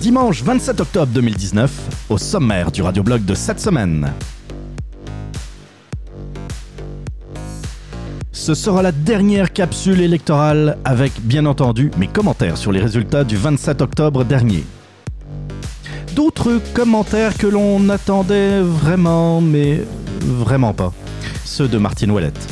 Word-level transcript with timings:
Dimanche 0.00 0.42
27 0.42 0.80
octobre 0.80 1.12
2019, 1.12 1.70
au 2.08 2.18
sommaire 2.18 2.72
du 2.72 2.82
radioblog 2.82 3.24
de 3.24 3.34
cette 3.34 3.60
semaine. 3.60 4.12
Ce 8.32 8.54
sera 8.54 8.82
la 8.82 8.90
dernière 8.90 9.52
capsule 9.52 10.00
électorale 10.00 10.78
avec, 10.84 11.12
bien 11.20 11.46
entendu, 11.46 11.92
mes 11.96 12.08
commentaires 12.08 12.56
sur 12.56 12.72
les 12.72 12.80
résultats 12.80 13.22
du 13.22 13.36
27 13.36 13.82
octobre 13.82 14.24
dernier. 14.24 14.64
D'autres 16.20 16.60
commentaires 16.74 17.38
que 17.38 17.46
l'on 17.46 17.88
attendait 17.88 18.60
vraiment, 18.60 19.40
mais 19.40 19.80
vraiment 20.20 20.74
pas. 20.74 20.92
Ceux 21.46 21.66
de 21.66 21.78
Martine 21.78 22.10
Ouellette. 22.10 22.46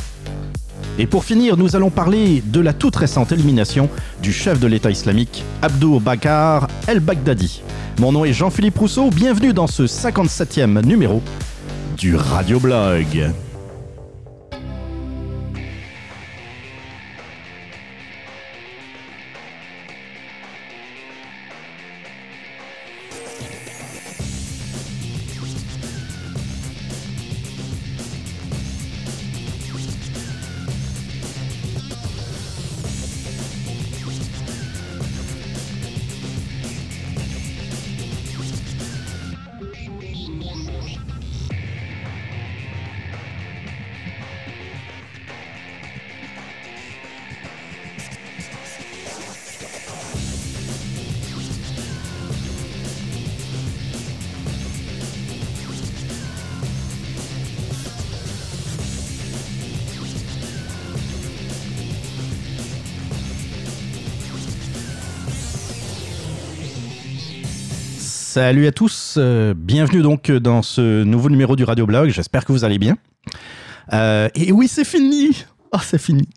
Et 0.99 1.07
pour 1.07 1.23
finir, 1.23 1.59
nous 1.59 1.77
allons 1.77 1.91
parler 1.91 2.43
de 2.47 2.61
la 2.61 2.73
toute 2.73 2.97
récente 2.97 3.31
élimination 3.31 3.91
du 4.23 4.33
chef 4.33 4.59
de 4.59 4.67
l'État 4.67 4.91
islamique, 4.91 5.45
Abdou 5.61 6.01
Bakar 6.01 6.67
el-Baghdadi. 6.87 7.61
Mon 8.01 8.12
nom 8.12 8.25
est 8.25 8.33
Jean-Philippe 8.33 8.79
Rousseau, 8.79 9.11
bienvenue 9.11 9.53
dans 9.53 9.67
ce 9.67 9.83
57e 9.83 10.83
numéro 10.87 11.21
du 11.98 12.17
Radioblog. 12.17 13.35
Salut 68.41 68.69
à 68.69 68.70
tous, 68.70 69.17
euh, 69.19 69.53
bienvenue 69.53 70.00
donc 70.00 70.31
dans 70.31 70.62
ce 70.62 71.03
nouveau 71.03 71.28
numéro 71.28 71.56
du 71.56 71.64
Radio 71.64 71.86
Blog. 71.86 72.11
J'espère 72.11 72.45
que 72.45 72.53
vous 72.53 72.62
allez 72.62 72.78
bien. 72.78 72.97
Euh, 73.92 74.28
et 74.36 74.53
oui, 74.53 74.69
c'est 74.69 74.84
fini. 74.84 75.45
Oh, 75.72 75.78
c'est 75.83 76.00
fini. 76.00 76.28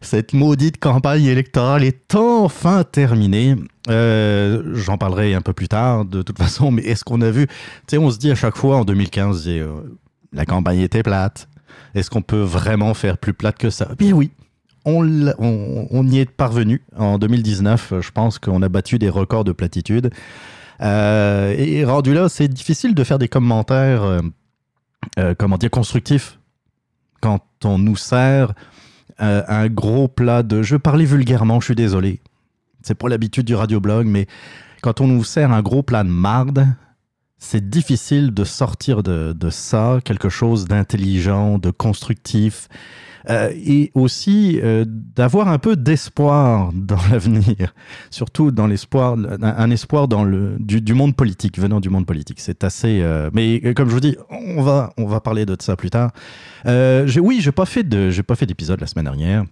Cette 0.00 0.32
maudite 0.32 0.80
campagne 0.80 1.26
électorale 1.26 1.84
est 1.84 2.16
enfin 2.16 2.82
terminée. 2.82 3.54
Euh, 3.88 4.74
j'en 4.74 4.98
parlerai 4.98 5.34
un 5.34 5.40
peu 5.40 5.52
plus 5.52 5.68
tard, 5.68 6.04
de 6.04 6.22
toute 6.22 6.36
façon. 6.36 6.72
Mais 6.72 6.82
est-ce 6.82 7.04
qu'on 7.04 7.20
a 7.20 7.30
vu 7.30 7.46
on 7.92 8.10
se 8.10 8.18
dit 8.18 8.32
à 8.32 8.34
chaque 8.34 8.56
fois 8.56 8.78
en 8.78 8.84
2015, 8.84 9.48
la 10.32 10.46
campagne 10.46 10.80
était 10.80 11.04
plate. 11.04 11.48
Est-ce 11.94 12.10
qu'on 12.10 12.22
peut 12.22 12.42
vraiment 12.42 12.92
faire 12.94 13.18
plus 13.18 13.34
plate 13.34 13.56
que 13.56 13.70
ça? 13.70 13.88
Bien 13.96 14.14
oui. 14.14 14.32
On, 14.84 16.08
y 16.08 16.18
est 16.18 16.28
parvenu 16.28 16.82
en 16.96 17.18
2019. 17.18 17.94
Je 18.00 18.10
pense 18.10 18.40
qu'on 18.40 18.62
a 18.62 18.68
battu 18.68 18.98
des 18.98 19.10
records 19.10 19.44
de 19.44 19.52
platitude. 19.52 20.10
Euh, 20.80 21.54
et 21.56 21.84
rendu 21.84 22.14
là, 22.14 22.28
c'est 22.28 22.48
difficile 22.48 22.94
de 22.94 23.04
faire 23.04 23.18
des 23.18 23.28
commentaires, 23.28 24.02
euh, 24.02 24.20
euh, 25.18 25.34
comment 25.36 25.58
dire, 25.58 25.70
constructifs 25.70 26.38
quand 27.20 27.42
on 27.64 27.78
nous 27.78 27.96
sert 27.96 28.52
un 29.20 29.66
gros 29.66 30.06
plat 30.06 30.44
de. 30.44 30.62
Je 30.62 30.76
parler 30.76 31.04
vulgairement, 31.04 31.58
je 31.58 31.66
suis 31.66 31.74
désolé. 31.74 32.20
C'est 32.82 32.94
pas 32.94 33.08
l'habitude 33.08 33.44
du 33.44 33.56
radioblog, 33.56 34.06
mais 34.06 34.28
quand 34.80 35.00
on 35.00 35.08
nous 35.08 35.24
sert 35.24 35.50
un 35.50 35.60
gros 35.60 35.82
plat 35.82 36.04
de 36.04 36.08
marde, 36.08 36.68
c'est 37.36 37.68
difficile 37.68 38.32
de 38.32 38.44
sortir 38.44 39.02
de 39.02 39.50
ça 39.50 39.98
quelque 40.04 40.28
chose 40.28 40.66
d'intelligent, 40.66 41.58
de 41.58 41.72
constructif, 41.72 42.68
euh, 43.30 43.52
et 43.54 43.90
aussi 43.92 44.58
euh, 44.62 44.86
d'avoir 44.86 45.48
un 45.48 45.58
peu 45.58 45.76
d'espoir 45.76 46.72
dans 46.72 46.96
l'avenir, 47.10 47.74
surtout 48.10 48.50
dans 48.50 48.66
l'espoir, 48.66 49.18
un, 49.42 49.70
espoir 49.70 50.08
dans 50.08 50.24
le 50.24 50.56
du, 50.58 50.94
monde 50.94 51.14
politique, 51.14 51.58
venant 51.58 51.78
du 51.80 51.90
monde 51.90 52.06
politique. 52.06 52.40
C'est 52.40 52.64
assez. 52.64 53.02
Euh, 53.02 53.28
mais 53.34 53.74
comme 53.74 53.90
je 53.90 53.94
vous 53.94 54.00
dis, 54.00 54.16
on 54.30 54.62
va 54.62 54.94
on 54.96 55.06
va 55.06 55.20
parler 55.20 55.44
de 55.44 55.54
ça 55.60 55.76
plus 55.76 55.90
tard. 55.90 56.10
oui, 56.64 57.40
j'ai 57.40 57.52
pas 57.52 57.66
pas 57.66 58.34
fait 58.34 58.46
d'épisode 58.46 58.80
la 58.80 58.86
semaine 58.86 59.04
dernière. 59.04 59.44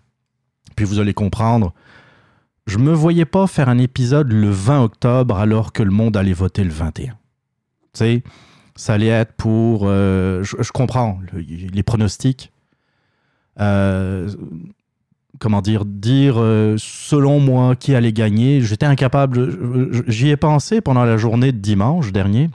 Puis 0.75 0.86
vous 0.86 0.98
allez 0.98 1.15
comprendre. 1.15 1.75
Je 2.66 2.78
me 2.78 2.92
voyais 2.92 3.26
pas 3.26 3.47
faire 3.47 3.69
un 3.69 3.78
épisode 3.78 4.32
le 4.32 4.50
20 4.50 4.82
octobre 4.82 5.36
alors 5.36 5.72
que 5.72 5.82
le 5.82 5.91
monde 5.91 6.16
allait 6.16 6.32
voter 6.32 6.65
le 6.65 6.70
21. 6.70 7.12
Tu 7.12 7.16
sais, 7.92 8.22
ça 8.75 8.94
allait 8.94 9.06
être 9.09 9.34
pour. 9.34 9.86
je, 9.86 10.72
comprends 10.72 11.20
les 11.34 11.82
pronostics 11.82 12.50
comment 15.39 15.61
dire, 15.61 15.84
dire 15.84 16.37
euh, 16.39 16.77
selon 16.78 17.41
moi 17.41 17.77
qui 17.77 17.94
allait 17.94 18.12
gagner. 18.12 18.61
J'étais 18.61 18.87
incapable, 18.87 20.03
j'y 20.09 20.31
ai 20.31 20.37
pensé 20.37 20.81
pendant 20.81 21.05
la 21.05 21.17
journée 21.17 21.53
de 21.53 21.59
dimanche 21.59 22.12
dernier. 22.12 22.50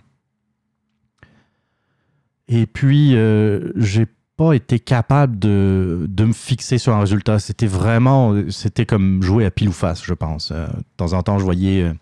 Et 2.47 2.65
puis, 2.65 3.15
euh, 3.15 3.71
j'ai 3.75 4.07
pas 4.35 4.53
été 4.53 4.79
capable 4.79 5.39
de, 5.39 6.05
de, 6.09 6.25
me 6.25 6.33
fixer 6.33 6.77
sur 6.77 6.93
un 6.95 6.99
résultat. 6.99 7.39
C'était 7.39 7.67
vraiment, 7.67 8.35
c'était 8.49 8.85
comme 8.85 9.21
jouer 9.21 9.45
à 9.45 9.51
pile 9.51 9.69
ou 9.69 9.73
face, 9.73 10.03
je 10.03 10.13
pense. 10.13 10.51
de 10.51 10.67
temps 10.97 11.13
en 11.13 11.21
temps, 11.23 11.37
je 11.37 11.43
voyais, 11.43 11.93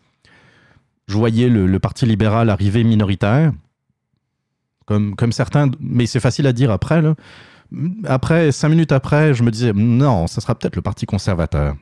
je 1.08 1.18
voyais 1.18 1.50
le, 1.50 1.68
le 1.68 1.80
Parti 1.80 2.06
libéral 2.06 2.50
arriver 2.50 2.84
minoritaire, 2.84 3.52
comme, 4.86 5.16
comme 5.16 5.32
certains, 5.32 5.70
mais 5.80 6.06
c'est 6.06 6.22
facile 6.22 6.48
à 6.48 6.54
dire 6.54 6.72
après, 6.72 7.02
là 7.02 7.16
après, 8.06 8.52
cinq 8.52 8.70
minutes 8.70 8.92
après, 8.92 9.34
je 9.34 9.44
me 9.44 9.52
disais, 9.52 9.74
non, 9.74 10.28
ça 10.28 10.42
sera 10.42 10.56
peut-être 10.56 10.76
le 10.76 10.82
Parti 10.82 11.06
conservateur, 11.06 11.76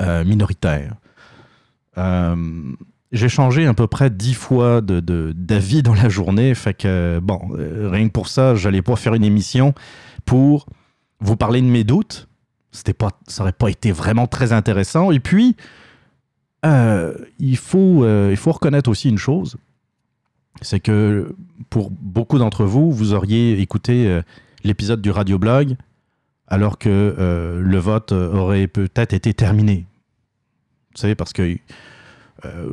euh, 0.00 0.24
minoritaire. 0.24 0.94
Euh, 1.98 2.72
j'ai 3.10 3.28
changé 3.28 3.66
à 3.66 3.74
peu 3.74 3.86
près 3.86 4.10
dix 4.10 4.34
fois 4.34 4.80
de, 4.80 5.00
d'avis 5.34 5.82
dans 5.82 5.94
la 5.94 6.08
journée, 6.08 6.54
fait 6.54 6.74
que, 6.74 7.20
bon, 7.22 7.40
euh, 7.58 7.88
rien 7.90 8.08
que 8.08 8.12
pour 8.12 8.28
ça, 8.28 8.54
j'allais 8.54 8.82
pas 8.82 8.96
faire 8.96 9.14
une 9.14 9.24
émission 9.24 9.74
pour 10.24 10.66
vous 11.20 11.36
parler 11.36 11.60
de 11.60 11.66
mes 11.66 11.84
doutes. 11.84 12.28
Pas, 12.98 13.10
ça 13.28 13.42
aurait 13.42 13.52
pas 13.52 13.68
été 13.68 13.92
vraiment 13.92 14.26
très 14.26 14.54
intéressant. 14.54 15.10
Et 15.10 15.20
puis, 15.20 15.56
il, 16.64 17.56
faut, 17.56 18.06
il 18.30 18.36
faut 18.36 18.52
reconnaître 18.52 18.88
aussi 18.88 19.10
une 19.10 19.18
chose, 19.18 19.56
c'est 20.60 20.80
que 20.80 21.34
pour 21.70 21.90
beaucoup 21.90 22.38
d'entre 22.38 22.64
vous, 22.64 22.92
vous 22.92 23.14
auriez 23.14 23.60
écouté 23.60 24.06
euh, 24.06 24.22
l'épisode 24.64 25.00
du 25.00 25.10
radioblog 25.10 25.76
alors 26.46 26.78
que 26.78 26.88
euh, 27.18 27.60
le 27.60 27.78
vote 27.78 28.12
aurait 28.12 28.66
peut-être 28.66 29.14
été 29.14 29.32
terminé. 29.32 29.86
Vous 30.94 31.00
savez, 31.00 31.14
parce 31.14 31.32
que 31.32 31.56
euh, 32.44 32.66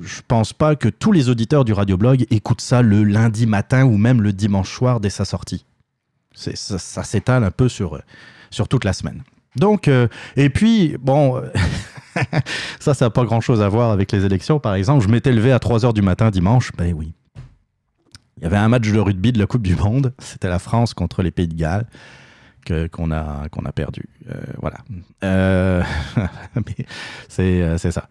je 0.00 0.20
pense 0.26 0.52
pas 0.52 0.74
que 0.74 0.88
tous 0.88 1.12
les 1.12 1.28
auditeurs 1.28 1.64
du 1.64 1.72
radioblog 1.72 2.26
écoutent 2.30 2.60
ça 2.60 2.82
le 2.82 3.04
lundi 3.04 3.46
matin 3.46 3.84
ou 3.84 3.96
même 3.96 4.20
le 4.20 4.32
dimanche 4.32 4.72
soir 4.72 4.98
dès 4.98 5.10
sa 5.10 5.24
sortie. 5.24 5.64
Ça, 6.34 6.78
ça 6.78 7.04
s'étale 7.04 7.44
un 7.44 7.50
peu 7.50 7.68
sur, 7.68 8.00
sur 8.50 8.66
toute 8.66 8.84
la 8.84 8.92
semaine. 8.92 9.22
Donc, 9.56 9.90
et 10.36 10.48
puis, 10.48 10.96
bon, 11.00 11.42
ça, 12.80 12.94
ça 12.94 13.06
n'a 13.06 13.10
pas 13.10 13.24
grand-chose 13.24 13.60
à 13.60 13.68
voir 13.68 13.90
avec 13.90 14.10
les 14.12 14.24
élections, 14.24 14.58
par 14.58 14.74
exemple. 14.74 15.04
Je 15.04 15.08
m'étais 15.10 15.32
levé 15.32 15.52
à 15.52 15.58
3 15.58 15.80
h 15.80 15.92
du 15.92 16.02
matin 16.02 16.30
dimanche, 16.30 16.72
ben 16.76 16.94
oui, 16.94 17.12
il 18.40 18.44
y 18.44 18.46
avait 18.46 18.56
un 18.56 18.68
match 18.68 18.90
de 18.90 18.98
rugby 18.98 19.32
de 19.32 19.38
la 19.38 19.46
Coupe 19.46 19.62
du 19.62 19.76
Monde. 19.76 20.14
C'était 20.18 20.48
la 20.48 20.58
France 20.58 20.94
contre 20.94 21.22
les 21.22 21.30
Pays 21.30 21.48
de 21.48 21.54
Galles 21.54 21.86
qu'on 22.90 23.10
a, 23.10 23.72
perdu. 23.74 24.08
Euh, 24.30 24.34
voilà. 24.60 24.78
Euh, 25.24 25.82
euh, 27.38 27.78
c'est 27.78 27.90
ça. 27.90 28.08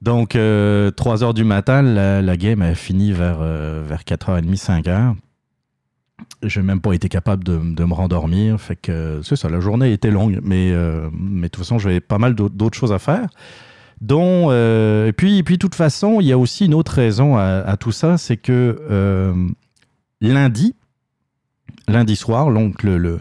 Donc, 0.00 0.30
3 0.30 1.24
heures 1.24 1.34
du 1.34 1.44
matin, 1.44 1.82
la, 1.82 2.36
game 2.36 2.62
a 2.62 2.74
fini 2.74 3.12
vers, 3.12 3.38
vers 3.38 4.02
4h30, 4.02 4.56
5h. 4.56 5.14
J'ai 6.42 6.62
même 6.62 6.80
pas 6.80 6.92
été 6.92 7.08
capable 7.08 7.42
de, 7.44 7.58
de 7.58 7.84
me 7.84 7.94
rendormir. 7.94 8.60
Fait 8.60 8.76
que 8.76 9.20
c'est 9.24 9.36
ça, 9.36 9.48
la 9.48 9.60
journée 9.60 9.92
était 9.92 10.10
longue, 10.10 10.38
mais, 10.42 10.72
mais 11.12 11.42
de 11.42 11.48
toute 11.48 11.64
façon, 11.64 11.78
j'avais 11.78 12.00
pas 12.00 12.18
mal 12.18 12.34
d'autres 12.34 12.78
choses 12.78 12.92
à 12.92 12.98
faire. 12.98 13.28
Dont, 14.00 14.52
et 14.52 15.12
puis, 15.12 15.42
puis, 15.42 15.56
de 15.56 15.58
toute 15.58 15.74
façon, 15.74 16.20
il 16.20 16.26
y 16.26 16.32
a 16.32 16.38
aussi 16.38 16.66
une 16.66 16.74
autre 16.74 16.92
raison 16.92 17.36
à, 17.36 17.76
tout 17.76 17.92
ça, 17.92 18.16
c'est 18.16 18.36
que 18.36 19.34
lundi, 20.20 20.74
lundi 21.88 22.16
soir, 22.16 22.52
donc 22.52 22.82
le, 22.82 23.20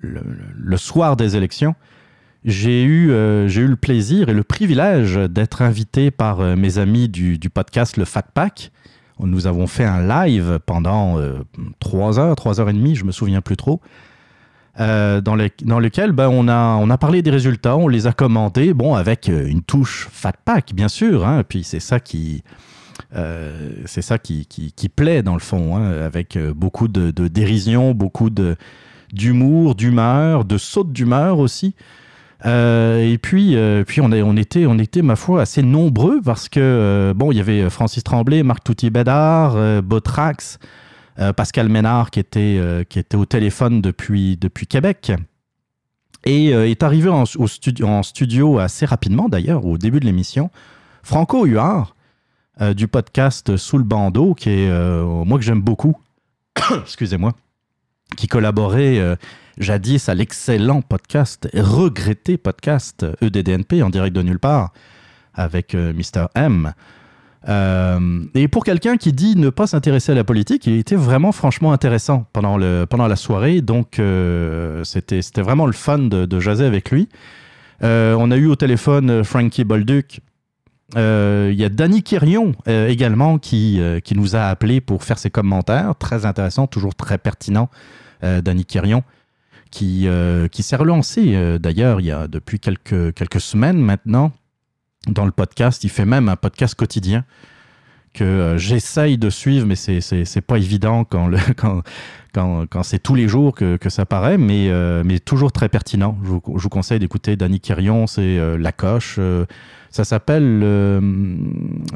le, 0.00 0.76
soir 0.76 1.16
des 1.16 1.36
élections, 1.36 1.74
j'ai 2.44 2.84
eu, 2.84 3.08
j'ai 3.48 3.60
eu 3.60 3.66
le 3.66 3.76
plaisir 3.76 4.28
et 4.28 4.34
le 4.34 4.44
privilège 4.44 5.16
d'être 5.16 5.62
invité 5.62 6.10
par 6.10 6.38
mes 6.56 6.78
amis 6.78 7.08
du, 7.08 7.38
du, 7.38 7.50
podcast 7.50 7.96
Le 7.96 8.04
Fat 8.06 8.26
Pack. 8.32 8.72
Nous 9.20 9.46
avons 9.46 9.66
fait 9.66 9.84
un 9.84 10.06
live 10.06 10.58
pendant 10.64 11.20
trois 11.80 12.18
heures, 12.18 12.34
trois 12.34 12.60
heures 12.60 12.70
et 12.70 12.74
demie, 12.74 12.94
je 12.94 13.04
me 13.04 13.12
souviens 13.12 13.42
plus 13.42 13.56
trop. 13.56 13.80
Euh, 14.80 15.20
dans, 15.20 15.36
dans, 15.62 15.78
lequel 15.78 16.10
ben, 16.10 16.28
on, 16.28 16.48
a, 16.48 16.74
on 16.80 16.90
a 16.90 16.98
parlé 16.98 17.22
des 17.22 17.30
résultats, 17.30 17.76
on 17.76 17.86
les 17.86 18.08
a 18.08 18.12
commentés, 18.12 18.74
bon, 18.74 18.96
avec 18.96 19.28
euh, 19.28 19.46
une 19.46 19.62
touche 19.62 20.08
fat 20.10 20.32
pack, 20.44 20.72
bien 20.74 20.88
sûr, 20.88 21.24
hein, 21.24 21.44
puis 21.48 21.62
c'est 21.62 21.80
ça 21.80 22.00
qui. 22.00 22.42
Euh, 23.14 23.70
c'est 23.86 24.02
ça 24.02 24.18
qui, 24.18 24.46
qui, 24.46 24.88
plaît 24.88 25.22
dans 25.22 25.34
le 25.34 25.40
fond, 25.40 25.76
hein, 25.76 26.02
avec 26.02 26.36
beaucoup 26.56 26.88
de, 26.88 27.12
de, 27.12 27.28
dérision, 27.28 27.92
beaucoup 27.92 28.30
d'humour, 29.12 29.76
d'humeur, 29.76 30.44
de 30.44 30.58
saute 30.58 30.92
d'humeur 30.92 31.38
aussi. 31.38 31.74
et 32.44 33.18
puis, 33.22 33.56
puis 33.86 34.00
on, 34.00 34.10
on, 34.12 34.36
était, 34.36 34.66
on 34.66 34.78
était, 34.78 35.02
ma 35.02 35.16
foi, 35.16 35.42
assez 35.42 35.62
nombreux 35.62 36.20
parce 36.24 36.48
que, 36.48 37.12
bon, 37.16 37.30
il 37.30 37.38
y 37.38 37.40
avait 37.40 37.68
Francis 37.70 38.02
Tremblay, 38.02 38.42
Marc 38.42 38.64
Touty-Bédard, 38.64 39.82
Botrax, 39.82 40.58
euh, 41.20 41.32
Pascal 41.32 41.68
Ménard 41.68 42.10
qui 42.10 42.18
était, 42.18 42.56
euh, 42.58 42.82
qui 42.82 42.98
était 42.98 43.16
au 43.16 43.24
téléphone 43.24 43.80
depuis, 43.80 44.36
depuis 44.36 44.66
Québec 44.66 45.12
et 46.24 46.52
euh, 46.52 46.68
est 46.68 46.82
arrivé 46.82 47.08
en, 47.08 47.22
au 47.22 47.46
studio, 47.46 47.86
en 47.86 48.02
studio 48.02 48.58
assez 48.58 48.84
rapidement 48.84 49.28
d'ailleurs, 49.28 49.64
au 49.64 49.78
début 49.78 50.00
de 50.00 50.06
l'émission. 50.06 50.50
Franco 51.02 51.44
Huard, 51.44 51.94
du 52.76 52.88
podcast 52.88 53.56
Sous 53.56 53.78
le 53.78 53.84
bandeau, 53.84 54.34
qui 54.34 54.48
est 54.48 54.70
moi 55.26 55.38
que 55.38 55.44
j'aime 55.44 55.60
beaucoup, 55.60 55.96
excusez-moi, 56.82 57.32
qui 58.16 58.28
collaborait 58.28 59.18
jadis 59.58 60.08
à 60.08 60.14
l'excellent 60.14 60.80
podcast, 60.80 61.48
regretté 61.52 62.38
podcast 62.38 63.04
EDDNP 63.20 63.82
en 63.82 63.90
direct 63.90 64.16
de 64.16 64.22
nulle 64.22 64.38
part 64.38 64.72
avec 65.34 65.74
Mr. 65.74 66.28
M. 66.36 66.72
Euh, 67.48 68.24
et 68.34 68.48
pour 68.48 68.64
quelqu'un 68.64 68.96
qui 68.96 69.12
dit 69.12 69.36
ne 69.36 69.50
pas 69.50 69.66
s'intéresser 69.66 70.12
à 70.12 70.14
la 70.14 70.24
politique, 70.24 70.66
il 70.66 70.78
était 70.78 70.96
vraiment 70.96 71.32
franchement 71.32 71.72
intéressant 71.72 72.26
pendant, 72.32 72.56
le, 72.56 72.86
pendant 72.88 73.06
la 73.06 73.16
soirée. 73.16 73.60
Donc 73.60 73.98
euh, 73.98 74.82
c'était 74.84 75.20
vraiment 75.36 75.66
le 75.66 75.72
fun 75.72 75.98
de, 75.98 76.24
de 76.24 76.40
jaser 76.40 76.64
avec 76.64 76.90
lui. 76.90 77.08
Euh, 77.82 78.16
on 78.18 78.30
a 78.30 78.36
eu 78.36 78.46
au 78.46 78.56
téléphone 78.56 79.24
Frankie 79.24 79.64
Bolduc. 79.64 80.20
Il 80.96 81.54
y 81.54 81.64
a 81.64 81.68
Danny 81.68 82.04
Quirion 82.04 82.54
également 82.66 83.38
qui, 83.38 83.80
qui 84.04 84.14
nous 84.14 84.36
a 84.36 84.42
appelé 84.42 84.80
pour 84.80 85.02
faire 85.02 85.18
ses 85.18 85.28
commentaires. 85.28 85.94
Très 85.98 86.24
intéressant, 86.24 86.68
toujours 86.68 86.94
très 86.94 87.18
pertinent. 87.18 87.68
Danny 88.22 88.64
Quirion 88.64 89.02
qui, 89.72 90.06
qui 90.52 90.62
s'est 90.62 90.76
relancé 90.76 91.58
d'ailleurs 91.58 92.00
il 92.00 92.06
y 92.06 92.12
a 92.12 92.28
depuis 92.28 92.60
quelques, 92.60 93.12
quelques 93.14 93.40
semaines 93.40 93.78
maintenant 93.78 94.30
dans 95.08 95.24
le 95.24 95.32
podcast. 95.32 95.84
Il 95.84 95.90
fait 95.90 96.04
même 96.04 96.28
un 96.28 96.36
podcast 96.36 96.74
quotidien 96.74 97.24
que 98.14 98.24
euh, 98.24 98.58
j'essaye 98.58 99.18
de 99.18 99.28
suivre, 99.28 99.66
mais 99.66 99.74
c'est 99.74 100.40
pas 100.40 100.56
évident 100.56 101.04
quand, 101.04 101.30
quand, 101.56 101.82
quand, 102.32 102.66
quand 102.70 102.82
c'est 102.82 103.00
tous 103.00 103.14
les 103.14 103.28
jours 103.28 103.54
que, 103.54 103.76
que 103.76 103.90
ça 103.90 104.06
paraît, 104.06 104.38
mais, 104.38 104.68
euh, 104.70 105.02
mais 105.04 105.18
toujours 105.18 105.52
très 105.52 105.68
pertinent. 105.68 106.16
Je 106.22 106.28
vous, 106.28 106.68
conseille 106.68 107.00
d'écouter 107.00 107.36
Danny 107.36 107.60
Quirion, 107.60 108.06
c'est 108.06 108.38
euh, 108.38 108.70
Coche. 108.76 109.20
ça 109.90 110.04
s'appelle, 110.04 110.60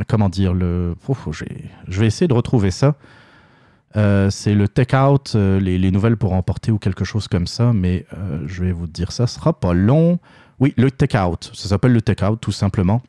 comment 0.08 0.28
dire, 0.28 0.52
le, 0.52 0.94
je 1.88 2.00
vais 2.00 2.06
essayer 2.06 2.28
de 2.28 2.34
retrouver 2.34 2.70
ça. 2.70 2.96
c'est 3.94 4.54
le 4.54 4.66
take-out, 4.66 5.34
les, 5.34 5.78
les, 5.78 5.90
nouvelles 5.90 6.16
pour 6.16 6.32
emporter 6.32 6.72
ou 6.72 6.78
quelque 6.78 7.04
chose 7.04 7.26
comme 7.28 7.46
ça, 7.46 7.72
mais 7.72 8.06
je 8.46 8.62
vais 8.64 8.72
vous 8.72 8.86
dire 8.86 9.12
ça, 9.12 9.26
sera 9.26 9.58
pas 9.58 9.72
long. 9.72 10.18
Oui, 10.60 10.74
le 10.76 10.90
take-out. 10.90 11.50
Ça 11.54 11.68
s'appelle 11.68 11.92
le 11.92 12.02
take-out, 12.02 12.40
tout 12.40 12.52
simplement. 12.52 13.02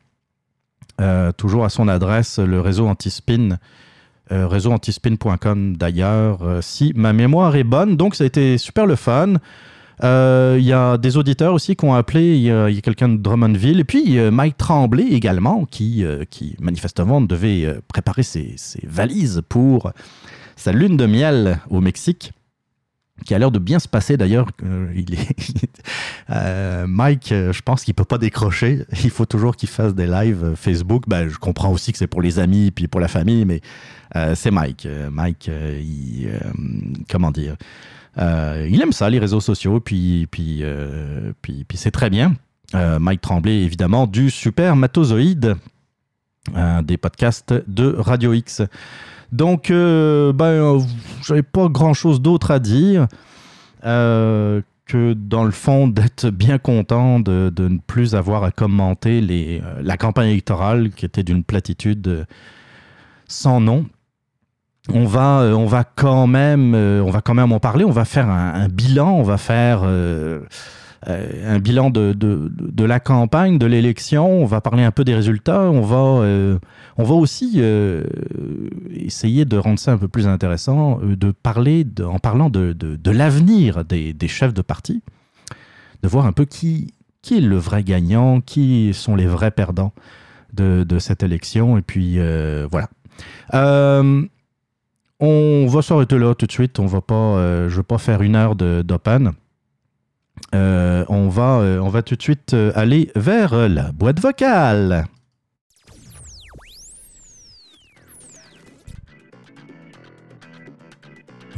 Euh, 1.00 1.32
toujours 1.32 1.64
à 1.64 1.70
son 1.70 1.88
adresse, 1.88 2.38
le 2.38 2.60
réseau 2.60 2.86
antispin, 2.86 3.56
euh, 4.32 5.74
d'ailleurs, 5.76 6.42
euh, 6.42 6.60
si 6.60 6.92
ma 6.94 7.12
mémoire 7.12 7.56
est 7.56 7.64
bonne. 7.64 7.96
Donc, 7.96 8.14
ça 8.14 8.24
a 8.24 8.26
été 8.26 8.58
super 8.58 8.86
le 8.86 8.96
fun. 8.96 9.34
Il 10.02 10.64
y 10.64 10.72
a 10.72 10.98
des 10.98 11.16
auditeurs 11.16 11.54
aussi 11.54 11.74
qui 11.74 11.84
ont 11.84 11.94
appelé. 11.94 12.36
Il 12.36 12.42
y 12.42 12.50
a, 12.50 12.70
quelqu'un 12.80 13.08
de 13.08 13.16
Drummondville. 13.16 13.80
Et 13.80 13.84
puis, 13.84 14.18
Mike 14.30 14.56
Tremblay 14.56 15.08
également, 15.10 15.64
qui, 15.64 16.04
manifestement 16.60 17.20
devait 17.20 17.76
préparer 17.88 18.22
ses, 18.22 18.56
valises 18.84 19.42
pour 19.48 19.92
sa 20.56 20.72
lune 20.72 20.96
de 20.96 21.06
miel 21.06 21.60
au 21.68 21.80
Mexique 21.80 22.32
qui 23.24 23.34
a 23.34 23.38
l'air 23.38 23.50
de 23.50 23.58
bien 23.58 23.78
se 23.78 23.88
passer 23.88 24.16
d'ailleurs. 24.16 24.48
Euh, 24.64 24.92
euh, 26.30 26.86
Mike, 26.86 27.32
euh, 27.32 27.52
je 27.52 27.62
pense 27.62 27.84
qu'il 27.84 27.94
peut 27.94 28.04
pas 28.04 28.18
décrocher. 28.18 28.84
Il 29.04 29.10
faut 29.10 29.26
toujours 29.26 29.56
qu'il 29.56 29.68
fasse 29.68 29.94
des 29.94 30.06
lives 30.06 30.54
Facebook. 30.56 31.04
Ben, 31.06 31.28
je 31.28 31.38
comprends 31.38 31.70
aussi 31.70 31.92
que 31.92 31.98
c'est 31.98 32.06
pour 32.06 32.22
les 32.22 32.38
amis 32.38 32.70
puis 32.70 32.88
pour 32.88 33.00
la 33.00 33.08
famille, 33.08 33.44
mais 33.44 33.60
c'est 34.34 34.50
Mike. 34.50 34.88
Mike, 35.10 35.48
il, 35.48 36.28
comment 37.08 37.30
dire, 37.30 37.54
il 38.16 38.80
aime 38.82 38.92
ça 38.92 39.08
les 39.08 39.20
réseaux 39.20 39.40
sociaux, 39.40 39.78
puis 39.78 40.26
puis 40.30 40.64
puis, 41.42 41.64
puis 41.64 41.78
c'est 41.78 41.92
très 41.92 42.10
bien. 42.10 42.34
Mike 42.74 43.20
Tremblay, 43.20 43.62
évidemment, 43.62 44.08
du 44.08 44.30
Super 44.30 44.74
Matozoïde, 44.74 45.54
des 46.82 46.96
podcasts 46.96 47.54
de 47.68 47.94
Radio 47.98 48.32
X. 48.32 48.62
Donc, 49.32 49.70
euh, 49.70 50.32
ben, 50.32 50.78
j'avais 51.22 51.42
pas 51.42 51.68
grand 51.68 51.94
chose 51.94 52.20
d'autre 52.20 52.50
à 52.50 52.58
dire 52.58 53.06
euh, 53.84 54.60
que, 54.86 55.12
dans 55.12 55.44
le 55.44 55.52
fond, 55.52 55.86
d'être 55.86 56.30
bien 56.30 56.58
content 56.58 57.20
de, 57.20 57.52
ne 57.58 57.78
plus 57.78 58.14
avoir 58.14 58.42
à 58.42 58.50
commenter 58.50 59.24
euh, 59.30 59.60
la 59.82 59.96
campagne 59.96 60.30
électorale 60.30 60.90
qui 60.90 61.04
était 61.04 61.22
d'une 61.22 61.44
platitude 61.44 62.26
sans 63.28 63.60
nom. 63.60 63.86
On 64.92 65.04
va, 65.04 65.52
on 65.54 65.66
va 65.66 65.84
quand 65.84 66.26
même, 66.26 66.74
on 66.74 67.10
va 67.10 67.20
quand 67.20 67.34
même 67.34 67.52
en 67.52 67.60
parler. 67.60 67.84
On 67.84 67.92
va 67.92 68.04
faire 68.04 68.28
un, 68.28 68.66
bilan. 68.68 69.12
On 69.12 69.22
va 69.22 69.36
faire 69.36 69.84
un 71.06 71.58
bilan 71.58 71.90
de, 71.90 72.12
de, 72.12 72.52
de, 72.54 72.84
la 72.84 73.00
campagne, 73.00 73.58
de 73.58 73.66
l'élection. 73.66 74.42
On 74.42 74.44
va 74.44 74.60
parler 74.60 74.82
un 74.82 74.90
peu 74.90 75.02
des 75.02 75.14
résultats. 75.14 75.62
On 75.62 75.80
va 75.80 76.58
on 77.00 77.02
va 77.02 77.14
aussi 77.14 77.54
euh, 77.56 78.04
essayer 78.90 79.46
de 79.46 79.56
rendre 79.56 79.78
ça 79.78 79.92
un 79.92 79.96
peu 79.96 80.06
plus 80.06 80.28
intéressant, 80.28 81.00
euh, 81.02 81.16
de 81.16 81.30
parler, 81.30 81.86
en 82.04 82.18
parlant 82.18 82.50
de, 82.50 82.76
l'avenir 83.10 83.86
des, 83.86 84.28
chefs 84.28 84.52
de 84.52 84.60
parti, 84.60 85.02
de 86.02 86.08
voir 86.08 86.26
un 86.26 86.32
peu 86.32 86.44
qui, 86.44 86.92
qui 87.22 87.38
est 87.38 87.40
le 87.40 87.56
vrai 87.56 87.84
gagnant, 87.84 88.42
qui 88.42 88.92
sont 88.92 89.16
les 89.16 89.26
vrais 89.26 89.50
perdants 89.50 89.94
de, 90.52 90.98
cette 90.98 91.22
élection. 91.22 91.78
Et 91.78 91.82
puis 91.82 92.16
euh, 92.18 92.68
voilà. 92.70 92.90
on 95.20 95.66
va 95.66 95.80
s'arrêter 95.80 96.18
là 96.18 96.34
tout 96.34 96.46
de 96.46 96.52
suite. 96.52 96.78
On 96.80 96.86
va 96.86 97.00
pas, 97.00 97.66
je 97.66 97.72
ne 97.72 97.76
vais 97.76 97.82
pas 97.82 97.96
faire 97.96 98.20
une 98.20 98.36
heure 98.36 98.56
d'open. 98.56 99.32
On, 100.52 101.28
va, 101.28 101.78
on 101.82 101.88
va 101.88 102.02
tout 102.02 102.16
de 102.16 102.22
suite 102.22 102.54
aller 102.74 103.10
vers 103.14 103.68
la 103.68 103.92
boîte 103.92 104.20
vocale. 104.20 105.06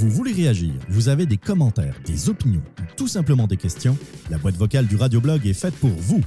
Vous 0.02 0.10
voulez 0.10 0.32
réagir, 0.32 0.72
vous 0.88 1.08
avez 1.08 1.26
des 1.26 1.36
commentaires, 1.36 1.94
des 2.04 2.28
opinions 2.28 2.62
ou 2.80 2.94
tout 2.96 3.06
simplement 3.06 3.46
des 3.46 3.56
questions, 3.56 3.96
la 4.30 4.38
boîte 4.38 4.56
vocale 4.56 4.88
du 4.88 4.96
Radioblog 4.96 5.46
est 5.46 5.52
faite 5.52 5.74
pour 5.74 5.90
vous. 5.90 6.20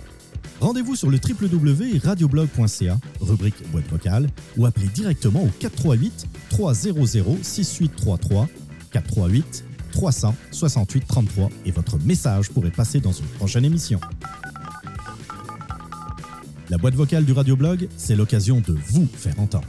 Rendez-vous 0.62 0.96
sur 0.96 1.10
le 1.10 1.18
www.radioblog.ca, 1.18 2.98
rubrique 3.20 3.70
boîte 3.72 3.90
vocale, 3.90 4.28
ou 4.56 4.66
appelez 4.66 4.88
directement 4.88 5.44
au 5.44 5.50
438 5.60 6.26
300 6.52 6.90
6833 7.42 8.48
438 8.92 9.65
368 9.96 11.08
33 11.08 11.50
et 11.66 11.72
votre 11.72 11.98
message 12.00 12.50
pourrait 12.50 12.70
passer 12.70 13.00
dans 13.00 13.14
une 13.14 13.28
prochaine 13.28 13.64
émission. 13.64 14.00
La 16.70 16.78
boîte 16.78 16.96
vocale 16.96 17.24
du 17.24 17.32
Radioblog, 17.32 17.88
c'est 17.96 18.16
l'occasion 18.16 18.60
de 18.60 18.74
vous 18.74 19.08
faire 19.08 19.40
entendre. 19.40 19.68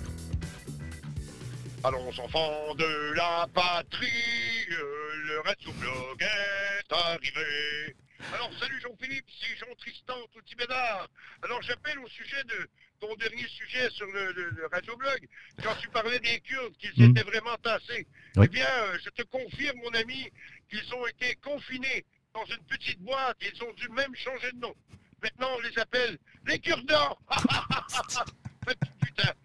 Allons 1.85 2.09
enfants 2.09 2.75
de 2.76 3.14
la 3.14 3.47
patrie, 3.54 4.66
le 4.68 5.38
Red 5.49 5.78
Blog 5.78 6.21
est 6.21 6.92
arrivé. 6.92 7.95
Alors 8.35 8.50
salut 8.59 8.80
Jean-Philippe, 8.83 9.26
c'est 9.40 9.56
Jean-Tristan 9.64 10.14
Toutibédard. 10.35 11.09
Alors 11.45 11.62
j'appelle 11.62 12.00
au 12.00 12.09
sujet 12.09 12.42
de 12.49 12.68
ton 13.00 13.14
dernier 13.16 13.46
sujet 13.48 13.90
sur 13.90 14.06
le, 14.06 14.32
le, 14.32 14.68
radioblog, 14.72 15.28
quand 15.62 15.74
tu 15.80 15.88
parlais 15.88 16.18
des 16.20 16.40
Kurdes, 16.40 16.76
qu'ils 16.78 16.92
hmm. 16.96 17.10
étaient 17.10 17.22
vraiment 17.22 17.56
tassés. 17.62 18.06
Eh 18.42 18.48
bien, 18.48 18.66
euh, 18.66 18.98
je 19.04 19.10
te 19.10 19.22
confirme, 19.22 19.78
mon 19.84 19.90
ami, 19.90 20.30
qu'ils 20.70 20.94
ont 20.94 21.06
été 21.06 21.34
confinés 21.36 22.04
dans 22.34 22.44
une 22.46 22.64
petite 22.64 23.00
boîte. 23.00 23.36
Ils 23.40 23.62
ont 23.64 23.72
dû 23.74 23.88
même 23.90 24.14
changer 24.14 24.52
de 24.52 24.58
nom. 24.58 24.74
Maintenant, 25.22 25.48
on 25.56 25.60
les 25.60 25.78
appelle 25.78 26.18
les 26.46 26.58
cure-dents. 26.58 27.18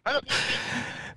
À. 0.06 0.12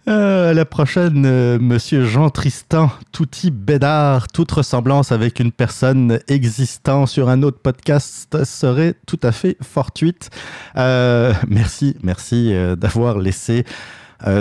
Euh, 0.06 0.52
la 0.52 0.66
prochaine, 0.66 1.24
euh, 1.24 1.58
monsieur 1.58 2.04
Jean 2.04 2.28
Tristan, 2.28 2.90
touti 3.10 3.50
bédard, 3.50 4.28
toute 4.28 4.50
ressemblance 4.50 5.12
avec 5.12 5.40
une 5.40 5.50
personne 5.50 6.18
existant 6.28 7.06
sur 7.06 7.30
un 7.30 7.42
autre 7.42 7.58
podcast 7.62 8.44
serait 8.44 8.94
tout 9.06 9.18
à 9.22 9.32
fait 9.32 9.56
fortuite. 9.62 10.28
Euh, 10.76 11.32
merci, 11.48 11.96
merci 12.02 12.52
euh, 12.52 12.76
d'avoir 12.76 13.18
laissé 13.18 13.64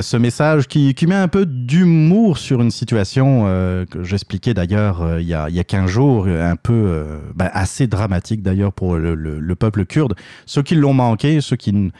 ce 0.02 0.16
message 0.16 0.68
qui, 0.70 0.96
met 1.08 1.16
un 1.16 1.28
peu 1.28 1.46
d'humour 1.46 2.38
sur 2.38 2.62
une 2.62 2.72
situation 2.72 3.44
que 3.90 4.02
j'expliquais 4.04 4.54
d'ailleurs 4.54 5.20
il, 5.20 5.26
y 5.28 5.34
a, 5.34 5.50
il 5.50 5.56
y 5.56 5.60
a 5.60 5.66
15 5.66 5.90
jours, 5.90 6.28
un 6.28 6.56
peu 6.56 7.04
ben, 7.36 7.50
assez 7.52 7.88
dramatique 7.88 8.42
d'ailleurs 8.42 8.72
pour 8.72 8.96
le, 8.96 9.14
le- 9.14 9.42
le 9.42 9.56
peuple 9.56 9.86
kurde. 9.86 10.14
Ceux 10.46 10.62
qui 10.62 10.76
l'ont 10.76 10.94
manqué, 10.94 11.42
ceux 11.42 11.58
qui 11.58 11.92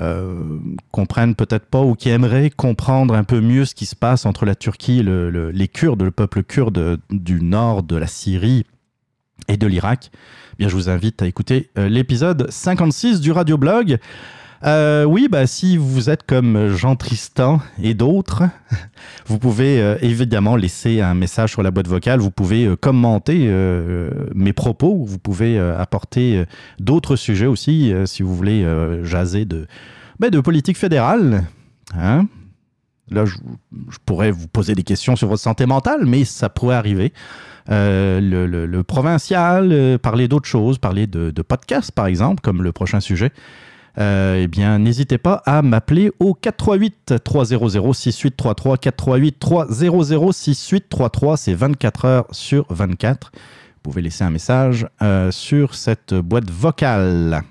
euh, 0.00 0.58
comprennent 0.90 1.34
peut-être 1.34 1.66
pas 1.66 1.80
ou 1.80 1.94
qui 1.94 2.08
aimeraient 2.08 2.50
comprendre 2.50 3.14
un 3.14 3.24
peu 3.24 3.40
mieux 3.40 3.64
ce 3.64 3.74
qui 3.74 3.86
se 3.86 3.96
passe 3.96 4.26
entre 4.26 4.44
la 4.44 4.54
Turquie 4.54 5.02
les 5.04 5.68
Kurdes, 5.68 6.02
le 6.02 6.10
peuple 6.10 6.42
kurde 6.42 6.98
du 7.10 7.40
nord 7.42 7.82
de 7.82 7.96
la 7.96 8.06
Syrie 8.06 8.64
et 9.48 9.56
de 9.56 9.66
l'Irak, 9.66 10.10
bien 10.58 10.68
je 10.68 10.74
vous 10.74 10.88
invite 10.88 11.22
à 11.22 11.26
écouter 11.26 11.70
euh, 11.78 11.88
l'épisode 11.88 12.46
56 12.50 13.20
du 13.20 13.32
radioblog. 13.32 13.98
Euh, 14.64 15.04
oui, 15.04 15.28
bah, 15.30 15.46
si 15.46 15.76
vous 15.76 16.08
êtes 16.08 16.22
comme 16.24 16.68
Jean 16.68 16.96
Tristan 16.96 17.60
et 17.82 17.92
d'autres, 17.92 18.44
vous 19.26 19.38
pouvez 19.38 19.80
euh, 19.80 19.98
évidemment 20.00 20.56
laisser 20.56 21.02
un 21.02 21.12
message 21.14 21.50
sur 21.50 21.62
la 21.62 21.70
boîte 21.70 21.86
vocale, 21.86 22.20
vous 22.20 22.30
pouvez 22.30 22.64
euh, 22.64 22.76
commenter 22.76 23.50
mes 24.34 24.52
propos, 24.52 25.04
vous 25.04 25.18
pouvez 25.18 25.58
apporter 25.58 26.44
d'autres 26.78 27.16
sujets 27.16 27.46
aussi, 27.46 27.92
si 28.06 28.22
vous 28.22 28.34
voulez 28.34 28.66
jaser 29.02 29.44
de, 29.44 29.66
ben, 30.18 30.30
de 30.30 30.40
politique 30.40 30.78
fédérale. 30.78 31.44
Hein? 31.94 32.26
Là, 33.10 33.24
je, 33.26 33.36
pourrais 34.06 34.30
vous 34.30 34.48
poser 34.48 34.74
des 34.74 34.82
questions 34.82 35.16
sur 35.16 35.28
votre 35.28 35.42
santé 35.42 35.66
mentale, 35.66 36.06
mais 36.06 36.24
ça 36.24 36.48
pourrait 36.48 36.76
arriver. 36.76 37.12
Le, 37.68 38.82
provincial, 38.82 39.98
parler 40.00 40.28
d'autres 40.28 40.48
choses, 40.48 40.78
parler 40.78 41.06
de, 41.06 41.30
de 41.30 41.42
podcasts, 41.42 41.92
par 41.92 42.06
exemple, 42.06 42.40
comme 42.40 42.62
le 42.62 42.72
prochain 42.72 43.00
sujet. 43.00 43.32
Euh, 43.98 44.40
eh 44.42 44.48
bien, 44.48 44.78
n'hésitez 44.78 45.18
pas 45.18 45.42
à 45.46 45.62
m'appeler 45.62 46.10
au 46.18 46.34
438 46.34 47.14
300 47.22 47.92
6833 47.92 48.78
438 48.78 49.38
300 49.38 50.32
6833. 50.32 51.36
C'est 51.36 51.54
24 51.54 52.04
heures 52.04 52.26
sur 52.32 52.66
24. 52.70 53.30
Vous 53.34 53.40
pouvez 53.82 54.02
laisser 54.02 54.24
un 54.24 54.30
message 54.30 54.86
euh, 55.02 55.30
sur 55.30 55.74
cette 55.74 56.14
boîte 56.14 56.50
vocale. 56.50 57.44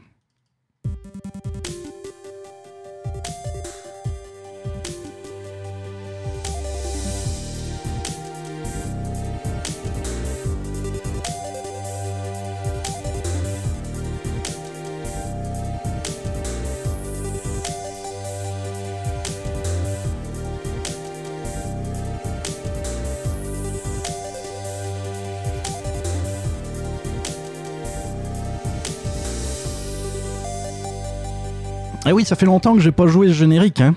Eh 32.13 32.15
oui, 32.15 32.25
ça 32.25 32.35
fait 32.35 32.45
longtemps 32.45 32.75
que 32.75 32.79
j'ai 32.79 32.91
pas 32.91 33.07
joué 33.07 33.29
ce 33.29 33.33
générique. 33.33 33.81
Hein. 33.81 33.95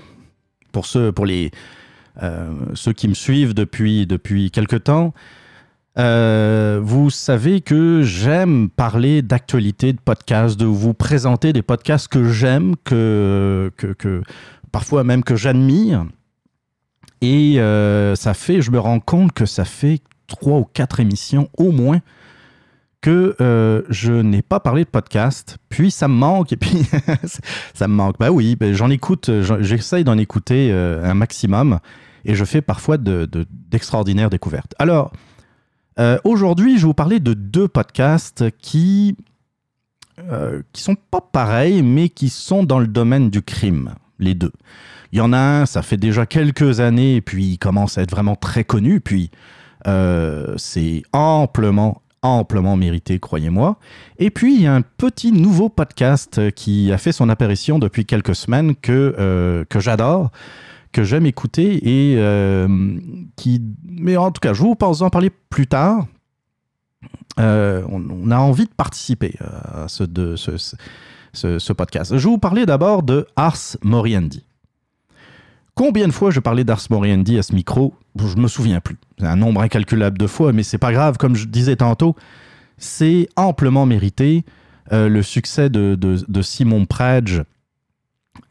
Pour 0.71 0.87
ceux, 0.87 1.11
pour 1.11 1.27
les 1.27 1.51
euh, 2.23 2.51
ceux 2.73 2.91
qui 2.91 3.07
me 3.07 3.13
suivent 3.13 3.53
depuis 3.53 4.07
depuis 4.07 4.49
quelque 4.49 4.75
temps, 4.75 5.13
euh, 5.99 6.79
vous 6.81 7.11
savez 7.11 7.61
que 7.61 8.01
j'aime 8.01 8.69
parler 8.69 9.21
d'actualité, 9.21 9.93
de 9.93 9.99
podcasts, 10.03 10.59
de 10.59 10.65
vous 10.65 10.95
présenter 10.95 11.53
des 11.53 11.61
podcasts 11.61 12.07
que 12.07 12.31
j'aime, 12.31 12.73
que, 12.85 13.71
que, 13.77 14.23
parfois 14.71 15.03
même 15.03 15.23
que 15.23 15.35
j'admire. 15.35 16.07
Et 17.21 17.59
euh, 17.59 18.15
ça 18.15 18.33
fait, 18.33 18.63
je 18.63 18.71
me 18.71 18.79
rends 18.79 18.99
compte 18.99 19.31
que 19.31 19.45
ça 19.45 19.63
fait 19.63 20.01
trois 20.25 20.57
ou 20.57 20.63
quatre 20.63 20.99
émissions 20.99 21.51
au 21.55 21.71
moins 21.71 21.99
que 23.01 23.35
euh, 23.41 23.83
je 23.89 24.11
n'ai 24.11 24.41
pas 24.41 24.59
parlé 24.59 24.83
de 24.83 24.89
podcast, 24.89 25.57
puis 25.69 25.91
ça 25.91 26.07
me 26.07 26.15
manque, 26.15 26.51
et 26.51 26.57
puis 26.57 26.81
ça 27.73 27.87
me 27.87 27.93
manque. 27.93 28.17
Bah 28.19 28.31
oui, 28.31 28.55
ben 28.55 28.73
j'en 28.73 28.89
écoute, 28.89 29.29
j'essaye 29.61 30.03
d'en 30.03 30.17
écouter 30.17 30.69
euh, 30.71 31.03
un 31.09 31.13
maximum, 31.13 31.79
et 32.25 32.33
je 32.35 32.43
fais 32.43 32.61
parfois 32.61 32.97
de- 32.97 33.25
de- 33.25 33.45
d'extraordinaires 33.51 34.29
découvertes. 34.29 34.73
Alors, 34.79 35.11
euh, 35.99 36.17
aujourd'hui, 36.23 36.73
je 36.77 36.81
vais 36.81 36.87
vous 36.87 36.93
parler 36.93 37.19
de 37.19 37.33
deux 37.33 37.67
podcasts 37.67 38.45
qui 38.59 39.15
euh, 40.31 40.61
sont 40.73 40.95
pas 40.95 41.21
pareils, 41.21 41.83
mais 41.83 42.09
qui 42.09 42.29
sont 42.29 42.63
dans 42.63 42.79
le 42.79 42.87
domaine 42.87 43.29
du 43.29 43.41
crime, 43.43 43.93
les 44.19 44.33
deux. 44.33 44.51
Il 45.11 45.19
y 45.19 45.21
en 45.21 45.31
a 45.33 45.37
un, 45.37 45.65
ça 45.67 45.83
fait 45.83 45.97
déjà 45.97 46.25
quelques 46.25 46.79
années, 46.79 47.21
puis 47.21 47.45
il 47.45 47.57
commence 47.59 47.97
à 47.97 48.01
être 48.01 48.11
vraiment 48.11 48.35
très 48.35 48.63
connu, 48.63 48.99
puis 49.01 49.29
c'est 50.57 51.03
amplement, 51.13 52.01
amplement 52.21 52.75
mérité, 52.75 53.19
croyez-moi. 53.19 53.77
Et 54.19 54.29
puis, 54.29 54.55
il 54.55 54.61
y 54.61 54.67
a 54.67 54.73
un 54.73 54.81
petit 54.81 55.31
nouveau 55.31 55.69
podcast 55.69 56.51
qui 56.51 56.91
a 56.91 56.97
fait 56.97 57.11
son 57.11 57.29
apparition 57.29 57.79
depuis 57.79 58.05
quelques 58.05 58.35
semaines 58.35 58.75
que, 58.75 59.15
euh, 59.19 59.65
que 59.65 59.79
j'adore, 59.79 60.31
que 60.91 61.03
j'aime 61.03 61.25
écouter 61.25 61.87
et 61.87 62.15
euh, 62.17 62.67
qui... 63.35 63.61
Mais 63.83 64.17
en 64.17 64.31
tout 64.31 64.39
cas, 64.39 64.53
je 64.53 64.61
vous 64.61 64.75
en 64.79 65.09
parler 65.09 65.31
plus 65.49 65.67
tard. 65.67 66.07
Euh, 67.39 67.83
on, 67.89 68.31
a 68.31 68.37
envie 68.37 68.65
de 68.65 68.73
participer 68.75 69.35
à 69.39 69.87
ce, 69.87 70.03
de, 70.03 70.35
ce, 70.35 70.57
ce 71.33 71.73
podcast. 71.73 72.17
Je 72.17 72.23
vais 72.23 72.31
vous 72.31 72.39
parler 72.39 72.65
d'abord 72.65 73.03
de 73.03 73.27
Ars 73.35 73.77
Moriendi. 73.83 74.46
Combien 75.77 76.07
de 76.07 76.11
fois 76.11 76.31
je 76.31 76.39
parlais 76.39 76.63
d'Ars 76.63 76.81
Moriendi 76.89 77.37
à 77.37 77.43
ce 77.43 77.53
micro? 77.53 77.93
Je 78.19 78.35
me 78.37 78.47
souviens 78.47 78.79
plus. 78.79 78.97
C'est 79.19 79.27
un 79.27 79.35
nombre 79.35 79.61
incalculable 79.61 80.17
de 80.17 80.25
fois, 80.25 80.51
mais 80.51 80.63
c'est 80.63 80.79
pas 80.79 80.91
grave. 80.91 81.17
Comme 81.17 81.35
je 81.35 81.45
disais 81.45 81.75
tantôt, 81.75 82.15
c'est 82.79 83.29
amplement 83.35 83.85
mérité. 83.85 84.43
Euh, 84.91 85.07
le 85.07 85.21
succès 85.21 85.69
de, 85.69 86.41
Simon 86.41 86.87
Predge 86.87 87.43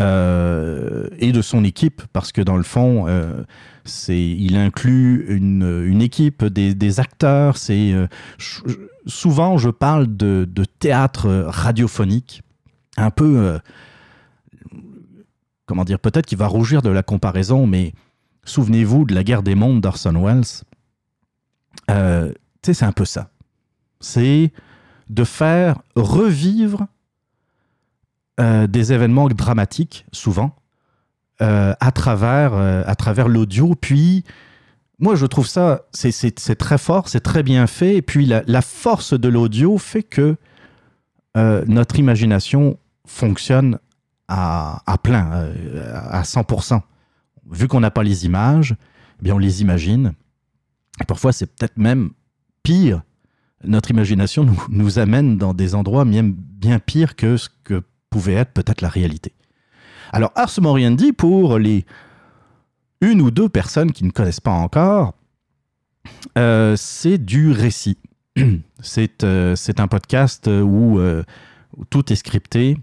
euh, 0.00 1.08
et 1.18 1.32
de 1.32 1.42
son 1.42 1.64
équipe, 1.64 2.02
parce 2.12 2.30
que 2.30 2.42
dans 2.42 2.56
le 2.56 2.62
fond, 2.62 3.06
euh, 3.08 3.42
il 4.06 4.56
inclut 4.56 5.26
une, 5.28 6.00
équipe, 6.00 6.44
des, 6.44 7.00
acteurs. 7.00 7.56
Euh, 7.70 8.06
souvent, 9.06 9.58
je 9.58 9.70
parle 9.70 10.16
de, 10.16 10.46
théâtre 10.78 11.46
radiophonique, 11.48 12.42
un 12.96 13.10
peu, 13.10 13.58
comment 15.66 15.84
dire, 15.84 15.98
peut-être 15.98 16.26
qu'il 16.26 16.38
va 16.38 16.46
rougir 16.46 16.80
de 16.80 16.88
la 16.90 17.02
comparaison, 17.02 17.66
mais 17.66 17.92
souvenez-vous 18.44 19.04
de 19.04 19.14
la 19.14 19.24
guerre 19.24 19.42
des 19.42 19.54
mondes 19.54 19.80
d'Orson 19.80 20.14
Welles. 20.14 20.44
Euh, 21.90 22.28
tu 22.62 22.66
sais, 22.66 22.74
c'est 22.74 22.84
un 22.84 22.92
peu 22.92 23.04
ça. 23.04 23.30
C'est 24.00 24.52
de 25.10 25.24
faire 25.24 25.80
revivre 25.94 26.86
euh, 28.40 28.66
des 28.66 28.92
événements 28.92 29.28
dramatiques, 29.28 30.06
souvent, 30.12 30.54
euh, 31.42 31.74
à 31.80 31.92
travers, 31.92 32.86
travers 32.96 33.28
l'audio. 33.28 33.74
Puis, 33.74 34.24
moi, 34.98 35.16
je 35.16 35.26
trouve 35.26 35.46
ça, 35.46 35.82
c'est- 35.92 36.54
très 36.56 36.78
fort, 36.78 37.08
c'est 37.08 37.20
très 37.20 37.42
bien 37.42 37.66
fait. 37.66 37.96
Et 37.96 38.02
puis, 38.02 38.26
la, 38.26 38.62
force 38.62 39.18
de 39.18 39.28
l'audio 39.28 39.78
fait 39.78 40.02
que 40.02 40.36
notre 41.34 41.98
imagination 41.98 42.78
fonctionne 43.06 43.78
à, 44.28 44.98
plein, 45.02 45.32
euh, 45.32 46.00
à 46.10 46.22
100%. 46.22 46.80
Vu 47.50 47.68
qu'on 47.68 47.80
n'a 47.80 47.90
pas 47.90 48.02
les 48.02 48.26
images, 48.26 48.74
eh 49.20 49.24
bien, 49.24 49.34
on 49.34 49.38
les 49.38 49.62
imagine. 49.62 50.14
Et 51.00 51.04
parfois, 51.04 51.32
c'est 51.32 51.46
peut-être 51.46 51.76
même 51.76 52.10
pire. 52.62 53.02
Notre 53.64 53.90
imagination 53.90 54.46
nous, 54.68 54.98
amène 54.98 55.38
dans 55.38 55.54
des 55.54 55.74
endroits 55.74 56.04
bien, 56.04 56.78
pires 56.78 57.16
que 57.16 57.36
ce 57.36 57.48
que 57.64 57.82
pouvait 58.10 58.34
être 58.34 58.52
peut-être 58.52 58.80
la 58.80 58.88
réalité. 58.88 59.32
Alors, 60.12 60.32
Ars 60.34 60.52
Moriendi, 60.60 61.12
pour 61.12 61.58
les 61.58 61.84
une 63.00 63.20
ou 63.20 63.30
deux 63.30 63.48
personnes 63.48 63.92
qui 63.92 64.04
ne 64.04 64.10
connaissent 64.10 64.40
pas 64.40 64.52
encore, 64.52 65.14
euh, 66.38 66.76
c'est 66.76 67.18
du 67.18 67.50
récit. 67.50 67.98
C'est 68.80 69.24
euh, 69.24 69.56
c'est 69.56 69.80
un 69.80 69.88
podcast 69.88 70.46
où, 70.46 71.00
où 71.00 71.84
tout 71.86 72.12
est 72.12 72.16
scripté. 72.16 72.76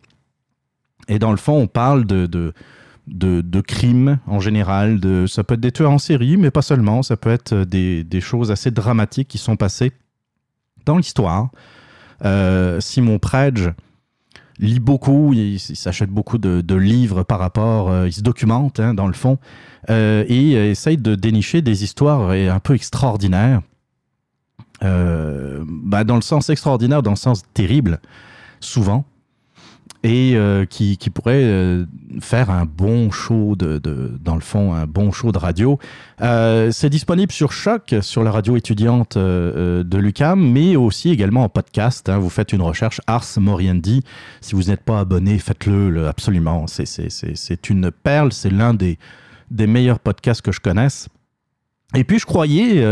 Et 1.07 1.19
dans 1.19 1.31
le 1.31 1.37
fond, 1.37 1.59
on 1.59 1.67
parle 1.67 2.05
de, 2.05 2.25
de, 2.25 2.53
de, 3.07 3.61
crimes 3.61 4.19
en 4.27 4.39
général. 4.39 4.99
Ça 5.27 5.43
peut 5.43 5.55
être 5.55 5.59
des 5.59 5.71
tueurs 5.71 5.91
en 5.91 5.97
série, 5.97 6.37
mais 6.37 6.51
pas 6.51 6.61
seulement. 6.61 7.03
Ça 7.03 7.17
peut 7.17 7.31
être 7.31 7.53
des, 7.53 8.03
des 8.03 8.21
choses 8.21 8.51
assez 8.51 8.71
dramatiques 8.71 9.27
qui 9.27 9.37
sont 9.37 9.57
passées 9.57 9.91
dans 10.85 10.97
l'histoire. 10.97 11.49
Euh, 12.25 12.79
Simon 12.79 13.19
Predge 13.19 13.69
lit 14.59 14.79
beaucoup, 14.79 15.33
il, 15.33 15.59
s'achète 15.59 16.09
beaucoup 16.09 16.37
de, 16.37 16.61
de 16.61 16.75
livres 16.75 17.23
par 17.23 17.39
rapport, 17.39 17.89
euh, 17.89 18.07
il 18.07 18.13
se 18.13 18.21
documente 18.21 18.79
hein, 18.79 18.93
dans 18.93 19.07
le 19.07 19.13
fond, 19.13 19.39
euh, 19.89 20.23
et 20.27 20.51
essaye 20.69 20.97
de 20.97 21.15
dénicher 21.15 21.61
des 21.61 21.83
histoires 21.83 22.29
un 22.29 22.59
peu 22.59 22.75
extraordinaires. 22.75 23.61
Bah, 24.81 26.03
dans 26.03 26.15
le 26.15 26.21
sens 26.21 26.49
extraordinaire, 26.49 27.01
dans 27.01 27.11
le 27.11 27.15
sens 27.15 27.43
terrible, 27.53 27.99
souvent, 28.59 29.05
et 30.05 30.33
euh, 30.35 30.65
qui, 30.65 30.97
pourrait 31.13 31.43
euh, 31.43 31.85
faire 32.19 32.49
un 32.49 32.65
bon 32.65 33.09
show 33.09 33.55
de, 33.55 33.79
dans 34.21 34.35
le 34.35 34.41
fond, 34.41 34.73
un 34.73 34.85
bon 34.85 35.13
show 35.13 35.31
de 35.31 35.37
radio. 35.37 35.79
Euh, 36.21 36.71
c'est 36.71 36.89
disponible 36.89 37.31
sur 37.31 37.53
Choc, 37.53 37.95
sur 38.01 38.23
la 38.23 38.31
radio 38.31 38.57
étudiante 38.57 39.17
de 39.17 39.97
l'UCAM, 39.97 40.39
mais 40.51 40.75
aussi 40.75 41.09
également 41.09 41.43
en 41.43 41.49
podcast. 41.49 42.09
hein. 42.09 42.17
Vous 42.17 42.29
faites 42.29 42.51
une 42.51 42.61
recherche 42.61 42.99
Ars 43.07 43.25
Moriendi. 43.37 44.03
Si 44.41 44.55
vous 44.55 44.63
n'êtes 44.63 44.83
pas 44.83 44.99
abonné, 44.99 45.39
faites-le 45.39 46.05
absolument. 46.07 46.67
C'est- 46.67 47.69
une 47.69 47.89
perle, 47.91 48.33
c'est 48.33 48.49
l'un 48.49 48.73
des, 48.73 48.97
des 49.51 49.67
meilleurs 49.67 49.99
podcasts 49.99 50.41
que 50.41 50.51
je 50.51 50.59
connaisse. 50.59 51.07
Et 51.95 52.03
puis 52.03 52.19
je 52.19 52.25
croyais, 52.25 52.85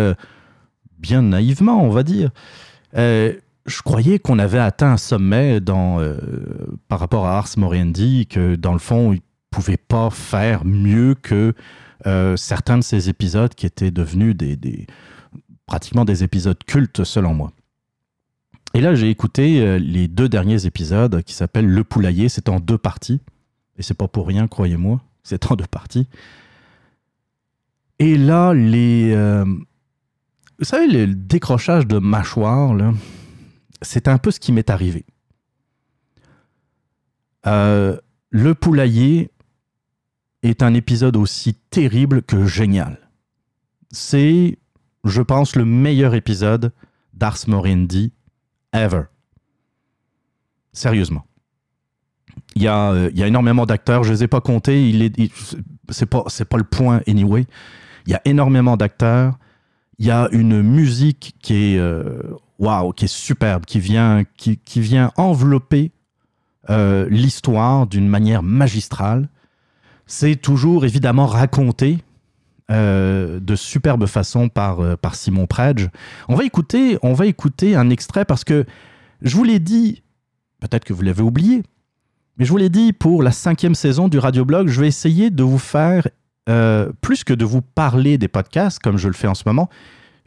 bien 0.97 1.23
naïvement, 1.23 1.83
on 1.83 1.89
va 1.89 2.03
dire, 2.03 2.29
je 3.65 3.81
croyais 3.81 4.19
qu'on 4.19 4.39
avait 4.39 4.59
atteint 4.59 4.93
un 4.93 4.97
sommet 4.97 5.59
euh, 5.69 6.17
par 6.87 6.99
rapport 6.99 7.25
à 7.25 7.37
Ars 7.37 7.49
Moriendi, 7.57 8.27
que 8.27 8.55
dans 8.55 8.73
le 8.73 8.79
fond, 8.79 9.13
il 9.13 9.21
pouvait 9.49 9.77
pas 9.77 10.09
faire 10.09 10.65
mieux 10.65 11.15
que 11.15 11.53
euh, 12.07 12.35
certains 12.37 12.77
de 12.77 12.83
ces 12.83 13.09
épisodes 13.09 13.53
qui 13.53 13.65
étaient 13.65 13.91
devenus 13.91 14.35
pratiquement 15.65 16.05
des 16.05 16.23
épisodes 16.23 16.61
cultes 16.65 17.03
selon 17.03 17.33
moi. 17.33 17.51
Et 18.73 18.81
là, 18.81 18.95
j'ai 18.95 19.09
écouté 19.09 19.61
euh, 19.61 19.77
les 19.77 20.07
deux 20.07 20.29
derniers 20.29 20.65
épisodes 20.65 21.21
qui 21.23 21.33
s'appellent 21.33 21.69
Le 21.69 21.83
Poulailler. 21.83 22.29
C'est 22.29 22.49
en 22.49 22.59
deux 22.59 22.77
parties. 22.77 23.19
Et 23.77 23.83
c'est 23.83 23.93
pas 23.93 24.07
pour 24.07 24.27
rien, 24.27 24.47
croyez-moi. 24.47 25.01
C'est 25.23 25.51
en 25.51 25.55
deux 25.55 25.67
parties. 25.67 26.07
Et 27.99 28.17
là, 28.17 28.53
les. 28.53 29.13
vous 30.57 30.65
savez, 30.65 30.87
le 30.87 31.13
décrochage 31.13 31.85
de 31.85 31.99
mâchoire, 31.99 32.73
là, 32.73 32.93
c'est 33.81 34.07
un 34.07 34.17
peu 34.17 34.31
ce 34.31 34.39
qui 34.39 34.51
m'est 34.51 34.69
arrivé. 34.69 35.05
Euh, 37.47 37.97
le 38.29 38.53
poulailler 38.55 39.31
est 40.43 40.63
un 40.63 40.73
épisode 40.73 41.15
aussi 41.17 41.55
terrible 41.69 42.21
que 42.21 42.45
génial. 42.45 43.09
C'est, 43.91 44.57
je 45.03 45.21
pense, 45.21 45.55
le 45.55 45.65
meilleur 45.65 46.13
épisode 46.15 46.71
d'Ars 47.13 47.37
Moriendi 47.47 48.13
ever. 48.73 49.03
Sérieusement. 50.73 51.25
Il 52.55 52.61
y 52.63 52.67
a, 52.67 52.91
euh, 52.91 53.09
il 53.13 53.19
y 53.19 53.23
a 53.23 53.27
énormément 53.27 53.65
d'acteurs, 53.65 54.03
je 54.03 54.09
ne 54.11 54.15
les 54.15 54.23
ai 54.23 54.27
pas 54.27 54.41
comptés, 54.41 54.87
il 54.89 55.01
est, 55.01 55.17
il- 55.17 55.31
c'est 55.89 56.05
pas, 56.05 56.23
c'est 56.27 56.45
pas 56.45 56.57
le 56.57 56.63
point 56.63 57.01
anyway. 57.07 57.45
Il 58.07 58.11
y 58.11 58.15
a 58.15 58.21
énormément 58.25 58.77
d'acteurs, 58.77 59.37
il 59.99 60.05
y 60.05 60.11
a 60.11 60.29
une 60.31 60.61
musique 60.61 61.35
qui 61.41 61.53
est, 61.75 61.77
euh, 61.77 62.21
waouh, 62.61 62.93
qui 62.93 63.05
est 63.05 63.13
superbe, 63.13 63.65
qui 63.65 63.79
vient, 63.79 64.23
qui, 64.37 64.57
qui 64.57 64.79
vient 64.79 65.11
envelopper 65.17 65.91
euh, 66.69 67.07
l'histoire 67.09 67.87
d'une 67.87 68.07
manière 68.07 68.43
magistrale. 68.43 69.27
C'est 70.05 70.35
toujours 70.35 70.85
évidemment 70.85 71.25
raconté 71.25 71.97
euh, 72.69 73.39
de 73.39 73.55
superbe 73.55 74.05
façon 74.05 74.47
par, 74.47 74.79
euh, 74.79 74.95
par 74.95 75.15
Simon 75.15 75.47
Predge. 75.47 75.89
On 76.29 76.35
va, 76.35 76.45
écouter, 76.45 76.99
on 77.01 77.13
va 77.13 77.25
écouter 77.25 77.75
un 77.75 77.89
extrait 77.89 78.25
parce 78.25 78.43
que 78.43 78.65
je 79.23 79.35
vous 79.35 79.43
l'ai 79.43 79.59
dit, 79.59 80.03
peut-être 80.59 80.85
que 80.85 80.93
vous 80.93 81.01
l'avez 81.01 81.23
oublié, 81.23 81.63
mais 82.37 82.45
je 82.45 82.51
vous 82.51 82.57
l'ai 82.57 82.69
dit, 82.69 82.93
pour 82.93 83.23
la 83.23 83.31
cinquième 83.31 83.75
saison 83.75 84.07
du 84.07 84.19
Radioblog, 84.19 84.67
je 84.67 84.81
vais 84.81 84.87
essayer 84.87 85.31
de 85.31 85.43
vous 85.43 85.59
faire, 85.59 86.07
plus 87.01 87.23
que 87.23 87.33
de 87.33 87.45
vous 87.45 87.61
parler 87.61 88.17
des 88.17 88.27
podcasts, 88.27 88.79
comme 88.79 88.97
je 88.97 89.07
le 89.07 89.13
fais 89.13 89.27
en 89.27 89.35
ce 89.35 89.43
moment, 89.45 89.69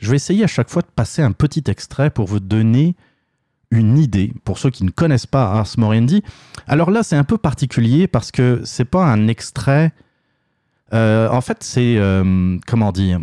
je 0.05 0.11
vais 0.11 0.17
essayer 0.17 0.45
à 0.45 0.49
chaque 0.49 0.69
fois 0.69 0.83
de 0.83 0.91
passer 0.95 1.23
un 1.23 1.33
petit 1.33 1.65
extrait 1.67 2.11
pour 2.11 2.27
vous 2.27 2.39
donner 2.41 2.95
une 3.71 3.97
idée, 3.97 4.35
pour 4.45 4.59
ceux 4.59 4.69
qui 4.69 4.85
ne 4.85 4.91
connaissent 4.91 5.27
pas 5.27 5.51
Ars 5.53 5.67
Moriendi. 5.79 6.23
Alors 6.67 6.91
là, 6.91 7.03
c'est 7.03 7.17
un 7.17 7.25
peu 7.25 7.39
particulier 7.39 8.07
parce 8.07 8.31
que 8.31 8.61
c'est 8.65 8.85
pas 8.85 9.07
un 9.07 9.29
extrait. 9.29 9.93
euh, 10.93 11.29
en 11.31 11.41
fait, 11.41 11.63
c'est. 11.63 11.97
euh, 11.97 12.59
comment 12.67 12.93
dire 12.93 13.19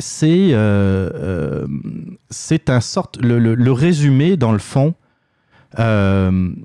C'est. 0.00 0.48
euh, 0.52 1.66
c'est 2.28 2.68
un 2.68 2.80
sorte. 2.80 3.18
Le, 3.22 3.70
résumé, 3.72 4.36
dans 4.36 4.52
le 4.52 4.58
fond. 4.58 4.94
le 5.78 6.56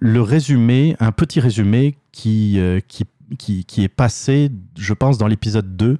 résumé, 0.00 0.96
un 0.98 1.12
petit 1.12 1.40
résumé 1.40 1.96
qui, 2.10 2.58
qui, 2.88 3.04
qui, 3.38 3.64
qui 3.66 3.84
est 3.84 3.88
passé, 3.88 4.50
je 4.78 4.94
pense, 4.94 5.18
dans 5.18 5.26
l'épisode 5.26 5.76
2, 5.76 5.98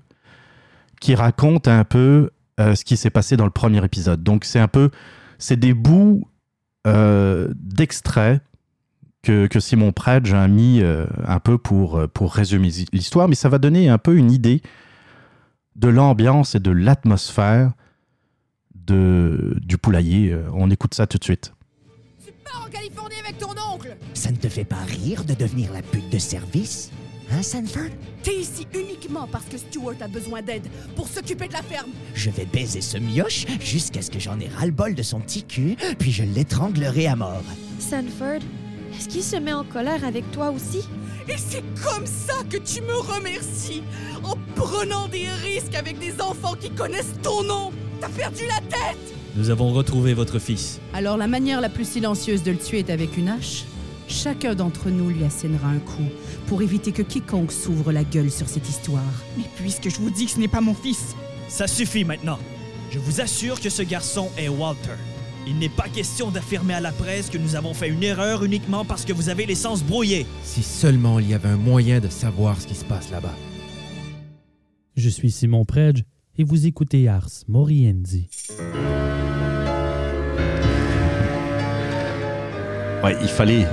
qui 1.05 1.14
raconte 1.14 1.69
un 1.69 1.85
peu 1.85 2.31
euh, 2.59 2.75
ce 2.75 2.83
qui 2.83 2.97
s'est 2.97 3.11
passé 3.11 3.37
dans 3.37 3.45
le 3.45 3.51
premier 3.51 3.85
épisode. 3.85 4.23
Donc, 4.23 4.47
c'est 4.47 4.59
un 4.59 4.69
peu. 4.69 4.88
C'est 5.37 5.59
des 5.59 5.75
bouts 5.75 6.27
euh, 6.87 7.53
d'extraits 7.57 8.40
que, 9.23 9.47
que 9.47 9.61
Simon 9.61 9.93
Predge 9.93 10.33
a 10.33 10.49
mis 10.49 10.81
euh, 10.81 11.05
un 11.27 11.40
peu 11.40 11.59
pour, 11.59 11.99
euh, 11.99 12.09
pour 12.09 12.33
résumer 12.33 12.71
l'histoire, 12.90 13.29
mais 13.29 13.35
ça 13.35 13.51
va 13.51 13.59
donner 13.59 13.90
un 13.90 13.99
peu 13.99 14.17
une 14.17 14.31
idée 14.31 14.62
de 15.77 15.88
l'ambiance 15.88 16.55
et 16.55 16.61
de 16.61 16.71
l'atmosphère 16.71 17.73
de, 18.75 19.59
du 19.61 19.77
poulailler. 19.77 20.35
On 20.55 20.71
écoute 20.71 20.95
ça 20.95 21.07
tout 21.07 21.19
de 21.19 21.25
suite. 21.25 21.53
Tu 22.25 22.33
pars 22.45 22.64
en 22.67 22.71
Californie 22.71 23.17
avec 23.23 23.37
ton 23.37 23.51
oncle 23.51 23.95
Ça 24.14 24.31
ne 24.31 24.37
te 24.37 24.49
fait 24.49 24.64
pas 24.64 24.83
rire 24.87 25.25
de 25.25 25.35
devenir 25.35 25.71
la 25.75 25.83
pute 25.83 26.11
de 26.11 26.19
service? 26.19 26.90
Hein, 27.35 27.42
Sanford? 27.42 27.90
T'es 28.23 28.37
ici 28.37 28.66
uniquement 28.75 29.27
parce 29.31 29.47
que 29.47 29.59
Stuart 29.59 29.97
a 30.01 30.07
besoin 30.07 30.40
d'aide 30.40 30.68
pour 30.94 31.09
s'occuper 31.09 31.49
de 31.49 31.53
la 31.55 31.62
ferme. 31.62 31.90
Je 32.14 32.31
vais 32.31 32.44
baiser 32.44 32.81
ce 32.81 32.97
mioche 32.97 33.44
jusqu'à 33.61 34.03
ce 34.03 34.11
que 34.11 34.20
j'en 34.20 34.38
ai 34.38 34.47
ras-le-bol 34.49 34.94
de 34.94 35.03
son 35.03 35.18
petit 35.20 35.42
cul, 35.42 35.77
puis 35.99 36.12
je 36.12 36.23
l'étranglerai 36.23 37.09
à 37.09 37.16
mort. 37.16 37.42
Sanford, 37.81 38.40
est-ce 38.97 39.09
qu'il 39.09 39.23
se 39.25 39.37
met 39.37 39.53
en 39.53 39.64
colère 39.64 40.05
avec 40.05 40.31
toi 40.31 40.51
aussi? 40.51 40.83
Et 41.29 41.37
c'est 41.37 41.64
comme 41.83 42.07
ça 42.07 42.35
que 42.49 42.59
tu 42.59 42.83
me 42.83 42.94
remercies 42.94 43.83
En 44.23 44.37
prenant 44.55 45.09
des 45.09 45.27
risques 45.42 45.75
avec 45.75 45.99
des 45.99 46.20
enfants 46.20 46.55
qui 46.61 46.70
connaissent 46.70 47.14
ton 47.23 47.42
nom 47.42 47.73
T'as 48.01 48.11
perdu 48.11 48.42
la 48.47 48.61
tête 48.68 48.99
Nous 49.35 49.49
avons 49.51 49.73
retrouvé 49.73 50.12
votre 50.14 50.38
fils. 50.38 50.79
Alors 50.92 51.16
la 51.16 51.27
manière 51.27 51.61
la 51.62 51.70
plus 51.70 51.88
silencieuse 51.88 52.42
de 52.42 52.53
le 52.53 52.59
tuer 52.59 52.81
est 52.81 52.90
avec 52.90 53.16
une 53.16 53.29
hache? 53.29 53.64
Chacun 54.09 54.55
d'entre 54.55 54.90
nous 54.90 55.09
lui 55.09 55.25
assénera 55.25 55.69
un 55.69 55.79
coup 55.79 56.09
pour 56.47 56.62
éviter 56.62 56.93
que 56.93 57.03
quiconque 57.03 57.53
s'ouvre 57.53 57.93
la 57.93 58.05
gueule 58.05 58.31
sur 58.31 58.49
cette 58.49 58.69
histoire. 58.69 59.03
Mais 59.37 59.45
puisque 59.57 59.88
je 59.88 59.97
vous 59.97 60.11
dis 60.11 60.27
que 60.27 60.33
ce 60.33 60.40
n'est 60.40 60.49
pas 60.49 60.61
mon 60.61 60.75
fils, 60.75 61.14
Ça 61.49 61.67
suffit 61.67 62.05
maintenant. 62.05 62.38
Je 62.90 62.99
vous 62.99 63.21
assure 63.21 63.61
que 63.61 63.69
ce 63.71 63.83
garçon 63.83 64.31
est 64.38 64.49
Walter. 64.49 64.97
Il 65.47 65.59
n'est 65.59 65.69
pas 65.69 65.88
question 65.88 66.31
d'affirmer 66.31 66.75
à 66.75 66.81
la 66.81 66.90
presse 66.90 67.29
que 67.29 67.37
nous 67.38 67.55
avons 67.55 67.75
fait 67.75 67.88
une 67.88 68.03
erreur 68.03 68.45
uniquement 68.45 68.85
parce 68.85 69.05
que 69.05 69.12
vous 69.12 69.29
avez 69.29 69.45
les 69.47 69.55
sens 69.55 69.83
brouillés. 69.85 70.27
Si 70.43 70.62
seulement 70.62 71.19
il 71.19 71.29
y 71.29 71.35
avait 71.35 71.51
un 71.51 71.57
moyen 71.57 72.01
de 72.01 72.09
savoir 72.09 72.61
ce 72.61 72.67
qui 72.67 72.75
se 72.75 72.85
passe 72.85 73.11
là-bas. 73.11 73.35
Je 74.97 75.09
suis 75.09 75.31
Simon 75.31 75.64
Predge 75.64 76.05
et 76.38 76.45
vous 76.45 76.67
écoutez 76.67 77.09
Ars 77.09 77.29
Moriendi. 77.47 78.29
Ouais, 83.03 83.17
il 83.21 83.29
fallait. 83.29 83.67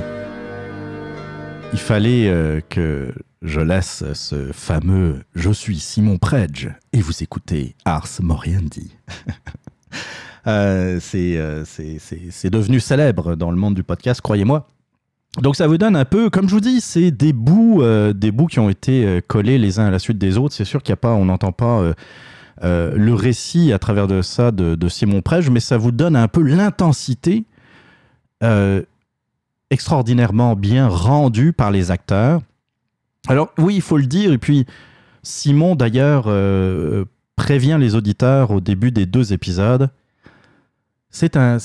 Il 1.73 1.79
fallait 1.79 2.27
euh, 2.27 2.59
que 2.69 3.13
je 3.41 3.59
laisse 3.59 4.03
ce 4.13 4.51
fameux 4.51 5.21
Je 5.35 5.51
suis 5.51 5.79
Simon 5.79 6.17
Predge 6.17 6.69
et 6.93 7.01
vous 7.01 7.23
écoutez 7.23 7.75
Ars 7.85 8.07
Moriendi. 8.21 8.91
Euh, 10.47 10.97
c'est, 10.99 11.37
euh, 11.37 11.63
c'est, 11.65 12.49
devenu 12.49 12.79
célèbre 12.79 13.35
dans 13.35 13.51
le 13.51 13.57
monde 13.57 13.75
du 13.75 13.83
podcast, 13.83 14.21
croyez-moi. 14.21 14.67
Donc 15.41 15.55
ça 15.55 15.67
vous 15.67 15.77
donne 15.77 15.95
un 15.95 16.05
peu, 16.05 16.29
comme 16.29 16.49
je 16.49 16.55
vous 16.55 16.61
dis, 16.61 16.81
c'est 16.81 17.11
des 17.11 17.31
bouts, 17.31 17.83
euh, 17.83 18.11
des 18.11 18.31
bouts 18.31 18.47
qui 18.47 18.59
ont 18.59 18.69
été 18.69 19.21
collés 19.27 19.57
les 19.57 19.79
uns 19.79 19.85
à 19.85 19.91
la 19.91 19.99
suite 19.99 20.17
des 20.17 20.37
autres. 20.37 20.55
C'est 20.55 20.65
sûr 20.65 20.81
qu'il 20.81 20.91
y 20.91 20.93
a 20.93 20.97
pas, 20.97 21.13
on 21.13 21.25
n'entend 21.25 21.51
pas 21.51 21.93
le 22.63 23.13
récit 23.13 23.71
à 23.71 23.79
travers 23.79 24.07
de 24.07 24.21
ça 24.21 24.51
de, 24.51 24.89
Simon 24.89 25.21
Predge, 25.21 25.49
mais 25.49 25.59
ça 25.59 25.77
vous 25.77 25.91
donne 25.91 26.15
un 26.15 26.27
peu 26.27 26.41
l'intensité 26.41 27.45
extraordinairement 29.71 30.55
bien 30.55 30.87
rendue 30.87 31.53
par 31.53 31.71
les 31.71 31.89
acteurs. 31.89 32.41
Alors 33.27 33.51
oui, 33.57 33.75
il 33.75 33.81
faut 33.81 33.97
le 33.97 34.05
dire, 34.05 34.31
et 34.31 34.37
puis 34.37 34.67
Simon 35.23 35.75
d'ailleurs 35.75 36.25
euh, 36.27 37.05
prévient 37.35 37.77
les 37.79 37.95
auditeurs 37.95 38.51
au 38.51 38.61
début 38.61 38.91
des 38.91 39.07
deux 39.07 39.33
épisodes. 39.33 39.89
C'est 41.09 41.35
un, 41.35 41.57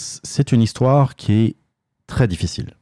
une 0.52 0.62
histoire 0.62 1.16
qui 1.16 1.32
est 1.32 1.56
très 2.06 2.28
difficile 2.28 2.74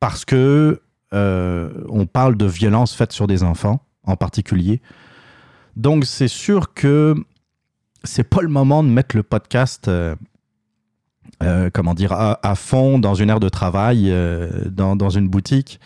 parce 0.00 0.24
que 0.24 0.80
euh, 1.14 1.70
on 1.88 2.06
parle 2.06 2.36
de 2.36 2.46
violences 2.46 2.94
faites 2.94 3.12
sur 3.12 3.26
des 3.26 3.42
enfants 3.42 3.84
en 4.04 4.16
particulier. 4.16 4.80
Donc 5.76 6.04
c'est 6.04 6.28
sûr 6.28 6.74
que 6.74 7.14
c'est 8.04 8.24
pas 8.24 8.42
le 8.42 8.48
moment 8.48 8.82
de 8.82 8.88
mettre 8.88 9.16
le 9.16 9.22
podcast 9.22 9.88
euh, 11.42 11.70
comment 11.72 11.94
dire, 11.94 12.12
à, 12.12 12.54
fond 12.54 12.98
dans 12.98 13.14
une 13.14 13.30
aire 13.30 13.40
de 13.40 13.48
travail, 13.48 14.06
euh, 14.10 14.48
dans, 14.70 14.94
dans 14.94 15.10
une 15.10 15.28
boutique 15.28 15.80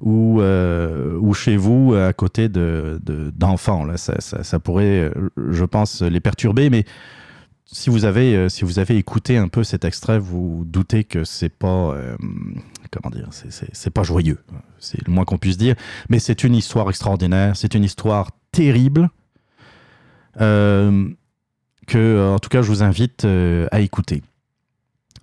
ou, 0.00 0.40
euh, 0.40 1.16
ou 1.20 1.34
chez 1.34 1.56
vous 1.56 1.94
à 1.94 2.12
côté 2.12 2.48
de, 2.48 3.00
de- 3.04 3.30
d'enfants. 3.36 3.84
Là, 3.84 3.96
ça, 3.96 4.20
ça, 4.20 4.42
ça 4.42 4.58
pourrait, 4.58 5.10
je 5.50 5.64
pense, 5.64 6.02
les 6.02 6.20
perturber, 6.20 6.68
mais 6.70 6.84
si 7.64 7.90
vous 7.90 8.04
avez, 8.06 8.48
si 8.48 8.64
vous 8.64 8.78
avez 8.78 8.96
écouté 8.96 9.36
un 9.36 9.48
peu 9.48 9.62
cet 9.62 9.84
extrait, 9.84 10.18
vous 10.18 10.64
doutez 10.66 11.04
que 11.04 11.22
c'est 11.24 11.50
pas, 11.50 11.94
comment 12.90 13.14
dire, 13.14 13.28
c'est, 13.30 13.90
pas 13.90 14.02
joyeux. 14.02 14.38
C'est 14.78 15.06
le 15.06 15.12
moins 15.12 15.24
qu'on 15.24 15.38
puisse 15.38 15.58
dire. 15.58 15.74
Mais 16.08 16.18
c'est 16.18 16.44
une 16.44 16.54
histoire 16.54 16.88
extraordinaire. 16.88 17.56
C'est 17.56 17.74
une 17.74 17.84
histoire 17.84 18.30
terrible. 18.52 19.10
que, 20.38 21.14
en 22.34 22.38
tout 22.38 22.48
cas, 22.48 22.62
je 22.62 22.68
vous 22.68 22.82
invite 22.82 23.26
à 23.70 23.80
écouter. 23.80 24.22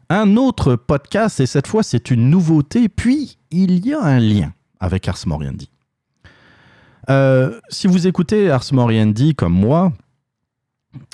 Un 0.09 0.37
autre 0.37 0.75
podcast, 0.75 1.39
et 1.39 1.47
cette 1.47 1.65
fois, 1.65 1.81
c'est 1.81 2.11
une 2.11 2.29
nouveauté, 2.29 2.89
puis 2.89 3.39
il 3.49 3.85
y 3.85 3.93
a 3.93 4.01
un 4.03 4.19
lien 4.19 4.53
avec 4.79 5.07
Ars 5.07 5.17
Moriendi. 5.25 5.69
Euh, 7.09 7.59
si 7.69 7.87
vous 7.87 8.05
écoutez 8.05 8.51
Ars 8.51 8.71
Moriendi 8.71 9.33
comme 9.33 9.53
moi, 9.53 9.93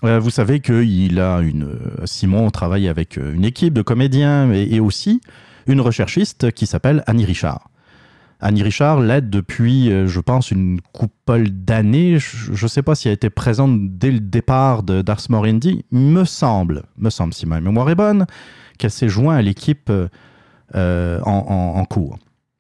euh, 0.03 0.19
vous 0.19 0.29
savez 0.29 0.59
qu'il 0.59 1.19
a 1.21 1.39
une. 1.39 1.63
euh, 1.63 2.05
Simon 2.05 2.49
travaille 2.49 2.89
avec 2.89 3.15
une 3.15 3.45
équipe 3.45 3.73
de 3.73 3.81
comédiens 3.81 4.51
et, 4.51 4.79
aussi 4.81 5.21
une 5.67 5.79
recherchiste 5.79 6.51
qui 6.51 6.65
s'appelle 6.65 7.03
Annie 7.07 7.25
Richard. 7.25 7.69
Annie 8.41 8.63
Richard 8.63 8.99
l'aide 8.99 9.29
depuis, 9.29 9.91
je 10.07 10.19
pense, 10.19 10.49
une 10.49 10.81
couple 10.93 11.49
d'années. 11.49 12.17
Je 12.17 12.63
ne 12.63 12.67
sais 12.67 12.81
pas 12.81 12.95
si 12.95 13.07
elle 13.07 13.13
était 13.13 13.29
présente 13.29 13.97
dès 13.97 14.09
le 14.09 14.19
départ 14.19 14.81
d'Ars 14.81 15.21
Moriendi. 15.29 15.85
Me 15.91 16.23
semble, 16.25 16.83
me 16.97 17.11
semble, 17.11 17.35
si 17.35 17.45
ma 17.45 17.61
mémoire 17.61 17.87
est 17.91 17.95
bonne, 17.95 18.25
qu'elle 18.81 18.91
s'est 18.91 19.09
jointe 19.09 19.37
à 19.37 19.41
l'équipe 19.41 19.89
euh, 19.91 20.07
euh, 20.75 21.19
en, 21.23 21.83
cours. 21.85 22.17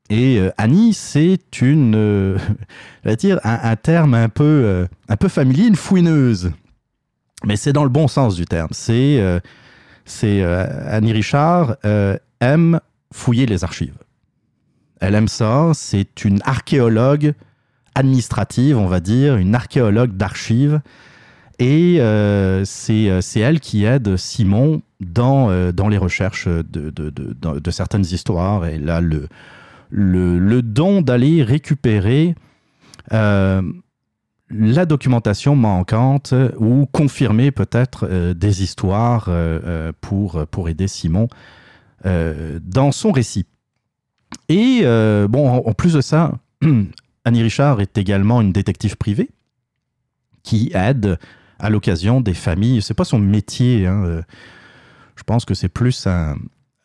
Et 0.09 0.37
euh, 0.37 0.51
Annie, 0.57 0.93
c'est 0.93 1.61
une, 1.61 1.95
euh, 1.95 2.37
je 3.03 3.09
vais 3.09 3.15
dire, 3.15 3.39
un, 3.43 3.75
terme 3.75 4.13
un 4.13 4.29
peu, 4.29 4.87
un 5.07 5.17
peu 5.17 5.29
familier, 5.29 5.65
une 5.65 5.75
fouineuse. 5.75 6.51
Mais 7.45 7.55
c'est 7.55 7.73
dans 7.73 7.83
le 7.83 7.89
bon 7.89 8.07
sens 8.07 8.35
du 8.35 8.45
terme. 8.45 8.67
C'est, 8.71 9.41
c'est 10.05 10.43
Annie 10.43 11.13
Richard 11.13 11.77
aime 12.39 12.79
fouiller 13.11 13.45
les 13.45 13.63
archives. 13.63 13.97
Elle 14.99 15.15
aime 15.15 15.29
ça. 15.29 15.71
C'est 15.73 16.23
une 16.23 16.39
archéologue 16.43 17.33
administrative, 17.95 18.77
on 18.77 18.87
va 18.87 18.99
dire, 18.99 19.37
une 19.37 19.55
archéologue 19.55 20.17
d'archives. 20.17 20.81
Et 21.57 21.99
c'est 22.65 23.39
elle 23.39 23.59
qui 23.59 23.85
aide 23.85 24.17
Simon 24.17 24.81
dans, 25.01 25.49
euh, 25.49 25.71
dans 25.71 25.89
les 25.89 25.97
recherches 25.97 26.47
de, 26.47 26.89
de, 26.91 27.09
de- 27.09 27.71
certaines 27.71 28.05
histoires. 28.05 28.65
Elle 28.65 28.89
a 28.89 29.01
le, 29.01 29.27
le, 29.89 30.39
le 30.39 30.61
don 30.61 31.01
d'aller 31.01 31.43
récupérer 31.43 32.35
euh, 33.11 33.61
la 34.49 34.85
documentation 34.85 35.55
manquante 35.55 36.33
ou 36.57 36.85
confirmer 36.85 37.51
peut-être 37.51 38.07
euh, 38.09 38.33
des 38.33 38.63
histoires 38.63 39.29
pour, 40.01 40.45
pour 40.47 40.69
aider 40.69 40.87
Simon 40.87 41.27
dans 42.03 42.91
son 42.91 43.11
récit. 43.11 43.45
Et 44.49 44.81
bon, 45.29 45.49
en, 45.49 45.73
plus 45.73 45.93
de 45.93 46.01
ça, 46.01 46.31
Annie 47.25 47.43
Richard 47.43 47.79
est 47.81 47.97
également 47.97 48.41
une 48.41 48.51
détective 48.51 48.97
privée 48.97 49.29
qui 50.43 50.71
aide 50.73 51.19
à 51.59 51.69
l'occasion 51.69 52.21
des 52.21 52.33
familles. 52.33 52.81
C'est 52.81 52.95
pas 52.95 53.03
son 53.05 53.19
métier. 53.19 53.85
hein, 53.85 54.23
Je 55.21 55.23
pense 55.23 55.45
que 55.45 55.53
c'est 55.53 55.69
plus 55.69 56.07
euh, 56.07 56.33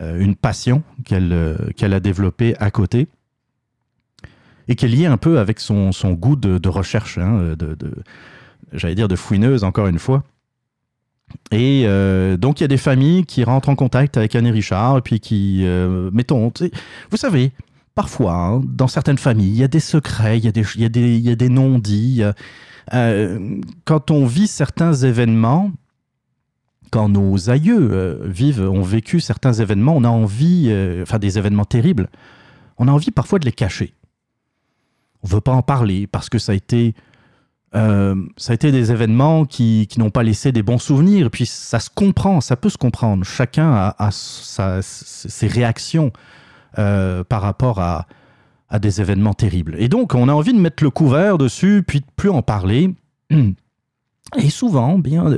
une 0.01 0.37
passion 0.37 0.83
qu'elle 1.07 1.33
euh, 1.33 1.57
qu'elle 1.75 1.95
a 1.95 2.01
développée 2.01 2.55
à 2.59 2.71
côté 2.71 3.09
et 4.69 4.75
qui 4.75 4.85
est 4.85 4.89
liée 4.89 5.07
un 5.07 5.17
peu 5.17 5.39
avec 5.39 5.59
son, 5.59 5.91
goût 6.13 6.37
de, 6.37 6.69
recherche, 6.69 7.17
hein, 7.17 7.55
de- 7.59 7.79
j'allais 8.73 8.95
dire 8.95 9.09
de 9.09 9.17
fouineuse 9.17 9.65
encore 9.65 9.87
une 9.87 9.99
fois. 9.99 10.23
Et 11.51 11.85
euh, 11.87 12.37
donc 12.37 12.61
il 12.61 12.65
y 12.65 12.67
a 12.67 12.69
des 12.69 12.77
familles 12.77 13.25
qui 13.25 13.43
rentrent 13.43 13.71
en 13.71 13.75
contact 13.75 14.19
avec 14.19 14.35
Annie 14.35 14.51
Richard 14.51 14.99
et 14.99 15.01
puis 15.01 15.19
qui, 15.19 15.63
euh, 15.65 16.11
mettons, 16.13 16.53
vous 17.11 17.17
savez, 17.17 17.53
parfois 17.95 18.35
hein, 18.35 18.63
dans 18.67 18.89
certaines 18.89 19.19
familles 19.19 19.49
il 19.49 19.57
y 19.57 19.65
a 19.65 19.69
des 19.69 19.81
secrets, 19.81 20.37
il 20.39 20.45
y 20.45 20.49
a 20.49 20.53
des, 20.89 21.17
il 21.19 21.53
non-dits. 21.53 22.23
euh, 22.93 23.61
quand 23.87 24.11
on 24.11 24.27
vit 24.27 24.47
certains 24.47 24.93
événements, 24.93 25.73
quand 26.91 27.09
nos 27.09 27.51
aïeux 27.51 27.89
euh, 27.93 28.19
vivent, 28.25 28.63
ont 28.63 28.83
vécu 28.83 29.21
certains 29.21 29.53
événements, 29.53 29.97
on 29.97 30.05
a 30.05 30.09
envie, 30.09 30.67
euh, 30.69 31.03
enfin 31.03 31.19
des 31.19 31.39
événements 31.39 31.65
terribles, 31.65 32.09
on 32.79 32.89
a 32.89 32.93
envie 32.93 33.11
parfois 33.11 33.39
de 33.39 33.45
les 33.45 33.53
cacher. 33.53 33.95
On 35.23 35.29
veut 35.29 35.41
pas 35.41 35.53
en 35.53 35.63
parler 35.63 36.07
parce 36.07 36.29
que 36.29 36.39
ça 36.39 36.53
a 36.53 36.55
été, 36.55 36.95
euh, 37.75 38.15
ça 38.37 38.53
a 38.53 38.55
été 38.55 38.71
des 38.71 38.93
événements 38.93 39.45
qui, 39.45 39.87
qui 39.89 39.99
n'ont 39.99 40.11
pas 40.11 40.23
laissé 40.23 40.53
des 40.53 40.63
bons 40.63 40.79
souvenirs. 40.79 41.27
Et 41.27 41.31
puis 41.31 41.47
ça 41.47 41.81
se 41.81 41.91
comprend, 41.91 42.41
ça 42.41 42.57
peut 42.57 42.71
se 42.71 42.79
comprendre. 42.79 43.25
Chacun 43.25 43.95
a, 43.99 44.11
ses 44.13 45.47
réactions 45.47 46.13
par 46.75 47.41
rapport 47.41 47.81
à, 47.81 48.07
à 48.69 48.79
des 48.79 49.01
événements 49.01 49.35
terribles. 49.35 49.77
Et 49.79 49.89
donc 49.89 50.15
on 50.15 50.29
a 50.29 50.33
envie 50.33 50.53
de 50.53 50.61
mettre 50.61 50.85
le 50.85 50.91
couvert 50.91 51.39
dessus, 51.39 51.83
puis 51.87 52.01
de 52.01 52.07
plus 52.15 52.31
en 52.31 52.43
parler. 52.43 52.95
Et 54.37 54.51
souvent, 54.51 54.99
bien, 54.99 55.31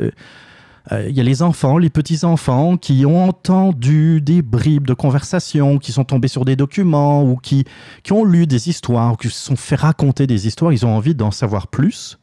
il 0.90 1.14
y 1.14 1.20
a 1.20 1.22
les 1.22 1.42
enfants, 1.42 1.79
les 1.79 1.90
petits-enfants 1.90 2.77
qui 2.77 3.05
ont 3.05 3.29
entendu 3.29 4.20
des 4.20 4.42
bribes 4.42 4.87
de 4.87 4.94
conversation, 4.94 5.79
qui 5.79 5.92
sont 5.92 6.05
tombés 6.05 6.29
sur 6.29 6.44
des 6.44 6.57
documents 6.57 7.22
ou 7.22 7.37
qui, 7.37 7.64
qui 8.03 8.12
ont 8.12 8.24
lu 8.24 8.46
des 8.46 8.68
histoires 8.68 9.12
ou 9.12 9.16
qui 9.16 9.29
se 9.29 9.44
sont 9.44 9.57
fait 9.57 9.77
raconter 9.77 10.27
des 10.27 10.46
histoires. 10.46 10.72
Ils 10.72 10.87
ont 10.87 10.96
envie 10.96 11.14
d'en 11.14 11.31
savoir 11.31 11.68
plus. 11.68 12.18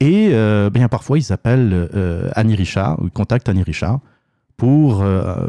Et 0.00 0.30
euh, 0.32 0.70
bien 0.70 0.88
parfois, 0.88 1.18
ils 1.18 1.32
appellent 1.32 1.88
euh, 1.94 2.30
Annie 2.34 2.54
Richard, 2.54 3.00
ou 3.00 3.06
ils 3.06 3.10
contactent 3.10 3.48
Annie 3.48 3.62
Richard 3.62 4.00
pour 4.56 5.02
euh, 5.02 5.48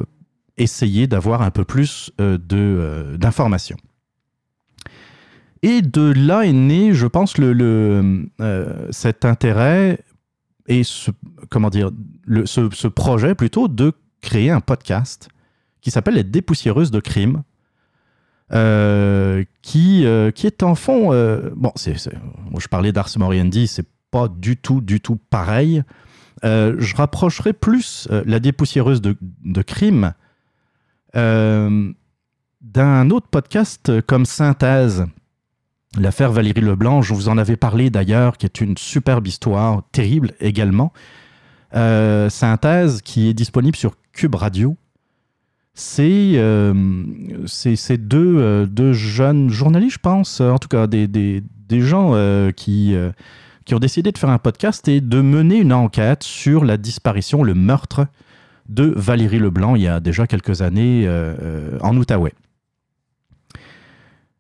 essayer 0.58 1.08
d'avoir 1.08 1.42
un 1.42 1.52
peu 1.52 1.66
plus 1.66 2.12
euh, 2.22 2.38
euh, 2.54 3.18
d'informations. 3.18 3.78
Et 5.64 5.82
de 5.82 6.14
là 6.16 6.44
est 6.44 6.54
né, 6.54 6.94
je 6.94 7.08
pense, 7.08 7.38
le, 7.38 7.52
le, 7.52 8.30
euh, 8.42 8.88
cet 8.92 9.26
intérêt 9.26 10.00
et 10.68 10.84
ce, 10.84 11.12
comment 11.50 11.70
dire, 11.70 11.92
ce, 12.46 12.88
projet 12.88 13.36
plutôt 13.36 13.68
de 13.68 13.94
créer 14.22 14.52
un 14.52 14.62
podcast 14.62 15.30
qui 15.82 15.92
s'appelle 15.92 16.16
Les 16.16 16.24
Dépoussiéreuses 16.24 16.92
de 16.92 17.00
crime, 17.00 17.44
euh, 18.54 19.44
qui, 19.62 20.06
euh, 20.06 20.32
qui 20.32 20.48
est 20.48 20.64
en 20.64 20.76
fond. 20.76 21.14
euh, 21.14 21.50
bon, 21.56 21.72
je 21.78 22.68
parlais 22.68 22.92
d'Ars 22.92 23.10
Moriendi, 23.18 23.68
c'est 23.68 23.88
pas 24.12 24.28
du 24.28 24.58
tout, 24.58 24.82
du 24.82 25.00
tout 25.02 25.18
pareil. 25.30 25.84
Je 26.44 26.96
rapprocherais 26.96 27.54
plus 27.54 28.08
La 28.26 28.40
Dépoussiéreuse 28.40 29.02
de, 29.02 29.62
crime 29.64 30.14
d'un 31.14 33.10
autre 33.10 33.28
podcast 33.28 34.02
comme 34.02 34.26
Synthèse. 34.26 35.06
L'affaire 35.96 36.32
Valérie 36.32 36.62
Leblanc, 36.62 37.02
je 37.02 37.14
vous 37.14 37.30
en 37.30 37.38
avais 37.38 37.56
parlé 37.56 37.90
d'ailleurs, 37.90 38.38
qui 38.38 38.46
est 38.46 38.62
une 38.62 38.78
superbe 38.78 39.28
histoire, 39.28 39.84
terrible 39.92 40.34
également. 40.40 40.92
Euh, 41.76 42.30
Synthèse, 42.30 43.02
qui 43.02 43.30
est 43.30 43.34
disponible 43.34 43.76
sur 43.76 43.96
Cube 44.12 44.36
Radio. 44.36 44.78
C'est 45.80 46.32
euh, 46.34 46.74
euh, 46.74 48.66
deux 48.66 48.94
jeunes 48.94 49.50
journalistes, 49.52 49.94
je 49.94 50.00
pense, 50.00 50.42
euh, 50.42 50.50
en 50.50 50.58
tout 50.58 50.70
cas 50.70 50.88
des, 50.88 51.44
gens 51.72 52.14
qui, 52.56 52.96
qui 53.66 53.76
ont 53.76 53.80
décidé 53.80 54.12
de 54.12 54.18
faire 54.18 54.32
un 54.32 54.40
podcast 54.40 54.88
et 54.88 55.02
de 55.02 55.22
mener 55.22 55.58
une 55.58 55.74
enquête 55.74 56.24
sur 56.24 56.66
la 56.66 56.78
disparition, 56.78 57.44
le 57.44 57.54
meurtre 57.54 58.08
de 58.70 58.92
Valérie 58.96 59.38
Leblanc 59.38 59.76
il 59.76 59.84
y 59.84 59.88
a 59.88 60.00
déjà 60.00 60.26
quelques 60.26 60.64
années 60.64 61.08
en 61.82 61.96
Outaouais. 61.96 62.34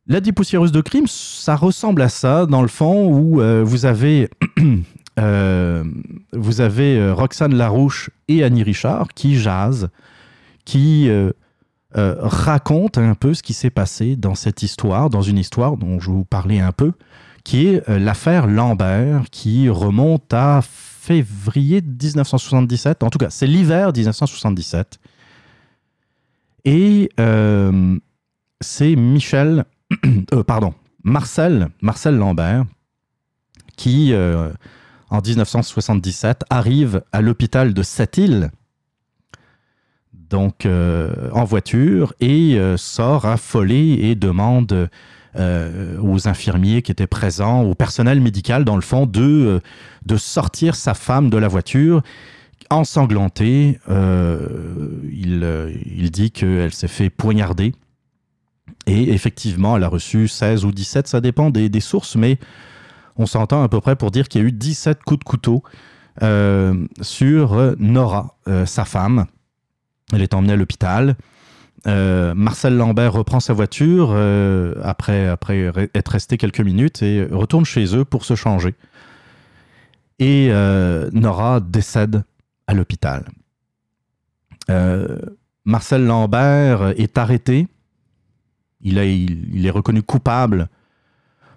La 0.09 0.21
dépoussiéreuse 0.21 0.71
de 0.71 0.79
crime, 0.79 1.05
ça 1.07 1.57
ressemble 1.57 2.01
à 2.01 2.07
ça, 2.07 2.45
dans 2.45 2.61
le 2.61 2.69
fond, 2.69 3.07
où 3.07 3.41
euh, 3.41 3.61
vous 3.65 3.85
avez, 3.85 4.29
euh, 5.19 5.83
vous 6.31 6.61
avez 6.61 6.97
euh, 6.97 7.13
Roxane 7.13 7.53
Larouche 7.53 8.09
et 8.29 8.41
Annie 8.41 8.63
Richard 8.63 9.09
qui 9.09 9.37
jasent, 9.37 9.89
qui 10.63 11.09
racontent 11.93 13.01
un 13.01 13.15
peu 13.15 13.33
ce 13.33 13.41
qui 13.41 13.53
s'est 13.53 13.69
passé 13.69 14.15
dans 14.15 14.35
cette 14.35 14.61
histoire, 14.61 15.09
dans 15.09 15.23
une 15.23 15.37
histoire 15.37 15.77
dont 15.77 15.99
je 15.99 16.11
vous 16.11 16.25
parlais 16.25 16.59
un 16.59 16.71
peu, 16.71 16.91
qui 17.43 17.67
est 17.67 17.87
l'affaire 17.89 18.45
Lambert, 18.47 19.23
qui 19.31 19.67
remonte 19.67 20.31
à 20.33 20.61
février 20.61 21.81
1977. 21.81 23.01
En 23.03 23.09
tout 23.09 23.17
cas, 23.17 23.29
c'est 23.29 23.47
l'hiver 23.47 23.93
1977. 23.93 24.99
Et 26.65 27.09
c'est 28.61 28.95
Michel, 28.95 29.65
euh, 30.33 30.43
pardon, 30.43 30.73
Marcel, 31.03 31.69
Marcel 31.81 32.15
Lambert, 32.15 32.65
qui, 33.75 34.13
euh, 34.13 34.51
en 35.09 35.21
1977, 35.21 36.43
arrive 36.49 37.03
à 37.11 37.21
l'hôpital 37.21 37.73
de 37.73 37.83
Sept-Îles, 37.83 38.51
donc 40.13 40.65
euh, 40.65 41.29
en 41.31 41.45
voiture 41.45 42.13
et 42.19 42.59
sort 42.75 43.25
affolé 43.25 43.99
et 44.01 44.15
demande 44.15 44.89
aux 45.35 46.27
infirmiers 46.27 46.81
qui 46.81 46.91
étaient 46.91 47.05
présents, 47.05 47.61
au 47.61 47.75
personnel 47.75 48.19
médical 48.19 48.65
dans 48.65 48.75
le 48.75 48.81
fond, 48.81 49.05
de, 49.05 49.61
de 50.05 50.17
sortir 50.17 50.75
sa 50.75 50.95
femme 50.95 51.29
de 51.29 51.37
la 51.37 51.47
voiture. 51.47 52.01
Ensanglanté, 52.69 53.79
euh, 53.87 54.99
il, 55.11 55.45
il 55.95 56.11
dit 56.11 56.31
qu'elle 56.31 56.73
s'est 56.73 56.87
fait 56.87 57.09
poignarder. 57.09 57.73
Et 58.87 59.13
effectivement, 59.13 59.75
elle 59.75 59.83
a 59.83 59.89
reçu 59.89 60.29
16 60.29 60.63
ou 60.63 60.71
17, 60.71 61.07
ça 61.07 61.19
dépend 61.19 61.49
des, 61.49 61.79
sources, 61.81 62.15
mais 62.15 62.39
on 63.17 63.25
s'entend 63.25 63.61
à 63.61 63.67
peu 63.67 63.81
près 63.81 63.97
pour 63.97 64.11
dire 64.11 64.29
qu'il 64.29 64.41
y 64.41 64.43
a 64.45 64.47
eu 64.47 64.53
17 64.53 65.03
coups 65.03 65.19
de 65.19 65.23
couteau 65.25 65.61
euh, 66.23 66.87
sur 67.01 67.53
euh, 67.53 67.75
Nora, 67.79 68.37
euh, 68.47 68.65
sa 68.65 68.85
femme. 68.85 69.25
Elle 70.13 70.21
est 70.21 70.33
emmenée 70.33 70.53
à 70.53 70.55
l'hôpital. 70.55 71.15
Marcel 71.85 72.75
Lambert 72.75 73.13
reprend 73.13 73.39
sa 73.39 73.53
voiture 73.53 74.11
après, 74.83 75.25
après 75.25 75.69
re- 75.69 75.89
être 75.93 76.09
resté 76.09 76.37
quelques 76.37 76.59
minutes 76.59 77.01
et 77.01 77.23
retourne 77.23 77.63
chez 77.63 77.95
eux 77.95 78.03
pour 78.03 78.25
se 78.25 78.35
changer. 78.35 78.75
Et 80.19 80.49
Nora 81.13 81.61
décède 81.61 82.25
à 82.65 82.73
l'hôpital. 82.73 83.29
Marcel 85.63 86.05
Lambert 86.05 86.93
est 86.97 87.17
arrêté. 87.17 87.67
Il, 88.81 88.99
a- 88.99 89.05
il- 89.05 89.65
est 89.65 89.69
reconnu 89.71 90.03
coupable 90.03 90.69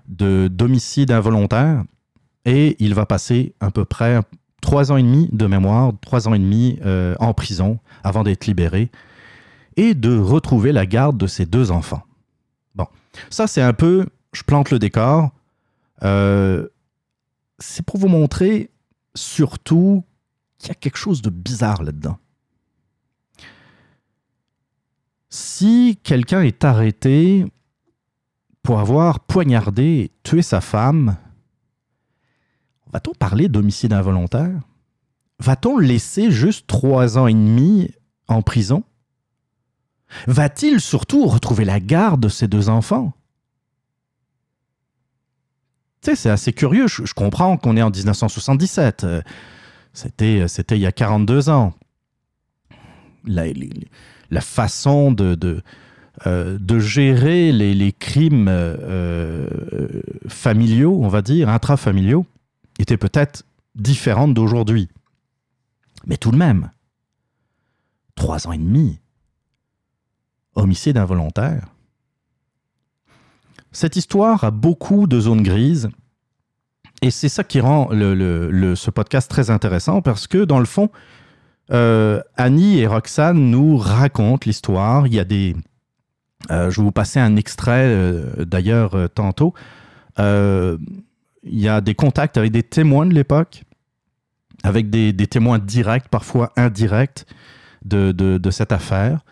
de 0.08 0.48
d'homicide 0.48 1.10
involontaire 1.12 1.84
et 2.44 2.76
il 2.82 2.94
va 2.94 3.06
passer 3.06 3.54
à 3.60 3.70
peu 3.70 3.84
près 3.84 4.20
trois 4.60 4.90
ans 4.92 4.96
et 4.96 5.02
demi 5.02 5.28
de 5.32 5.46
mémoire, 5.46 5.92
trois 6.00 6.28
ans 6.28 6.34
et 6.34 6.38
demi 6.38 6.78
euh, 6.84 7.14
en 7.20 7.32
prison 7.34 7.78
avant 8.02 8.22
d'être 8.24 8.46
libéré 8.46 8.90
et 9.76 9.94
de 9.94 10.16
retrouver 10.18 10.72
la 10.72 10.86
garde 10.86 11.16
de 11.16 11.26
ses 11.26 11.46
deux 11.46 11.70
enfants. 11.70 12.02
Bon, 12.74 12.86
ça 13.28 13.46
c'est 13.46 13.62
un 13.62 13.72
peu, 13.72 14.06
je 14.32 14.42
plante 14.42 14.70
le 14.70 14.78
décor. 14.78 15.30
Euh, 16.02 16.66
c'est 17.58 17.84
pour 17.84 17.98
vous 17.98 18.08
montrer 18.08 18.70
surtout 19.14 20.02
qu'il 20.58 20.68
y 20.68 20.72
a 20.72 20.74
quelque 20.74 20.96
chose 20.98 21.20
de 21.22 21.30
bizarre 21.30 21.82
là-dedans. 21.82 22.16
Si 25.30 25.98
quelqu'un 26.02 26.42
est 26.42 26.64
arrêté 26.64 27.46
pour 28.64 28.80
avoir 28.80 29.20
poignardé 29.20 29.82
et 29.82 30.12
tué 30.24 30.42
sa 30.42 30.60
femme, 30.60 31.16
va-t-on 32.92 33.14
parler 33.14 33.48
d'homicide 33.48 33.92
involontaire? 33.92 34.60
Va-t-on 35.38 35.78
laisser 35.78 36.32
juste 36.32 36.66
trois 36.66 37.16
ans 37.16 37.28
et 37.28 37.32
demi 37.32 37.90
en 38.26 38.42
prison? 38.42 38.82
Va-t-il 40.26 40.80
surtout 40.80 41.26
retrouver 41.26 41.64
la 41.64 41.78
garde 41.78 42.20
de 42.20 42.28
ses 42.28 42.48
deux 42.48 42.68
enfants? 42.68 43.12
Tu 46.02 46.10
sais, 46.10 46.16
c'est 46.16 46.30
assez 46.30 46.52
curieux. 46.52 46.88
Je, 46.88 47.14
comprends 47.14 47.56
qu'on 47.56 47.76
est 47.76 47.82
en 47.82 47.90
1977. 47.90 49.04
Euh, 49.04 49.22
C'était, 49.92 50.48
c'était 50.48 50.76
il 50.76 50.80
y 50.80 50.86
a 50.86 50.92
42 50.92 51.50
ans. 51.50 51.74
La 54.30 54.40
façon 54.40 55.12
de, 55.12 55.34
de, 55.34 55.62
euh, 56.26 56.58
de 56.60 56.78
gérer 56.78 57.52
les, 57.52 57.74
les 57.74 57.92
crimes 57.92 58.48
euh, 58.48 58.76
euh, 58.80 60.02
familiaux, 60.28 60.98
on 61.02 61.08
va 61.08 61.22
dire, 61.22 61.48
intrafamiliaux, 61.48 62.26
était 62.78 62.96
peut-être 62.96 63.44
différente 63.74 64.34
d'aujourd'hui. 64.34 64.88
Mais 66.06 66.16
tout 66.16 66.30
de 66.30 66.36
même, 66.36 66.70
trois 68.14 68.46
ans 68.46 68.52
et 68.52 68.58
demi, 68.58 68.98
homicide 70.54 70.96
involontaire. 70.96 71.66
Cette 73.72 73.96
histoire 73.96 74.42
a 74.44 74.50
beaucoup 74.50 75.06
de 75.06 75.20
zones 75.20 75.42
grises 75.42 75.90
et 77.02 77.10
c'est 77.10 77.28
ça 77.28 77.44
qui 77.44 77.60
rend 77.60 77.88
le- 77.90 78.14
le- 78.14 78.50
le- 78.50 78.74
ce 78.76 78.90
podcast 78.90 79.30
très 79.30 79.48
intéressant 79.50 80.02
parce 80.02 80.26
que 80.26 80.44
dans 80.44 80.58
le 80.58 80.64
fond, 80.66 80.90
euh, 81.72 82.20
Annie 82.36 82.78
et 82.78 82.86
Roxane 82.86 83.50
nous 83.50 83.76
racontent 83.76 84.44
l'histoire. 84.46 85.06
Il 85.06 85.14
y 85.14 85.20
a 85.20 85.24
des. 85.24 85.54
euh, 86.50 86.70
je 86.70 86.80
vais 86.80 86.84
vous 86.84 86.92
passer 86.92 87.20
un 87.20 87.36
extrait 87.36 87.86
euh, 87.86 88.44
d'ailleurs 88.44 89.08
tantôt. 89.14 89.54
Il 90.18 90.78
y 91.58 91.68
a 91.68 91.80
des 91.80 91.94
contacts 91.94 92.36
avec 92.36 92.52
des 92.52 92.62
témoins 92.62 93.06
de 93.06 93.14
l'époque, 93.14 93.62
avec 94.62 94.90
des, 94.90 95.14
témoins 95.26 95.58
directs, 95.58 96.08
parfois 96.08 96.52
indirects, 96.56 97.24
de, 97.84 98.50
cette 98.50 98.72
affaire. 98.72 99.24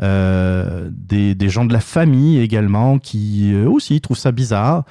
Des, 0.00 1.34
des 1.34 1.48
gens 1.48 1.64
de 1.64 1.72
la 1.72 1.80
famille 1.80 2.40
également 2.40 2.98
qui 2.98 3.54
aussi 3.54 4.00
trouvent 4.00 4.18
ça 4.18 4.32
bizarre. 4.32 4.84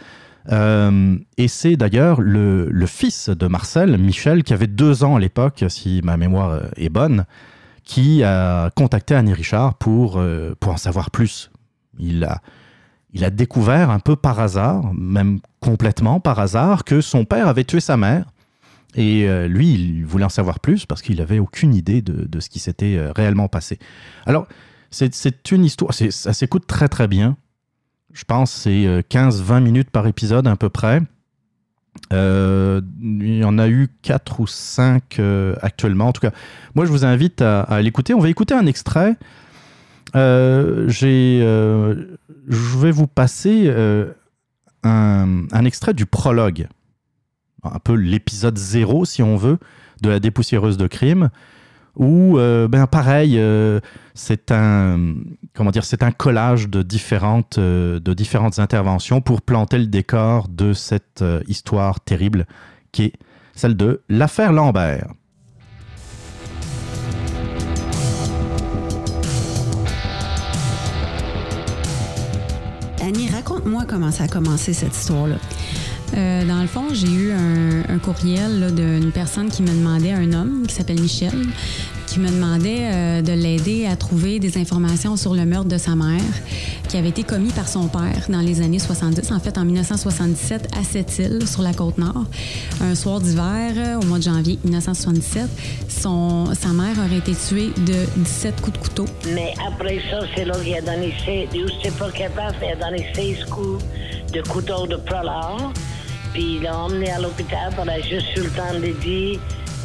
Euh, 0.52 1.18
et 1.38 1.48
c'est 1.48 1.76
d'ailleurs 1.76 2.22
le, 2.22 2.86
fils 2.86 3.30
de 3.30 3.48
Marcel, 3.48 3.98
Michel, 3.98 4.44
qui 4.44 4.54
avait 4.54 4.68
deux 4.68 5.04
ans 5.04 5.16
à 5.16 5.20
l'époque, 5.20 5.66
si 5.68 6.02
ma 6.04 6.18
mémoire 6.18 6.50
euh, 6.50 6.62
est 6.76 6.90
bonne, 6.90 7.26
qui 7.84 8.24
a 8.24 8.70
contacté 8.72 9.16
Annie 9.16 9.34
Richard 9.34 9.76
pour, 9.76 10.18
euh, 10.18 10.56
pour 10.60 10.74
en 10.74 10.78
savoir 10.78 11.12
plus. 11.12 11.52
Il 11.98 12.24
a, 12.24 12.42
il 13.14 13.24
a 13.26 13.30
découvert 13.30 13.90
un 13.90 14.00
peu 14.00 14.16
par 14.16 14.40
hasard, 14.40 14.94
même 14.94 15.40
complètement 15.60 16.20
par 16.20 16.40
hasard, 16.40 16.84
que 16.84 17.02
son 17.02 17.26
père 17.26 17.48
avait 17.48 17.66
tué 17.66 17.80
sa 17.80 17.98
mère. 17.98 18.26
Et 18.96 19.28
lui, 19.48 19.74
il 19.74 20.04
voulait 20.04 20.26
en 20.26 20.30
savoir 20.30 20.60
plus 20.60 20.88
parce 20.88 21.04
qu'il 21.04 21.18
n'avait 21.18 21.38
aucune 21.38 21.76
idée 21.76 22.02
de, 22.02 22.26
de 22.26 22.40
ce 22.40 22.50
qui 22.50 22.58
s'était 22.58 23.00
réellement 23.16 23.48
passé. 23.48 23.78
Alors, 24.26 24.48
c'est 24.90 25.52
une 25.52 25.64
histoire, 25.64 25.94
ça 25.94 26.34
s'écoute 26.34 26.66
très 26.66 26.88
très 26.88 27.08
bien. 27.08 27.38
Je 28.14 28.24
pense 28.24 28.52
c'est 28.52 28.86
euh, 28.86 29.02
15-20 29.02 29.62
minutes 29.62 29.90
par 29.90 30.08
épisode 30.08 30.48
à 30.48 30.56
peu 30.56 30.70
près. 30.70 31.02
Euh, 32.14 32.82
il 33.02 33.38
y 33.38 33.44
en 33.44 33.58
a 33.58 33.68
eu 33.68 33.90
4 34.02 34.40
ou 34.40 34.48
5 34.48 35.20
euh, 35.20 35.56
actuellement. 35.62 36.08
En 36.08 36.12
tout 36.12 36.22
cas, 36.22 36.32
moi 36.76 36.86
je 36.86 36.92
vous 36.92 37.06
invite 37.06 37.42
à, 37.42 37.82
l'écouter. 37.82 38.14
On 38.14 38.20
va 38.20 38.30
écouter 38.30 38.54
un 38.54 38.66
extrait. 38.66 39.16
Euh, 40.16 40.90
euh, 41.04 42.06
je 42.48 42.78
vais 42.78 42.92
vous 42.92 43.08
passer 43.08 43.66
euh, 43.68 44.12
un, 44.84 45.46
un 45.52 45.66
extrait 45.66 45.94
du 45.94 46.06
prologue, 46.06 46.68
un 47.64 47.80
peu 47.80 47.94
l'épisode 47.94 48.58
0 48.58 49.06
si 49.06 49.22
on 49.22 49.36
veut, 49.36 49.60
de 50.02 50.10
la 50.10 50.20
dépoussiéreuse 50.20 50.78
de 50.78 50.88
crime, 50.88 51.30
où, 52.00 52.40
euh, 52.40 52.68
ben 52.70 52.88
pareil, 52.88 53.38
euh, 53.38 53.82
c'est 54.16 54.52
un, 54.52 55.16
comment 55.54 55.70
dire, 55.70 55.84
c'est 55.84 56.02
un 56.02 56.12
collage 56.12 56.70
de 56.70 56.82
différentes, 56.82 57.58
euh, 57.58 58.00
de 58.00 58.14
différentes 58.14 58.58
interventions 58.58 59.20
pour 59.20 59.42
planter 59.42 59.78
le 59.78 59.86
décor 59.86 60.48
de 60.48 60.72
cette 60.72 61.22
euh, 61.22 61.42
histoire 61.48 62.00
terrible 62.00 62.48
qui 62.94 63.04
est 63.04 63.14
celle 63.54 63.76
de 63.76 64.02
l'affaire 64.08 64.54
Lambert. 64.54 65.08
Annie, 73.02 73.30
raconte-moi 73.30 73.84
comment 73.88 74.12
ça 74.12 74.24
a 74.24 74.28
commencé 74.28 74.72
cette 74.72 74.96
histoire-là. 74.96 75.36
Euh, 76.18 76.46
dans 76.46 76.62
le 76.62 76.68
fond, 76.68 76.88
j'ai 76.94 77.08
eu 77.08 77.32
un, 77.32 77.98
courriel 78.00 78.74
d'une 78.74 79.12
personne 79.12 79.50
qui 79.50 79.62
me 79.62 79.68
demandait, 79.68 80.14
un 80.14 80.32
homme 80.34 80.66
qui 80.68 80.74
s'appelle 80.74 81.00
Michel, 81.02 81.34
qui 82.08 82.20
me 82.20 82.30
demandait 82.30 82.80
euh, 82.82 83.22
de 83.22 83.34
l'aider 83.34 83.86
à 83.86 83.96
trouver 83.96 84.40
des 84.40 84.58
informations 84.58 85.16
sur 85.18 85.36
le 85.36 85.46
meurtre 85.46 85.68
de 85.68 85.78
sa 85.78 85.96
mère, 85.96 86.22
qui 86.88 86.98
avait 86.98 87.10
été 87.10 87.24
commis 87.24 87.52
par 87.52 87.68
son 87.68 87.88
père 87.88 88.26
dans 88.30 88.40
les 88.40 88.62
années 88.62 88.80
70, 88.80 89.32
en 89.32 89.40
fait 89.40 89.58
en 89.58 89.66
1977 89.66 90.70
à 90.80 90.84
Sept-Îles, 90.84 91.48
sur 91.48 91.62
la 91.62 91.74
côte 91.74 91.98
nord. 91.98 92.26
Un 92.82 92.96
soir 92.96 93.20
d'hiver, 93.20 93.74
euh, 93.76 94.00
au 94.00 94.06
mois 94.06 94.18
de 94.18 94.24
janvier 94.24 94.58
1977, 94.64 95.48
son, 95.88 96.54
sa 96.56 96.70
mère 96.70 96.96
aurait 97.06 97.18
été 97.20 97.34
tuée 97.34 97.72
de 97.86 98.06
17 98.24 98.62
coups 98.62 98.80
de 98.80 98.84
couteau. 98.84 99.06
Mais 99.36 99.54
après 99.68 100.02
ça, 100.10 100.22
c'est 100.36 100.46
là 100.46 100.54
qu'il 100.64 100.74
a 100.76 100.82
donné, 100.82 101.14
je 101.26 101.90
pas 101.90 102.10
donné 102.10 103.06
16 103.14 103.46
coups 103.46 103.84
de 104.34 104.42
couteau 104.42 104.88
de 104.88 104.96
prolard. 104.96 105.74
Puis 106.34 106.56
il 106.56 106.64
l'a 106.64 106.78
emmené 106.78 107.12
à 107.12 107.20
l'hôpital, 107.20 107.74
a 107.78 108.02
juste 108.02 108.36
eu 108.36 108.42
le 108.44 108.50
temps 108.50 108.74
de 108.74 108.92
dire, 109.02 109.40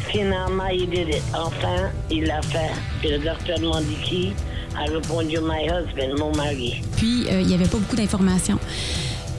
finalement, 0.09 0.67
il 0.67 0.93
it. 0.95 1.23
Enfin, 1.35 1.91
il 2.11 2.25
l'a 2.25 2.43
fait. 2.43 2.73
Puis 3.01 3.11
le 3.11 3.19
docteur 3.19 3.59
m'a 3.61 3.81
dit 3.81 3.97
qui? 4.05 4.33
A 4.77 4.85
répondu, 4.91 5.39
my 5.41 5.67
husband, 5.67 6.19
mon 6.19 6.35
mari. 6.35 6.83
Puis, 6.97 7.27
euh, 7.31 7.41
il 7.41 7.47
n'y 7.47 7.55
avait 7.55 7.69
pas 7.69 7.79
beaucoup 7.79 7.97
d'informations. 7.97 8.59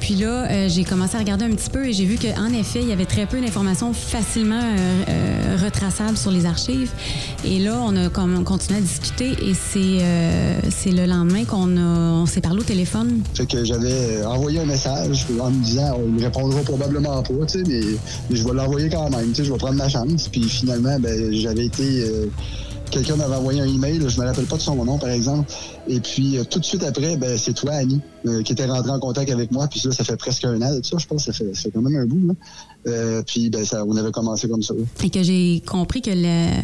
Puis 0.06 0.14
là, 0.14 0.46
euh, 0.52 0.70
j'ai 0.70 0.84
commencé 0.84 1.16
à 1.16 1.18
regarder 1.18 1.46
un 1.46 1.50
petit 1.50 1.72
peu 1.72 1.88
et 1.88 1.92
j'ai 1.92 2.06
vu 2.06 2.20
qu'en 2.20 2.54
effet, 2.54 2.80
il 2.80 2.88
y 2.88 2.92
avait 2.92 3.08
très 3.08 3.26
peu 3.26 3.42
d'informations 3.42 3.92
facilement 3.92 4.62
euh, 4.62 5.04
euh, 5.10 5.58
retraçables 5.66 6.16
sur 6.16 6.30
les 6.30 6.46
archives. 6.46 6.92
Et 7.44 7.58
là, 7.58 7.82
on 7.84 7.96
a 7.96 8.10
continué 8.10 8.78
à 8.78 8.82
discuter 8.84 9.32
et 9.32 9.56
c'est 9.56 10.92
le 10.92 11.08
lendemain 11.08 11.44
qu'on 11.46 12.28
s'est 12.28 12.42
parlé 12.42 12.60
au 12.60 12.64
téléphone. 12.64 13.24
Fait 13.34 13.48
que 13.48 13.66
j'avais 13.66 14.24
envoyé 14.24 14.60
un 14.60 14.66
message 14.66 15.26
en 15.40 15.50
me 15.50 15.64
disant 15.64 15.98
on 15.98 16.08
me 16.08 16.22
répondra 16.22 16.62
probablement 16.62 17.24
pas, 17.24 17.34
mais, 17.68 17.82
mais 18.30 18.36
je 18.36 18.44
vais 18.44 18.54
l'envoyer 18.54 18.90
quand 18.92 19.10
même, 19.10 19.34
je 19.36 19.52
vais 19.52 19.58
prendre 19.58 19.78
ma 19.78 19.90
chance. 19.90 20.30
Puis 20.32 20.44
finalement, 20.44 21.00
ben, 21.00 21.34
j'avais 21.34 21.66
été 21.66 22.06
quelqu'un 22.90 23.16
m'avait 23.16 23.36
envoyé 23.36 23.62
un 23.62 23.66
email, 23.68 24.00
je 24.08 24.20
me 24.20 24.26
rappelle 24.26 24.46
pas 24.46 24.56
de 24.58 24.62
son 24.62 24.84
nom, 24.84 24.98
par 24.98 25.10
exemple. 25.10 25.52
Et 25.88 26.00
puis, 26.00 26.38
euh, 26.38 26.44
tout 26.44 26.60
de 26.60 26.66
suite 26.66 26.84
après, 26.84 27.18
ben, 27.18 27.38
c'est 27.38 27.54
toi, 27.54 27.72
Annie, 27.74 28.02
euh, 28.26 28.42
qui 28.44 28.54
était 28.54 28.66
rentré 28.66 28.92
en 28.92 29.00
contact 29.00 29.30
avec 29.32 29.52
moi. 29.52 29.68
Puis 29.68 29.82
là, 29.86 29.92
ça 29.92 30.04
fait 30.04 30.18
presque 30.18 30.46
un 30.46 30.62
an 30.62 30.76
de 30.78 30.84
ça, 30.86 30.98
je 30.98 31.06
pense. 31.06 31.26
Ça 31.26 31.34
fait, 31.34 31.54
ça 31.56 31.64
fait 31.64 31.72
quand 31.72 31.82
même 31.82 31.96
un 31.96 32.06
bout. 32.06 32.28
Là. 32.28 32.34
Euh, 32.88 33.22
puis, 33.26 33.50
ben, 33.50 33.66
ça, 33.66 33.84
on 33.86 33.96
avait 33.98 34.12
commencé 34.12 34.48
comme 34.48 34.62
ça. 34.64 34.74
Et 35.04 35.10
que 35.10 35.24
j'ai 35.24 35.62
compris 35.66 36.02
que 36.02 36.12
le- 36.12 36.62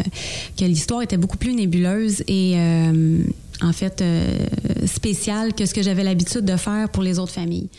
que 0.57 0.65
l'histoire 0.65 1.01
était 1.01 1.17
beaucoup 1.17 1.37
plus 1.37 1.53
nébuleuse 1.53 2.21
et, 2.27 2.53
euh, 2.55 3.23
en 3.61 3.73
fait, 3.73 4.01
euh, 4.01 4.45
spéciale 4.85 5.53
que 5.53 5.65
ce 5.65 5.73
que 5.73 5.81
j'avais 5.83 6.03
l'habitude 6.03 6.45
de 6.45 6.55
faire 6.57 6.89
pour 6.89 7.03
les 7.03 7.19
autres 7.19 7.33
familles. 7.33 7.69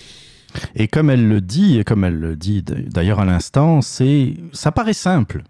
Et 0.76 0.86
comme 0.86 1.08
elle 1.08 1.26
le 1.26 1.40
dit, 1.40 1.78
et 1.78 1.84
comme 1.84 2.04
elle 2.04 2.18
le 2.18 2.36
dit 2.36 2.62
d'ailleurs 2.62 3.20
à 3.20 3.24
l'instant, 3.24 3.80
c'est 3.80 4.34
ça 4.52 4.70
paraît 4.70 4.92
simple 4.92 5.44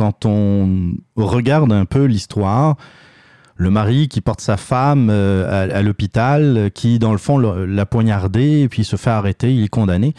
quand 0.00 0.24
on 0.24 0.96
regarde 1.14 1.70
un 1.74 1.84
peu 1.84 2.04
l'histoire. 2.04 2.78
Le 3.56 3.68
mari 3.68 4.08
qui 4.08 4.22
porte 4.22 4.40
sa 4.40 4.56
femme 4.56 5.08
euh, 5.10 5.68
à, 5.70 5.82
l'hôpital, 5.82 6.70
qui 6.72 6.98
dans 6.98 7.12
le 7.12 7.18
fond 7.18 7.36
l'a 7.36 7.84
poignardé 7.84 8.62
et 8.62 8.68
puis 8.70 8.82
se 8.82 8.96
fait 8.96 9.10
arrêter, 9.10 9.54
il 9.54 9.64
est 9.64 9.68
condamné. 9.68 10.14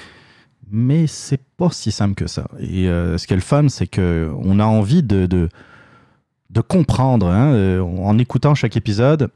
Mais 0.70 1.08
c'est 1.08 1.42
pas 1.58 1.72
si 1.72 1.92
simple 1.92 2.14
que 2.14 2.28
ça. 2.28 2.48
Et 2.60 2.88
euh, 2.90 3.18
ce 3.18 3.26
qui 3.26 3.34
est 3.34 3.38
le 3.38 3.42
fun, 3.42 3.70
c'est 3.70 3.88
que 3.88 4.32
on 4.44 4.60
a 4.60 4.66
envie 4.66 5.02
de, 5.02 5.50
comprendre 6.68 7.26
hein, 7.26 7.54
euh, 7.54 7.82
en 7.82 8.20
écoutant 8.20 8.54
chaque 8.54 8.78
épisode. 8.78 9.32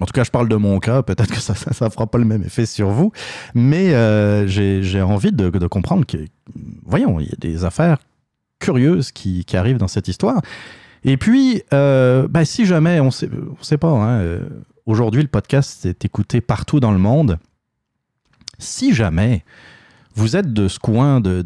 En 0.00 0.06
tout 0.06 0.12
cas, 0.12 0.24
je 0.24 0.32
parle 0.32 0.48
de 0.48 0.56
mon 0.56 0.80
cas. 0.80 1.02
Peut-être 1.02 1.30
que 1.30 1.40
ça 1.40 1.54
ne 1.54 1.88
fera 1.88 2.08
pas 2.08 2.18
le 2.18 2.24
même 2.24 2.42
effet 2.42 2.66
sur 2.66 2.88
vous. 2.88 3.12
Mais 3.54 3.90
j'ai 4.48 5.02
envie 5.02 5.30
de 5.30 5.66
comprendre 5.68 6.04
que, 6.04 6.18
voyons, 6.84 7.20
il 7.20 7.26
y 7.26 7.32
a 7.32 7.36
des 7.38 7.64
affaires 7.64 7.98
curieuses 8.60 9.10
qui, 9.10 9.44
arrivent 9.54 9.78
dans 9.78 9.88
cette 9.88 10.06
histoire. 10.06 10.40
Et 11.02 11.16
puis, 11.16 11.62
euh, 11.72 12.28
ben, 12.28 12.44
si 12.44 12.66
jamais, 12.66 13.00
on 13.00 13.06
ne 13.06 13.10
sait, 13.10 13.28
on 13.58 13.62
sait 13.62 13.78
pas, 13.78 13.88
hein, 13.88 14.20
euh, 14.20 14.40
aujourd'hui, 14.86 15.22
le 15.22 15.28
podcast 15.28 15.86
est 15.86 16.04
écouté 16.04 16.40
partout 16.40 16.78
dans 16.78 16.92
le 16.92 16.98
monde. 16.98 17.38
Si 18.58 18.94
jamais 18.94 19.44
vous 20.14 20.36
êtes 20.36 20.52
de 20.52 20.68
ce 20.68 20.78
coin, 20.78 21.20
de, 21.20 21.44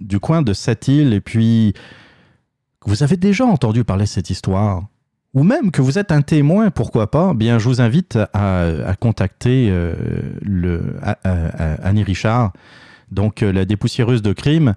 du 0.00 0.20
coin 0.20 0.42
de 0.42 0.52
cette 0.52 0.88
île, 0.88 1.14
et 1.14 1.20
puis 1.20 1.72
vous 2.84 3.02
avez 3.02 3.16
déjà 3.16 3.46
entendu 3.46 3.84
parler 3.84 4.04
de 4.04 4.10
cette 4.10 4.28
histoire, 4.28 4.84
ou 5.32 5.42
même 5.42 5.70
que 5.70 5.80
vous 5.80 5.98
êtes 5.98 6.12
un 6.12 6.20
témoin, 6.20 6.70
pourquoi 6.70 7.10
pas, 7.10 7.32
bien, 7.32 7.58
je 7.58 7.68
vous 7.68 7.80
invite 7.80 8.18
à, 8.34 8.94
contacter 9.00 9.68
euh, 9.70 9.94
Annie 11.82 12.04
Richard, 12.04 12.52
donc 13.10 13.40
la 13.40 13.64
dépoussiéreuse 13.64 14.22
de 14.22 14.32
crime. 14.32 14.74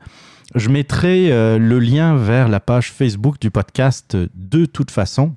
Je 0.56 0.70
mettrai 0.70 1.32
euh, 1.32 1.58
le 1.58 1.80
lien 1.80 2.16
vers 2.16 2.48
la 2.48 2.60
page 2.60 2.92
Facebook 2.92 3.40
du 3.40 3.52
podcast 3.52 4.16
euh, 4.16 4.28
de 4.34 4.66
toute 4.66 4.92
façon. 4.92 5.36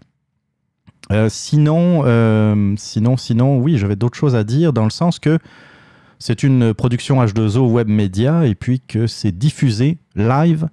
Euh, 1.10 1.28
sinon, 1.28 2.04
sinon, 2.76 3.16
sinon, 3.16 3.58
oui, 3.58 3.78
j'avais 3.78 3.96
d'autres 3.96 4.16
choses 4.16 4.36
à 4.36 4.44
dire 4.44 4.72
dans 4.72 4.84
le 4.84 4.90
sens 4.90 5.18
que 5.18 5.40
c'est 6.20 6.44
une 6.44 6.72
production 6.72 7.24
H2O 7.24 7.68
Web 7.68 7.88
Media 7.88 8.46
et 8.46 8.54
puis 8.54 8.80
que 8.80 9.08
c'est 9.08 9.32
diffusé 9.32 9.98
live 10.14 10.68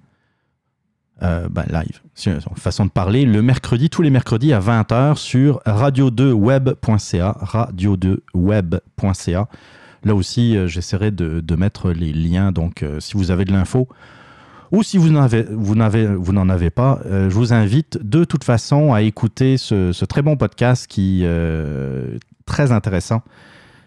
euh, 1.24 1.48
ben, 1.48 1.64
live, 1.72 2.00
façon 2.54 2.84
de 2.84 2.90
parler, 2.90 3.24
le 3.24 3.42
mercredi, 3.42 3.90
tous 3.90 4.02
les 4.02 4.10
mercredis 4.10 4.52
à 4.52 4.60
20h 4.60 5.16
sur 5.16 5.60
radio2web.ca, 5.66 7.36
radio2web.ca. 7.42 9.48
Là 10.04 10.14
aussi, 10.14 10.56
j'essaierai 10.68 11.10
de, 11.10 11.56
mettre 11.56 11.90
les 11.90 12.12
liens, 12.12 12.52
donc 12.52 12.84
si 13.00 13.14
vous 13.14 13.32
avez 13.32 13.44
de 13.44 13.50
l'info, 13.50 13.88
ou 14.70 14.82
si 14.82 14.98
vous 14.98 15.10
n'en 15.10 15.22
avez, 15.22 15.44
vous 15.50 15.74
n'avez, 15.74 16.06
vous 16.06 16.36
avez 16.36 16.70
pas, 16.70 17.00
euh, 17.06 17.30
je 17.30 17.34
vous 17.34 17.52
invite 17.52 17.98
de 18.02 18.24
toute 18.24 18.44
façon 18.44 18.92
à 18.92 19.02
écouter 19.02 19.56
ce, 19.56 20.04
très 20.04 20.22
bon 20.22 20.36
podcast 20.36 20.86
qui 20.86 21.22
euh, 21.24 22.16
est 22.16 22.20
très 22.46 22.72
intéressant. 22.72 23.22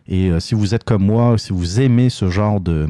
Et 0.08 0.30
euh, 0.30 0.40
si 0.40 0.56
vous 0.56 0.74
êtes 0.74 0.84
comme 0.84 1.06
moi, 1.06 1.38
si 1.38 1.54
vous 1.54 1.80
aimez 1.80 2.10
ce 2.10 2.30
genre 2.30 2.60
de, 2.60 2.88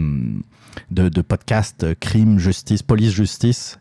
de, 0.90 1.10
de 1.10 1.22
podcast, 1.22 1.84
euh, 1.84 1.94
crime, 2.00 2.40
justice, 2.40 2.82
police, 2.82 3.12
justice, 3.12 3.80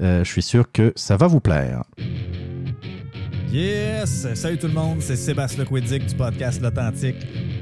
euh, 0.00 0.24
je 0.24 0.30
suis 0.30 0.42
sûr 0.42 0.70
que 0.72 0.92
ça 0.96 1.16
va 1.16 1.26
vous 1.26 1.40
plaire. 1.40 1.84
Yes! 3.52 4.26
Salut 4.34 4.56
tout 4.56 4.66
le 4.66 4.72
monde, 4.72 5.02
c'est 5.02 5.14
Sébastien 5.14 5.62
Lequidic 5.64 6.06
du 6.06 6.14
podcast 6.14 6.62
L'Authentique. 6.62 7.16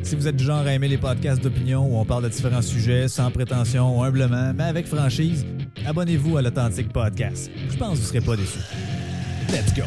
Si 0.04 0.14
vous 0.14 0.28
êtes 0.28 0.36
du 0.36 0.44
genre 0.44 0.64
à 0.64 0.72
aimer 0.72 0.86
les 0.86 0.98
podcasts 0.98 1.42
d'opinion 1.42 1.84
où 1.84 1.98
on 1.98 2.04
parle 2.04 2.22
de 2.22 2.28
différents 2.28 2.62
sujets 2.62 3.08
sans 3.08 3.28
prétention, 3.32 4.00
humblement, 4.00 4.52
mais 4.54 4.62
avec 4.62 4.86
franchise, 4.86 5.44
abonnez-vous 5.84 6.36
à 6.36 6.42
l'Authentique 6.42 6.92
Podcast. 6.92 7.50
Je 7.68 7.76
pense 7.76 7.94
que 7.94 7.96
vous 7.96 8.02
ne 8.02 8.06
serez 8.06 8.20
pas 8.20 8.36
déçus. 8.36 8.60
Let's 9.48 9.74
go! 9.74 9.82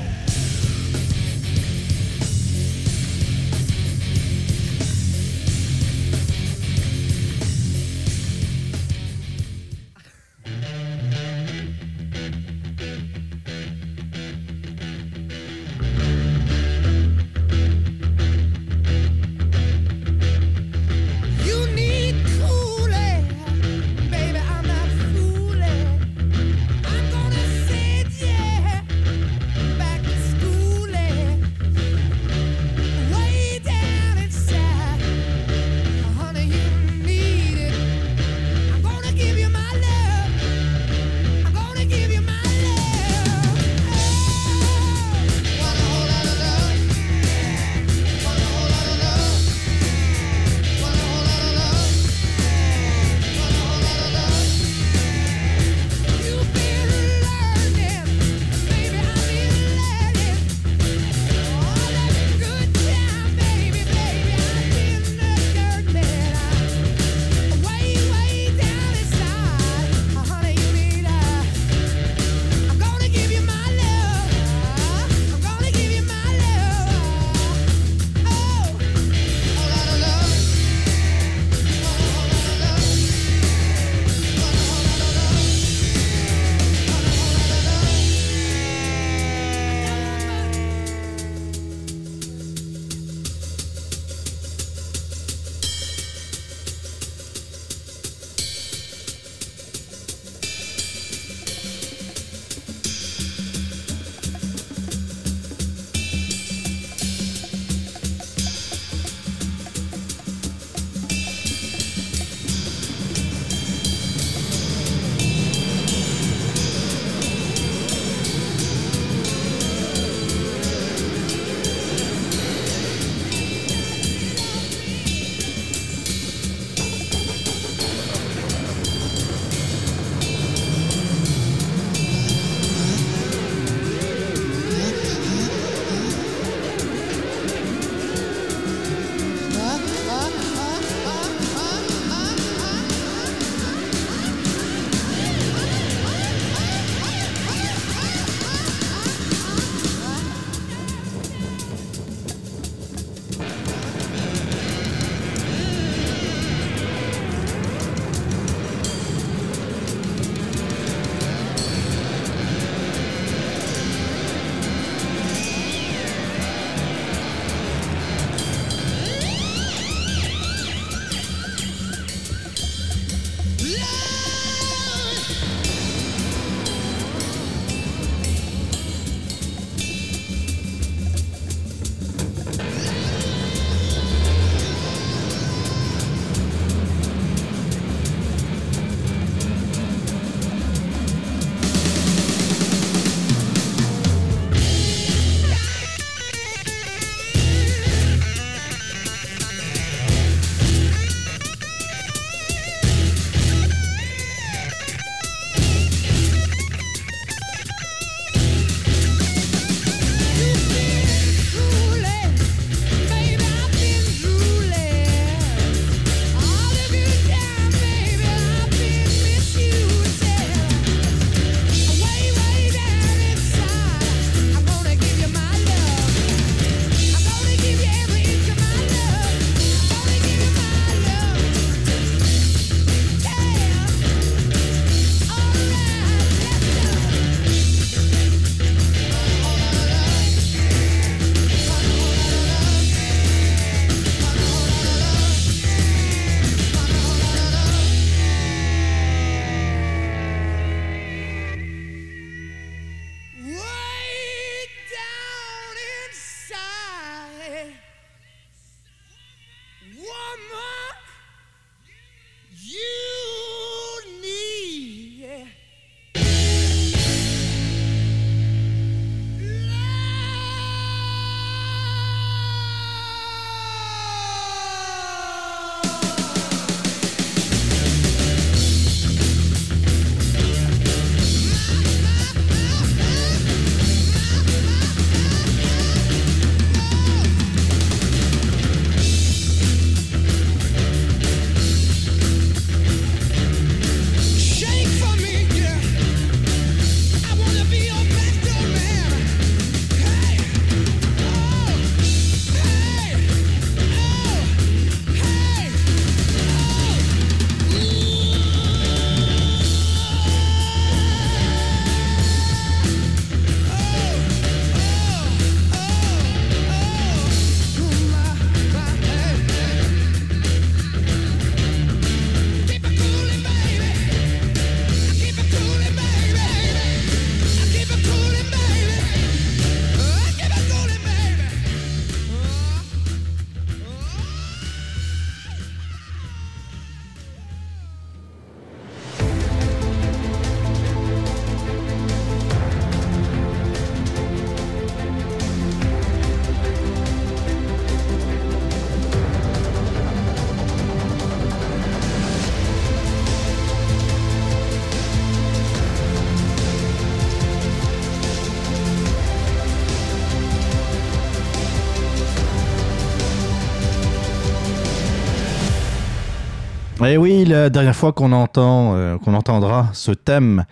Et 367.06 367.17
oui, 367.17 367.43
la 367.43 367.69
dernière 367.69 367.95
fois 367.95 368.13
euh, 368.17 369.17
qu'on 369.17 369.33
entendra 369.33 369.89
ce 369.93 370.12
thème 370.12 370.63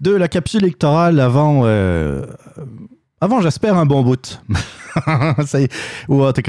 de 0.00 0.10
la 0.10 0.26
capsule 0.26 0.64
électorale 0.64 1.20
avant, 1.20 1.62
euh, 1.64 2.26
avant 3.20 3.40
j'espère, 3.40 3.76
un 3.76 3.86
bon 3.86 4.02
bout. 4.02 4.42
Ça 5.46 5.60
y 5.60 5.64
est. 5.64 5.72
Ou 6.08 6.24
en 6.24 6.32
tout 6.32 6.42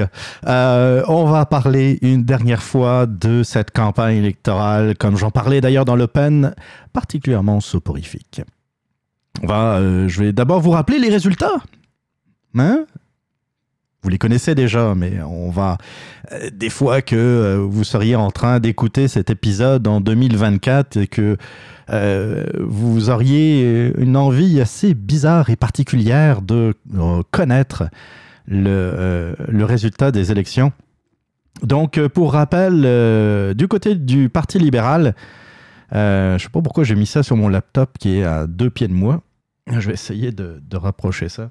euh, 0.47 1.03
on 1.07 1.25
va 1.25 1.45
parler 1.45 1.99
une 2.01 2.23
dernière 2.23 2.63
fois 2.63 3.05
de 3.05 3.43
cette 3.43 3.71
campagne 3.71 4.17
électorale, 4.17 4.97
comme 4.97 5.15
j'en 5.15 5.29
parlais 5.29 5.61
d'ailleurs 5.61 5.85
dans 5.85 5.95
l'Open, 5.95 6.55
particulièrement 6.91 7.59
soporifique. 7.59 8.41
On 9.43 9.47
va, 9.47 10.07
je 10.07 10.23
vais 10.23 10.33
d'abord 10.33 10.59
vous 10.59 10.71
rappeler 10.71 10.97
les 10.97 11.09
résultats. 11.09 11.57
Hein? 12.57 12.85
Vous 14.01 14.09
les 14.09 14.17
connaissez 14.17 14.55
déjà, 14.55 14.95
mais 14.95 15.21
on 15.21 15.49
va 15.49 15.77
euh, 16.31 16.49
des 16.53 16.69
fois 16.69 17.01
que 17.01 17.15
euh, 17.15 17.57
vous 17.57 17.83
seriez 17.83 18.15
en 18.15 18.31
train 18.31 18.59
d'écouter 18.59 19.09
cet 19.09 19.29
épisode 19.29 19.87
en 19.87 19.99
2024 19.99 20.97
et 20.97 21.07
que 21.07 21.35
euh, 21.89 22.45
vous 22.59 23.09
auriez 23.09 23.91
une 23.97 24.15
envie 24.15 24.61
assez 24.61 24.93
bizarre 24.93 25.49
et 25.49 25.55
particulière 25.55 26.41
de 26.41 26.75
connaître 27.31 27.89
le, 28.47 29.35
résultat 29.63 30.11
des 30.11 30.31
élections. 30.31 30.71
Donc, 31.63 31.99
pour 32.07 32.33
rappel, 32.33 33.53
du 33.55 33.67
côté 33.67 33.95
du 33.95 34.29
Parti 34.29 34.59
libéral, 34.59 35.15
je 35.91 36.33
ne 36.33 36.37
sais 36.37 36.49
pas 36.49 36.61
pourquoi 36.61 36.83
j'ai 36.83 36.95
mis 36.95 37.07
ça 37.07 37.23
sur 37.23 37.35
mon 37.35 37.49
laptop 37.49 37.97
qui 37.97 38.19
est 38.19 38.23
à 38.23 38.45
deux 38.45 38.69
pieds 38.69 38.87
de 38.87 38.93
moi. 38.93 39.23
Je 39.67 39.87
vais 39.87 39.93
essayer 39.93 40.31
de 40.31 40.77
rapprocher 40.77 41.27
ça. 41.27 41.49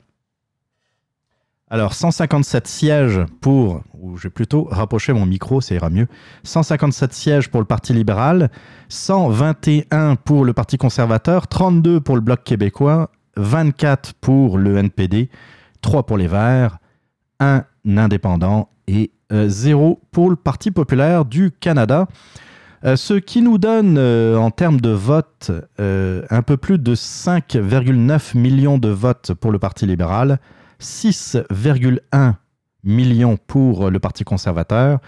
Alors, 1.71 1.93
157 1.93 2.67
sièges 2.67 3.21
pour, 3.41 3.83
ou 4.01 4.17
je 4.17 4.25
vais 4.25 4.31
plutôt 4.31 4.65
rapprocher 4.71 5.13
mon 5.13 5.27
micro, 5.27 5.61
ça 5.61 5.75
ira 5.75 5.91
mieux. 5.91 6.07
157 6.45 7.13
sièges 7.13 7.51
pour 7.51 7.61
le 7.61 7.67
Parti 7.67 7.93
libéral, 7.93 8.51
121 8.89 10.17
pour 10.17 10.45
le 10.45 10.55
Parti 10.55 10.79
conservateur, 10.79 11.47
32 11.47 12.01
pour 12.01 12.15
le 12.15 12.23
Bloc 12.23 12.43
québécois, 12.43 13.11
24 13.37 14.15
pour 14.15 14.57
le 14.57 14.79
NPD, 14.79 15.29
3 15.83 16.07
pour 16.07 16.17
les 16.17 16.27
Verts, 16.27 16.79
1 17.41 17.65
indépendant 17.97 18.71
et 18.87 19.11
0 19.31 20.01
pour 20.11 20.31
le 20.31 20.37
Parti 20.37 20.71
populaire 20.71 21.25
du 21.25 21.51
Canada. 21.51 22.09
Euh, 22.85 22.97
ce 22.97 23.15
qui 23.15 23.43
nous 23.43 23.59
donne 23.59 23.97
euh, 23.99 24.37
en 24.37 24.51
termes 24.51 24.81
de 24.81 24.91
vote 24.91 25.51
euh, 25.81 26.23
un 26.31 26.43
peu 26.43 26.57
plus 26.57 26.79
de 26.79 26.95
5,9 26.95 28.39
millions 28.39 28.79
de 28.79 28.89
votes 28.89 29.35
pour 29.35 29.51
le 29.51 29.59
Parti 29.59 29.85
libéral, 29.85 30.39
6,1 30.81 32.35
millions 32.85 33.37
pour 33.37 33.91
le 33.91 33.99
Parti 33.99 34.25
conservateur, 34.25 35.01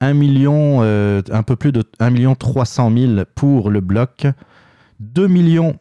1 0.00 0.14
million, 0.14 0.78
euh, 0.82 1.22
un 1.30 1.42
peu 1.42 1.56
plus 1.56 1.72
de 1.72 1.84
1 2.00 2.10
million 2.10 2.34
300 2.34 2.92
000 2.96 3.12
pour 3.34 3.70
le 3.70 3.80
Bloc, 3.80 4.26
2 5.00 5.26
millions 5.26 5.76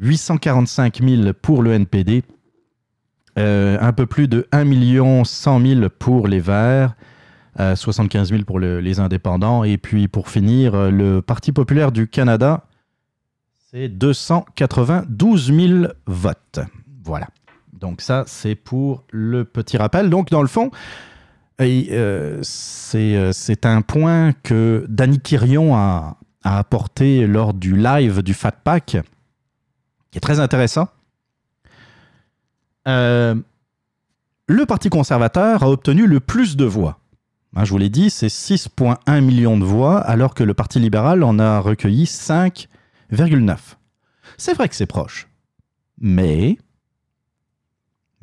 845 0.00 1.00
000 1.02 1.32
pour 1.40 1.62
le 1.62 1.72
NPD, 1.72 2.22
euh, 3.38 3.78
un 3.80 3.92
peu 3.92 4.06
plus 4.06 4.28
de 4.28 4.46
1 4.52 4.64
million 4.64 5.24
100 5.24 5.60
000 5.60 5.88
pour 5.98 6.28
les 6.28 6.40
Verts, 6.40 6.94
euh, 7.60 7.76
75 7.76 8.30
000 8.30 8.42
pour 8.44 8.58
le- 8.58 8.80
les 8.80 9.00
indépendants, 9.00 9.64
et 9.64 9.76
puis 9.78 10.08
pour 10.08 10.28
finir, 10.28 10.74
euh, 10.74 10.90
le 10.90 11.22
Parti 11.22 11.52
populaire 11.52 11.92
du 11.92 12.08
Canada, 12.08 12.64
c'est 13.70 13.88
292 13.88 15.52
000 15.52 15.86
votes. 16.06 16.60
Voilà. 17.04 17.28
Donc 17.80 18.00
ça, 18.00 18.24
c'est 18.26 18.54
pour 18.54 19.04
le 19.10 19.44
petit 19.44 19.76
rappel. 19.76 20.10
Donc 20.10 20.30
dans 20.30 20.42
le 20.42 20.48
fond, 20.48 20.70
euh, 21.60 22.38
c'est 22.42 23.16
euh, 23.16 23.32
c'est 23.32 23.66
un 23.66 23.82
point 23.82 24.32
que 24.32 24.86
Danny 24.88 25.20
Quirion 25.20 25.76
a, 25.76 26.16
a 26.42 26.58
apporté 26.58 27.26
lors 27.26 27.54
du 27.54 27.76
live 27.76 28.22
du 28.22 28.34
Fat 28.34 28.52
Pack, 28.52 28.98
qui 30.10 30.18
est 30.18 30.20
très 30.20 30.40
intéressant. 30.40 30.88
Euh, 32.86 33.34
le 34.46 34.66
Parti 34.66 34.90
conservateur 34.90 35.62
a 35.62 35.70
obtenu 35.70 36.06
le 36.06 36.20
plus 36.20 36.56
de 36.56 36.64
voix. 36.64 36.98
Hein, 37.56 37.64
je 37.64 37.70
vous 37.70 37.78
l'ai 37.78 37.88
dit, 37.88 38.10
c'est 38.10 38.26
6,1 38.26 39.20
millions 39.20 39.58
de 39.58 39.64
voix, 39.64 39.98
alors 39.98 40.34
que 40.34 40.44
le 40.44 40.54
Parti 40.54 40.80
libéral 40.80 41.22
en 41.22 41.38
a 41.38 41.60
recueilli 41.60 42.04
5,9. 42.04 43.56
C'est 44.36 44.54
vrai 44.54 44.68
que 44.68 44.74
c'est 44.74 44.86
proche. 44.86 45.28
Mais, 45.98 46.58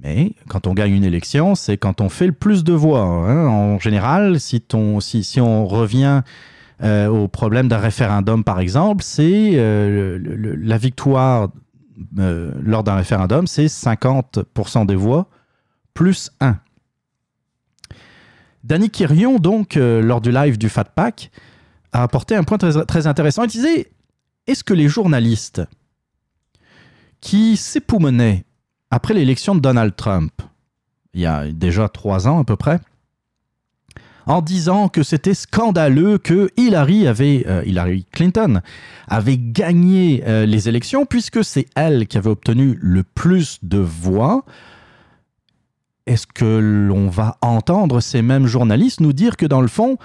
mais 0.04 0.34
quand 0.48 0.68
on 0.68 0.74
gagne 0.74 0.94
une 0.94 1.04
élection, 1.04 1.56
c'est 1.56 1.78
quand 1.78 2.02
on 2.02 2.10
fait 2.10 2.26
le 2.26 2.32
plus 2.34 2.64
de 2.64 2.74
voix. 2.74 3.02
hein. 3.02 3.48
En 3.48 3.80
général, 3.80 4.40
si, 4.40 4.64
on 4.72 5.68
revient 5.68 6.22
euh, 6.84 7.08
au 7.08 7.28
problème 7.28 7.68
d'un 7.68 7.78
référendum, 7.78 8.44
par 8.44 8.60
exemple, 8.60 9.04
c'est 9.04 9.52
euh, 9.54 10.20
la 10.60 10.78
victoire 10.78 11.50
euh, 12.18 12.52
lors 12.64 12.84
d'un 12.84 12.96
référendum, 12.96 13.46
c'est 13.46 13.68
50% 13.68 14.88
des 14.88 14.96
voix 14.96 15.28
plus 15.94 16.32
1. 16.40 16.58
Danny 18.64 18.90
Quirion, 18.90 19.38
donc, 19.38 19.76
lors 19.76 20.22
du 20.22 20.32
live 20.32 20.58
du 20.58 20.70
Fat 20.70 20.86
Pack, 20.86 21.32
a 21.94 22.04
apporté 22.04 22.36
un 22.36 22.44
point 22.44 22.58
très, 22.58 22.86
très 22.86 23.08
intéressant. 23.08 23.44
Il 23.44 23.50
disait 23.50 23.92
Est-ce 24.48 24.64
que 24.64 24.74
les 24.74 24.88
journalistes 24.88 25.62
qui 27.20 27.58
s'époumonaient 27.58 28.46
après 28.92 29.14
l'élection 29.14 29.56
de 29.56 29.62
Donald 29.62 29.96
Trump, 29.96 30.34
il 31.14 31.22
y 31.22 31.26
a 31.26 31.48
déjà 31.52 31.90
trois 31.90 32.28
ans 32.28 32.40
à 32.40 32.44
peu 32.44 32.56
près, 32.58 32.80
en 34.26 34.42
disant 34.42 34.88
que 34.88 35.04
c'était 35.04 35.34
scandaleux 35.34 36.18
que 36.18 36.50
Hillary 36.58 37.08
avait, 37.08 37.44
euh, 37.48 37.64
Hillary 37.66 38.06
Clinton 38.12 38.62
avait 39.08 39.38
gagné 39.38 40.24
euh, 40.28 40.46
les 40.46 40.70
élections 40.70 41.06
puisque 41.06 41.44
c'est 41.44 41.68
elle 41.76 42.08
qui 42.08 42.18
avait 42.18 42.30
obtenu 42.30 42.78
le 42.82 43.04
plus 43.04 43.60
de 43.64 43.80
voix. 43.80 44.46
Est-ce 46.06 46.28
que 46.28 46.60
l'on 46.60 47.10
va 47.10 47.38
entendre 47.42 48.00
ces 48.00 48.22
mêmes 48.22 48.48
journalistes 48.48 49.00
nous 49.00 49.14
dire 49.14 49.38
que 49.38 49.46
dans 49.46 49.62
le 49.62 49.68
fond, 49.68 49.98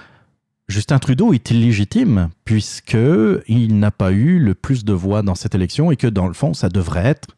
Justin 0.67 0.99
Trudeau 0.99 1.33
est 1.33 1.51
illégitime 1.51 2.29
puisque 2.43 2.97
il 3.47 3.79
n'a 3.79 3.91
pas 3.91 4.11
eu 4.11 4.39
le 4.39 4.55
plus 4.55 4.83
de 4.83 4.93
voix 4.93 5.21
dans 5.21 5.35
cette 5.35 5.55
élection 5.55 5.91
et 5.91 5.95
que 5.95 6.07
dans 6.07 6.27
le 6.27 6.33
fond, 6.33 6.53
ça 6.53 6.69
devrait 6.69 7.05
être 7.05 7.36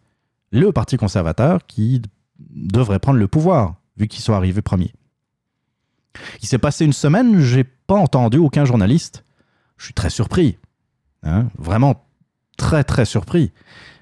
le 0.51 0.71
Parti 0.71 0.97
conservateur 0.97 1.65
qui 1.67 2.01
devrait 2.39 2.99
prendre 2.99 3.19
le 3.19 3.27
pouvoir 3.27 3.75
vu 3.97 4.07
qu'ils 4.07 4.23
sont 4.23 4.33
arrivés 4.33 4.61
premiers. 4.61 4.93
Il 6.41 6.47
s'est 6.47 6.57
passé 6.57 6.85
une 6.85 6.93
semaine, 6.93 7.39
j'ai 7.39 7.63
pas 7.63 7.95
entendu 7.95 8.37
aucun 8.37 8.65
journaliste. 8.65 9.23
Je 9.77 9.85
suis 9.85 9.93
très 9.93 10.09
surpris. 10.09 10.57
Hein, 11.23 11.49
vraiment 11.57 12.05
très 12.57 12.83
très 12.83 13.05
surpris. 13.05 13.51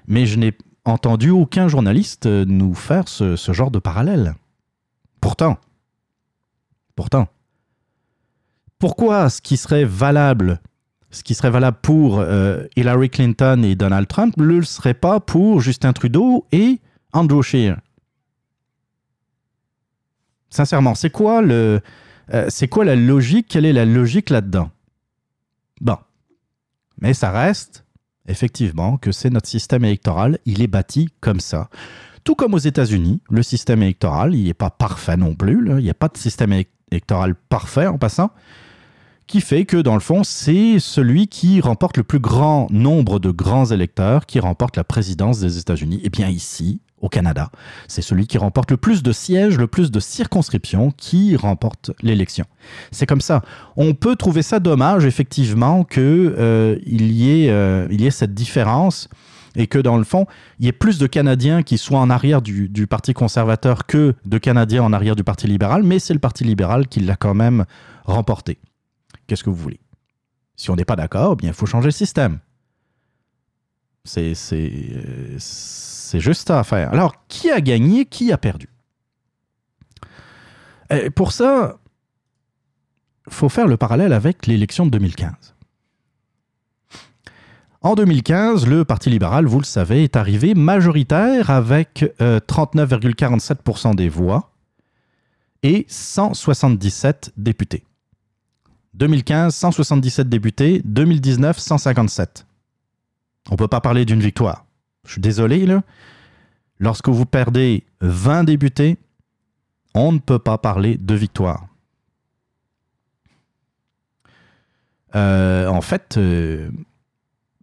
Mais 0.06 0.26
je 0.26 0.38
n'ai 0.38 0.56
entendu 0.84 1.30
aucun 1.30 1.68
journaliste 1.68 2.26
euh, 2.26 2.44
nous 2.46 2.74
faire 2.74 3.08
ce, 3.08 3.36
ce 3.36 3.52
genre 3.52 3.70
de 3.70 3.78
parallèle. 3.78 4.34
Pourtant, 5.20 5.58
pourtant, 6.94 7.28
pourquoi 8.78 9.28
ce 9.30 9.40
qui 9.40 9.56
serait 9.56 9.84
valable, 9.84 10.60
ce 11.10 11.22
qui 11.22 11.34
serait 11.34 11.50
valable 11.50 11.78
pour 11.82 12.18
euh, 12.18 12.64
Hillary 12.76 13.10
Clinton 13.10 13.62
et 13.64 13.74
Donald 13.74 14.08
Trump, 14.08 14.36
ne 14.36 14.44
le 14.44 14.62
serait 14.62 14.94
pas 14.94 15.20
pour 15.20 15.60
Justin 15.60 15.92
Trudeau 15.92 16.46
et 16.52 16.80
Andrew 17.12 17.42
Scheer. 17.42 17.78
Sincèrement, 20.50 20.94
c'est 20.94 21.10
quoi 21.10 21.42
euh, 21.42 21.80
quoi 22.70 22.84
la 22.84 22.96
logique? 22.96 23.48
Quelle 23.48 23.64
est 23.64 23.72
la 23.72 23.84
logique 23.84 24.30
là-dedans? 24.30 24.70
Bon, 25.80 25.96
mais 27.00 27.14
ça 27.14 27.30
reste 27.30 27.84
effectivement 28.26 28.98
que 28.98 29.12
c'est 29.12 29.30
notre 29.30 29.48
système 29.48 29.84
électoral, 29.84 30.38
il 30.44 30.60
est 30.60 30.66
bâti 30.66 31.08
comme 31.20 31.40
ça. 31.40 31.70
Tout 32.24 32.34
comme 32.34 32.52
aux 32.52 32.58
États-Unis, 32.58 33.22
le 33.30 33.42
système 33.42 33.82
électoral, 33.82 34.34
il 34.34 34.44
n'est 34.44 34.54
pas 34.54 34.68
parfait 34.68 35.16
non 35.16 35.34
plus. 35.34 35.66
Il 35.66 35.76
n'y 35.76 35.88
a 35.88 35.94
pas 35.94 36.08
de 36.08 36.18
système 36.18 36.50
élec- 36.52 36.68
électoral 36.90 37.34
parfait 37.34 37.86
en 37.86 37.96
passant, 37.96 38.30
qui 39.28 39.42
fait 39.42 39.66
que 39.66 39.76
dans 39.76 39.94
le 39.94 40.00
fond, 40.00 40.24
c'est 40.24 40.78
celui 40.80 41.28
qui 41.28 41.60
remporte 41.60 41.98
le 41.98 42.02
plus 42.02 42.18
grand 42.18 42.66
nombre 42.70 43.20
de 43.20 43.30
grands 43.30 43.66
électeurs 43.66 44.26
qui 44.26 44.40
remporte 44.40 44.76
la 44.76 44.84
présidence 44.84 45.38
des 45.38 45.58
États-Unis. 45.58 46.00
Et 46.02 46.08
bien 46.08 46.28
ici, 46.28 46.80
au 47.00 47.08
Canada, 47.08 47.50
c'est 47.86 48.02
celui 48.02 48.26
qui 48.26 48.38
remporte 48.38 48.70
le 48.70 48.78
plus 48.78 49.02
de 49.02 49.12
sièges, 49.12 49.58
le 49.58 49.66
plus 49.66 49.90
de 49.90 50.00
circonscriptions 50.00 50.90
qui 50.96 51.36
remporte 51.36 51.92
l'élection. 52.02 52.46
C'est 52.90 53.06
comme 53.06 53.20
ça. 53.20 53.42
On 53.76 53.94
peut 53.94 54.16
trouver 54.16 54.42
ça 54.42 54.58
dommage, 54.60 55.04
effectivement, 55.04 55.84
qu'il 55.84 56.02
y, 56.02 57.44
ait, 57.44 57.50
euh, 57.50 57.86
y 57.90 58.06
ait 58.06 58.10
cette 58.10 58.34
différence 58.34 59.08
et 59.56 59.66
que 59.66 59.78
dans 59.78 59.98
le 59.98 60.04
fond, 60.04 60.26
il 60.58 60.66
y 60.66 60.68
ait 60.68 60.72
plus 60.72 60.98
de 60.98 61.06
Canadiens 61.06 61.62
qui 61.62 61.76
soient 61.76 62.00
en 62.00 62.10
arrière 62.10 62.40
du 62.40 62.86
Parti 62.88 63.12
conservateur 63.12 63.86
que 63.86 64.14
de 64.24 64.38
Canadiens 64.38 64.82
en 64.82 64.92
arrière 64.92 65.16
du 65.16 65.24
Parti 65.24 65.46
libéral, 65.46 65.82
mais 65.82 65.98
c'est 65.98 66.14
le 66.14 66.20
Parti 66.20 66.44
libéral 66.44 66.88
qui 66.88 67.00
l'a 67.00 67.16
quand 67.16 67.34
même 67.34 67.66
remporté. 68.04 68.58
Qu'est-ce 69.28 69.44
que 69.44 69.50
vous 69.50 69.56
voulez? 69.56 69.78
Si 70.56 70.70
on 70.70 70.76
n'est 70.76 70.84
pas 70.84 70.96
d'accord, 70.96 71.36
bien 71.36 71.50
il 71.50 71.54
faut 71.54 71.66
changer 71.66 71.86
le 71.86 71.92
système. 71.92 72.40
C'est 74.04 74.32
euh, 74.52 75.38
juste 76.14 76.50
à 76.50 76.64
faire. 76.64 76.90
Alors, 76.92 77.26
qui 77.28 77.50
a 77.50 77.60
gagné, 77.60 78.06
qui 78.06 78.32
a 78.32 78.38
perdu? 78.38 78.68
Euh, 80.90 81.10
Pour 81.10 81.32
ça, 81.32 81.78
faut 83.28 83.50
faire 83.50 83.68
le 83.68 83.76
parallèle 83.76 84.14
avec 84.14 84.46
l'élection 84.46 84.86
de 84.86 84.90
2015. 84.90 85.54
En 87.82 87.94
2015, 87.94 88.66
le 88.66 88.84
Parti 88.84 89.10
libéral, 89.10 89.46
vous 89.46 89.60
le 89.60 89.64
savez, 89.64 90.02
est 90.04 90.16
arrivé 90.16 90.54
majoritaire 90.54 91.50
avec 91.50 92.04
euh, 92.20 92.40
39,47% 92.40 93.94
des 93.94 94.08
voix 94.08 94.50
et 95.62 95.86
177 95.88 97.34
députés. 97.36 97.84
2015, 98.98 99.54
177 99.54 100.28
députés. 100.28 100.82
2019, 100.84 101.58
157. 101.58 102.46
On 103.48 103.52
ne 103.52 103.56
peut 103.56 103.68
pas 103.68 103.80
parler 103.80 104.04
d'une 104.04 104.20
victoire. 104.20 104.66
Je 105.06 105.12
suis 105.12 105.20
désolé, 105.20 105.66
là. 105.66 105.82
Lorsque 106.80 107.08
vous 107.08 107.24
perdez 107.24 107.84
20 108.00 108.44
députés, 108.44 108.98
on 109.94 110.12
ne 110.12 110.18
peut 110.18 110.38
pas 110.38 110.58
parler 110.58 110.96
de 110.96 111.14
victoire. 111.14 111.66
Euh, 115.14 115.68
en 115.68 115.80
fait, 115.80 116.16
euh, 116.18 116.70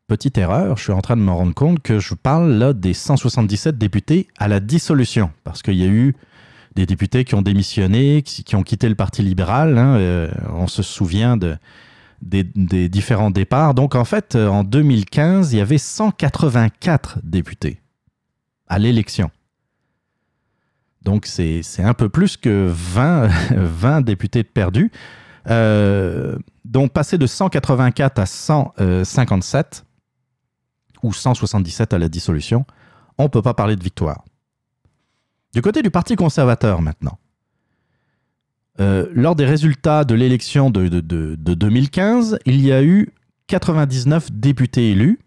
petite 0.08 0.38
erreur, 0.38 0.78
je 0.78 0.84
suis 0.84 0.94
en 0.94 1.02
train 1.02 1.16
de 1.16 1.22
me 1.22 1.32
rendre 1.32 1.54
compte 1.54 1.82
que 1.82 2.00
je 2.00 2.14
parle 2.14 2.52
là 2.54 2.74
des 2.74 2.94
177 2.94 3.78
députés 3.78 4.28
à 4.38 4.48
la 4.48 4.60
dissolution, 4.60 5.32
parce 5.44 5.62
qu'il 5.62 5.76
y 5.76 5.84
a 5.84 5.88
eu 5.88 6.16
des 6.76 6.86
députés 6.86 7.24
qui 7.24 7.36
ont 7.36 7.42
démissionné, 7.42 8.22
qui, 8.22 8.56
ont 8.56 8.64
quitté 8.64 8.90
le 8.90 8.96
Parti 8.96 9.22
libéral. 9.22 9.78
hein, 9.78 9.96
euh, 9.96 10.30
on 10.54 10.68
se 10.68 10.84
souvient 10.84 11.38
de, 11.38 11.58
des, 12.22 12.90
différents 12.90 13.32
départs. 13.32 13.74
Donc 13.74 13.96
en 13.96 14.06
fait, 14.06 14.36
euh, 14.36 14.48
en 14.48 14.64
2015, 14.64 15.54
il 15.54 15.58
y 15.58 15.62
avait 15.62 15.78
184 15.78 17.20
députés 17.24 17.82
à 18.68 18.80
l'élection. 18.80 19.32
Donc 21.02 21.28
c'est 21.28 21.62
un 21.80 21.94
peu 21.94 22.10
plus 22.10 22.36
que 22.36 22.68
20, 22.70 23.28
20 23.52 24.02
députés 24.06 24.44
perdus. 24.44 24.92
Euh, 25.48 26.38
donc 26.66 26.92
passer 26.92 27.20
de 27.20 27.28
184 27.28 28.20
à 28.20 28.26
157 28.26 29.86
ou 31.04 31.14
177 31.14 31.94
à 31.94 32.00
la 32.00 32.10
dissolution, 32.10 32.66
on 33.20 33.24
ne 33.24 33.28
peut 33.28 33.44
pas 33.44 33.54
parler 33.54 33.76
de 33.76 33.84
victoire. 33.84 34.25
Du 35.56 35.62
côté 35.62 35.82
du 35.82 35.90
Parti 35.90 36.16
conservateur 36.16 36.82
maintenant. 36.82 37.18
Euh, 38.82 39.08
lors 39.14 39.36
des 39.36 39.46
résultats 39.46 40.04
de 40.04 40.14
l'élection 40.14 40.70
de, 40.70 40.90
de- 40.90 41.00
de- 41.00 41.36
de 41.36 41.54
2015, 41.54 42.38
il 42.46 42.60
y 42.60 42.74
a 42.74 42.84
eu 42.84 43.14
99 43.48 44.32
députés 44.34 44.92
élus, 44.92 45.18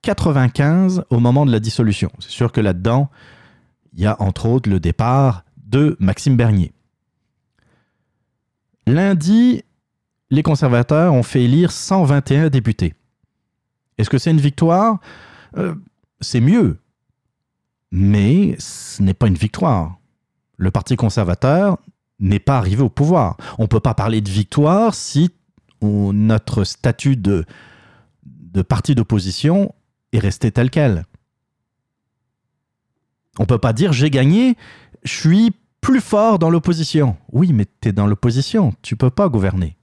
95 0.00 1.04
au 1.10 1.20
moment 1.20 1.44
de 1.44 1.52
la 1.52 1.60
dissolution. 1.60 2.10
C'est 2.18 2.30
sûr 2.30 2.50
que 2.50 2.62
là-dedans, 2.62 3.10
il 3.92 4.00
y 4.00 4.06
a 4.06 4.16
entre 4.22 4.46
autres 4.46 4.70
le 4.70 4.80
départ 4.80 5.44
de 5.66 5.96
Maxime 6.00 6.36
Bernier. 6.36 6.72
Lundi, 8.86 9.62
les 10.30 10.42
conservateurs 10.42 11.12
ont 11.12 11.22
fait 11.22 11.42
élire 11.44 11.72
121 11.72 12.48
députés. 12.48 12.94
Est-ce 13.98 14.08
que 14.08 14.16
c'est 14.18 14.30
une 14.30 14.40
victoire? 14.40 14.98
Euh, 15.58 15.74
C'est 16.20 16.40
mieux. 16.40 16.78
Mais 17.92 18.56
ce 18.58 19.02
n'est 19.02 19.14
pas 19.14 19.28
une 19.28 19.34
victoire. 19.34 19.98
Le 20.56 20.70
Parti 20.70 20.96
conservateur 20.96 21.78
n'est 22.18 22.38
pas 22.38 22.58
arrivé 22.58 22.82
au 22.82 22.88
pouvoir. 22.88 23.36
On 23.58 23.62
ne 23.62 23.68
peut 23.68 23.80
pas 23.80 23.94
parler 23.94 24.20
de 24.20 24.30
victoire 24.30 24.94
si 24.94 25.30
notre 25.82 26.64
statut 26.64 27.16
de, 27.16 27.44
parti 28.68 28.94
d'opposition 28.94 29.74
est 30.12 30.18
resté 30.18 30.50
tel 30.50 30.70
quel. 30.70 31.04
On 33.38 33.42
ne 33.42 33.46
peut 33.46 33.58
pas 33.58 33.74
dire 33.74 33.92
j'ai 33.92 34.10
gagné, 34.10 34.56
je 35.04 35.12
suis 35.12 35.54
plus 35.80 36.00
fort 36.00 36.38
dans 36.38 36.50
l'opposition. 36.50 37.16
Oui, 37.30 37.52
mais 37.52 37.66
tu 37.80 37.88
es 37.88 37.92
dans 37.92 38.06
l'opposition, 38.06 38.72
tu 38.82 38.96
peux 38.96 39.10
pas 39.10 39.28
gouverner. 39.28 39.76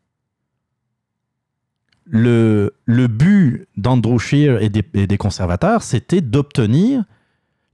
Le, 2.06 2.76
le 2.86 3.08
but 3.08 3.68
d'Andrew 3.78 4.20
Scheer 4.20 4.62
et 4.62 4.70
des, 4.70 4.84
et 4.94 5.08
des 5.08 5.18
conservateurs, 5.18 5.84
c'était 5.84 6.20
d'obtenir 6.20 7.06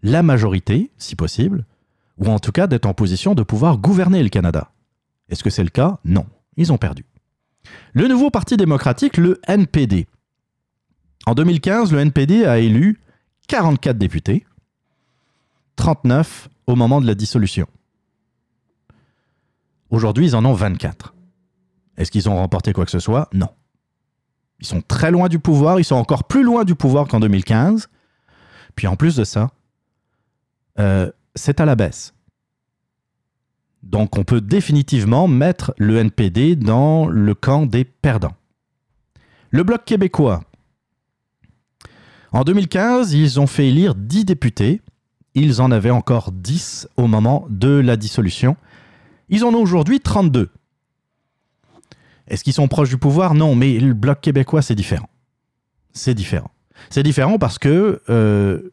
la 0.02 0.24
majorité, 0.24 0.92
si 0.98 1.16
possible, 1.16 1.66
ou 2.18 2.28
en 2.28 2.40
tout 2.40 2.52
cas 2.52 2.68
d'être 2.68 2.86
en 2.86 2.94
position 2.94 3.36
de 3.36 3.44
pouvoir 3.44 3.78
gouverner 3.78 4.22
le 4.24 4.30
Canada. 4.30 4.72
Est-ce 5.30 5.44
que 5.44 5.50
c'est 5.50 5.64
le 5.64 5.70
cas? 5.70 6.00
Non, 6.06 6.26
ils 6.58 6.72
ont 6.72 6.78
perdu. 6.78 7.06
Le 7.94 8.08
nouveau 8.08 8.30
Parti 8.30 8.58
démocratique, 8.58 9.18
le 9.18 9.40
NPD. 9.48 10.08
En 11.26 11.36
2015, 11.36 11.92
le 11.92 12.00
NPD 12.00 12.46
a 12.46 12.60
élu 12.60 13.00
44 13.48 13.98
députés, 13.98 14.46
39 15.76 16.50
au 16.68 16.76
moment 16.76 17.02
de 17.02 17.08
la 17.08 17.16
dissolution. 17.16 17.68
Aujourd'hui, 19.90 20.28
ils 20.28 20.36
en 20.36 20.46
ont 20.46 20.54
24. 20.54 21.14
Est-ce 21.98 22.12
qu'ils 22.12 22.30
ont 22.30 22.36
remporté 22.36 22.74
quoi 22.74 22.86
que 22.86 22.92
ce 22.92 23.00
soit? 23.00 23.28
Non. 23.34 23.50
Ils 24.60 24.68
sont 24.68 24.82
très 24.82 25.12
loin 25.12 25.30
du 25.30 25.40
pouvoir, 25.40 25.80
ils 25.80 25.86
sont 25.86 25.96
encore 25.96 26.26
plus 26.26 26.44
loin 26.44 26.64
du 26.64 26.76
pouvoir 26.76 27.08
qu'en 27.08 27.20
2015. 27.20 27.90
Puis 28.76 28.88
en 28.88 28.96
plus 28.96 29.16
de 29.16 29.24
ça, 29.24 29.52
euh, 30.80 31.12
c'est 31.36 31.60
à 31.60 31.66
la 31.66 31.76
baisse. 31.76 32.14
Donc 33.84 34.18
on 34.18 34.24
peut 34.24 34.42
définitivement 34.42 35.28
mettre 35.28 35.74
le 35.78 35.98
NPD 35.98 36.56
dans 36.56 37.08
le 37.08 37.34
camp 37.34 37.66
des 37.66 37.86
perdants. 37.86 38.36
Le 39.52 39.64
Bloc 39.64 39.86
québécois. 39.86 40.44
En 42.32 42.44
2015, 42.44 43.14
ils 43.14 43.40
ont 43.40 43.48
fait 43.48 43.70
élire 43.70 43.96
10 43.96 44.26
députés. 44.26 44.82
Ils 45.34 45.62
en 45.62 45.72
avaient 45.72 45.90
encore 45.90 46.32
10 46.32 46.88
au 46.98 47.08
moment 47.08 47.48
de 47.50 47.70
la 47.70 47.96
dissolution. 47.96 48.56
Ils 49.30 49.44
en 49.44 49.54
ont 49.54 49.62
aujourd'hui 49.62 50.00
32. 50.00 50.50
Est-ce 52.28 52.44
qu'ils 52.44 52.54
sont 52.54 52.68
proches 52.68 52.90
du 52.90 52.98
pouvoir? 52.98 53.34
Non, 53.34 53.56
mais 53.56 53.80
le 53.80 53.94
Bloc 53.94 54.22
québécois, 54.22 54.62
c'est 54.62 54.76
différent. 54.76 55.10
C'est 55.94 56.14
différent. 56.14 56.52
C'est 56.90 57.04
différent 57.04 57.40
parce 57.40 57.58
que 57.58 58.02
euh, 58.10 58.72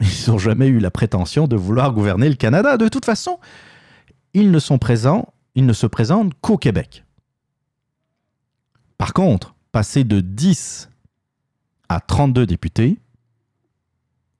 ils 0.00 0.30
n'ont 0.30 0.38
jamais 0.38 0.66
eu 0.68 0.78
la 0.78 0.90
prétention 0.90 1.46
de 1.46 1.56
vouloir 1.56 1.92
gouverner 1.92 2.28
le 2.28 2.34
Canada. 2.34 2.76
De 2.76 2.88
toute 2.88 3.04
façon, 3.04 3.38
ils 4.34 4.50
ne 4.50 4.58
sont 4.58 4.78
présents, 4.78 5.32
ils 5.54 5.66
ne 5.66 5.72
se 5.72 5.86
présentent 5.86 6.32
qu'au 6.40 6.58
Québec. 6.58 7.04
Par 8.98 9.12
contre, 9.12 9.54
passer 9.72 10.04
de 10.04 10.20
10 10.20 10.90
à 11.88 12.00
32 12.00 12.46
députés, 12.46 12.98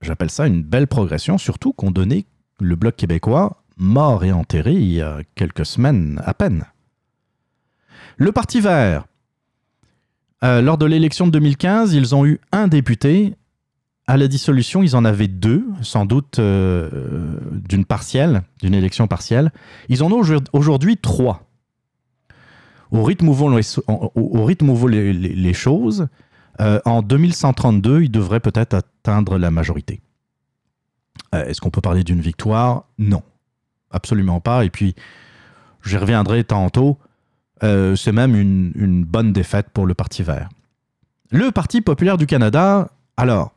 j'appelle 0.01 0.31
ça 0.31 0.47
une 0.47 0.63
belle 0.63 0.87
progression, 0.87 1.39
surtout 1.39 1.73
qu'on 1.73 1.91
donnait 1.91 2.27
le 2.61 2.77
Bloc 2.77 2.97
québécois 2.97 3.63
mort 3.77 4.25
et 4.25 4.33
enterré 4.33 4.73
il 4.73 4.93
y 4.93 5.03
a 5.03 5.21
quelques 5.35 5.67
semaines 5.67 6.21
à 6.25 6.35
peine. 6.35 6.65
Le 8.17 8.33
Parti 8.33 8.61
vert. 8.61 9.07
Euh, 10.45 10.61
lors 10.61 10.79
de 10.79 10.87
l'élection 10.87 11.27
de 11.27 11.33
2015, 11.33 11.95
ils 11.95 12.15
ont 12.15 12.25
eu 12.25 12.41
un 12.53 12.69
député. 12.69 13.35
À 14.09 14.17
la 14.17 14.29
dissolution, 14.29 14.83
ils 14.85 14.95
en 14.95 15.05
avaient 15.05 15.27
deux, 15.29 15.67
sans 15.83 16.07
doute 16.07 16.39
euh, 16.39 16.89
euh, 16.93 17.41
d'une 17.69 17.85
partielle, 17.85 18.43
d'une 18.63 18.75
élection 18.75 19.09
partielle. 19.09 19.51
Ils 19.89 20.05
en 20.05 20.13
ont 20.13 20.21
aujourd- 20.21 20.45
aujourd'hui 20.53 20.97
trois. 20.97 21.43
Au 22.93 23.03
rythme 23.03 23.29
où 23.29 23.35
vont 23.35 23.49
les, 23.49 25.53
choses, 25.53 26.07
en 26.61 27.03
2132, 27.03 28.03
ils 28.03 28.11
devraient 28.11 28.39
peut-être 28.39 28.75
atteindre 28.75 29.39
la 29.39 29.51
majorité. 29.51 30.01
Euh, 31.35 31.45
Est-ce 31.47 31.61
qu'on 31.61 31.71
peut 31.71 31.81
parler 31.81 32.05
d'une 32.05 32.21
victoire? 32.21 32.85
Non, 32.99 33.25
absolument 33.91 34.39
pas. 34.39 34.65
Et 34.65 34.71
puis, 34.71 34.95
j'y 35.85 35.97
reviendrai 35.97 36.45
tantôt. 36.45 36.97
C'est 37.61 38.13
même 38.13 38.37
une 38.37 39.05
bonne 39.05 39.33
défaite 39.33 39.71
pour 39.71 39.85
le 39.87 39.95
Parti 39.95 40.23
vert. 40.23 40.49
Le 41.33 41.51
Parti 41.51 41.81
populaire 41.81 42.19
du 42.19 42.27
Canada, 42.27 42.89
alors, 43.17 43.53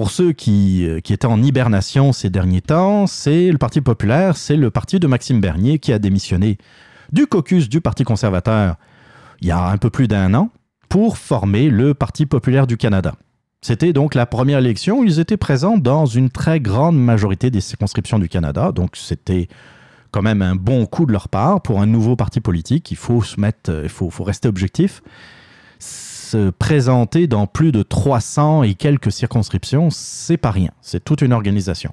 pour 0.00 0.10
ceux 0.10 0.32
qui, 0.32 0.86
euh, 0.86 1.00
qui 1.00 1.12
étaient 1.12 1.26
en 1.26 1.42
hibernation 1.42 2.14
ces 2.14 2.30
derniers 2.30 2.62
temps, 2.62 3.06
c'est 3.06 3.52
le 3.52 3.58
Parti 3.58 3.82
populaire, 3.82 4.34
c'est 4.34 4.56
le 4.56 4.70
parti 4.70 4.98
de 4.98 5.06
Maxime 5.06 5.42
Bernier 5.42 5.78
qui 5.78 5.92
a 5.92 5.98
démissionné 5.98 6.56
du 7.12 7.26
caucus 7.26 7.68
du 7.68 7.82
Parti 7.82 8.02
conservateur 8.02 8.76
il 9.42 9.48
y 9.48 9.50
a 9.50 9.62
un 9.62 9.76
peu 9.76 9.90
plus 9.90 10.08
d'un 10.08 10.32
an 10.32 10.48
pour 10.88 11.18
former 11.18 11.68
le 11.68 11.92
Parti 11.92 12.24
populaire 12.24 12.66
du 12.66 12.78
Canada. 12.78 13.14
C'était 13.60 13.92
donc 13.92 14.14
la 14.14 14.24
première 14.24 14.60
élection 14.60 15.00
où 15.00 15.04
ils 15.04 15.20
étaient 15.20 15.36
présents 15.36 15.76
dans 15.76 16.06
une 16.06 16.30
très 16.30 16.60
grande 16.60 16.98
majorité 16.98 17.50
des 17.50 17.60
circonscriptions 17.60 18.18
du 18.18 18.30
Canada, 18.30 18.72
donc 18.72 18.96
c'était 18.96 19.48
quand 20.12 20.22
même 20.22 20.40
un 20.40 20.54
bon 20.54 20.86
coup 20.86 21.04
de 21.04 21.12
leur 21.12 21.28
part 21.28 21.60
pour 21.60 21.78
un 21.78 21.86
nouveau 21.86 22.16
parti 22.16 22.40
politique. 22.40 22.90
Il 22.90 22.96
faut 22.96 23.20
se 23.20 23.38
mettre, 23.38 23.70
euh, 23.70 23.82
il 23.82 23.90
faut 23.90 24.24
rester 24.24 24.48
objectif. 24.48 25.02
Se 26.30 26.50
présenter 26.50 27.26
dans 27.26 27.48
plus 27.48 27.72
de 27.72 27.82
300 27.82 28.62
et 28.62 28.74
quelques 28.74 29.10
circonscriptions, 29.10 29.90
c'est 29.90 30.36
pas 30.36 30.52
rien. 30.52 30.70
C'est 30.80 31.02
toute 31.02 31.22
une 31.22 31.32
organisation. 31.32 31.92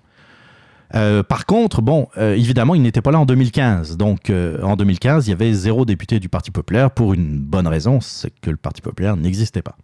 Euh, 0.94 1.24
par 1.24 1.48
contre, 1.48 1.82
bon, 1.82 2.08
euh, 2.20 2.36
évidemment, 2.36 2.76
il 2.76 2.84
n'était 2.84 3.02
pas 3.02 3.10
là 3.10 3.20
en 3.20 3.26
2015. 3.26 3.98
Donc, 3.98 4.30
euh, 4.30 4.62
en 4.62 4.76
2015, 4.76 5.26
il 5.26 5.32
y 5.32 5.34
avait 5.34 5.52
zéro 5.54 5.86
député 5.86 6.20
du 6.20 6.30
Parti 6.30 6.52
populaire 6.52 6.92
pour 6.92 7.16
une 7.16 7.40
bonne 7.40 7.66
raison, 7.66 8.00
c'est 8.00 8.30
que 8.40 8.52
le 8.52 8.58
Parti 8.58 8.84
populaire 8.84 9.18
n'existait 9.18 9.64
pas. 9.64 9.76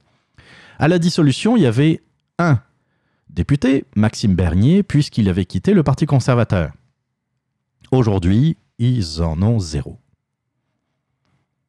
À 0.78 0.88
la 0.88 0.99
dissolution, 0.99 1.58
il 1.58 1.64
y 1.64 1.66
avait 1.66 2.04
un 2.38 2.60
député, 3.32 3.86
Maxime 3.95 4.36
Bernier, 4.36 4.84
puisqu'il 4.84 5.30
avait 5.30 5.45
quitté 5.45 5.74
le 5.74 5.82
Parti 5.82 6.06
conservateur. 6.06 6.74
Aujourd'hui, 7.89 8.58
ils 8.78 9.24
en 9.24 9.41
ont 9.41 9.58
zéro. 9.58 9.97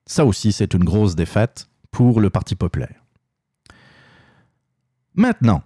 Ça 0.05 0.27
aussi, 0.27 0.53
c'est 0.53 0.75
une 0.75 0.85
grosse 0.85 1.17
défaite 1.17 1.71
pour 1.95 2.21
le 2.21 2.29
Parti 2.29 2.57
populaire. 2.57 3.05
Maintenant, 5.15 5.63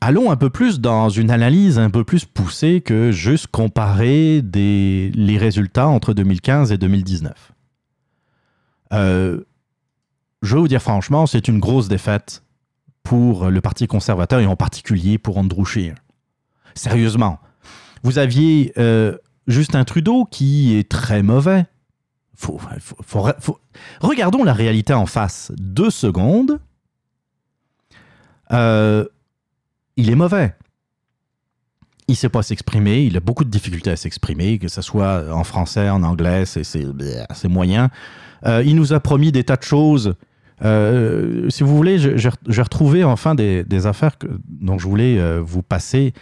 allons 0.00 0.30
un 0.30 0.36
peu 0.36 0.48
plus 0.48 0.78
dans 0.78 1.08
une 1.08 1.32
analyse 1.32 1.76
un 1.76 1.90
peu 1.90 2.04
plus 2.04 2.24
poussée 2.24 2.80
que 2.80 3.10
juste 3.10 3.48
comparer 3.48 4.42
des, 4.42 5.10
les 5.12 5.38
résultats 5.38 5.88
entre 5.88 6.14
2015 6.14 6.70
et 6.70 6.78
2019. 6.78 7.52
Euh, 8.92 9.40
je 10.42 10.54
vais 10.54 10.60
vous 10.60 10.68
dire 10.68 10.80
franchement, 10.80 11.26
c'est 11.26 11.48
une 11.48 11.58
grosse 11.58 11.88
défaite 11.88 12.44
pour 13.02 13.50
le 13.50 13.60
Parti 13.60 13.88
conservateur 13.88 14.38
et 14.38 14.46
en 14.46 14.54
particulier 14.54 15.18
pour 15.18 15.36
Andrew 15.36 15.64
Scheer. 15.64 15.96
Sérieusement, 16.76 17.40
vous 18.04 18.18
aviez 18.18 18.72
euh, 18.78 19.18
Justin 19.48 19.82
Trudeau 19.82 20.26
qui 20.26 20.76
est 20.76 20.88
très 20.88 21.24
mauvais. 21.24 21.66
Faut, 22.40 22.58
faut- 23.04 23.26
faut- 23.38 23.58
Regardons 24.00 24.42
la 24.44 24.54
réalité 24.54 24.94
en 24.94 25.04
face. 25.04 25.52
Deux 25.58 25.90
secondes. 25.90 26.58
Euh, 28.50 29.04
il 29.98 30.08
est 30.10 30.14
mauvais. 30.14 30.54
Il 32.08 32.12
ne 32.12 32.16
sait 32.16 32.30
pas 32.30 32.42
s'exprimer, 32.42 33.02
il 33.04 33.14
a 33.16 33.20
beaucoup 33.20 33.44
de 33.44 33.50
difficultés 33.50 33.90
à 33.90 33.96
s'exprimer, 33.96 34.58
que 34.58 34.68
ce 34.68 34.80
soit 34.80 35.32
en 35.32 35.44
français, 35.44 35.90
en 35.90 36.02
anglais, 36.02 36.44
c'est- 36.46 36.64
moyen. 37.48 37.90
Euh, 38.46 38.62
il 38.64 38.74
nous 38.74 38.94
a 38.94 39.00
promis 39.00 39.32
des 39.32 39.44
tas 39.44 39.56
de 39.56 39.62
choses. 39.62 40.14
Euh, 40.64 41.48
si 41.50 41.62
vous 41.62 41.76
voulez, 41.76 41.98
j'ai 41.98 42.62
retrouvé 42.62 43.04
enfin 43.04 43.34
des, 43.34 43.86
affaires 43.86 44.16
que- 44.18 44.26
dont 44.48 44.78
je 44.78 44.88
voulais 44.88 45.38
vous 45.40 45.62
passer. 45.62 46.14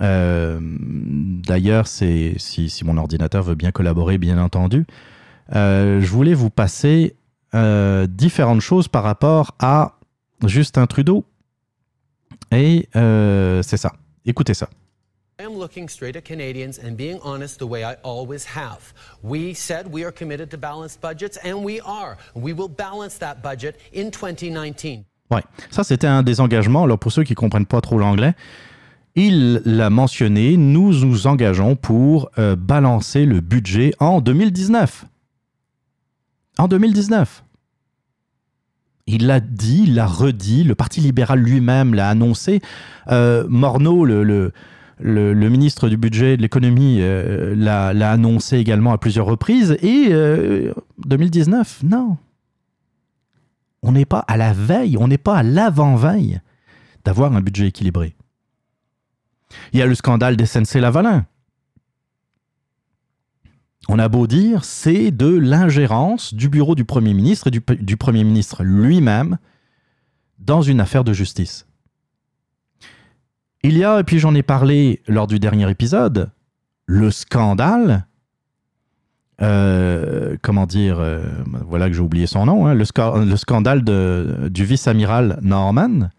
D'ailleurs, 0.00 1.86
si 1.88 2.80
mon 2.84 2.96
ordinateur 2.96 3.42
veut 3.42 3.54
bien 3.56 3.72
collaborer, 3.72 4.18
bien 4.18 4.38
entendu. 4.38 4.86
Euh, 5.54 6.00
je 6.00 6.06
voulais 6.08 6.34
vous 6.34 6.50
passer 6.50 7.16
euh, 7.54 8.06
différentes 8.06 8.60
choses 8.60 8.88
par 8.88 9.02
rapport 9.02 9.54
à 9.58 9.98
Justin 10.44 10.86
Trudeau. 10.86 11.24
Et 12.50 12.88
euh, 12.96 13.62
c'est 13.62 13.76
ça. 13.76 13.92
Écoutez 14.24 14.54
ça. 14.54 14.68
I 15.40 15.44
am 15.44 15.58
looking 15.58 15.88
straight 15.88 16.14
at 16.16 16.22
Canadians 16.22 16.78
and 16.84 16.92
being 16.96 17.18
honest 17.24 17.58
the 17.58 17.64
way 17.64 17.82
I 17.82 17.96
always 18.04 18.44
have. 18.54 18.92
We 19.24 19.54
said 19.54 19.86
we 19.90 20.04
are 20.04 20.12
committed 20.12 20.50
to 20.50 20.56
balanced 20.56 21.00
budgets, 21.00 21.38
and 21.42 21.64
we 21.64 21.80
are. 21.80 22.16
We 22.36 22.52
will 22.52 22.68
balance 22.68 23.18
that 23.18 23.42
budget 23.42 23.76
in 23.92 24.10
2019. 24.10 25.04
Ouais, 25.32 25.42
ça 25.70 25.82
c'était 25.82 26.06
un 26.06 26.22
des 26.22 26.40
engagements. 26.40 26.84
Alors 26.84 26.98
pour 26.98 27.10
ceux 27.10 27.24
qui 27.24 27.34
comprennent 27.34 27.66
pas 27.66 27.80
trop 27.80 27.98
l'anglais, 27.98 28.34
il 29.14 29.62
l'a 29.64 29.90
mentionné, 29.90 30.56
nous 30.56 30.92
nous 31.04 31.26
engageons 31.26 31.76
pour 31.76 32.30
euh, 32.38 32.54
balancer 32.54 33.26
le 33.26 33.40
budget 33.40 33.92
en 33.98 34.20
2019. 34.20 35.06
En 36.58 36.68
2019. 36.68 37.44
Il 39.06 39.26
l'a 39.26 39.40
dit, 39.40 39.84
il 39.84 39.94
l'a 39.94 40.06
redit, 40.06 40.64
le 40.64 40.74
Parti 40.74 41.00
libéral 41.00 41.40
lui-même 41.40 41.94
l'a 41.94 42.08
annoncé. 42.08 42.60
Euh, 43.08 43.44
Morneau, 43.48 44.04
le, 44.04 44.52
ministre 45.00 45.88
du 45.88 45.96
budget 45.96 46.34
et 46.34 46.36
de 46.36 46.42
l'économie, 46.42 46.98
euh, 47.00 47.54
l'a 47.56 48.10
annoncé 48.10 48.58
également 48.58 48.92
à 48.92 48.98
plusieurs 48.98 49.26
reprises. 49.26 49.76
Et 49.82 50.08
euh, 50.10 50.72
2019, 51.06 51.82
non. 51.82 52.16
On 53.82 53.92
n'est 53.92 54.04
pas 54.04 54.20
à 54.20 54.36
la 54.36 54.52
veille, 54.52 54.96
on 54.96 55.08
n'est 55.08 55.18
pas 55.18 55.38
à 55.38 55.42
l'avant-veille 55.42 56.40
d'avoir 57.04 57.34
un 57.34 57.40
budget 57.40 57.66
équilibré. 57.66 58.14
Il 59.72 59.80
y 59.80 59.82
a 59.82 59.86
le 59.86 59.96
scandale 59.96 60.36
des 60.36 60.46
SNC-Lavalin. 60.46 61.26
On 63.88 63.98
a 63.98 64.08
beau 64.08 64.26
dire, 64.26 64.64
c'est 64.64 65.10
de 65.10 65.26
l'ingérence 65.26 66.34
du 66.34 66.48
bureau 66.48 66.74
du 66.74 66.84
Premier 66.84 67.14
ministre 67.14 67.48
et 67.48 67.50
du, 67.50 67.96
Premier 67.96 68.24
ministre 68.24 68.62
lui-même 68.62 69.38
dans 70.38 70.62
une 70.62 70.80
affaire 70.80 71.04
de 71.04 71.12
justice. 71.12 71.66
Il 73.64 73.76
y 73.76 73.84
a, 73.84 74.00
et 74.00 74.04
puis 74.04 74.18
j'en 74.18 74.34
ai 74.34 74.42
parlé 74.42 75.02
lors 75.08 75.26
du 75.26 75.38
dernier 75.38 75.68
épisode, 75.70 76.30
le 76.86 77.10
scandale, 77.10 78.06
euh, 79.40 80.36
comment 80.42 80.66
dire, 80.66 80.98
euh, 81.00 81.24
voilà 81.66 81.88
que 81.88 81.94
j'ai 81.94 82.00
oublié 82.00 82.26
son 82.26 82.46
nom, 82.46 82.66
hein, 82.66 82.74
le, 82.74 82.84
sca- 82.84 83.24
le 83.24 83.36
scandale 83.36 83.82
du 84.50 84.64
vice-amiral 84.64 85.38
Norman, 85.42 86.10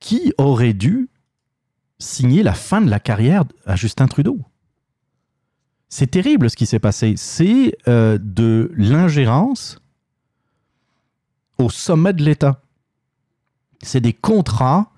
qui 0.00 0.32
aurait 0.36 0.74
dû 0.74 1.08
signer 1.98 2.42
la 2.42 2.54
fin 2.54 2.80
de 2.80 2.90
la 2.90 3.00
carrière 3.00 3.44
à 3.66 3.76
Justin 3.76 4.06
Trudeau. 4.06 4.40
C'est 5.94 6.06
terrible 6.06 6.48
ce 6.48 6.56
qui 6.56 6.64
s'est 6.64 6.78
passé. 6.78 7.12
C'est 7.18 7.76
euh, 7.86 8.16
de 8.18 8.72
l'ingérence 8.74 9.78
au 11.58 11.68
sommet 11.68 12.14
de 12.14 12.22
l'État. 12.22 12.62
C'est 13.82 14.00
des 14.00 14.14
contrats 14.14 14.90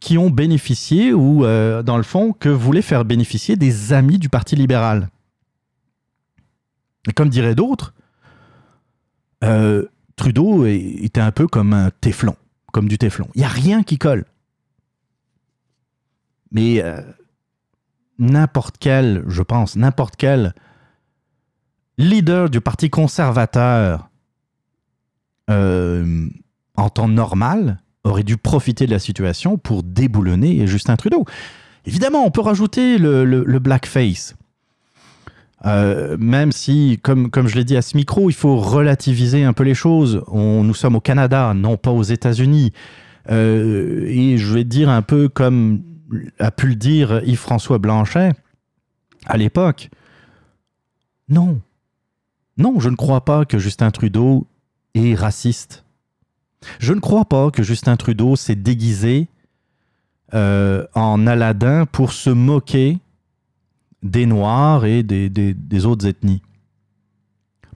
qui 0.00 0.18
ont 0.18 0.28
bénéficié 0.28 1.12
ou, 1.12 1.44
euh, 1.44 1.84
dans 1.84 1.96
le 1.96 2.02
fond, 2.02 2.32
que 2.32 2.48
voulaient 2.48 2.82
faire 2.82 3.04
bénéficier 3.04 3.54
des 3.54 3.92
amis 3.92 4.18
du 4.18 4.28
Parti 4.28 4.56
libéral. 4.56 5.10
Et 7.08 7.12
comme 7.12 7.28
diraient 7.28 7.54
d'autres, 7.54 7.94
euh, 9.44 9.86
Trudeau 10.16 10.66
était 10.66 11.20
un 11.20 11.30
peu 11.30 11.46
comme 11.46 11.72
un 11.72 11.92
téflon, 12.00 12.34
comme 12.72 12.88
du 12.88 12.98
téflon. 12.98 13.28
Il 13.36 13.42
n'y 13.42 13.44
a 13.44 13.48
rien 13.48 13.84
qui 13.84 13.96
colle. 13.96 14.24
Mais 16.50 16.82
n'importe 18.20 18.76
quel, 18.78 19.24
je 19.26 19.42
pense, 19.42 19.74
n'importe 19.76 20.14
quel 20.16 20.54
leader 21.98 22.48
du 22.48 22.60
Parti 22.60 22.88
conservateur 22.88 24.08
euh, 25.50 26.28
en 26.76 26.88
temps 26.88 27.08
normal 27.08 27.80
aurait 28.04 28.22
dû 28.22 28.36
profiter 28.36 28.86
de 28.86 28.90
la 28.92 28.98
situation 28.98 29.58
pour 29.58 29.82
déboulonner 29.82 30.66
Justin 30.66 30.96
Trudeau. 30.96 31.24
Évidemment, 31.84 32.24
on 32.24 32.30
peut 32.30 32.40
rajouter 32.40 32.98
le, 32.98 33.58
blackface. 33.58 34.36
Euh, 35.66 36.16
même 36.18 36.52
si, 36.52 36.98
comme, 37.02 37.30
comme 37.30 37.48
je 37.48 37.56
l'ai 37.56 37.64
dit 37.64 37.76
à 37.76 37.82
ce 37.82 37.96
micro, 37.96 38.30
il 38.30 38.34
faut 38.34 38.56
relativiser 38.56 39.44
un 39.44 39.52
peu 39.52 39.64
les 39.64 39.74
choses. 39.74 40.22
On, 40.28 40.64
nous 40.64 40.74
sommes 40.74 40.96
au 40.96 41.00
Canada, 41.00 41.52
non 41.54 41.76
pas 41.76 41.90
aux 41.90 42.02
États-Unis. 42.02 42.72
Euh, 43.30 44.06
et 44.06 44.38
je 44.38 44.54
vais 44.54 44.64
dire 44.64 44.88
un 44.88 45.02
peu 45.02 45.28
comme 45.28 45.82
a 46.38 46.50
pu 46.50 46.68
le 46.68 46.74
dire 46.74 47.20
Yves-François 47.24 47.78
Blanchet 47.78 48.32
à 49.26 49.36
l'époque. 49.36 49.90
Non. 51.28 51.60
Non, 52.56 52.80
je 52.80 52.88
ne 52.88 52.96
crois 52.96 53.24
pas 53.24 53.44
que 53.44 53.58
Justin 53.58 53.90
Trudeau 53.90 54.46
est 54.94 55.14
raciste. 55.14 55.84
Je 56.78 56.92
ne 56.92 57.00
crois 57.00 57.24
pas 57.24 57.50
que 57.50 57.62
Justin 57.62 57.96
Trudeau 57.96 58.36
s'est 58.36 58.54
déguisé 58.56 59.28
euh, 60.34 60.86
en 60.94 61.26
Aladdin 61.26 61.86
pour 61.86 62.12
se 62.12 62.30
moquer 62.30 62.98
des 64.02 64.26
Noirs 64.26 64.84
et 64.84 65.02
des, 65.02 65.28
des- 65.28 65.86
autres 65.86 66.06
ethnies. 66.06 66.42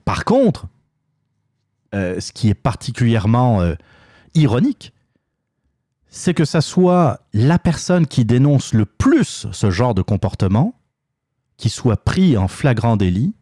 Par 0.05 0.25
contre, 0.25 0.67
euh, 1.93 2.19
ce 2.19 2.31
qui 2.31 2.49
est 2.49 2.53
particulièrement 2.55 3.61
euh, 3.61 3.75
ironique, 4.33 4.93
c'est 6.15 6.33
que 6.33 6.45
ça 6.45 6.61
soit 6.61 7.19
la 7.33 7.59
personne 7.59 8.07
qui 8.07 8.23
dénonce 8.23 8.73
le 8.73 8.85
plus 8.85 9.47
ce 9.51 9.69
genre 9.69 9.93
de 9.93 10.01
comportement 10.01 10.73
qui 11.57 11.69
soit 11.69 11.97
pris 11.97 12.37
en 12.37 12.47
flagrant 12.47 12.95
délit 12.95 13.33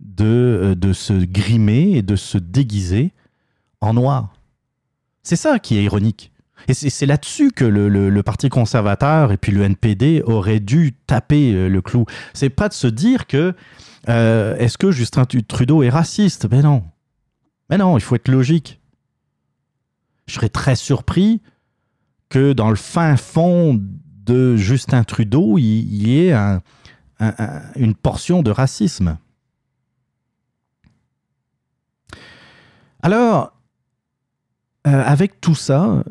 de, 0.00 0.74
euh, 0.84 0.92
se 0.92 1.12
grimer 1.12 1.92
et 1.92 2.02
de 2.02 2.16
se 2.16 2.36
déguiser 2.36 3.12
en 3.80 3.94
noir. 3.94 4.34
C'est 5.22 5.36
ça 5.36 5.60
qui 5.60 5.78
est 5.78 5.84
ironique. 5.84 6.32
Et 6.66 6.74
c'est 6.74 7.06
là-dessus 7.06 7.52
que 7.52 7.64
le, 7.64 8.22
Parti 8.24 8.48
conservateur 8.48 9.30
et 9.30 9.36
puis 9.36 9.52
le 9.52 9.62
NPD 9.62 10.22
auraient 10.26 10.60
dû 10.60 10.94
taper 11.06 11.54
euh, 11.54 11.68
le 11.68 11.80
clou. 11.80 12.06
C'est 12.34 12.50
pas 12.50 12.68
de 12.68 12.74
se 12.74 12.88
dire 12.88 13.28
que 13.28 13.54
euh, 14.08 14.56
est-ce 14.56 14.78
que 14.78 14.90
Justin 14.90 15.26
Trudeau 15.26 15.84
est 15.84 15.90
raciste? 15.90 16.48
Mais 16.50 16.60
non. 16.60 16.82
Mais 17.70 17.78
non, 17.78 17.96
il 17.96 18.00
faut 18.00 18.16
être 18.16 18.28
logique. 18.28 18.80
Je 20.26 20.34
serais 20.34 20.48
très 20.48 20.74
surpris 20.74 21.40
que 22.28 22.52
dans 22.52 22.70
le 22.70 22.76
fin 22.76 23.16
fond 23.16 23.80
de 24.24 24.56
Justin 24.56 25.04
Trudeau, 25.04 25.58
il 25.58 25.64
y 25.64 26.26
ait 26.26 26.32
un- 26.32 26.60
un- 27.20 27.34
un- 27.38 27.62
une 27.76 27.94
portion 27.94 28.42
de 28.42 28.50
racisme. 28.50 29.16
Alors, 33.02 33.52
euh, 34.86 35.02
avec 35.04 35.40
tout 35.40 35.54
ça, 35.54 36.02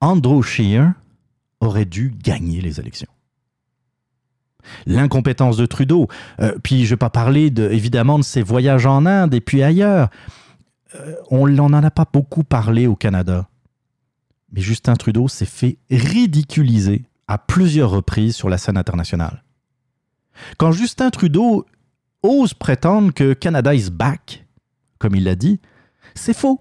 Andrew 0.00 0.42
Scheer 0.42 0.92
aurait 1.60 1.84
dû 1.84 2.14
gagner 2.22 2.60
les 2.60 2.80
élections. 2.80 3.08
L'incompétence 4.86 5.56
de 5.56 5.66
Trudeau, 5.66 6.08
euh, 6.40 6.56
puis 6.62 6.80
je 6.80 6.84
ne 6.84 6.90
vais 6.90 6.96
pas 6.96 7.10
parler 7.10 7.50
de, 7.50 7.68
évidemment 7.70 8.18
de 8.18 8.24
ses 8.24 8.42
voyages 8.42 8.86
en 8.86 9.04
Inde 9.04 9.34
et 9.34 9.40
puis 9.40 9.62
ailleurs. 9.62 10.08
Euh, 10.94 11.14
on 11.30 11.48
n'en 11.48 11.72
a 11.72 11.90
pas 11.90 12.06
beaucoup 12.10 12.44
parlé 12.44 12.86
au 12.86 12.96
Canada. 12.96 13.48
Mais 14.54 14.60
Justin 14.60 14.94
Trudeau 14.94 15.28
s'est 15.28 15.44
fait 15.46 15.78
ridiculiser 15.90 17.02
à 17.26 17.38
plusieurs 17.38 17.90
reprises 17.90 18.36
sur 18.36 18.48
la 18.48 18.58
scène 18.58 18.76
internationale. 18.76 19.42
Quand 20.58 20.72
Justin 20.72 21.10
Trudeau 21.10 21.66
ose 22.22 22.54
prétendre 22.54 23.12
que 23.12 23.32
Canada 23.34 23.74
is 23.74 23.90
back, 23.90 24.46
comme 24.98 25.14
il 25.14 25.24
l'a 25.24 25.34
dit, 25.34 25.60
c'est 26.14 26.36
faux. 26.36 26.60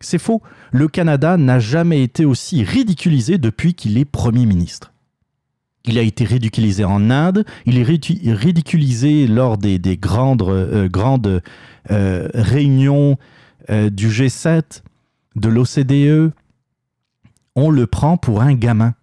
C'est 0.00 0.18
faux. 0.18 0.42
Le 0.72 0.88
Canada 0.88 1.36
n'a 1.36 1.58
jamais 1.58 2.02
été 2.02 2.24
aussi 2.24 2.62
ridiculisé 2.62 3.38
depuis 3.38 3.74
qu'il 3.74 3.98
est 3.98 4.04
Premier 4.04 4.46
ministre. 4.46 4.92
Il 5.84 5.98
a 5.98 6.02
été 6.02 6.24
ridiculisé 6.24 6.84
en 6.84 7.10
Inde, 7.10 7.44
il 7.64 7.78
est 7.78 7.84
ridicu- 7.84 8.32
ridiculisé 8.32 9.26
lors 9.26 9.56
des, 9.56 9.78
des 9.78 9.96
grandes, 9.96 10.42
euh, 10.42 11.40
euh, 11.90 12.28
réunions 12.34 13.16
euh, 13.70 13.88
du 13.88 14.08
G7, 14.08 14.82
de 15.36 15.48
l'OCDE. 15.48 16.32
On 17.60 17.70
le 17.70 17.88
prend 17.88 18.16
pour 18.16 18.40
un 18.40 18.54
gamin. 18.54 18.94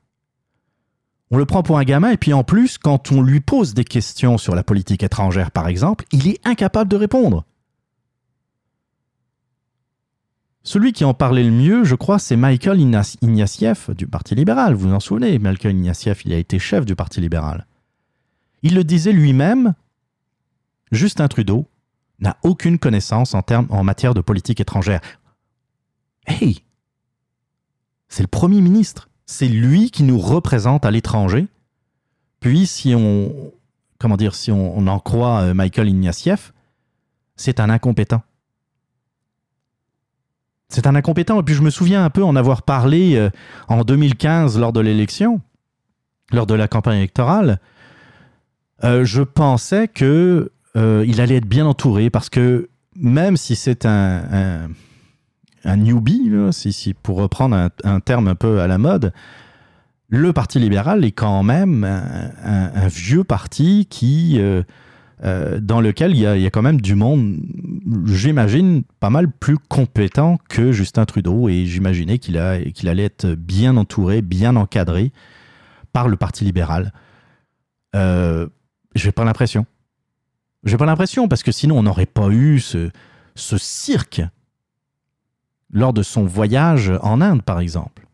On 1.30 1.36
le 1.36 1.46
prend 1.46 1.62
pour 1.62 1.78
un 1.78 1.84
gamin 1.84 2.12
et 2.12 2.18
puis 2.18 2.32
en 2.32 2.46
plus, 2.46 2.78
quand 2.78 3.12
on 3.12 3.22
lui 3.22 3.42
pose 3.42 3.74
des 3.74 3.84
questions 3.84 4.38
sur 4.38 4.56
la 4.56 4.64
politique 4.64 5.04
étrangère, 5.04 5.52
par 5.52 5.68
exemple, 5.68 6.06
il 6.14 6.30
est 6.30 6.40
incapable 6.48 6.90
de 6.90 6.96
répondre. 6.96 7.44
Celui 10.64 10.94
qui 10.94 11.04
en 11.04 11.14
parlait 11.14 11.44
le 11.44 11.52
mieux, 11.52 11.84
je 11.84 11.96
crois, 11.96 12.18
c'est 12.18 12.38
Michael 12.38 12.80
Ignatieff 12.80 13.90
du 13.90 14.08
Parti 14.08 14.36
libéral. 14.36 14.74
Vous 14.74 14.88
vous 14.88 14.96
en 14.96 15.02
souvenez, 15.02 15.38
Michael 15.38 15.76
Ignatieff, 15.76 16.24
il 16.24 16.32
a 16.32 16.38
été 16.38 16.58
chef 16.58 16.86
du 16.86 16.96
Parti 16.96 17.20
libéral. 17.20 17.68
Il 18.64 18.74
le 18.76 18.86
disait 18.86 19.12
lui-même, 19.12 19.74
Justin 20.94 21.28
Trudeau 21.28 21.68
n'a 22.20 22.38
aucune 22.42 22.80
connaissance 22.80 23.34
en, 23.34 23.42
en 23.52 23.84
matière 23.84 24.14
de 24.14 24.22
politique 24.22 24.62
étrangère. 24.62 25.02
Hey 26.26 26.64
C'est 28.08 28.24
le 28.24 28.28
Premier 28.28 28.62
ministre. 28.62 29.10
C'est 29.26 29.48
lui 29.48 29.92
qui 29.92 30.04
nous 30.04 30.20
représente 30.20 30.86
à 30.86 30.92
l'étranger. 30.92 31.48
Puis, 32.40 32.68
si 32.68 32.94
on, 32.96 33.34
comment 34.00 34.18
dire, 34.18 34.36
si 34.36 34.52
on, 34.52 34.88
en 34.88 35.00
croit 35.00 35.42
euh, 35.42 35.54
Michael 35.54 35.90
Ignatieff, 35.90 36.54
c'est 37.36 37.60
un 37.60 37.70
incompétent. 37.70 38.22
C'est 40.70 40.88
un 40.88 40.96
incompétent. 40.96 41.40
Et 41.40 41.44
puis 41.44 41.56
je 41.56 41.62
me 41.62 41.70
souviens 41.70 42.04
un 42.04 42.10
peu 42.10 42.24
en 42.24 42.36
avoir 42.36 42.64
parlé 42.64 43.16
euh, 43.16 43.30
en 43.68 43.84
2015 43.84 44.60
lors 44.60 44.74
de 44.74 44.80
l'élection, 44.80 45.42
lors 46.32 46.46
de 46.46 46.54
la 46.54 46.68
campagne 46.68 46.98
électorale. 46.98 47.60
Euh, 48.84 49.06
je 49.06 49.22
pensais 49.24 49.88
que 49.88 50.52
il 50.78 51.22
allait 51.22 51.38
être 51.38 51.48
bien 51.48 51.66
entouré 51.66 52.10
parce 52.10 52.30
que 52.30 52.68
même 52.98 53.38
si 53.38 53.56
c'est 53.56 53.86
un, 53.86 54.70
un 55.66 55.78
newbie, 55.78 56.30
là, 56.30 56.52
si, 56.52 56.72
si- 56.72 56.94
pour 56.94 57.18
reprendre 57.18 57.70
un, 57.84 58.00
terme 58.00 58.28
un 58.28 58.36
peu 58.36 58.62
à 58.62 58.68
la 58.68 58.78
mode, 58.78 59.12
le 60.08 60.32
Parti 60.34 60.60
libéral 60.60 61.04
est 61.04 61.12
quand 61.12 61.44
même 61.44 61.84
un, 61.84 62.88
vieux 62.88 63.24
parti 63.24 63.88
qui, 63.90 64.36
euh, 64.40 64.62
euh, 65.24 65.60
dans 65.60 65.82
lequel 65.82 66.12
il 66.12 66.20
y, 66.20 66.28
a, 66.28 66.50
quand 66.52 66.62
même 66.62 66.80
du 66.80 66.94
monde, 66.96 67.40
j'imagine, 68.06 68.84
pas 69.00 69.10
mal 69.10 69.32
plus 69.32 69.58
compétent 69.58 70.38
que 70.48 70.72
Justin 70.72 71.06
Trudeau. 71.06 71.50
Et 71.50 71.66
j'imaginais 71.66 72.20
qu'il 72.20 72.40
qu'il 72.74 72.88
allait 72.88 73.06
être 73.06 73.34
bien 73.34 73.76
entouré, 73.78 74.22
bien 74.22 74.56
encadré 74.56 75.12
par 75.92 76.08
le 76.08 76.18
Parti 76.18 76.46
libéral. 76.46 76.94
Euh, 77.96 78.48
J'ai 78.94 79.12
pas 79.12 79.26
l'impression. 79.26 79.66
J'ai 80.64 80.78
pas 80.78 80.86
l'impression, 80.86 81.28
parce 81.28 81.44
que 81.44 81.52
sinon 81.52 81.78
on 81.80 81.84
n'aurait 81.84 82.06
pas 82.06 82.30
eu 82.30 82.60
ce, 82.60 82.90
ce 83.36 83.58
cirque 83.58 84.22
lors 85.72 85.94
de 85.94 86.04
son 86.04 86.26
voyage 86.26 86.92
en 87.02 87.22
Inde, 87.22 87.42
par 87.42 87.60
exemple. 87.60 88.08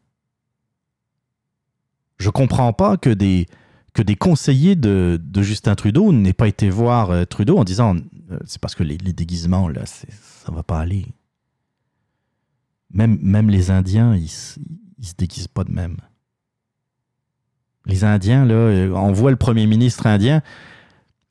Je 2.18 2.30
comprends 2.30 2.74
pas 2.74 2.98
que 2.98 3.10
des, 3.10 3.48
que 3.94 4.02
des 4.02 4.16
conseillers 4.16 4.76
de, 4.76 5.20
Justin 5.38 5.76
Trudeau 5.76 6.12
n'aient 6.14 6.34
pas 6.34 6.48
été 6.48 6.70
voir 6.70 7.12
euh, 7.12 7.26
Trudeau 7.26 7.58
en 7.58 7.64
disant 7.64 7.96
euh, 8.32 8.40
c'est 8.46 8.62
parce 8.62 8.76
que 8.76 8.84
les, 8.84 8.98
déguisements, 8.98 9.68
là, 9.68 9.86
ça 9.86 10.52
va 10.52 10.64
pas 10.64 10.80
aller. 10.80 11.06
Même, 12.94 13.18
même 13.22 13.50
les 13.50 13.72
Indiens, 13.72 14.16
ils, 14.16 14.30
ils 15.00 15.08
se 15.08 15.16
déguisent 15.18 15.48
pas 15.48 15.64
de 15.64 15.72
même. 15.72 15.98
Les 17.86 18.04
Indiens, 18.04 18.46
là, 18.46 18.54
euh, 18.54 18.92
on 18.92 19.12
voit 19.12 19.32
le 19.32 19.38
premier 19.38 19.66
ministre 19.66 20.06
indien, 20.06 20.42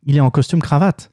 il 0.04 0.16
est 0.16 0.20
en 0.20 0.30
costume 0.30 0.60
cravate. 0.60 1.12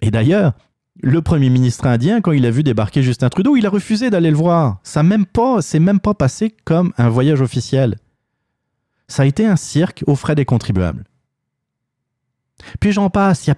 Et 0.00 0.10
d'ailleurs, 0.10 0.54
le 1.02 1.22
premier 1.22 1.50
ministre 1.50 1.86
indien, 1.86 2.20
quand 2.20 2.32
il 2.32 2.46
a 2.46 2.50
vu 2.50 2.62
débarquer 2.62 3.02
Justin 3.02 3.28
Trudeau, 3.28 3.56
il 3.56 3.66
a 3.66 3.70
refusé 3.70 4.10
d'aller 4.10 4.30
le 4.30 4.36
voir. 4.36 4.78
Ça 4.82 5.02
même 5.02 5.26
pas, 5.26 5.62
c'est 5.62 5.78
même 5.78 6.00
pas 6.00 6.14
passé 6.14 6.54
comme 6.64 6.92
un 6.96 7.08
voyage 7.08 7.40
officiel. 7.40 7.96
Ça 9.08 9.22
a 9.22 9.26
été 9.26 9.46
un 9.46 9.56
cirque 9.56 10.02
aux 10.06 10.16
frais 10.16 10.34
des 10.34 10.44
contribuables. 10.44 11.04
Puis 12.80 12.92
j'en 12.92 13.10
passe, 13.10 13.46
il 13.46 13.50
y 13.50 13.52
a 13.52 13.54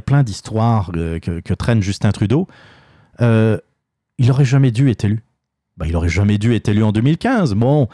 plein 0.00 0.22
d'histoires 0.22 0.90
euh, 0.96 1.18
que, 1.20 1.40
que 1.40 1.54
traîne 1.54 1.80
Justin 1.80 2.10
Trudeau. 2.10 2.48
Euh, 3.20 3.58
il 4.18 4.30
aurait 4.30 4.44
jamais 4.44 4.70
dû 4.70 4.90
être 4.90 5.04
élu. 5.04 5.22
Ben, 5.76 5.86
il 5.86 5.96
aurait 5.96 6.08
jamais 6.08 6.38
dû 6.38 6.54
être 6.54 6.68
élu 6.68 6.82
en 6.82 6.92
2015. 6.92 7.54
Bon, 7.54 7.88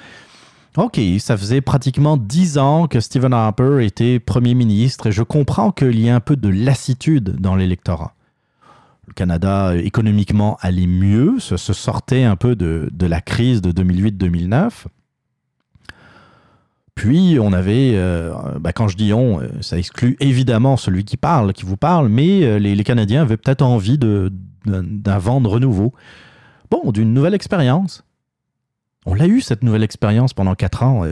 ok, 0.76 1.00
ça 1.18 1.36
faisait 1.36 1.60
pratiquement 1.60 2.16
dix 2.16 2.58
ans 2.58 2.86
que 2.86 3.00
Stephen 3.00 3.32
Harper 3.32 3.84
était 3.84 4.18
premier 4.20 4.54
ministre 4.54 5.08
et 5.08 5.12
je 5.12 5.22
comprends 5.22 5.72
qu'il 5.72 6.00
y 6.00 6.08
a 6.08 6.14
un 6.14 6.20
peu 6.20 6.36
de 6.36 6.48
lassitude 6.48 7.36
dans 7.40 7.54
l'électorat. 7.54 8.14
Le 9.08 9.14
Canada, 9.14 9.70
euh, 9.70 9.78
économiquement, 9.78 10.56
allait 10.60 10.86
mieux, 10.86 11.40
se, 11.40 11.56
sortait 11.56 12.22
un 12.22 12.36
peu 12.36 12.54
de, 12.54 12.88
la 13.00 13.20
crise 13.20 13.60
de 13.60 13.72
2008-2009. 13.72 14.86
Puis 16.94 17.38
on 17.40 17.52
avait, 17.52 17.92
euh, 17.94 18.32
bah, 18.60 18.72
quand 18.72 18.86
je 18.86 18.96
dis 18.96 19.12
on, 19.12 19.40
euh, 19.40 19.48
ça 19.60 19.78
exclut 19.78 20.16
évidemment 20.20 20.76
celui 20.76 21.04
qui 21.04 21.16
parle, 21.16 21.52
qui 21.52 21.64
vous 21.64 21.78
parle, 21.78 22.08
mais 22.08 22.60
les, 22.60 22.84
Canadiens 22.84 23.22
avaient 23.22 23.38
peut-être 23.38 23.62
envie 23.62 23.98
d'un 23.98 25.18
vent 25.18 25.40
de 25.40 25.48
renouveau. 25.48 25.92
Bon, 26.70 26.92
d'une 26.92 27.12
nouvelle 27.12 27.34
expérience. 27.34 28.04
On 29.04 29.14
l'a 29.14 29.26
eu 29.26 29.40
cette 29.40 29.64
nouvelle 29.64 29.82
expérience 29.82 30.32
pendant 30.32 30.54
quatre 30.54 30.84
ans. 30.84 31.04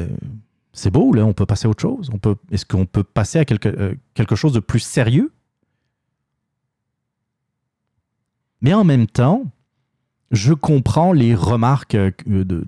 c'est 0.73 0.93
beau, 0.93 1.13
là, 1.13 1.25
on 1.25 1.33
peut 1.33 1.47
passer 1.47 1.67
à 1.67 1.71
autre 1.71 1.83
chose. 1.83 2.09
On 2.13 2.19
peut, 2.19 2.37
est-ce 2.53 2.65
qu'on 2.65 2.87
peut 2.87 3.03
passer 3.03 3.41
à 3.41 3.45
quelque 3.45 4.37
chose 4.37 4.53
de 4.53 4.61
plus 4.61 4.81
sérieux? 4.81 5.33
Mais 8.63 8.75
en 8.75 8.85
même 8.85 9.07
temps, 9.07 9.45
je 10.31 10.53
comprends 10.53 11.13
les 11.13 11.35
remarques 11.35 11.95
euh, 11.95 12.13
de- 12.27 12.67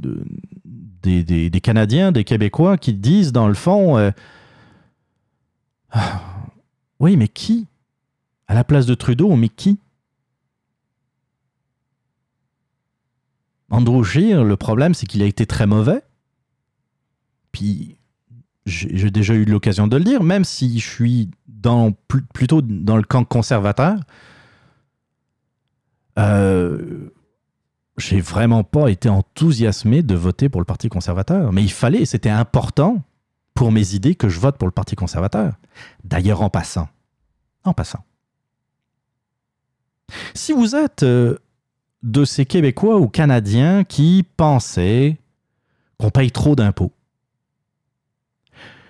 des, 1.02 1.60
Canadiens, 1.60 2.12
des 2.12 2.24
Québécois 2.24 2.76
qui 2.78 2.94
disent 2.94 3.32
dans 3.32 3.48
le 3.48 3.54
fond 3.54 3.98
euh, 3.98 4.10
Ah, 5.90 6.22
Oui, 7.00 7.16
mais 7.16 7.28
qui? 7.28 7.66
À 8.48 8.54
la 8.54 8.64
place 8.64 8.86
de 8.86 8.94
Trudeau, 8.94 9.34
met 9.36 9.48
qui? 9.48 9.78
Andrew 13.70 14.02
Scheer, 14.04 14.44
le 14.44 14.56
problème, 14.56 14.94
c'est 14.94 15.06
qu'il 15.06 15.22
a 15.22 15.26
été 15.26 15.46
très 15.46 15.66
mauvais. 15.66 16.02
Puis, 17.52 17.96
j'ai 18.66 19.10
déjà 19.10 19.34
eu 19.34 19.44
l'occasion 19.44 19.86
de 19.86 19.96
le 19.96 20.04
dire, 20.04 20.22
même 20.22 20.44
si 20.44 20.78
je 20.78 20.88
suis 20.88 21.30
plutôt 22.32 22.62
dans 22.62 22.96
le 22.96 23.02
camp 23.02 23.24
conservateur, 23.24 23.96
euh, 23.96 24.02
j'ai 26.16 28.20
vraiment 28.20 28.64
pas 28.64 28.88
été 28.88 29.08
enthousiasmé 29.08 30.02
de 30.02 30.14
voter 30.14 30.48
pour 30.48 30.60
le 30.60 30.64
Parti 30.64 30.88
conservateur. 30.88 31.52
Mais 31.52 31.62
il 31.62 31.72
fallait, 31.72 32.04
c'était 32.04 32.30
important 32.30 33.02
pour 33.54 33.72
mes 33.72 33.94
idées 33.94 34.14
que 34.14 34.28
je 34.28 34.40
vote 34.40 34.56
pour 34.56 34.66
le 34.66 34.72
Parti 34.72 34.96
conservateur. 34.96 35.54
D'ailleurs, 36.04 36.42
en 36.42 36.50
passant, 36.50 36.88
en 37.64 37.74
passant, 37.74 38.04
si 40.34 40.52
vous 40.52 40.74
êtes 40.74 41.02
euh, 41.02 41.38
de 42.02 42.24
ces 42.24 42.44
Québécois 42.44 42.98
ou 42.98 43.08
Canadiens 43.08 43.84
qui 43.84 44.24
pensaient 44.36 45.18
qu'on 45.98 46.10
paye 46.10 46.30
trop 46.30 46.56
d'impôts, 46.56 46.92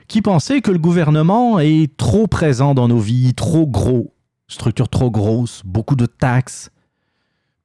qui 0.09 0.23
pensaient 0.23 0.61
que 0.61 0.70
le 0.70 0.79
gouvernement 0.79 1.59
est 1.59 1.97
trop 1.97 2.27
présent 2.27 2.75
dans 2.75 2.89
nos 2.89 2.99
vies, 2.99 3.35
trop 3.35 3.66
gros, 3.66 4.12
structure 4.49 4.89
trop 4.89 5.11
grosse, 5.11 5.62
beaucoup 5.64 5.97
de 5.97 6.07
taxes, 6.07 6.70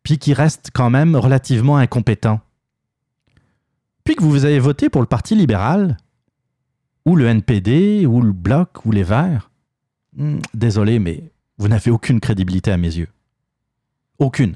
puis 0.08 0.18
qui 0.18 0.34
reste 0.34 0.70
quand 0.74 0.89
même 0.89 1.18
relativement 1.18 1.76
incompétent. 1.76 2.39
Puis 4.05 4.16
que 4.16 4.24
vous 4.24 4.45
avez 4.45 4.58
voté 4.58 4.89
pour 4.89 5.01
le 5.01 5.05
Parti 5.05 5.36
libéral, 5.36 5.97
ou 7.05 7.18
le 7.18 7.26
NPD, 7.26 8.05
ou 8.05 8.22
le 8.22 8.32
Bloc, 8.32 8.86
ou 8.86 8.93
les 8.93 9.03
Verts, 9.03 9.51
hmm, 10.16 10.38
désolé, 10.53 10.99
mais 10.99 11.30
vous 11.58 11.68
n'avez 11.68 11.91
aucune 11.91 12.22
crédibilité 12.22 12.72
à 12.72 12.78
mes 12.78 12.88
yeux. 12.88 13.10
Aucune. 14.18 14.55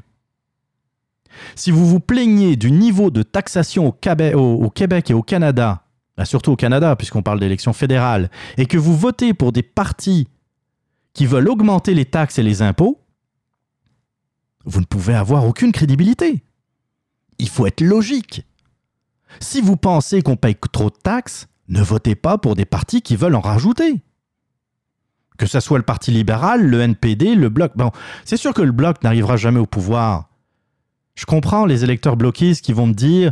Si 1.55 1.69
vous 1.69 1.85
vous 1.85 1.99
plaignez 1.99 2.55
du 2.55 2.71
niveau 2.71 3.11
de 3.11 3.21
taxation 3.21 3.87
au, 3.87 3.91
Québec- 3.91 5.09
et 5.09 5.13
au 5.13 5.21
Canada, 5.21 5.83
bah, 6.15 6.23
surtout 6.23 6.53
au 6.53 6.55
Canada, 6.55 6.95
puisqu'on 6.95 7.23
parle 7.23 7.41
d'élections 7.41 7.73
fédérales, 7.73 8.31
et 8.55 8.67
que 8.67 8.77
vous 8.77 8.95
votez 8.95 9.33
pour 9.33 9.51
des 9.51 9.63
partis 9.63 10.29
qui 11.11 11.25
veulent 11.25 11.49
augmenter 11.49 11.93
les 11.93 12.05
taxes 12.05 12.39
et 12.39 12.43
les 12.43 12.61
impôts, 12.61 13.01
vous 14.65 14.79
ne 14.79 14.85
pouvez 14.85 15.15
avoir 15.15 15.45
aucune 15.45 15.71
crédibilité. 15.71 16.43
Il 17.39 17.49
faut 17.49 17.65
être 17.65 17.81
logique. 17.81 18.45
Si 19.39 19.61
vous 19.61 19.77
pensez 19.77 20.21
qu'on 20.21 20.35
paye 20.35 20.55
trop 20.71 20.89
de 20.89 20.95
taxes, 20.95 21.47
ne 21.67 21.81
votez 21.81 22.15
pas 22.15 22.37
pour 22.37 22.55
des 22.55 22.65
partis 22.65 23.01
qui 23.01 23.15
veulent 23.15 23.35
en 23.35 23.41
rajouter. 23.41 24.01
Que 25.37 25.45
ce 25.45 25.59
soit 25.59 25.77
le 25.77 25.85
Parti 25.85 26.11
libéral, 26.11 26.63
le 26.63 26.81
NPD, 26.81 27.35
le 27.35 27.49
Bloc. 27.49 27.71
Bon, 27.75 27.91
c'est 28.25 28.37
sûr 28.37 28.53
que 28.53 28.61
le 28.61 28.71
Bloc 28.71 29.01
n'arrivera 29.03 29.37
jamais 29.37 29.59
au 29.59 29.65
pouvoir. 29.65 30.29
Je 31.15 31.25
comprends 31.25 31.65
les 31.65 31.83
électeurs 31.83 32.17
bloquistes 32.17 32.63
qui 32.63 32.73
vont 32.73 32.87
me 32.87 32.93
dire 32.93 33.31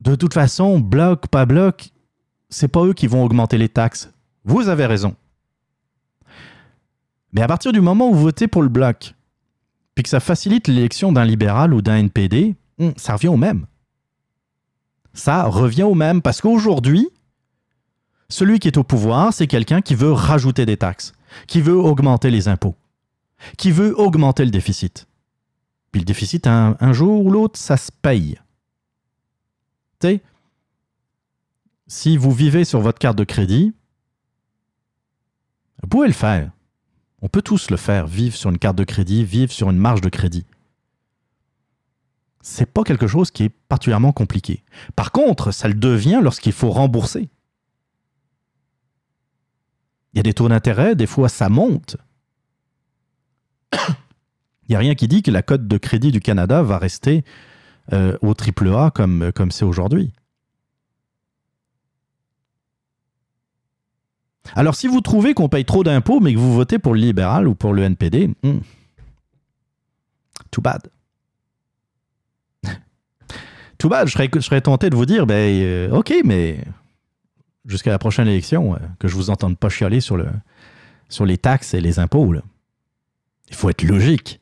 de 0.00 0.14
toute 0.14 0.34
façon, 0.34 0.78
Bloc, 0.78 1.28
pas 1.28 1.46
Bloc, 1.46 1.90
c'est 2.48 2.68
pas 2.68 2.84
eux 2.84 2.94
qui 2.94 3.06
vont 3.06 3.22
augmenter 3.22 3.58
les 3.58 3.68
taxes. 3.68 4.10
Vous 4.44 4.68
avez 4.68 4.86
raison. 4.86 5.14
Mais 7.32 7.42
à 7.42 7.46
partir 7.46 7.72
du 7.72 7.80
moment 7.80 8.08
où 8.10 8.14
vous 8.14 8.22
votez 8.22 8.48
pour 8.48 8.62
le 8.62 8.68
Bloc, 8.68 9.14
puis 9.94 10.02
que 10.02 10.08
ça 10.08 10.20
facilite 10.20 10.68
l'élection 10.68 11.12
d'un 11.12 11.24
libéral 11.24 11.74
ou 11.74 11.82
d'un 11.82 11.96
NPD, 11.96 12.54
hum, 12.78 12.92
ça 12.96 13.14
revient 13.14 13.28
au 13.28 13.36
même. 13.36 13.66
Ça 15.12 15.44
revient 15.44 15.82
au 15.82 15.94
même 15.94 16.22
parce 16.22 16.40
qu'aujourd'hui, 16.40 17.08
celui 18.28 18.60
qui 18.60 18.68
est 18.68 18.78
au 18.78 18.84
pouvoir, 18.84 19.34
c'est 19.34 19.48
quelqu'un 19.48 19.80
qui 19.80 19.94
veut 19.94 20.12
rajouter 20.12 20.64
des 20.64 20.76
taxes, 20.76 21.12
qui 21.46 21.60
veut 21.60 21.76
augmenter 21.76 22.30
les 22.30 22.48
impôts, 22.48 22.76
qui 23.56 23.72
veut 23.72 23.98
augmenter 23.98 24.44
le 24.44 24.50
déficit. 24.50 25.06
Puis 25.90 26.00
le 26.00 26.06
déficit, 26.06 26.46
un, 26.46 26.76
un 26.78 26.92
jour 26.92 27.26
ou 27.26 27.30
l'autre, 27.30 27.58
ça 27.58 27.76
se 27.76 27.90
paye. 27.90 28.38
Tu 30.00 30.06
sais, 30.06 30.22
si 31.88 32.16
vous 32.16 32.30
vivez 32.30 32.64
sur 32.64 32.80
votre 32.80 33.00
carte 33.00 33.18
de 33.18 33.24
crédit, 33.24 33.74
vous 35.82 35.88
pouvez 35.88 36.06
le 36.06 36.12
faire. 36.12 36.50
On 37.22 37.28
peut 37.28 37.42
tous 37.42 37.70
le 37.70 37.76
faire, 37.76 38.06
vivre 38.06 38.34
sur 38.34 38.50
une 38.50 38.58
carte 38.58 38.76
de 38.76 38.84
crédit, 38.84 39.24
vivre 39.24 39.52
sur 39.52 39.70
une 39.70 39.76
marge 39.76 40.00
de 40.00 40.08
crédit. 40.08 40.46
C'est 42.40 42.72
pas 42.72 42.84
quelque 42.84 43.06
chose 43.06 43.30
qui 43.30 43.44
est 43.44 43.54
particulièrement 43.68 44.12
compliqué. 44.12 44.64
Par 44.96 45.12
contre, 45.12 45.50
ça 45.50 45.68
le 45.68 45.74
devient 45.74 46.20
lorsqu'il 46.22 46.52
faut 46.52 46.70
rembourser. 46.70 47.28
Il 50.12 50.16
y 50.16 50.20
a 50.20 50.22
des 50.22 50.32
taux 50.32 50.48
d'intérêt, 50.48 50.94
des 50.94 51.06
fois 51.06 51.28
ça 51.28 51.48
monte. 51.48 51.96
Il 53.76 54.70
n'y 54.70 54.76
a 54.76 54.78
rien 54.78 54.94
qui 54.94 55.08
dit 55.08 55.22
que 55.22 55.30
la 55.30 55.42
cote 55.42 55.66
de 55.66 55.76
crédit 55.76 56.12
du 56.12 56.20
Canada 56.20 56.62
va 56.62 56.78
rester 56.78 57.24
euh, 57.92 58.16
au 58.22 58.34
AAA 58.34 58.92
comme 58.92 59.32
comme 59.32 59.50
c'est 59.50 59.64
aujourd'hui. 59.64 60.12
Alors 64.54 64.74
si 64.74 64.86
vous 64.86 65.00
trouvez 65.00 65.34
qu'on 65.34 65.48
paye 65.48 65.64
trop 65.64 65.84
d'impôts 65.84 66.20
mais 66.20 66.34
que 66.34 66.38
vous 66.38 66.54
votez 66.54 66.78
pour 66.78 66.94
le 66.94 67.00
libéral 67.00 67.46
ou 67.46 67.54
pour 67.54 67.72
le 67.72 67.82
NPD, 67.82 68.30
hmm, 68.42 68.58
too 70.50 70.60
bad. 70.60 70.88
too 73.78 73.88
bad, 73.88 74.08
je 74.08 74.40
serais, 74.40 74.60
tenté 74.60 74.90
de 74.90 74.96
vous 74.96 75.06
dire, 75.06 75.26
ben 75.26 75.62
euh, 75.62 75.90
ok, 75.92 76.14
mais 76.24 76.64
jusqu'à 77.66 77.90
la 77.90 77.98
prochaine 77.98 78.28
élection, 78.28 78.74
euh, 78.74 78.78
que 78.98 79.08
je 79.08 79.14
vous 79.14 79.30
entende 79.30 79.58
pas 79.58 79.68
chialer 79.68 80.00
sur, 80.00 80.16
le, 80.16 80.26
sur 81.08 81.26
les 81.26 81.38
taxes 81.38 81.74
et 81.74 81.80
les 81.80 81.98
impôts. 81.98 82.34
Il 83.48 83.54
faut 83.54 83.70
être 83.70 83.82
logique. 83.82 84.40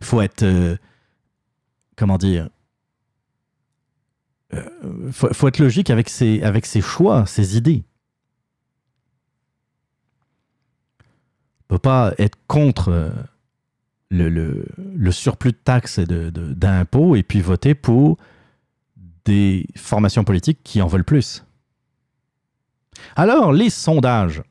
Il 0.00 0.06
faut 0.06 0.20
être... 0.20 0.42
euh, 0.42 0.76
comment 1.96 2.18
dire 2.18 2.48
faut, 5.12 5.32
faut 5.32 5.48
être 5.48 5.58
logique 5.58 5.88
avec 5.88 6.10
ses 6.10 6.80
choix, 6.82 7.24
ses 7.24 7.56
idées. 7.56 7.84
Peut 11.72 11.78
pas 11.78 12.12
être 12.18 12.36
contre 12.46 12.90
euh, 12.90 13.10
le, 14.10 15.10
surplus 15.10 15.52
de 15.52 15.56
taxes 15.56 15.98
et 15.98 16.04
d'impôts 16.06 17.16
et 17.16 17.22
puis 17.22 17.40
voter 17.40 17.74
pour 17.74 18.18
des 19.24 19.66
formations 19.76 20.24
politiques 20.24 20.60
qui 20.62 20.82
en 20.82 20.86
veulent 20.86 21.04
plus. 21.04 21.44
Alors, 23.16 23.52
les 23.52 23.70
sondages. 23.70 24.42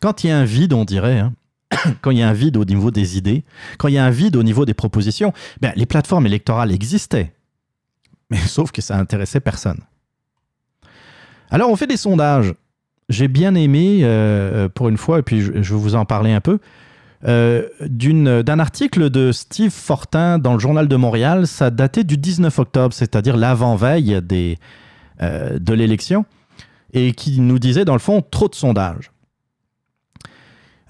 Quand 0.00 0.24
il 0.24 0.28
y 0.28 0.30
a 0.30 0.38
un 0.38 0.44
vide, 0.44 0.72
on 0.72 0.84
dirait, 0.84 1.18
hein, 1.18 1.34
quand 2.00 2.10
il 2.10 2.18
y 2.18 2.22
a 2.22 2.28
un 2.28 2.32
vide 2.32 2.56
au 2.56 2.64
niveau 2.64 2.90
des 2.90 3.18
idées, 3.18 3.44
quand 3.78 3.88
il 3.88 3.94
y 3.94 3.98
a 3.98 4.04
un 4.04 4.10
vide 4.10 4.36
au 4.36 4.42
niveau 4.42 4.64
des 4.64 4.74
propositions, 4.74 5.32
ben, 5.60 5.72
les 5.76 5.86
plateformes 5.86 6.26
électorales 6.26 6.72
existaient. 6.72 7.34
Mais 8.30 8.38
sauf 8.46 8.72
que 8.72 8.80
ça 8.80 8.96
intéressait 8.96 9.40
personne. 9.40 9.80
Alors, 11.50 11.70
on 11.70 11.76
fait 11.76 11.86
des 11.86 11.98
sondages. 11.98 12.54
J'ai 13.08 13.28
bien 13.28 13.54
aimé, 13.54 14.00
euh, 14.02 14.68
pour 14.68 14.88
une 14.88 14.96
fois, 14.96 15.20
et 15.20 15.22
puis 15.22 15.40
je, 15.40 15.52
vais 15.52 15.62
vous 15.62 15.94
en 15.94 16.04
parler 16.04 16.32
un 16.32 16.40
peu, 16.40 16.58
euh, 17.24 17.68
d'un 17.80 18.58
article 18.58 19.10
de 19.10 19.32
Steve 19.32 19.70
Fortin 19.70 20.38
dans 20.38 20.54
le 20.54 20.58
Journal 20.58 20.88
de 20.88 20.96
Montréal. 20.96 21.46
Ça 21.46 21.70
datait 21.70 22.04
du 22.04 22.16
19 22.16 22.58
octobre, 22.58 22.92
c'est-à-dire 22.92 23.36
l'avant-veille 23.36 24.20
euh, 25.22 25.58
de 25.58 25.74
l'élection, 25.74 26.24
et 26.92 27.12
qui 27.12 27.40
nous 27.40 27.58
disait, 27.58 27.84
dans 27.84 27.94
le 27.94 28.00
fond, 28.00 28.22
trop 28.22 28.48
de 28.48 28.54
sondages. 28.54 29.10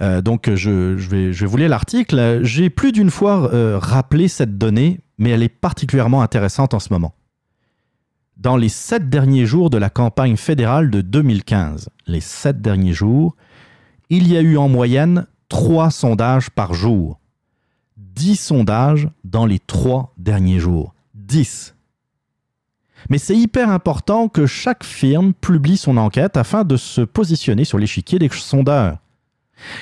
Euh, 0.01 0.21
donc, 0.21 0.51
je, 0.55 0.95
vais, 0.95 1.31
vous 1.31 1.57
lire 1.57 1.69
l'article. 1.69 2.41
J'ai 2.43 2.71
plus 2.71 2.93
d'une 2.93 3.11
fois 3.11 3.53
euh, 3.53 3.79
rappelé 3.81 4.29
cette 4.29 4.59
donnée, 4.59 5.01
mais 5.19 5.31
elle 5.31 5.43
est 5.43 5.49
particulièrement 5.49 6.23
intéressante 6.23 6.75
en 6.75 6.81
ce 6.81 6.93
moment. 6.93 7.15
Dans 8.37 8.59
les 8.59 8.69
sept 8.69 9.09
derniers 9.09 9.47
jours 9.47 9.71
de 9.71 9.79
la 9.79 9.89
campagne 9.89 10.37
fédérale 10.37 10.91
de 10.91 11.01
2015, 11.01 11.89
les 12.07 12.21
sept 12.21 12.61
derniers 12.61 12.93
jours, 12.93 13.35
il 14.11 14.31
y 14.31 14.37
a 14.37 14.43
eu 14.43 14.59
en 14.59 14.69
moyenne 14.69 15.27
trois 15.49 15.91
sondages 15.91 16.51
par 16.51 16.75
jour. 16.75 17.19
Dix 17.97 18.37
sondages 18.37 19.09
dans 19.25 19.47
les 19.47 19.59
trois 19.59 20.13
derniers 20.19 20.59
jours. 20.59 20.95
Dix. 21.15 21.75
Mais 23.09 23.17
c'est 23.17 23.37
hyper 23.37 23.71
important 23.71 24.29
que 24.29 24.47
chaque 24.47 24.85
firme 24.85 25.33
publie 25.33 25.79
son 25.79 25.97
enquête 25.97 26.37
afin 26.37 26.65
de 26.65 26.77
se 26.77 27.01
positionner 27.01 27.65
sur 27.65 27.79
l'échiquier 27.79 28.19
des 28.19 28.29
sondeurs. 28.29 28.99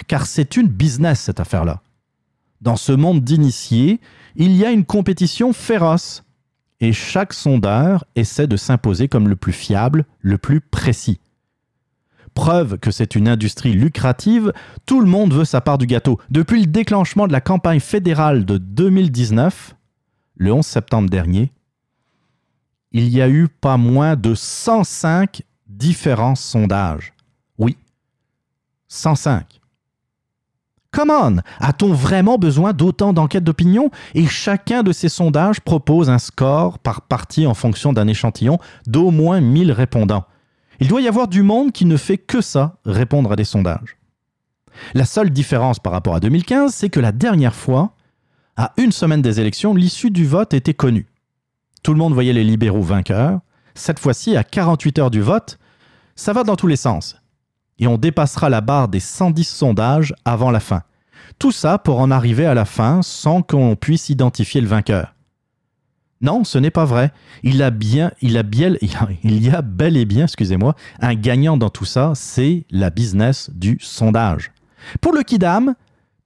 Car 0.06 0.26
c'est 0.26 0.56
une 0.56 0.68
business 0.68 1.20
cette 1.20 1.40
affaire-là. 1.40 1.82
Dans 2.60 2.76
ce 2.76 2.92
monde 2.92 3.22
d'initiés, 3.22 4.00
il 4.36 4.54
y 4.54 4.64
a 4.64 4.70
une 4.70 4.84
compétition 4.84 5.52
féroce 5.52 6.23
et 6.80 6.92
chaque 6.92 7.32
sondeur 7.32 8.04
essaie 8.14 8.46
de 8.46 8.56
s'imposer 8.56 9.08
comme 9.08 9.28
le 9.28 9.36
plus 9.36 9.52
fiable, 9.52 10.04
le 10.20 10.38
plus 10.38 10.60
précis. 10.60 11.20
Preuve 12.34 12.78
que 12.78 12.90
c'est 12.90 13.14
une 13.14 13.28
industrie 13.28 13.72
lucrative, 13.72 14.52
tout 14.86 15.00
le 15.00 15.06
monde 15.06 15.32
veut 15.32 15.44
sa 15.44 15.60
part 15.60 15.78
du 15.78 15.86
gâteau. 15.86 16.20
Depuis 16.30 16.60
le 16.60 16.66
déclenchement 16.66 17.28
de 17.28 17.32
la 17.32 17.40
campagne 17.40 17.80
fédérale 17.80 18.44
de 18.44 18.58
2019, 18.58 19.76
le 20.36 20.52
11 20.52 20.66
septembre 20.66 21.08
dernier, 21.08 21.52
il 22.90 23.08
y 23.08 23.22
a 23.22 23.28
eu 23.28 23.48
pas 23.48 23.76
moins 23.76 24.16
de 24.16 24.34
105 24.34 25.42
différents 25.68 26.34
sondages. 26.34 27.12
Oui, 27.58 27.76
105. 28.88 29.60
Come 30.94 31.10
on, 31.10 31.38
a-t-on 31.58 31.92
vraiment 31.92 32.38
besoin 32.38 32.72
d'autant 32.72 33.12
d'enquêtes 33.12 33.42
d'opinion? 33.42 33.90
Et 34.14 34.28
chacun 34.28 34.84
de 34.84 34.92
ces 34.92 35.08
sondages 35.08 35.60
propose 35.60 36.08
un 36.08 36.20
score 36.20 36.78
par 36.78 37.02
partie 37.02 37.48
en 37.48 37.54
fonction 37.54 37.92
d'un 37.92 38.06
échantillon 38.06 38.60
d'au 38.86 39.10
moins 39.10 39.40
1000 39.40 39.72
répondants. 39.72 40.24
Il 40.78 40.86
doit 40.86 41.00
y 41.00 41.08
avoir 41.08 41.26
du 41.26 41.42
monde 41.42 41.72
qui 41.72 41.84
ne 41.84 41.96
fait 41.96 42.16
que 42.16 42.40
ça, 42.40 42.76
répondre 42.84 43.32
à 43.32 43.36
des 43.36 43.42
sondages. 43.42 43.96
La 44.94 45.04
seule 45.04 45.30
différence 45.30 45.80
par 45.80 45.92
rapport 45.92 46.14
à 46.14 46.20
2015, 46.20 46.72
c'est 46.72 46.90
que 46.90 47.00
la 47.00 47.10
dernière 47.10 47.56
fois, 47.56 47.96
à 48.56 48.72
une 48.76 48.92
semaine 48.92 49.22
des 49.22 49.40
élections, 49.40 49.74
l'issue 49.74 50.12
du 50.12 50.24
vote 50.24 50.54
était 50.54 50.74
connue. 50.74 51.06
Tout 51.82 51.92
le 51.92 51.98
monde 51.98 52.14
voyait 52.14 52.32
les 52.32 52.44
libéraux 52.44 52.82
vainqueurs. 52.82 53.40
Cette 53.74 53.98
fois-ci, 53.98 54.36
à 54.36 54.44
48 54.44 54.98
heures 55.00 55.10
du 55.10 55.22
vote, 55.22 55.58
ça 56.14 56.32
va 56.32 56.44
dans 56.44 56.54
tous 56.54 56.68
les 56.68 56.76
sens 56.76 57.16
et 57.78 57.86
on 57.86 57.98
dépassera 57.98 58.48
la 58.48 58.60
barre 58.60 58.88
des 58.88 59.00
110 59.00 59.44
sondages 59.44 60.14
avant 60.24 60.50
la 60.50 60.60
fin. 60.60 60.82
Tout 61.38 61.52
ça 61.52 61.78
pour 61.78 62.00
en 62.00 62.10
arriver 62.10 62.46
à 62.46 62.54
la 62.54 62.64
fin 62.64 63.02
sans 63.02 63.42
qu'on 63.42 63.76
puisse 63.76 64.08
identifier 64.08 64.60
le 64.60 64.68
vainqueur. 64.68 65.14
Non, 66.20 66.44
ce 66.44 66.58
n'est 66.58 66.70
pas 66.70 66.84
vrai. 66.84 67.12
Il 67.42 67.62
a 67.62 67.70
bien, 67.70 68.12
il 68.22 68.38
a 68.38 68.42
bien, 68.42 68.74
il 69.24 69.44
y 69.44 69.50
a 69.50 69.62
bel 69.62 69.96
et 69.96 70.04
bien, 70.04 70.24
excusez-moi, 70.24 70.74
un 71.00 71.14
gagnant 71.14 71.56
dans 71.56 71.70
tout 71.70 71.84
ça, 71.84 72.12
c'est 72.14 72.64
la 72.70 72.90
business 72.90 73.50
du 73.52 73.78
sondage. 73.80 74.52
Pour 75.00 75.12
le 75.12 75.22
Kidam, 75.22 75.74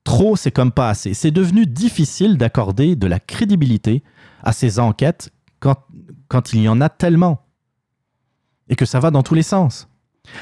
trop 0.04 0.36
c'est 0.36 0.50
comme 0.50 0.72
pas 0.72 0.90
assez. 0.90 1.14
C'est 1.14 1.30
devenu 1.30 1.66
difficile 1.66 2.36
d'accorder 2.36 2.96
de 2.96 3.06
la 3.06 3.18
crédibilité 3.18 4.02
à 4.42 4.52
ces 4.52 4.78
enquêtes 4.78 5.30
quand, 5.58 5.76
quand 6.28 6.52
il 6.52 6.62
y 6.62 6.68
en 6.68 6.80
a 6.80 6.88
tellement. 6.88 7.44
Et 8.68 8.76
que 8.76 8.84
ça 8.84 9.00
va 9.00 9.10
dans 9.10 9.22
tous 9.22 9.34
les 9.34 9.42
sens. 9.42 9.88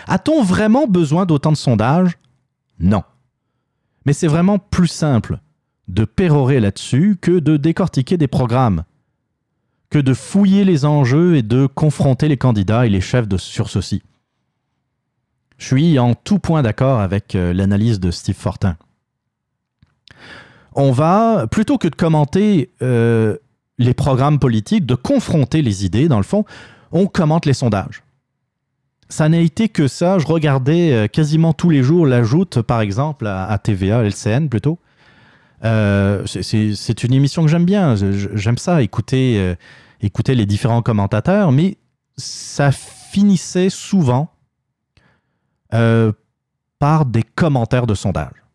A-t-on 0.06 0.42
vraiment 0.42 0.86
besoin 0.86 1.26
d'autant 1.26 1.52
de 1.52 1.56
sondages? 1.56 2.18
Non. 2.78 3.02
Mais 4.04 4.12
c'est 4.12 4.26
vraiment 4.26 4.58
plus 4.58 4.88
simple 4.88 5.38
de 5.88 6.04
pérorer 6.04 6.60
là-dessus 6.60 7.16
que 7.20 7.38
de 7.38 7.56
décortiquer 7.56 8.16
des 8.16 8.26
programmes, 8.28 8.84
que 9.90 9.98
de 9.98 10.14
fouiller 10.14 10.64
les 10.64 10.84
enjeux 10.84 11.36
et 11.36 11.42
de 11.42 11.66
confronter 11.66 12.28
les 12.28 12.36
candidats 12.36 12.86
et 12.86 12.88
les 12.88 13.00
chefs 13.00 13.28
sur 13.36 13.68
ceci. 13.68 14.02
Je 15.58 15.66
suis 15.66 15.98
en 15.98 16.14
tout 16.14 16.38
point 16.38 16.62
d'accord 16.62 17.00
avec 17.00 17.34
euh, 17.34 17.52
l'analyse 17.52 17.98
de 17.98 18.10
Steve 18.10 18.36
Fortin. 18.36 18.76
On 20.74 20.92
va, 20.92 21.46
plutôt 21.50 21.78
que 21.78 21.88
de 21.88 21.94
commenter 21.94 22.70
euh, 22.82 23.36
les 23.78 23.94
programmes 23.94 24.38
politiques, 24.38 24.84
de 24.84 24.94
confronter 24.94 25.62
les 25.62 25.86
idées, 25.86 26.08
dans 26.08 26.18
le 26.18 26.24
fond, 26.24 26.44
on 26.92 27.06
commente 27.06 27.46
les 27.46 27.54
sondages. 27.54 28.02
Ça 29.08 29.28
n'a 29.28 29.38
été 29.38 29.68
que 29.68 29.88
ça. 29.88 30.18
Je 30.18 30.26
regardais 30.26 30.92
euh, 30.92 31.06
quasiment 31.06 31.52
tous 31.52 31.70
les 31.70 31.82
jours 31.82 32.06
l'ajoute, 32.06 32.62
par 32.62 32.80
exemple, 32.80 33.26
à, 33.26 33.56
TVA, 33.58 34.02
LCN 34.04 34.48
plutôt. 34.48 34.78
Euh, 35.64 36.24
c'est- 36.26 37.04
une 37.04 37.14
émission 37.14 37.42
que 37.42 37.48
j'aime 37.48 37.64
bien. 37.64 37.94
J'aime 38.34 38.58
ça, 38.58 38.82
écouter, 38.82 39.36
euh, 39.38 39.54
écouter 40.00 40.34
les 40.34 40.46
différents 40.46 40.82
commentateurs, 40.82 41.52
mais 41.52 41.76
ça 42.16 42.72
finissait 42.72 43.70
souvent 43.70 44.30
par 46.78 47.04
des 47.04 47.22
commentaires 47.22 47.86
de 47.86 47.94
sondage. 47.94 48.45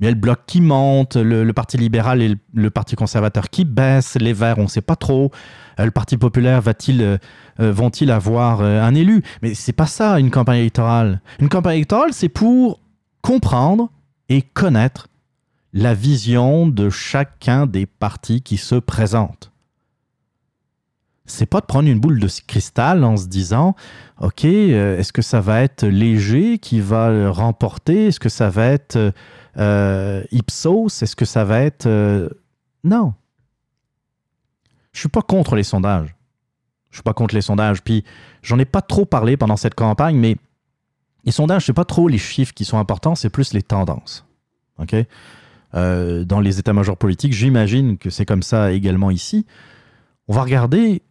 Il 0.00 0.04
y 0.04 0.06
a 0.06 0.10
le 0.10 0.16
bloc 0.16 0.40
qui 0.46 0.62
monte, 0.62 1.16
le, 1.16 1.52
Parti 1.52 1.76
libéral 1.76 2.22
et 2.22 2.34
le, 2.54 2.70
Parti 2.70 2.96
conservateur 2.96 3.50
qui 3.50 3.66
baissent, 3.66 4.16
les 4.18 4.32
Verts, 4.32 4.58
on 4.58 4.62
ne 4.62 4.68
sait 4.68 4.80
pas 4.80 4.96
trop. 4.96 5.30
Euh, 5.78 5.84
le 5.84 5.90
Parti 5.90 6.16
populaire 6.16 6.62
va-t-il, 6.62 7.02
euh, 7.02 7.18
euh, 7.60 7.70
vont-ils 7.70 8.10
avoir 8.10 8.62
euh, 8.62 8.82
un 8.82 8.94
élu? 8.94 9.22
Mais 9.42 9.52
c'est 9.52 9.74
pas 9.74 9.86
ça 9.86 10.18
une 10.18 10.30
campagne 10.30 10.60
électorale. 10.60 11.20
Une 11.38 11.50
campagne 11.50 11.76
électorale, 11.76 12.14
c'est 12.14 12.30
pour 12.30 12.80
comprendre 13.20 13.90
et 14.30 14.40
connaître 14.40 15.08
la 15.74 15.92
vision 15.92 16.66
de 16.66 16.88
chacun 16.88 17.66
des 17.66 17.84
partis 17.84 18.40
qui 18.40 18.56
se 18.56 18.76
présentent. 18.76 19.52
C'est 21.26 21.46
pas 21.46 21.60
de 21.60 21.66
prendre 21.66 21.88
une 21.88 22.00
boule 22.00 22.18
de 22.18 22.28
cristal 22.46 23.04
en 23.04 23.18
se 23.18 23.26
disant 23.26 23.76
OK, 24.20 24.44
est-ce 24.44 25.12
que 25.12 25.22
ça 25.22 25.40
va 25.40 25.60
être 25.60 25.86
léger 25.86 26.58
qui 26.58 26.80
va 26.80 27.30
remporter? 27.30 28.08
Est-ce 28.08 28.18
que 28.18 28.28
ça 28.28 28.50
va 28.50 28.66
être 28.66 29.12
euh, 29.56 30.22
Ipsos 30.30 31.02
Est-ce 31.02 31.16
que 31.16 31.24
ça 31.24 31.44
va 31.44 31.60
être. 31.60 31.86
euh, 31.86 32.28
Non. 32.84 33.14
Je 34.92 35.00
suis 35.00 35.08
pas 35.08 35.22
contre 35.22 35.56
les 35.56 35.62
sondages. 35.62 36.14
Je 36.90 36.96
suis 36.96 37.02
pas 37.02 37.14
contre 37.14 37.34
les 37.34 37.40
sondages. 37.42 37.82
Puis, 37.82 38.04
j'en 38.42 38.58
ai 38.58 38.64
pas 38.64 38.82
trop 38.82 39.04
parlé 39.04 39.36
pendant 39.36 39.56
cette 39.56 39.74
campagne, 39.74 40.16
mais 40.16 40.36
les 41.24 41.32
sondages, 41.32 41.66
c'est 41.66 41.72
pas 41.72 41.84
trop 41.84 42.08
les 42.08 42.18
chiffres 42.18 42.52
qui 42.54 42.64
sont 42.64 42.78
importants, 42.78 43.14
c'est 43.14 43.30
plus 43.30 43.52
les 43.52 43.62
tendances. 43.62 44.24
OK? 44.78 44.96
Euh, 45.74 46.24
Dans 46.24 46.40
les 46.40 46.58
états-majors 46.58 46.96
politiques, 46.96 47.32
j'imagine 47.32 47.98
que 47.98 48.10
c'est 48.10 48.26
comme 48.26 48.42
ça 48.42 48.72
également 48.72 49.10
ici. 49.10 49.46
On 50.26 50.32
va 50.34 50.42
regarder 50.42 51.02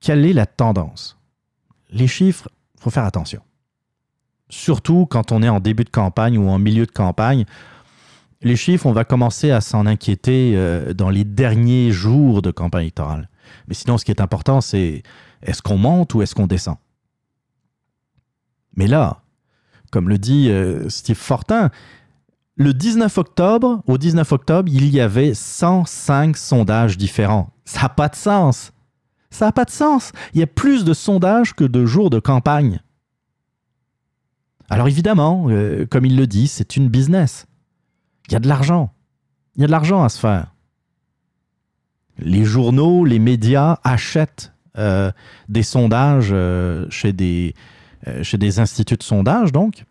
quelle 0.00 0.24
est 0.24 0.32
la 0.32 0.46
tendance. 0.46 1.18
Les 1.90 2.06
chiffres, 2.06 2.48
faut 2.78 2.90
faire 2.90 3.04
attention. 3.04 3.42
Surtout 4.52 5.06
quand 5.06 5.32
on 5.32 5.42
est 5.42 5.48
en 5.48 5.60
début 5.60 5.84
de 5.84 5.90
campagne 5.90 6.36
ou 6.36 6.50
en 6.50 6.58
milieu 6.58 6.84
de 6.84 6.90
campagne. 6.90 7.46
Les 8.42 8.54
chiffres, 8.54 8.84
on 8.84 8.92
va 8.92 9.04
commencer 9.04 9.50
à 9.50 9.62
s'en 9.62 9.86
inquiéter 9.86 10.52
euh, 10.56 10.92
dans 10.92 11.08
les 11.08 11.24
derniers 11.24 11.90
jours 11.90 12.42
de 12.42 12.50
campagne 12.50 12.82
électorale. 12.82 13.30
Mais 13.66 13.72
sinon, 13.72 13.96
ce 13.96 14.04
qui 14.04 14.10
est 14.10 14.20
important, 14.20 14.60
c'est 14.60 15.04
est-ce 15.42 15.62
qu'on 15.62 15.78
monte 15.78 16.12
ou 16.12 16.20
est-ce 16.20 16.34
qu'on 16.34 16.46
descend? 16.46 16.76
Mais 18.76 18.86
là, 18.86 19.22
comme 19.90 20.10
le 20.10 20.18
dit 20.18 20.50
euh, 20.50 20.86
Steve 20.90 21.16
Fortin, 21.16 21.70
le 22.56 22.74
19 22.74 23.16
octobre, 23.16 23.82
au 23.86 23.96
19 23.96 24.30
octobre, 24.32 24.68
il 24.70 24.86
y 24.90 25.00
avait 25.00 25.32
105 25.32 26.36
sondages 26.36 26.98
différents. 26.98 27.48
Ça 27.64 27.82
n'a 27.82 27.88
pas 27.88 28.10
de 28.10 28.16
sens. 28.16 28.72
Ça 29.30 29.46
n'a 29.46 29.52
pas 29.52 29.64
de 29.64 29.70
sens. 29.70 30.12
Il 30.34 30.40
y 30.40 30.42
a 30.42 30.46
plus 30.46 30.84
de 30.84 30.92
sondages 30.92 31.54
que 31.54 31.64
de 31.64 31.86
jours 31.86 32.10
de 32.10 32.18
campagne. 32.18 32.82
Alors 34.72 34.88
évidemment, 34.88 35.48
euh, 35.50 35.84
comme 35.84 36.06
il 36.06 36.16
le 36.16 36.26
dit, 36.26 36.48
c'est 36.48 36.76
une 36.76 36.88
business. 36.88 37.44
Il 38.28 38.32
y 38.32 38.36
a 38.36 38.38
de 38.38 38.48
l'argent. 38.48 38.90
Il 39.54 39.60
y 39.60 39.64
a 39.64 39.66
de 39.66 39.70
l'argent 39.70 40.02
à 40.02 40.08
se 40.08 40.18
faire. 40.18 40.54
Les 42.16 42.46
journaux, 42.46 43.04
les 43.04 43.18
médias 43.18 43.80
achètent 43.84 44.54
euh, 44.78 45.12
des 45.50 45.62
sondages 45.62 46.30
euh, 46.32 46.86
chez, 46.88 47.12
des, 47.12 47.54
instituts 48.58 48.96
de 48.96 49.02
sondage, 49.02 49.52
donc. 49.52 49.84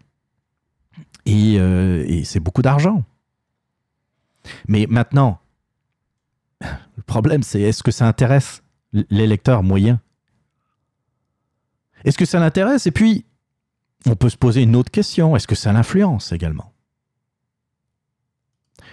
Et, 1.28 1.58
et 1.58 2.24
c'est 2.24 2.40
beaucoup 2.40 2.64
d'argent. 2.64 3.04
Mais 4.68 4.88
maintenant, 4.90 5.40
le 6.62 7.04
problème, 7.06 7.44
c'est 7.44 7.62
est-ce 7.62 7.84
que 7.84 7.92
ça 7.92 8.08
intéresse 8.08 8.64
l'électeur 9.12 9.62
moyen? 9.62 10.02
Est-ce 12.04 12.18
que 12.18 12.26
ça 12.26 12.40
l'intéresse? 12.40 12.88
Et 12.88 12.92
puis, 12.92 13.26
on 14.06 14.16
peut 14.16 14.30
se 14.30 14.38
poser 14.38 14.64
une 14.64 14.76
autre 14.76 14.92
question. 14.92 15.36
Est-ce 15.36 15.48
que 15.48 15.56
ça 15.56 15.72
l'influence 15.72 16.32
également? 16.32 16.74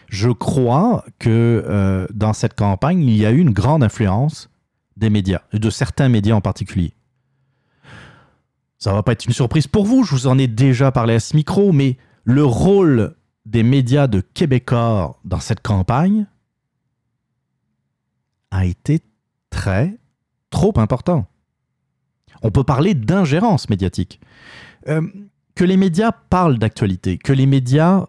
Je 0.09 0.31
crois 0.31 1.05
que 1.19 1.65
euh, 1.67 2.07
dans 2.13 2.33
cette 2.33 2.55
campagne, 2.55 3.03
il 3.03 3.17
y 3.17 3.27
a 3.27 3.31
eu 3.31 3.39
une 3.39 3.53
grande 3.53 3.83
influence 3.83 4.49
des 4.97 5.11
médias, 5.11 5.43
de 5.53 5.71
certains 5.71 6.09
médias 6.09 6.35
en 6.35 6.41
particulier. 6.41 6.95
Ça 8.79 8.93
va 8.93 9.03
pas 9.03 9.13
être 9.13 9.27
une 9.27 9.33
surprise 9.33 9.67
pour 9.67 9.85
vous, 9.85 10.05
je 10.05 10.13
vous 10.13 10.27
en 10.27 10.39
ai 10.39 10.47
déjà 10.47 10.93
parlé 10.93 11.15
à 11.15 11.21
ce 11.21 11.37
micro, 11.37 11.73
mais 11.73 11.99
le 12.25 12.45
rôle 12.45 13.17
des 13.45 13.63
médias 13.63 14.07
de 14.07 14.21
Québécois 14.21 15.19
dans 15.25 15.41
cette 15.41 15.63
campagne 15.63 16.27
a 18.51 18.65
été 18.65 19.01
très, 19.51 19.99
trop 20.51 20.73
important. 20.77 21.27
On 22.43 22.51
peut 22.51 22.65
parler 22.65 22.95
d'ingérence 22.95 23.69
médiatique. 23.69 24.21
Euh, 24.87 25.03
que 25.55 25.65
les 25.65 25.77
médias 25.77 26.13
parlent 26.13 26.59
d'actualité, 26.59 27.19
que 27.19 27.33
les 27.33 27.47
médias 27.47 28.07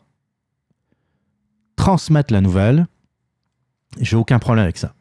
transmettent 1.75 2.31
la 2.31 2.41
nouvelle, 2.41 2.87
j'ai 3.99 4.15
aucun 4.15 4.37
problème 4.37 4.63
avec 4.63 4.77
ça. 4.77 4.93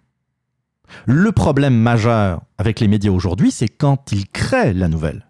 Le 1.05 1.31
problème 1.33 1.77
majeur 1.77 2.43
avec 2.57 2.81
les 2.81 2.89
médias 2.89 3.11
aujourd'hui, 3.11 3.51
c'est 3.51 3.69
quand 3.69 4.13
ils 4.13 4.27
créent 4.27 4.73
la 4.73 4.89
nouvelle. 4.89 5.27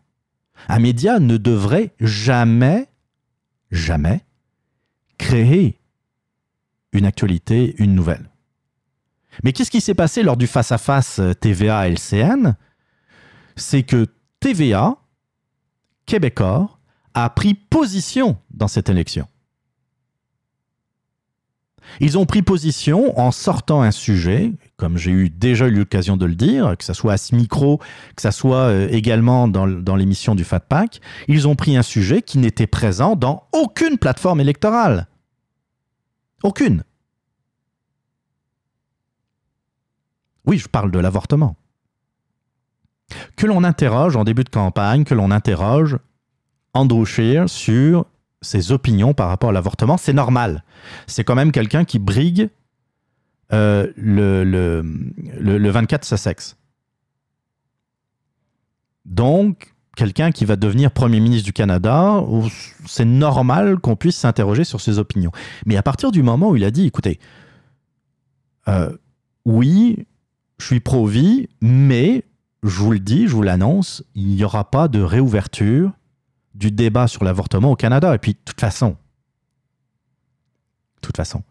Un 0.68 0.78
média 0.78 1.18
ne 1.18 1.36
devrait 1.36 1.94
jamais, 2.00 2.88
jamais 3.70 4.24
créer 5.18 5.80
une 6.92 7.04
actualité, 7.04 7.74
une 7.78 7.94
nouvelle. 7.94 8.30
Mais 9.44 9.52
qu'est-ce 9.52 9.70
qui 9.70 9.80
s'est 9.80 9.94
passé 9.94 10.22
lors 10.22 10.36
du 10.36 10.46
face-à-face 10.46 11.20
TVA-LCN 11.40 12.54
C'est 13.56 13.82
que 13.82 14.06
TVA, 14.40 14.98
Québécois, 16.08 16.80
a 17.12 17.28
pris 17.28 17.52
position 17.52 18.38
dans 18.50 18.66
cette 18.66 18.88
élection. 18.88 19.28
Ils 22.00 22.16
ont 22.16 22.24
pris 22.24 22.42
position 22.42 23.18
en 23.18 23.30
sortant 23.30 23.82
un 23.82 23.90
sujet, 23.90 24.52
comme 24.76 24.96
j'ai 24.96 25.28
déjà 25.28 25.68
eu 25.68 25.74
l'occasion 25.74 26.16
de 26.16 26.24
le 26.24 26.34
dire, 26.34 26.76
que 26.78 26.84
ce 26.84 26.94
soit 26.94 27.12
à 27.12 27.18
ce 27.18 27.34
micro, 27.34 27.78
que 28.16 28.22
ce 28.22 28.30
soit 28.30 28.68
euh, 28.68 28.88
également 28.90 29.48
dans, 29.48 29.66
dans 29.66 29.96
l'émission 29.96 30.34
du 30.34 30.44
Fat 30.44 30.60
Pack, 30.60 31.00
ils 31.28 31.46
ont 31.46 31.56
pris 31.56 31.76
un 31.76 31.82
sujet 31.82 32.22
qui 32.22 32.38
n'était 32.38 32.66
présent 32.66 33.14
dans 33.14 33.44
aucune 33.52 33.98
plateforme 33.98 34.40
électorale. 34.40 35.08
Aucune. 36.42 36.84
Oui, 40.46 40.56
je 40.56 40.68
parle 40.68 40.90
de 40.90 40.98
l'avortement. 40.98 41.56
Que 43.36 43.46
l'on 43.46 43.64
interroge 43.64 44.16
en 44.16 44.24
début 44.24 44.44
de 44.44 44.48
campagne, 44.48 45.04
que 45.04 45.14
l'on 45.14 45.30
interroge 45.30 45.98
Andrew 46.74 47.04
Scheer 47.04 47.48
sur 47.48 48.06
ses 48.40 48.72
opinions 48.72 49.14
par 49.14 49.28
rapport 49.28 49.50
à 49.50 49.52
l'avortement, 49.52 49.96
c'est 49.96 50.12
normal. 50.12 50.64
C'est 51.06 51.24
quand 51.24 51.34
même 51.34 51.52
quelqu'un 51.52 51.84
qui 51.84 51.98
brigue 51.98 52.50
euh, 53.52 53.90
le, 53.96 54.44
le, 54.44 54.82
le, 55.38 55.58
le 55.58 55.70
24 55.70 56.04
Sussex. 56.04 56.56
Donc, 59.06 59.74
quelqu'un 59.96 60.30
qui 60.30 60.44
va 60.44 60.56
devenir 60.56 60.90
Premier 60.92 61.18
ministre 61.18 61.44
du 61.44 61.52
Canada, 61.52 62.22
c'est 62.86 63.06
normal 63.06 63.78
qu'on 63.78 63.96
puisse 63.96 64.16
s'interroger 64.16 64.64
sur 64.64 64.80
ses 64.80 64.98
opinions. 64.98 65.32
Mais 65.66 65.76
à 65.76 65.82
partir 65.82 66.12
du 66.12 66.22
moment 66.22 66.50
où 66.50 66.56
il 66.56 66.64
a 66.64 66.70
dit, 66.70 66.86
écoutez, 66.86 67.18
euh, 68.68 68.94
oui, 69.44 70.06
je 70.58 70.66
suis 70.66 70.80
pro-vie, 70.80 71.48
mais 71.60 72.22
je 72.62 72.78
vous 72.80 72.92
le 72.92 72.98
dis, 72.98 73.28
je 73.28 73.34
vous 73.34 73.42
l'annonce, 73.42 74.02
il 74.14 74.28
n'y 74.28 74.44
aura 74.44 74.70
pas 74.70 74.88
de 74.88 75.00
réouverture 75.00 75.92
du 76.54 76.70
débat 76.70 77.06
sur 77.06 77.24
l'avortement 77.24 77.72
au 77.72 77.76
Canada. 77.76 78.14
Et 78.14 78.18
puis, 78.18 78.32
de 78.32 78.38
toute 78.44 78.60
façon, 78.60 78.90
de 80.96 81.00
toute 81.02 81.16
façon, 81.16 81.42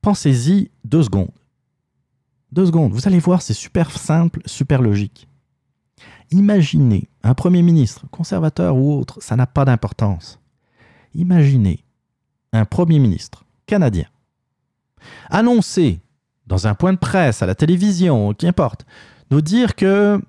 pensez-y 0.00 0.70
deux 0.84 1.02
secondes. 1.02 1.30
Deux 2.50 2.66
secondes. 2.66 2.92
Vous 2.92 3.06
allez 3.06 3.18
voir, 3.18 3.42
c'est 3.42 3.52
super 3.52 3.90
simple, 3.90 4.40
super 4.46 4.80
logique. 4.80 5.28
Imaginez 6.30 7.08
un 7.22 7.34
Premier 7.34 7.62
ministre, 7.62 8.06
conservateur 8.10 8.76
ou 8.76 8.98
autre, 8.98 9.18
ça 9.20 9.36
n'a 9.36 9.46
pas 9.46 9.66
d'importance. 9.66 10.40
Imaginez 11.14 11.84
un 12.52 12.64
Premier 12.64 12.98
ministre 12.98 13.44
canadien 13.66 14.06
annoncer 15.30 16.00
dans 16.48 16.66
un 16.66 16.74
point 16.74 16.92
de 16.92 16.98
presse, 16.98 17.42
à 17.42 17.46
la 17.46 17.54
télévision, 17.54 18.32
qu'importe, 18.32 18.86
nous 19.30 19.42
dire 19.42 19.76
que 19.76 20.20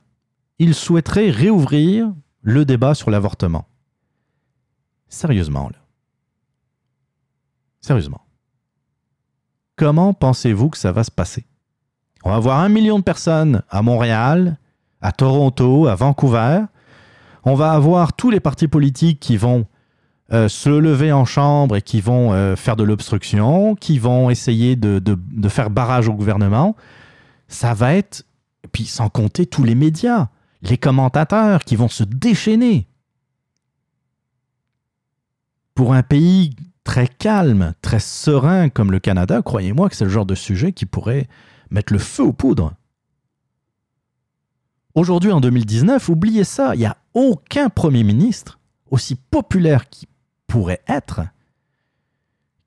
il 0.60 0.76
souhaiterait 0.76 1.30
réouvrir 1.30 2.14
le 2.42 2.66
débat 2.66 2.94
sur 2.94 3.10
l'avortement. 3.10 3.66
Sérieusement, 5.08 5.70
là. 5.70 5.80
Sérieusement. 7.80 8.22
Comment 9.78 10.14
pensez-vous 10.14 10.70
que 10.70 10.78
ça 10.78 10.92
va 10.92 11.06
se 11.06 11.12
passer? 11.12 11.46
On 12.26 12.30
va 12.30 12.36
avoir 12.36 12.60
un 12.60 12.68
million 12.68 13.00
de 13.00 13.04
personnes 13.04 13.64
à 13.70 13.82
Montréal, 13.82 14.60
à 15.00 15.14
Toronto, 15.14 15.88
à 15.88 15.96
Vancouver. 15.96 16.66
On 17.46 17.56
va 17.56 17.72
avoir 17.72 18.12
tous 18.12 18.30
les 18.30 18.42
partis 18.42 18.68
politiques 18.68 19.22
qui 19.22 19.38
vont 19.38 19.66
euh, 20.32 20.48
se 20.48 20.70
lever 20.70 21.12
en 21.12 21.26
chambre 21.26 21.76
et 21.76 21.82
qui 21.82 22.02
vont 22.02 22.34
euh, 22.34 22.56
faire 22.56 22.76
de 22.76 22.84
l'obstruction, 22.84 23.76
qui 23.76 23.98
vont 24.00 24.30
essayer 24.30 24.76
de, 24.76 25.00
de- 25.00 25.18
de 25.20 25.50
faire 25.50 25.70
barrage 25.70 26.08
au 26.08 26.14
gouvernement. 26.14 26.76
Ça 27.48 27.74
va 27.74 27.96
être, 27.96 28.26
puis 28.72 28.86
sans 28.86 29.10
compter 29.10 29.46
tous 29.46 29.64
les 29.64 29.76
médias, 29.76 30.30
les 30.62 30.78
commentateurs 30.78 31.64
qui 31.64 31.76
vont 31.76 31.88
se 31.88 32.04
déchaîner. 32.04 32.88
Pour 35.74 35.94
un 35.94 36.04
pays 36.04 36.56
très 36.84 37.08
calme, 37.08 37.74
très 37.82 38.00
serein 38.00 38.70
comme 38.70 38.92
le 38.92 39.00
Canada, 39.00 39.42
croyez-moi 39.42 39.90
que 39.90 39.96
c'est 39.96 40.04
le 40.06 40.10
genre 40.12 40.26
de 40.26 40.36
sujet 40.36 40.74
qui 40.74 40.86
pourrait 40.86 41.28
mettre 41.72 41.94
le 41.94 42.00
feu 42.00 42.24
aux 42.24 42.34
poudres. 42.34 42.74
Aujourd'hui, 44.96 45.32
en 45.32 45.40
2019, 45.40 46.10
oubliez 46.10 46.44
ça, 46.44 46.76
il 46.76 46.80
n'y 46.80 46.86
a 46.86 46.98
aucun 47.14 47.70
Premier 47.70 48.04
ministre, 48.04 48.60
aussi 48.90 49.16
populaire 49.16 49.88
qu'il 49.90 50.09
pourrait 50.50 50.82
être, 50.88 51.22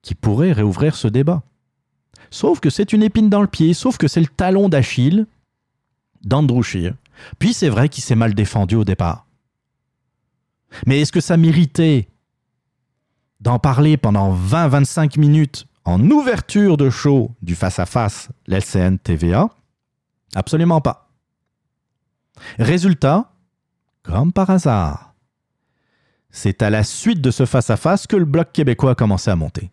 qui 0.00 0.14
pourrait 0.14 0.52
réouvrir 0.52 0.94
ce 0.94 1.08
débat. 1.08 1.42
Sauf 2.30 2.60
que 2.60 2.70
c'est 2.70 2.94
une 2.94 3.02
épine 3.02 3.28
dans 3.28 3.42
le 3.42 3.46
pied, 3.46 3.74
sauf 3.74 3.98
que 3.98 4.08
c'est 4.08 4.20
le 4.20 4.26
talon 4.26 4.70
d'Achille 4.70 5.26
d'Andrew. 6.24 6.62
Puis 7.38 7.52
c'est 7.52 7.68
vrai 7.68 7.90
qu'il 7.90 8.02
s'est 8.02 8.14
mal 8.14 8.32
défendu 8.32 8.76
au 8.76 8.84
départ. 8.84 9.26
Mais 10.86 11.00
est-ce 11.00 11.12
que 11.12 11.20
ça 11.20 11.36
méritait 11.36 12.08
d'en 13.40 13.58
parler 13.58 13.96
pendant 13.96 14.34
20-25 14.34 15.18
minutes 15.18 15.66
en 15.84 16.00
ouverture 16.10 16.76
de 16.76 16.88
show 16.88 17.32
du 17.42 17.54
face-à-face, 17.56 18.28
l'LCN 18.46 18.96
TVA 18.96 19.50
Absolument 20.34 20.80
pas. 20.80 21.10
Résultat, 22.58 23.32
comme 24.02 24.32
par 24.32 24.48
hasard, 24.48 25.11
c'est 26.32 26.62
à 26.62 26.70
la 26.70 26.82
suite 26.82 27.20
de 27.20 27.30
ce 27.30 27.44
face-à-face 27.44 28.06
que 28.06 28.16
le 28.16 28.24
bloc 28.24 28.52
québécois 28.52 28.92
a 28.92 28.94
commencé 28.94 29.30
à 29.30 29.36
monter. 29.36 29.70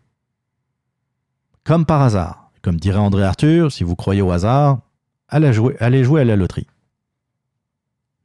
Comme 1.63 1.85
par 1.85 2.01
hasard. 2.01 2.51
Comme 2.61 2.77
dirait 2.77 2.99
André 2.99 3.23
Arthur, 3.23 3.71
si 3.71 3.85
vous 3.85 3.95
croyez 3.95 4.21
au 4.21 4.31
hasard, 4.31 4.79
allez 5.29 5.53
jouer, 5.53 5.75
à 5.79 5.89
la 6.25 6.35
loterie. 6.35 6.67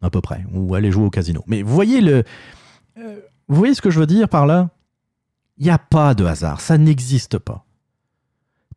À 0.02 0.10
peu 0.10 0.20
près. 0.20 0.44
Ou 0.52 0.74
allez 0.74 0.90
jouer 0.90 1.04
au 1.04 1.10
casino. 1.10 1.44
Mais 1.46 1.62
vous 1.62 1.72
voyez 1.72 2.00
le. 2.00 2.24
euh, 2.98 3.20
voyez 3.48 3.74
ce 3.74 3.80
que 3.80 3.90
je 3.90 4.00
veux 4.00 4.06
dire 4.06 4.28
par 4.28 4.46
là? 4.46 4.70
Il 5.56 5.64
n'y 5.64 5.70
a 5.70 5.78
pas 5.78 6.14
de 6.14 6.24
hasard. 6.24 6.60
Ça 6.60 6.76
n'existe 6.76 7.38
pas. 7.38 7.64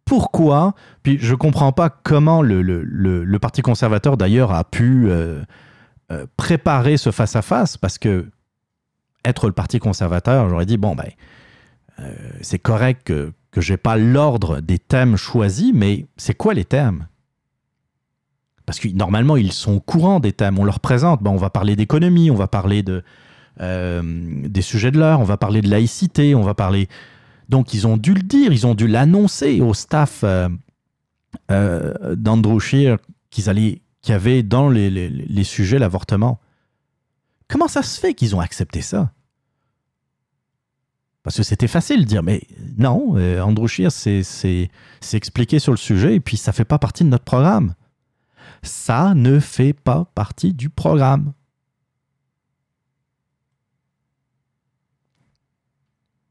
Pourquoi? 0.05 0.75
Puis 1.01 1.17
je 1.19 1.31
ne 1.31 1.37
comprends 1.37 1.71
pas 1.71 1.89
comment 1.89 2.43
le 2.43 3.37
Parti 3.39 3.63
conservateur, 3.63 4.15
d'ailleurs, 4.15 4.53
a 4.53 4.63
pu 4.63 5.09
euh, 5.09 5.43
euh, 6.11 6.27
préparer 6.37 6.97
ce 6.97 7.11
face-à-face, 7.11 7.77
parce 7.77 7.97
que 7.97 8.29
être 9.25 9.47
le 9.47 9.53
Parti 9.53 9.79
conservateur, 9.79 10.49
j'aurais 10.49 10.65
dit, 10.65 10.77
bon, 10.77 10.95
ben, 10.95 11.09
euh, 11.99 12.13
c'est 12.41 12.59
correct 12.59 13.01
que, 13.05 13.33
que 13.51 13.61
j'ai 13.61 13.77
pas 13.77 13.97
l'ordre 13.97 14.61
des 14.61 14.79
thèmes 14.79 15.17
choisis, 15.17 15.71
mais 15.73 16.05
c'est 16.17 16.35
quoi 16.35 16.53
les 16.53 16.65
thèmes? 16.65 17.07
Parce 18.65 18.79
que 18.79 18.87
normalement, 18.89 19.37
ils 19.37 19.53
sont 19.53 19.73
au 19.73 19.79
courant 19.79 20.19
des 20.19 20.33
thèmes, 20.33 20.59
on 20.59 20.65
leur 20.65 20.79
présente, 20.79 21.23
ben, 21.23 21.31
on 21.31 21.37
va 21.37 21.49
parler 21.49 21.75
d'économie, 21.75 22.29
on 22.31 22.35
va 22.35 22.47
parler 22.47 22.83
de, 22.83 23.03
euh, 23.61 24.01
des 24.03 24.61
sujets 24.61 24.91
de 24.91 24.99
l'heure, 24.99 25.19
on 25.19 25.25
va 25.25 25.37
parler 25.37 25.61
de 25.61 25.69
laïcité, 25.69 26.35
on 26.35 26.43
va 26.43 26.53
parler... 26.53 26.87
Donc, 27.49 27.73
ils 27.73 27.87
ont 27.87 27.95
dû 27.95 28.13
le 28.13 28.21
dire, 28.21 28.51
ils 28.51 28.67
ont 28.67 28.75
dû 28.75 28.87
l'annoncer 28.87 29.61
au 29.61 29.73
staff 29.73 30.25
euh, 30.25 30.49
d'Andrew 31.49 32.59
Scheer 32.59 32.97
qu'ils 33.29 33.49
allaient, 33.49 33.81
qu'il 34.01 34.11
y 34.11 34.15
avait 34.15 34.43
dans 34.43 34.69
les- 34.69 34.89
les 34.89 35.43
sujets 35.45 35.79
l'avortement. 35.79 36.41
Comment 37.47 37.67
ça 37.67 37.81
se 37.81 37.99
fait 37.99 38.13
qu'ils 38.13 38.35
ont 38.35 38.39
accepté 38.39 38.81
ça? 38.81 39.11
Parce 41.23 41.35
que 41.35 41.43
c'était 41.43 41.67
facile 41.67 42.01
de 42.01 42.05
dire, 42.05 42.23
mais 42.23 42.41
non, 42.77 43.17
euh, 43.17 43.41
Andrew 43.41 43.67
Scheer 43.67 43.91
s'est 43.91 44.69
expliqué 45.13 45.59
sur 45.59 45.71
le 45.73 45.77
sujet 45.77 46.15
et 46.15 46.19
puis 46.19 46.37
ça 46.37 46.53
fait 46.53 46.65
pas 46.65 46.79
partie 46.79 47.03
de 47.03 47.09
notre 47.09 47.25
programme. 47.25 47.75
Ça 48.63 49.13
ne 49.13 49.39
fait 49.39 49.73
pas 49.73 50.05
partie 50.15 50.53
du 50.53 50.69
programme. 50.69 51.33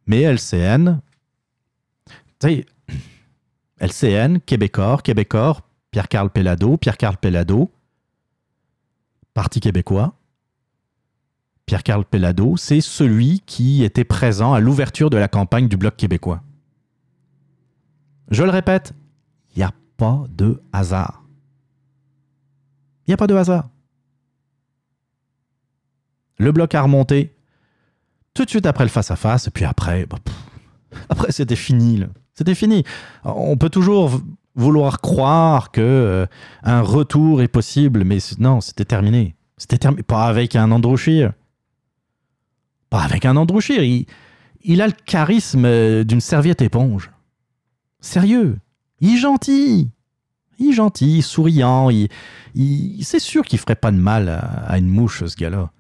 Mais 0.06 0.22
LCN, 0.22 1.00
tu 2.40 2.48
sais, 2.48 2.66
LCN, 3.78 4.38
Québécois, 4.40 4.98
Québécois, 5.02 5.60
Pierre-Carl 5.90 6.30
Pellado, 6.30 6.76
Pierre-Carl 6.76 7.16
Pellado, 7.18 7.70
Parti 9.34 9.60
québécois. 9.60 10.14
Pierre-Carl 11.66 12.04
Pellado, 12.04 12.56
c'est 12.56 12.80
celui 12.80 13.40
qui 13.40 13.82
était 13.82 14.04
présent 14.04 14.54
à 14.54 14.60
l'ouverture 14.60 15.10
de 15.10 15.16
la 15.16 15.26
campagne 15.26 15.66
du 15.66 15.76
Bloc 15.76 15.96
québécois. 15.96 16.42
Je 18.30 18.44
le 18.44 18.50
répète, 18.50 18.94
il 19.54 19.58
n'y 19.58 19.64
a 19.64 19.72
pas 19.96 20.24
de 20.30 20.62
hasard. 20.72 21.24
Il 23.06 23.10
n'y 23.10 23.14
a 23.14 23.16
pas 23.16 23.26
de 23.26 23.34
hasard. 23.34 23.68
Le 26.38 26.52
Bloc 26.52 26.74
a 26.74 26.82
remonté 26.82 27.34
tout 28.32 28.44
de 28.44 28.50
suite 28.50 28.66
après 28.66 28.84
le 28.84 28.90
face-à-face, 28.90 29.48
et 29.48 29.50
puis 29.50 29.64
après, 29.64 30.06
bah, 30.06 30.18
après 31.08 31.32
c'était 31.32 31.56
fini. 31.56 32.04
C'était 32.34 32.54
fini. 32.54 32.84
On 33.24 33.56
peut 33.56 33.70
toujours 33.70 34.20
vouloir 34.54 35.00
croire 35.00 35.72
que 35.72 35.80
euh, 35.80 36.26
un 36.62 36.80
retour 36.80 37.42
est 37.42 37.48
possible, 37.48 38.04
mais 38.04 38.18
non, 38.38 38.60
c'était 38.60 38.84
terminé. 38.84 39.34
C'était 39.56 39.78
terminé. 39.78 40.02
Pas 40.02 40.26
avec 40.26 40.54
un 40.54 40.70
Andrew. 40.70 40.96
Pas 42.90 43.02
avec 43.02 43.24
un 43.24 43.36
Andrew. 43.36 43.60
Il, 44.62 44.82
a 44.82 44.86
le 44.86 44.92
charisme 44.92 45.64
euh, 45.64 46.04
d'une 46.04 46.20
serviette 46.20 46.62
éponge. 46.62 47.10
Sérieux. 48.00 48.58
Il 49.00 49.14
est 49.14 49.18
gentil. 49.18 49.90
Il 50.58 50.70
est 50.70 50.72
gentil, 50.72 51.22
souriant. 51.22 51.90
Il, 51.90 52.08
c'est 53.04 53.18
sûr 53.18 53.44
qu'il 53.44 53.58
ferait 53.58 53.76
pas 53.76 53.90
de 53.90 53.98
mal 53.98 54.28
à, 54.28 54.38
à 54.38 54.78
une 54.78 54.88
mouche, 54.88 55.24
ce 55.24 55.36
gars-là. 55.36 55.70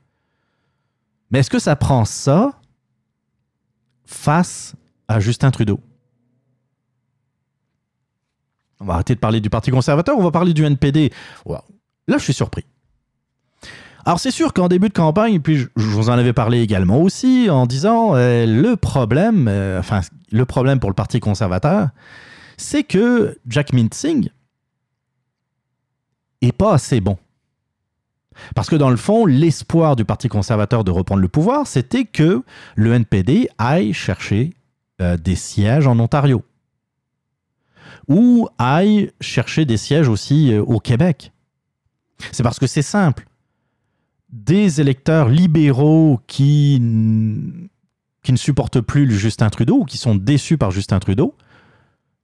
Mais 1.30 1.40
est-ce 1.40 1.50
que 1.50 1.58
ça 1.58 1.76
prend 1.76 2.04
ça 2.04 2.60
face 4.04 4.74
à 5.08 5.20
Justin 5.20 5.50
Trudeau? 5.50 5.80
On 8.80 8.84
va 8.84 8.94
arrêter 8.94 9.14
de 9.14 9.20
parler 9.20 9.40
du 9.40 9.50
Parti 9.50 9.70
conservateur, 9.70 10.18
on 10.18 10.22
va 10.22 10.30
parler 10.30 10.52
du 10.52 10.64
NPD. 10.64 11.12
Wow. 11.44 11.60
Là, 12.08 12.18
je 12.18 12.24
suis 12.24 12.34
surpris. 12.34 12.64
Alors, 14.06 14.20
c'est 14.20 14.30
sûr 14.30 14.52
qu'en 14.52 14.68
début 14.68 14.88
de 14.88 14.94
campagne, 14.94 15.40
puis 15.40 15.56
je, 15.56 15.66
vous 15.74 16.10
en 16.10 16.12
avais 16.12 16.32
parlé 16.32 16.60
également 16.60 17.02
aussi, 17.02 17.50
en 17.50 17.66
disant 17.66 18.14
euh, 18.14 18.46
le 18.46 18.76
problème, 18.76 19.48
euh, 19.48 19.80
enfin, 19.80 20.00
le 20.30 20.44
problème 20.44 20.78
pour 20.78 20.88
le 20.88 20.94
Parti 20.94 21.18
conservateur, 21.18 21.88
c'est 22.56 22.84
que 22.84 23.36
Jack 23.48 23.72
Mintzing 23.72 24.28
est 26.40 26.52
pas 26.52 26.74
assez 26.74 27.00
bon. 27.00 27.18
Parce 28.54 28.70
que 28.70 28.76
dans 28.76 28.90
le 28.90 28.96
fond, 28.96 29.26
l'espoir 29.26 29.96
du 29.96 30.04
Parti 30.04 30.28
conservateur 30.28 30.84
de 30.84 30.92
reprendre 30.92 31.20
le 31.20 31.28
pouvoir, 31.28 31.66
c'était 31.66 32.04
que 32.04 32.44
le 32.76 32.92
NPD 32.92 33.48
aille 33.58 33.92
chercher 33.92 34.54
euh, 35.02 35.16
des 35.16 35.34
sièges 35.34 35.88
en 35.88 35.98
Ontario. 35.98 36.44
Ou 38.06 38.48
aille 38.56 39.10
chercher 39.20 39.64
des 39.64 39.78
sièges 39.78 40.08
aussi 40.08 40.54
au 40.56 40.78
Québec. 40.78 41.32
C'est 42.30 42.44
parce 42.44 42.60
que 42.60 42.68
c'est 42.68 42.82
simple. 42.82 43.26
Des 44.30 44.80
électeurs 44.80 45.28
libéraux 45.28 46.20
qui, 46.26 46.78
ne 46.80 48.36
supportent 48.36 48.80
plus 48.80 49.10
Justin 49.10 49.50
Trudeau 49.50 49.80
ou 49.80 49.84
qui 49.84 49.98
sont 49.98 50.14
déçus 50.14 50.58
par 50.58 50.70
Justin 50.70 50.98
Trudeau, 50.98 51.34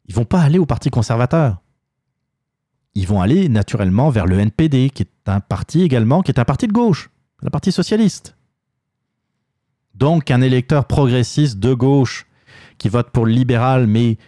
ils 0.07 0.15
vont 0.15 0.24
pas 0.24 0.41
aller 0.41 0.59
au 0.59 0.66
Parti 0.66 0.91
conservateur 0.91 1.62
ils 2.95 3.07
vont 3.07 3.20
aller 3.20 3.49
naturellement 3.49 4.11
vers 4.11 4.27
le 4.27 4.39
NPD, 4.39 4.91
qui 4.91 5.03
est 5.03 5.29
un 5.29 5.41
parti 5.41 5.83
également, 5.83 6.23
qui 6.23 6.31
est 6.31 6.39
un 6.39 6.45
parti 6.45 6.66
de 6.66 6.73
gauche, 6.73 7.11
le 7.43 7.51
Parti 7.51 7.73
socialiste. 7.73 8.37
Donc 9.95 10.31
un 10.31 10.41
électeur 10.41 10.87
progressiste 10.87 11.59
de 11.59 11.74
gauche 11.74 12.27
qui 12.79 12.89
vote 12.89 13.11
pour 13.11 13.27
le 13.27 13.33
libéral, 13.33 13.87
mais 13.87 14.19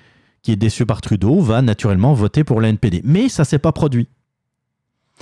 qui 0.42 0.52
est 0.52 0.56
déçu 0.56 0.86
par 0.86 1.00
Trudeau, 1.00 1.40
va 1.40 1.62
naturellement 1.62 2.12
voter 2.12 2.44
pour 2.44 2.60
le 2.60 2.68
NPD. 2.68 3.00
Mais 3.04 3.28
ça 3.28 3.44
s'est 3.44 3.58
pas 3.58 3.72
produit. 3.72 4.08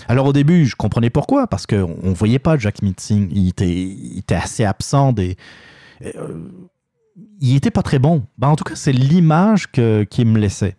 Alors 0.09 0.27
au 0.27 0.32
début, 0.32 0.66
je 0.66 0.74
comprenais 0.74 1.10
pourquoi, 1.10 1.47
parce 1.47 1.66
qu'on 1.66 1.97
ne 2.02 2.14
voyait 2.14 2.39
pas 2.39 2.56
Jack 2.56 2.82
Mitzing, 2.82 3.28
il 3.32 3.48
était, 3.48 3.70
il 3.70 4.19
était 4.19 4.35
assez 4.35 4.64
absent 4.64 5.12
des... 5.12 5.36
euh, 6.16 6.48
il 7.40 7.56
était 7.56 7.70
pas 7.70 7.82
très 7.82 7.98
bon. 7.98 8.24
Ben, 8.39 8.48
en 8.48 8.56
tout 8.56 8.64
cas, 8.64 8.74
c'est 8.74 8.93
l'image 8.93 9.70
qu'il 9.70 10.27
me 10.27 10.39
laissait. 10.39 10.77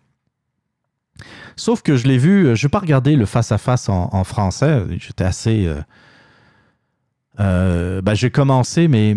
Sauf 1.56 1.82
que 1.82 1.96
je 1.96 2.08
l'ai 2.08 2.18
vu, 2.18 2.56
je 2.56 2.66
n'ai 2.66 2.70
pas 2.70 2.80
regardé 2.80 3.14
le 3.14 3.24
face-à-face 3.24 3.88
en, 3.88 4.08
en 4.12 4.24
français. 4.24 4.84
J'étais 4.98 5.24
assez. 5.24 5.66
euh, 5.66 5.80
euh, 7.38 8.02
ben, 8.02 8.14
j'ai 8.14 8.30
commencé, 8.30 8.88
mais 8.88 9.16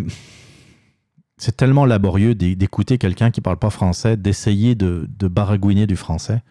c'est 1.38 1.58
tellement 1.58 1.86
laborieux 1.86 2.36
d'é- 2.36 2.56
d'écouter 2.56 3.00
quelqu'un 3.00 3.32
qui 3.32 3.42
parle 3.42 3.58
pas 3.58 3.72
français, 3.72 4.16
d'essayer 4.16 4.76
de, 4.76 5.08
de 5.10 5.28
baragouiner 5.28 5.88
du 5.88 5.96
français. 5.96 6.44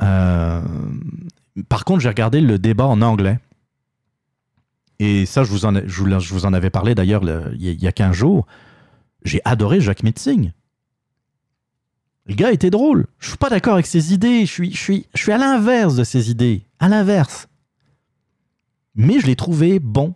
Euh, 0.00 0.62
par 1.68 1.84
contre, 1.84 2.00
j'ai 2.00 2.08
regardé 2.08 2.40
le 2.40 2.58
débat 2.58 2.86
en 2.86 3.00
anglais. 3.02 3.38
Et 4.98 5.26
ça, 5.26 5.44
je 5.44 5.50
vous 5.50 5.64
en, 5.64 5.74
je 5.86 6.02
avais 6.54 6.70
parlé 6.70 6.94
d'ailleurs 6.94 7.22
le- 7.24 7.52
il 7.54 7.62
y, 7.62 7.68
a- 7.68 7.72
il 7.72 7.82
y 7.82 7.86
a 7.86 7.92
15 7.92 8.14
jours. 8.14 8.46
J'ai 9.24 9.40
adoré 9.44 9.80
Jacques 9.80 10.02
Metzing. 10.02 10.52
Le 12.26 12.34
gars 12.34 12.52
était 12.52 12.70
drôle. 12.70 13.06
Je 13.18 13.28
suis 13.28 13.36
pas 13.38 13.48
d'accord 13.48 13.74
avec 13.74 13.86
ses 13.86 14.12
idées. 14.12 14.44
Je 14.44 14.52
suis, 14.74 15.06
à 15.32 15.38
l'inverse 15.38 15.94
de 15.96 16.04
ses 16.04 16.30
idées. 16.30 16.66
À 16.78 16.88
l'inverse. 16.88 17.48
Mais 18.94 19.20
je 19.20 19.26
l'ai 19.26 19.36
trouvé 19.36 19.78
bon. 19.78 20.14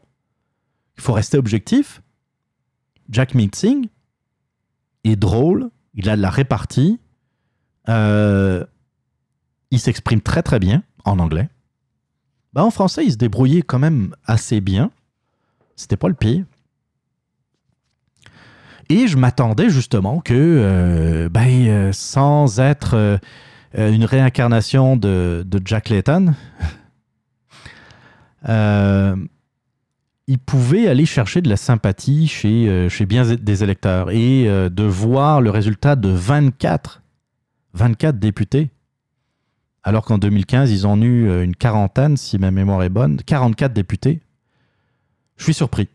Il 0.98 1.02
faut 1.02 1.12
rester 1.12 1.38
objectif. 1.38 2.02
Jack 3.08 3.34
Metzing 3.34 3.88
est 5.04 5.16
drôle. 5.16 5.70
Il 5.94 6.08
a 6.10 6.16
de 6.16 6.22
la 6.22 6.30
répartie. 6.30 6.98
Euh, 7.88 8.64
il 9.70 9.80
s'exprime 9.80 10.20
très 10.20 10.42
très 10.42 10.58
bien 10.58 10.82
en 11.04 11.18
anglais. 11.18 11.48
Bah, 12.52 12.64
en 12.64 12.70
français, 12.70 13.04
il 13.04 13.12
se 13.12 13.16
débrouillait 13.16 13.62
quand 13.62 13.78
même 13.78 14.14
assez 14.26 14.60
bien. 14.60 14.90
C'était 15.76 15.96
pas 15.96 16.08
le 16.08 16.14
pire. 16.14 16.44
Et 18.88 19.06
je 19.06 19.16
m'attendais 19.16 19.70
justement 19.70 20.20
que, 20.20 20.34
euh, 20.34 21.28
ben, 21.30 21.48
euh, 21.66 21.92
sans 21.92 22.60
être 22.60 22.94
euh, 22.94 23.18
une 23.74 24.04
réincarnation 24.04 24.96
de, 24.98 25.46
Jack 25.64 25.88
Layton, 25.88 26.34
il 30.28 30.38
pouvait 30.38 30.88
aller 30.88 31.06
chercher 31.06 31.40
de 31.40 31.48
la 31.48 31.56
sympathie 31.56 32.28
chez, 32.28 32.88
chez 32.90 33.06
bien 33.06 33.24
des 33.24 33.64
électeurs 33.64 34.10
et 34.10 34.44
de 34.44 34.82
voir 34.82 35.40
le 35.40 35.48
résultat 35.50 35.96
de 35.96 36.10
24, 36.10 37.02
24 37.72 38.18
députés, 38.18 38.70
alors 39.84 40.04
qu'en 40.04 40.18
2015, 40.18 40.70
ils 40.70 40.86
ont 40.86 41.00
eu 41.02 41.28
euh, 41.28 41.42
une 41.42 41.56
quarantaine, 41.56 42.16
si 42.16 42.38
ma 42.38 42.50
mémoire 42.50 42.82
est 42.82 42.88
bonne, 42.88 43.20
44 43.22 43.72
députés. 43.72 44.20
Je 45.36 45.44
suis 45.44 45.54
surpris. 45.54 45.88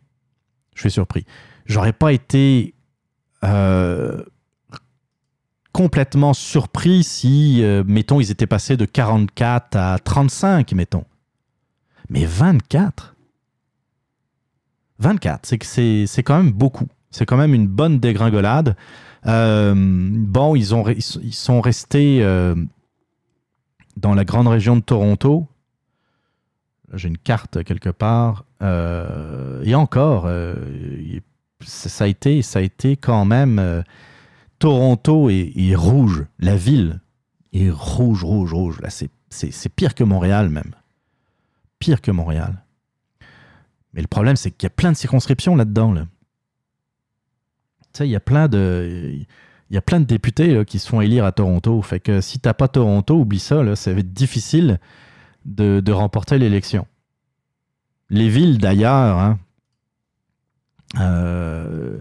Je 0.76 0.82
suis 0.82 0.92
surpris. 0.92 1.26
J'aurais 1.66 1.94
pas 1.94 2.12
été 2.12 2.74
euh, 3.44 4.24
complètement 5.72 6.34
surpris 6.34 7.04
si, 7.04 7.64
euh, 7.64 7.84
mettons, 7.88 8.20
ils 8.20 8.30
étaient 8.30 8.48
passés 8.48 8.76
de 8.76 8.86
44 8.86 9.78
à 9.78 10.00
35, 10.00 10.74
mettons. 10.74 11.06
Mais 12.10 12.26
24 12.26 13.16
24, 15.00 15.46
c'est 15.46 15.58
que 15.60 15.66
c'est 15.66 16.24
quand 16.24 16.38
même 16.38 16.52
beaucoup. 16.52 16.88
C'est 17.12 17.26
quand 17.26 17.38
même 17.38 17.54
une 17.54 17.68
bonne 17.68 18.00
dégringolade. 18.00 18.76
Bon, 19.24 20.56
ils, 20.56 20.74
ont, 20.74 20.88
ils 20.88 21.34
sont 21.34 21.62
restés 21.62 22.24
dans 23.98 24.14
la 24.14 24.24
grande 24.24 24.48
région 24.48 24.76
de 24.76 24.82
Toronto. 24.82 25.48
J'ai 26.94 27.10
une 27.10 27.18
carte 27.18 27.64
quelque 27.64 27.90
part. 27.90 28.46
Euh, 28.62 29.62
et 29.64 29.76
encore, 29.76 30.26
euh, 30.28 30.56
ça 31.62 32.06
a 32.06 32.08
été, 32.08 32.42
ça 32.42 32.60
a 32.60 32.62
été 32.62 32.96
quand 32.96 33.26
même. 33.26 33.60
euh, 33.60 33.82
Toronto 34.60 35.30
est, 35.30 35.76
rouge. 35.76 36.26
La 36.40 36.56
ville 36.56 37.00
est 37.54 37.70
rouge, 37.70 38.24
rouge, 38.24 38.54
rouge. 38.54 38.80
Là, 38.82 38.90
c'est 38.90 39.70
pire 39.70 39.94
que 39.94 40.04
Montréal, 40.04 40.50
même. 40.50 40.74
Pire 41.80 42.02
que 42.02 42.12
Montréal. 42.12 42.64
Mais 43.94 44.02
le 44.02 44.08
problème, 44.08 44.36
c'est 44.36 44.52
qu'il 44.52 44.66
y 44.66 44.72
a 44.72 44.72
plein 44.72 44.92
de 44.92 44.98
circonscriptions 44.98 45.56
là-dedans. 45.56 45.92
Là. 45.92 46.08
Tu 47.94 48.00
sais, 48.00 48.08
il 48.08 48.12
y 48.12 48.16
a 48.16 48.20
plein 48.20 48.48
de. 48.48 49.20
Il 49.70 49.76
y 49.76 49.78
a 49.78 49.82
plein 49.82 50.00
de 50.00 50.06
députés 50.06 50.64
qui 50.66 50.80
se 50.80 50.88
font 50.88 51.02
élire 51.02 51.26
à 51.26 51.32
Toronto. 51.32 51.82
Fait 51.82 52.00
que 52.00 52.22
si 52.22 52.40
t'as 52.40 52.54
pas 52.54 52.68
Toronto, 52.68 53.16
oublie 53.16 53.40
ça, 53.40 53.76
ça 53.76 53.94
va 53.94 54.00
être 54.00 54.14
difficile 54.14 54.80
de, 55.48 55.92
remporter 55.92 56.38
l'élection. 56.38 56.86
Les 58.10 58.30
villes 58.30 58.58
d'ailleurs, 58.58 59.18
hein, 59.18 59.40
euh, 61.00 62.00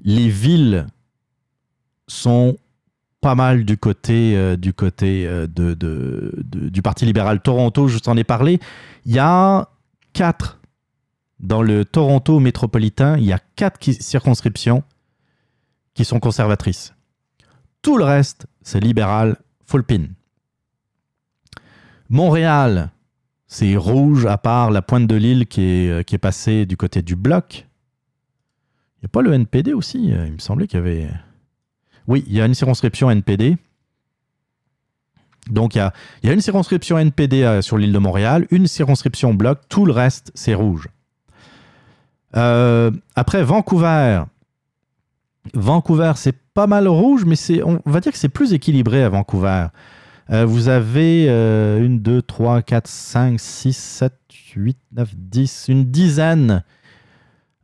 les 0.00 0.28
villes 0.28 0.86
sont 2.06 2.56
pas 3.20 3.34
mal 3.34 3.64
du 3.64 3.76
côté, 3.76 4.36
euh, 4.36 4.56
du, 4.56 4.72
côté 4.72 5.26
euh, 5.26 5.46
de, 5.46 5.76
du 6.44 6.82
Parti 6.82 7.04
libéral. 7.04 7.40
Toronto, 7.40 7.88
je 7.88 7.98
t'en 7.98 8.16
ai 8.16 8.24
parlé. 8.24 8.60
Il 9.04 9.12
y 9.12 9.18
a 9.18 9.68
quatre 10.12 10.60
dans 11.40 11.62
le 11.62 11.84
Toronto 11.84 12.40
métropolitain, 12.40 13.16
il 13.18 13.24
y 13.24 13.32
a 13.32 13.38
quatre 13.56 13.78
circonscriptions 14.00 14.82
qui 15.98 16.04
sont 16.04 16.20
conservatrices. 16.20 16.94
Tout 17.82 17.98
le 17.98 18.04
reste, 18.04 18.46
c'est 18.62 18.78
libéral, 18.78 19.36
full 19.66 19.82
pin. 19.82 20.04
Montréal, 22.08 22.90
c'est 23.48 23.74
rouge, 23.74 24.24
à 24.24 24.38
part 24.38 24.70
la 24.70 24.80
pointe 24.80 25.08
de 25.08 25.16
l'île 25.16 25.48
qui 25.48 25.60
est, 25.60 25.90
euh, 25.90 26.02
qui 26.04 26.14
est 26.14 26.18
passée 26.18 26.66
du 26.66 26.76
côté 26.76 27.02
du 27.02 27.16
bloc. 27.16 27.66
Il 28.94 29.00
n'y 29.02 29.06
a 29.06 29.08
pas 29.08 29.22
le 29.22 29.32
NPD 29.32 29.72
aussi 29.72 30.12
euh, 30.12 30.26
Il 30.26 30.34
me 30.34 30.38
semblait 30.38 30.68
qu'il 30.68 30.78
y 30.78 30.82
avait. 30.82 31.10
Oui, 32.06 32.22
il 32.28 32.34
y 32.34 32.40
a 32.40 32.46
une 32.46 32.54
circonscription 32.54 33.10
NPD. 33.10 33.56
Donc, 35.50 35.74
il 35.74 35.78
y 35.78 35.80
a, 35.80 35.92
y 36.22 36.28
a 36.28 36.32
une 36.32 36.40
circonscription 36.40 36.96
NPD 36.96 37.42
euh, 37.42 37.60
sur 37.60 37.76
l'île 37.76 37.92
de 37.92 37.98
Montréal, 37.98 38.46
une 38.52 38.68
circonscription 38.68 39.34
bloc, 39.34 39.62
tout 39.68 39.84
le 39.84 39.92
reste, 39.92 40.30
c'est 40.36 40.54
rouge. 40.54 40.86
Euh, 42.36 42.92
après, 43.16 43.42
Vancouver. 43.42 44.22
Vancouver, 45.54 46.12
c'est 46.16 46.36
pas 46.54 46.66
mal 46.66 46.88
rouge, 46.88 47.24
mais 47.24 47.36
c'est, 47.36 47.62
on 47.62 47.80
va 47.86 48.00
dire 48.00 48.12
que 48.12 48.18
c'est 48.18 48.28
plus 48.28 48.52
équilibré 48.52 49.02
à 49.02 49.08
Vancouver. 49.08 49.66
Euh, 50.30 50.44
vous 50.44 50.68
avez 50.68 51.26
euh, 51.28 51.84
une, 51.84 52.00
deux, 52.00 52.20
trois, 52.20 52.62
quatre, 52.62 52.88
cinq, 52.88 53.40
six, 53.40 53.76
sept, 53.76 54.14
huit, 54.54 54.78
neuf, 54.92 55.14
dix, 55.16 55.66
une 55.68 55.84
dizaine. 55.84 56.62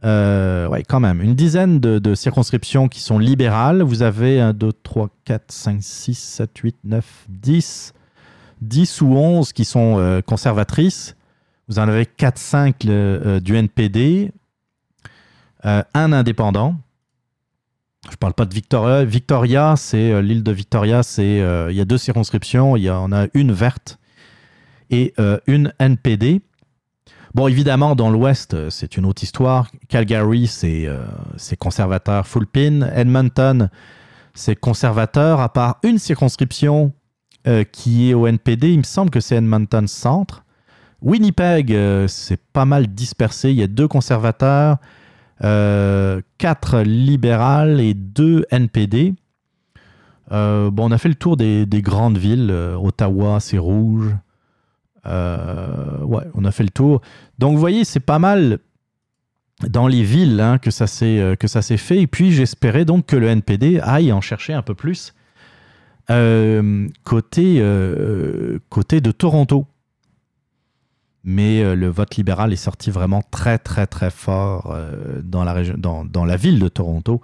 Euh, 0.04 0.68
ouais, 0.68 0.82
quand 0.82 1.00
même. 1.00 1.22
Une 1.22 1.34
dizaine 1.34 1.80
de, 1.80 1.98
de 1.98 2.14
circonscriptions 2.14 2.88
qui 2.88 3.00
sont 3.00 3.18
libérales. 3.18 3.82
Vous 3.82 4.02
avez 4.02 4.40
1, 4.40 4.52
2, 4.52 4.72
3, 4.82 5.08
4, 5.24 5.44
5, 5.50 5.82
6, 5.82 6.18
7, 6.18 6.58
8, 6.58 6.76
9, 6.84 7.26
10. 7.28 7.94
10 8.60 9.00
ou 9.00 9.14
11 9.14 9.52
qui 9.52 9.64
sont 9.64 9.98
euh, 9.98 10.20
conservatrices. 10.20 11.16
Vous 11.68 11.78
en 11.78 11.88
avez 11.88 12.04
4, 12.04 12.38
5 12.38 12.84
le, 12.84 12.90
euh, 12.92 13.40
du 13.40 13.56
NPD. 13.56 14.32
Euh, 15.64 15.82
un 15.94 16.12
indépendant. 16.12 16.76
Je 18.10 18.16
parle 18.16 18.34
pas 18.34 18.44
de 18.44 18.54
Victoria. 18.54 19.04
Victoria, 19.04 19.74
c'est 19.76 20.12
euh, 20.12 20.20
l'île 20.20 20.42
de 20.42 20.52
Victoria, 20.52 21.02
c'est 21.02 21.40
euh, 21.40 21.70
il 21.70 21.76
y 21.76 21.80
a 21.80 21.84
deux 21.84 21.98
circonscriptions. 21.98 22.76
Il 22.76 22.82
y 22.82 22.90
en 22.90 23.12
a 23.12 23.26
une 23.34 23.52
verte 23.52 23.98
et 24.90 25.14
euh, 25.18 25.38
une 25.46 25.72
NPD. 25.78 26.42
Bon, 27.34 27.48
évidemment, 27.48 27.96
dans 27.96 28.10
l'Ouest, 28.10 28.70
c'est 28.70 28.96
une 28.96 29.06
autre 29.06 29.24
histoire. 29.24 29.68
Calgary, 29.88 30.46
c'est 30.46 30.86
euh, 30.86 31.06
conservateur 31.58 32.26
full 32.26 32.46
pin. 32.46 32.82
Edmonton, 32.94 33.70
c'est 34.34 34.54
conservateur, 34.54 35.40
à 35.40 35.52
part 35.52 35.78
une 35.82 35.98
circonscription 35.98 36.92
qui 37.72 38.08
est 38.08 38.14
au 38.14 38.26
NPD. 38.26 38.72
Il 38.72 38.78
me 38.78 38.84
semble 38.84 39.10
que 39.10 39.20
c'est 39.20 39.36
Edmonton 39.36 39.86
Centre. 39.86 40.44
Winnipeg, 41.02 41.76
c'est 42.06 42.40
pas 42.40 42.64
mal 42.64 42.86
dispersé. 42.86 43.50
Il 43.50 43.56
y 43.56 43.62
a 43.62 43.66
deux 43.66 43.86
conservateurs, 43.86 44.78
euh, 45.42 46.20
quatre 46.38 46.80
libérales 46.80 47.80
et 47.80 47.94
deux 47.94 48.44
NPD. 48.50 49.14
Euh, 50.32 50.70
bon, 50.70 50.88
on 50.88 50.92
a 50.92 50.98
fait 50.98 51.08
le 51.08 51.14
tour 51.14 51.36
des, 51.36 51.66
des 51.66 51.82
grandes 51.82 52.18
villes. 52.18 52.50
Euh, 52.50 52.76
Ottawa, 52.76 53.40
c'est 53.40 53.58
rouge. 53.58 54.14
Euh, 55.06 56.00
ouais, 56.02 56.24
on 56.34 56.44
a 56.44 56.50
fait 56.50 56.62
le 56.62 56.70
tour. 56.70 57.02
Donc, 57.38 57.54
vous 57.54 57.60
voyez, 57.60 57.84
c'est 57.84 58.00
pas 58.00 58.18
mal 58.18 58.58
dans 59.68 59.86
les 59.86 60.02
villes 60.02 60.40
hein, 60.40 60.58
que 60.58 60.70
ça 60.70 60.86
s'est 60.86 61.20
euh, 61.20 61.36
fait. 61.76 62.00
Et 62.00 62.06
puis, 62.06 62.32
j'espérais 62.32 62.84
donc 62.84 63.06
que 63.06 63.16
le 63.16 63.28
NPD 63.28 63.80
aille 63.80 64.12
en 64.12 64.20
chercher 64.20 64.52
un 64.52 64.62
peu 64.62 64.74
plus 64.74 65.14
euh, 66.10 66.88
euh, 67.38 68.58
côté 68.68 69.00
de 69.00 69.10
Toronto. 69.10 69.66
Mais 71.24 71.62
euh, 71.62 71.74
le 71.74 71.88
vote 71.88 72.16
libéral 72.16 72.52
est 72.52 72.56
sorti 72.56 72.90
vraiment 72.90 73.22
très, 73.22 73.58
très, 73.58 73.86
très 73.86 74.10
fort 74.10 74.70
euh, 74.70 75.22
dans, 75.22 75.42
la 75.44 76.36
ville 76.36 76.58
de 76.58 76.68
Toronto. 76.68 77.22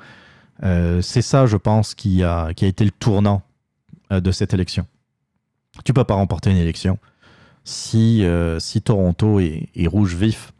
Euh, 0.62 1.02
c'est 1.02 1.22
ça, 1.22 1.46
je 1.46 1.58
pense, 1.58 1.94
qui 1.94 2.24
a, 2.24 2.50
été 2.50 2.84
le 2.84 2.90
tournant 2.90 3.42
de 4.10 4.32
cette 4.32 4.54
élection. 4.54 4.86
Tu 5.84 5.92
peux 5.92 6.04
pas 6.04 6.14
remporter 6.14 6.50
une 6.50 6.56
élection 6.56 6.98
si, 7.62 8.24
Toronto 8.84 9.38
est, 9.38 9.86
rouge 9.86 10.16
vif. 10.16 10.52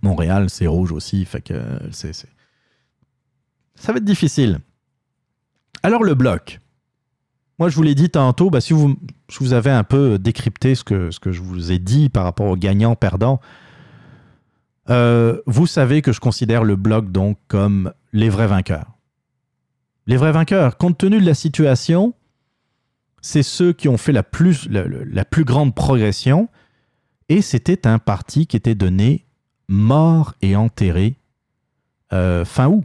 Montréal, 0.00 0.48
c'est 0.48 0.68
rouge 0.68 0.92
aussi, 0.92 1.26
ça 3.74 3.92
va 3.92 3.98
être 3.98 4.04
difficile. 4.04 4.60
Alors 5.82 6.04
le 6.04 6.14
bloc. 6.14 6.60
Moi, 7.58 7.68
je 7.68 7.76
vous 7.76 7.82
l'ai 7.82 7.94
dit 7.94 8.08
tantôt, 8.08 8.50
bah, 8.50 8.60
si 8.60 8.72
vous, 8.72 8.96
je 9.30 9.38
vous 9.40 9.52
avais 9.52 9.70
un 9.70 9.84
peu 9.84 10.18
décrypté 10.18 10.74
ce 10.74 10.84
que, 10.84 11.10
ce 11.10 11.20
que 11.20 11.32
je 11.32 11.42
vous 11.42 11.70
ai 11.70 11.78
dit 11.78 12.08
par 12.08 12.24
rapport 12.24 12.46
aux 12.46 12.56
gagnants-perdants, 12.56 13.40
euh, 14.90 15.40
vous 15.46 15.66
savez 15.66 16.00
que 16.00 16.12
je 16.12 16.20
considère 16.20 16.64
le 16.64 16.76
bloc 16.76 17.12
donc 17.12 17.38
comme 17.46 17.92
les 18.12 18.30
vrais 18.30 18.46
vainqueurs. 18.46 18.86
Les 20.06 20.16
vrais 20.16 20.32
vainqueurs, 20.32 20.78
compte 20.78 20.96
tenu 20.96 21.20
de 21.20 21.26
la 21.26 21.34
situation, 21.34 22.14
c'est 23.20 23.42
ceux 23.42 23.74
qui 23.74 23.88
ont 23.88 23.98
fait 23.98 24.12
la 24.12 24.22
plus, 24.22 24.66
la, 24.70 25.24
plus 25.24 25.44
grande 25.44 25.74
progression 25.74 26.48
et 27.28 27.42
c'était 27.42 27.86
un 27.86 27.98
parti 27.98 28.46
qui 28.46 28.56
était 28.56 28.74
donné 28.74 29.26
mort 29.68 30.34
et 30.40 30.56
enterré 30.56 31.16
euh, 32.14 32.46
fin 32.46 32.68
août. 32.68 32.84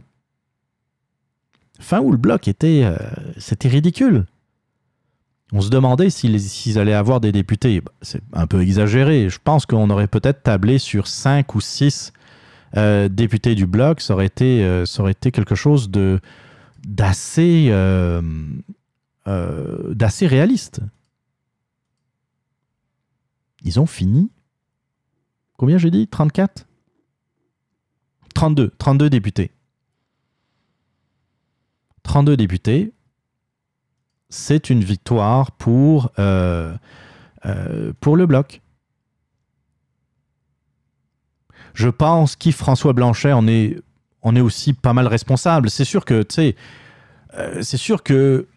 Fin 1.80 2.00
août, 2.00 2.12
le 2.12 2.18
bloc 2.18 2.46
était. 2.46 2.82
euh, 2.84 2.96
C'était 3.38 3.68
ridicule. 3.68 4.26
On 5.52 5.60
se 5.60 5.68
demandait 5.68 6.10
s'ils 6.10 6.78
allaient 6.78 6.94
avoir 6.94 7.20
des 7.20 7.32
députés. 7.32 7.80
Bah, 7.80 7.92
C'est 8.02 8.22
un 8.32 8.46
peu 8.46 8.60
exagéré. 8.62 9.28
Je 9.28 9.38
pense 9.42 9.66
qu'on 9.66 9.90
aurait 9.90 10.08
peut-être 10.08 10.42
tablé 10.42 10.78
sur 10.78 11.06
5 11.06 11.54
ou 11.54 11.60
6 11.60 12.12
députés 13.08 13.54
du 13.54 13.66
bloc. 13.66 14.00
Ça 14.00 14.14
aurait 14.14 14.26
été, 14.26 14.64
euh, 14.64 14.84
quelque 15.32 15.54
chose 15.54 15.90
d'assez 16.84 17.68
euh, 17.70 18.20
euh, 19.26 19.94
d'assez 19.94 20.26
réaliste. 20.26 20.80
Ils 23.62 23.80
ont 23.80 23.86
fini. 23.86 24.30
Combien 25.56 25.78
j'ai 25.78 25.90
dit? 25.90 26.08
34 26.08 26.66
32. 28.34 28.70
32 28.78 29.08
députés. 29.10 29.52
32 32.02 32.36
députés. 32.36 32.93
C'est 34.36 34.68
une 34.68 34.82
victoire 34.82 35.52
pour, 35.52 36.10
euh, 36.18 36.74
euh, 37.46 37.92
pour 38.00 38.16
le 38.16 38.26
bloc. 38.26 38.62
Je 41.72 41.88
pense 41.88 42.34
qu'Yves-François 42.34 42.94
Blanchet 42.94 43.32
en 43.32 43.46
est, 43.46 43.78
en 44.22 44.34
est 44.34 44.40
aussi 44.40 44.72
pas 44.72 44.92
mal 44.92 45.06
responsable. 45.06 45.70
C'est 45.70 45.84
sûr 45.84 46.04
que, 46.04 46.24
tu 46.24 46.34
sais, 46.34 46.56
euh, 47.38 47.62
c'est 47.62 47.76
sûr 47.76 48.02
que 48.02 48.48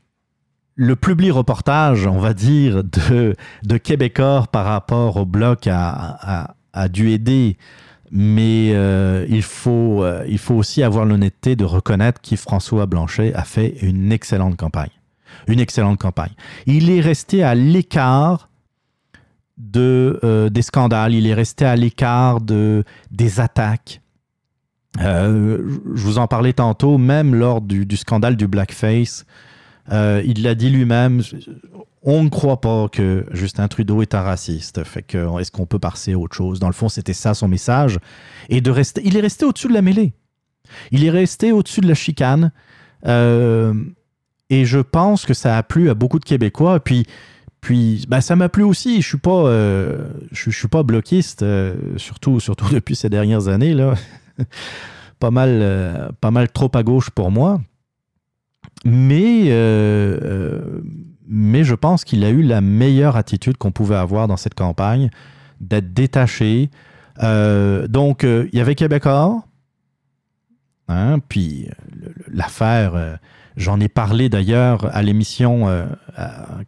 le 0.73 0.95
public 0.95 1.31
reportage, 1.33 2.07
on 2.07 2.17
va 2.17 2.33
dire, 2.33 2.83
de, 2.83 3.35
de 3.63 3.77
Québécois 3.77 4.47
par 4.51 4.65
rapport 4.65 5.17
au 5.17 5.27
bloc 5.27 5.67
a, 5.67 6.55
a- 6.73 6.89
dû 6.89 7.11
aider. 7.11 7.55
Mais 8.09 8.69
il, 9.29 9.43
faut, 9.43 10.03
il 10.27 10.37
faut 10.39 10.55
aussi 10.55 10.81
avoir 10.81 11.05
l'honnêteté 11.05 11.55
de 11.55 11.65
reconnaître 11.65 12.19
qu'Yves-François 12.21 12.87
Blanchet 12.87 13.31
a 13.35 13.43
fait 13.43 13.77
une 13.83 14.11
excellente 14.11 14.55
campagne. 14.57 14.96
Une 15.47 15.59
excellente 15.59 15.99
campagne. 15.99 16.33
Il 16.65 16.89
est 16.89 16.99
resté 16.99 17.43
à 17.43 17.55
l'écart 17.55 18.49
de, 19.57 20.19
euh, 20.23 20.49
des 20.49 20.61
scandales, 20.61 21.13
il 21.13 21.27
est 21.27 21.33
resté 21.33 21.65
à 21.65 21.75
l'écart 21.75 22.41
de, 22.41 22.83
des 23.11 23.39
attaques. 23.39 24.01
Euh, 25.01 25.79
je 25.93 26.01
vous 26.01 26.17
en 26.17 26.27
parlais 26.27 26.53
tantôt, 26.53 26.97
même 26.97 27.35
lors 27.35 27.61
du, 27.61 27.85
scandale 27.97 28.35
du 28.35 28.47
blackface, 28.47 29.25
euh, 29.91 30.21
il 30.25 30.43
l'a 30.43 30.55
dit 30.55 30.69
lui-même, 30.69 31.21
on 32.03 32.23
ne 32.23 32.29
croit 32.29 32.61
pas 32.61 32.87
que 32.89 33.25
Justin 33.31 33.67
Trudeau 33.67 34.01
est 34.01 34.15
un 34.15 34.21
raciste. 34.21 34.83
Fait 34.83 35.03
que 35.03 35.39
est-ce 35.39 35.51
qu'on 35.51 35.65
peut 35.65 35.79
passer 35.79 36.13
à 36.13 36.17
autre 36.17 36.35
chose? 36.35 36.59
Dans 36.59 36.67
le 36.67 36.73
fond, 36.73 36.89
c'était 36.89 37.13
ça 37.13 37.33
son 37.33 37.47
message. 37.47 37.99
Et 38.49 38.61
de 38.61 38.71
rester, 38.71 39.01
il 39.03 39.17
est 39.17 39.21
resté 39.21 39.45
au-dessus 39.45 39.67
de 39.67 39.73
la 39.73 39.81
mêlée. 39.81 40.13
Il 40.91 41.05
est 41.05 41.09
resté 41.09 41.51
au-dessus 41.51 41.81
de 41.81 41.87
la 41.87 41.93
chicane. 41.93 42.51
Et 44.49 44.65
je 44.65 44.79
pense 44.79 45.25
que 45.25 45.33
ça 45.33 45.57
a 45.57 45.63
plu 45.63 45.89
à 45.89 45.93
beaucoup 45.93 46.19
de 46.19 46.25
Québécois. 46.25 46.79
Puis, 46.79 47.05
puis 47.61 48.05
ben, 48.07 48.21
ça 48.21 48.35
m'a 48.35 48.49
plu 48.49 48.63
aussi. 48.63 49.01
Je 49.01 49.07
suis 49.07 49.17
pas, 49.17 49.45
euh, 49.45 50.07
je, 50.31 50.49
suis 50.49 50.67
pas 50.67 50.83
bloquiste, 50.83 51.43
euh, 51.43 51.75
surtout, 51.97 52.39
surtout 52.39 52.69
depuis 52.73 52.95
ces 52.95 53.09
dernières 53.09 53.47
années 53.47 53.73
là. 53.73 53.95
pas 55.19 55.31
mal, 55.31 55.49
euh, 55.51 56.09
pas 56.21 56.31
mal 56.31 56.49
trop 56.49 56.71
à 56.75 56.83
gauche 56.83 57.09
pour 57.09 57.31
moi. 57.31 57.59
Mais, 58.85 59.49
mais 61.27 61.63
je 61.63 61.73
pense 61.73 62.03
qu'il 62.03 62.23
a 62.23 62.29
eu 62.29 62.43
la 62.43 62.61
meilleure 62.61 63.15
attitude 63.15 63.57
qu'on 63.57 63.71
pouvait 63.71 63.95
avoir 63.95 64.27
dans 64.27 64.37
cette 64.37 64.53
campagne, 64.53 65.09
d'être 65.59 65.93
détaché. 65.93 66.69
Donc, 67.19 68.21
il 68.21 68.53
y 68.53 68.59
avait 68.59 68.75
Québécois, 68.75 69.43
hein, 70.87 71.17
puis 71.27 71.67
l'affaire, 72.27 73.17
j'en 73.57 73.79
ai 73.79 73.89
parlé 73.89 74.29
d'ailleurs 74.29 74.95
à 74.95 75.01
l'émission, 75.01 75.67
euh, 75.67 75.85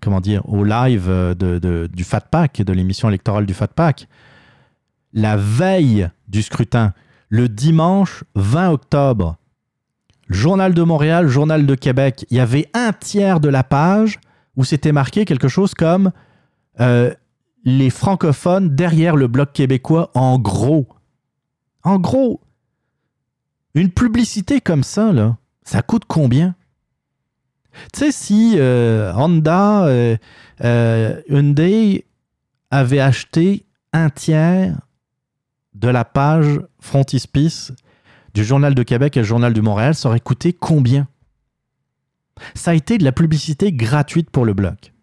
comment 0.01 0.19
dire, 0.19 0.41
au 0.49 0.63
live 0.63 1.05
euh, 1.07 1.33
de, 1.35 1.87
du 1.87 2.03
Fat 2.03 2.21
Pack, 2.21 2.61
de 2.61 2.73
l'émission 2.73 3.07
électorale 3.07 3.45
du 3.45 3.53
Fat 3.53 3.67
Pack. 3.67 4.07
La 5.13 5.37
veille 5.37 6.09
du 6.27 6.41
scrutin, 6.41 6.93
le 7.29 7.47
dimanche 7.47 8.23
20 8.35 8.71
octobre, 8.71 9.37
Journal 10.29 10.73
de 10.73 10.83
Montréal, 10.83 11.27
Journal 11.27 11.65
de 11.65 11.75
Québec, 11.75 12.25
il 12.29 12.37
y 12.37 12.39
avait 12.39 12.69
un 12.73 12.91
tiers 12.91 13.39
de 13.39 13.49
la 13.49 13.63
page 13.63 14.19
où 14.55 14.63
c'était 14.63 14.91
marqué 14.91 15.25
quelque 15.25 15.47
chose 15.47 15.73
comme 15.73 16.11
euh, 16.79 17.13
les 17.65 17.89
francophones 17.89 18.75
derrière 18.75 19.15
le 19.15 19.27
bloc 19.27 19.53
québécois 19.53 20.11
en 20.13 20.37
gros. 20.37 20.87
En 21.83 21.97
gros, 21.97 22.41
une 23.73 23.89
publicité 23.89 24.59
comme 24.61 24.83
ça, 24.83 25.11
là, 25.11 25.37
ça 25.63 25.81
coûte 25.81 26.03
combien? 26.07 26.55
Tu 27.93 27.99
sais, 27.99 28.11
si 28.11 28.55
euh, 28.57 29.13
Honda, 29.13 29.85
euh, 29.85 30.17
euh, 30.63 31.21
Hyundai 31.29 32.05
avait 32.71 32.99
acheté 32.99 33.65
un 33.93 34.09
tiers 34.09 34.75
de 35.73 35.87
la 35.87 36.05
page 36.05 36.61
frontispice 36.79 37.71
du 38.33 38.43
Journal 38.43 38.75
de 38.75 38.83
Québec 38.83 39.17
et 39.17 39.21
le 39.21 39.25
Journal 39.25 39.53
du 39.53 39.61
Montréal, 39.61 39.95
ça 39.95 40.09
aurait 40.09 40.19
coûté 40.19 40.53
combien? 40.53 41.07
Ça 42.53 42.71
a 42.71 42.73
été 42.73 42.97
de 42.97 43.03
la 43.03 43.11
publicité 43.11 43.71
gratuite 43.71 44.29
pour 44.29 44.45
le 44.45 44.53
bloc. 44.53 44.93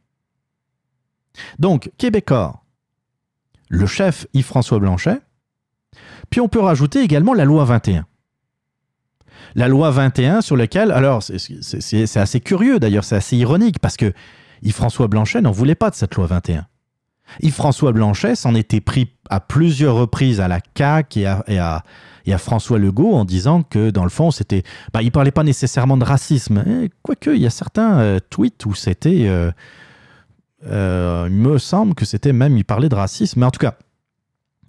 Donc, 1.59 1.91
Québécois, 1.99 2.63
le 3.69 3.87
chef 3.87 4.27
Yves-François 4.33 4.79
Blanchet, 4.79 5.21
puis 6.31 6.41
on 6.41 6.49
peut 6.49 6.61
rajouter 6.61 7.01
également 7.01 7.35
la 7.35 7.45
loi 7.45 7.65
21. 7.65 8.07
La 9.57 9.67
loi 9.69 9.91
21 9.91 10.41
sur 10.43 10.57
laquelle, 10.57 10.93
alors 10.93 11.23
c'est- 11.23 12.17
assez 12.17 12.41
curieux 12.41 12.79
d'ailleurs, 12.79 13.05
c'est 13.05 13.17
assez 13.17 13.37
ironique 13.37 13.79
parce 13.81 13.97
que 13.97 14.13
Yves-François 14.63 15.09
Blanchet 15.09 15.41
n'en 15.41 15.51
voulait 15.51 15.75
pas 15.75 15.91
de 15.91 15.95
cette 15.97 16.15
loi 16.15 16.27
21. 16.27 16.67
Yves-François 17.41 17.93
Blanchet 17.93 18.37
s'en 18.37 18.55
était 18.55 18.81
pris 18.81 19.11
à 19.31 19.41
plusieurs 19.41 19.97
reprises 19.97 20.41
à 20.41 20.47
la 20.47 20.61
CAQ 20.77 21.21
et 21.21 21.27
à, 21.27 21.45
et 21.49 21.59
à- 21.59 21.83
et 22.27 22.33
à 22.35 22.39
François 22.39 22.79
Legault 22.79 23.15
en 23.15 23.25
disant 23.25 23.63
que 23.63 23.91
dans 23.91 24.03
le 24.05 24.11
fond, 24.11 24.31
c'était. 24.31 24.63
Bah, 24.93 25.01
il 25.03 25.11
parlait 25.13 25.31
pas 25.31 25.43
nécessairement 25.45 25.97
de 25.97 26.05
racisme. 26.05 26.59
hein, 26.59 26.87
Quoique, 27.03 27.31
il 27.31 27.41
y 27.41 27.47
a 27.47 27.51
certains 27.51 27.99
euh, 28.01 28.19
tweets 28.31 28.67
où 28.67 28.75
c'était. 28.75 29.27
euh, 29.29 29.51
euh, 30.67 31.27
il 31.31 31.37
me 31.37 31.59
semble 31.59 31.95
que 31.95 32.05
c'était 32.05 32.33
même. 32.33 32.57
Il 32.57 32.65
parlait 32.65 32.89
de 32.89 32.95
racisme. 32.95 33.41
Mais 33.41 33.47
en 33.47 33.51
tout 33.51 33.61
cas, 33.61 33.75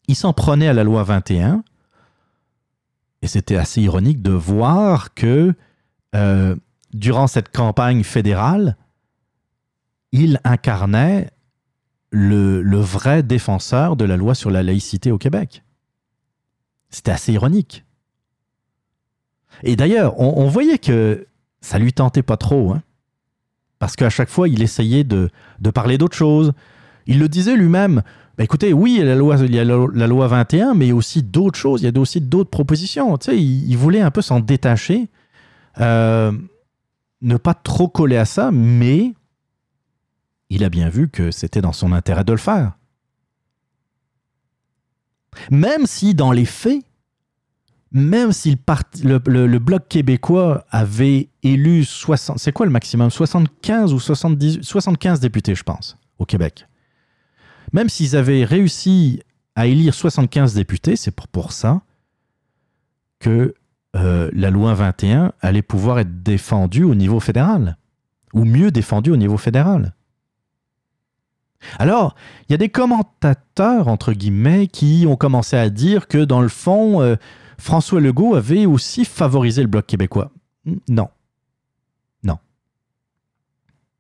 il 0.07 0.15
s'en 0.15 0.33
prenait 0.33 0.67
à 0.67 0.73
la 0.73 0.83
loi 0.83 1.03
21. 1.03 1.63
Et 3.21 3.27
c'était 3.27 3.55
assez 3.55 3.81
ironique 3.81 4.21
de 4.21 4.31
voir 4.31 5.13
que 5.13 5.53
euh, 6.15 6.55
durant 6.93 7.27
cette 7.27 7.49
campagne 7.49 8.03
fédérale, 8.03 8.77
il 10.11 10.39
incarnait 10.43 11.31
le, 12.11 12.61
vrai 12.79 13.23
défenseur 13.23 13.95
de 13.95 14.05
la 14.05 14.17
loi 14.17 14.35
sur 14.35 14.49
la 14.49 14.63
laïcité 14.63 15.11
au 15.11 15.17
Québec. 15.17 15.63
C'était 16.89 17.11
assez 17.11 17.33
ironique. 17.33 17.83
Et 19.63 19.75
d'ailleurs, 19.75 20.19
on, 20.19 20.41
on 20.43 20.47
voyait 20.47 20.77
que 20.77 21.27
ça 21.61 21.79
lui 21.79 21.91
tentait 21.91 22.23
pas 22.23 22.37
trop, 22.37 22.71
hein. 22.71 22.83
parce 23.79 23.95
qu'à 23.95 24.09
chaque 24.09 24.29
fois, 24.29 24.47
il 24.47 24.61
essayait 24.61 25.03
de, 25.03 25.29
de 25.59 25.69
parler 25.69 25.97
d'autre 25.97 26.15
chose. 26.15 26.53
Il 27.07 27.19
le 27.19 27.27
disait 27.27 27.55
lui-même. 27.55 28.03
Bah, 28.37 28.43
écoutez, 28.43 28.71
oui, 28.71 28.93
il 28.93 28.97
y 28.99 29.01
a 29.01 29.05
la 29.05 29.15
loi, 29.15 29.35
il 29.37 29.55
y 29.55 29.59
a 29.59 29.65
la, 29.65 30.07
loi 30.07 30.27
21, 30.27 30.75
mais 30.75 30.85
il 30.85 30.89
y 30.89 30.91
a 30.91 30.95
aussi 30.95 31.23
d'autres 31.23 31.57
choses, 31.57 31.81
il 31.81 31.91
y 31.91 31.97
a 31.97 31.99
aussi 31.99 32.21
d'autres 32.21 32.51
propositions. 32.51 33.17
Tu 33.17 33.31
sais, 33.31 33.41
il, 33.41 33.75
voulait 33.75 34.01
un 34.01 34.11
peu 34.11 34.21
s'en 34.21 34.39
détacher, 34.39 35.07
euh, 35.79 36.31
ne 37.21 37.37
pas 37.37 37.55
trop 37.55 37.87
coller 37.87 38.17
à 38.17 38.25
ça, 38.25 38.51
mais 38.51 39.13
il 40.51 40.63
a 40.63 40.69
bien 40.69 40.87
vu 40.89 41.09
que 41.09 41.31
c'était 41.31 41.61
dans 41.61 41.73
son 41.73 41.91
intérêt 41.91 42.23
de 42.23 42.31
le 42.31 42.37
faire. 42.37 42.73
Même 45.49 45.87
si 45.87 46.13
dans 46.13 46.31
les 46.31 46.45
faits, 46.45 46.83
même 47.91 48.31
si 48.33 48.55
le, 49.03 49.57
Bloc 49.57 49.87
québécois 49.87 50.63
avait 50.69 51.29
élu 51.41 51.85
60, 51.85 52.37
c'est 52.37 52.51
quoi 52.51 52.67
le 52.67 52.71
maximum? 52.71 53.09
75 53.09 53.93
ou 53.93 53.99
70, 53.99 54.59
75 54.61 55.19
députés, 55.19 55.55
je 55.55 55.63
pense, 55.63 55.97
au 56.19 56.25
Québec. 56.25 56.67
Même 57.73 57.89
s'ils 57.89 58.15
avaient 58.15 58.43
réussi 58.43 59.21
à 59.55 59.67
élire 59.67 59.93
75 59.93 60.53
députés, 60.53 60.95
c'est 60.95 61.11
pour, 61.11 61.51
ça 61.51 61.81
que 63.19 63.55
euh, 63.95 64.29
la 64.33 64.51
loi 64.51 64.73
21 64.73 65.33
allait 65.41 65.61
pouvoir 65.61 65.99
être 65.99 66.21
défendue 66.21 66.83
au 66.83 66.95
niveau 66.95 67.19
fédéral, 67.19 67.77
ou 68.33 68.45
mieux 68.45 68.71
défendue 68.71 69.11
au 69.11 69.17
niveau 69.17 69.37
fédéral. 69.37 69.95
Alors, 71.79 72.15
il 72.47 72.51
y 72.51 72.55
a 72.55 72.57
des 72.57 72.69
commentateurs, 72.69 73.87
entre 73.87 74.13
guillemets, 74.13 74.67
qui 74.67 75.05
ont 75.07 75.15
commencé 75.15 75.57
à 75.57 75.69
dire 75.69 76.07
que, 76.07 76.23
dans 76.23 76.41
le 76.41 76.49
fond, 76.49 77.01
euh, 77.01 77.15
François 77.57 77.99
Legault 77.99 78.35
avait 78.35 78.65
aussi 78.65 79.05
favorisé 79.05 79.61
le 79.61 79.67
Bloc 79.67 79.87
québécois. 79.87 80.31
Non. 80.87 81.09
Non. 82.23 82.37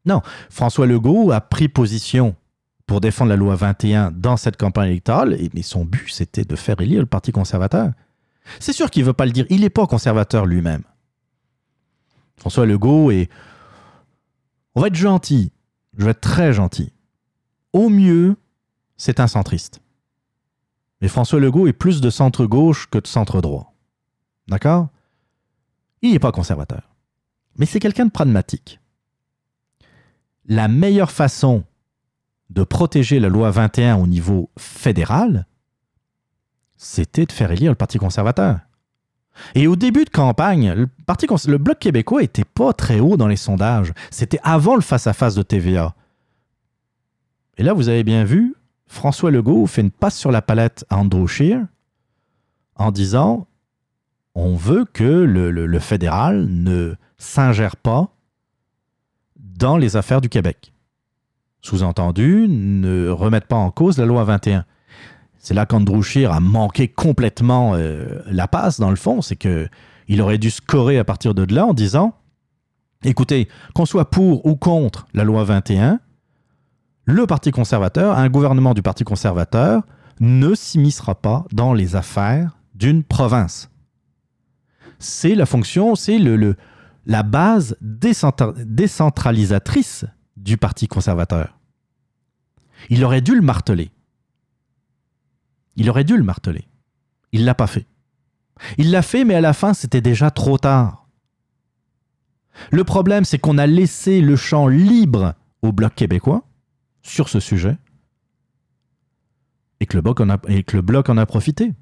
Non. 0.05 0.21
François 0.49 0.85
Legault 0.85 1.31
a 1.31 1.41
pris 1.41 1.67
position 1.67 2.35
pour 2.87 3.01
défendre 3.01 3.29
la 3.29 3.35
loi 3.35 3.55
21 3.55 4.11
dans 4.11 4.37
cette 4.37 4.57
campagne 4.57 4.89
électorale, 4.91 5.33
et- 5.39 5.51
mais 5.53 5.61
son 5.61 5.85
but, 5.85 6.09
c'était 6.09 6.45
de 6.45 6.55
faire 6.55 6.79
élire 6.81 7.01
le 7.01 7.05
Parti 7.05 7.31
conservateur. 7.31 7.91
C'est 8.59 8.73
sûr 8.73 8.89
qu'il 8.89 9.03
ne 9.03 9.07
veut 9.07 9.13
pas 9.13 9.25
le 9.25 9.31
dire. 9.33 9.45
Il 9.49 9.61
n'est 9.61 9.69
pas 9.69 9.85
conservateur 9.87 10.45
lui-même. 10.45 10.83
François 12.37 12.65
Legault 12.65 13.11
est... 13.11 13.29
On 14.73 14.81
va 14.81 14.87
être 14.87 14.95
gentil. 14.95 15.51
Je 15.97 16.05
vais 16.05 16.11
être 16.11 16.21
très 16.21 16.53
gentil. 16.53 16.93
Au 17.73 17.89
mieux, 17.89 18.37
c'est 18.95 19.19
un 19.19 19.27
centriste. 19.27 19.81
Mais 21.01 21.07
François 21.09 21.39
Legault 21.39 21.67
est 21.67 21.73
plus 21.73 21.99
de 21.99 22.09
centre-gauche 22.09 22.87
que 22.89 22.99
de 22.99 23.07
centre-droit. 23.07 23.73
D'accord? 24.47 24.87
Il 26.01 26.11
n'est 26.11 26.19
pas 26.19 26.31
conservateur. 26.31 26.89
Mais 27.57 27.65
c'est 27.65 27.79
quelqu'un 27.79 28.05
de 28.05 28.11
pragmatique. 28.11 28.79
La 30.45 30.67
meilleure 30.67 31.11
façon 31.11 31.63
de 32.49 32.63
protéger 32.63 33.19
la 33.19 33.29
loi 33.29 33.51
21 33.51 33.97
au 33.97 34.07
niveau 34.07 34.49
fédéral, 34.57 35.45
c'était 36.75 37.25
de 37.25 37.31
faire 37.31 37.51
élire 37.51 37.71
le 37.71 37.75
Parti 37.75 37.97
conservateur. 37.97 38.59
Et 39.55 39.67
au 39.67 39.75
début 39.75 40.05
de 40.05 40.09
campagne, 40.09 40.73
le, 40.73 41.57
Bloc 41.57 41.79
québécois 41.79 42.23
était 42.23 42.45
pas 42.45 42.73
très 42.73 42.99
haut 42.99 43.17
dans 43.17 43.27
les 43.27 43.35
sondages. 43.35 43.93
C'était 44.09 44.39
avant 44.43 44.75
le 44.75 44.81
face-à-face 44.81 45.35
de 45.35 45.43
TVA. 45.43 45.93
Et 47.57 47.63
là, 47.63 47.73
vous 47.73 47.89
avez 47.89 48.03
bien 48.03 48.23
vu, 48.23 48.55
François 48.87 49.31
Legault 49.31 49.67
fait 49.67 49.81
une 49.81 49.91
passe 49.91 50.17
sur 50.17 50.31
la 50.31 50.41
palette 50.41 50.85
à 50.89 50.97
Andrew 50.97 51.27
Scheer 51.27 51.65
en 52.75 52.91
disant 52.91 53.47
on 54.33 54.55
veut 54.55 54.85
que 54.85 55.03
le 55.03 55.79
fédéral 55.79 56.45
ne 56.47 56.95
s'ingère 57.17 57.75
pas 57.75 58.09
dans 59.35 59.77
les 59.77 59.95
affaires 59.95 60.21
du 60.21 60.29
Québec. 60.29 60.71
Sous-entendu, 61.71 62.45
ne 62.47 63.09
remette 63.09 63.45
pas 63.45 63.57
en 63.57 63.71
cause 63.71 63.97
la 63.97 64.05
loi 64.05 64.23
21. 64.23 64.63
C'est 65.37 65.53
là 65.53 65.65
qu'Andrew 65.65 66.01
Scheer 66.01 66.31
a 66.31 66.39
manqué 66.39 66.87
complètement 66.87 67.73
euh, 67.75 68.21
la 68.27 68.47
passe, 68.47 68.79
dans 68.79 68.89
le 68.89 68.95
fond. 68.95 69.21
C'est 69.21 69.35
que 69.35 69.67
il 70.07 70.21
aurait 70.21 70.37
dû 70.37 70.49
scorer 70.49 70.97
à 70.97 71.03
partir 71.03 71.33
de 71.33 71.53
là 71.53 71.65
en 71.65 71.73
disant 71.73 72.13
écoutez, 73.03 73.49
qu'on 73.75 73.85
soit 73.85 74.09
pour 74.09 74.45
ou 74.45 74.55
contre 74.55 75.07
la 75.13 75.25
loi 75.25 75.43
21, 75.43 75.99
le 77.03 77.27
Parti 77.27 77.51
conservateur, 77.51 78.17
un 78.17 78.29
gouvernement 78.29 78.73
du 78.73 78.81
Parti 78.81 79.03
conservateur, 79.03 79.83
ne 80.21 80.55
s'immiscera 80.55 81.15
pas 81.15 81.43
dans 81.51 81.73
les 81.73 81.97
affaires 81.97 82.57
d'une 82.75 83.03
province. 83.03 83.69
C'est 84.99 85.35
la 85.35 85.45
fonction, 85.45 85.95
c'est 85.95 86.17
le, 86.17 86.37
le- 86.37 86.55
la 87.05 87.23
base 87.23 87.75
décentra- 87.81 88.53
décentralisatrice 88.63 90.05
du 90.37 90.55
Parti 90.57 90.87
conservateur. 90.87 91.56
Il 92.89 93.03
aurait 93.03 93.21
dû 93.21 93.35
le 93.35 93.41
marteler. 93.41 93.91
Il 95.75 95.89
aurait 95.89 96.03
dû 96.03 96.17
le 96.17 96.23
marteler. 96.23 96.67
Il 97.31 97.45
l'a 97.45 97.55
pas 97.55 97.67
fait. 97.67 97.85
Il 98.77 98.91
l'a 98.91 99.01
fait, 99.01 99.23
mais 99.23 99.35
à 99.35 99.41
la 99.41 99.53
fin, 99.53 99.73
c'était 99.73 100.01
déjà 100.01 100.31
trop 100.31 100.57
tard. 100.57 101.07
Le 102.71 102.83
problème, 102.83 103.23
c'est 103.23 103.37
qu'on 103.37 103.57
a 103.57 103.67
laissé 103.67 104.21
le 104.21 104.35
champ 104.35 104.67
libre 104.67 105.35
au 105.61 105.71
Bloc 105.71 105.93
québécois 105.93 106.43
sur 107.03 107.29
ce 107.29 107.39
sujet 107.39 107.77
et 109.79 109.85
que 109.85 109.95
le 109.95 110.01
Bloc 110.01 110.19
en 110.19 110.29
a, 110.29 110.37
et 110.47 110.63
que 110.63 110.75
le 110.75 110.81
bloc 110.81 111.09
en 111.09 111.17
a 111.17 111.25
profité. 111.25 111.73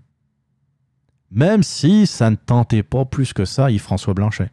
Même 1.31 1.63
si 1.63 2.07
ça 2.07 2.30
ne 2.30 2.35
tentait 2.35 2.84
pas 2.84 3.05
plus 3.05 3.34
que 3.34 3.45
ça 3.45 3.72
Yves-François 3.72 4.13
Blanchet. 4.13 4.51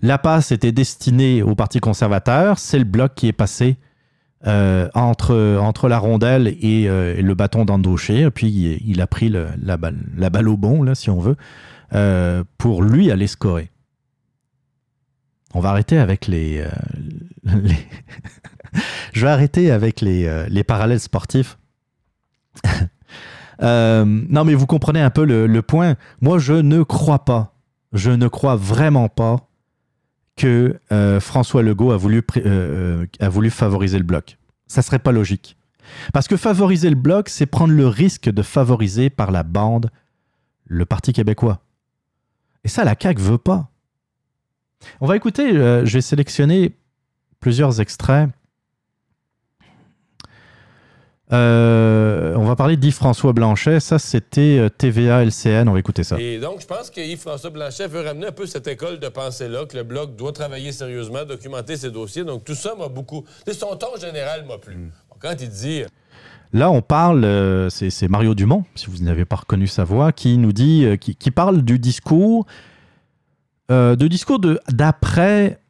La 0.00 0.18
passe 0.18 0.52
était 0.52 0.72
destinée 0.72 1.42
au 1.42 1.54
Parti 1.54 1.80
conservateur, 1.80 2.58
c'est 2.58 2.78
le 2.78 2.84
Bloc 2.84 3.14
qui 3.14 3.28
est 3.28 3.32
passé 3.32 3.76
euh, 4.46 4.88
entre, 4.94 5.58
entre 5.60 5.88
la 5.88 5.98
rondelle 5.98 6.48
et, 6.60 6.88
euh, 6.88 7.20
le 7.20 7.34
bâton 7.34 7.64
d'Andouché, 7.64 8.30
puis 8.30 8.48
il, 8.84 9.00
a 9.00 9.06
pris 9.06 9.28
la, 9.28 9.76
balle, 9.76 9.98
la 10.16 10.30
balle 10.30 10.48
au 10.48 10.56
bon, 10.56 10.82
là, 10.82 10.94
si 10.94 11.10
on 11.10 11.20
veut, 11.20 11.36
euh, 11.94 12.42
pour 12.58 12.82
lui 12.82 13.10
aller 13.10 13.26
scorer. 13.26 13.70
On 15.54 15.60
va 15.60 15.70
arrêter 15.70 15.98
avec 15.98 16.26
les. 16.26 16.64
les- 17.44 17.86
Je 19.12 19.26
vais 19.26 19.30
arrêter 19.30 19.70
avec 19.70 20.00
les, 20.00 20.46
les 20.48 20.64
parallèles 20.64 21.00
sportifs. 21.00 21.58
Non, 23.60 24.44
mais 24.44 24.54
vous 24.54 24.66
comprenez 24.66 25.00
un 25.00 25.10
peu 25.10 25.24
le, 25.24 25.46
le 25.46 25.62
point. 25.62 25.94
Moi, 26.20 26.40
je 26.40 26.54
ne 26.54 26.82
crois 26.82 27.24
pas, 27.24 27.54
je 27.92 28.10
ne 28.10 28.26
crois 28.26 28.56
vraiment 28.56 29.08
pas 29.08 29.48
euh, 30.46 31.20
François 31.20 31.62
Legault 31.62 31.90
a 31.92 31.96
voulu, 31.96 32.22
pré- 32.22 32.42
euh, 32.44 33.02
euh, 33.02 33.06
a 33.20 33.28
voulu 33.28 33.50
favoriser 33.50 33.98
le 33.98 34.04
bloc. 34.04 34.38
Ça 34.66 34.82
serait 34.82 34.98
pas 34.98 35.12
logique. 35.12 35.56
Parce 36.12 36.28
que 36.28 36.36
favoriser 36.36 36.88
le 36.90 36.96
bloc, 36.96 37.28
c'est 37.28 37.46
prendre 37.46 37.74
le 37.74 37.86
risque 37.88 38.30
de 38.30 38.42
favoriser 38.42 39.10
par 39.10 39.30
la 39.30 39.42
bande 39.42 39.90
le 40.66 40.84
Parti 40.86 41.12
québécois. 41.12 41.60
Et 42.64 42.68
ça, 42.68 42.84
la 42.84 42.94
CAQ 42.98 43.20
veut 43.20 43.38
pas. 43.38 43.68
On 45.00 45.06
va 45.06 45.16
écouter, 45.16 45.52
je 45.52 45.92
vais 45.92 46.00
sélectionner 46.00 46.76
plusieurs 47.40 47.80
extraits. 47.80 48.30
Euh, 51.32 52.34
on 52.36 52.44
va 52.44 52.56
parler 52.56 52.76
d'Yves-François 52.76 53.32
Blanchet. 53.32 53.80
Ça, 53.80 53.98
c'était 53.98 54.58
euh, 54.58 54.68
TVA 54.68 55.24
LCN. 55.24 55.68
On 55.68 55.72
va 55.72 55.78
écouter 55.78 56.04
ça. 56.04 56.20
Et 56.20 56.38
donc, 56.38 56.60
je 56.60 56.66
pense 56.66 56.90
que 56.90 57.00
Yves-François 57.00 57.50
Blanchet 57.50 57.86
veut 57.88 58.02
ramener 58.02 58.26
un 58.26 58.32
peu 58.32 58.44
cette 58.46 58.66
école 58.68 58.98
de 58.98 59.08
pensée-là, 59.08 59.64
que 59.66 59.76
le 59.76 59.82
Bloc 59.82 60.14
doit 60.16 60.32
travailler 60.32 60.72
sérieusement, 60.72 61.24
documenter 61.24 61.76
ses 61.76 61.90
dossiers. 61.90 62.24
Donc, 62.24 62.44
tout 62.44 62.54
ça 62.54 62.74
m'a 62.78 62.88
beaucoup... 62.88 63.24
Son 63.50 63.76
ton 63.76 63.96
général 63.98 64.44
m'a 64.46 64.58
plu. 64.58 64.74
Bon, 64.74 65.16
Quand 65.20 65.34
il 65.40 65.48
dit... 65.48 65.82
Là, 66.54 66.70
on 66.70 66.82
parle, 66.82 67.24
euh, 67.24 67.70
c'est 67.70 68.08
Mario 68.08 68.34
Dumont, 68.34 68.64
si 68.74 68.88
vous 68.90 69.02
n'avez 69.02 69.24
pas 69.24 69.36
reconnu 69.36 69.66
sa 69.66 69.84
voix, 69.84 70.12
qui 70.12 70.36
nous 70.36 70.52
dit, 70.52 70.84
euh, 70.84 70.96
qui, 70.96 71.16
qui 71.16 71.30
parle 71.30 71.62
du 71.62 71.78
discours, 71.78 72.44
euh, 73.70 73.96
de 73.96 74.06
discours 74.06 74.38
de- 74.38 74.60
d'après 74.70 75.60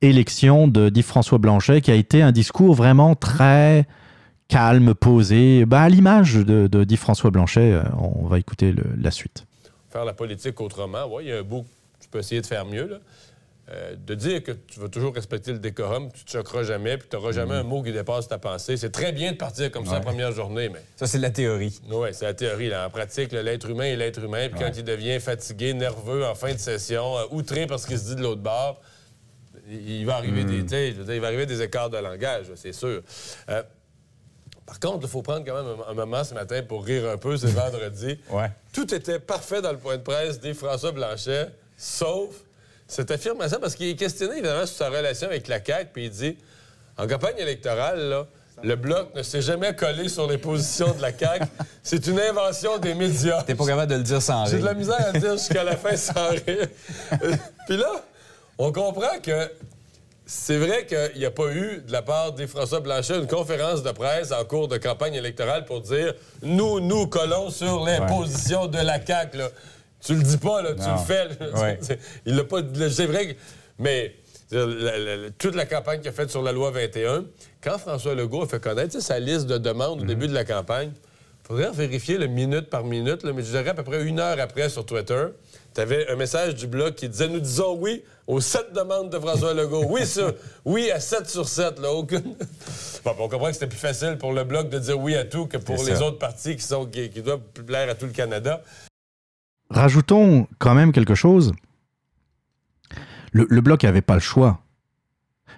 élection 0.00 0.68
de 0.68 0.88
d'Yves-François 0.88 1.36
Blanchet, 1.36 1.82
qui 1.82 1.90
a 1.90 1.94
été 1.94 2.22
un 2.22 2.32
discours 2.32 2.74
vraiment 2.74 3.14
très 3.14 3.86
calme, 4.48 4.94
posé, 4.94 5.64
bah, 5.66 5.82
à 5.82 5.88
l'image 5.88 6.34
de, 6.34 6.66
de 6.66 6.84
d'Yves-François 6.84 7.30
Blanchet. 7.30 7.72
euh, 7.72 7.82
on 7.98 8.26
va 8.26 8.38
écouter 8.38 8.72
le- 8.72 8.84
la 9.00 9.10
suite. 9.10 9.44
faire 9.90 10.04
la 10.04 10.12
politique 10.12 10.60
autrement. 10.60 11.06
Ouais, 11.06 11.24
il 11.24 11.28
y 11.28 11.32
a 11.32 11.38
un 11.38 11.42
bout 11.42 11.62
que 11.62 12.02
tu 12.04 12.08
peux 12.10 12.18
essayer 12.18 12.40
de 12.40 12.46
faire 12.46 12.64
mieux. 12.66 12.86
là. 12.86 12.96
Euh, 13.68 13.96
de 13.96 14.14
dire 14.14 14.44
que 14.44 14.52
tu 14.52 14.78
vas 14.78 14.88
toujours 14.88 15.12
respecter 15.12 15.50
le 15.52 15.58
décorum, 15.58 16.08
tu 16.12 16.24
te 16.24 16.30
choqueras 16.30 16.62
jamais, 16.62 16.96
puis 16.98 17.08
tu 17.10 17.16
n'auras 17.16 17.32
jamais 17.32 17.54
un 17.56 17.64
mot 17.64 17.82
qui 17.82 17.90
dépasse 17.92 18.28
ta 18.28 18.38
pensée. 18.38 18.76
C'est 18.76 18.90
très 18.92 19.10
bien 19.10 19.32
de 19.32 19.36
partir 19.36 19.72
comme 19.72 19.84
ça 19.86 19.94
la 19.94 20.00
première 20.00 20.30
journée, 20.30 20.68
mais. 20.68 20.78
Ça, 20.94 21.08
c'est 21.08 21.18
la 21.18 21.30
théorie. 21.30 21.80
Oui, 21.90 22.10
c'est 22.12 22.26
la 22.26 22.34
théorie. 22.34 22.68
Là. 22.68 22.86
En 22.86 22.90
pratique, 22.90 23.32
l'être 23.32 23.68
humain 23.68 23.86
est 23.86 23.96
l'être 23.96 24.22
humain, 24.22 24.48
puis 24.48 24.60
Ouais. 24.62 24.70
quand 24.70 24.76
il 24.78 24.84
devient 24.84 25.18
fatigué, 25.18 25.74
nerveux 25.74 26.24
en 26.24 26.36
fin 26.36 26.52
de 26.52 26.58
session, 26.58 27.16
euh, 27.18 27.22
outré 27.32 27.66
parce 27.66 27.86
qu'il 27.86 27.98
se 27.98 28.04
dit 28.10 28.14
de 28.14 28.22
l'autre 28.22 28.40
bord, 28.42 28.80
il, 29.68 30.06
va 30.06 30.14
arriver 30.16 30.44
Mm. 30.44 30.46
des, 30.46 30.62
dire, 30.62 31.14
il 31.14 31.20
va 31.20 31.26
arriver 31.26 31.46
des 31.46 31.60
écarts 31.60 31.90
de 31.90 31.98
langage, 31.98 32.46
c'est 32.54 32.72
sûr. 32.72 33.02
Euh, 33.48 33.62
par 34.66 34.80
contre, 34.80 34.98
il 35.02 35.08
faut 35.08 35.22
prendre 35.22 35.44
quand 35.44 35.54
même 35.54 35.76
un, 35.86 35.90
un 35.90 35.94
moment 35.94 36.24
ce 36.24 36.34
matin 36.34 36.60
pour 36.66 36.84
rire 36.84 37.08
un 37.08 37.16
peu, 37.16 37.36
c'est 37.36 37.46
vendredi. 37.54 38.18
Ouais. 38.30 38.50
Tout 38.72 38.92
était 38.94 39.18
parfait 39.20 39.62
dans 39.62 39.72
le 39.72 39.78
point 39.78 39.96
de 39.96 40.02
presse 40.02 40.40
des 40.40 40.54
François 40.54 40.92
Blanchet, 40.92 41.48
sauf 41.76 42.34
cette 42.88 43.10
affirmation, 43.10 43.58
parce 43.60 43.74
qu'il 43.74 43.88
est 43.88 43.96
questionné 43.96 44.34
évidemment 44.38 44.66
sur 44.66 44.76
sa 44.76 44.88
relation 44.88 45.26
avec 45.28 45.48
la 45.48 45.64
CAQ, 45.64 45.90
puis 45.92 46.04
il 46.06 46.10
dit 46.10 46.36
en 46.98 47.06
campagne 47.06 47.36
électorale, 47.38 48.00
là, 48.08 48.26
le 48.62 48.74
Bloc 48.74 49.14
ne 49.14 49.22
s'est 49.22 49.42
jamais 49.42 49.76
collé 49.76 50.08
sur 50.08 50.26
les 50.26 50.38
positions 50.38 50.94
de 50.94 51.02
la 51.02 51.12
CAQ. 51.16 51.44
C'est 51.82 52.06
une 52.06 52.18
invention 52.18 52.78
des 52.78 52.94
médias. 52.94 53.42
T'es 53.42 53.54
pas 53.54 53.66
capable 53.66 53.90
de 53.92 53.96
le 53.98 54.02
dire 54.02 54.22
sans 54.22 54.46
J'ai 54.46 54.52
rire. 54.56 54.60
de 54.62 54.66
la 54.68 54.74
misère 54.74 55.06
à 55.08 55.12
le 55.12 55.20
dire 55.20 55.32
jusqu'à 55.36 55.62
la 55.62 55.76
fin 55.76 55.94
sans 55.94 56.30
rire. 56.30 56.66
Puis 57.66 57.76
là, 57.76 58.02
on 58.56 58.72
comprend 58.72 59.18
que 59.22 59.50
c'est 60.26 60.58
vrai 60.58 60.86
qu'il 60.86 61.18
n'y 61.20 61.24
a 61.24 61.30
pas 61.30 61.52
eu, 61.52 61.82
de 61.86 61.92
la 61.92 62.02
part 62.02 62.32
des 62.32 62.46
François 62.48 62.80
Blanchet, 62.80 63.16
une 63.16 63.28
conférence 63.28 63.82
de 63.84 63.92
presse 63.92 64.32
en 64.32 64.44
cours 64.44 64.66
de 64.68 64.76
campagne 64.76 65.14
électorale 65.14 65.64
pour 65.64 65.80
dire 65.82 66.14
nous, 66.42 66.80
nous 66.80 67.06
collons 67.06 67.50
sur 67.50 67.84
les 67.86 67.98
Ouais. 67.98 68.06
positions 68.06 68.66
de 68.66 68.78
la 68.78 69.04
CAQ. 69.04 69.38
Là. 69.38 69.48
Tu 70.04 70.14
le 70.14 70.22
dis 70.22 70.36
pas, 70.38 70.62
là, 70.62 70.70
tu 70.74 70.80
le 70.88 70.98
fais. 71.06 71.28
Ouais. 71.62 71.78
Il 72.26 72.34
l'a 72.36 72.44
pas. 72.44 72.58
C'est 72.90 73.06
vrai 73.06 73.28
que. 73.28 73.32
Mais 73.78 74.14
la- 74.50 74.66
la- 74.66 74.98
la- 75.16 75.30
toute 75.30 75.54
la 75.54 75.64
campagne 75.66 76.00
qu'il 76.00 76.08
a 76.08 76.12
faite 76.12 76.30
sur 76.30 76.42
la 76.42 76.52
loi 76.52 76.70
21, 76.70 77.24
quand 77.62 77.78
François 77.78 78.14
Legault 78.14 78.42
a 78.42 78.46
fait 78.48 78.60
connaître 78.62 79.00
sa 79.00 79.18
liste 79.18 79.46
de 79.46 79.58
demandes 79.58 80.00
au 80.00 80.02
Mhm. 80.02 80.08
début 80.08 80.28
de 80.28 80.34
la 80.34 80.44
campagne, 80.44 80.90
il 80.92 81.46
faudrait 81.46 81.70
vérifier 81.72 82.18
le 82.18 82.26
minute 82.26 82.68
par 82.68 82.82
minute, 82.84 83.22
là, 83.22 83.32
mais 83.32 83.42
je 83.42 83.50
dirais 83.50 83.68
à 83.70 83.74
peu 83.74 83.82
près 83.84 84.02
une 84.04 84.18
heure 84.20 84.38
après 84.40 84.68
sur 84.68 84.84
Twitter, 84.84 85.26
tu 85.76 85.82
avais 85.82 86.10
un 86.10 86.16
message 86.16 86.54
du 86.54 86.66
blog 86.66 86.94
qui 86.94 87.06
disait 87.06 87.28
Nous 87.28 87.38
disons 87.38 87.76
oui 87.78 88.02
aux 88.26 88.40
sept 88.40 88.72
demandes 88.74 89.10
de 89.10 89.18
François 89.18 89.52
Legault. 89.52 89.84
Oui, 89.90 90.06
ça. 90.06 90.32
Oui 90.64 90.90
à 90.90 91.00
7 91.00 91.28
sur 91.28 91.46
7. 91.46 91.78
Là, 91.80 91.92
aucune... 91.92 92.22
bon, 93.04 93.14
on 93.18 93.28
comprend 93.28 93.48
que 93.48 93.52
c'était 93.52 93.66
plus 93.66 93.78
facile 93.78 94.16
pour 94.18 94.32
le 94.32 94.42
blog 94.44 94.70
de 94.70 94.78
dire 94.78 94.98
oui 94.98 95.14
à 95.14 95.24
tout 95.24 95.46
que 95.46 95.58
pour 95.58 95.76
les 95.84 96.00
autres 96.00 96.18
partis 96.18 96.56
qui, 96.56 96.62
sont, 96.62 96.86
qui, 96.86 97.10
qui 97.10 97.20
doivent 97.20 97.42
plaire 97.66 97.90
à 97.90 97.94
tout 97.94 98.06
le 98.06 98.12
Canada. 98.12 98.62
Rajoutons 99.68 100.48
quand 100.58 100.74
même 100.74 100.92
quelque 100.92 101.14
chose. 101.14 101.52
Le, 103.32 103.46
le 103.50 103.60
bloc 103.60 103.82
n'avait 103.82 104.00
pas 104.00 104.14
le 104.14 104.20
choix. 104.20 104.62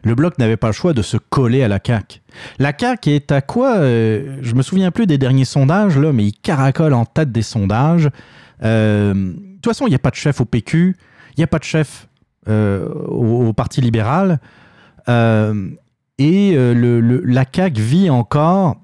le 0.03 0.17
Bloc 0.17 0.37
n'avait 0.39 0.57
pas 0.57 0.69
le 0.69 0.73
choix 0.73 0.95
de 0.95 1.03
se 1.03 1.17
coller 1.17 1.63
à 1.63 1.69
la 1.69 1.79
CAQ. 1.85 2.23
La 2.59 2.73
CAQ 2.77 3.11
est 3.11 3.31
à 3.31 3.41
quoi 3.41 3.77
euh, 3.77 4.39
Je 4.43 4.55
me 4.57 4.63
souviens 4.63 4.91
plus 4.91 5.07
des 5.07 5.17
derniers 5.17 5.45
sondages, 5.45 5.97
là, 5.97 6.13
mais 6.13 6.25
il 6.25 6.33
caracole 6.33 6.93
en 6.93 7.05
tête 7.05 7.31
des 7.31 7.43
sondages. 7.43 8.11
Euh, 8.65 9.33
toute 9.61 9.73
façon, 9.73 9.87
il 9.87 9.91
n'y 9.91 9.97
a 9.97 10.01
pas 10.01 10.11
de 10.11 10.17
chef 10.17 10.41
au 10.41 10.45
PQ, 10.45 10.97
il 11.31 11.41
n'y 11.41 11.45
a 11.45 11.49
pas 11.49 11.59
de 11.59 11.65
chef 11.65 12.09
euh, 12.49 12.89
au, 12.89 13.53
Parti 13.53 13.81
libéral. 13.81 14.41
Euh, 15.09 15.71
et 16.19 16.55
euh, 16.57 17.21
la 17.25 17.45
CAQ 17.45 17.81
vit 17.81 18.11
encore 18.11 18.77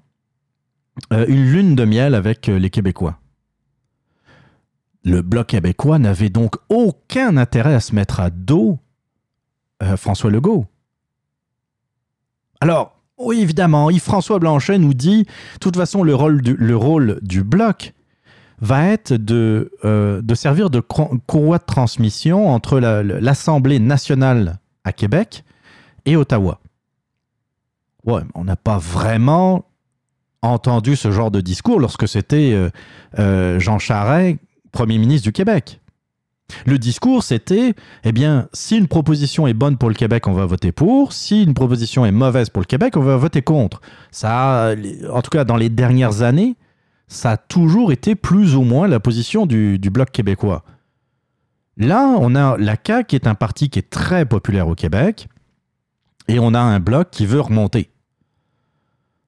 une 1.11 1.51
lune 1.51 1.75
de 1.75 1.85
miel 1.85 2.15
avec 2.15 2.47
les 2.47 2.71
Québécois. 2.71 3.19
Le 5.03 5.23
Bloc 5.23 5.49
québécois 5.49 5.99
n'avait 5.99 6.29
donc 6.29 6.57
aucun 6.69 7.37
intérêt 7.37 7.75
à 7.75 7.81
se 7.81 7.95
mettre 7.95 8.21
à 8.21 8.31
dos 8.31 8.79
François 9.97 10.31
Legault. 10.31 10.67
Alors, 12.61 12.97
oui, 13.19 13.41
évidemment, 13.41 13.91
Yves-François 13.91 14.39
Blanchet 14.39 14.79
nous 14.79 14.95
dit, 14.95 15.25
de 15.25 15.59
toute 15.61 15.77
façon, 15.77 16.05
le 16.05 16.15
rôle 16.15 17.21
du 17.23 17.43
Bloc 17.43 17.93
va 18.61 18.87
être 18.89 19.13
de, 19.13 19.71
euh, 19.85 20.23
de 20.23 20.35
servir 20.35 20.71
de 20.71 20.81
courroie 20.81 21.59
de 21.59 21.65
transmission 21.65 22.49
entre 22.49 22.79
la- 22.81 23.03
l'Assemblée 23.03 23.79
nationale 23.79 24.59
à 24.85 24.93
Québec 24.93 25.45
et 26.07 26.17
Ottawa. 26.17 26.61
On 28.35 28.45
n'a 28.45 28.57
pas 28.57 28.79
vraiment 28.79 29.65
entendu 30.43 30.95
ce 30.95 31.11
genre 31.11 31.31
de 31.31 31.41
discours 31.41 31.81
lorsque 31.81 32.07
c'était 32.07 32.53
euh, 32.53 32.69
euh, 33.19 33.59
Jean 33.59 33.79
Charest, 33.79 34.39
Premier 34.73 34.99
ministre 34.99 35.25
du 35.25 35.33
Québec. 35.33 35.81
Le 36.67 36.79
discours, 36.79 37.23
c'était, 37.23 37.73
eh 38.05 38.13
bien, 38.13 38.49
si 38.53 38.77
une 38.77 38.87
proposition 38.89 39.47
est 39.47 39.55
bonne 39.55 39.79
pour 39.79 39.89
le 39.89 39.95
Québec, 39.95 40.27
on 40.29 40.35
va 40.35 40.45
voter 40.45 40.73
pour. 40.73 41.15
Si 41.15 41.43
une 41.43 41.55
proposition 41.55 42.05
est 42.05 42.13
mauvaise 42.13 42.51
pour 42.51 42.61
le 42.61 42.67
Québec, 42.67 42.99
on 42.99 43.03
va 43.03 43.17
voter 43.17 43.41
contre. 43.41 43.81
Ça, 44.11 44.75
en 45.11 45.23
tout 45.23 45.31
cas, 45.31 45.45
dans 45.45 45.57
les 45.57 45.71
dernières 45.71 46.21
années, 46.21 46.57
ça 47.15 47.33
a 47.33 47.37
toujours 47.37 47.93
été 47.93 48.15
plus 48.15 48.57
ou 48.57 48.63
moins 48.63 48.89
la 48.89 49.01
position 49.01 49.47
du, 49.47 49.79
Bloc 49.79 50.11
québécois. 50.11 50.65
Là, 51.77 52.07
on 52.19 52.35
a 52.35 52.57
la 52.57 52.77
CAQ 52.85 53.07
qui 53.07 53.17
est 53.17 53.27
un 53.27 53.35
parti 53.35 53.71
qui 53.71 53.79
est 53.79 53.91
très 53.91 54.27
populaire 54.27 54.69
au 54.69 54.75
Québec, 54.75 55.29
et 56.29 56.39
on 56.39 56.55
a 56.55 56.61
un 56.61 56.81
Bloc 56.81 57.11
qui 57.11 57.27
veut 57.27 57.41
remonter. 57.41 57.91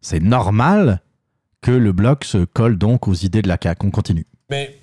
C'est 0.00 0.22
normal 0.22 1.00
que 1.60 1.72
le 1.72 1.92
Bloc 1.92 2.24
se 2.24 2.44
colle 2.44 2.78
donc 2.78 3.08
aux 3.08 3.14
idées 3.14 3.42
de 3.42 3.48
la 3.48 3.58
CAQ. 3.60 3.86
On 3.86 3.90
continue. 3.90 4.26
Mais 4.50 4.78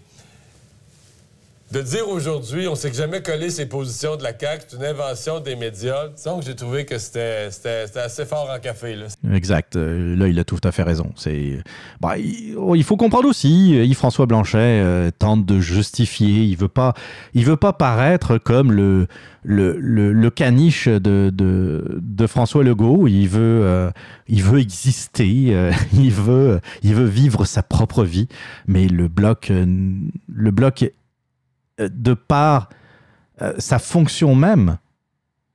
de 1.74 1.82
dire 1.82 2.08
aujourd'hui, 2.08 2.68
on 2.68 2.76
s'est 2.76 2.94
jamais 2.94 3.24
collé 3.24 3.50
ses 3.50 3.66
positions 3.66 4.16
de 4.16 4.22
la 4.22 4.38
CAQ, 4.40 4.66
c'est 4.68 4.78
une 4.78 4.86
invention 4.86 5.40
des 5.40 5.56
médias. 5.56 6.10
Disons 6.16 6.40
que 6.40 6.46
j'ai 6.46 6.56
trouvé 6.56 6.86
que 6.86 7.00
c'était 7.00 7.50
assez 7.96 8.26
fort 8.26 8.48
en 8.56 8.60
café. 8.60 8.96
Là. 8.96 9.08
Exact. 9.34 9.76
Euh, 9.76 10.16
Là, 10.16 10.28
il 10.28 10.38
a 10.38 10.44
tout 10.44 10.60
à 10.64 10.72
fait 10.72 10.84
raison. 10.84 11.12
C'est, 11.16 11.58
bah, 12.00 12.16
il, 12.20 12.84
faut 12.84 12.96
comprendre 12.96 13.28
aussi. 13.28 13.76
euh, 13.76 13.86
Yves-François 13.86 14.28
Blanchet 14.28 14.60
euh, 14.60 15.10
tente 15.18 15.48
de 15.48 15.60
justifier. 15.60 16.44
Il 16.44 16.58
veut 16.58 16.68
pas, 16.68 16.94
il 17.34 17.44
veut 17.44 17.58
pas 17.58 17.74
paraître 17.74 18.38
comme 18.38 18.72
le 18.72 19.08
le, 19.46 19.76
le, 19.78 20.30
caniche 20.30 20.88
de, 20.88 21.30
de, 21.34 22.00
de 22.02 22.28
François 22.28 22.64
Legault. 22.64 23.08
Il 23.10 23.28
veut, 23.28 23.92
il 24.30 24.42
veut 24.42 24.60
exister. 24.62 25.54
il 25.94 26.12
veut, 26.12 26.62
il 26.82 26.96
veut 26.96 27.08
vivre 27.08 27.44
sa 27.44 27.62
propre 27.62 28.06
vie. 28.06 28.30
Mais 28.68 28.88
le 28.88 29.10
bloc, 29.10 29.52
le 29.52 30.52
bloc, 30.52 30.86
de 31.80 32.14
par 32.14 32.70
euh, 33.42 33.54
sa 33.58 33.80
fonction 33.80 34.36
même, 34.36 34.78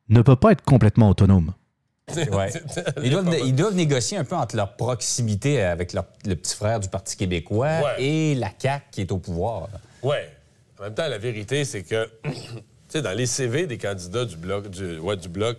ne 0.08 0.22
peut 0.22 0.36
pas 0.36 0.52
être 0.52 0.62
complètement 0.64 1.08
autonome. 1.10 1.52
Ouais. 2.32 2.50
Ils, 3.02 3.10
doivent, 3.10 3.36
ils 3.44 3.54
doivent 3.54 3.74
négocier 3.74 4.16
un 4.16 4.24
peu 4.24 4.34
entre 4.34 4.56
leur 4.56 4.76
proximité 4.76 5.62
avec 5.62 5.92
leur- 5.92 6.06
le 6.24 6.34
petit 6.36 6.56
frère 6.56 6.80
du 6.80 6.88
Parti 6.88 7.16
québécois 7.18 7.80
Ouais. 7.84 8.02
et 8.02 8.34
la 8.34 8.48
CAQ 8.58 8.84
qui 8.90 9.00
est 9.02 9.12
au 9.12 9.18
pouvoir. 9.18 9.68
Ouais. 10.02 10.34
En 10.80 10.84
même 10.84 10.94
temps, 10.94 11.06
la 11.08 11.18
vérité, 11.18 11.64
c'est 11.66 11.82
que, 11.82 12.08
tu 12.24 12.30
sais, 12.88 13.02
dans 13.02 13.12
les 13.16 13.26
CV 13.26 13.66
des 13.66 13.76
candidats 13.76 14.24
du 14.24 14.36
bloc, 14.36 14.68
du, 14.70 14.98
ouais, 14.98 15.16
du 15.18 15.28
bloc, 15.28 15.58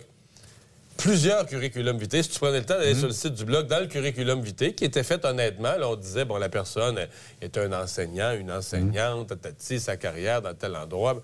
plusieurs 1.00 1.46
curriculum 1.46 1.98
vitae. 1.98 2.22
Si 2.22 2.28
tu 2.30 2.38
prenais 2.38 2.58
le 2.60 2.64
temps 2.66 2.78
d'aller 2.78 2.94
sur 2.94 3.06
le 3.08 3.12
site 3.12 3.34
du 3.34 3.44
bloc, 3.44 3.66
dans 3.66 3.80
le 3.80 3.86
curriculum 3.86 4.40
vitae, 4.42 4.72
qui 4.72 4.84
était 4.84 5.02
fait 5.02 5.24
honnêtement, 5.24 5.76
là, 5.76 5.88
on 5.88 5.96
disait, 5.96 6.24
bon, 6.24 6.36
la 6.36 6.48
personne 6.48 6.98
est 7.40 7.58
un 7.58 7.72
enseignant, 7.72 8.32
une 8.32 8.50
enseignante, 8.52 9.28
tatati, 9.28 9.80
sa 9.80 9.96
carrière 9.96 10.42
dans 10.42 10.54
tel 10.54 10.76
endroit. 10.76 11.20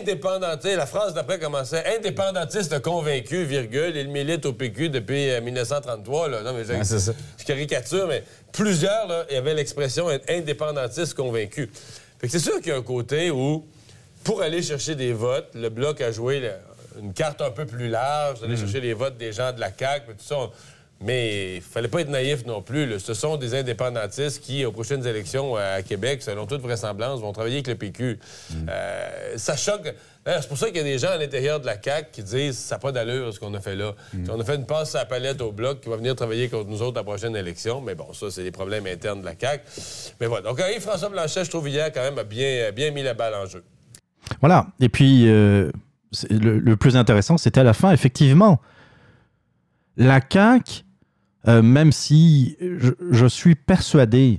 Indépendantiste, 0.00 0.76
la 0.76 0.86
phrase 0.86 1.14
d'après 1.14 1.38
commençait 1.38 1.84
indépendantiste 1.96 2.80
convaincu, 2.82 3.44
virgule, 3.44 3.92
il 3.96 4.08
milite 4.08 4.44
au 4.44 4.52
PQ 4.52 4.88
depuis 4.88 5.30
euh, 5.30 5.40
1933. 5.40 6.28
Là. 6.28 6.42
Non, 6.42 6.52
mais 6.54 6.68
Ouais, 6.68 6.82
ça. 6.82 7.12
je 7.38 7.44
caricature, 7.44 8.08
mais 8.08 8.24
plusieurs, 8.52 9.06
là, 9.06 9.24
il 9.30 9.34
y 9.34 9.36
avait 9.38 9.54
l'expression 9.54 10.08
indépendantiste 10.28 11.14
convaincu. 11.14 11.70
Fait 12.20 12.26
que 12.26 12.32
c'est 12.32 12.40
sûr 12.40 12.56
qu'il 12.60 12.68
y 12.68 12.72
a 12.72 12.78
un 12.78 12.82
côté 12.82 13.30
où, 13.30 13.64
pour 14.24 14.42
aller 14.42 14.60
chercher 14.60 14.96
des 14.96 15.12
votes, 15.12 15.50
le 15.54 15.68
Bloc 15.68 16.00
a 16.00 16.10
joué 16.10 16.40
la- 16.40 16.58
une 17.00 17.12
carte 17.12 17.40
un 17.40 17.50
peu 17.50 17.66
plus 17.66 17.88
large, 17.88 18.40
d'aller 18.40 18.56
chercher 18.56 18.80
les 18.80 18.94
votes 18.94 19.16
des 19.16 19.32
gens 19.32 19.52
de 19.52 19.60
la 19.60 19.70
CAQ, 19.76 20.06
tout 20.12 20.24
ça. 20.24 20.50
Mais 20.98 21.56
il 21.56 21.60
fallait 21.60 21.88
pas 21.88 22.00
être 22.00 22.08
naïf 22.08 22.46
non 22.46 22.62
plus. 22.62 22.86
là. 22.86 22.98
Ce 22.98 23.12
sont 23.12 23.36
des 23.36 23.54
indépendantistes 23.54 24.42
qui, 24.42 24.64
aux 24.64 24.72
prochaines 24.72 25.06
élections 25.06 25.54
euh, 25.56 25.78
à 25.78 25.82
Québec, 25.82 26.22
selon 26.22 26.46
toute 26.46 26.62
vraisemblance, 26.62 27.20
vont 27.20 27.32
travailler 27.32 27.56
avec 27.56 27.66
le 27.66 27.74
PQ. 27.74 28.18
Euh, 28.68 29.34
ça 29.36 29.56
choque. 29.56 29.94
C'est 30.24 30.48
pour 30.48 30.56
ça 30.56 30.68
qu'il 30.68 30.78
y 30.78 30.80
a 30.80 30.84
des 30.84 30.98
gens 30.98 31.10
à 31.10 31.18
l'intérieur 31.18 31.60
de 31.60 31.66
la 31.66 31.80
CAQ 31.80 32.08
qui 32.10 32.22
disent 32.22 32.56
ça 32.58 32.76
n'a 32.76 32.78
pas 32.78 32.92
d'allure 32.92 33.32
ce 33.32 33.38
qu'on 33.38 33.52
a 33.54 33.60
fait 33.60 33.76
là. 33.76 33.94
On 34.30 34.40
a 34.40 34.44
fait 34.44 34.56
une 34.56 34.64
passe 34.66 34.94
à 34.94 35.00
la 35.00 35.04
palette 35.04 35.40
au 35.42 35.52
bloc 35.52 35.82
qui 35.82 35.90
va 35.90 35.96
venir 35.96 36.16
travailler 36.16 36.48
contre 36.48 36.68
nous 36.70 36.80
autres 36.80 36.96
à 36.96 37.00
la 37.00 37.04
prochaine 37.04 37.36
élection. 37.36 37.82
Mais 37.82 37.94
bon, 37.94 38.12
ça, 38.14 38.30
c'est 38.30 38.42
des 38.42 38.50
problèmes 38.50 38.86
internes 38.86 39.20
de 39.20 39.26
la 39.26 39.34
CAQ. 39.38 39.62
Mais 40.18 40.26
voilà. 40.26 40.48
Donc, 40.48 40.58
Yves-François 40.60 41.10
Blanchet, 41.10 41.44
je 41.44 41.50
trouve, 41.50 41.68
hier, 41.68 41.92
quand 41.92 42.02
même, 42.02 42.18
a 42.18 42.24
bien, 42.24 42.72
bien 42.72 42.90
mis 42.90 43.02
la 43.02 43.12
balle 43.12 43.34
en 43.34 43.44
jeu. 43.46 43.62
Voilà. 44.40 44.66
Et 44.80 44.88
puis, 44.88 45.28
euh, 45.28 45.70
le, 46.30 46.74
plus 46.76 46.96
intéressant, 46.96 47.38
c'était 47.38 47.60
à 47.60 47.64
la 47.64 47.72
fin, 47.72 47.92
effectivement. 47.92 48.60
La 49.96 50.20
CAQ, 50.20 50.84
euh, 51.48 51.62
même 51.62 51.92
si 51.92 52.56
je, 52.60 53.26
suis 53.26 53.54
persuadé, 53.54 54.38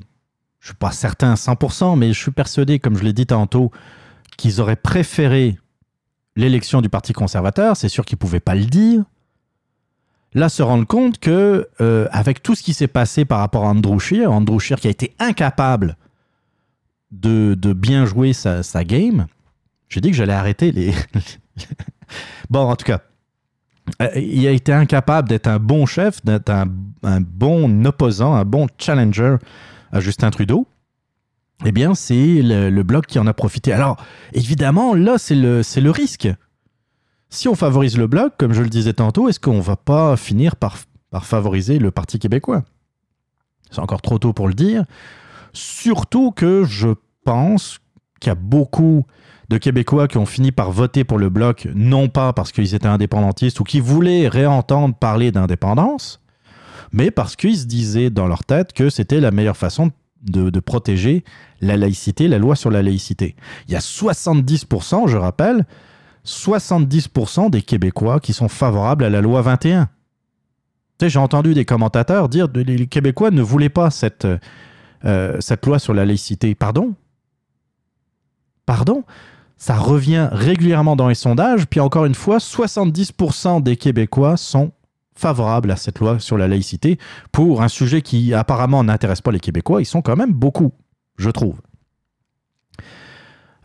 je 0.60 0.68
suis 0.68 0.76
pas 0.76 0.92
certain 0.92 1.32
à 1.32 1.36
100%, 1.36 1.98
mais 1.98 2.14
je 2.14 2.20
suis 2.20 2.32
persuadé, 2.32 2.80
comme 2.80 2.98
je 2.98 3.04
l'ai 3.04 3.14
dit 3.14 3.26
tantôt, 3.26 3.72
qu'ils 4.38 4.62
auraient 4.62 4.76
préféré 4.76 5.58
l'élection 6.36 6.82
du 6.82 6.90
Parti 6.90 7.14
conservateur. 7.14 7.78
C'est 7.78 7.90
sûr 7.90 8.06
qu'ils 8.06 8.18
pouvaient 8.18 8.40
pas 8.40 8.56
le 8.56 8.66
dire. 8.66 9.04
Là, 10.34 10.50
se 10.50 10.62
rendre 10.62 10.86
compte 10.86 11.20
que, 11.20 11.68
euh, 11.82 12.08
avec 12.12 12.44
tout 12.44 12.54
ce 12.54 12.62
qui 12.62 12.74
s'est 12.74 12.88
passé 12.88 13.26
par 13.26 13.40
rapport 13.40 13.66
à 13.66 13.70
Andrew 13.70 13.98
Scheer, 13.98 14.32
Andrew 14.32 14.60
Scheer 14.60 14.80
qui 14.80 14.88
a 14.88 14.92
été 14.92 15.16
incapable 15.20 15.98
de, 17.12 17.56
de 17.56 17.74
bien 17.74 18.06
jouer 18.06 18.34
sa, 18.34 18.62
sa 18.62 18.84
game, 18.84 19.28
j'ai 19.90 20.02
dit 20.02 20.12
que 20.12 20.18
j'allais 20.18 20.34
arrêter 20.34 20.72
les. 20.72 20.94
bon, 22.50 22.62
en 22.62 22.76
tout 22.76 22.86
cas, 22.86 23.02
euh, 24.02 24.10
il 24.16 24.46
a 24.48 24.52
été 24.52 24.74
incapable 24.74 25.30
d'être 25.30 25.48
un 25.48 25.60
bon 25.60 25.86
chef, 25.86 26.24
d'être 26.24 26.50
un, 26.50 26.68
bon 27.22 27.86
opposant, 27.86 28.36
un 28.36 28.46
bon 28.46 28.68
challenger 28.78 29.38
à 29.92 30.00
Justin 30.00 30.30
Trudeau. 30.30 30.68
Eh 31.66 31.72
bien, 31.72 31.96
c'est 31.96 32.42
le, 32.44 32.84
bloc 32.84 33.08
qui 33.08 33.18
en 33.18 33.26
a 33.26 33.34
profité. 33.34 33.74
Alors, 33.74 33.98
évidemment, 34.34 34.94
là, 34.94 35.18
c'est 35.18 35.36
le, 35.36 35.62
le 35.76 35.92
risque. 35.92 36.28
Si 37.30 37.48
on 37.48 37.56
favorise 37.56 37.98
le 37.98 38.08
bloc, 38.08 38.34
comme 38.38 38.54
je 38.54 38.62
le 38.62 38.70
disais 38.70 38.94
tantôt, 38.94 39.28
est-ce 39.28 39.40
qu'on 39.40 39.60
va 39.60 39.76
pas 39.76 40.16
finir 40.18 40.56
par, 40.56 40.78
par 41.10 41.26
favoriser 41.26 41.80
le 41.80 41.90
Parti 41.90 42.20
québécois? 42.20 42.64
C'est 43.72 43.80
encore 43.80 44.02
trop 44.02 44.20
tôt 44.20 44.34
pour 44.34 44.48
le 44.48 44.54
dire. 44.54 44.86
Surtout 45.52 46.32
que 46.32 46.64
je 46.64 46.90
pense 47.26 47.80
qu'il 48.20 48.30
y 48.30 48.32
a 48.32 48.36
beaucoup 48.36 49.06
de 49.50 49.58
Québécois 49.58 50.08
qui 50.08 50.18
ont 50.18 50.26
fini 50.26 50.52
par 50.52 50.72
voter 50.72 51.04
pour 51.04 51.18
le 51.18 51.30
bloc, 51.30 51.68
non 51.74 52.10
pas 52.10 52.34
parce 52.34 52.52
qu'ils 52.52 52.76
étaient 52.76 52.88
indépendantistes 52.88 53.60
ou 53.60 53.64
qui 53.64 53.80
voulaient 53.80 54.28
réentendre 54.28 54.96
parler 54.96 55.32
d'indépendance, 55.32 56.22
mais 56.92 57.12
parce 57.12 57.36
qu'ils 57.36 57.58
se 57.58 57.66
disaient 57.66 58.10
dans 58.10 58.28
leur 58.28 58.44
tête 58.44 58.74
que 58.74 58.90
c'était 58.90 59.20
la 59.20 59.32
meilleure 59.32 59.58
façon 59.58 59.92
de, 60.24 60.60
protéger 60.60 61.24
la 61.62 61.78
laïcité, 61.78 62.28
la 62.28 62.40
loi 62.40 62.56
sur 62.56 62.72
la 62.72 62.84
laïcité. 62.84 63.36
Il 63.68 63.74
y 63.74 63.76
a 63.76 63.80
70%, 63.80 65.08
je 65.08 65.18
rappelle, 65.18 65.66
70% 66.26 67.50
des 67.50 67.62
Québécois 67.62 68.20
qui 68.20 68.34
sont 68.34 68.50
favorables 68.50 69.06
à 69.06 69.10
la 69.10 69.22
loi 69.22 69.42
21. 69.42 69.86
Tu 69.86 71.06
sais, 71.06 71.10
j'ai 71.10 71.20
entendu 71.20 71.54
des 71.54 71.64
commentateurs 71.64 72.28
dire 72.28 72.52
que 72.52 72.60
les 72.60 72.88
Québécois 72.88 73.32
ne 73.32 73.42
voulaient 73.42 73.70
pas 73.70 73.92
cette, 73.92 74.28
euh, 75.06 75.38
cette 75.40 75.66
loi 75.66 75.80
sur 75.80 75.94
la 75.94 76.06
laïcité. 76.06 76.56
Pardon? 76.56 76.96
Pardon? 78.66 79.04
Ça 79.58 79.76
revient 79.76 80.30
régulièrement 80.32 80.96
dans 80.96 81.08
les 81.08 81.16
sondages, 81.16 81.66
puis 81.68 81.80
encore 81.80 82.06
une 82.06 82.14
fois, 82.16 82.38
70% 82.38 83.62
des 83.64 83.76
Québécois 83.76 84.38
sont 84.38 84.72
favorables 85.16 85.72
à 85.72 85.76
cette 85.76 86.00
loi 86.00 86.20
sur 86.20 86.38
la 86.38 86.48
laïcité 86.48 87.00
pour 87.32 87.64
un 87.64 87.68
sujet 87.68 88.04
qui 88.04 88.36
apparemment 88.36 88.84
n'intéresse 88.84 89.22
pas 89.22 89.32
les 89.32 89.40
Québécois. 89.40 89.82
Ils 89.82 89.86
sont 89.86 90.04
quand 90.04 90.16
même 90.16 90.32
beaucoup, 90.32 90.74
je 91.18 91.32
trouve. 91.32 91.60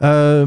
Euh, 0.02 0.46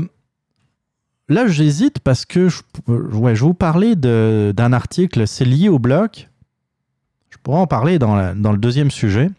là, 1.29 1.47
j'hésite 1.47 1.99
parce 1.99 2.25
que 2.25 2.49
je, 2.49 2.61
ouais, 2.87 3.35
je 3.35 3.43
vous 3.43 3.53
parler 3.53 3.95
de- 3.95 4.51
d'un 4.55 4.73
article, 4.73 5.27
c'est 5.27 5.45
lié 5.45 5.69
au 5.69 5.77
bloc. 5.79 6.29
Je 7.29 7.37
pourrais 7.43 7.59
en 7.59 7.67
parler 7.67 7.99
dans, 7.99 8.35
dans 8.35 8.51
le 8.51 8.57
deuxième 8.57 8.89
sujet. 8.91 9.29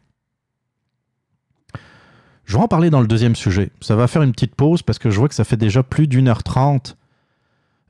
Je 2.46 2.56
vais 2.56 2.62
en 2.62 2.68
parler 2.68 2.90
dans 2.90 3.00
le 3.00 3.08
deuxième 3.08 3.34
sujet. 3.36 3.70
Ça 3.80 3.96
va 3.96 4.06
faire 4.06 4.22
une 4.22 4.32
petite 4.32 4.54
pause 4.54 4.82
parce 4.82 4.98
que 4.98 5.10
je 5.10 5.18
vois 5.18 5.28
que 5.28 5.34
ça 5.34 5.44
fait 5.44 5.56
déjà 5.56 5.82
plus 5.82 6.06
d'une 6.06 6.28
heure 6.28 6.44
trente 6.44 6.96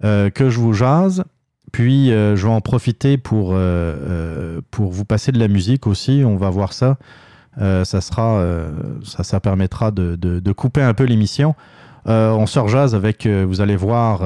euh, 0.03 0.31
que 0.31 0.49
je 0.51 0.59
vous 0.59 0.73
jase. 0.73 1.25
Puis 1.73 2.11
euh, 2.11 2.37
je 2.37 2.47
vais 2.47 2.53
en 2.53 2.63
profiter 2.63 3.19
pour, 3.19 3.51
euh, 3.53 4.61
pour 4.71 4.91
vous 4.93 5.05
passer 5.05 5.31
de 5.31 5.39
la 5.39 5.49
musique 5.49 5.87
aussi. 5.87 6.23
On 6.25 6.37
va 6.37 6.51
voir 6.51 6.73
ça. 6.73 6.97
Ça, 7.59 8.03
sera, 8.03 8.45
ça, 9.03 9.25
ça 9.25 9.41
permettra 9.41 9.91
de, 9.91 10.15
de- 10.17 10.53
couper 10.53 10.83
un 10.83 10.93
peu 10.93 11.05
l'émission. 11.05 11.55
On 12.05 12.45
se 12.45 12.59
rejase 12.59 12.95
avec, 12.95 13.27
vous 13.27 13.63
allez 13.63 13.77
voir, 13.77 14.21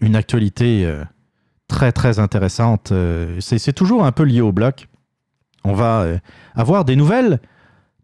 une 0.00 0.16
actualité 0.16 0.90
très 1.68 1.92
très 1.92 2.18
intéressante. 2.18 2.90
C'est 3.40 3.74
toujours 3.74 4.06
un 4.06 4.12
peu 4.12 4.22
lié 4.22 4.40
au 4.40 4.50
bloc. 4.50 4.88
On 5.62 5.74
va 5.74 6.06
avoir 6.54 6.86
des 6.86 6.96
nouvelles 6.96 7.38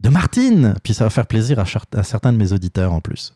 de 0.03 0.09
Martine, 0.09 0.75
puis 0.83 0.93
ça 0.93 1.05
va 1.05 1.09
faire 1.09 1.25
plaisir 1.25 1.59
à, 1.59 2.03
certains 2.03 2.33
de 2.33 2.37
mes 2.37 2.51
auditeurs 2.51 2.93
en 2.93 2.99
plus. 2.99 3.33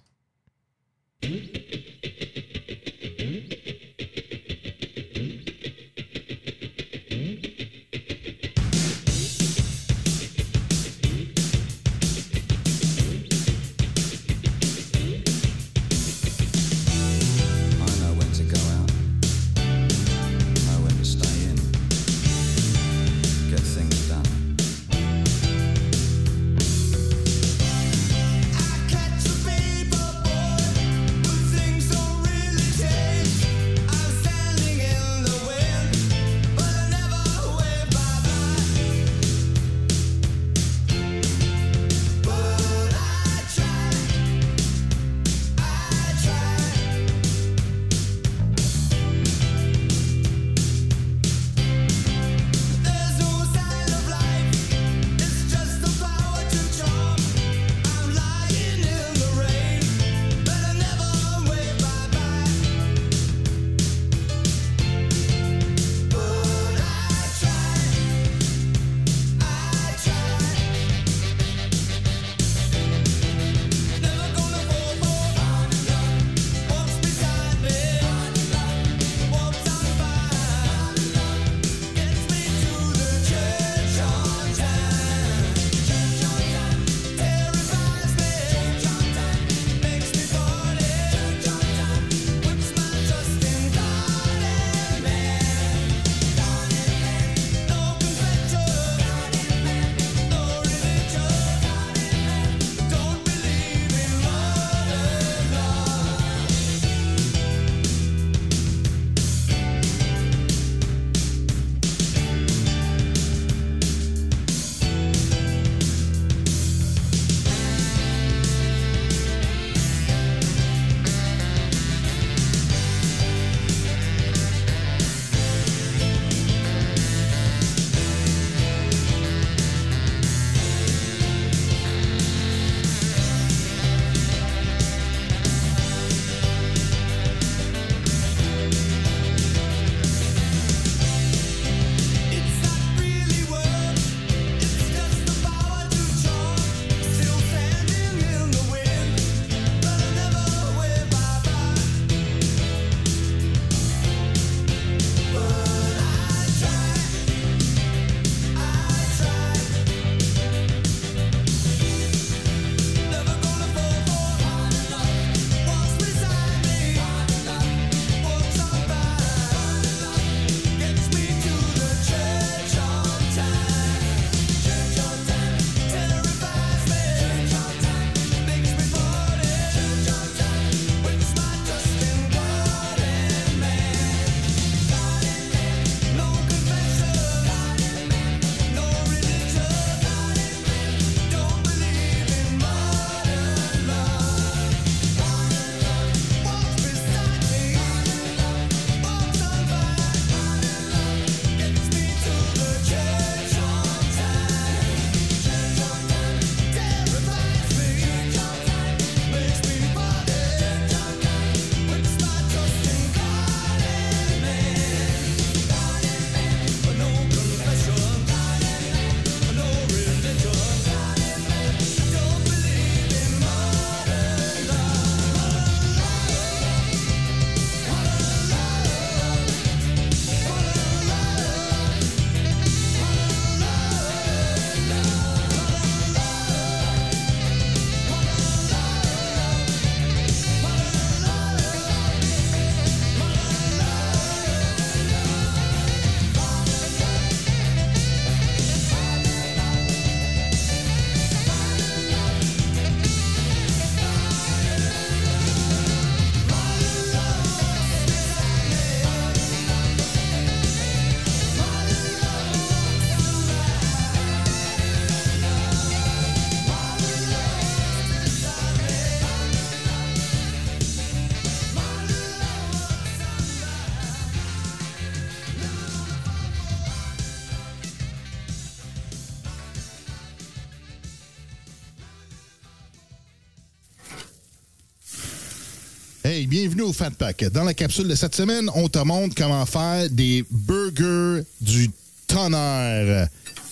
Au 286.82 286.94
Fat 286.94 287.12
Pack. 287.12 287.46
Dans 287.46 287.64
la 287.64 287.74
capsule 287.74 288.08
de 288.08 288.16
cette 288.16 288.36
semaine, 288.36 288.70
on 288.76 288.88
te 288.90 289.00
montre 289.00 289.36
comment 289.36 289.66
faire 289.66 290.10
des 290.10 290.46
burgers 290.50 291.44
du 291.62 291.90
tonnerre. 292.28 293.28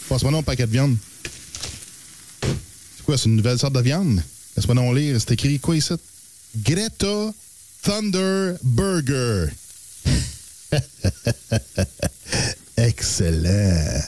Passe-moi 0.10 0.34
un 0.34 0.44
paquet 0.44 0.66
de 0.66 0.72
viande. 0.72 0.98
C'est 2.42 3.06
quoi, 3.06 3.18
c'est 3.18 3.26
une 3.26 3.36
nouvelle 3.36 3.60
sorte 3.60 3.74
de 3.74 3.82
viande? 3.82 4.22
Laisse-moi 4.56 4.76
donc 4.76 4.96
lire. 4.96 5.18
C'est 5.20 5.34
écrit 5.34 5.60
quoi 5.60 5.76
ici? 5.76 5.94
Greta 6.58 7.34
Thunder 7.82 8.54
Burger. 8.64 9.48
Excellent. 12.78 14.02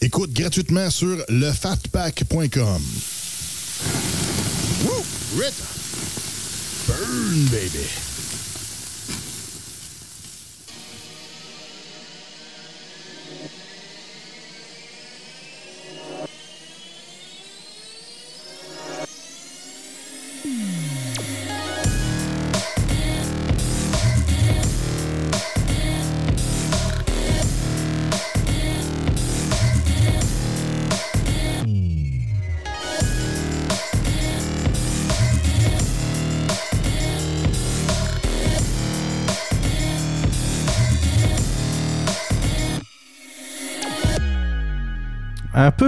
Écoute 0.00 0.32
gratuitement 0.32 0.90
sur 0.90 1.24
lefatpack.com. 1.28 2.82
Burn, 6.88 7.44
baby! 7.50 8.07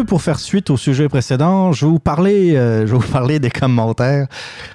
Pour 0.05 0.23
faire 0.23 0.39
suite 0.39 0.71
au 0.71 0.77
sujet 0.77 1.09
précédent, 1.09 1.73
je 1.73 1.87
vais 1.87 1.91
vous 1.93 1.99
parler, 1.99 2.57
euh, 2.57 2.87
je 2.87 2.95
vous 2.95 3.01
parler 3.13 3.39
des 3.39 3.51
commentaires 3.51 4.27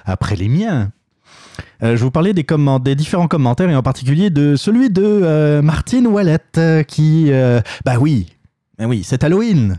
après 0.04 0.36
les 0.36 0.48
miens. 0.48 0.90
Euh, 1.82 1.90
je 1.92 1.96
vais 1.96 2.04
vous 2.04 2.10
parler 2.10 2.32
des, 2.32 2.44
comment- 2.44 2.78
des 2.78 2.94
différents 2.94 3.28
commentaires 3.28 3.68
et 3.70 3.76
en 3.76 3.82
particulier 3.82 4.30
de 4.30 4.56
celui 4.56 4.90
de 4.90 5.02
euh, 5.04 5.62
Martine 5.62 6.06
Ouellette 6.06 6.60
qui, 6.88 7.30
bah 7.84 7.94
oui, 8.00 8.26
bah 8.78 8.86
oui, 8.86 9.02
c'est 9.04 9.24
Halloween. 9.24 9.78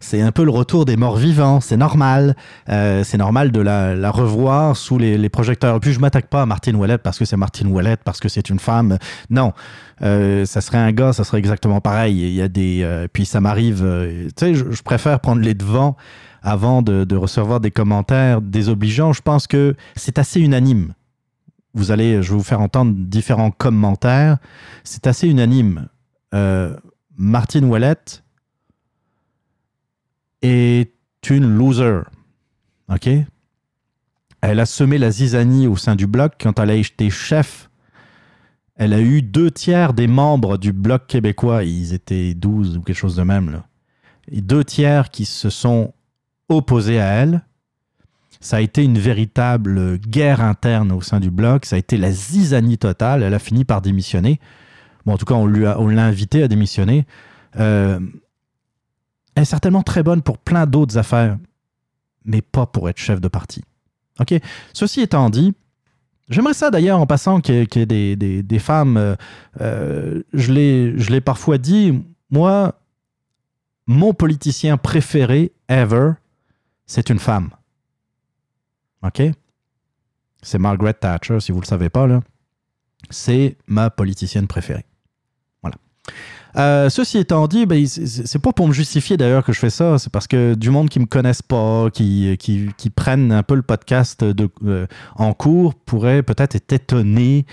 C'est 0.00 0.20
un 0.20 0.32
peu 0.32 0.44
le 0.44 0.50
retour 0.50 0.84
des 0.84 0.96
morts 0.96 1.16
vivants, 1.16 1.60
c'est 1.60 1.76
normal. 1.76 2.36
Euh, 2.68 3.02
c'est 3.04 3.18
normal 3.18 3.50
de 3.52 3.60
la, 3.60 4.10
revoir 4.10 4.76
sous 4.76 4.98
les, 4.98 5.28
projecteurs. 5.28 5.76
Et 5.76 5.80
puis 5.80 5.92
je 5.92 6.00
m'attaque 6.00 6.26
pas 6.26 6.42
à 6.42 6.46
Martine 6.46 6.76
Ouellette 6.76 7.02
parce 7.02 7.18
que 7.18 7.24
c'est 7.24 7.36
Martine 7.36 7.68
Ouellette, 7.68 8.00
parce 8.04 8.20
que 8.20 8.28
c'est 8.28 8.48
une 8.50 8.58
femme. 8.58 8.98
Non, 9.30 9.52
Euh, 10.02 10.44
ça 10.44 10.60
serait 10.60 10.78
un 10.78 10.92
gars, 10.92 11.12
ça 11.12 11.24
serait 11.24 11.38
exactement 11.38 11.80
pareil. 11.80 12.16
Il 12.16 12.34
y 12.34 12.42
a 12.42 12.48
des, 12.48 12.82
euh, 12.82 13.08
puis 13.10 13.24
ça 13.24 13.40
m'arrive. 13.40 13.82
euh, 13.82 14.28
tu 14.36 14.46
sais, 14.46 14.54
je, 14.54 14.82
préfère 14.82 15.20
prendre 15.20 15.40
les 15.40 15.54
devants 15.54 15.96
avant 16.42 16.82
de, 16.82 17.16
recevoir 17.16 17.60
des 17.60 17.70
commentaires 17.70 18.40
désobligeants. 18.42 19.12
Je 19.12 19.22
pense 19.22 19.46
que 19.46 19.74
c'est 19.96 20.18
assez 20.18 20.40
unanime. 20.40 20.92
Vous 21.74 21.90
allez, 21.90 22.22
je 22.22 22.30
vais 22.30 22.36
vous 22.36 22.44
faire 22.44 22.60
entendre 22.60 22.94
différents 22.96 23.50
commentaires. 23.50 24.38
C'est 24.84 25.06
assez 25.06 25.28
unanime. 25.28 25.88
Martine 27.18 27.64
Ouellette 27.64 28.22
est 30.46 30.92
une 31.30 31.56
loser. 31.56 32.02
OK? 32.88 33.08
Elle 34.40 34.60
a 34.60 34.66
semé 34.66 34.98
la 34.98 35.10
zizanie 35.10 35.66
au 35.66 35.76
sein 35.76 35.96
du 35.96 36.06
bloc 36.06 36.34
quand 36.40 36.58
elle 36.60 36.70
a 36.70 36.74
été 36.74 37.10
chef. 37.10 37.70
Elle 38.76 38.92
a 38.92 39.00
eu 39.00 39.22
deux 39.22 39.50
tiers 39.50 39.94
des 39.94 40.06
membres 40.06 40.58
du 40.58 40.72
bloc 40.72 41.06
québécois. 41.06 41.64
Ils 41.64 41.94
étaient 41.94 42.34
12 42.34 42.76
ou 42.76 42.82
quelque 42.82 42.96
chose 42.96 43.16
de 43.16 43.22
même. 43.22 43.62
Deux 44.30 44.64
tiers 44.64 45.10
qui 45.10 45.24
se 45.24 45.50
sont 45.50 45.94
opposés 46.48 47.00
à 47.00 47.06
elle. 47.06 47.42
Ça 48.40 48.58
a 48.58 48.60
été 48.60 48.84
une 48.84 48.98
véritable 48.98 49.98
guerre 49.98 50.42
interne 50.42 50.92
au 50.92 51.00
sein 51.00 51.20
du 51.20 51.30
bloc. 51.30 51.64
Ça 51.64 51.76
a 51.76 51.78
été 51.78 51.96
la 51.96 52.12
zizanie 52.12 52.78
totale. 52.78 53.22
Elle 53.22 53.34
a 53.34 53.38
fini 53.38 53.64
par 53.64 53.80
démissionner. 53.80 54.38
Bon, 55.06 55.14
en 55.14 55.18
tout 55.18 55.24
cas, 55.24 55.34
on 55.34 55.46
l'a 55.46 56.04
invité 56.04 56.42
à 56.42 56.48
démissionner. 56.48 57.06
Euh, 57.58 57.98
elle 59.36 59.42
est 59.42 59.46
certainement 59.46 59.82
très 59.84 60.02
bonne 60.02 60.22
pour 60.22 60.38
plein 60.38 60.66
d'autres 60.66 60.98
affaires, 60.98 61.38
mais 62.24 62.42
pas 62.42 62.66
pour 62.66 62.88
être 62.88 62.98
chef 62.98 63.20
de 63.20 63.28
parti. 63.28 63.62
OK? 64.18 64.34
Ceci 64.72 65.02
étant 65.02 65.30
dit, 65.30 65.54
j'aimerais 66.28 66.54
ça 66.54 66.70
d'ailleurs 66.70 66.98
en 66.98 67.06
passant 67.06 67.40
qu'il 67.40 67.54
y 67.54 67.78
ait, 67.78 67.86
des, 68.16 68.42
des- 68.42 68.58
femmes. 68.58 68.96
euh, 68.96 69.14
euh, 69.60 70.22
je 70.32 70.52
l'ai 70.52 70.98
je 70.98 71.10
l'ai 71.10 71.20
parfois 71.20 71.58
dit, 71.58 72.02
moi, 72.30 72.80
mon 73.86 74.12
politicien 74.14 74.76
préféré 74.78 75.52
ever, 75.68 76.12
c'est 76.86 77.10
une 77.10 77.18
femme. 77.20 77.50
OK? 79.02 79.22
C'est 80.42 80.58
Margaret 80.58 80.94
Thatcher, 80.94 81.40
si 81.40 81.52
vous 81.52 81.58
ne 81.58 81.62
le 81.62 81.68
savez 81.68 81.88
pas, 81.90 82.06
là. 82.06 82.22
C'est 83.10 83.56
ma 83.66 83.90
politicienne 83.90 84.46
préférée. 84.46 84.84
Voilà. 85.62 85.76
Euh, 86.58 86.88
ceci 86.88 87.18
étant 87.18 87.46
dit, 87.48 87.66
ben, 87.66 87.84
c'est- 87.86 88.38
pas 88.38 88.52
pour 88.52 88.66
me 88.68 88.72
justifier 88.72 89.16
d'ailleurs 89.16 89.44
que 89.44 89.52
je 89.52 89.58
fais 89.58 89.70
ça, 89.70 89.98
c'est 89.98 90.10
parce 90.10 90.26
que 90.26 90.54
du 90.54 90.70
monde 90.70 90.88
qui 90.88 91.00
me 91.00 91.06
connaissent 91.06 91.42
pas, 91.42 91.90
qui, 91.90 92.36
qui, 92.38 92.90
prennent 92.90 93.30
un 93.32 93.42
peu 93.42 93.54
le 93.54 93.62
podcast 93.62 94.22
euh, 94.22 94.86
en 95.16 95.32
cours, 95.34 95.74
pourrait 95.74 96.22
peut-être 96.22 96.54
être 96.54 96.72
étonné 96.72 97.44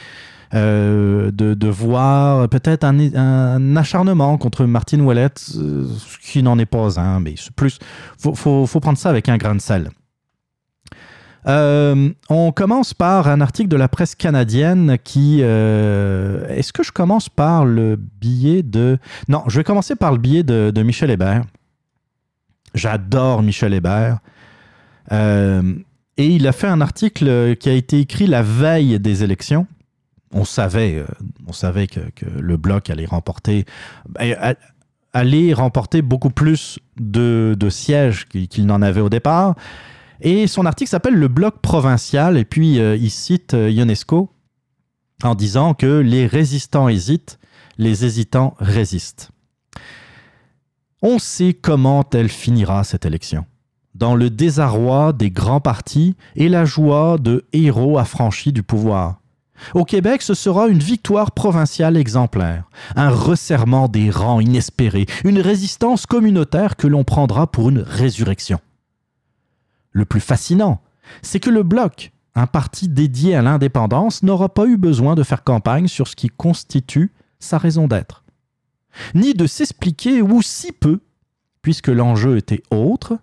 euh, 0.53 1.31
de, 1.31 1.53
de 1.53 1.67
voir 1.67 2.47
peut-être 2.47 2.83
un, 2.83 2.97
un 3.15 3.75
acharnement 3.75 4.37
contre 4.37 4.65
Martine 4.65 5.01
Ouellette, 5.01 5.43
euh, 5.57 5.87
ce 5.97 6.31
qui 6.31 6.43
n'en 6.43 6.57
est 6.59 6.65
pas 6.65 6.99
un, 6.99 7.19
mais 7.19 7.35
plus. 7.55 7.79
Faut, 8.19 8.35
faut 8.65 8.79
prendre 8.79 8.97
ça 8.97 9.09
avec 9.09 9.27
un 9.29 9.37
grain 9.37 9.55
de 9.55 9.61
sel. 9.61 9.89
Euh, 11.47 12.09
on 12.29 12.51
commence 12.51 12.93
par 12.93 13.27
un 13.27 13.41
article 13.41 13.69
de 13.69 13.75
la 13.75 13.87
presse 13.87 14.15
canadienne 14.15 14.97
qui... 15.03 15.39
euh, 15.41 16.47
Est-ce 16.47 16.71
que 16.73 16.83
je 16.83 16.91
commence 16.91 17.29
par 17.29 17.65
le 17.65 17.95
billet 17.95 18.63
de... 18.63 18.97
Non, 19.27 19.43
je 19.47 19.57
vais 19.57 19.63
commencer 19.63 19.95
par 19.95 20.11
le 20.11 20.17
billet 20.17 20.43
de, 20.43 20.83
Michel 20.83 21.11
Hébert. 21.11 21.43
J'adore 22.73 23.43
Michel 23.43 23.73
Hébert. 23.73 24.19
Euh, 25.11 25.73
et 26.17 26.27
il 26.27 26.47
a 26.47 26.51
fait 26.51 26.67
un 26.67 26.81
article 26.81 27.55
qui 27.57 27.69
a 27.69 27.73
été 27.73 27.99
écrit 27.99 28.27
la 28.27 28.41
veille 28.41 28.99
des 28.99 29.23
élections. 29.23 29.67
On 30.31 30.45
savait, 30.45 31.05
que, 31.87 32.25
le 32.39 32.57
bloc 32.57 32.89
allait 32.89 33.05
remporter, 33.05 33.65
allait 35.13 35.53
remporter 35.53 36.01
beaucoup 36.01 36.31
plus 36.31 36.79
de, 36.99 37.55
sièges 37.69 38.25
qu'il 38.27 38.65
n'en 38.65 38.81
avait 38.81 39.01
au 39.01 39.09
départ. 39.09 39.55
Et 40.23 40.47
son 40.47 40.65
article 40.65 40.89
s'appelle 40.89 41.15
Le 41.15 41.27
bloc 41.27 41.59
provincial. 41.59 42.37
Et 42.37 42.45
puis, 42.45 42.79
euh, 42.79 42.95
il 42.95 43.11
cite 43.11 43.53
euh, 43.53 43.69
Ionesco 43.69 44.29
en 45.21 45.35
disant 45.35 45.73
que 45.73 45.99
les 45.99 46.25
résistants 46.27 46.87
hésitent, 46.87 47.39
les 47.77 48.05
hésitants 48.05 48.55
résistent. 48.59 49.31
On 51.01 51.19
sait 51.19 51.53
comment 51.53 52.05
elle 52.13 52.29
finira 52.29 52.85
cette 52.85 53.05
élection. 53.05 53.45
Dans 53.95 54.15
le 54.15 54.29
désarroi 54.29 55.11
des 55.11 55.29
grands 55.29 55.59
partis 55.59 56.15
et 56.35 56.47
la 56.47 56.63
joie 56.63 57.17
de 57.19 57.45
héros 57.51 57.97
affranchis 57.97 58.53
du 58.53 58.63
pouvoir. 58.63 59.19
Au 59.73 59.83
Québec, 59.83 60.21
ce 60.21 60.33
sera 60.33 60.67
une 60.67 60.79
victoire 60.79 61.31
provinciale 61.31 61.97
exemplaire, 61.97 62.63
un 62.95 63.09
resserrement 63.09 63.87
des 63.87 64.09
rangs 64.09 64.39
inespérés, 64.39 65.05
une 65.25 65.39
résistance 65.39 66.05
communautaire 66.05 66.75
que 66.75 66.87
l'on 66.87 67.03
prendra 67.03 67.47
pour 67.47 67.69
une 67.69 67.79
résurrection. 67.79 68.59
Le 69.93 70.05
plus 70.05 70.19
fascinant, 70.19 70.81
c'est 71.21 71.39
que 71.39 71.49
le 71.49 71.63
Bloc, 71.63 72.11
un 72.35 72.47
parti 72.47 72.89
dédié 72.89 73.35
à 73.35 73.41
l'indépendance, 73.41 74.23
n'aura 74.23 74.49
pas 74.49 74.65
eu 74.65 74.75
besoin 74.75 75.15
de 75.15 75.23
faire 75.23 75.43
campagne 75.43 75.87
sur 75.87 76.07
ce 76.07 76.15
qui 76.15 76.27
constitue 76.27 77.13
sa 77.39 77.57
raison 77.57 77.87
d'être, 77.87 78.23
ni 79.13 79.33
de 79.33 79.45
s'expliquer 79.45 80.21
ou 80.21 80.41
si 80.41 80.71
peu, 80.71 80.99
puisque 81.61 81.89
l'enjeu 81.89 82.37
était 82.37 82.63
autre, 82.71 83.19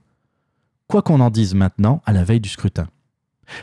quoi 0.86 1.02
qu'on 1.02 1.20
en 1.20 1.30
dise 1.30 1.54
maintenant 1.54 2.02
à 2.06 2.12
la 2.12 2.24
veille 2.24 2.40
du 2.40 2.48
scrutin. 2.48 2.88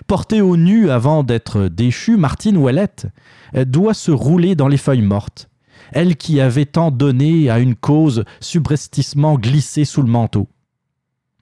Portée 0.06 0.42
au 0.42 0.58
nu 0.58 0.90
avant 0.90 1.24
d'être 1.24 1.70
déchue, 1.70 2.18
Martine 2.18 2.58
Ouellette 2.58 3.08
doit 3.54 3.94
se 3.94 4.12
rouler 4.12 4.56
dans 4.56 4.68
les 4.68 4.78
feuilles 4.78 5.02
mortes, 5.02 5.50
elle 5.94 6.18
qui 6.18 6.42
avait 6.42 6.66
tant 6.66 6.92
donné 6.92 7.50
à 7.50 7.60
une 7.60 7.76
cause 7.76 8.26
subrepticement 8.42 9.36
glissée 9.36 9.86
sous 9.86 10.02
le 10.02 10.10
manteau. 10.10 10.50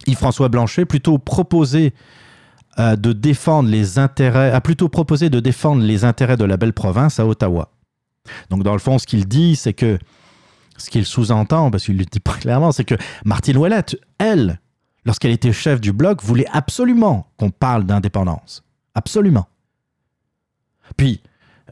Yves-François 0.08 0.50
Blanchet 0.50 0.86
plutôt 0.86 1.18
proposé 1.18 1.94
euh, 2.78 2.96
de 2.96 3.14
défendre 3.14 3.70
les 3.70 4.00
intérêts, 4.00 4.52
a 4.52 4.62
plutôt 4.62 4.90
proposé 4.90 5.30
de 5.30 5.40
défendre 5.40 5.82
les 5.82 6.04
intérêts 6.04 6.38
de 6.38 6.46
la 6.46 6.58
belle 6.58 6.74
province 6.74 7.20
à 7.20 7.26
Ottawa. 7.26 7.72
Donc 8.50 8.64
dans 8.64 8.74
le 8.74 8.80
fond, 8.80 8.98
ce 9.00 9.08
qu'il 9.08 9.28
dit, 9.28 9.56
c'est 9.56 9.74
que 9.74 9.98
ce 10.78 10.90
qu'il 10.90 11.06
sous-entend, 11.06 11.72
parce 11.72 11.86
qu'il 11.86 11.98
le 11.98 12.06
dit 12.06 12.20
pas 12.24 12.34
clairement, 12.34 12.72
c'est 12.72 12.84
que 12.84 12.96
Martine 13.24 13.58
Ouellette, 13.58 13.98
elle, 14.18 14.60
lorsqu'elle 15.06 15.32
était 15.32 15.54
chef 15.54 15.80
du 15.80 15.94
bloc, 15.94 16.22
voulait 16.22 16.48
absolument 16.52 17.28
qu'on 17.38 17.50
parle 17.50 17.86
d'indépendance. 17.86 18.64
Absolument. 18.94 19.48
Puis, 20.98 21.22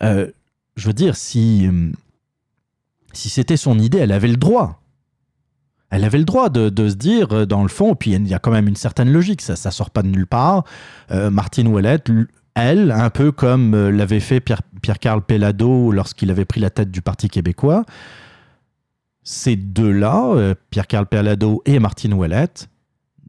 euh, 0.01 0.31
je 0.75 0.87
veux 0.87 0.93
dire, 0.93 1.15
si, 1.15 1.67
euh, 1.67 1.91
si 3.13 3.29
c'était 3.29 3.57
son 3.57 3.77
idée, 3.77 3.99
elle 3.99 4.11
avait 4.11 4.27
le 4.27 4.37
droit. 4.37 4.81
Elle 5.95 6.05
avait 6.05 6.17
le 6.17 6.23
droit 6.23 6.49
de, 6.49 6.89
se 6.89 6.95
dire, 6.95 7.31
euh, 7.31 7.45
dans 7.45 7.61
le 7.61 7.69
fond, 7.69 7.93
puis 7.93 8.13
il 8.13 8.27
y 8.27 8.33
a 8.33 8.39
quand 8.39 8.49
même 8.49 8.67
une 8.67 8.75
certaine 8.75 9.11
logique, 9.11 9.43
ça 9.43 9.53
ne 9.53 9.71
sort 9.71 9.91
pas 9.91 10.01
de 10.01 10.07
nulle 10.07 10.25
part. 10.25 10.63
Euh, 11.11 11.29
Martine 11.29 11.67
Ouellette, 11.67 12.09
elle, 12.55 12.89
un 12.89 13.11
peu 13.11 13.31
comme 13.31 13.75
euh, 13.75 13.91
l'avait 13.91 14.19
fait 14.19 14.39
Pierre- 14.39 14.63
Pierre-Carl 14.81 15.21
Pellado 15.21 15.91
lorsqu'il 15.91 16.31
avait 16.31 16.45
pris 16.45 16.59
la 16.59 16.71
tête 16.71 16.89
du 16.89 17.03
Parti 17.03 17.29
québécois, 17.29 17.85
ces 19.21 19.55
deux-là, 19.55 20.55
Pierre-Carl 20.71 21.05
Pellado 21.05 21.61
et 21.65 21.77
Martine 21.77 22.15
Ouellette, 22.15 22.69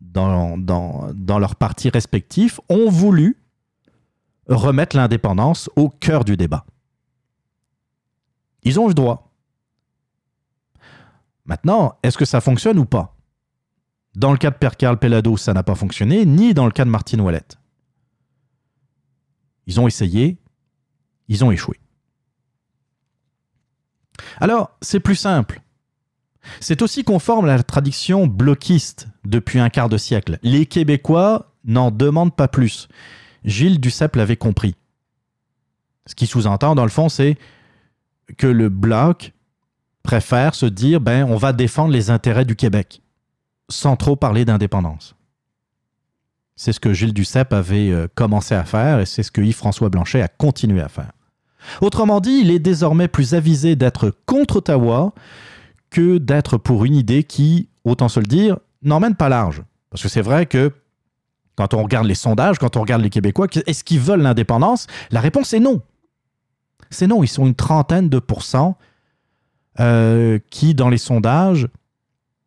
dans, 0.00 0.56
dans, 0.56 1.38
leurs 1.38 1.56
partis 1.56 1.90
respectifs, 1.90 2.60
ont 2.70 2.88
voulu 2.88 3.36
remettre 4.48 4.96
l'indépendance 4.96 5.68
au 5.76 5.90
cœur 5.90 6.24
du 6.24 6.38
débat. 6.38 6.64
Ils 8.62 8.80
ont 8.80 8.86
eu 8.86 8.88
le 8.88 8.94
droit. 8.94 9.23
Maintenant, 11.46 11.98
est-ce 12.02 12.18
que 12.18 12.24
ça 12.24 12.40
fonctionne 12.40 12.78
ou 12.78 12.84
pas? 12.84 13.16
Dans 14.14 14.32
le 14.32 14.38
cas 14.38 14.50
de 14.50 14.56
Pierre-Carl 14.56 14.98
Pellado, 14.98 15.36
ça 15.36 15.52
n'a 15.52 15.62
pas 15.62 15.74
fonctionné, 15.74 16.24
ni 16.24 16.54
dans 16.54 16.66
le 16.66 16.72
cas 16.72 16.84
de 16.84 16.90
Martine 16.90 17.20
Ouellette. 17.20 17.58
Ils 19.66 19.80
ont 19.80 19.88
essayé, 19.88 20.38
ils 21.28 21.44
ont 21.44 21.50
échoué. 21.50 21.80
Alors, 24.40 24.76
c'est 24.80 25.00
plus 25.00 25.16
simple. 25.16 25.60
C'est 26.60 26.82
aussi 26.82 27.04
conforme 27.04 27.46
à 27.46 27.56
la 27.56 27.62
tradition 27.62 28.26
bloquiste 28.26 29.08
depuis 29.24 29.58
un 29.58 29.70
quart 29.70 29.88
de 29.88 29.96
siècle. 29.96 30.38
Les 30.42 30.66
Québécois 30.66 31.54
n'en 31.64 31.90
demandent 31.90 32.36
pas 32.36 32.48
plus. 32.48 32.88
Gilles 33.44 33.80
Duceppe 33.80 34.16
l'avait 34.16 34.36
compris. 34.36 34.76
Ce 36.06 36.14
qui 36.14 36.26
sous-entend, 36.26 36.74
dans 36.74 36.84
le 36.84 36.90
fond, 36.90 37.08
c'est 37.08 37.38
que 38.36 38.46
le 38.46 38.68
bloc 38.68 39.32
préfère 40.04 40.54
se 40.54 40.66
dire 40.66 41.00
ben, 41.00 41.24
on 41.24 41.36
va 41.36 41.52
défendre 41.52 41.92
les 41.92 42.10
intérêts 42.10 42.44
du 42.44 42.54
Québec, 42.54 43.02
sans 43.68 43.96
trop 43.96 44.14
parler 44.14 44.44
d'indépendance. 44.44 45.16
C'est 46.54 46.72
ce 46.72 46.78
que 46.78 46.92
Gilles 46.92 47.14
Duceppe 47.14 47.52
avait 47.52 47.90
euh, 47.90 48.06
commencé 48.14 48.54
à 48.54 48.62
faire 48.62 49.00
et 49.00 49.06
c'est 49.06 49.24
ce 49.24 49.32
que 49.32 49.40
Yves-François 49.40 49.88
Blanchet 49.88 50.22
a 50.22 50.28
continué 50.28 50.80
à 50.80 50.88
faire. 50.88 51.10
Autrement 51.80 52.20
dit, 52.20 52.42
il 52.42 52.50
est 52.52 52.60
désormais 52.60 53.08
plus 53.08 53.34
avisé 53.34 53.74
d'être 53.74 54.12
contre 54.26 54.56
Ottawa 54.56 55.14
que 55.90 56.18
d'être 56.18 56.58
pour 56.58 56.84
une 56.84 56.94
idée 56.94 57.24
qui, 57.24 57.68
autant 57.84 58.08
se 58.08 58.20
le 58.20 58.26
dire, 58.26 58.58
n'emmène 58.82 59.16
pas 59.16 59.28
large. 59.28 59.62
Parce 59.90 60.02
que 60.02 60.08
c'est 60.08 60.20
vrai 60.20 60.46
que 60.46 60.70
quand 61.56 61.72
on 61.74 61.82
regarde 61.82 62.06
les 62.06 62.14
sondages, 62.14 62.58
quand 62.58 62.76
on 62.76 62.82
regarde 62.82 63.02
les 63.02 63.10
Québécois, 63.10 63.46
est-ce 63.66 63.82
qu'ils 63.82 64.00
veulent 64.00 64.22
l'indépendance? 64.22 64.86
La 65.10 65.20
réponse 65.20 65.54
est 65.54 65.60
non. 65.60 65.82
C'est 66.90 67.06
non, 67.06 67.22
ils 67.22 67.28
sont 67.28 67.46
une 67.46 67.54
trentaine 67.54 68.08
de 68.08 68.18
pourcents 68.18 68.76
euh, 69.80 70.38
qui, 70.50 70.74
dans 70.74 70.88
les 70.88 70.98
sondages, 70.98 71.68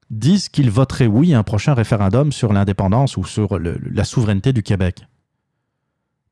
disent 0.09 0.49
qu'ils 0.49 0.71
voteraient 0.71 1.07
oui 1.07 1.33
à 1.33 1.39
un 1.39 1.43
prochain 1.43 1.73
référendum 1.73 2.31
sur 2.31 2.53
l'indépendance 2.53 3.17
ou 3.17 3.25
sur 3.25 3.59
la 3.59 4.03
souveraineté 4.03 4.53
du 4.53 4.63
Québec. 4.63 5.01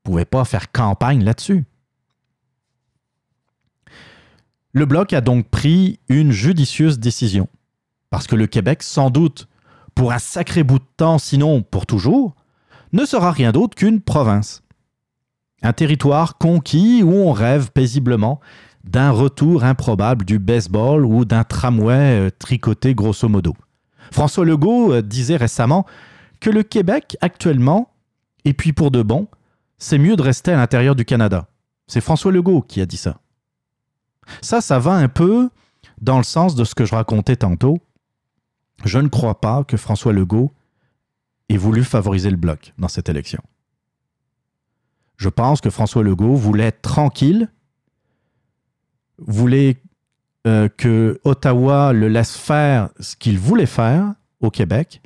Vous 0.04 0.12
pouvez 0.12 0.24
pas 0.24 0.44
faire 0.44 0.72
campagne 0.72 1.22
là-dessus. 1.22 1.64
Le 4.72 4.86
Bloc 4.86 5.12
a 5.12 5.20
donc 5.20 5.48
pris 5.48 6.00
une 6.08 6.32
judicieuse 6.32 6.98
décision. 6.98 7.48
Parce 8.10 8.26
que 8.26 8.36
le 8.36 8.46
Québec, 8.46 8.82
sans 8.82 9.10
doute, 9.10 9.48
pour 9.94 10.12
un 10.12 10.18
sacré 10.18 10.62
bout 10.62 10.78
de 10.78 10.84
temps, 10.96 11.18
sinon 11.18 11.62
pour 11.62 11.86
toujours, 11.86 12.34
ne 12.92 13.04
sera 13.04 13.32
rien 13.32 13.52
d'autre 13.52 13.74
qu'une 13.74 14.00
province. 14.00 14.62
Un 15.62 15.72
territoire 15.72 16.38
conquis 16.38 17.02
où 17.02 17.12
on 17.12 17.32
rêve 17.32 17.70
paisiblement 17.72 18.40
d'un 18.86 19.10
retour 19.10 19.64
improbable 19.64 20.24
du 20.24 20.38
baseball 20.38 21.04
ou 21.04 21.24
d'un 21.24 21.44
tramway 21.44 22.26
euh, 22.26 22.30
tricoté 22.38 22.94
grosso 22.94 23.28
modo. 23.28 23.54
François 24.12 24.44
Legault 24.44 24.92
euh, 24.92 25.02
disait 25.02 25.36
récemment 25.36 25.86
que 26.40 26.50
le 26.50 26.62
Québec, 26.62 27.16
actuellement, 27.20 27.90
et 28.44 28.54
puis 28.54 28.72
pour 28.72 28.90
de 28.90 29.02
bon, 29.02 29.28
c'est 29.78 29.98
mieux 29.98 30.16
de 30.16 30.22
rester 30.22 30.52
à 30.52 30.56
l'intérieur 30.56 30.94
du 30.94 31.04
Canada. 31.04 31.48
C'est 31.86 32.00
François 32.00 32.32
Legault 32.32 32.62
qui 32.62 32.80
a 32.80 32.86
dit 32.86 32.96
ça. 32.96 33.18
Ça, 34.40 34.60
ça 34.60 34.78
va 34.78 34.92
un 34.92 35.08
peu 35.08 35.50
dans 36.00 36.18
le 36.18 36.24
sens 36.24 36.54
de 36.54 36.64
ce 36.64 36.74
que 36.74 36.84
je 36.84 36.94
racontais 36.94 37.36
tantôt. 37.36 37.78
Je 38.84 38.98
ne 38.98 39.08
crois 39.08 39.40
pas 39.40 39.64
que 39.64 39.76
François 39.76 40.12
Legault 40.12 40.52
ait 41.48 41.56
voulu 41.56 41.84
favoriser 41.84 42.30
le 42.30 42.36
bloc 42.36 42.72
dans 42.78 42.88
cette 42.88 43.08
élection. 43.08 43.42
Je 45.16 45.28
pense 45.28 45.60
que 45.60 45.70
François 45.70 46.02
Legault 46.02 46.34
voulait 46.34 46.66
être 46.66 46.82
tranquille, 46.82 47.48
voulait 49.18 49.76
euh, 50.46 50.68
que 50.68 51.20
Ottawa 51.24 51.92
le 51.92 52.08
laisse 52.08 52.36
faire 52.36 52.90
ce 53.00 53.16
qu'il 53.16 53.38
voulait 53.38 53.66
faire 53.66 54.14
au 54.40 54.50
Québec. 54.50 55.02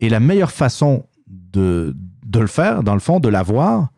Et 0.00 0.08
la 0.08 0.20
meilleure 0.20 0.52
façon 0.52 1.06
de, 1.26 1.96
le 2.32 2.46
faire, 2.46 2.82
dans 2.82 2.94
le 2.94 3.00
fond, 3.00 3.18
de 3.18 3.28
l'avoir, 3.28 3.88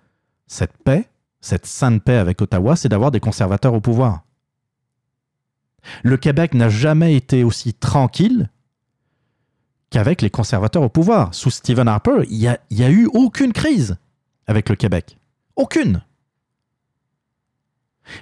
cette 0.46 0.76
paix, 0.82 1.08
cette 1.40 1.66
sainte 1.66 2.02
paix 2.02 2.16
avec 2.16 2.40
Ottawa, 2.40 2.76
c'est 2.76 2.88
d'avoir 2.88 3.10
des 3.10 3.20
conservateurs 3.20 3.74
au 3.74 3.80
pouvoir. 3.80 4.22
Le 6.02 6.16
Québec 6.16 6.54
n'a 6.54 6.68
jamais 6.68 7.14
été 7.14 7.44
aussi 7.44 7.74
tranquille 7.74 8.50
qu'avec 9.90 10.22
les 10.22 10.30
conservateurs 10.30 10.82
au 10.82 10.88
pouvoir. 10.88 11.34
Sous 11.34 11.50
Stephen 11.50 11.88
Harper, 11.88 12.24
il 12.30 12.38
n'y 12.70 12.84
a 12.84 12.90
eu 12.90 13.06
aucune 13.12 13.52
crise 13.52 13.96
avec 14.46 14.68
le 14.68 14.76
Québec. 14.76 15.18
Aucune. 15.56 16.02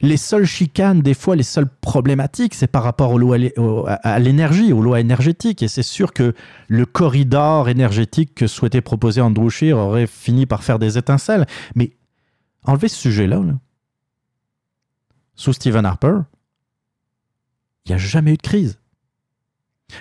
Les 0.02 0.16
seules 0.18 0.44
chicanes, 0.44 1.00
des 1.00 1.14
fois, 1.14 1.34
les 1.34 1.42
seules 1.42 1.68
problématiques, 1.80 2.55
c'est 2.55 2.66
par 2.66 2.82
rapport 2.82 3.10
aux 3.12 3.18
lois- 3.18 3.38
à 4.02 4.18
l'énergie, 4.18 4.72
aux 4.72 4.82
lois 4.82 5.00
énergétiques. 5.00 5.62
Et 5.62 5.68
c'est 5.68 5.82
sûr 5.82 6.12
que 6.12 6.34
le 6.68 6.84
corridor 6.84 7.68
énergétique 7.70 8.34
que 8.34 8.46
souhaitait 8.46 8.82
proposer 8.82 9.20
Andrew 9.22 9.48
Scheer 9.48 9.76
aurait 9.78 10.06
fini 10.06 10.44
par 10.44 10.62
faire 10.62 10.78
des 10.78 10.98
étincelles. 10.98 11.46
Mais 11.74 11.92
enlevez 12.64 12.88
ce 12.88 12.96
sujet-là, 12.96 13.36
là. 13.38 13.55
sous 15.34 15.52
Stephen 15.55 15.86
Harper, 15.86 16.18
il 17.86 17.90
n'y 17.90 17.94
a 17.94 17.98
jamais 17.98 18.32
eu 18.34 18.36
de 18.36 18.42
crise. 18.42 18.78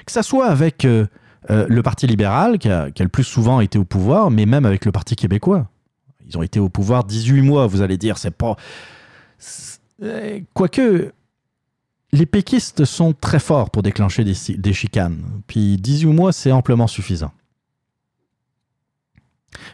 Que 0.06 0.12
ça 0.12 0.24
soit 0.24 0.48
avec 0.48 0.84
euh, 0.84 1.06
euh, 1.50 1.66
le 1.70 1.82
Parti 1.82 2.08
libéral, 2.08 2.58
qui 2.60 2.68
a, 2.70 2.92
qui 2.92 3.02
a 3.02 3.06
le 3.06 3.10
plus 3.10 3.24
souvent 3.24 3.62
été 3.62 3.78
au 3.80 3.86
pouvoir, 3.86 4.32
mais 4.32 4.46
même 4.46 4.66
avec 4.66 4.84
le 4.84 4.92
Parti 4.92 5.16
québécois. 5.16 5.70
Ils 6.28 6.38
ont 6.38 6.44
été 6.44 6.60
au 6.60 6.68
pouvoir 6.68 7.06
18 7.06 7.42
mois, 7.42 7.68
vous 7.68 7.82
allez 7.82 7.98
dire, 7.98 8.18
c'est 8.18 8.32
pas. 8.32 8.58
Euh, 10.04 10.40
Quoique, 10.54 11.12
les 12.12 12.26
péquistes 12.26 12.86
sont 12.86 13.14
très 13.14 13.40
forts 13.40 13.70
pour 13.70 13.84
déclencher 13.84 14.24
des, 14.24 14.74
chicanes. 14.74 15.22
Puis 15.48 15.78
18 15.78 16.08
mois, 16.08 16.32
c'est 16.32 16.52
amplement 16.52 16.88
suffisant. 16.88 17.32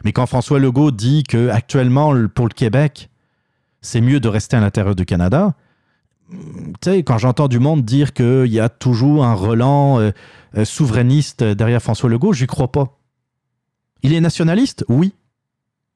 Mais 0.04 0.12
quand 0.12 0.26
François 0.26 0.58
Legault 0.58 0.90
dit 0.90 1.22
que 1.22 1.48
actuellement, 1.48 2.12
le- 2.12 2.28
pour 2.28 2.48
le 2.48 2.54
Québec, 2.54 3.10
c'est 3.80 4.00
mieux 4.00 4.20
de 4.20 4.28
rester 4.28 4.56
à 4.56 4.60
l'intérieur 4.60 4.94
du 4.94 5.04
Canada, 5.04 5.54
tu 6.30 6.36
sais, 6.82 7.02
quand 7.02 7.18
j'entends 7.18 7.48
du 7.48 7.58
monde 7.58 7.84
dire 7.84 8.14
qu'il 8.14 8.46
y 8.46 8.58
a 8.58 8.68
toujours 8.68 9.24
un 9.24 9.34
relan 9.34 10.00
euh, 10.00 10.10
euh, 10.56 10.64
souverainiste 10.64 11.44
derrière 11.44 11.82
François 11.82 12.08
Legault, 12.08 12.32
j'y 12.32 12.46
crois 12.46 12.72
pas. 12.72 12.98
Il 14.02 14.12
est 14.12 14.20
nationaliste? 14.20 14.84
Oui. 14.88 15.12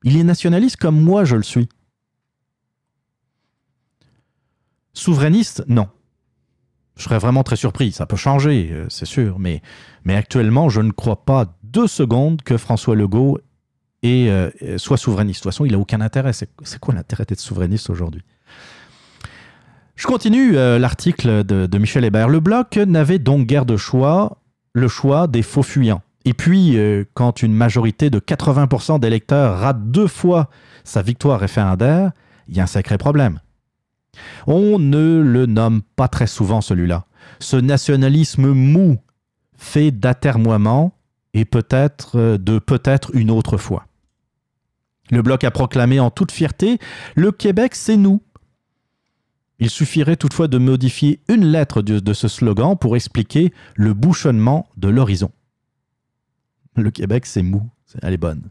Il 0.04 0.16
est 0.16 0.24
nationaliste 0.24 0.76
comme 0.76 1.00
moi 1.00 1.24
je 1.24 1.36
le 1.36 1.42
suis. 1.42 1.68
Souverainiste 4.94 5.64
Non. 5.68 5.88
Je 6.98 7.04
serais 7.04 7.18
vraiment 7.18 7.44
très 7.44 7.56
surpris. 7.56 7.92
Ça 7.92 8.06
peut 8.06 8.16
changer, 8.16 8.70
euh, 8.72 8.86
c'est 8.88 9.06
sûr. 9.06 9.38
Mais, 9.38 9.62
actuellement, 10.08 10.68
je 10.68 10.80
ne 10.80 10.90
crois 10.90 11.24
pas 11.24 11.46
deux 11.62 11.86
secondes 11.86 12.42
que 12.42 12.56
François 12.56 12.96
Legault 12.96 13.38
euh, 14.04 14.50
euh, 14.62 14.78
soit 14.78 14.96
souverainiste. 14.96 15.40
De 15.40 15.42
toute 15.44 15.52
façon, 15.52 15.64
il 15.64 15.72
n'a 15.72 15.78
aucun 15.78 16.00
intérêt. 16.00 16.32
C'est 16.32 16.80
quoi 16.80 16.94
l'intérêt 16.94 17.24
d'être 17.24 17.40
souverainiste 17.40 17.88
aujourd'hui? 17.88 18.22
Je 19.94 20.06
continue 20.06 20.52
l'article 20.52 21.42
de, 21.42 21.78
Michel 21.78 22.04
Hébert. 22.04 22.28
Le 22.28 22.38
bloc 22.38 22.76
n'avait 22.76 23.18
donc 23.18 23.46
guère 23.46 23.66
de 23.66 23.76
choix, 23.76 24.38
le 24.72 24.86
choix 24.86 25.26
des 25.26 25.42
faux 25.42 25.64
fuyants. 25.64 26.02
Et 26.24 26.34
puis, 26.34 26.78
quand 27.14 27.42
une 27.42 27.52
majorité 27.52 28.08
de 28.08 28.20
80% 28.20 29.00
d'électeurs 29.00 29.58
rate 29.58 29.90
deux 29.90 30.06
fois 30.06 30.50
sa 30.84 31.02
victoire 31.02 31.40
référendaire, 31.40 32.12
il 32.46 32.56
y 32.56 32.60
a 32.60 32.62
un 32.62 32.66
sacré 32.66 32.96
problème. 32.96 33.40
On 34.46 34.78
ne 34.78 35.20
le 35.20 35.46
nomme 35.46 35.82
pas 35.96 36.08
très 36.08 36.26
souvent 36.26 36.60
celui-là. 36.60 37.06
Ce 37.40 37.56
nationalisme 37.56 38.52
mou, 38.52 38.98
fait 39.58 39.90
d'atermoiement 39.90 40.94
et 41.34 41.44
peut-être 41.44 42.16
euh, 42.18 42.38
de 42.38 42.58
peut-être 42.58 43.10
une 43.14 43.30
autre 43.30 43.58
fois. 43.58 43.86
Le 45.10 45.20
bloc 45.20 45.44
a 45.44 45.50
proclamé 45.50 46.00
en 46.00 46.10
toute 46.10 46.32
fierté 46.32 46.78
Le 47.14 47.32
Québec, 47.32 47.74
c'est 47.74 47.96
nous. 47.96 48.22
Il 49.58 49.68
suffirait 49.68 50.16
toutefois 50.16 50.46
de 50.46 50.58
modifier 50.58 51.20
une 51.28 51.44
lettre 51.44 51.82
de, 51.82 51.98
de 51.98 52.12
ce 52.12 52.28
slogan 52.28 52.76
pour 52.78 52.94
expliquer 52.94 53.52
le 53.74 53.92
bouchonnement 53.92 54.68
de 54.76 54.88
l'horizon. 54.88 55.32
Le 56.76 56.90
Québec, 56.92 57.26
c'est 57.26 57.42
mou. 57.42 57.68
Elle 58.02 58.14
est 58.14 58.18
bonne. 58.18 58.50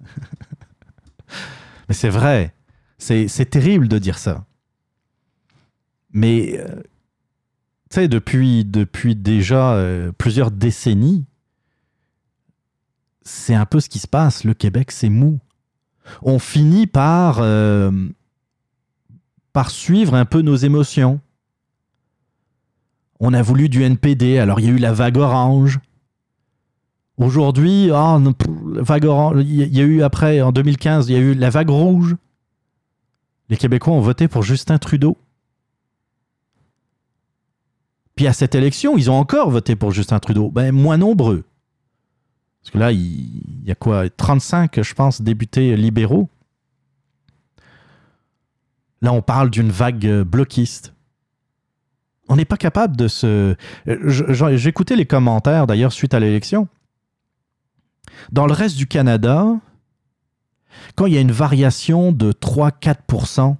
Mais 1.88 1.94
c'est 1.94 2.08
vrai. 2.08 2.54
C'est 2.96 3.50
terrible 3.50 3.88
de 3.88 3.98
dire 3.98 4.18
ça. 4.18 4.46
Mais, 6.16 6.58
euh, 6.58 6.76
tu 7.90 7.96
sais, 7.96 8.08
depuis, 8.08 8.64
depuis 8.64 9.14
déjà 9.14 9.74
euh, 9.74 10.12
plusieurs 10.16 10.50
décennies, 10.50 11.26
c'est 13.20 13.54
un 13.54 13.66
peu 13.66 13.80
ce 13.80 13.90
qui 13.90 13.98
se 13.98 14.08
passe. 14.08 14.42
Le 14.42 14.54
Québec, 14.54 14.92
c'est 14.92 15.10
mou. 15.10 15.40
On 16.22 16.38
finit 16.38 16.86
par, 16.86 17.40
euh, 17.40 17.92
par 19.52 19.68
suivre 19.68 20.14
un 20.14 20.24
peu 20.24 20.40
nos 20.40 20.56
émotions. 20.56 21.20
On 23.20 23.34
a 23.34 23.42
voulu 23.42 23.68
du 23.68 23.82
NPD, 23.82 24.38
alors 24.38 24.58
il 24.58 24.66
y 24.66 24.68
a 24.70 24.72
eu 24.72 24.78
la 24.78 24.94
vague 24.94 25.18
orange. 25.18 25.80
Aujourd'hui, 27.18 27.90
ah, 27.92 28.18
vague 28.48 29.04
orange, 29.04 29.42
il 29.44 29.76
y 29.76 29.80
a 29.82 29.84
eu 29.84 30.00
après, 30.00 30.40
en 30.40 30.50
2015, 30.50 31.10
il 31.10 31.12
y 31.12 31.16
a 31.16 31.20
eu 31.20 31.34
la 31.34 31.50
vague 31.50 31.68
rouge. 31.68 32.16
Les 33.50 33.58
Québécois 33.58 33.92
ont 33.92 34.00
voté 34.00 34.28
pour 34.28 34.42
Justin 34.42 34.78
Trudeau. 34.78 35.18
Puis 38.16 38.26
à 38.26 38.32
cette 38.32 38.54
élection, 38.54 38.96
ils 38.96 39.10
ont 39.10 39.18
encore 39.18 39.50
voté 39.50 39.76
pour 39.76 39.92
Justin 39.92 40.18
Trudeau. 40.18 40.50
Ben, 40.50 40.72
moins 40.72 40.96
nombreux. 40.96 41.44
Parce 42.62 42.72
que 42.72 42.78
là, 42.78 42.90
il 42.90 43.62
y 43.64 43.70
a 43.70 43.74
quoi 43.74 44.08
35, 44.08 44.82
je 44.82 44.94
pense, 44.94 45.22
députés 45.22 45.76
libéraux. 45.76 46.28
Là, 49.02 49.12
on 49.12 49.22
parle 49.22 49.50
d'une 49.50 49.70
vague 49.70 50.22
bloquiste. 50.22 50.94
On 52.28 52.36
n'est 52.36 52.46
pas 52.46 52.56
capable 52.56 52.96
de 52.96 53.06
se... 53.06 53.54
J'écoutais 53.84 54.96
les 54.96 55.06
commentaires, 55.06 55.66
d'ailleurs, 55.66 55.92
suite 55.92 56.14
à 56.14 56.18
l'élection. 56.18 56.66
Dans 58.32 58.46
le 58.46 58.52
reste 58.52 58.76
du 58.76 58.86
Canada, 58.86 59.46
quand 60.96 61.06
il 61.06 61.12
y 61.12 61.18
a 61.18 61.20
une 61.20 61.30
variation 61.30 62.10
de 62.10 62.32
3-4%, 62.32 63.56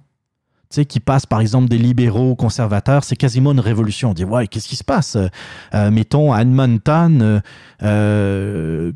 tu 0.69 0.75
sais, 0.75 0.85
qui 0.85 0.99
passe 0.99 1.25
par 1.25 1.39
exemple 1.39 1.69
des 1.69 1.77
libéraux 1.77 2.31
aux 2.31 2.35
conservateurs, 2.35 3.05
c'est 3.05 3.15
quasiment 3.15 3.53
une 3.53 3.61
révolution. 3.61 4.09
On 4.09 4.13
dit, 4.13 4.25
ouais, 4.25 4.47
qu'est-ce 4.47 4.67
qui 4.67 4.75
se 4.75 4.83
passe? 4.83 5.15
Euh, 5.15 5.27
euh, 5.73 5.91
Mettons, 5.91 6.33
à 6.33 6.41
Edmonton, 6.41 7.41
euh, 7.83 8.91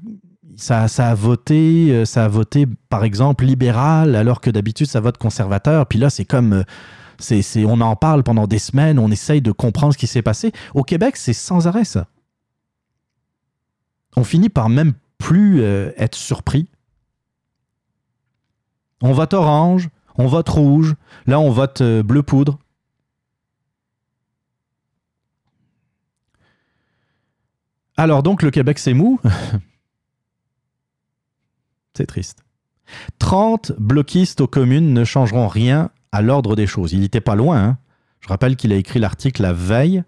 ça, 0.57 0.83
a 0.83 1.15
voté, 1.15 2.05
ça 2.05 2.25
a 2.25 2.27
voté 2.27 2.65
par 2.89 3.05
exemple 3.05 3.45
libéral, 3.45 4.15
alors 4.17 4.41
que 4.41 4.49
d'habitude 4.49 4.87
ça 4.87 4.99
vote 4.99 5.17
conservateur. 5.17 5.85
Puis 5.85 5.97
là, 5.97 6.09
c'est 6.09 6.25
comme, 6.25 6.65
on 7.65 7.81
en 7.81 7.95
parle 7.95 8.23
pendant 8.23 8.47
des 8.47 8.59
semaines, 8.59 8.99
on 8.99 9.09
essaye 9.09 9.41
de 9.41 9.53
comprendre 9.53 9.93
ce 9.93 9.97
qui 9.97 10.07
s'est 10.07 10.21
passé. 10.21 10.51
Au 10.75 10.83
Québec, 10.83 11.15
c'est 11.15 11.33
sans 11.33 11.67
arrêt 11.67 11.85
ça. 11.85 12.07
On 14.17 14.25
finit 14.25 14.49
par 14.49 14.67
même 14.67 14.91
plus 15.17 15.63
être 15.63 16.15
surpris. 16.15 16.67
On 19.01 19.13
vote 19.13 19.33
orange, 19.33 19.89
on 20.17 20.27
vote 20.27 20.49
rouge, 20.49 20.95
là 21.25 21.39
on 21.39 21.51
vote 21.51 21.81
euh, 21.81 22.03
bleu 22.03 22.23
poudre. 22.23 22.59
Alors 27.97 28.23
donc 28.23 28.41
le 28.41 28.51
Québec 28.51 28.79
c'est 28.79 28.93
mou. 28.93 29.19
c'est 31.93 32.05
triste. 32.05 32.43
30 33.19 33.73
bloquistes 33.77 34.41
aux 34.41 34.47
communes 34.47 34.93
ne 34.93 35.03
changeront 35.03 35.47
rien 35.47 35.91
à 36.11 36.21
l'ordre 36.21 36.55
des 36.55 36.67
choses. 36.67 36.93
Il 36.93 37.01
n'était 37.01 37.21
pas 37.21 37.35
loin. 37.35 37.63
hein. 37.63 37.77
Je 38.19 38.27
rappelle 38.27 38.55
qu'il 38.55 38.73
a 38.73 38.75
écrit 38.75 38.99
l'article 38.99 39.41
la 39.41 39.53
veille. 39.53 40.03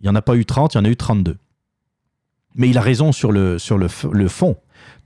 Il 0.00 0.04
n'y 0.04 0.08
en 0.08 0.14
a 0.14 0.22
pas 0.22 0.36
eu 0.36 0.44
30, 0.44 0.74
il 0.74 0.78
y 0.78 0.80
en 0.80 0.84
a 0.84 0.88
eu 0.88 0.96
32. 0.96 1.36
Mais 2.54 2.68
il 2.68 2.78
a 2.78 2.80
raison 2.80 3.12
sur 3.12 3.32
le, 3.32 3.56
le 4.12 4.28
fond. 4.28 4.56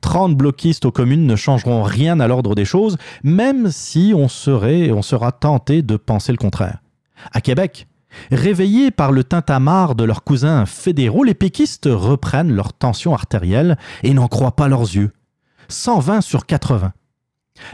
30 0.01 0.36
bloquistes 0.36 0.85
aux 0.85 0.93
communes 0.93 1.27
ne 1.27 1.36
changeront 1.36 1.82
rien 1.82 2.20
à 2.20 2.28
l'ordre 2.28 2.55
des 2.55 2.64
choses, 2.64 2.97
même 3.23 3.70
si 3.70 4.12
on, 4.14 4.28
serait, 4.28 4.90
on 4.93 5.02
sera 5.02 5.32
tenté 5.32 5.82
de 5.82 5.97
penser 5.97 6.32
le 6.32 6.39
contraire. 6.39 6.78
À 7.32 7.40
Québec, 7.40 7.86
réveillés 8.31 8.90
par 8.90 9.12
le 9.12 9.24
tintamarre 9.24 9.94
de 9.94 10.05
leurs 10.05 10.24
cousins 10.24 10.66
fédéraux, 10.66 11.24
les 11.24 11.35
péquistes 11.35 11.89
reprennent 11.90 12.52
leur 12.52 12.73
tension 12.73 13.14
artérielle 13.14 13.77
et 14.02 14.14
n'en 14.14 14.28
croient 14.28 14.56
pas 14.56 14.68
leurs 14.68 14.82
yeux. 14.82 15.12
120 15.68 16.20
sur 16.20 16.47
80. 16.47 16.93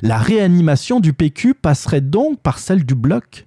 La 0.00 0.18
réanimation 0.18 1.00
du 1.00 1.12
PQ 1.12 1.54
passerait 1.54 2.00
donc 2.00 2.40
par 2.40 2.58
celle 2.58 2.84
du 2.84 2.94
bloc? 2.94 3.46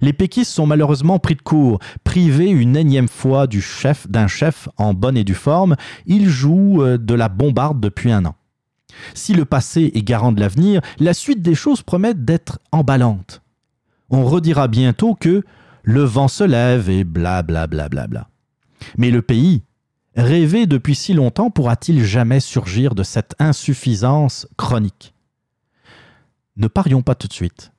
Les 0.00 0.12
péquistes 0.12 0.52
sont 0.52 0.66
malheureusement 0.66 1.18
pris 1.18 1.34
de 1.34 1.42
court. 1.42 1.78
Privés 2.04 2.50
une 2.50 2.76
énième 2.76 3.08
fois 3.08 3.46
du 3.46 3.60
chef 3.60 4.08
d'un 4.08 4.26
chef 4.26 4.68
en 4.76 4.94
bonne 4.94 5.16
et 5.16 5.24
due 5.24 5.34
forme, 5.34 5.76
ils 6.06 6.28
jouent 6.28 6.82
euh, 6.82 6.98
de 6.98 7.14
la 7.14 7.28
bombarde 7.28 7.80
depuis 7.80 8.12
un 8.12 8.24
an. 8.24 8.34
Si 9.14 9.34
le 9.34 9.44
passé 9.44 9.90
est 9.94 10.02
garant 10.02 10.32
de 10.32 10.40
l'avenir, 10.40 10.80
la 10.98 11.14
suite 11.14 11.42
des 11.42 11.54
choses 11.54 11.82
promet 11.82 12.14
d'être 12.14 12.58
emballante. 12.72 13.42
On 14.10 14.24
redira 14.24 14.68
bientôt 14.68 15.14
que 15.14 15.44
le 15.82 16.02
vent 16.02 16.28
se 16.28 16.44
lève 16.44 16.90
et 16.90 17.04
bla 17.04 17.42
bla 17.42 17.66
bla 17.66 17.88
bla 17.88 18.06
bla. 18.06 18.28
Mais 18.98 19.10
le 19.10 19.22
pays, 19.22 19.62
rêvé 20.16 20.66
depuis 20.66 20.94
si 20.94 21.14
longtemps, 21.14 21.50
pourra-t-il 21.50 22.04
jamais 22.04 22.40
surgir 22.40 22.94
de 22.94 23.02
cette 23.02 23.34
insuffisance 23.38 24.46
chronique? 24.56 25.14
Ne 26.56 26.66
parions 26.66 27.02
pas 27.02 27.14
tout 27.14 27.28
de 27.28 27.32
suite. 27.32 27.72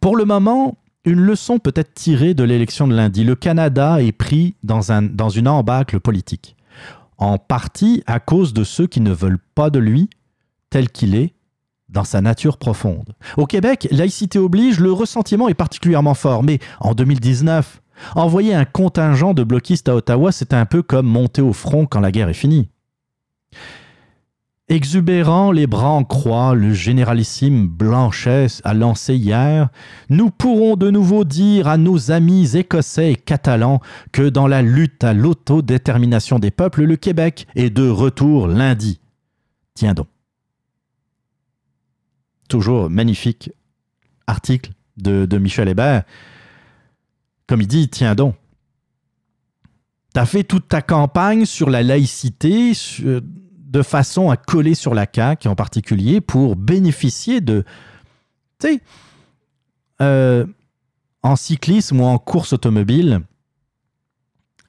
Pour 0.00 0.16
le 0.16 0.24
moment, 0.24 0.78
une 1.04 1.20
leçon 1.20 1.58
peut 1.58 1.72
être 1.74 1.94
tirée 1.94 2.34
de 2.34 2.44
l'élection 2.44 2.88
de 2.88 2.94
lundi. 2.94 3.24
Le 3.24 3.34
Canada 3.34 4.02
est 4.02 4.12
pris 4.12 4.54
dans, 4.62 4.92
un, 4.92 5.02
dans 5.02 5.28
une 5.28 5.48
embâcle 5.48 6.00
politique. 6.00 6.56
En 7.18 7.38
partie 7.38 8.02
à 8.06 8.20
cause 8.20 8.52
de 8.52 8.64
ceux 8.64 8.86
qui 8.86 9.00
ne 9.00 9.12
veulent 9.12 9.42
pas 9.54 9.70
de 9.70 9.78
lui 9.78 10.10
tel 10.70 10.88
qu'il 10.88 11.14
est 11.14 11.34
dans 11.88 12.04
sa 12.04 12.20
nature 12.20 12.56
profonde. 12.56 13.14
Au 13.36 13.46
Québec, 13.46 13.86
laïcité 13.90 14.38
oblige, 14.38 14.80
le 14.80 14.92
ressentiment 14.92 15.48
est 15.48 15.54
particulièrement 15.54 16.14
fort. 16.14 16.42
Mais 16.42 16.58
en 16.80 16.94
2019, 16.94 17.80
envoyer 18.16 18.54
un 18.54 18.64
contingent 18.64 19.34
de 19.34 19.44
bloquistes 19.44 19.88
à 19.88 19.94
Ottawa, 19.94 20.32
c'est 20.32 20.54
un 20.54 20.66
peu 20.66 20.82
comme 20.82 21.06
monter 21.06 21.42
au 21.42 21.52
front 21.52 21.86
quand 21.86 22.00
la 22.00 22.10
guerre 22.10 22.28
est 22.28 22.34
finie. 22.34 22.68
Exubérant, 24.68 25.52
les 25.52 25.66
bras 25.66 25.90
en 25.90 26.04
croix, 26.04 26.54
le 26.54 26.72
généralissime 26.72 27.68
Blanchet 27.68 28.46
a 28.64 28.72
lancé 28.72 29.14
hier, 29.14 29.68
nous 30.08 30.30
pourrons 30.30 30.76
de 30.76 30.90
nouveau 30.90 31.24
dire 31.24 31.68
à 31.68 31.76
nos 31.76 32.10
amis 32.10 32.56
écossais 32.56 33.12
et 33.12 33.16
catalans 33.16 33.80
que 34.10 34.26
dans 34.26 34.46
la 34.46 34.62
lutte 34.62 35.04
à 35.04 35.12
l'autodétermination 35.12 36.38
des 36.38 36.50
peuples, 36.50 36.84
le 36.84 36.96
Québec 36.96 37.46
est 37.56 37.68
de 37.68 37.86
retour 37.86 38.48
lundi. 38.48 39.00
Tiens 39.74 39.92
donc. 39.92 40.08
Toujours 42.48 42.88
magnifique 42.88 43.50
article 44.26 44.70
de, 44.96 45.38
Michel 45.38 45.68
Hébert. 45.68 46.04
Comme 47.46 47.60
il 47.60 47.66
dit, 47.66 47.90
tiens 47.90 48.14
donc. 48.14 48.34
T'as 50.14 50.24
fait 50.24 50.44
toute 50.44 50.68
ta 50.68 50.80
campagne 50.80 51.44
sur 51.44 51.68
la 51.68 51.82
laïcité, 51.82 52.72
de 53.74 53.82
façon 53.82 54.30
à 54.30 54.36
coller 54.36 54.74
sur 54.74 54.94
la 54.94 55.06
CAQ 55.12 55.48
en 55.48 55.56
particulier 55.56 56.20
pour 56.20 56.54
bénéficier 56.54 57.40
de. 57.40 57.64
Tu 58.60 58.68
sais, 58.68 58.80
euh, 60.00 60.46
en 61.24 61.34
cyclisme 61.34 62.00
ou 62.00 62.04
en 62.04 62.18
course 62.18 62.52
automobile, 62.52 63.20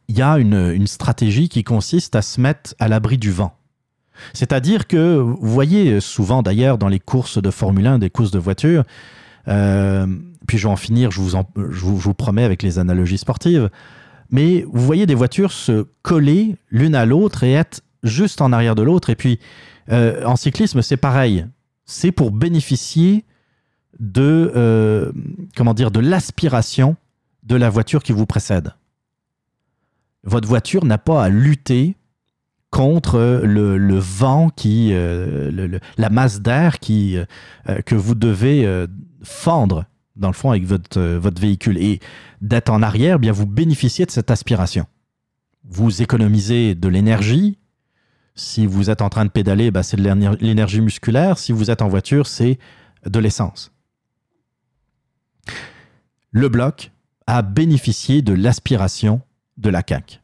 il 0.08 0.18
y 0.18 0.24
a 0.24 0.40
une, 0.40 0.88
stratégie 0.88 1.50
qui 1.50 1.64
consiste 1.64 2.16
à 2.16 2.24
se 2.24 2.42
mettre 2.42 2.74
à 2.80 2.88
l'abri 2.88 3.18
du 3.20 3.32
vent. 3.32 3.56
C'est-à-dire 4.34 4.88
que, 4.88 5.18
vous 5.18 5.38
voyez 5.50 6.00
souvent 6.00 6.42
d'ailleurs 6.42 6.78
dans 6.78 6.88
les 6.88 7.00
courses 7.00 7.42
de 7.42 7.52
Formule 7.52 7.86
1, 7.86 8.00
des 8.00 8.10
courses 8.10 8.32
de 8.32 8.40
voiture, 8.40 8.86
euh, 9.48 10.08
puis 10.48 10.58
je 10.58 10.68
vais 10.68 10.74
en 10.74 10.78
finir, 10.78 11.12
je 11.12 11.22
vous, 11.22 11.30
je 11.30 11.86
vous- 11.86 12.00
je 12.00 12.06
vous 12.06 12.14
promets, 12.14 12.44
avec 12.44 12.64
les 12.64 12.80
analogies 12.80 13.18
sportives, 13.18 13.70
mais 14.32 14.66
vous 14.72 14.84
voyez 14.84 15.06
des 15.06 15.16
voitures 15.16 15.52
se 15.52 15.86
coller 16.02 16.56
l'une 16.72 16.96
à 16.96 17.06
l'autre 17.06 17.44
et 17.44 17.52
être 17.52 17.82
juste 18.06 18.42
en 18.42 18.52
arrière 18.54 18.76
de 18.76 18.82
l'autre. 18.84 19.10
Et 19.10 19.16
puis, 19.16 19.40
euh, 19.92 20.24
en 20.26 20.36
cyclisme, 20.36 20.82
c'est 20.82 20.98
pareil. 20.98 21.46
C'est 21.86 22.12
pour 22.12 22.32
bénéficier 22.32 23.26
de, 24.00 24.52
euh, 24.56 25.12
comment 25.56 25.74
dire, 25.74 25.92
de 25.92 26.00
l'aspiration 26.00 26.96
de 27.44 27.56
la 27.56 27.70
voiture 27.70 28.02
qui 28.04 28.12
vous 28.12 28.26
précède. 28.26 28.74
Votre 30.24 30.48
voiture 30.48 30.86
n'a 30.86 30.98
pas 30.98 31.24
à 31.24 31.30
lutter 31.30 31.96
contre 32.72 33.42
le, 33.44 33.78
le 33.78 33.98
vent 33.98 34.50
qui, 34.50 34.90
euh, 34.94 35.52
le- 35.52 35.80
la 35.98 36.10
masse 36.10 36.42
d'air 36.42 36.80
qui, 36.80 37.18
que 37.86 37.96
vous 37.96 38.16
devez 38.16 38.86
fendre 39.24 39.86
dans 40.16 40.28
le 40.28 40.34
fond 40.34 40.50
avec 40.50 40.66
votre, 40.66 41.00
votre 41.02 41.40
véhicule. 41.42 41.78
Et 41.78 42.00
d'être 42.42 42.70
en 42.70 42.82
arrière, 42.82 43.16
eh 43.18 43.20
bien 43.20 43.32
vous 43.32 43.46
bénéficiez 43.46 44.06
de 44.06 44.12
cette 44.12 44.32
aspiration. 44.32 44.88
Vous 45.64 46.02
économisez 46.02 46.76
de 46.76 46.88
l'énergie. 46.88 47.58
Si 48.36 48.66
vous 48.66 48.90
êtes 48.90 49.02
en 49.02 49.10
train 49.10 49.26
de 49.26 49.30
pédaler, 49.30 49.72
bah, 49.72 49.82
c'est 49.82 49.96
de 49.98 50.02
l'éner- 50.04 50.36
l'énergie 50.42 50.82
musculaire. 50.82 51.38
Si 51.38 51.52
vous 51.54 51.72
êtes 51.72 51.82
en 51.82 51.88
voiture, 51.88 52.28
c'est 52.28 52.60
de 53.06 53.20
l'essence. 53.20 53.72
Le 56.32 56.50
bloc 56.50 56.92
a 57.28 57.42
bénéficié 57.42 58.22
de 58.22 58.34
l'aspiration 58.34 59.22
de 59.58 59.70
la 59.70 59.82
CAQ. 59.88 60.20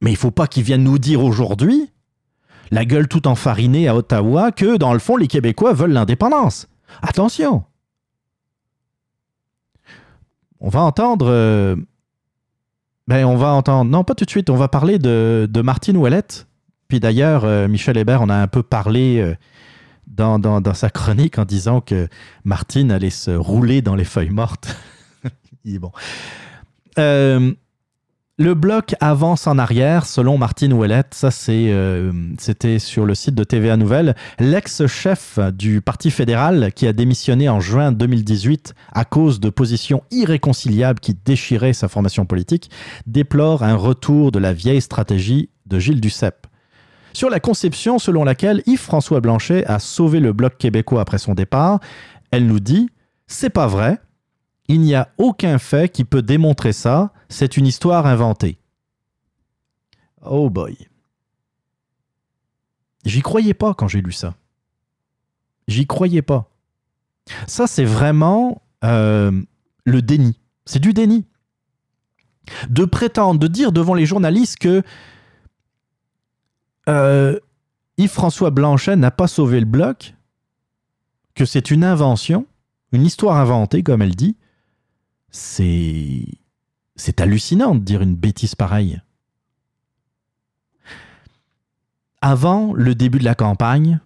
Mais 0.00 0.10
il 0.10 0.16
faut 0.16 0.32
pas 0.32 0.48
qu'ils 0.48 0.64
viennent 0.64 0.82
nous 0.82 0.98
dire 0.98 1.22
aujourd'hui, 1.22 1.90
la 2.72 2.84
gueule 2.84 3.06
tout 3.06 3.28
enfarinée 3.28 3.86
à 3.86 3.94
Ottawa, 3.94 4.50
que 4.50 4.76
dans 4.76 4.92
le 4.92 4.98
fond, 4.98 5.16
les 5.16 5.28
Québécois 5.28 5.72
veulent 5.72 5.92
l'indépendance. 5.92 6.66
Attention 7.00 7.64
On 10.60 10.68
va 10.68 10.80
entendre. 10.80 11.76
Ben, 13.08 13.24
on 13.24 13.36
va 13.36 13.48
entendre. 13.52 13.90
Non, 13.90 14.04
pas 14.04 14.14
tout 14.14 14.24
de 14.24 14.30
suite. 14.30 14.50
On 14.50 14.56
va 14.56 14.68
parler 14.68 14.98
de, 14.98 15.48
de 15.50 15.60
Martine 15.62 15.96
Ouellette. 15.96 16.46
Puis 16.88 17.00
d'ailleurs, 17.00 17.44
euh, 17.44 17.68
Michel 17.68 17.96
Hébert, 17.96 18.22
on 18.22 18.28
a 18.28 18.34
un 18.36 18.46
peu 18.46 18.62
parlé 18.62 19.18
euh, 19.20 19.34
dans, 20.06 20.38
dans- 20.38 20.60
dans 20.60 20.74
sa 20.74 20.90
chronique 20.90 21.38
en 21.38 21.44
disant 21.44 21.80
que 21.80 22.08
Martine 22.44 22.90
allait 22.92 23.10
se 23.10 23.30
rouler 23.30 23.82
dans 23.82 23.94
les 23.94 24.04
feuilles 24.04 24.30
mortes. 24.30 24.76
Bon. 25.80 25.92
Euh, 26.98 27.52
le 28.36 28.54
bloc 28.54 28.96
avance 28.98 29.46
en 29.46 29.58
arrière, 29.58 30.06
selon 30.06 30.38
Martine 30.38 30.72
Ouellette. 30.72 31.14
Ça, 31.14 31.28
euh, 31.50 32.12
c'était 32.38 32.80
sur 32.80 33.06
le 33.06 33.14
site 33.14 33.36
de 33.36 33.44
TVA 33.44 33.76
Nouvelle. 33.76 34.16
L'ex-chef 34.40 35.38
du 35.52 35.80
Parti 35.80 36.10
fédéral, 36.10 36.72
qui 36.74 36.88
a 36.88 36.92
démissionné 36.92 37.48
en 37.48 37.60
juin 37.60 37.92
2018 37.92 38.74
à 38.92 39.04
cause 39.04 39.38
de 39.38 39.50
positions 39.50 40.02
irréconciliables 40.10 40.98
qui 40.98 41.14
déchiraient 41.14 41.72
sa 41.72 41.86
formation 41.86 42.26
politique, 42.26 42.70
déplore 43.06 43.62
un 43.62 43.76
retour 43.76 44.32
de 44.32 44.40
la 44.40 44.52
vieille 44.52 44.82
stratégie 44.82 45.50
de 45.66 45.78
Gilles 45.78 46.00
Duceppe. 46.00 46.48
Sur 47.12 47.30
la 47.30 47.38
conception 47.38 48.00
selon 48.00 48.24
laquelle 48.24 48.62
Yves-François 48.66 49.20
Blanchet 49.20 49.64
a 49.66 49.78
sauvé 49.78 50.18
le 50.18 50.32
bloc 50.32 50.58
québécois 50.58 51.02
après 51.02 51.18
son 51.18 51.34
départ, 51.34 51.78
elle 52.32 52.48
nous 52.48 52.58
dit 52.58 52.88
C'est 53.28 53.50
pas 53.50 53.68
vrai, 53.68 54.00
il 54.66 54.80
n'y 54.80 54.94
a 54.94 55.08
aucun 55.18 55.58
fait 55.58 55.92
qui 55.92 56.04
peut 56.04 56.22
démontrer 56.22 56.72
ça. 56.72 57.12
C'est 57.34 57.56
une 57.56 57.66
histoire 57.66 58.06
inventée. 58.06 58.60
Oh 60.24 60.50
boy. 60.50 60.78
J'y 63.04 63.22
croyais 63.22 63.54
pas 63.54 63.74
quand 63.74 63.88
j'ai 63.88 64.02
lu 64.02 64.12
ça. 64.12 64.36
J'y 65.66 65.84
croyais 65.84 66.22
pas. 66.22 66.48
Ça, 67.48 67.66
c'est 67.66 67.84
vraiment 67.84 68.62
euh, 68.84 69.32
le 69.82 70.00
déni. 70.00 70.38
C'est 70.64 70.78
du 70.78 70.92
déni. 70.92 71.26
De 72.70 72.84
prétendre, 72.84 73.40
de 73.40 73.48
dire 73.48 73.72
devant 73.72 73.94
les 73.94 74.06
journalistes 74.06 74.58
que 74.58 74.84
euh, 76.88 77.40
Yves-François 77.96 78.52
Blanchet 78.52 78.94
n'a 78.94 79.10
pas 79.10 79.26
sauvé 79.26 79.58
le 79.58 79.66
bloc, 79.66 80.14
que 81.34 81.46
c'est 81.46 81.72
une 81.72 81.82
invention, 81.82 82.46
une 82.92 83.04
histoire 83.04 83.38
inventée, 83.38 83.82
comme 83.82 84.02
elle 84.02 84.14
dit, 84.14 84.36
c'est. 85.32 86.43
C'est 86.96 87.20
hallucinant 87.20 87.74
de 87.74 87.80
dire 87.80 88.02
une 88.02 88.14
bêtise 88.14 88.54
pareille. 88.54 89.00
Avant 92.20 92.72
le 92.72 92.94
début 92.94 93.18
de 93.18 93.24
la 93.24 93.34
campagne, 93.34 94.00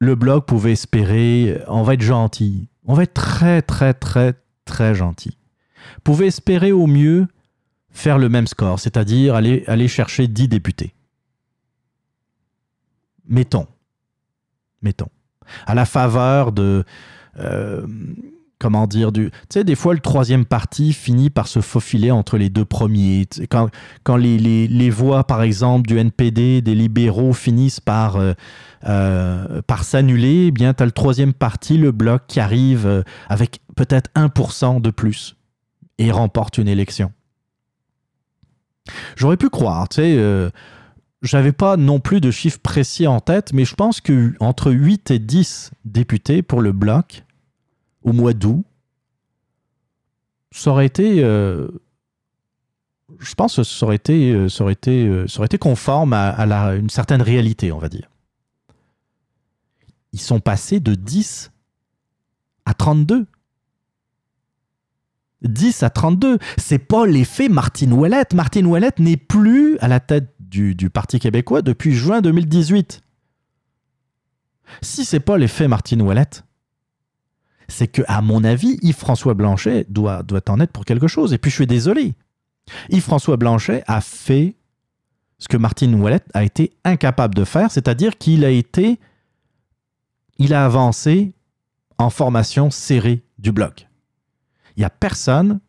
le 0.00 0.14
Bloc 0.14 0.46
pouvait 0.46 0.72
espérer 0.72 1.56
euh, 1.60 1.64
on 1.68 1.82
va 1.82 1.94
être 1.94 2.02
gentil, 2.02 2.68
on 2.84 2.94
va 2.94 3.04
être 3.04 3.14
très, 3.14 3.62
très, 3.62 3.94
très, 3.94 4.34
très 4.64 4.94
gentil. 4.94 5.36
Pouvait 6.04 6.26
espérer 6.26 6.72
au 6.72 6.86
mieux 6.86 7.26
faire 7.90 8.18
le 8.18 8.28
même 8.28 8.46
score, 8.46 8.78
c'est-à-dire 8.78 9.34
aller, 9.34 9.64
aller 9.66 9.88
chercher 9.88 10.28
10 10.28 10.48
députés. 10.48 10.94
Mettons. 13.26 13.66
Mettons. 14.82 15.08
À 15.66 15.74
la 15.74 15.86
faveur 15.86 16.52
de. 16.52 16.84
euh, 17.38 17.86
comment 18.60 18.86
dire, 18.86 19.10
du. 19.10 19.30
Tu 19.30 19.36
sais, 19.54 19.64
des 19.64 19.74
fois, 19.74 19.94
le 19.94 19.98
troisième 20.00 20.44
parti 20.44 20.92
finit 20.92 21.30
par 21.30 21.48
se 21.48 21.60
faufiler 21.60 22.12
entre 22.12 22.36
les 22.38 22.48
deux 22.50 22.64
premiers. 22.64 23.26
Quand, 23.50 23.68
quand 24.04 24.16
les, 24.16 24.38
les- 24.38 24.68
les 24.68 24.90
voix, 24.90 25.24
par 25.24 25.42
exemple, 25.42 25.88
du 25.88 25.98
NPD, 25.98 26.60
des 26.62 26.74
libéraux 26.76 27.32
finissent 27.32 27.80
par, 27.80 28.16
euh, 28.16 28.34
euh, 28.86 29.62
par 29.62 29.82
s'annuler, 29.82 30.46
eh 30.48 30.50
bien, 30.52 30.74
tu 30.74 30.82
as 30.82 30.86
le 30.86 30.92
troisième 30.92 31.32
parti, 31.32 31.78
le 31.78 31.90
bloc, 31.90 32.22
qui 32.28 32.38
arrive 32.38 32.86
euh, 32.86 33.02
avec 33.28 33.60
peut-être 33.74 34.10
1% 34.14 34.80
de 34.80 34.90
plus 34.90 35.34
et 35.98 36.12
remporte 36.12 36.58
une 36.58 36.68
élection. 36.68 37.10
J'aurais 39.16 39.36
pu 39.36 39.48
croire, 39.50 39.88
tu 39.88 39.96
sais. 39.96 40.50
j'avais 41.22 41.52
pas 41.52 41.76
non 41.76 42.00
plus 42.00 42.20
de 42.20 42.30
chiffres 42.30 42.58
précis 42.60 43.06
en 43.06 43.20
tête, 43.20 43.52
mais 43.52 43.64
je 43.64 43.74
pense 43.74 44.00
que 44.00 44.32
entre 44.40 44.72
8 44.72 45.10
et 45.10 45.18
10 45.18 45.70
députés 45.84 46.42
pour 46.42 46.60
le 46.60 46.72
bloc 46.72 47.24
au 48.02 48.12
mois 48.12 48.32
d'août, 48.32 48.64
ça 50.52 50.70
aurait 50.70 50.86
été. 50.86 51.22
euh, 51.22 51.68
je 53.18 53.34
pense 53.34 53.56
que 53.56 53.62
ça 53.62 53.86
aurait 53.86 53.96
été, 53.96 54.32
euh, 54.32 54.48
ça 54.48 54.64
aurait 54.64 54.72
été, 54.72 55.06
euh, 55.06 55.26
ça 55.26 55.40
aurait 55.40 55.58
conforme 55.58 56.12
à, 56.12 56.74
une 56.74 56.90
certaine 56.90 57.22
réalité, 57.22 57.72
on 57.72 57.78
va 57.78 57.88
dire. 57.88 58.08
Ils 60.12 60.20
sont 60.20 60.40
passés 60.40 60.80
de 60.80 60.94
10 60.94 61.52
à 62.64 62.74
32. 62.74 63.26
10 65.42 65.82
à 65.82 65.90
32. 65.90 66.38
C'est 66.58 66.78
pas 66.78 67.06
l'effet 67.06 67.48
Martine 67.48 67.92
Ouellette. 67.92 68.34
Martine 68.34 68.66
Ouellette 68.66 68.98
n'est 68.98 69.16
plus 69.16 69.78
à 69.78 69.88
la 69.88 70.00
tête 70.00 70.34
du, 70.38 70.74
du 70.74 70.90
Parti 70.90 71.18
québécois 71.18 71.62
depuis 71.62 71.92
juin 71.92 72.20
2018. 72.20 73.02
Si 74.82 75.04
c'est 75.04 75.20
pas 75.20 75.38
l'effet 75.38 75.68
Martine 75.68 76.02
Ouellette, 76.02 76.44
c'est 77.70 77.88
que, 77.88 78.02
à 78.08 78.20
mon 78.20 78.44
avis, 78.44 78.78
Yves-François 78.82 79.34
Blanchet 79.34 79.86
doit, 79.88 80.22
en 80.48 80.60
être 80.60 80.72
pour 80.72 80.84
quelque 80.84 81.08
chose. 81.08 81.32
Et 81.32 81.38
puis, 81.38 81.50
je 81.50 81.56
suis 81.56 81.66
désolé. 81.66 82.14
Yves-François 82.90 83.36
Blanchet 83.36 83.82
a 83.86 84.00
fait 84.00 84.56
ce 85.38 85.48
que 85.48 85.56
Martine 85.56 85.94
Ouellette 85.94 86.28
a 86.34 86.44
été 86.44 86.72
incapable 86.84 87.34
de 87.34 87.44
faire, 87.44 87.70
c'est-à-dire 87.70 88.18
qu'il 88.18 88.44
a 88.44 88.50
été. 88.50 89.00
Il 90.38 90.52
a 90.54 90.64
avancé 90.64 91.32
en 91.98 92.10
formation 92.10 92.70
serrée 92.70 93.22
du 93.38 93.52
bloc. 93.52 93.86
Il 94.76 94.80
n'y 94.80 94.84
a 94.84 94.90
personne 94.90 95.60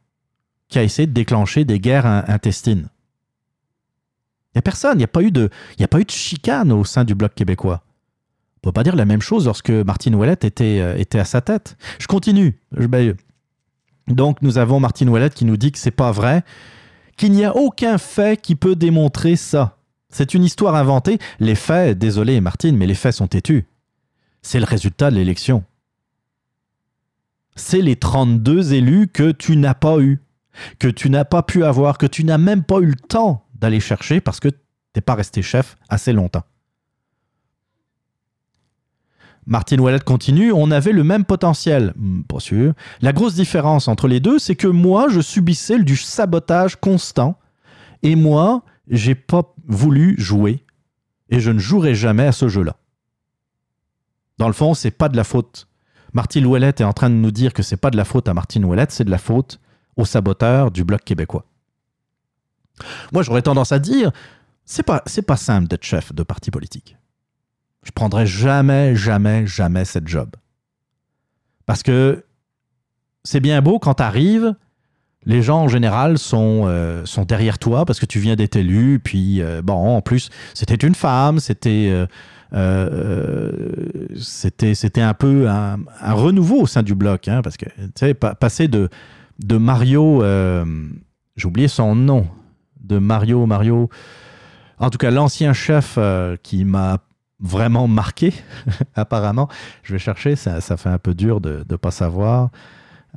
qui 0.67 0.79
a 0.79 0.83
essayé 0.83 1.05
de 1.07 1.11
déclencher 1.13 1.65
des 1.65 1.79
guerres 1.79 2.05
in- 2.05 2.23
intestines. 2.27 2.89
Il 4.49 4.57
n'y 4.57 4.59
a 4.59 4.61
personne. 4.61 4.95
Il 4.95 4.99
n'y 4.99 5.03
a, 5.03 5.07
pas 5.07 5.21
eu 5.23 5.31
de- 5.31 5.49
a 5.79 5.87
pas 5.87 5.99
eu 5.99 6.05
de 6.05 6.11
chicane 6.11 6.71
au 6.71 6.83
sein 6.85 7.03
du 7.03 7.15
bloc 7.15 7.33
québécois. 7.35 7.83
On 8.63 8.67
peut 8.67 8.71
pas 8.73 8.83
dire 8.83 8.95
la 8.95 9.05
même 9.05 9.21
chose 9.21 9.45
lorsque 9.45 9.71
Martine 9.71 10.13
Ouellette 10.15 10.43
était, 10.43 10.79
euh, 10.81 10.95
était 10.97 11.17
à 11.19 11.25
sa 11.25 11.41
tête. 11.41 11.77
Je 11.99 12.05
continue. 12.07 12.59
Je- 12.77 13.13
donc, 14.07 14.41
nous 14.41 14.57
avons 14.57 14.79
Martine 14.79 15.09
Ouellette 15.09 15.33
qui 15.33 15.45
nous 15.45 15.57
dit 15.57 15.71
que 15.71 15.79
c'est 15.79 15.89
pas 15.91 16.11
vrai, 16.11 16.43
qu'il 17.17 17.31
n'y 17.31 17.43
a 17.45 17.55
aucun 17.55 17.97
fait 17.97 18.39
qui 18.39 18.55
peut 18.55 18.75
démontrer 18.75 19.35
ça. 19.35 19.77
C'est 20.09 20.33
une 20.33 20.43
histoire 20.43 20.75
inventée. 20.75 21.17
Les 21.39 21.55
faits, 21.55 21.97
désolé 21.97 22.39
Martine, 22.41 22.77
mais 22.77 22.85
les 22.85 22.95
faits 22.95 23.15
sont 23.15 23.27
têtus. 23.27 23.65
C'est 24.43 24.59
le 24.59 24.65
résultat 24.65 25.09
de 25.09 25.15
l'élection. 25.15 25.63
C'est 27.55 27.81
les 27.81 27.95
32 27.95 28.73
élus 28.73 29.07
que 29.07 29.31
tu 29.31 29.55
n'as 29.57 29.73
pas 29.73 29.99
eu, 29.99 30.19
que 30.79 30.87
tu 30.87 31.09
n'as 31.09 31.25
pas 31.25 31.43
pu 31.43 31.63
avoir, 31.63 31.97
que 31.97 32.05
tu 32.05 32.23
n'as 32.23 32.37
même 32.37 32.63
pas 32.63 32.79
eu 32.79 32.85
le 32.87 32.95
temps 32.95 33.45
d'aller 33.55 33.79
chercher 33.79 34.21
parce 34.21 34.39
que 34.39 34.49
tu 34.49 34.57
n'es 34.95 35.01
pas 35.01 35.15
resté 35.15 35.41
chef 35.41 35.77
assez 35.89 36.13
longtemps. 36.13 36.43
Martine 39.47 39.79
Ouellette 39.79 40.03
continue, 40.03 40.51
on 40.51 40.69
avait 40.71 40.91
le 40.91 41.03
même 41.03 41.25
potentiel. 41.25 41.93
Hmm, 41.95 42.21
Pas 42.23 42.39
sûr. 42.39 42.73
La 43.01 43.13
grosse 43.13 43.33
différence 43.33 43.87
entre 43.87 44.07
les 44.07 44.19
deux, 44.19 44.39
c'est 44.39 44.55
que 44.55 44.67
moi, 44.67 45.07
je 45.09 45.19
subissais 45.19 45.79
du 45.79 45.95
sabotage 45.97 46.75
constant. 46.75 47.37
Et 48.03 48.15
moi, 48.15 48.63
j'ai 48.87 49.15
pas 49.15 49.53
voulu 49.67 50.15
jouer. 50.17 50.63
Et 51.29 51.39
je 51.39 51.51
ne 51.51 51.59
jouerai 51.59 51.95
jamais 51.95 52.25
à 52.27 52.31
ce 52.31 52.47
jeu-là. 52.47 52.75
Dans 54.37 54.47
le 54.47 54.53
fond, 54.53 54.73
c'est 54.73 54.91
pas 54.91 55.09
de 55.09 55.15
la 55.17 55.23
faute. 55.23 55.67
Martine 56.13 56.45
Ouellette 56.45 56.81
est 56.81 56.85
en 56.85 56.93
train 56.93 57.09
de 57.09 57.15
nous 57.15 57.31
dire 57.31 57.53
que 57.53 57.63
c'est 57.63 57.77
pas 57.77 57.89
de 57.89 57.97
la 57.97 58.05
faute 58.05 58.27
à 58.27 58.33
Martine 58.33 58.65
Ouellette, 58.65 58.91
c'est 58.91 59.05
de 59.05 59.11
la 59.11 59.17
faute 59.17 59.59
aux 59.97 60.05
saboteurs 60.05 60.71
du 60.71 60.83
Bloc 60.83 61.03
québécois. 61.03 61.45
Moi, 63.11 63.23
j'aurais 63.23 63.41
tendance 63.41 63.71
à 63.71 63.79
dire, 63.79 64.11
c'est 64.65 64.83
pas, 64.83 65.03
pas 65.27 65.37
simple 65.37 65.67
d'être 65.67 65.83
chef 65.83 66.13
de 66.13 66.23
parti 66.23 66.51
politique. 66.51 66.97
Je 67.83 67.91
prendrai 67.91 68.25
jamais, 68.25 68.95
jamais, 68.95 69.47
jamais 69.47 69.85
cette 69.85 70.07
job. 70.07 70.29
Parce 71.65 71.83
que 71.83 72.23
c'est 73.23 73.39
bien 73.39 73.61
beau 73.61 73.79
quand 73.79 73.95
tu 73.95 74.03
arrives, 74.03 74.55
les 75.25 75.41
gens 75.41 75.61
en 75.61 75.67
général 75.67 76.17
sont, 76.17 76.63
euh, 76.65 77.05
sont 77.05 77.25
derrière 77.25 77.59
toi 77.59 77.85
parce 77.85 77.99
que 77.99 78.05
tu 78.05 78.19
viens 78.19 78.35
d'être 78.35 78.55
élu. 78.55 78.99
Puis, 78.99 79.41
euh, 79.41 79.61
bon, 79.61 79.73
en 79.97 80.01
plus, 80.01 80.29
c'était 80.53 80.75
une 80.75 80.95
femme, 80.95 81.39
c'était. 81.39 82.05
euh, 82.53 83.61
c'était 84.17 85.01
un 85.01 85.13
peu 85.13 85.47
un, 85.49 85.77
renouveau 86.01 86.61
au 86.61 86.67
sein 86.67 86.83
du 86.83 86.95
bloc, 86.95 87.27
hein, 87.27 87.41
parce 87.41 87.55
que, 87.57 87.65
tu 87.65 87.91
sais, 87.95 88.13
pa- 88.13 88.35
passer 88.35 88.67
de, 88.67 88.89
de 89.39 89.57
Mario, 89.57 90.21
j'ai 91.37 91.47
oublié 91.47 91.67
son 91.67 91.95
nom, 91.95 92.27
de 92.81 92.97
Mario, 92.97 93.45
Mario, 93.45 93.89
en 94.79 94.89
tout 94.89 94.97
cas, 94.97 95.11
l'ancien 95.11 95.53
chef 95.53 95.97
qui 96.43 96.65
m'a 96.65 96.97
vraiment 97.41 97.87
marqué, 97.87 98.33
apparemment. 98.95 99.49
Je 99.83 99.93
vais 99.93 99.99
chercher, 99.99 100.35
ça, 100.35 100.61
ça 100.61 100.77
fait 100.77 100.89
un 100.89 100.97
peu 100.97 101.13
dur 101.13 101.41
de 101.41 101.65
ne 101.69 101.75
pas 101.75 101.91
savoir. 101.91 102.49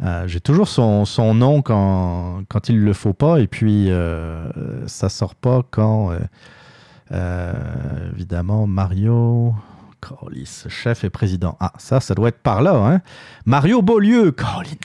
Euh, 0.02 0.26
J'ai 0.26 0.40
toujours 0.40 0.68
son, 0.68 1.34
nom 1.34 1.62
quand, 1.62 2.42
quand 2.48 2.68
il 2.68 2.80
ne 2.80 2.84
le 2.84 2.92
faut 2.92 3.12
pas, 3.12 3.40
et 3.40 3.46
puis 3.46 3.90
euh, 3.90 4.50
ça 4.86 5.08
sort 5.08 5.34
pas 5.34 5.62
quand, 5.70 6.10
euh, 6.10 6.18
euh, 7.12 8.10
évidemment, 8.12 8.66
Mario, 8.66 9.54
Calice, 10.00 10.66
chef 10.68 11.04
et 11.04 11.10
président. 11.10 11.56
Ah, 11.60 11.72
ça, 11.78 12.00
ça 12.00 12.14
doit 12.14 12.28
être 12.28 12.42
par 12.42 12.62
là, 12.62 12.74
hein. 12.74 13.00
Mario 13.46 13.82
Beaulieu, 13.82 14.32
Colin. 14.32 14.76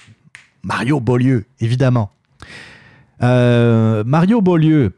Mario 0.63 0.99
Beaulieu, 0.99 1.45
évidemment. 1.59 2.11
Mario 3.21 4.41
Beaulieu. 4.41 4.95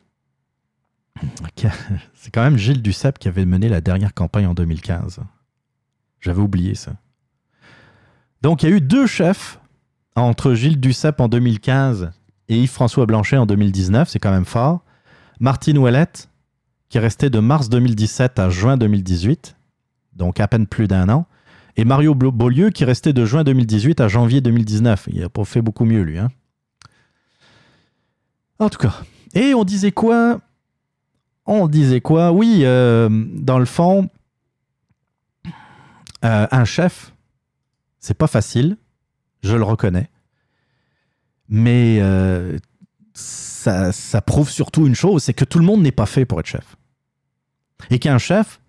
C'est 2.13 2.31
quand 2.31 2.43
même 2.43 2.57
Gilles 2.57 2.81
Duceppe 2.81 3.19
qui 3.19 3.27
avait 3.27 3.45
mené 3.45 3.69
la 3.69 3.81
dernière 3.81 4.13
campagne 4.13 4.47
en 4.47 4.53
2015. 4.53 5.19
J'avais 6.19 6.41
oublié 6.41 6.75
ça. 6.75 6.93
Donc, 8.41 8.63
il 8.63 8.69
y 8.69 8.73
a 8.73 8.75
eu 8.75 8.81
deux 8.81 9.07
chefs 9.07 9.59
entre 10.15 10.53
Gilles 10.53 10.79
Duceppe 10.79 11.19
en 11.21 11.27
2015 11.27 12.11
et 12.49 12.57
Yves-François 12.57 13.05
Blanchet 13.05 13.37
en 13.37 13.45
2019. 13.45 14.09
C'est 14.09 14.19
quand 14.19 14.31
même 14.31 14.45
fort. 14.45 14.83
Martine 15.39 15.77
Ouellette, 15.77 16.29
qui 16.89 16.97
est 16.97 17.01
resté 17.01 17.29
de 17.29 17.39
mars 17.39 17.69
2017 17.69 18.39
à 18.39 18.49
juin 18.49 18.77
2018, 18.77 19.55
donc 20.13 20.39
à 20.39 20.47
peine 20.47 20.67
plus 20.67 20.87
d'un 20.87 21.09
an. 21.09 21.25
Et 21.77 21.85
Mario 21.85 22.13
Beaulieu, 22.13 22.69
qui 22.69 22.83
est 22.83 22.85
resté 22.85 23.13
de 23.13 23.25
juin 23.25 23.43
2018 23.43 24.01
à 24.01 24.07
janvier 24.07 24.41
2019. 24.41 25.07
Il 25.11 25.21
n'a 25.21 25.29
pas 25.29 25.45
fait 25.45 25.61
beaucoup 25.61 25.85
mieux, 25.85 26.01
lui. 26.01 26.19
Hein. 26.19 26.29
En 28.59 28.69
tout 28.69 28.77
cas. 28.77 29.01
Et 29.33 29.53
on 29.53 29.63
disait 29.63 29.91
quoi 29.91 30.41
On 31.53 31.67
disait 31.67 31.99
quoi? 31.99 32.31
Oui, 32.31 32.61
euh, 32.63 33.09
dans 33.09 33.59
le 33.59 33.65
fond, 33.65 34.09
euh, 36.23 36.47
un 36.49 36.63
chef, 36.63 37.13
c'est 37.99 38.13
pas 38.13 38.27
facile, 38.27 38.77
je 39.43 39.57
le 39.57 39.63
reconnais. 39.63 40.09
Mais 41.49 41.97
euh, 41.99 42.57
ça, 43.13 43.91
ça 43.91 44.21
prouve 44.21 44.49
surtout 44.49 44.87
une 44.87 44.95
chose, 44.95 45.23
c'est 45.23 45.33
que 45.33 45.43
tout 45.43 45.59
le 45.59 45.65
monde 45.65 45.81
n'est 45.81 45.91
pas 45.91 46.05
fait 46.05 46.23
pour 46.23 46.39
être 46.39 46.45
chef. 46.45 46.77
Et 47.89 47.99
qu'un 47.99 48.17
chef, 48.17 48.61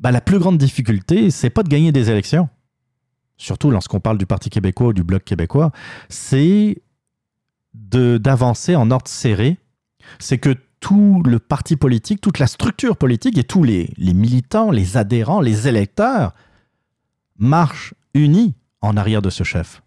bah, 0.00 0.12
la 0.12 0.22
plus 0.22 0.38
grande 0.38 0.56
difficulté, 0.56 1.30
c'est 1.30 1.50
pas 1.50 1.62
de 1.62 1.68
gagner 1.68 1.92
des 1.92 2.08
élections. 2.08 2.48
Surtout 3.36 3.70
lorsqu'on 3.70 4.00
parle 4.00 4.16
du 4.16 4.24
Parti 4.24 4.48
québécois 4.48 4.88
ou 4.88 4.92
du 4.94 5.04
Bloc 5.04 5.24
québécois, 5.24 5.72
c'est 6.08 6.80
d'avancer 7.74 8.76
en 8.76 8.90
ordre 8.90 9.08
serré. 9.08 9.58
C'est 10.18 10.38
que 10.38 10.56
tout 10.82 11.22
le 11.24 11.38
parti 11.38 11.76
politique, 11.76 12.20
toute 12.20 12.40
la 12.40 12.48
structure 12.48 12.96
politique 12.96 13.38
et 13.38 13.44
tous 13.44 13.62
les, 13.62 13.94
militants, 13.98 14.72
les 14.72 14.96
adhérents, 14.96 15.40
les 15.40 15.68
électeurs 15.68 16.34
marchent 17.38 17.94
unis 18.14 18.56
en 18.80 18.96
arrière 18.96 19.22
de 19.22 19.30
ce 19.30 19.44
chef. 19.44 19.80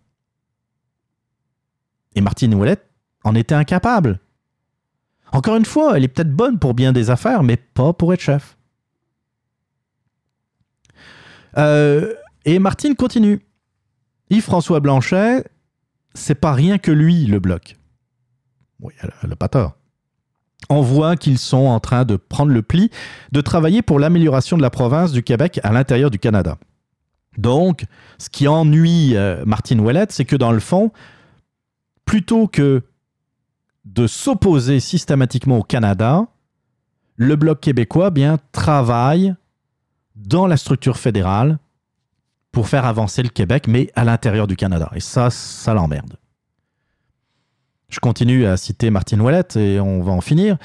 Et 2.16 2.22
Martine 2.22 2.56
Ouellette 2.56 2.90
en 3.26 3.36
était 3.36 3.56
incapable. 3.56 4.22
Encore 5.34 5.58
une 5.58 5.66
fois, 5.66 5.98
elle 5.98 6.06
est 6.06 6.08
peut-être 6.08 6.32
bonne 6.32 6.60
pour 6.60 6.74
bien 6.74 6.94
des 6.94 7.10
affaires, 7.10 7.44
mais 7.44 7.58
pas 7.58 7.92
pour 7.92 8.14
être 8.14 8.22
chef. 8.22 8.58
Euh, 11.58 12.14
et 12.46 12.58
Martine 12.58 12.96
continue. 12.96 13.46
Yves-François 14.30 14.80
Blanchet, 14.80 15.44
c'est 16.14 16.36
pas 16.36 16.54
rien 16.54 16.78
que 16.78 16.92
lui, 16.92 17.26
le 17.26 17.40
bloc. 17.40 17.76
Oui, 18.80 18.94
elle 19.02 19.30
n'a 19.30 19.36
pas 19.36 19.50
tort. 19.50 19.76
On 20.70 20.82
voit 20.82 21.16
qu'ils 21.16 21.38
sont 21.38 21.68
en 21.68 21.80
train 21.80 22.06
de 22.06 22.16
prendre 22.16 22.52
le 22.52 22.62
pli 22.62 22.90
de 23.32 23.42
travailler 23.42 23.82
pour 23.82 24.00
l'amélioration 24.00 24.58
de 24.58 24.62
la 24.62 24.70
province 24.70 25.12
du 25.12 25.24
Québec 25.24 25.60
à 25.64 25.72
l'intérieur 25.72 26.10
du 26.10 26.20
Canada. 26.20 26.58
Donc, 27.38 27.86
ce 28.18 28.30
qui 28.30 28.48
ennuie 28.48 29.16
euh, 29.16 29.44
Martine 29.46 29.80
Ouellette, 29.80 30.12
c'est 30.12 30.26
que 30.26 30.36
dans 30.36 30.52
le 30.52 30.60
fond, 30.60 30.92
plutôt 32.06 32.48
que 32.48 32.84
de 33.84 34.08
s'opposer 34.08 34.80
systématiquement 34.80 35.60
au 35.60 35.64
Canada, 35.64 36.28
le 37.18 37.36
Bloc 37.36 37.60
québécois 37.60 38.10
bien, 38.10 38.38
travaille 38.52 39.36
dans 40.16 40.48
la 40.48 40.58
structure 40.58 40.98
fédérale 40.98 41.60
pour 42.52 42.70
faire 42.70 42.86
avancer 42.86 43.22
le 43.22 43.30
Québec, 43.30 43.68
mais 43.68 43.92
à 43.96 44.06
l'intérieur 44.06 44.48
du 44.48 44.56
Canada. 44.56 44.90
Et 44.96 45.02
ça, 45.02 45.30
ça 45.30 45.74
l'emmerde. 45.74 46.18
Je 47.90 48.00
continue 48.00 48.46
à 48.46 48.58
citer 48.58 48.90
Martine 48.90 49.22
Ouellette 49.22 49.56
et 49.56 49.80
on 49.80 50.02
va 50.02 50.12
en 50.12 50.22
finir. 50.22 50.58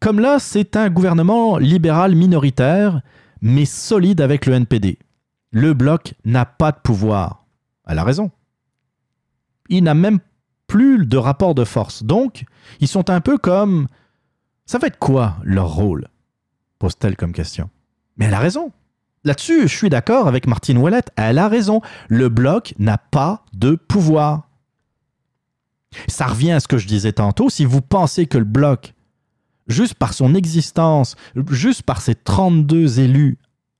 Comme 0.00 0.20
là, 0.20 0.38
c'est 0.38 0.76
un 0.76 0.90
gouvernement 0.90 1.56
libéral 1.58 2.14
minoritaire, 2.14 3.00
mais 3.40 3.64
solide 3.64 4.20
avec 4.20 4.46
le 4.46 4.54
NPD. 4.54 4.98
Le 5.50 5.72
Bloc 5.72 6.14
n'a 6.24 6.44
pas 6.44 6.72
de 6.72 6.78
pouvoir. 6.82 7.44
Elle 7.86 7.98
a 7.98 8.04
raison. 8.04 8.30
Il 9.68 9.84
n'a 9.84 9.94
même 9.94 10.18
plus 10.66 11.06
de 11.06 11.16
rapport 11.16 11.54
de 11.54 11.64
force. 11.64 12.02
Donc, 12.02 12.44
ils 12.80 12.88
sont 12.88 13.10
un 13.10 13.20
peu 13.20 13.38
comme... 13.38 13.86
Ça 14.66 14.78
va 14.78 14.88
être 14.88 14.98
quoi 14.98 15.36
leur 15.42 15.68
rôle? 15.68 16.08
Pose-t-elle 16.78 17.16
comme 17.16 17.32
question. 17.32 17.70
Mais 18.16 18.26
elle 18.26 18.34
a 18.34 18.38
raison. 18.38 18.72
Là-dessus, 19.24 19.68
je 19.68 19.76
suis 19.76 19.90
d'accord 19.90 20.26
avec 20.26 20.46
Martine 20.46 20.78
Ouellette. 20.78 21.10
Elle 21.16 21.38
a 21.38 21.48
raison. 21.48 21.80
Le 22.08 22.28
bloc 22.28 22.74
n'a 22.78 22.98
pas 22.98 23.44
de 23.52 23.74
pouvoir. 23.74 24.48
Ça 26.08 26.26
revient 26.26 26.52
à 26.52 26.60
ce 26.60 26.68
que 26.68 26.78
je 26.78 26.86
disais 26.86 27.12
tantôt. 27.12 27.50
Si 27.50 27.64
vous 27.64 27.80
pensez 27.80 28.26
que 28.26 28.38
le 28.38 28.44
bloc, 28.44 28.94
juste 29.66 29.94
par 29.94 30.14
son 30.14 30.34
existence, 30.34 31.16
juste 31.50 31.82
par 31.82 32.00
ses 32.00 32.14
32 32.14 33.00
élus 33.00 33.38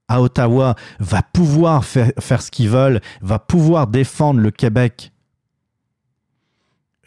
à 0.09 0.21
Ottawa, 0.21 0.75
va 1.01 1.23
pouvoir 1.23 1.85
faire, 1.85 2.43
ce 2.43 2.51
qu'ils 2.51 2.69
veulent, 2.69 3.01
va 3.23 3.39
pouvoir 3.39 3.87
défendre 3.87 4.41
le 4.41 4.51
Québec, 4.51 5.13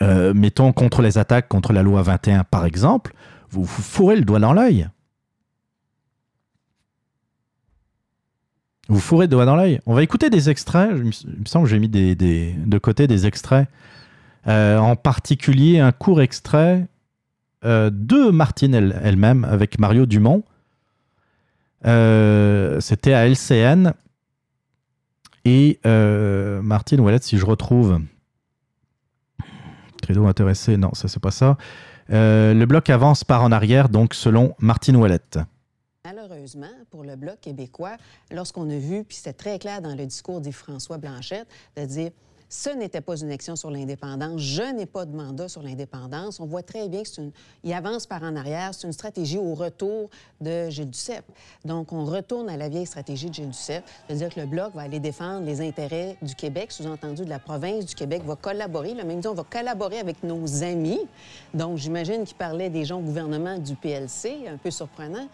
euh, 0.02 0.34
mettons 0.34 0.74
contre 0.74 1.02
les 1.02 1.18
attaques 1.18 1.48
contre 1.48 1.74
la 1.74 1.84
loi 1.84 2.02
21 2.02 2.44
par 2.44 2.66
exemple, 2.66 3.14
vous 3.50 3.66
fourrez 3.66 4.16
le 4.16 4.24
doigt 4.24 4.40
dans 4.40 4.54
l'œil. 4.54 4.90
Vous 8.90 9.00
fourrez 9.00 9.26
le 9.26 9.30
doigt 9.30 9.46
dans 9.46 9.56
l'œil. 9.56 9.80
On 9.86 9.94
va 9.94 10.04
écouter 10.04 10.30
des 10.30 10.50
extraits. 10.50 10.92
Il 10.96 11.06
me 11.06 11.46
semble 11.46 11.66
que 11.66 11.70
j'ai 11.70 11.80
mis 11.80 11.90
de 11.90 12.78
côté 12.78 13.08
des 13.08 13.26
extraits. 13.26 13.68
Euh, 14.48 14.78
en 14.78 14.96
particulier 14.96 15.80
un 15.80 15.92
court 15.92 16.22
extrait 16.22 16.88
euh, 17.66 17.90
de 17.92 18.30
Martine 18.30 18.74
elle- 18.74 19.00
elle-même 19.04 19.44
avec 19.46 19.78
Mario 19.80 20.06
Dumont. 20.06 20.44
Euh, 21.86 22.80
C'était 22.80 23.14
à 23.14 23.26
LCN. 23.28 23.94
Et 25.46 25.80
Martine 25.86 27.00
Ouellette, 27.00 27.24
si 27.24 27.38
je 27.38 27.46
retrouve. 27.46 28.02
Credo 30.02 30.26
intéressé, 30.28 30.76
non, 30.76 30.94
ça 30.94 31.08
c'est 31.08 31.22
pas 31.22 31.32
ça. 31.32 31.58
Le 32.10 32.66
bloc 32.66 32.90
avance 32.90 33.24
par 33.24 33.44
en 33.44 33.54
arrière, 33.54 33.88
donc 33.88 34.14
selon 34.14 34.56
Martine 34.60 34.98
Ouellette. 34.98 35.40
Malheureusement, 36.06 36.68
pour 36.90 37.04
le 37.06 37.16
Bloc 37.16 37.40
québécois, 37.42 37.96
lorsqu'on 38.32 38.70
a 38.70 38.78
vu, 38.78 39.04
puis 39.06 39.16
c'était 39.18 39.34
très 39.34 39.58
clair 39.60 39.82
dans 39.82 39.96
le 39.96 40.06
discours 40.06 40.40
d'Yves-François 40.42 40.98
Blanchette, 40.98 41.48
de 41.78 41.86
dire 41.86 42.12
ce 42.50 42.70
n'était 42.70 43.02
pas 43.02 43.18
une 43.18 43.32
action 43.32 43.56
sur 43.56 43.70
l'indépendance, 43.72 44.40
je 44.40 44.62
n'ai 44.62 44.86
pas 44.86 45.06
de 45.06 45.16
mandat 45.16 45.50
sur 45.50 45.62
l'indépendance. 45.62 46.40
On 46.40 46.46
voit 46.46 46.64
très 46.64 46.88
bien 46.88 47.04
qu'il 47.04 47.74
avance 47.74 48.06
par 48.06 48.24
en 48.24 48.36
arrière. 48.36 48.74
C'est 48.74 48.88
une 48.88 48.94
stratégie 48.94 49.38
au 49.38 49.54
retour 49.54 50.10
de 50.40 50.70
Gilles 50.70 50.90
Duceppe. 50.90 51.26
Donc, 51.66 51.92
on 51.92 52.06
retourne 52.06 52.50
à 52.50 52.56
la 52.56 52.70
vieille 52.70 52.86
stratégie 52.86 53.30
de 53.30 53.34
Gilles 53.34 53.50
Duceppe, 53.50 53.84
de 54.10 54.16
dire 54.16 54.34
que 54.34 54.40
le 54.40 54.46
Bloc 54.46 54.74
va 54.74 54.84
aller 54.84 55.00
défendre 55.00 55.46
les 55.46 55.62
intérêts 55.62 56.18
du 56.22 56.36
Québec, 56.36 56.72
sous-entendu 56.72 57.26
de 57.26 57.30
la 57.30 57.40
province 57.40 57.86
du 57.86 57.96
Québec, 57.96 58.24
va 58.24 58.36
collaborer. 58.36 58.92
A 58.98 59.04
même 59.04 59.20
dit 59.20 59.28
on 59.28 59.34
va 59.34 59.44
collaborer 59.44 60.00
avec 60.00 60.24
nos 60.24 60.64
amis. 60.64 61.02
Donc, 61.54 61.78
j'imagine 61.78 62.24
qu'il 62.24 62.38
parlait 62.38 62.70
des 62.70 62.86
gens 62.86 63.00
au 63.00 63.04
gouvernement 63.04 63.58
du 63.58 63.76
PLC, 63.76 64.48
un 64.48 64.58
peu 64.58 64.72
surprenant, 64.72 65.28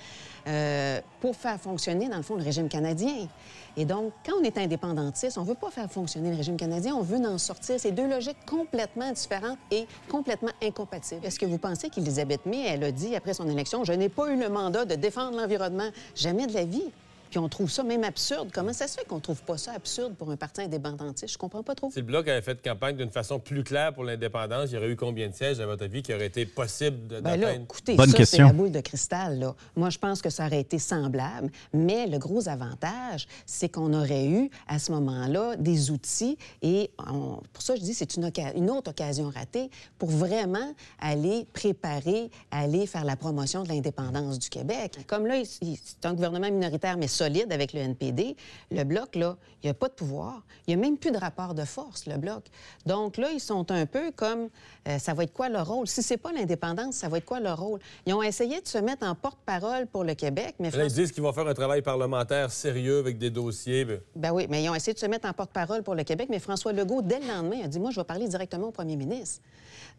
euh, 0.47 0.99
pour 1.21 1.35
faire 1.35 1.59
fonctionner, 1.59 2.09
dans 2.09 2.17
le 2.17 2.23
fond, 2.23 2.35
le 2.35 2.43
régime 2.43 2.67
canadien. 2.67 3.27
Et 3.75 3.85
donc, 3.85 4.11
quand 4.25 4.33
on 4.39 4.43
est 4.43 4.57
indépendantiste, 4.57 5.37
on 5.37 5.41
ne 5.41 5.47
veut 5.47 5.55
pas 5.55 5.71
faire 5.71 5.89
fonctionner 5.89 6.29
le 6.29 6.37
régime 6.37 6.57
canadien, 6.57 6.95
on 6.95 7.01
veut 7.01 7.17
en 7.17 7.37
sortir. 7.37 7.79
C'est 7.79 7.91
deux 7.91 8.07
logiques 8.07 8.37
complètement 8.45 9.11
différentes 9.11 9.57
et 9.71 9.87
complètement 10.09 10.51
incompatibles. 10.61 11.25
Est-ce 11.25 11.39
que 11.39 11.45
vous 11.45 11.57
pensez 11.57 11.89
qu'Elisabeth 11.89 12.45
May, 12.45 12.65
elle 12.67 12.83
a 12.83 12.91
dit 12.91 13.15
après 13.15 13.33
son 13.33 13.49
élection, 13.49 13.83
je 13.83 13.93
n'ai 13.93 14.09
pas 14.09 14.29
eu 14.29 14.37
le 14.37 14.49
mandat 14.49 14.85
de 14.85 14.95
défendre 14.95 15.37
l'environnement? 15.37 15.89
Jamais 16.15 16.45
de 16.45 16.53
la 16.53 16.65
vie. 16.65 16.91
Puis 17.33 17.39
on 17.39 17.49
trouve 17.49 17.71
ça 17.71 17.81
même 17.81 18.03
absurde. 18.03 18.49
Comment 18.53 18.73
ça 18.73 18.87
se 18.87 18.95
fait 18.95 19.05
qu'on 19.07 19.19
trouve 19.19 19.41
pas 19.41 19.57
ça 19.57 19.71
absurde 19.71 20.13
pour 20.13 20.29
un 20.29 20.35
parti 20.35 20.61
indépendantiste? 20.61 21.33
Je 21.33 21.37
comprends 21.39 21.63
pas 21.63 21.73
trop. 21.73 21.89
Si 21.89 21.97
le 21.97 22.05
Bloc 22.05 22.27
avait 22.27 22.43
fait 22.43 22.61
campagne 22.61 22.95
d'une 22.95 23.09
façon 23.09 23.39
plus 23.39 23.63
claire 23.63 23.91
pour 23.91 24.03
l'indépendance, 24.03 24.69
il 24.69 24.75
y 24.75 24.77
aurait 24.77 24.89
eu 24.91 24.95
combien 24.95 25.27
de 25.29 25.33
sièges, 25.33 25.59
à 25.59 25.65
votre 25.65 25.83
avis, 25.83 26.03
qui 26.03 26.13
aurait 26.13 26.27
été 26.27 26.45
possible 26.45 27.07
de- 27.07 27.21
Ben 27.21 27.39
d'atteindre? 27.39 27.63
écoutez, 27.63 27.97
ça, 27.97 28.25
c'est 28.25 28.37
la 28.37 28.53
boule 28.53 28.71
de 28.71 28.81
cristal. 28.81 29.39
Là. 29.39 29.55
Moi, 29.75 29.89
je 29.89 29.97
pense 29.97 30.21
que 30.21 30.29
ça 30.29 30.45
aurait 30.45 30.59
été 30.59 30.77
semblable, 30.77 31.49
mais 31.73 32.05
le 32.05 32.19
gros 32.19 32.47
avantage, 32.47 33.27
c'est 33.47 33.67
qu'on 33.67 33.93
aurait 33.95 34.27
eu, 34.27 34.51
à 34.67 34.77
ce 34.77 34.91
moment-là, 34.91 35.55
des 35.55 35.89
outils 35.89 36.37
et 36.61 36.91
on- 36.99 37.39
pour 37.51 37.63
ça, 37.63 37.75
je 37.75 37.81
dis, 37.81 37.95
c'est 37.95 38.15
une, 38.15 38.25
oca- 38.29 38.55
une 38.55 38.69
autre 38.69 38.91
occasion 38.91 39.31
ratée 39.33 39.71
pour 39.97 40.11
vraiment 40.11 40.71
aller 40.99 41.47
préparer, 41.51 42.29
aller 42.51 42.85
faire 42.85 43.05
la 43.05 43.15
promotion 43.15 43.63
de 43.63 43.69
l'indépendance 43.69 44.37
du 44.37 44.49
Québec. 44.49 44.97
Comme 45.07 45.25
là, 45.25 45.41
c'est 45.45 46.05
un 46.05 46.13
gouvernement 46.13 46.51
minoritaire, 46.51 46.95
mais 46.95 47.07
solide 47.23 47.51
avec 47.53 47.73
le 47.73 47.79
NPD, 47.79 48.35
le 48.71 48.83
Bloc, 48.83 49.15
là, 49.15 49.37
il 49.63 49.67
n'y 49.67 49.71
a 49.71 49.73
pas 49.73 49.87
de 49.87 49.93
pouvoir. 49.93 50.41
Il 50.67 50.75
n'y 50.75 50.81
a 50.81 50.85
même 50.85 50.97
plus 50.97 51.11
de 51.11 51.17
rapport 51.17 51.53
de 51.53 51.63
force, 51.63 52.05
le 52.05 52.17
Bloc. 52.17 52.43
Donc 52.85 53.17
là, 53.17 53.29
ils 53.33 53.39
sont 53.39 53.71
un 53.71 53.85
peu 53.85 54.11
comme, 54.15 54.49
euh, 54.87 54.97
ça 54.99 55.13
va 55.13 55.23
être 55.23 55.33
quoi 55.33 55.47
leur 55.49 55.67
rôle? 55.67 55.87
Si 55.87 56.03
c'est 56.03 56.17
pas 56.17 56.31
l'indépendance, 56.33 56.95
ça 56.95 57.07
va 57.07 57.17
être 57.19 57.25
quoi 57.25 57.39
leur 57.39 57.59
rôle? 57.59 57.79
Ils 58.05 58.13
ont 58.13 58.21
essayé 58.23 58.59
de 58.61 58.67
se 58.67 58.77
mettre 58.77 59.05
en 59.07 59.15
porte-parole 59.15 59.87
pour 59.87 60.03
le 60.03 60.15
Québec, 60.15 60.55
mais... 60.59 60.69
Là, 60.71 60.83
ils 60.85 60.91
disent 60.91 61.11
qu'ils 61.13 61.23
vont 61.23 61.31
faire 61.31 61.47
un 61.47 61.53
travail 61.53 61.81
parlementaire 61.81 62.51
sérieux 62.51 62.99
avec 62.99 63.17
des 63.17 63.29
dossiers. 63.29 63.85
ben, 63.85 63.99
Ben 64.15 64.31
oui, 64.33 64.47
mais 64.49 64.63
ils 64.63 64.69
ont 64.69 64.75
essayé 64.75 64.93
de 64.93 64.99
se 64.99 65.05
mettre 65.05 65.27
en 65.29 65.33
porte-parole 65.33 65.83
pour 65.83 65.95
le 65.95 66.03
Québec, 66.03 66.27
mais 66.29 66.39
François 66.39 66.73
Legault, 66.73 67.01
dès 67.01 67.19
le 67.19 67.27
lendemain, 67.27 67.63
a 67.63 67.67
dit 67.67 67.79
Moi, 67.79 67.91
je 67.91 67.99
vais 67.99 68.03
parler 68.03 68.27
directement 68.27 68.67
au 68.67 68.71
premier 68.71 68.97
ministre. 68.97 69.41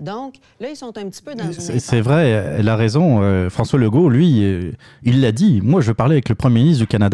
Donc, 0.01 0.34
là, 0.60 0.68
ils 0.70 0.76
sont 0.76 0.96
un 0.98 1.09
petit 1.09 1.22
peu 1.22 1.34
dans 1.34 1.44
une. 1.44 1.52
C'est 1.52 1.78
c'est 1.78 2.01
vrai, 2.01 2.28
elle 2.59 2.68
a 2.68 2.76
raison. 2.76 3.22
euh, 3.22 3.48
François 3.48 3.78
Legault, 3.78 4.09
lui, 4.09 4.42
euh, 4.44 4.72
il 5.02 5.20
l'a 5.20 5.30
dit. 5.32 5.60
Moi, 5.62 5.80
je 5.80 5.88
veux 5.88 5.94
parler 5.94 6.14
avec 6.16 6.28
le 6.28 6.34
Premier 6.34 6.60
ministre 6.62 6.82
du 6.82 6.88
Canada. 6.88 7.13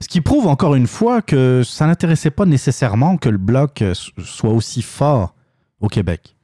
Ce 0.00 0.08
qui 0.08 0.20
prouve 0.20 0.46
encore 0.46 0.74
une 0.74 0.86
fois 0.86 1.22
que 1.22 1.62
ça 1.64 1.86
n'intéressait 1.86 2.30
pas 2.30 2.46
nécessairement 2.46 3.16
que 3.16 3.28
le 3.28 3.38
bloc 3.38 3.82
euh, 3.82 3.94
soit 3.94 4.52
aussi 4.52 4.82
fort 4.82 5.34
au 5.80 5.88
Québec. 5.88 6.36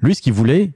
Lui, 0.00 0.14
ce 0.14 0.22
qu'il 0.22 0.32
voulait, 0.32 0.72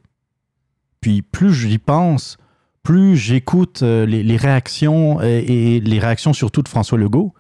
puis 1.01 1.23
plus 1.23 1.53
j'y 1.53 1.79
pense, 1.79 2.37
plus 2.83 3.17
j'écoute 3.17 3.83
euh, 3.83 4.07
les, 4.07 4.37
réactions 4.37 5.21
et, 5.23 5.77
et 5.77 5.81
les 5.81 5.99
réactions 5.99 6.33
surtout 6.33 6.63
de 6.63 6.69
François 6.69 6.99
Legault, 6.99 7.35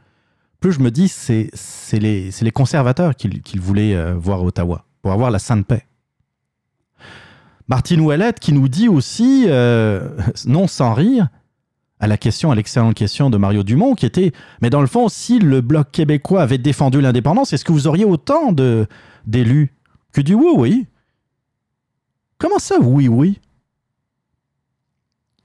plus 0.60 0.72
je 0.72 0.80
me 0.80 0.90
dis 0.90 1.08
c'est 1.08 1.50
c'est 1.54 1.98
les, 1.98 2.30
les 2.40 2.50
conservateurs 2.50 3.14
qu'il 3.14 3.42
qu'il 3.42 3.60
voulait 3.60 3.94
euh, 3.94 4.14
voir 4.14 4.40
à 4.40 4.42
Ottawa 4.42 4.84
pour 5.02 5.12
avoir 5.12 5.30
la 5.30 5.38
sainte 5.38 5.66
paix. 5.66 5.86
Martine 7.68 8.00
Ouellette 8.00 8.40
qui 8.40 8.52
nous 8.52 8.68
dit 8.68 8.88
aussi, 8.88 9.44
euh, 9.46 10.08
non 10.46 10.66
sans 10.66 10.94
rire, 10.94 11.28
à 11.98 12.06
la 12.06 12.16
question, 12.18 12.50
à 12.50 12.54
l'excellente 12.54 12.94
question 12.94 13.30
de 13.30 13.38
Mario 13.38 13.62
Dumont, 13.62 13.94
qui 13.94 14.06
était, 14.06 14.32
mais 14.60 14.70
dans 14.70 14.80
le 14.80 14.86
fond, 14.86 15.08
si 15.08 15.38
le 15.38 15.60
Bloc 15.60 15.90
québécois 15.90 16.42
avait 16.42 16.58
défendu 16.58 17.00
l'indépendance, 17.00 17.52
est-ce 17.52 17.64
que 17.64 17.72
vous 17.72 17.86
auriez 17.86 18.04
autant 18.04 18.52
de 18.52 18.86
d'élus 19.26 19.72
que 20.12 20.20
du 20.20 20.34
oui, 20.34 20.52
oui? 20.56 20.86
Comment 22.38 22.58
ça, 22.58 22.78
oui, 22.80 23.08
oui? 23.08 23.40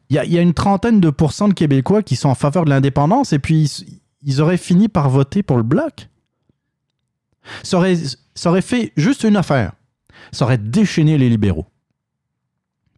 Il 0.09 0.15
y 0.15 0.37
a, 0.37 0.41
une 0.41 0.53
trentaine 0.53 0.99
de 0.99 1.09
pourcents 1.09 1.47
de 1.47 1.53
Québécois 1.53 2.03
qui 2.03 2.17
sont 2.17 2.27
en 2.27 2.35
faveur 2.35 2.65
de 2.65 2.69
l'indépendance 2.69 3.31
et 3.31 3.39
puis 3.39 3.71
ils, 4.23 4.41
auraient 4.41 4.57
fini 4.57 4.89
par 4.89 5.09
voter 5.09 5.41
pour 5.41 5.55
le 5.55 5.63
Bloc? 5.63 6.09
Ça 7.63 7.81
ça 8.35 8.49
aurait 8.49 8.61
fait 8.61 8.91
juste 8.97 9.23
une 9.23 9.37
affaire. 9.37 9.71
Ça 10.33 10.43
aurait 10.43 10.57
déchaîné 10.57 11.17
les 11.17 11.29
libéraux. 11.29 11.65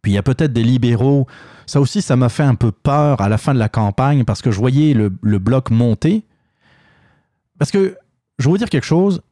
Puis 0.02 0.10
il 0.10 0.14
y 0.16 0.18
a 0.18 0.24
peut-être 0.24 0.52
des 0.52 0.64
libéraux. 0.64 1.28
Ça 1.66 1.80
aussi, 1.80 2.02
ça 2.02 2.16
m'a 2.16 2.28
fait 2.28 2.42
un 2.42 2.54
peu 2.54 2.72
peur 2.72 3.20
à 3.20 3.28
la 3.28 3.38
fin 3.38 3.54
de 3.54 3.58
la 3.58 3.68
campagne 3.68 4.24
parce 4.24 4.42
que 4.42 4.50
je 4.50 4.58
voyais 4.58 4.94
le, 4.94 5.08
bloc 5.38 5.70
monter. 5.70 6.24
Parce 7.58 7.70
que, 7.70 7.96
je 8.38 8.44
vais 8.44 8.50
vous 8.50 8.58
dire 8.58 8.70
quelque 8.70 8.84
chose. 8.84 9.22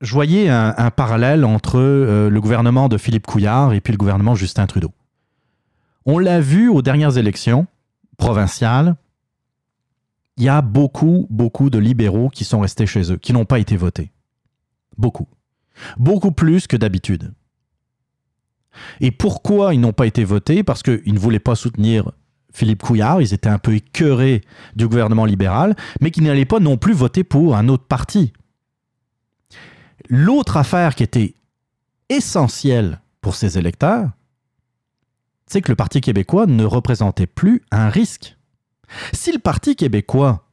Je 0.00 0.12
voyais 0.14 0.48
un, 0.48 0.90
parallèle 0.90 1.44
entre 1.44 1.78
euh, 1.78 2.30
le 2.30 2.40
gouvernement 2.40 2.88
de 2.88 2.96
Philippe 2.96 3.26
Couillard 3.26 3.74
et 3.74 3.80
puis 3.80 3.92
le 3.92 3.98
gouvernement 3.98 4.34
Justin 4.34 4.66
Trudeau. 4.66 4.92
On 6.06 6.18
l'a 6.18 6.40
vu 6.40 6.68
aux 6.68 6.80
dernières 6.80 7.18
élections 7.18 7.66
provinciales. 8.16 8.96
Il 10.38 10.44
y 10.44 10.48
a 10.48 10.62
beaucoup, 10.62 11.26
beaucoup 11.28 11.68
de 11.68 11.78
libéraux 11.78 12.30
qui 12.30 12.44
sont 12.44 12.60
restés 12.60 12.86
chez 12.86 13.12
eux, 13.12 13.18
qui 13.18 13.34
n'ont 13.34 13.44
pas 13.44 13.58
été 13.58 13.76
votés. 13.76 14.10
Beaucoup. 14.96 15.28
Beaucoup 15.98 16.32
plus 16.32 16.66
que 16.66 16.76
d'habitude. 16.76 17.34
Et 19.00 19.10
pourquoi 19.10 19.74
ils 19.74 19.80
n'ont 19.80 19.92
pas 19.92 20.06
été 20.06 20.24
votés? 20.24 20.62
Parce 20.62 20.82
qu'ils 20.82 21.14
ne 21.14 21.18
voulaient 21.18 21.38
pas 21.38 21.54
soutenir 21.54 22.12
Philippe 22.52 22.82
Couillard, 22.82 23.22
ils 23.22 23.32
étaient 23.32 23.48
un 23.48 23.58
peu 23.58 23.74
écœurés 23.74 24.42
du 24.74 24.88
gouvernement 24.88 25.24
libéral, 25.24 25.76
mais 26.00 26.10
qu'ils 26.10 26.24
n'allaient 26.24 26.44
pas 26.44 26.60
non 26.60 26.76
plus 26.76 26.92
voter 26.92 27.24
pour 27.24 27.56
un 27.56 27.68
autre 27.68 27.84
parti. 27.84 28.32
L'autre 30.08 30.56
affaire 30.56 30.94
qui 30.94 31.04
était 31.04 31.34
essentielle 32.08 33.00
pour 33.20 33.36
ces 33.36 33.58
électeurs, 33.58 34.10
c'est 35.46 35.62
que 35.62 35.70
le 35.70 35.76
Parti 35.76 36.00
québécois 36.00 36.46
ne 36.46 36.64
représentait 36.64 37.26
plus 37.26 37.62
un 37.70 37.88
risque. 37.88 38.36
Si 39.12 39.32
le 39.32 39.38
Parti 39.38 39.76
québécois 39.76 40.46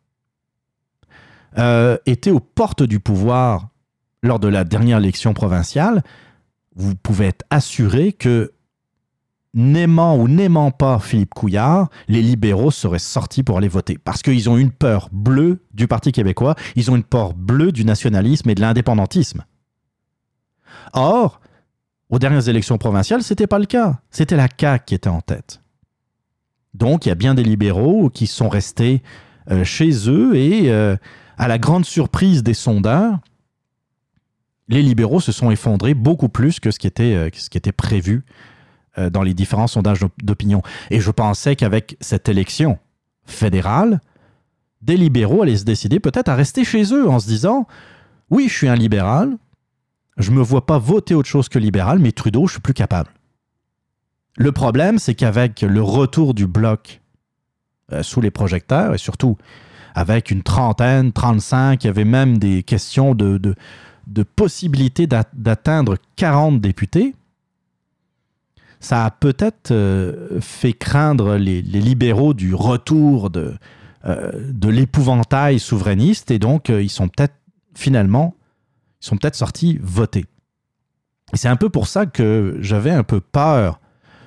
euh, 1.57 1.97
était 2.05 2.31
aux 2.31 2.39
portes 2.39 2.83
du 2.83 2.99
pouvoir 2.99 3.69
lors 4.23 4.39
de 4.39 4.47
la 4.47 4.63
dernière 4.63 4.97
élection 4.97 5.33
provinciale, 5.33 6.03
vous 6.77 6.95
pouvez 6.95 7.27
être 7.27 7.43
assuré 7.49 8.13
que 8.13 8.53
n'aimant 9.53 10.15
ou 10.15 10.27
n'aimant 10.27 10.71
pas 10.71 10.99
Philippe 10.99 11.33
Couillard, 11.33 11.89
les 12.07 12.21
libéraux 12.21 12.71
seraient 12.71 12.99
sortis 12.99 13.43
pour 13.43 13.57
aller 13.57 13.67
voter. 13.67 13.97
Parce 13.97 14.21
qu'ils 14.21 14.49
ont 14.49 14.57
une 14.57 14.71
peur 14.71 15.09
bleue 15.11 15.63
du 15.73 15.87
Parti 15.87 16.11
québécois, 16.11 16.55
ils 16.75 16.91
ont 16.91 16.95
une 16.95 17.03
peur 17.03 17.33
bleue 17.33 17.71
du 17.71 17.83
nationalisme 17.83 18.49
et 18.49 18.55
de 18.55 18.61
l'indépendantisme. 18.61 19.43
Or, 20.93 21.41
aux 22.09 22.19
dernières 22.19 22.47
élections 22.47 22.77
provinciales, 22.77 23.23
ce 23.23 23.33
n'était 23.33 23.47
pas 23.47 23.59
le 23.59 23.65
cas. 23.65 23.99
C'était 24.11 24.37
la 24.37 24.47
CAQ 24.47 24.85
qui 24.85 24.95
était 24.95 25.09
en 25.09 25.21
tête. 25.21 25.61
Donc, 26.73 27.05
il 27.05 27.09
y 27.09 27.11
a 27.11 27.15
bien 27.15 27.33
des 27.33 27.43
libéraux 27.43 28.09
qui 28.09 28.27
sont 28.27 28.49
restés 28.49 29.01
euh, 29.49 29.63
chez 29.63 30.09
eux 30.09 30.35
et, 30.35 30.71
euh, 30.71 30.95
à 31.37 31.47
la 31.47 31.57
grande 31.57 31.85
surprise 31.85 32.43
des 32.43 32.53
sondeurs, 32.53 33.19
les 34.69 34.81
libéraux 34.81 35.19
se 35.19 35.31
sont 35.31 35.49
effondrés 35.51 35.93
beaucoup 35.93 36.29
plus 36.29 36.59
que 36.59 36.71
ce 36.71 36.79
qui 36.79 36.87
était, 36.87 37.13
euh, 37.15 37.29
ce 37.33 37.49
qui 37.49 37.57
était 37.57 37.71
prévu 37.71 38.23
euh, 38.97 39.09
dans 39.09 39.23
les 39.23 39.33
différents 39.33 39.67
sondages 39.67 39.99
d'op- 39.99 40.11
d'opinion. 40.23 40.61
Et 40.89 40.99
je 40.99 41.11
pensais 41.11 41.55
qu'avec 41.55 41.97
cette 42.01 42.27
élection 42.29 42.77
fédérale, 43.25 44.01
des 44.81 44.97
libéraux 44.97 45.43
allaient 45.43 45.57
se 45.57 45.63
décider 45.65 45.99
peut-être 45.99 46.29
à 46.29 46.35
rester 46.35 46.63
chez 46.63 46.93
eux 46.93 47.09
en 47.09 47.19
se 47.19 47.27
disant 47.27 47.67
Oui, 48.29 48.47
je 48.49 48.53
suis 48.53 48.67
un 48.67 48.75
libéral, 48.75 49.37
je 50.17 50.31
me 50.31 50.41
vois 50.41 50.65
pas 50.65 50.77
voter 50.79 51.13
autre 51.15 51.29
chose 51.29 51.49
que 51.49 51.59
libéral, 51.59 51.99
mais 51.99 52.11
Trudeau, 52.11 52.47
je 52.47 52.53
suis 52.53 52.61
plus 52.61 52.73
capable. 52.73 53.09
Le 54.37 54.51
problème, 54.51 54.99
c'est 54.99 55.15
qu'avec 55.15 55.61
le 55.61 55.81
retour 55.81 56.33
du 56.33 56.45
bloc 56.45 57.01
euh, 57.91 58.03
sous 58.03 58.21
les 58.21 58.31
projecteurs, 58.31 58.93
et 58.93 58.97
surtout 58.97 59.37
avec 59.95 60.29
une 60.29 60.43
trentaine, 60.43 61.11
35, 61.11 61.83
il 61.83 61.87
y 61.87 61.89
avait 61.89 62.05
même 62.05 62.37
des 62.37 62.61
questions 62.61 63.15
de, 63.15 63.55
de 64.07 64.23
possibilité 64.23 65.05
d'at- 65.05 65.29
d'atteindre 65.33 65.97
40 66.15 66.59
députés, 66.59 67.13
ça 68.79 69.05
a 69.05 69.11
peut-être 69.11 69.71
euh, 69.71 70.39
fait 70.39 70.73
craindre 70.73 71.35
les, 71.35 71.61
libéraux 71.61 72.33
du 72.33 72.53
retour 72.53 73.29
de, 73.29 73.55
euh, 74.05 74.31
de 74.51 74.69
l'épouvantail 74.69 75.59
souverainiste, 75.59 76.31
et 76.31 76.39
donc 76.39 76.69
euh, 76.69 76.81
ils 76.81 76.89
sont 76.89 77.09
peut-être 77.09 77.35
finalement, 77.75 78.35
ils 79.01 79.07
sont 79.07 79.17
peut-être 79.17 79.35
sortis 79.35 79.77
voter. 79.81 80.25
Et 81.33 81.37
c'est 81.37 81.49
un 81.49 81.57
peu 81.57 81.69
pour 81.69 81.87
ça 81.87 82.05
que 82.05 82.57
j'avais 82.61 82.91
un 82.91 83.03
peu 83.03 83.19
peur 83.19 83.79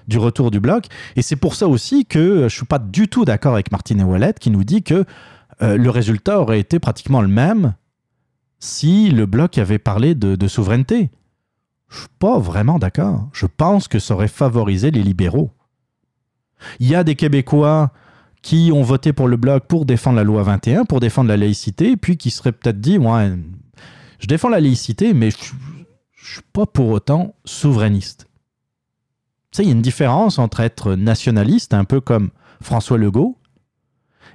du 0.08 0.18
retour 0.18 0.50
du 0.50 0.60
bloc. 0.60 0.86
Et 1.16 1.22
c'est 1.22 1.36
pour 1.36 1.54
ça 1.54 1.66
aussi 1.66 2.04
que 2.04 2.48
je 2.48 2.54
suis 2.54 2.66
pas 2.66 2.78
du 2.78 3.08
tout 3.08 3.24
d'accord 3.24 3.54
avec 3.54 3.72
Martine 3.72 4.02
Ouellette 4.02 4.38
qui 4.38 4.50
nous 4.50 4.64
dit 4.64 4.82
que 4.82 5.04
le 5.60 5.88
résultat 5.88 6.40
aurait 6.40 6.60
été 6.60 6.78
pratiquement 6.78 7.22
le 7.22 7.28
même 7.28 7.74
si 8.60 9.10
le 9.10 9.26
bloc 9.26 9.58
avait 9.58 9.78
parlé 9.78 10.14
de, 10.14 10.48
souveraineté. 10.48 11.10
Je 11.88 12.00
suis 12.00 12.08
pas 12.18 12.38
vraiment 12.38 12.78
d'accord. 12.78 13.28
Je 13.32 13.46
pense 13.46 13.88
que 13.88 13.98
ça 13.98 14.14
aurait 14.14 14.28
favorisé 14.28 14.90
les 14.90 15.02
libéraux. 15.02 15.50
Il 16.78 16.86
y 16.86 16.94
a 16.94 17.02
des 17.02 17.16
Québécois 17.16 17.90
qui 18.42 18.70
ont 18.72 18.82
voté 18.82 19.12
pour 19.12 19.28
le 19.28 19.36
bloc 19.36 19.66
pour 19.66 19.86
défendre 19.86 20.16
la 20.16 20.24
loi 20.24 20.42
21, 20.42 20.84
pour 20.84 21.00
défendre 21.00 21.28
la 21.28 21.36
laïcité, 21.36 21.96
puis 21.96 22.16
qui 22.16 22.30
seraient 22.30 22.52
peut-être 22.52 22.80
dit, 22.80 22.98
ouais, 22.98 23.32
je 24.18 24.26
défends 24.26 24.50
la 24.50 24.60
laïcité, 24.60 25.14
mais 25.14 25.30
je 25.30 25.36
ne 25.36 26.26
suis 26.26 26.42
pas 26.52 26.66
pour 26.66 26.90
autant 26.90 27.34
souverainiste. 27.44 28.28
Tu 29.50 29.62
il 29.62 29.66
y 29.66 29.68
a 29.70 29.72
une 29.72 29.82
différence 29.82 30.38
entre 30.38 30.60
être 30.60 30.94
nationaliste, 30.94 31.74
un 31.74 31.84
peu 31.84 32.00
comme 32.00 32.30
François 32.62 32.98
Legault, 32.98 33.36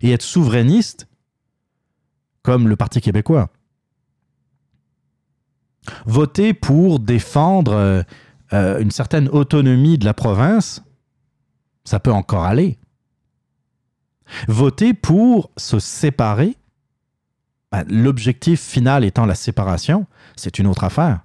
et 0.01 0.11
être 0.11 0.23
souverainiste, 0.23 1.07
comme 2.41 2.67
le 2.67 2.75
Parti 2.75 2.99
québécois. 2.99 3.49
Voter 6.05 6.53
pour 6.53 6.99
défendre 6.99 7.73
euh, 7.73 8.03
euh, 8.53 8.79
une 8.79 8.91
certaine 8.91 9.27
autonomie 9.29 9.97
de 9.97 10.05
la 10.05 10.13
province, 10.13 10.83
ça 11.83 11.99
peut 11.99 12.11
encore 12.11 12.43
aller. 12.45 12.77
Voter 14.47 14.93
pour 14.93 15.51
se 15.57 15.79
séparer, 15.79 16.55
ben, 17.71 17.83
l'objectif 17.89 18.61
final 18.61 19.03
étant 19.03 19.25
la 19.25 19.35
séparation, 19.35 20.07
c'est 20.35 20.57
une 20.59 20.67
autre 20.67 20.83
affaire. 20.83 21.21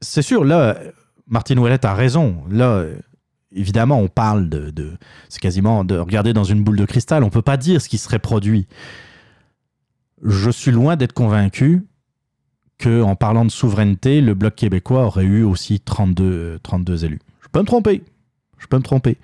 C'est 0.00 0.22
sûr, 0.22 0.44
là, 0.44 0.78
Martine 1.26 1.58
Ouellette 1.58 1.84
a 1.84 1.94
raison. 1.94 2.44
Là, 2.50 2.84
évidemment, 3.52 3.98
on 3.98 4.08
parle 4.08 4.48
de- 4.48 4.96
c'est 5.28 5.40
quasiment 5.40 5.84
de 5.84 5.96
regarder 5.98 6.32
dans 6.32 6.44
une 6.44 6.62
boule 6.62 6.76
de 6.76 6.84
cristal. 6.84 7.22
On 7.22 7.26
ne 7.26 7.30
peut 7.32 7.42
pas 7.42 7.56
dire 7.56 7.80
ce 7.80 7.88
qui 7.88 7.98
serait 7.98 8.18
produit. 8.18 8.66
Je 10.26 10.50
suis 10.50 10.72
loin 10.72 10.96
d'être 10.96 11.12
convaincu 11.12 11.86
que, 12.78 13.00
en 13.00 13.14
parlant 13.14 13.44
de 13.44 13.50
souveraineté, 13.50 14.20
le 14.20 14.34
Bloc 14.34 14.54
québécois 14.54 15.04
aurait 15.04 15.24
eu 15.24 15.44
aussi 15.44 15.80
32, 15.80 16.24
euh, 16.24 16.58
32 16.62 17.04
élus. 17.04 17.20
Je 17.40 17.48
peux 17.48 17.60
me 17.60 17.64
tromper. 17.64 18.02
Je 18.58 18.66
peux 18.66 18.76
me 18.76 18.82
tromper. 18.82 19.16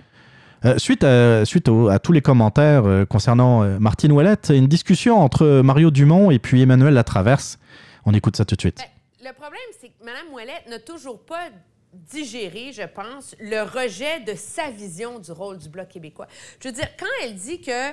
Euh, 0.64 0.78
suite 0.78 1.02
à, 1.02 1.44
suite 1.44 1.68
à 1.68 1.98
tous 1.98 2.12
les 2.12 2.20
commentaires 2.20 2.84
euh, 2.86 3.04
concernant 3.04 3.64
euh, 3.64 3.78
Martine 3.80 4.12
Ouellette, 4.12 4.52
une 4.54 4.68
discussion 4.68 5.18
entre 5.18 5.60
Mario 5.62 5.90
Dumont 5.90 6.30
et 6.30 6.38
puis 6.38 6.62
Emmanuel 6.62 6.94
Latraverse. 6.94 7.58
On 8.06 8.14
écoute 8.14 8.36
ça 8.36 8.44
tout 8.44 8.54
de 8.54 8.60
suite. 8.60 8.80
Le 9.20 9.32
problème, 9.32 9.60
c'est 9.80 9.88
que 9.88 10.04
Mme 10.04 10.32
Ouellette 10.32 10.68
n'a 10.70 10.78
toujours 10.78 11.20
pas 11.20 11.48
digéré, 11.92 12.72
je 12.72 12.82
pense, 12.82 13.34
le 13.40 13.62
rejet 13.62 14.20
de 14.20 14.34
sa 14.34 14.70
vision 14.70 15.18
du 15.18 15.32
rôle 15.32 15.58
du 15.58 15.68
Bloc 15.68 15.88
québécois. 15.88 16.26
Je 16.60 16.68
veux 16.68 16.74
dire, 16.74 16.88
quand 16.98 17.06
elle 17.22 17.34
dit 17.34 17.60
que 17.60 17.90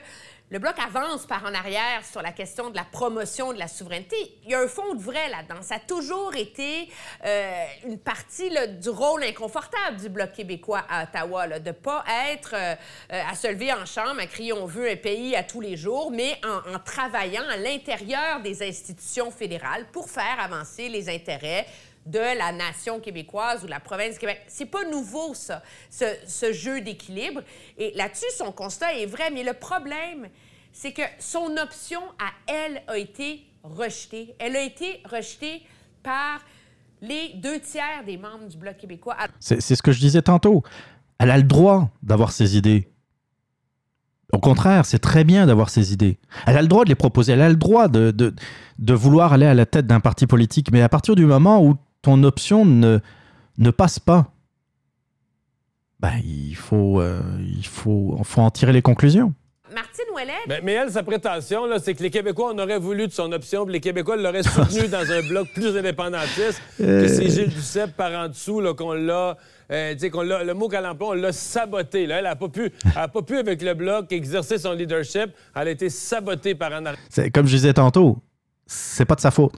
le 0.52 0.58
Bloc 0.58 0.74
avance 0.80 1.28
par 1.28 1.44
en 1.44 1.54
arrière 1.54 2.04
sur 2.04 2.24
la 2.24 2.32
question 2.32 2.72
de 2.72 2.76
la 2.76 2.84
promotion 2.84 3.54
de 3.54 3.60
la 3.60 3.68
souveraineté, 3.68 4.16
il 4.44 4.50
y 4.50 4.56
a 4.56 4.62
un 4.62 4.68
fond 4.68 4.96
de 4.96 5.02
vrai 5.02 5.30
là-dedans. 5.30 5.62
Ça 5.62 5.76
a 5.76 5.80
toujours 5.80 6.36
été 6.36 6.90
euh, 7.24 7.66
une 7.86 8.00
partie 8.00 8.50
du 8.80 8.90
rôle 8.90 9.24
inconfortable 9.24 9.98
du 9.98 10.10
Bloc 10.10 10.32
québécois 10.32 10.84
à 10.90 11.04
Ottawa, 11.04 11.60
de 11.60 11.68
ne 11.68 11.72
pas 11.72 12.04
être 12.32 12.56
euh, 12.56 12.76
euh, 13.14 13.22
à 13.30 13.36
se 13.36 13.48
lever 13.48 13.72
en 13.72 13.86
chambre, 13.86 14.20
à 14.20 14.26
crier 14.26 14.54
on 14.54 14.66
veut 14.66 14.90
un 14.90 14.96
pays 14.96 15.36
à 15.36 15.44
tous 15.44 15.62
les 15.62 15.78
jours, 15.78 16.10
mais 16.10 16.40
en, 16.44 16.74
en 16.76 16.80
travaillant 16.80 17.48
à 17.48 17.58
l'intérieur 17.58 18.42
des 18.42 18.68
institutions 18.68 19.30
fédérales 19.30 19.86
pour 19.92 20.10
faire 20.10 20.40
avancer 20.40 20.90
les 20.90 21.10
intérêts 21.10 21.68
de 22.06 22.20
la 22.20 22.52
nation 22.52 23.00
québécoise 23.00 23.64
ou 23.64 23.66
de 23.66 23.72
la 23.72 23.80
province 23.80 24.14
du 24.14 24.20
Québec. 24.20 24.42
C'est 24.48 24.66
pas 24.66 24.84
nouveau, 24.90 25.34
ça, 25.34 25.62
ce, 25.90 26.52
jeu 26.54 26.82
d'équilibre. 26.82 27.42
Et 27.78 27.94
là-dessus, 27.96 28.32
son 28.38 28.52
constat 28.52 28.96
est 28.96 29.06
vrai, 29.06 29.30
mais 29.32 29.44
le 29.44 29.54
problème, 29.54 30.28
c'est 30.72 30.92
que 30.92 31.04
son 31.20 31.56
option 31.58 32.02
à 32.20 32.52
elle 32.52 32.82
a 32.88 32.98
été 32.98 33.46
rejetée. 33.64 34.36
Elle 34.40 34.56
a 34.56 34.62
été 34.62 35.02
rejetée 35.06 35.62
par 36.02 36.40
les 37.02 37.34
deux 37.36 37.60
tiers 37.60 38.04
des 38.06 38.18
membres 38.18 38.48
du 38.48 38.58
Bloc 38.58 38.78
québécois. 38.78 39.16
C'est 39.40 39.62
ce 39.62 39.82
que 39.82 39.92
je 39.92 40.00
disais 40.00 40.22
tantôt. 40.22 40.64
Elle 41.20 41.32
a 41.32 41.38
le 41.38 41.44
droit 41.44 41.90
d'avoir 42.02 42.32
ses 42.32 42.58
idées. 42.58 42.90
Au 44.32 44.40
contraire, 44.40 44.86
c'est 44.86 45.00
très 45.00 45.24
bien 45.24 45.48
d'avoir 45.48 45.70
ses 45.70 45.92
idées. 45.92 46.20
Elle 46.46 46.58
a 46.58 46.62
le 46.62 46.68
droit 46.68 46.84
de 46.84 46.90
les 46.90 46.96
proposer. 46.96 47.34
Elle 47.34 47.42
a 47.42 47.50
le 47.50 47.56
droit 47.56 47.88
de, 47.88 48.12
de 48.12 48.94
vouloir 48.94 49.34
aller 49.34 49.48
à 49.48 49.54
la 49.54 49.66
tête 49.66 49.88
d'un 49.88 50.00
parti 50.00 50.28
politique. 50.28 50.72
Mais 50.72 50.82
à 50.82 50.90
partir 50.90 51.16
du 51.16 51.26
moment 51.26 51.64
où 51.64 51.78
ton 52.02 52.24
option 52.24 52.66
ne, 52.66 53.00
ne 53.58 53.72
passe 53.72 54.00
pas, 54.00 54.32
ben, 56.00 56.14
il, 56.24 56.56
faut, 56.56 57.02
euh, 57.02 57.22
il 57.40 57.66
faut, 57.66 58.18
faut 58.24 58.42
en 58.42 58.50
tirer 58.52 58.72
les 58.72 58.82
conclusions. 58.82 59.34
Martine 59.74 60.06
Ouellet, 60.16 60.32
Mais, 60.48 60.62
mais 60.64 60.72
elle, 60.72 60.90
sa 60.92 61.04
prétention, 61.04 61.66
là, 61.68 61.78
c'est 61.78 61.94
que 61.94 62.02
les 62.02 62.10
Québécois, 62.10 62.52
on 62.56 62.58
aurait 62.58 62.80
voulu 62.80 63.06
de 63.06 63.12
son 63.12 63.32
option, 63.34 63.66
puis 63.66 63.74
les 63.74 63.80
Québécois 63.80 64.16
l'auraient 64.18 64.42
soutenu 64.42 64.88
dans 64.92 65.12
un 65.12 65.22
bloc 65.28 65.48
plus 65.54 65.78
indépendantiste, 65.78 66.60
Euh. 66.80 67.04
que 67.04 67.08
c'est 67.08 67.30
Gilles 67.30 67.50
Duceppe 67.54 67.96
par 67.96 68.12
en 68.14 68.30
dessous, 68.30 68.62
là, 68.62 68.74
qu'on 68.74 68.94
l'a. 68.94 69.38
euh, 69.72 69.94
tu 69.94 70.00
sais, 70.00 70.10
qu'on 70.10 70.24
l'a- 70.24 70.44
le 70.44 70.54
mot 70.56 70.70
qu'elle 70.70 70.86
emploie, 70.88 71.10
on 71.10 71.14
l'a 71.14 71.32
saboté. 71.34 72.08
Là. 72.08 72.18
Elle 72.18 72.24
n'a 72.24 72.36
pas, 72.36 72.48
pu- 72.50 72.72
elle 72.84 72.92
a 72.96 73.08
pas 73.10 73.22
pu, 73.22 73.38
avec 73.38 73.62
le 73.62 73.76
bloc, 73.76 74.12
exercer 74.12 74.58
son 74.58 74.72
leadership. 74.72 75.30
Elle 75.56 75.68
a 75.68 75.72
été 75.72 75.90
sabotée 75.92 76.56
par 76.56 76.72
en 76.72 76.86
arrière. 76.86 76.98
C'est- 77.10 77.30
Comme 77.30 77.46
je 77.46 77.56
disais 77.58 77.74
tantôt, 77.74 78.18
c'est 78.66 79.06
pas 79.06 79.16
de 79.16 79.22
sa 79.22 79.30
faute. 79.30 79.54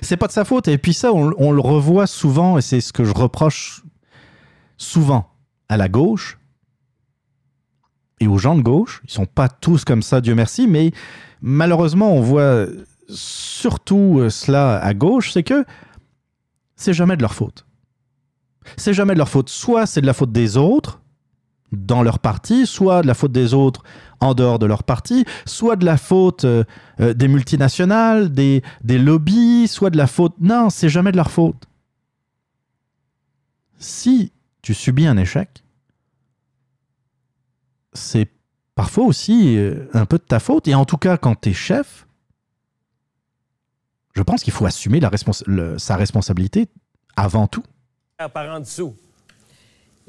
C'est 0.00 0.16
pas 0.16 0.26
de 0.26 0.32
sa 0.32 0.44
faute. 0.44 0.68
Et 0.68 0.78
puis 0.78 0.94
ça, 0.94 1.12
on, 1.12 1.52
le 1.52 1.60
revoit 1.60 2.06
souvent, 2.06 2.58
et 2.58 2.62
c'est 2.62 2.80
ce 2.80 2.92
que 2.92 3.04
je 3.04 3.12
reproche 3.12 3.82
souvent 4.78 5.30
à 5.68 5.76
la 5.76 5.88
gauche 5.88 6.38
et 8.20 8.26
aux 8.26 8.38
gens 8.38 8.56
de 8.56 8.62
gauche. 8.62 9.02
Ils 9.04 9.10
sont 9.10 9.26
pas 9.26 9.48
tous 9.48 9.84
comme 9.84 10.02
ça, 10.02 10.20
Dieu 10.20 10.34
merci, 10.34 10.66
mais 10.66 10.92
malheureusement, 11.40 12.12
on 12.12 12.20
voit 12.20 12.66
surtout 13.08 14.18
euh, 14.18 14.30
cela 14.30 14.78
à 14.78 14.94
gauche, 14.94 15.32
c'est 15.32 15.42
que 15.42 15.64
c'est 16.76 16.94
jamais 16.94 17.16
de 17.16 17.22
leur 17.22 17.34
faute. 17.34 17.66
C'est 18.76 18.94
jamais 18.94 19.12
de 19.12 19.18
leur 19.18 19.28
faute. 19.28 19.48
Soit 19.48 19.86
c'est 19.86 20.00
de 20.00 20.06
la 20.06 20.14
faute 20.14 20.32
des 20.32 20.56
autres, 20.56 21.01
dans 21.72 22.02
leur 22.02 22.18
parti, 22.18 22.66
soit 22.66 23.02
de 23.02 23.06
la 23.06 23.14
faute 23.14 23.32
des 23.32 23.54
autres 23.54 23.82
en 24.20 24.34
dehors 24.34 24.58
de 24.58 24.66
leur 24.66 24.84
parti, 24.84 25.24
soit 25.46 25.76
de 25.76 25.84
la 25.84 25.96
faute 25.96 26.44
euh, 26.44 26.64
euh, 27.00 27.14
des 27.14 27.28
multinationales, 27.28 28.30
des, 28.30 28.62
des 28.84 28.98
lobbies, 28.98 29.66
soit 29.68 29.90
de 29.90 29.96
la 29.96 30.06
faute... 30.06 30.34
Non, 30.38 30.70
c'est 30.70 30.88
jamais 30.88 31.10
de 31.12 31.16
leur 31.16 31.30
faute. 31.30 31.66
Si 33.78 34.32
tu 34.60 34.74
subis 34.74 35.06
un 35.06 35.16
échec, 35.16 35.64
c'est 37.94 38.30
parfois 38.74 39.04
aussi 39.04 39.56
euh, 39.56 39.86
un 39.92 40.06
peu 40.06 40.18
de 40.18 40.22
ta 40.24 40.38
faute. 40.38 40.68
Et 40.68 40.74
en 40.74 40.84
tout 40.84 40.98
cas, 40.98 41.16
quand 41.16 41.40
tu 41.40 41.50
es 41.50 41.52
chef, 41.52 42.06
je 44.14 44.22
pense 44.22 44.42
qu'il 44.42 44.52
faut 44.52 44.66
assumer 44.66 45.00
la 45.00 45.08
respons- 45.08 45.42
le- 45.46 45.78
sa 45.78 45.96
responsabilité 45.96 46.68
avant 47.16 47.46
tout. 47.48 47.64
par 48.32 48.48
en 48.54 48.60
dessous. 48.60 48.94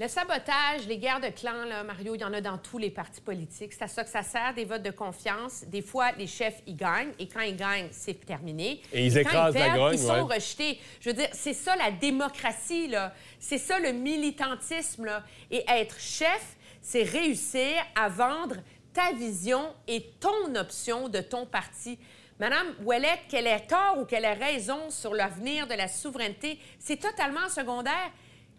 Le 0.03 0.09
sabotage, 0.09 0.85
les 0.85 0.97
guerres 0.97 1.21
de 1.21 1.30
clans, 1.30 1.63
là, 1.63 1.81
Mario, 1.85 2.13
il 2.15 2.19
y 2.19 2.25
en 2.25 2.34
a 2.34 2.41
dans 2.41 2.57
tous 2.57 2.77
les 2.77 2.89
partis 2.89 3.21
politiques. 3.21 3.71
C'est 3.71 3.85
à 3.85 3.88
ça 3.88 4.03
que 4.03 4.09
ça 4.09 4.21
sert, 4.21 4.53
des 4.53 4.65
votes 4.65 4.84
de 4.84 4.91
confiance. 4.91 5.63
Des 5.67 5.81
fois, 5.81 6.11
les 6.17 6.27
chefs, 6.27 6.61
ils 6.67 6.75
gagnent, 6.75 7.13
et 7.19 7.30
quand 7.30 7.39
ils 7.39 7.55
gagnent, 7.55 7.88
c'est 7.91 8.25
terminé. 8.25 8.81
Et 8.91 9.05
ils 9.05 9.13
quand 9.13 9.19
écrasent 9.21 9.53
la 9.53 9.61
perdent, 9.61 9.77
grogne, 9.77 9.93
Ils 9.93 9.99
sont 9.99 10.27
ouais. 10.27 10.35
rejetés. 10.35 10.77
Je 10.99 11.09
veux 11.09 11.15
dire, 11.15 11.30
c'est 11.31 11.53
ça 11.53 11.77
la 11.77 11.89
démocratie, 11.89 12.89
là. 12.89 13.13
C'est 13.39 13.57
ça 13.57 13.80
le 13.80 13.93
militantisme, 13.93 15.05
là. 15.05 15.23
Et 15.49 15.63
être 15.69 15.97
chef, 15.97 16.57
c'est 16.81 17.03
réussir 17.03 17.71
à 17.95 18.09
vendre 18.09 18.57
ta 18.93 19.13
vision 19.13 19.73
et 19.88 20.03
ton 20.19 20.53
option 20.55 21.07
de 21.07 21.21
ton 21.21 21.45
parti. 21.45 21.97
Madame 22.41 22.67
Ouellette, 22.84 23.21
qu'elle 23.30 23.47
ait 23.47 23.67
tort 23.67 23.99
ou 23.99 24.03
qu'elle 24.03 24.25
ait 24.25 24.34
raison 24.34 24.89
sur 24.89 25.13
l'avenir 25.13 25.65
de 25.65 25.75
la 25.75 25.88
souveraineté, 25.88 26.59
c'est 26.77 26.97
totalement 26.97 27.47
secondaire. 27.47 28.11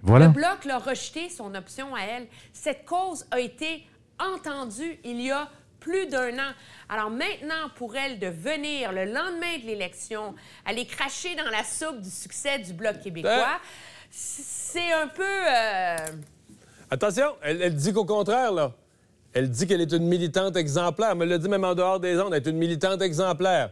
Voilà. 0.05 0.27
Le 0.27 0.33
Bloc 0.33 0.65
l'a 0.65 0.79
rejeté, 0.79 1.29
son 1.29 1.55
option 1.55 1.95
à 1.95 2.03
elle. 2.03 2.27
Cette 2.53 2.85
cause 2.85 3.27
a 3.31 3.41
été 3.41 3.87
entendue 4.19 4.99
il 5.03 5.21
y 5.21 5.31
a 5.31 5.49
plus 5.81 6.07
d'un 6.07 6.39
an. 6.39 6.53
Alors 6.89 7.11
maintenant, 7.11 7.69
pour 7.75 7.97
elle 7.97 8.19
de 8.19 8.29
venir 8.29 8.93
le 8.93 9.07
lendemain 9.07 9.59
de 9.61 9.67
l'élection, 9.67 10.35
aller 10.65 10.87
cracher 10.87 11.35
dans 11.35 11.51
la 11.51 11.65
soupe 11.65 12.01
du 12.01 12.11
succès 12.11 12.59
du 12.59 12.73
Bloc 12.73 13.01
québécois, 13.01 13.59
c'est 14.11 14.93
un 14.93 15.09
peu... 15.09 15.23
euh, 15.25 15.97
Attention, 16.91 17.35
elle, 17.43 17.63
elle 17.63 17.75
dit 17.75 17.93
qu'au 17.93 18.05
contraire, 18.05 18.53
là. 18.53 18.73
Elle 19.33 19.51
dit 19.51 19.67
qu'elle 19.67 19.81
est 19.81 19.93
une 19.93 20.07
militante 20.07 20.55
exemplaire. 20.57 21.11
Elle 21.11 21.19
me 21.19 21.25
l'a 21.25 21.39
dit 21.39 21.49
même 21.49 21.65
en 21.65 21.75
dehors 21.75 21.99
des 21.99 22.21
ondes. 22.21 22.33
Elle 22.33 22.43
est 22.47 22.51
une 22.51 22.57
militante 22.57 23.03
exemplaire. 23.03 23.71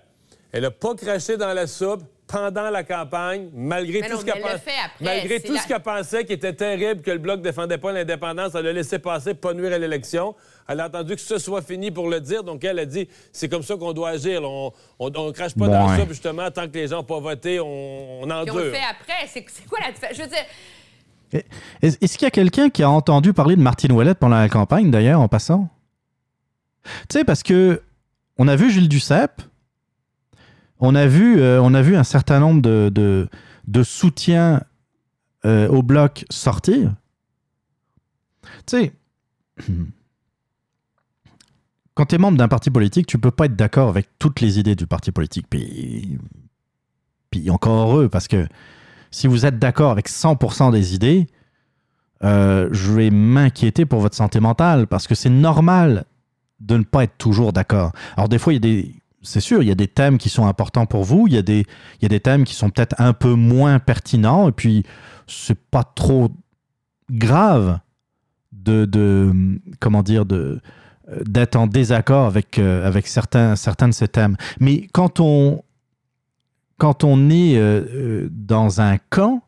Elle 0.50 0.62
n'a 0.62 0.72
pas 0.72 0.94
craché 0.96 1.36
dans 1.36 1.52
la 1.54 1.68
soupe 1.68 2.02
pendant 2.26 2.70
la 2.70 2.82
campagne, 2.82 3.50
malgré 3.52 4.00
Mais 4.00 4.06
tout 4.08 4.14
non, 4.14 4.20
ce 4.20 4.24
qu'elle 4.24 4.36
elle 4.36 4.42
le 4.42 4.48
pen- 4.48 4.58
fait 4.60 4.70
après. 4.84 5.04
Malgré 5.04 5.40
tout 5.40 5.52
la- 5.52 5.60
ce 5.60 5.68
qu'elle 5.68 5.80
pensait 5.82 6.24
qui 6.24 6.32
était 6.32 6.54
terrible, 6.54 7.02
que 7.02 7.10
le 7.10 7.18
Bloc 7.18 7.42
défendait 7.42 7.76
pas 7.78 7.92
l'indépendance, 7.92 8.54
elle 8.54 8.64
l'a 8.64 8.72
laissé 8.72 8.98
passer, 8.98 9.34
pas 9.34 9.52
nuire 9.52 9.72
à 9.72 9.78
l'élection. 9.78 10.34
Elle 10.66 10.80
a 10.80 10.84
attendu 10.84 11.14
que 11.14 11.20
ce 11.20 11.36
soit 11.38 11.60
fini 11.60 11.90
pour 11.90 12.08
le 12.08 12.20
dire. 12.20 12.42
Donc, 12.42 12.64
elle 12.64 12.78
a 12.78 12.86
dit 12.86 13.06
c'est 13.32 13.48
comme 13.48 13.62
ça 13.62 13.76
qu'on 13.76 13.92
doit 13.92 14.10
agir. 14.10 14.40
là. 14.40 14.48
On, 14.48 14.72
on, 14.98 15.10
on 15.14 15.32
crache 15.32 15.54
pas 15.54 15.68
dans 15.68 15.90
Ouais. 15.90 15.98
soupe, 16.00 16.08
justement, 16.10 16.50
tant 16.50 16.66
que 16.68 16.74
les 16.74 16.88
gens 16.88 16.98
n'ont 16.98 17.04
pas 17.04 17.20
voté, 17.20 17.60
on, 17.60 18.22
on 18.22 18.22
Puis 18.22 18.32
on 18.32 18.34
le 18.44 18.50
endure. 18.50 18.72
fait 18.72 18.80
après. 18.90 19.26
C'est 19.26 19.44
quoi 19.68 19.80
la 19.84 19.92
différence? 19.92 20.16
Je 20.16 20.22
veux 20.22 20.28
dire, 20.28 20.44
Est- 21.82 22.02
Est-ce 22.02 22.16
qu'il 22.18 22.24
y 22.26 22.28
a 22.28 22.30
quelqu'un 22.30 22.70
qui 22.70 22.82
a 22.82 22.88
entendu 22.90 23.32
parler 23.32 23.56
de 23.56 23.62
Martine 23.62 23.92
Ouellette 23.92 24.18
pendant 24.18 24.38
la 24.38 24.48
campagne, 24.48 24.90
d'ailleurs, 24.90 25.20
en 25.20 25.28
passant? 25.28 25.68
Tu 26.84 27.18
sais, 27.18 27.24
parce 27.24 27.42
que 27.42 27.82
on 28.38 28.48
a 28.48 28.56
vu 28.56 28.70
Gilles 28.70 28.88
Duceppe, 28.88 29.42
on 30.82 30.94
a 30.96 31.06
vu, 31.06 31.40
euh, 31.40 31.62
on 31.62 31.72
a 31.74 31.80
vu 31.80 31.96
un 31.96 32.04
certain 32.04 32.40
nombre 32.40 32.60
de, 32.60 33.28
de, 33.66 33.82
soutiens 33.82 34.62
euh, 35.46 35.68
au 35.68 35.82
bloc 35.82 36.26
sortir. 36.28 36.92
Tu 38.66 38.76
sais, 38.76 38.92
quand 41.94 42.06
tu 42.06 42.16
es 42.16 42.18
membre 42.18 42.36
d'un 42.36 42.48
parti 42.48 42.70
politique, 42.70 43.06
tu 43.06 43.16
peux 43.16 43.30
pas 43.30 43.46
être 43.46 43.54
d'accord 43.54 43.88
avec 43.88 44.08
toutes 44.18 44.40
les 44.40 44.58
idées 44.58 44.74
du 44.74 44.88
parti 44.88 45.12
politique. 45.12 45.46
Puis, 45.48 46.18
puis 47.30 47.48
encore 47.48 47.88
heureux, 47.88 48.08
parce 48.08 48.26
que 48.26 48.48
si 49.12 49.28
vous 49.28 49.46
êtes 49.46 49.60
d'accord 49.60 49.92
avec 49.92 50.08
100% 50.08 50.72
des 50.72 50.96
idées, 50.96 51.28
euh, 52.24 52.68
je 52.72 52.92
vais 52.92 53.10
m'inquiéter 53.10 53.86
pour 53.86 54.00
votre 54.00 54.16
santé 54.16 54.40
mentale, 54.40 54.88
parce 54.88 55.06
que 55.06 55.14
c'est 55.14 55.30
normal 55.30 56.06
de 56.58 56.76
ne 56.76 56.82
pas 56.82 57.04
être 57.04 57.16
toujours 57.18 57.52
d'accord. 57.52 57.92
Alors 58.16 58.28
des 58.28 58.38
fois, 58.38 58.52
il 58.52 58.56
y 58.56 58.58
a 58.58 58.60
des... 58.60 59.01
C'est 59.22 59.40
sûr, 59.40 59.62
il 59.62 59.68
y 59.68 59.72
a 59.72 59.76
des 59.76 59.88
thèmes 59.88 60.18
qui 60.18 60.28
sont 60.28 60.46
importants 60.46 60.86
pour 60.86 61.04
vous, 61.04 61.26
il 61.28 61.34
y 61.34 61.38
a 61.38 61.42
des, 61.42 61.60
il 62.00 62.02
y 62.02 62.06
a 62.06 62.08
des 62.08 62.20
thèmes 62.20 62.44
qui 62.44 62.54
sont 62.54 62.70
peut-être 62.70 62.96
un 62.98 63.12
peu 63.12 63.34
moins 63.34 63.78
pertinents, 63.78 64.48
et 64.48 64.52
puis 64.52 64.84
c'est 65.26 65.58
pas 65.58 65.84
trop 65.84 66.30
grave 67.10 67.78
de, 68.52 68.84
de 68.84 69.32
comment 69.80 70.02
dire, 70.02 70.24
d'être 70.26 71.56
en 71.56 71.66
désaccord 71.66 72.26
avec, 72.26 72.58
euh, 72.58 72.86
avec 72.86 73.06
certains, 73.06 73.56
certains 73.56 73.88
de 73.88 73.94
ces 73.94 74.08
thèmes. 74.08 74.36
Mais 74.60 74.86
quand 74.92 75.20
on, 75.20 75.62
quand 76.78 77.04
on 77.04 77.30
est 77.30 77.56
euh, 77.56 77.84
euh, 77.94 78.28
dans 78.30 78.80
un 78.80 78.98
camp, 79.10 79.42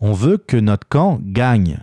on 0.00 0.12
veut 0.12 0.38
que 0.38 0.56
notre 0.56 0.88
camp 0.88 1.18
gagne. 1.22 1.78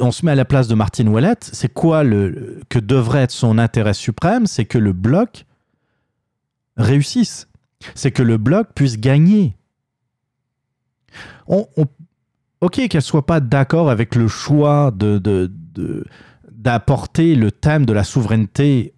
On 0.00 0.10
se 0.10 0.24
met 0.24 0.32
à 0.32 0.36
la 0.36 0.46
place 0.46 0.68
de 0.68 0.74
Martine 0.74 1.08
Ouellette. 1.08 1.50
C'est 1.52 1.72
quoi 1.72 2.02
le, 2.02 2.60
que 2.68 2.78
devrait 2.78 3.22
être 3.22 3.32
son 3.32 3.58
intérêt 3.58 3.92
suprême 3.92 4.46
C'est 4.46 4.64
que 4.64 4.78
le 4.78 4.92
bloc 4.92 5.44
réussisse. 6.82 7.48
C'est 7.94 8.10
que 8.10 8.22
le 8.22 8.36
bloc 8.36 8.68
puisse 8.74 8.98
gagner. 8.98 9.56
Ok, 11.46 12.88
qu'elle 12.88 13.02
soit 13.02 13.26
pas 13.26 13.40
d'accord 13.40 13.90
avec 13.90 14.14
le 14.14 14.28
choix 14.28 14.90
de, 14.90 15.50
d'apporter 16.50 17.34
le 17.34 17.50
thème 17.50 17.86
de 17.86 17.92
la 17.92 18.04
souveraineté 18.04 18.94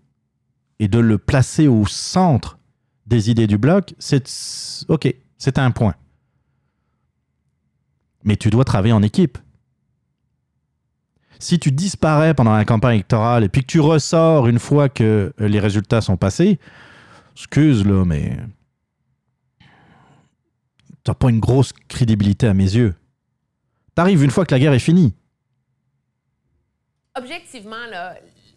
et 0.80 0.88
de 0.88 0.98
le 0.98 1.16
placer 1.16 1.68
au 1.68 1.86
centre 1.86 2.59
des 3.06 3.30
idées 3.30 3.46
du 3.46 3.59
bloc, 3.59 3.94
c'est 3.98 4.24
ok, 4.88 5.14
c'est 5.38 5.59
un 5.59 5.70
point. 5.70 5.94
Mais 8.24 8.36
tu 8.36 8.50
dois 8.50 8.64
travailler 8.64 8.92
en 8.92 9.02
équipe. 9.02 9.38
Si 11.38 11.59
tu 11.59 11.72
disparais 11.72 12.34
pendant 12.34 12.52
la 12.52 12.64
campagne 12.64 12.94
électorale 12.94 13.44
et 13.44 13.48
puis 13.48 13.62
que 13.62 13.66
tu 13.66 13.80
ressors 13.80 14.46
une 14.46 14.60
fois 14.60 14.88
que 14.88 15.32
les 15.38 15.59
résultats 15.59 16.00
sont 16.00 16.16
passés, 16.16 16.60
excuse 17.34 17.84
là, 17.86 18.04
mais 18.04 18.36
t'as 21.04 21.14
pas 21.14 21.30
une 21.30 21.40
grosse 21.40 21.72
crédibilité 21.88 22.46
à 22.46 22.54
mes 22.54 22.64
yeux. 22.74 22.94
T'arrives 23.94 24.22
une 24.22 24.30
fois 24.30 24.46
que 24.46 24.54
la 24.54 24.59
guerre 24.60 24.72
est 24.72 24.78
finie. 24.78 25.14
Objectivement, 27.14 27.86
là, 27.90 28.16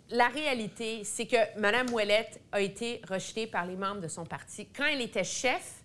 la 0.10 0.28
réalité, 0.30 1.04
c'est 1.04 1.26
que 1.26 1.60
Mme 1.60 1.90
Ouellette 1.92 2.40
a 2.52 2.62
été 2.62 3.02
rejetée 3.10 3.48
par 3.48 3.66
les 3.66 3.76
membres 3.76 4.02
de 4.02 4.08
son 4.08 4.26
parti. 4.26 4.68
Quand 4.76 4.86
elle 4.86 5.02
était 5.02 5.24
chef, 5.26 5.82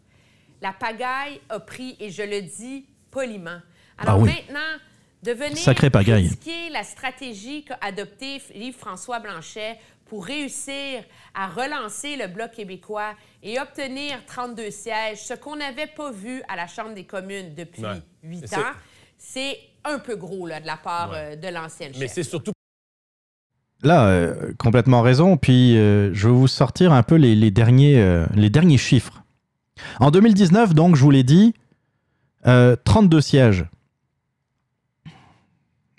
la 0.63 0.73
pagaille 0.73 1.41
a 1.49 1.59
pris, 1.59 1.97
et 1.99 2.11
je 2.11 2.23
le 2.23 2.43
dis 2.43 2.87
poliment. 3.11 3.59
Alors 3.99 4.15
Ah 4.15 4.19
oui. 4.19 4.31
maintenant, 4.31 4.79
de 5.23 5.33
venir 5.33 5.59
Sacrée 5.59 5.91
pagaille. 5.91 6.29
critiquer 6.29 6.71
la 6.71 6.85
stratégie 6.85 7.65
qu'a 7.65 7.79
adoptée 7.81 8.41
Yves-François 8.55 9.19
Blanchet 9.21 9.79
pour 10.11 10.27
réussir 10.27 11.05
à 11.35 11.47
relancer 11.47 12.17
le 12.17 12.27
Bloc 12.27 12.51
québécois 12.51 13.15
et 13.45 13.61
obtenir 13.61 14.19
32 14.27 14.71
sièges, 14.71 15.19
ce 15.25 15.35
qu'on 15.35 15.55
n'avait 15.57 15.87
pas 15.87 16.11
vu 16.11 16.43
à 16.49 16.57
la 16.57 16.67
Chambre 16.67 16.95
des 16.95 17.05
communes 17.05 17.55
depuis 17.55 17.85
huit 18.25 18.53
ans, 18.55 18.73
c'est 19.17 19.57
un 19.85 20.01
peu 20.01 20.17
gros 20.17 20.47
là, 20.49 20.61
de 20.61 20.67
la 20.67 20.77
part 20.77 21.11
Ouais. 21.13 21.17
euh, 21.35 21.37
de 21.37 21.47
l'ancienne 21.49 21.93
Mais 21.99 22.09
c'est 22.09 22.25
surtout 22.25 22.51
Là, 23.83 24.09
euh, 24.09 24.53
complètement 24.59 25.01
raison. 25.01 25.37
Puis, 25.39 25.79
euh, 25.79 26.13
je 26.13 26.29
vais 26.29 26.35
vous 26.35 26.49
sortir 26.49 26.93
un 26.93 27.03
peu 27.03 27.15
les, 27.15 27.35
les 27.35 27.51
derniers, 27.51 27.99
euh, 27.99 28.27
les 28.35 28.51
derniers 28.51 28.77
chiffres. 28.77 29.23
En 30.01 30.11
2019, 30.11 30.75
donc, 30.75 30.97
je 30.97 31.03
vous 31.03 31.11
l'ai 31.11 31.23
dit, 31.23 31.55
euh, 32.47 32.77
32 32.85 33.21
sièges. 33.23 33.65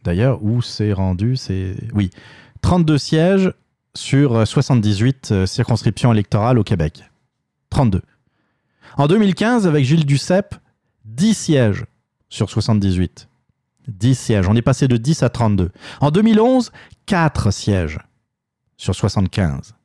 D'ailleurs, 0.04 0.44
où 0.44 0.62
c'est 0.62 0.94
rendu 0.94 1.38
C'est. 1.38 1.76
Oui. 1.94 2.12
32 2.62 2.98
sièges 3.00 3.52
sur 3.96 4.36
euh, 4.36 4.46
78 4.46 5.32
euh, 5.32 5.46
circonscriptions 5.46 6.12
électorales 6.14 6.60
au 6.60 6.64
Québec. 6.64 7.04
32. 7.70 8.02
En 8.98 9.08
2015, 9.08 9.68
avec 9.68 9.86
Gilles 9.86 10.06
Duceppe, 10.06 10.56
10 11.06 11.34
sièges 11.34 11.86
sur 12.30 12.50
78. 12.50 13.28
10 13.88 14.16
sièges. 14.16 14.48
On 14.48 14.56
est 14.56 14.62
passé 14.62 14.88
de 14.88 14.98
10 14.98 15.24
à 15.24 15.30
32. 15.30 15.72
En 16.00 16.12
2011, 16.12 16.72
4 17.06 17.52
sièges 17.52 18.00
sur 18.78 18.96
75. 18.96 19.76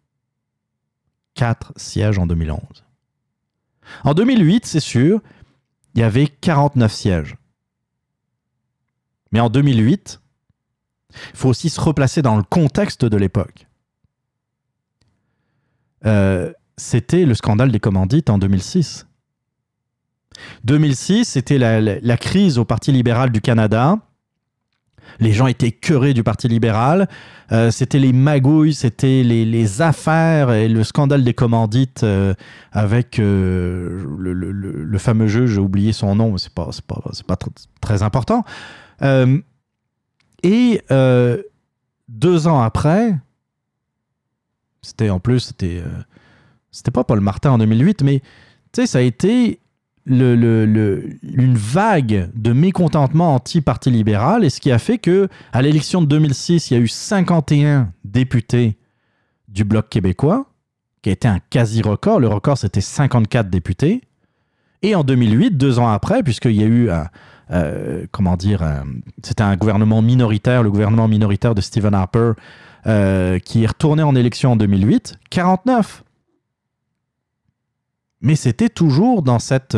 4 1.35 1.73
sièges 1.77 2.19
en 2.19 2.27
2011. 2.27 2.61
En 4.05 4.15
2008, 4.15 4.67
c'est 4.67 4.81
sûr, 4.81 5.21
il 5.95 6.01
y 6.01 6.05
avait 6.05 6.27
49 6.27 6.93
sièges. 6.93 7.37
Mais 9.33 9.41
en 9.41 9.51
2008, 9.51 10.21
il 11.11 11.37
faut 11.37 11.49
aussi 11.49 11.71
se 11.71 11.81
replacer 11.81 12.23
dans 12.23 12.37
le 12.37 12.43
contexte 12.43 13.05
de 13.05 13.17
l'époque. 13.17 13.66
Euh, 16.07 16.53
c'était 16.77 17.25
le 17.25 17.35
scandale 17.35 17.73
des 17.73 17.81
commandites 17.81 18.31
en 18.31 18.39
2006. 18.39 19.07
2006, 20.65 21.25
c'était 21.25 21.59
la, 21.59 22.17
crise 22.17 22.59
au 22.59 22.65
Parti 22.65 22.93
libéral 22.93 23.31
du 23.31 23.41
Canada. 23.41 23.99
Les 25.19 25.33
gens 25.33 25.47
étaient 25.47 25.73
cœurés 25.73 26.13
du 26.13 26.23
Parti 26.23 26.49
libéral. 26.49 27.09
Euh, 27.51 27.71
c'était 27.71 27.99
les 27.99 28.13
magouilles, 28.13 28.75
c'était 28.75 29.23
les, 29.23 29.83
affaires 29.83 30.53
et 30.53 30.69
le 30.69 30.85
scandale 30.85 31.25
des 31.25 31.33
commandites 31.33 32.03
euh, 32.03 32.35
avec 32.73 33.17
le, 33.19 34.99
fameux 34.99 35.29
jeu, 35.29 35.47
j'ai 35.47 35.61
oublié 35.61 35.93
son 35.93 36.17
nom, 36.17 36.33
mais 36.33 36.39
c'est 36.39 36.53
pas, 36.53 36.69
pas, 36.87 37.39
très 37.81 38.03
important. 38.03 38.45
Et 40.43 40.83
deux 42.09 42.47
ans 42.47 42.61
après, 42.61 43.15
c'était 44.87 45.11
en 45.11 45.21
plus, 45.21 45.41
c'était 45.41 45.79
euh, 45.85 45.89
c'était 46.71 46.91
pas 46.91 47.05
Paul 47.05 47.21
Martin 47.21 47.51
en 47.53 47.59
2008, 47.59 48.03
mais 48.03 48.21
tu 48.73 48.83
sais, 48.83 48.87
ça 48.87 48.99
a 48.99 49.01
été 49.03 49.61
le- 50.05 50.37
le- 50.37 50.67
le- 50.67 51.09
une 51.23 51.57
vague 51.57 52.31
de 52.35 52.53
mécontentement 52.53 53.35
anti-parti 53.35 53.91
libéral, 53.91 54.45
et 54.45 54.51
ce 54.51 54.61
qui 54.61 54.71
a 54.71 54.79
fait 54.79 54.99
que 54.99 55.29
à 55.53 55.63
l'élection 55.63 56.01
de 56.01 56.07
2006, 56.07 56.71
il 56.71 56.75
y 56.75 56.77
a 56.77 56.81
eu 56.81 56.87
51 56.89 57.93
députés 58.05 58.77
du 59.49 59.65
Bloc 59.65 59.89
québécois, 59.89 60.47
qui 61.03 61.09
a 61.09 61.13
été 61.13 61.27
un 61.29 61.39
quasi-record. 61.51 62.21
Le 62.21 62.29
record, 62.29 62.59
c'était 62.59 62.81
54 62.81 63.49
députés. 63.51 64.03
Et 64.83 64.95
en 64.95 65.03
2008, 65.05 65.57
deux 65.57 65.79
ans 65.79 65.89
après, 65.89 66.23
puisqu'il 66.23 66.53
y 66.53 66.63
a 66.63 66.67
eu 66.67 66.91
un, 66.91 67.07
euh, 67.51 68.07
comment 68.13 68.37
dire, 68.37 68.63
un- 68.63 68.85
c'était 69.25 69.43
un 69.43 69.57
gouvernement 69.57 70.03
minoritaire, 70.03 70.63
le 70.63 70.71
gouvernement 70.71 71.09
minoritaire 71.09 71.55
de 71.55 71.61
Stephen 71.61 71.95
Harper, 71.95 72.33
euh, 72.87 73.39
qui 73.39 73.65
est 73.65 73.67
retourné 73.67 74.03
en 74.03 74.15
élection 74.15 74.53
en 74.53 74.57
2008, 74.57 75.19
49. 75.31 76.05
Mais 78.21 78.37
c'était 78.37 78.69
toujours 78.69 79.23
dans 79.23 79.39
cette, 79.39 79.77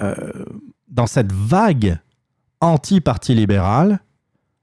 euh, 0.00 0.44
dans 0.88 1.06
cette 1.06 1.32
vague 1.32 1.98
anti-parti 2.60 3.34
libéral, 3.34 4.00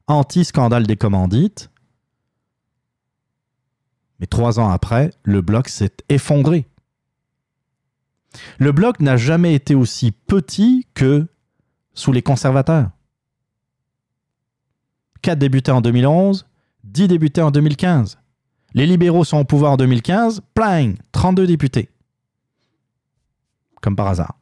anti-scandale 0.07 0.85
des 0.85 0.97
commandites. 0.97 1.69
Mais 4.19 4.27
trois 4.27 4.59
ans 4.59 4.69
après, 4.69 5.11
le 5.23 5.41
bloc 5.41 5.69
s'est 5.69 5.95
effondré. 6.09 6.65
Le 8.59 8.71
bloc 8.71 8.99
n'a 8.99 9.15
jamais 9.15 9.53
été 9.53 9.75
aussi 9.75 10.11
petit 10.11 10.85
que 10.93 11.27
sous 11.93 12.11
les 12.11 12.21
conservateurs. 12.21 12.89
4 15.21 15.39
députés 15.39 15.71
en 15.71 15.81
2011, 15.81 16.45
10 16.95 17.09
députés 17.09 17.41
en 17.41 17.51
2015. 17.51 18.17
Les 18.73 18.85
libéraux 18.85 19.25
sont 19.25 19.37
au 19.39 19.43
pouvoir 19.43 19.73
en 19.73 19.77
2015, 19.77 20.41
pling, 20.53 20.95
32 21.11 21.45
députés. 21.45 21.89
Comme 23.81 23.95
par 23.97 24.07
hasard. 24.07 24.37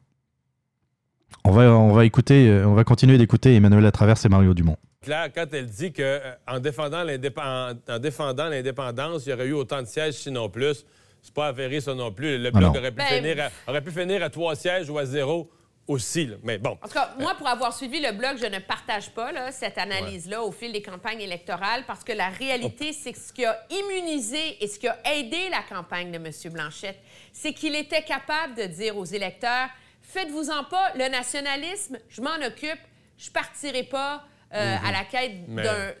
On 1.44 1.50
va, 1.50 1.62
on 1.72 1.92
va 1.92 2.04
écouter, 2.04 2.48
euh, 2.48 2.66
on 2.66 2.74
va 2.74 2.84
continuer 2.84 3.18
d'écouter 3.18 3.54
Emmanuel 3.56 3.82
Latraverse 3.82 4.24
et 4.24 4.28
Mario 4.28 4.54
Dumont. 4.54 4.76
clair 5.02 5.28
quand 5.34 5.46
elle 5.52 5.66
dit 5.66 5.92
que 5.92 6.02
euh, 6.02 6.32
en 6.48 6.58
défendant 6.60 7.02
l'indépen- 7.04 7.74
en, 7.88 7.92
en 7.94 7.98
défendant 7.98 8.48
l'indépendance, 8.48 9.26
il 9.26 9.30
y 9.30 9.32
aurait 9.32 9.46
eu 9.48 9.52
autant 9.52 9.82
de 9.82 9.86
sièges, 9.86 10.14
sinon 10.14 10.48
plus. 10.48 10.86
C'est 11.22 11.34
pas 11.34 11.48
avéré 11.48 11.80
ça 11.80 11.92
non 11.94 12.12
plus. 12.12 12.38
Le 12.38 12.50
Ah 12.54 12.58
bloc 12.58 12.76
aurait 12.76 12.90
pu, 12.92 12.98
Ben, 12.98 13.06
finir 13.22 13.44
à, 13.66 13.70
aurait 13.70 13.82
pu 13.82 13.90
finir 13.90 14.22
à 14.22 14.30
trois 14.30 14.54
sièges 14.54 14.88
ou 14.88 14.96
à 14.98 15.04
zéro 15.06 15.50
aussi. 15.86 16.26
là. 16.26 16.36
Mais 16.42 16.58
bon. 16.58 16.78
En 16.82 16.88
tout 16.88 16.94
cas, 16.94 17.14
moi, 17.18 17.34
pour 17.34 17.46
avoir 17.48 17.72
suivi 17.74 18.00
le 18.00 18.12
blog, 18.12 18.36
je 18.40 18.46
ne 18.46 18.58
partage 18.58 19.10
pas 19.10 19.32
là, 19.32 19.52
cette 19.52 19.76
analyse-là 19.78 20.42
au 20.42 20.50
fil 20.52 20.72
des 20.72 20.82
campagnes 20.82 21.20
électorales 21.20 21.84
parce 21.86 22.02
que 22.04 22.12
la 22.12 22.28
réalité, 22.30 22.92
c'est 22.92 23.12
que 23.12 23.18
ce 23.18 23.32
qui 23.32 23.44
a 23.44 23.58
immunisé 23.70 24.62
et 24.62 24.68
ce 24.68 24.78
qui 24.78 24.88
a 24.88 24.98
aidé 25.14 25.48
la 25.50 25.62
campagne 25.62 26.10
de 26.10 26.16
M. 26.16 26.30
Blanchette, 26.52 26.98
c'est 27.32 27.52
qu'il 27.52 27.74
était 27.74 28.02
capable 28.02 28.54
de 28.54 28.64
dire 28.64 28.96
aux 28.96 29.04
électeurs 29.04 29.68
Faites-vous-en 30.06 30.64
pas, 30.64 30.92
le 30.96 31.08
nationalisme, 31.08 31.98
je 32.08 32.20
m'en 32.20 32.36
occupe, 32.46 32.78
je 33.18 33.30
partirai 33.30 33.82
pas. 33.84 34.24
euh, 34.52 34.76
Mhm. 34.78 34.86
à 34.86 34.92
la 34.92 35.04
quête 35.04 35.52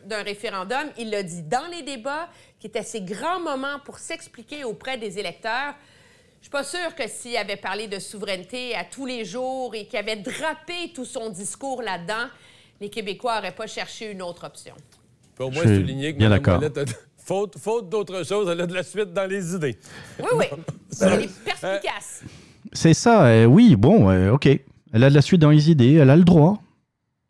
d'un- 0.06 0.22
référendum. 0.22 0.88
Il 0.96 1.10
l'a 1.10 1.24
dit 1.24 1.42
dans 1.42 1.66
les 1.72 1.82
débats, 1.82 2.28
qui 2.60 2.68
étaient 2.68 2.84
ces 2.84 3.00
grands 3.00 3.40
moments 3.40 3.80
pour 3.84 3.98
s'expliquer 3.98 4.62
auprès 4.62 4.96
des 4.96 5.18
électeurs. 5.18 5.74
Je 6.44 6.48
suis 6.48 6.50
pas 6.50 6.62
sûre 6.62 6.94
que 6.94 7.08
s'il 7.08 7.38
avait 7.38 7.56
parlé 7.56 7.88
de 7.88 7.98
souveraineté 7.98 8.74
à 8.74 8.84
tous 8.84 9.06
les 9.06 9.24
jours 9.24 9.74
et 9.74 9.86
qu'il 9.86 9.98
avait 9.98 10.16
drapé 10.16 10.92
tout 10.94 11.06
son 11.06 11.30
discours 11.30 11.80
là-dedans, 11.80 12.28
les 12.82 12.90
Québécois 12.90 13.36
n'auraient 13.36 13.54
pas 13.54 13.66
cherché 13.66 14.12
une 14.12 14.20
autre 14.20 14.44
option. 14.44 14.74
Je 15.40 15.58
suis 15.58 15.76
souligner 15.76 16.12
que 16.12 16.18
bien 16.18 16.28
d'accord. 16.28 16.60
Faute, 17.16 17.58
faute 17.58 17.88
d'autre 17.88 18.26
chose, 18.26 18.46
elle 18.52 18.60
a 18.60 18.66
de 18.66 18.74
la 18.74 18.82
suite 18.82 19.14
dans 19.14 19.26
les 19.26 19.54
idées. 19.54 19.78
Oui, 20.18 20.26
oui. 20.34 20.44
Elle 21.00 21.22
est 21.22 21.44
perspicace. 21.44 22.22
C'est 22.74 22.92
ça, 22.92 23.24
euh, 23.24 23.46
oui, 23.46 23.74
bon, 23.74 24.10
euh, 24.10 24.32
ok. 24.32 24.46
Elle 24.92 25.02
a 25.02 25.08
de 25.08 25.14
la 25.14 25.22
suite 25.22 25.40
dans 25.40 25.48
les 25.48 25.70
idées, 25.70 25.94
elle 25.94 26.10
a 26.10 26.16
le 26.16 26.24
droit. 26.24 26.60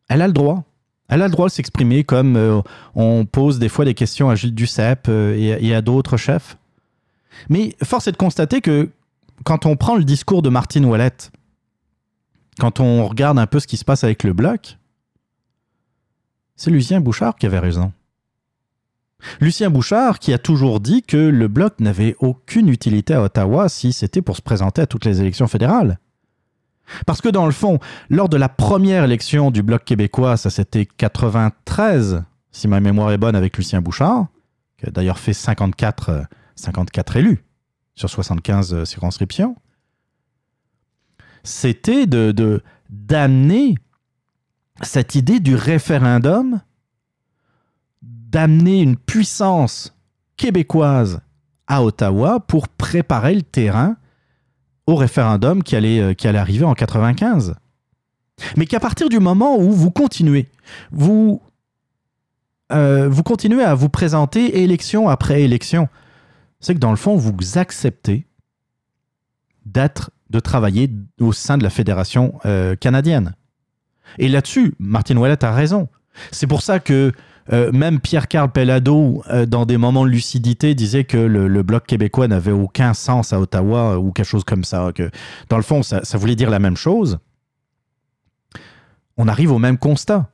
Elle 0.09 0.21
a 0.21 0.27
le 0.27 0.33
droit. 0.33 0.65
Elle 1.07 1.21
a 1.21 1.27
le 1.27 1.31
droit 1.31 1.47
de 1.47 1.53
s'exprimer 1.53 2.03
comme 2.03 2.35
euh, 2.35 2.59
on 2.95 3.23
pose 3.25 3.59
des 3.59 3.69
fois 3.69 3.85
des 3.85 3.93
questions 3.93 4.29
à 4.29 4.35
Gilles 4.35 4.53
Duceppe 4.53 5.07
euh, 5.07 5.37
et, 5.37 5.67
et 5.67 5.73
à 5.73 5.81
d'autres 5.81 6.17
chefs. 6.17 6.57
Mais 7.47 7.75
force 7.81 8.07
est 8.07 8.11
de 8.11 8.17
constater 8.17 8.59
que 8.59 8.89
quand 9.45 9.65
on 9.65 9.77
prend 9.77 9.95
le 9.95 10.03
discours 10.03 10.41
de 10.41 10.49
Martine 10.49 10.85
Ouellette, 10.85 11.31
quand 12.59 12.81
on 12.81 13.07
regarde 13.07 13.39
un 13.39 13.47
peu 13.47 13.59
ce 13.59 13.67
qui 13.67 13.77
se 13.77 13.85
passe 13.85 14.03
avec 14.03 14.23
le 14.23 14.33
bloc, 14.33 14.77
c'est 16.57 16.71
Lucien 16.71 16.99
Bouchard 16.99 17.35
qui 17.35 17.45
avait 17.45 17.59
raison. 17.59 17.93
Lucien 19.39 19.69
Bouchard 19.69 20.19
qui 20.19 20.33
a 20.33 20.37
toujours 20.37 20.79
dit 20.79 21.03
que 21.03 21.17
le 21.17 21.47
bloc 21.47 21.79
n'avait 21.79 22.15
aucune 22.19 22.69
utilité 22.69 23.13
à 23.13 23.21
Ottawa 23.21 23.69
si 23.69 23.93
c'était 23.93 24.21
pour 24.21 24.35
se 24.35 24.41
présenter 24.41 24.81
à 24.81 24.87
toutes 24.87 25.05
les 25.05 25.21
élections 25.21 25.47
fédérales. 25.47 25.99
Parce 27.05 27.21
que 27.21 27.29
dans 27.29 27.45
le 27.45 27.51
fond, 27.51 27.79
lors 28.09 28.29
de 28.29 28.37
la 28.37 28.49
première 28.49 29.03
élection 29.03 29.51
du 29.51 29.63
bloc 29.63 29.83
québécois, 29.85 30.37
ça 30.37 30.49
c'était 30.49 30.85
93, 30.85 32.23
si 32.51 32.67
ma 32.67 32.79
mémoire 32.79 33.11
est 33.11 33.17
bonne, 33.17 33.35
avec 33.35 33.57
Lucien 33.57 33.81
Bouchard, 33.81 34.27
qui 34.79 34.87
a 34.87 34.91
d'ailleurs 34.91 35.19
fait 35.19 35.33
54, 35.33 36.09
euh, 36.09 36.21
54 36.55 37.17
élus 37.17 37.43
sur 37.95 38.09
75 38.09 38.73
euh, 38.73 38.85
circonscriptions, 38.85 39.55
c'était 41.43 42.05
de, 42.07 42.31
de- 42.31 42.61
d'amener 42.89 43.75
cette 44.81 45.15
idée 45.15 45.39
du 45.39 45.55
référendum, 45.55 46.61
d'amener 48.01 48.81
une 48.81 48.97
puissance 48.97 49.95
québécoise 50.37 51.21
à 51.67 51.83
Ottawa 51.83 52.39
pour 52.41 52.67
préparer 52.67 53.33
le 53.35 53.41
terrain 53.41 53.95
au 54.87 54.95
référendum 54.95 55.63
qui 55.63 55.75
allait, 55.75 55.99
euh, 56.01 56.13
qui 56.13 56.27
allait 56.27 56.37
arriver 56.39 56.65
en 56.65 56.73
95. 56.73 57.55
Mais 58.57 58.65
qu'à 58.65 58.81
partir 58.81 59.07
du 59.07 59.19
moment 59.19 59.57
où 59.57 59.71
vous 59.71 59.91
continuez, 59.91 60.49
vous, 60.91 61.41
euh, 62.73 63.07
vous 63.07 63.23
continuez 63.23 63.63
à 63.63 63.73
vous 63.75 63.87
présenter 63.89 64.61
élection 64.61 65.07
après 65.07 65.43
élection, 65.43 65.87
c'est 66.65 66.73
que 66.73 66.79
dans 66.79 66.89
le 66.89 66.97
fond, 66.97 67.15
vous 67.15 67.59
acceptez 67.59 68.25
d'être, 69.67 70.09
de 70.31 70.39
travailler 70.39 70.89
au 71.19 71.31
sein 71.31 71.59
de 71.59 71.63
la 71.63 71.69
fédération 71.69 72.39
euh, 72.47 72.75
canadienne. 72.75 73.35
Et 74.17 74.27
là-dessus, 74.27 74.73
Martine 74.79 75.19
Ouellet 75.19 75.45
a 75.45 75.51
raison. 75.53 75.89
C'est 76.31 76.47
pour 76.47 76.63
ça 76.63 76.79
que 76.79 77.11
euh, 77.53 77.71
même 77.71 77.99
Pierre-Carl 77.99 78.51
Pellado, 78.51 79.21
euh, 79.29 79.45
dans 79.45 79.67
des 79.67 79.77
moments 79.77 80.05
de 80.05 80.09
lucidité, 80.09 80.73
disait 80.73 81.03
que 81.03 81.17
le, 81.17 81.61
Bloc 81.61 81.85
québécois 81.85 82.27
n'avait 82.27 82.51
aucun 82.51 82.95
sens 82.95 83.31
à 83.31 83.39
Ottawa 83.39 83.99
ou 83.99 84.11
quelque 84.11 84.25
chose 84.25 84.43
comme 84.43 84.63
ça. 84.63 84.91
Que, 84.91 85.11
dans 85.49 85.57
le 85.57 85.63
fond, 85.63 85.83
ça, 85.83 86.01
voulait 86.17 86.35
dire 86.35 86.49
la 86.49 86.57
même 86.57 86.77
chose. 86.77 87.19
On 89.17 89.27
arrive 89.27 89.51
au 89.51 89.59
même 89.59 89.77
constat. 89.77 90.31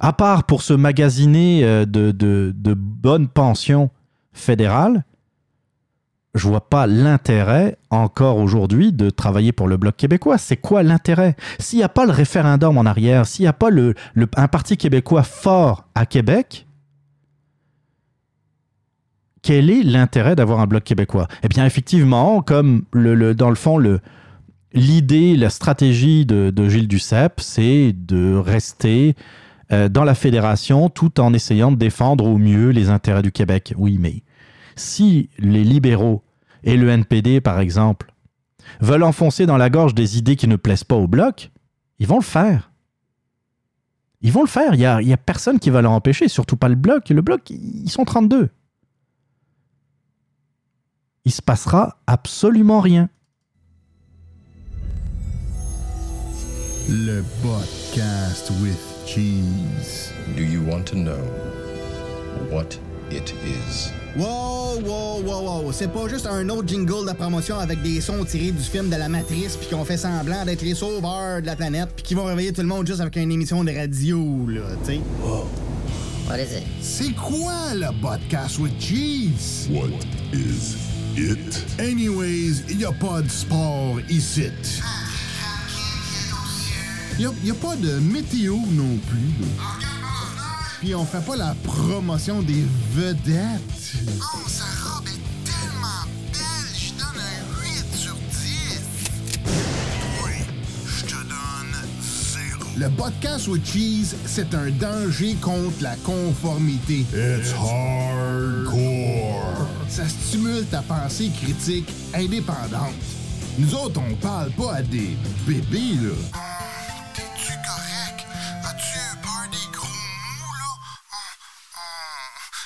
À 0.00 0.12
part 0.12 0.44
pour 0.44 0.60
se 0.60 0.74
magasiner 0.74 1.62
de, 1.86 2.10
de 2.10 2.74
bonnes 2.74 3.28
pensions 3.28 3.90
fédérales, 4.32 5.04
je 6.34 6.48
vois 6.48 6.68
pas 6.68 6.86
l'intérêt 6.86 7.76
encore 7.90 8.38
aujourd'hui 8.38 8.92
de 8.92 9.10
travailler 9.10 9.52
pour 9.52 9.68
le 9.68 9.76
Bloc 9.76 9.96
québécois. 9.96 10.38
C'est 10.38 10.56
quoi 10.56 10.82
l'intérêt? 10.82 11.36
S'il 11.58 11.78
n'y 11.78 11.84
a 11.84 11.90
pas 11.90 12.06
le 12.06 12.12
référendum 12.12 12.78
en 12.78 12.86
arrière, 12.86 13.26
s'il 13.26 13.42
n'y 13.42 13.48
a 13.48 13.52
pas 13.52 13.68
le, 13.68 13.94
un 14.36 14.48
parti 14.48 14.78
québécois 14.78 15.24
fort 15.24 15.88
à 15.94 16.06
Québec, 16.06 16.66
quel 19.42 19.68
est 19.68 19.82
l'intérêt 19.82 20.34
d'avoir 20.34 20.60
un 20.60 20.66
Bloc 20.66 20.84
québécois? 20.84 21.28
Eh 21.42 21.48
bien, 21.48 21.66
effectivement, 21.66 22.40
comme 22.40 22.84
dans 22.94 23.50
le 23.50 23.54
fond, 23.54 23.78
l'idée, 24.72 25.36
la 25.36 25.50
stratégie 25.50 26.24
de, 26.24 26.50
de 26.50 26.68
Gilles 26.68 26.88
Duceppe, 26.88 27.40
c'est 27.40 27.92
de 27.92 28.34
rester 28.36 29.16
dans 29.72 30.04
la 30.04 30.14
fédération 30.14 30.90
tout 30.90 31.18
en 31.20 31.32
essayant 31.32 31.72
de 31.72 31.76
défendre 31.76 32.26
au 32.26 32.36
mieux 32.36 32.70
les 32.70 32.90
intérêts 32.90 33.22
du 33.22 33.32
Québec. 33.32 33.72
Oui, 33.76 33.96
mais 33.98 34.22
si 34.76 35.30
les 35.38 35.64
libéraux 35.64 36.22
et 36.64 36.76
le 36.76 36.88
NPD, 36.88 37.40
par 37.40 37.60
exemple, 37.60 38.12
veulent 38.80 39.02
enfoncer 39.02 39.46
dans 39.46 39.56
la 39.56 39.70
gorge 39.70 39.94
des 39.94 40.18
idées 40.18 40.36
qui 40.36 40.48
ne 40.48 40.56
plaisent 40.56 40.84
pas 40.84 40.96
au 40.96 41.06
bloc, 41.06 41.50
ils 41.98 42.06
vont 42.06 42.18
le 42.18 42.22
faire. 42.22 42.72
Ils 44.20 44.32
vont 44.32 44.42
le 44.42 44.48
faire. 44.48 44.74
Il 44.74 44.78
n'y 44.78 44.86
a, 44.86 44.96
a 44.96 45.16
personne 45.16 45.58
qui 45.58 45.70
va 45.70 45.82
leur 45.82 45.92
empêcher, 45.92 46.28
surtout 46.28 46.56
pas 46.56 46.68
le 46.68 46.76
bloc. 46.76 47.08
Le 47.10 47.22
bloc, 47.22 47.50
ils 47.50 47.90
sont 47.90 48.04
32. 48.04 48.50
Il 51.24 51.32
se 51.32 51.42
passera 51.42 51.98
absolument 52.06 52.80
rien. 52.80 53.08
Le 56.88 57.22
podcast 57.42 58.50
with 58.60 58.78
cheese. 59.06 60.12
Do 60.36 60.42
you 60.42 60.62
want 60.62 60.84
to 60.86 60.96
know 60.96 61.22
what 62.50 62.76
it 63.10 63.32
is? 63.44 63.92
Wow, 64.16 64.80
wow, 64.80 65.20
wow, 65.22 65.42
wow. 65.42 65.72
C'est 65.72 65.88
pas 65.92 66.08
juste 66.08 66.26
un 66.26 66.48
autre 66.48 66.66
jingle 66.66 67.06
de 67.08 67.12
promotion 67.14 67.58
avec 67.58 67.82
des 67.82 68.00
sons 68.00 68.24
tirés 68.24 68.50
du 68.50 68.62
film 68.62 68.90
de 68.90 68.96
la 68.96 69.08
Matrice 69.08 69.56
puis 69.56 69.68
qu'on 69.68 69.84
fait 69.84 69.96
semblant 69.96 70.44
d'être 70.44 70.62
les 70.62 70.74
sauveurs 70.74 71.40
de 71.40 71.46
la 71.46 71.54
planète 71.54 71.90
puis 71.94 72.02
qui 72.02 72.14
vont 72.14 72.24
réveiller 72.24 72.52
tout 72.52 72.62
le 72.62 72.68
monde 72.68 72.86
juste 72.86 73.00
avec 73.00 73.14
une 73.16 73.30
émission 73.30 73.62
de 73.62 73.72
radio, 73.72 74.46
là, 74.48 74.62
tu 74.84 74.94
sais. 74.94 75.00
What 76.28 76.38
is 76.38 76.56
it? 76.56 76.64
C'est 76.80 77.14
quoi 77.14 77.74
le 77.74 77.88
podcast 78.00 78.58
with 78.58 78.72
cheese? 78.80 79.68
What 79.70 79.90
is 80.32 80.76
it? 81.16 81.64
Anyways, 81.78 82.64
y 82.76 82.84
a 82.84 82.92
pas 82.92 83.22
de 83.22 83.28
sport 83.28 84.00
ici. 84.08 84.42
Y 84.42 85.01
a, 87.26 87.30
y 87.44 87.50
a 87.50 87.54
pas 87.54 87.76
de 87.76 87.98
météo 88.00 88.56
non 88.72 88.96
plus. 89.08 89.30
Puis 90.80 90.94
on 90.94 91.04
fait 91.04 91.24
pas 91.24 91.36
la 91.36 91.54
promotion 91.62 92.42
des 92.42 92.64
vedettes. 92.94 93.60
Oh, 94.20 94.38
sa 94.48 94.64
robe 94.84 95.06
est 95.06 95.20
tellement 95.44 96.04
belle, 96.32 96.72
je 96.74 96.90
donne 96.94 97.20
un 97.20 97.44
8 97.62 97.96
sur 97.96 98.14
10. 98.14 98.80
Oui, 100.24 100.32
je 100.86 101.02
te 101.04 101.14
donne 101.14 101.76
0. 102.00 102.64
Le 102.76 102.88
podcast 102.90 103.46
with 103.46 103.64
cheese, 103.64 104.16
c'est 104.26 104.54
un 104.54 104.70
danger 104.70 105.34
contre 105.40 105.82
la 105.82 105.94
conformité. 105.96 107.06
It's 107.12 107.52
hardcore. 107.52 108.72
Ça 109.88 110.08
stimule 110.08 110.64
ta 110.66 110.82
pensée 110.82 111.30
critique 111.42 111.88
indépendante. 112.14 112.94
Nous 113.58 113.74
autres, 113.74 114.00
on 114.00 114.14
parle 114.16 114.50
pas 114.52 114.76
à 114.76 114.82
des 114.82 115.16
bébés, 115.46 115.96
là. 116.02 116.14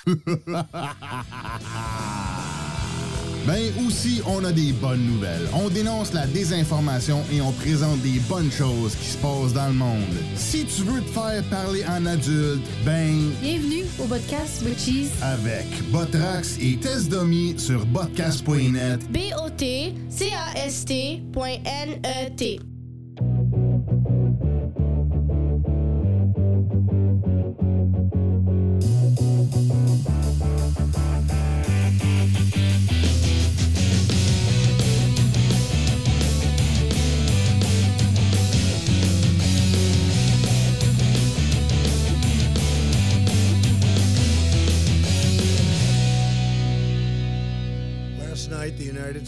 Ben 3.47 3.73
aussi, 3.87 4.21
on 4.27 4.43
a 4.45 4.51
des 4.51 4.73
bonnes 4.73 5.05
nouvelles. 5.05 5.47
On 5.55 5.69
dénonce 5.69 6.13
la 6.13 6.27
désinformation 6.27 7.23
et 7.33 7.41
on 7.41 7.53
présente 7.53 8.01
des 8.01 8.19
bonnes 8.29 8.51
choses 8.51 8.97
qui 8.97 9.07
se 9.11 9.17
passent 9.19 9.53
dans 9.53 9.69
le 9.69 9.75
monde. 9.75 10.03
Si 10.35 10.65
tu 10.65 10.83
veux 10.83 11.01
te 11.01 11.09
faire 11.11 11.45
parler 11.45 11.85
en 11.89 12.05
adulte, 12.07 12.65
ben 12.85 13.31
Bienvenue 13.41 13.85
au 14.01 14.07
podcast 14.07 14.63
with 14.65 14.81
Cheese. 14.81 15.11
avec 15.23 15.65
Botrax 15.93 16.59
et 16.61 16.77
Test 16.79 17.09
Dummy 17.09 17.55
sur 17.57 17.87
botcast.net. 17.87 19.09
B-O-T-C-A-S-T.N-E-T. 19.13 19.97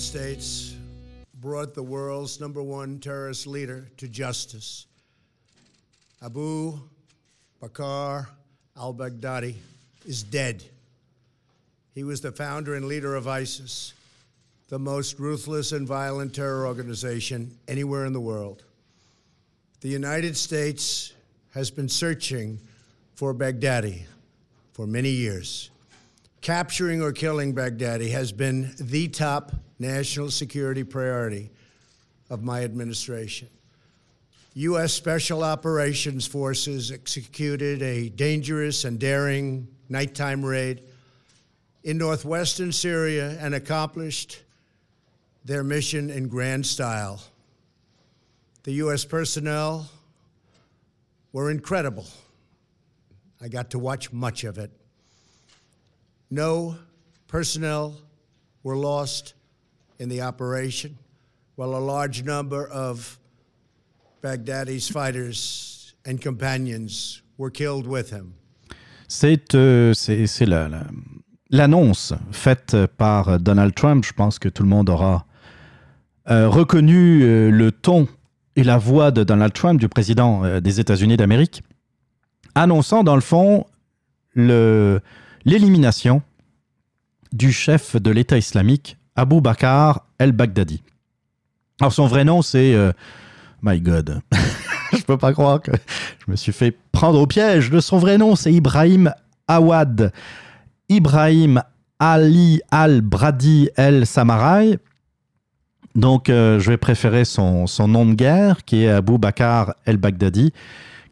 States 0.09 0.75
brought 1.39 1.75
the 1.75 1.83
world's 1.83 2.41
number 2.41 2.63
one 2.63 2.99
terrorist 2.99 3.47
leader 3.47 3.91
to 3.99 4.09
justice. 4.09 4.87
Abu 6.25 6.81
Bakr 7.61 8.27
al 8.75 8.95
Baghdadi 8.95 9.57
is 10.07 10.23
dead. 10.23 10.65
He 11.95 12.05
was 12.05 12.23
the 12.23 12.33
founder 12.33 12.75
and 12.75 12.87
leader 12.87 13.17
of 13.17 13.29
ISIS, 13.29 13.93
the 14.71 14.79
most 14.79 15.19
ruthless 15.19 15.73
and 15.73 15.87
violent 15.87 16.35
terror 16.35 16.67
organization 16.67 17.59
anywhere 17.69 18.07
in 18.07 18.15
the 18.15 18.21
world. 18.21 18.63
The 19.83 19.91
United 19.91 20.39
States 20.39 21.13
has 21.53 21.71
been 21.71 21.91
searching 21.91 22.59
for 23.15 23.35
Baghdadi 23.35 24.05
for 24.73 24.87
many 24.87 25.11
years. 25.11 25.69
Capturing 26.41 27.03
or 27.03 27.13
killing 27.13 27.55
Baghdadi 27.55 28.11
has 28.11 28.33
been 28.33 28.73
the 28.81 29.09
top 29.09 29.53
national 29.79 30.31
security 30.31 30.85
priority 30.85 31.51
of 32.31 32.43
my 32.43 32.65
administration. 32.65 33.49
U.S. 34.55 34.93
Special 34.93 35.45
Operations 35.45 36.27
Forces 36.27 36.91
executed 36.91 37.81
a 37.83 38.09
dangerous 38.09 38.85
and 38.85 38.99
daring 38.99 39.69
nighttime 39.89 40.45
raid 40.45 40.83
in 41.85 41.97
northwestern 41.97 42.73
Syria 42.73 43.39
and 43.41 43.55
accomplished 43.55 44.43
their 45.45 45.63
mission 45.63 46.11
in 46.11 46.29
grand 46.29 46.67
style. 46.67 47.23
The 48.65 48.73
U.S. 48.73 49.05
personnel 49.05 49.89
were 51.33 51.51
incredible. 51.51 52.07
I 53.41 53.49
got 53.49 53.71
to 53.71 53.79
watch 53.79 54.13
much 54.13 54.45
of 54.45 54.59
it. 54.59 54.71
No 56.31 56.77
personnel 57.29 57.97
were 58.63 58.77
lost 58.77 59.35
in 60.01 60.09
the 60.09 60.21
operation, 60.21 60.97
while 61.57 61.75
a 61.75 61.81
large 61.81 62.25
number 62.25 62.69
of 62.69 63.19
Baghdadi's 64.23 64.89
fighters 64.89 65.95
and 66.05 66.21
companions 66.21 67.23
were 67.37 67.51
killed 67.51 67.87
with 67.87 68.11
him. 68.11 68.35
C'est 69.09 69.55
euh, 69.55 69.95
l'annonce 71.51 72.13
faite 72.31 72.77
par 72.99 73.41
Donald 73.41 73.75
Trump. 73.75 74.05
Je 74.05 74.13
pense 74.13 74.39
que 74.39 74.49
tout 74.49 74.63
le 74.63 74.69
monde 74.69 74.91
aura 74.91 75.25
euh, 76.31 76.47
reconnu 76.49 77.23
euh, 77.23 77.51
le 77.51 77.73
ton 77.73 78.07
et 78.55 78.63
la 78.63 78.77
voix 78.77 79.11
de 79.11 79.25
Donald 79.25 79.55
Trump, 79.55 79.81
du 79.81 79.89
président 79.89 80.45
euh, 80.45 80.61
des 80.61 80.79
États-Unis 80.79 81.17
d'Amérique, 81.17 81.63
annonçant 82.55 83.03
dans 83.03 83.15
le 83.15 83.23
fond 83.23 83.65
l'élimination 84.35 86.21
du 87.33 87.51
chef 87.51 87.97
de 87.97 88.11
l'État 88.11 88.37
islamique, 88.37 88.98
Abu 89.19 89.41
Bakr 89.41 89.99
el-Baghdadi. 90.21 90.81
Alors 91.81 91.93
son 91.93 92.07
vrai 92.07 92.25
nom, 92.25 92.41
c'est... 92.41 92.73
euh, 92.73 92.93
my 93.63 93.81
God. 93.81 94.21
je 94.93 95.03
peux 95.03 95.19
pas 95.19 95.33
croire 95.33 95.61
que 95.61 95.73
je 96.25 96.31
me 96.31 96.37
suis 96.37 96.53
fait 96.53 96.79
prendre 96.93 97.21
au 97.21 97.27
piège 97.27 97.69
de 97.71 97.81
son 97.81 97.99
vrai 97.99 98.17
nom, 98.17 98.37
c'est 98.37 98.53
Ibrahim 98.53 99.13
Awad. 99.49 100.13
Ibrahim 100.89 101.61
Ali 101.99 102.61
al-Bradi 102.71 103.71
el-Samarai. 103.77 104.79
Donc, 105.97 106.31
euh, 106.31 106.61
je 106.61 106.71
vais 106.71 106.77
préférer 106.77 107.25
son, 107.25 107.67
nom 107.89 108.07
de 108.07 108.15
guerre, 108.15 108.65
qui 108.65 108.85
est 108.85 108.89
Abu 108.89 109.19
Bakr 109.19 109.75
el-Baghdadi, 109.85 110.53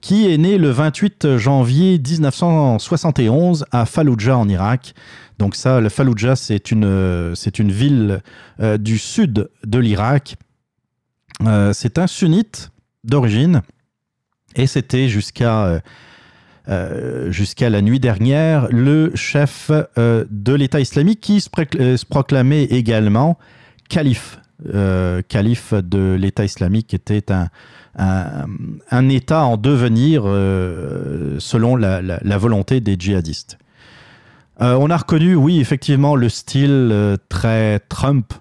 qui 0.00 0.32
est 0.32 0.38
né 0.38 0.58
le 0.58 0.70
28 0.70 1.38
janvier 1.38 1.98
1971 1.98 3.66
à 3.72 3.84
Fallujah 3.84 4.38
en 4.38 4.48
Irak. 4.48 4.94
Donc 5.38 5.54
ça, 5.54 5.80
le 5.80 5.88
Fallujah, 5.88 6.36
c'est 6.36 6.70
une, 6.70 6.84
euh, 6.84 7.34
ville 7.58 8.20
euh, 8.60 8.78
du 8.78 8.98
sud 8.98 9.48
de 9.64 9.78
l'Irak. 9.78 10.36
Euh, 11.46 11.72
c'est 11.74 11.98
un 11.98 12.06
sunnite 12.06 12.70
d'origine 13.04 13.62
et 14.54 14.66
c'était 14.66 15.08
jusqu'à 15.08 15.80
la 16.66 17.82
nuit 17.82 18.00
dernière 18.00 18.68
le 18.70 19.12
chef 19.14 19.70
de 19.96 20.54
l'État 20.54 20.80
islamique 20.80 21.20
qui 21.20 21.42
se, 21.42 22.04
proclamait 22.06 22.64
également 22.64 23.38
calife. 23.90 24.40
Calife 25.28 25.74
de 25.74 26.16
l'État 26.18 26.46
islamique 26.46 26.94
était 26.94 27.26
un, 27.98 29.08
État 29.10 29.44
en 29.44 29.58
devenir 29.58 30.22
selon 31.38 31.76
la 31.76 32.38
volonté 32.38 32.80
des 32.80 32.96
djihadistes. 32.98 33.58
Euh, 34.60 34.74
on 34.80 34.88
a 34.88 34.96
reconnu, 34.96 35.34
oui, 35.34 35.60
effectivement, 35.60 36.16
le 36.16 36.28
style 36.28 36.88
euh, 36.92 37.16
très 37.28 37.80
Trump. 37.80 38.32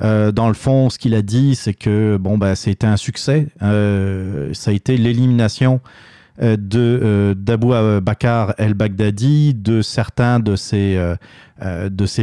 Euh, 0.00 0.30
dans 0.30 0.46
le 0.46 0.54
fond, 0.54 0.90
ce 0.90 0.98
qu'il 0.98 1.14
a 1.14 1.22
dit, 1.22 1.56
c'est 1.56 1.74
que 1.74 2.16
bon, 2.16 2.38
bah, 2.38 2.54
c'était 2.54 2.86
un 2.86 2.96
succès. 2.96 3.48
Ça 3.60 4.70
a 4.70 4.74
été 4.74 4.96
l'élimination 4.96 5.80
de 6.40 7.34
d'Abu 7.36 7.66
Bakr 8.00 8.54
el-Baghdadi, 8.58 9.54
de 9.54 9.82
certains 9.82 10.38
de 10.38 10.54
ses, 10.54 11.16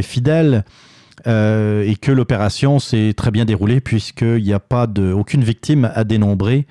fidèles, 0.02 0.64
et 1.26 1.96
que 2.00 2.12
l'opération 2.12 2.78
s'est 2.78 3.12
très 3.14 3.30
bien 3.30 3.44
déroulée 3.44 3.82
puisqu'il 3.82 4.42
n'y 4.42 4.54
a 4.54 4.60
pas 4.60 4.86
de, 4.86 5.12
aucune 5.12 5.44
victime 5.44 5.90
à 5.94 6.04
dénombrer 6.04 6.66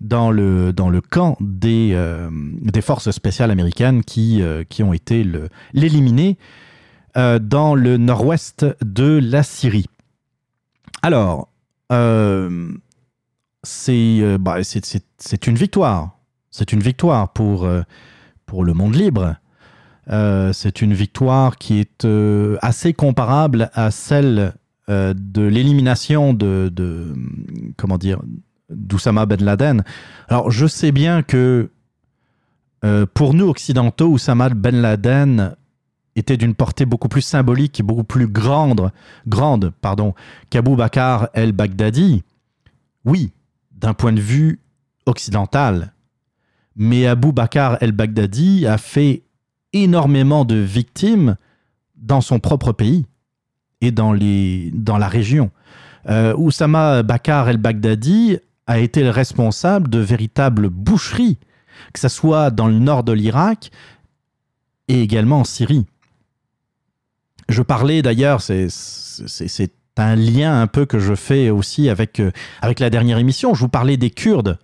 dans 0.00 0.30
le, 0.30 0.72
dans 0.72 0.88
le 0.90 1.00
camp 1.00 1.36
des, 1.40 1.90
euh, 1.92 2.28
des 2.32 2.80
forces 2.82 3.10
spéciales 3.10 3.50
américaines 3.50 4.02
qui, 4.04 4.42
euh, 4.42 4.64
qui 4.68 4.82
ont 4.82 4.92
été 4.92 5.26
l'éliminer 5.72 6.36
euh, 7.16 7.38
dans 7.38 7.74
le 7.74 7.96
nord-ouest 7.96 8.66
de 8.84 9.18
la 9.22 9.42
Syrie. 9.42 9.86
Alors, 11.02 11.48
c'est 13.62 14.38
bah, 14.40 14.56
une 15.46 15.54
victoire. 15.54 16.18
C'est 16.50 16.72
une 16.72 16.80
victoire 16.80 17.32
pour, 17.32 17.68
pour 18.46 18.64
le 18.64 18.72
monde 18.72 18.94
libre. 18.94 19.36
C'est 20.08 20.82
une 20.82 20.94
victoire 20.94 21.56
qui 21.56 21.80
est 21.80 22.06
assez 22.62 22.94
comparable 22.94 23.70
à 23.74 23.90
celle 23.90 24.54
de 24.88 25.42
l'élimination 25.42 26.32
de, 26.34 26.70
de- 26.74 27.14
comment 27.76 27.98
dire 27.98 28.20
d'Oussama 28.74 29.26
Ben 29.26 29.42
Laden. 29.42 29.84
Alors 30.28 30.50
je 30.50 30.66
sais 30.66 30.92
bien 30.92 31.22
que 31.22 31.70
euh, 32.84 33.06
pour 33.12 33.34
nous 33.34 33.48
occidentaux, 33.48 34.08
Oussama 34.08 34.50
Ben 34.50 34.80
Laden 34.80 35.56
était 36.16 36.36
d'une 36.36 36.54
portée 36.54 36.84
beaucoup 36.84 37.08
plus 37.08 37.22
symbolique, 37.22 37.82
beaucoup 37.82 38.04
plus 38.04 38.26
grande, 38.26 38.92
grande 39.26 39.72
pardon, 39.80 40.14
qu'Abu 40.50 40.76
Bakr 40.76 41.28
el-Baghdadi. 41.34 42.22
Oui, 43.04 43.32
d'un 43.72 43.94
point 43.94 44.12
de 44.12 44.20
vue 44.20 44.60
occidental. 45.06 45.92
Mais 46.76 47.06
Abu 47.06 47.32
Bakr 47.32 47.76
el-Baghdadi 47.80 48.66
a 48.66 48.78
fait 48.78 49.22
énormément 49.72 50.44
de 50.44 50.56
victimes 50.56 51.36
dans 51.96 52.20
son 52.20 52.38
propre 52.38 52.72
pays 52.72 53.06
et 53.80 53.90
dans, 53.90 54.12
les, 54.12 54.70
dans 54.74 54.98
la 54.98 55.08
région. 55.08 55.50
Euh, 56.08 56.34
Oussama 56.36 57.02
Bakr 57.02 57.48
el-Baghdadi 57.48 58.38
a 58.66 58.78
été 58.78 59.02
le 59.02 59.10
responsable 59.10 59.88
de 59.90 59.98
véritables 59.98 60.68
boucheries, 60.68 61.38
que 61.92 62.00
ce 62.00 62.08
soit 62.08 62.50
dans 62.50 62.66
le 62.66 62.78
nord 62.78 63.04
de 63.04 63.12
l'Irak 63.12 63.70
et 64.88 65.00
également 65.02 65.40
en 65.40 65.44
Syrie. 65.44 65.86
Je 67.48 67.62
parlais 67.62 68.00
d'ailleurs, 68.02 68.40
c'est 68.40 68.68
un 69.96 70.16
lien 70.16 70.60
un 70.60 70.66
peu 70.66 70.86
que 70.86 70.98
je 70.98 71.14
fais 71.14 71.50
aussi 71.50 71.88
avec, 71.88 72.20
euh, 72.20 72.30
avec 72.62 72.80
la 72.80 72.90
dernière 72.90 73.18
émission. 73.18 73.54
Je 73.54 73.60
vous 73.60 73.68
parlais 73.68 73.96
des 73.96 74.10
Kurdes 74.10 74.58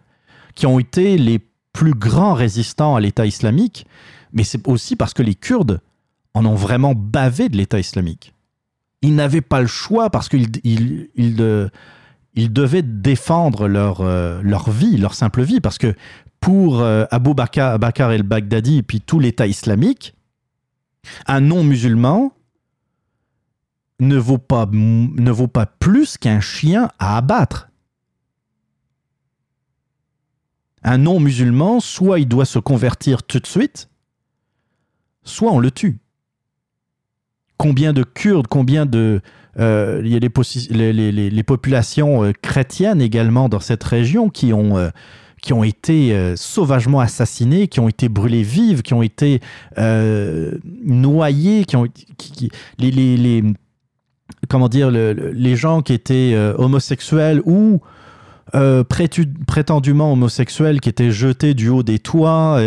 qui 0.54 0.66
ont 0.66 0.78
été 0.78 1.18
les 1.18 1.38
plus 1.72 1.92
grands 1.94 2.34
résistants 2.34 2.96
à 2.96 3.00
l'État 3.00 3.26
islamique, 3.26 3.86
mais 4.32 4.42
c'est 4.44 4.66
aussi 4.66 4.96
parce 4.96 5.14
que 5.14 5.22
les 5.22 5.34
Kurdes 5.34 5.80
en 6.34 6.44
ont 6.46 6.54
vraiment 6.54 6.94
bavé 6.96 7.48
de 7.48 7.56
l'État 7.56 7.78
islamique. 7.78 8.34
Ils 9.02 9.14
n'avaient 9.14 9.40
pas 9.40 9.60
le 9.60 9.66
choix 9.66 10.10
parce 10.10 10.28
qu'ils 10.28 10.48
ils, 10.64 11.08
ils, 11.14 11.36
de- 11.36 11.70
ils 12.34 12.52
devaient 12.52 12.82
défendre 12.82 13.68
leur, 13.68 14.00
euh, 14.00 14.40
leur 14.42 14.70
vie, 14.70 14.96
leur 14.96 15.14
simple 15.14 15.42
vie, 15.42 15.60
parce 15.60 15.78
que 15.78 15.94
pour 16.40 16.80
euh, 16.80 17.04
Abu 17.10 17.34
Bakr, 17.34 17.78
Bakr 17.78 18.10
el-Baghdadi 18.10 18.78
et 18.78 18.82
puis 18.82 19.00
tout 19.00 19.18
l'État 19.18 19.46
islamique, 19.46 20.14
un 21.26 21.40
non-musulman 21.40 22.32
ne 23.98 24.16
vaut 24.16 24.38
pas 24.38 25.66
plus 25.66 26.16
qu'un 26.16 26.40
chien 26.40 26.90
à 26.98 27.16
abattre. 27.16 27.68
Un 30.82 30.98
non-musulman, 30.98 31.80
soit 31.80 32.20
il 32.20 32.28
doit 32.28 32.46
se 32.46 32.58
convertir 32.58 33.22
tout 33.22 33.40
de 33.40 33.46
suite, 33.46 33.90
soit 35.22 35.52
on 35.52 35.58
le 35.58 35.70
tue. 35.70 35.98
Combien 37.60 37.92
de 37.92 38.02
Kurdes, 38.04 38.46
combien 38.48 38.86
de... 38.86 39.20
euh, 39.58 40.00
il 40.02 40.10
y 40.10 40.16
a 40.16 40.18
les, 40.18 41.42
populations 41.42 42.24
euh, 42.24 42.32
chrétiennes 42.40 43.02
également 43.02 43.50
dans 43.50 43.60
cette 43.60 43.84
région 43.84 44.30
qui 44.30 44.54
ont, 44.54 44.78
euh, 44.78 44.88
qui 45.42 45.52
ont 45.52 45.62
été 45.62 46.34
sauvagement 46.36 47.00
assassinées, 47.00 47.68
qui 47.68 47.78
ont 47.80 47.88
été 47.90 48.08
brûlées 48.08 48.44
vives, 48.44 48.80
qui 48.80 48.94
ont 48.94 49.02
été 49.02 49.40
noyées, 50.86 51.66
qui 51.66 51.76
ont, 51.76 51.86
qui- 52.16 52.50
les, 52.78 53.44
comment 54.48 54.70
dire, 54.70 54.90
le- 54.90 55.12
le- 55.12 55.30
les 55.32 55.54
gens 55.54 55.82
qui 55.82 55.92
étaient 55.92 56.34
homosexuels 56.56 57.42
ou 57.44 57.80
prétendument 59.46 60.12
homosexuels 60.14 60.80
qui 60.80 60.88
étaient 60.88 61.10
jetés 61.12 61.52
du 61.52 61.68
haut 61.68 61.82
des 61.82 61.98
toits, 61.98 62.58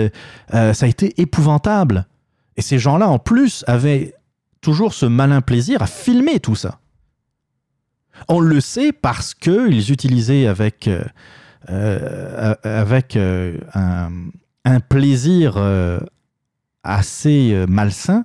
ça 0.51 0.85
a 0.85 0.87
été 0.87 1.19
épouvantable. 1.19 2.05
Et 2.57 2.61
ces 2.61 2.77
gens-là, 2.77 3.09
en 3.09 3.17
plus, 3.17 3.63
avaient 3.65 4.13
toujours 4.63 4.93
ce 4.93 5.05
malin 5.05 5.41
plaisir 5.41 5.81
à 5.83 5.87
filmer 5.87 6.39
tout 6.39 6.55
ça. 6.55 6.79
On 8.27 8.39
le 8.39 8.61
sait 8.61 8.91
parce 8.91 9.33
qu'ils 9.35 9.91
utilisaient 9.91 10.47
avec, 10.47 10.87
euh, 10.87 11.03
euh, 11.69 12.55
avec 12.63 13.15
euh, 13.15 13.57
un, 13.73 14.79
plaisir 14.79 15.57
assez 16.83 17.65
malsain, 17.67 18.23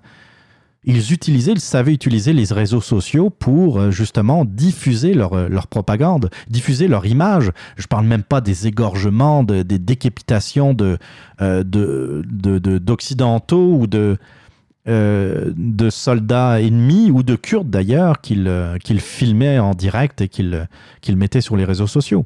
ils 0.85 1.13
utilisaient, 1.13 1.53
ils 1.53 1.61
savaient 1.61 1.93
utiliser 1.93 2.33
les 2.33 2.45
réseaux 2.53 2.81
sociaux 2.81 3.29
pour 3.29 3.91
justement 3.91 4.45
diffuser 4.45 5.15
leur, 5.15 5.49
leur 5.49 5.67
propagande, 5.67 6.31
diffuser 6.49 6.87
leur 6.89 7.05
image. 7.07 7.51
Je 7.77 7.87
parle 7.87 8.07
même 8.07 8.23
pas 8.23 8.41
des 8.41 8.67
égorgements, 8.69 9.43
de- 9.43 9.63
des 9.63 9.79
décapitations 9.79 10.75
de, 10.75 10.97
euh, 11.43 11.63
de, 11.65 12.23
de- 12.31 12.59
de- 12.59 12.79
d'occidentaux 12.79 13.75
ou 13.81 13.87
de, 13.87 14.17
euh, 14.89 15.53
de 15.57 15.91
soldats 15.91 16.61
ennemis 16.61 17.11
ou 17.11 17.23
de 17.23 17.37
Kurdes 17.37 17.71
d'ailleurs 17.71 18.21
qu'ils 18.21 18.49
euh, 18.49 18.79
qu'ils 18.79 19.01
filmaient 19.01 19.59
en 19.59 19.73
direct 19.75 20.21
et 20.21 20.29
qu'ils 20.29 20.67
qu'ils 21.01 21.17
mettaient 21.17 21.41
sur 21.43 21.57
les 21.57 21.65
réseaux 21.65 21.87
sociaux. 21.87 22.25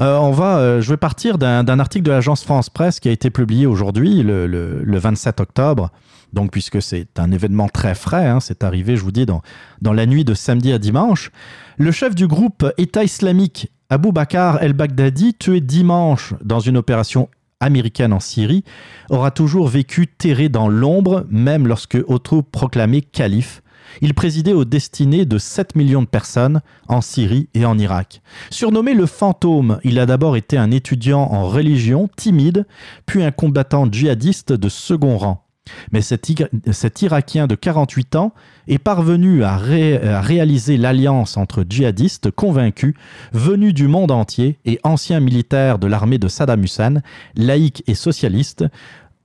Euh, 0.00 0.16
on 0.16 0.30
va, 0.30 0.80
je 0.80 0.88
vais 0.90 0.96
partir 0.96 1.36
d'un 1.36 1.78
article 1.78 2.04
de 2.06 2.10
l'agence 2.10 2.42
France 2.42 2.70
Presse 2.70 3.00
qui 3.00 3.08
a 3.08 3.12
été 3.12 3.28
publié 3.28 3.66
aujourd'hui, 3.66 4.22
le, 4.22 4.46
le- 4.46 4.82
le 4.82 4.98
27 4.98 5.40
octobre. 5.40 5.90
Donc, 6.32 6.52
puisque 6.52 6.80
c'est 6.80 7.18
un 7.18 7.30
événement 7.32 7.68
très 7.68 7.94
frais, 7.94 8.26
hein, 8.26 8.40
c'est 8.40 8.64
arrivé, 8.64 8.96
je 8.96 9.02
vous 9.02 9.10
dis, 9.10 9.26
dans, 9.26 9.42
dans 9.82 9.92
la 9.92 10.06
nuit 10.06 10.24
de 10.24 10.32
samedi 10.32 10.72
à 10.72 10.78
dimanche. 10.78 11.30
Le 11.76 11.90
chef 11.90 12.14
du 12.14 12.26
groupe 12.28 12.64
État 12.78 13.04
islamique, 13.04 13.70
Abu 13.90 14.12
Bakr 14.12 14.58
el-Baghdadi, 14.62 15.34
tué 15.34 15.60
dimanche 15.60 16.32
dans 16.42 16.60
une 16.60 16.76
opération 16.78 17.28
américaine 17.60 18.12
en 18.12 18.20
Syrie, 18.20 18.64
aura 19.10 19.30
toujours 19.30 19.68
vécu 19.68 20.06
terré 20.06 20.48
dans 20.48 20.68
l'ombre, 20.68 21.26
même 21.30 21.66
lorsque 21.66 21.98
autoproclamé 22.06 23.02
calife. 23.02 23.62
Il 24.00 24.14
présidait 24.14 24.52
aux 24.52 24.64
destinées 24.64 25.24
de 25.24 25.38
7 25.38 25.74
millions 25.74 26.02
de 26.02 26.06
personnes 26.06 26.60
en 26.88 27.00
Syrie 27.00 27.48
et 27.54 27.64
en 27.64 27.76
Irak. 27.78 28.22
Surnommé 28.50 28.94
le 28.94 29.06
fantôme, 29.06 29.80
il 29.84 29.98
a 29.98 30.06
d'abord 30.06 30.36
été 30.36 30.56
un 30.56 30.70
étudiant 30.70 31.22
en 31.22 31.48
religion 31.48 32.08
timide, 32.16 32.66
puis 33.06 33.22
un 33.22 33.32
combattant 33.32 33.90
djihadiste 33.90 34.52
de 34.52 34.68
second 34.68 35.18
rang. 35.18 35.49
Mais 35.92 36.00
cet, 36.02 36.28
Ira- 36.28 36.48
cet 36.72 37.02
Irakien 37.02 37.46
de 37.46 37.54
48 37.54 38.16
ans 38.16 38.32
est 38.68 38.78
parvenu 38.78 39.44
à, 39.44 39.56
ré- 39.56 40.00
à 40.02 40.20
réaliser 40.20 40.76
l'alliance 40.76 41.36
entre 41.36 41.64
djihadistes 41.68 42.30
convaincus, 42.30 42.94
venus 43.32 43.74
du 43.74 43.86
monde 43.88 44.10
entier 44.10 44.58
et 44.64 44.80
anciens 44.84 45.20
militaires 45.20 45.78
de 45.78 45.86
l'armée 45.86 46.18
de 46.18 46.28
Saddam 46.28 46.62
Hussein, 46.64 47.02
laïcs 47.36 47.82
et 47.86 47.94
socialistes, 47.94 48.64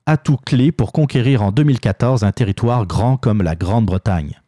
atout 0.06 0.38
clé 0.38 0.72
pour 0.72 0.92
conquérir 0.92 1.42
en 1.42 1.52
2014 1.52 2.24
un 2.24 2.32
territoire 2.32 2.86
grand 2.86 3.18
comme 3.18 3.42
la 3.42 3.56
Grande-Bretagne. 3.56 4.40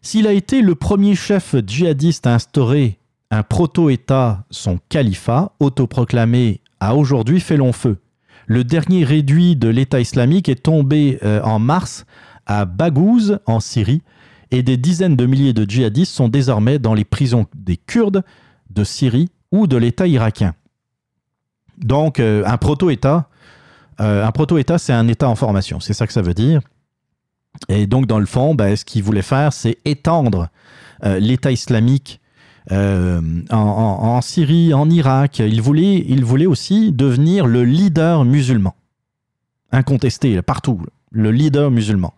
S'il 0.00 0.26
a 0.26 0.32
été 0.32 0.62
le 0.62 0.74
premier 0.74 1.14
chef 1.14 1.54
djihadiste 1.66 2.26
à 2.26 2.34
instaurer 2.34 2.98
un 3.30 3.42
proto-État, 3.42 4.44
son 4.50 4.78
califat, 4.88 5.52
autoproclamé, 5.60 6.60
a 6.80 6.96
aujourd'hui 6.96 7.40
fait 7.40 7.56
long 7.56 7.72
feu. 7.72 7.98
Le 8.52 8.64
dernier 8.64 9.02
réduit 9.02 9.56
de 9.56 9.70
l'État 9.70 9.98
islamique 9.98 10.50
est 10.50 10.64
tombé 10.64 11.18
euh, 11.22 11.40
en 11.40 11.58
mars 11.58 12.04
à 12.44 12.66
Baghouz, 12.66 13.38
en 13.46 13.60
Syrie, 13.60 14.02
et 14.50 14.62
des 14.62 14.76
dizaines 14.76 15.16
de 15.16 15.24
milliers 15.24 15.54
de 15.54 15.64
djihadistes 15.64 16.12
sont 16.12 16.28
désormais 16.28 16.78
dans 16.78 16.92
les 16.92 17.06
prisons 17.06 17.46
des 17.54 17.78
Kurdes, 17.78 18.22
de 18.68 18.84
Syrie 18.84 19.30
ou 19.52 19.66
de 19.66 19.78
l'État 19.78 20.06
irakien. 20.06 20.54
Donc, 21.78 22.20
euh, 22.20 22.42
un 22.44 22.58
proto-État, 22.58 23.30
euh, 24.02 24.26
un 24.26 24.32
proto-État, 24.32 24.76
c'est 24.76 24.92
un 24.92 25.08
État 25.08 25.30
en 25.30 25.34
formation, 25.34 25.80
c'est 25.80 25.94
ça 25.94 26.06
que 26.06 26.12
ça 26.12 26.20
veut 26.20 26.34
dire. 26.34 26.60
Et 27.70 27.86
donc, 27.86 28.04
dans 28.04 28.18
le 28.18 28.26
fond, 28.26 28.54
ben, 28.54 28.76
ce 28.76 28.84
qu'il 28.84 29.02
voulait 29.02 29.22
faire, 29.22 29.54
c'est 29.54 29.78
étendre 29.86 30.50
l'État 31.02 31.50
islamique 31.50 32.20
euh, 32.70 33.20
en, 33.50 34.20
Syrie, 34.20 34.72
en 34.72 34.88
Irak. 34.88 35.40
Il 35.40 35.60
voulait, 35.60 36.04
il 36.08 36.24
voulait 36.24 36.46
aussi 36.46 36.92
devenir 36.92 37.46
le 37.46 37.64
leader 37.64 38.24
musulman. 38.24 38.74
Incontesté, 39.72 40.40
partout, 40.42 40.80
le 41.10 41.30
leader 41.32 41.70
musulman. 41.70 42.14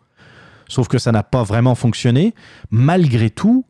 Sauf 0.68 0.88
que 0.88 0.98
ça 0.98 1.12
n'a 1.12 1.22
pas 1.22 1.42
vraiment 1.44 1.74
fonctionné. 1.74 2.34
Malgré 2.70 3.30
tout, 3.30 3.64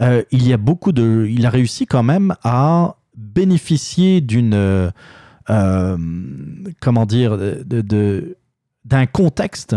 euh, 0.00 0.22
il 0.30 0.46
y 0.46 0.52
a 0.52 0.56
beaucoup 0.56 0.92
de. 0.92 1.26
Il 1.30 1.46
a 1.46 1.50
réussi 1.50 1.86
quand 1.86 2.02
même 2.02 2.34
à 2.42 2.96
bénéficier 3.16 4.20
d'une. 4.20 4.54
euh, 4.54 5.96
comment 6.80 7.06
dire 7.06 7.36
de- 7.38 8.36
d'un 8.84 9.06
contexte 9.06 9.76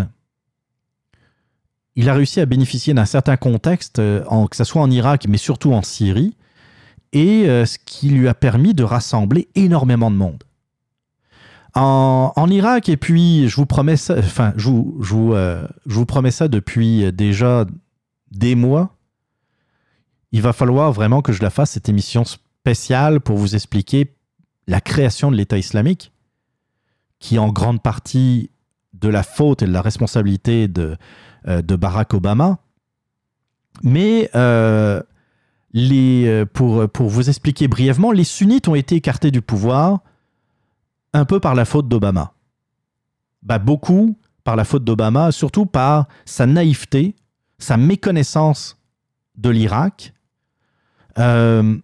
il 1.95 2.07
a 2.09 2.13
réussi 2.13 2.39
à 2.39 2.45
bénéficier 2.45 2.93
d'un 2.93 3.05
certain 3.05 3.35
contexte, 3.35 3.97
que 3.97 4.55
ce 4.55 4.63
soit 4.63 4.81
en 4.81 4.89
Irak, 4.89 5.25
mais 5.27 5.37
surtout 5.37 5.73
en 5.73 5.81
Syrie, 5.81 6.35
et 7.13 7.49
euh, 7.49 7.65
ce 7.65 7.77
qui 7.77 8.09
lui 8.09 8.27
a 8.27 8.33
permis 8.33 8.73
de 8.73 8.83
rassembler 8.83 9.49
énormément 9.55 10.11
de 10.11 10.15
monde. 10.15 10.43
En, 11.73 12.47
Irak, 12.49 12.89
et 12.89 12.97
puis 12.97 13.47
je 13.47 13.55
vous 13.55 13.65
promets 13.65 13.95
ça, 13.95 14.17
enfin, 14.17 14.53
je 14.57 14.67
vous, 14.67 15.33
euh, 15.33 15.65
promets 16.05 16.31
ça 16.31 16.49
depuis 16.49 17.05
euh, 17.05 17.11
déjà 17.13 17.65
des 18.29 18.55
mois. 18.55 18.97
Il 20.33 20.41
va 20.41 20.51
falloir 20.51 20.91
vraiment 20.91 21.21
que 21.21 21.31
je 21.31 21.41
la 21.41 21.49
fasse, 21.49 21.71
cette 21.71 21.87
émission 21.87 22.25
spéciale, 22.25 23.21
pour 23.21 23.37
vous 23.37 23.55
expliquer 23.55 24.13
la 24.67 24.81
création 24.81 25.31
de 25.31 25.37
l'État 25.37 25.57
islamique, 25.57 26.11
qui 27.19 27.39
en 27.39 27.49
grande 27.49 27.81
partie 27.81 28.49
de 28.93 29.07
la 29.07 29.23
faute 29.23 29.61
et 29.61 29.65
de 29.65 29.71
la 29.71 29.81
responsabilité 29.81 30.67
de, 30.67 30.97
Barack 31.45 32.13
Obama. 32.13 32.59
Mais 33.81 34.29
les, 35.73 36.25
euh, 36.27 36.45
pour, 36.45 36.87
vous 37.07 37.29
expliquer 37.29 37.67
brièvement, 37.67 38.11
les 38.11 38.23
sunnites 38.23 38.67
ont 38.67 38.75
été 38.75 38.95
écartés 38.95 39.31
du 39.31 39.41
pouvoir 39.41 40.01
un 41.13 41.25
peu 41.25 41.39
par 41.39 41.55
la 41.55 41.65
faute 41.65 41.87
d'Obama. 41.87 42.33
Bah, 43.43 43.59
beaucoup 43.59 44.17
par 44.43 44.55
la 44.55 44.63
faute 44.63 44.83
d'Obama, 44.83 45.31
surtout 45.31 45.65
par 45.65 46.07
sa 46.25 46.45
naïveté, 46.45 47.15
sa 47.59 47.77
méconnaissance 47.77 48.77
de 49.35 49.49
l'Irak, 49.49 50.13
euh, 51.17 51.77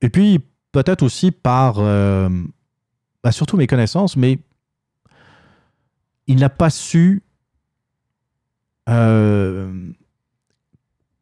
et 0.00 0.10
puis 0.10 0.40
peut-être 0.72 1.02
aussi 1.02 1.30
par, 1.30 1.76
euh, 1.78 2.28
bah, 3.22 3.32
surtout 3.32 3.56
méconnaissance, 3.56 4.16
mais 4.16 4.38
il 6.26 6.36
n'a 6.36 6.50
pas 6.50 6.70
su 6.70 7.22
euh, 8.88 9.90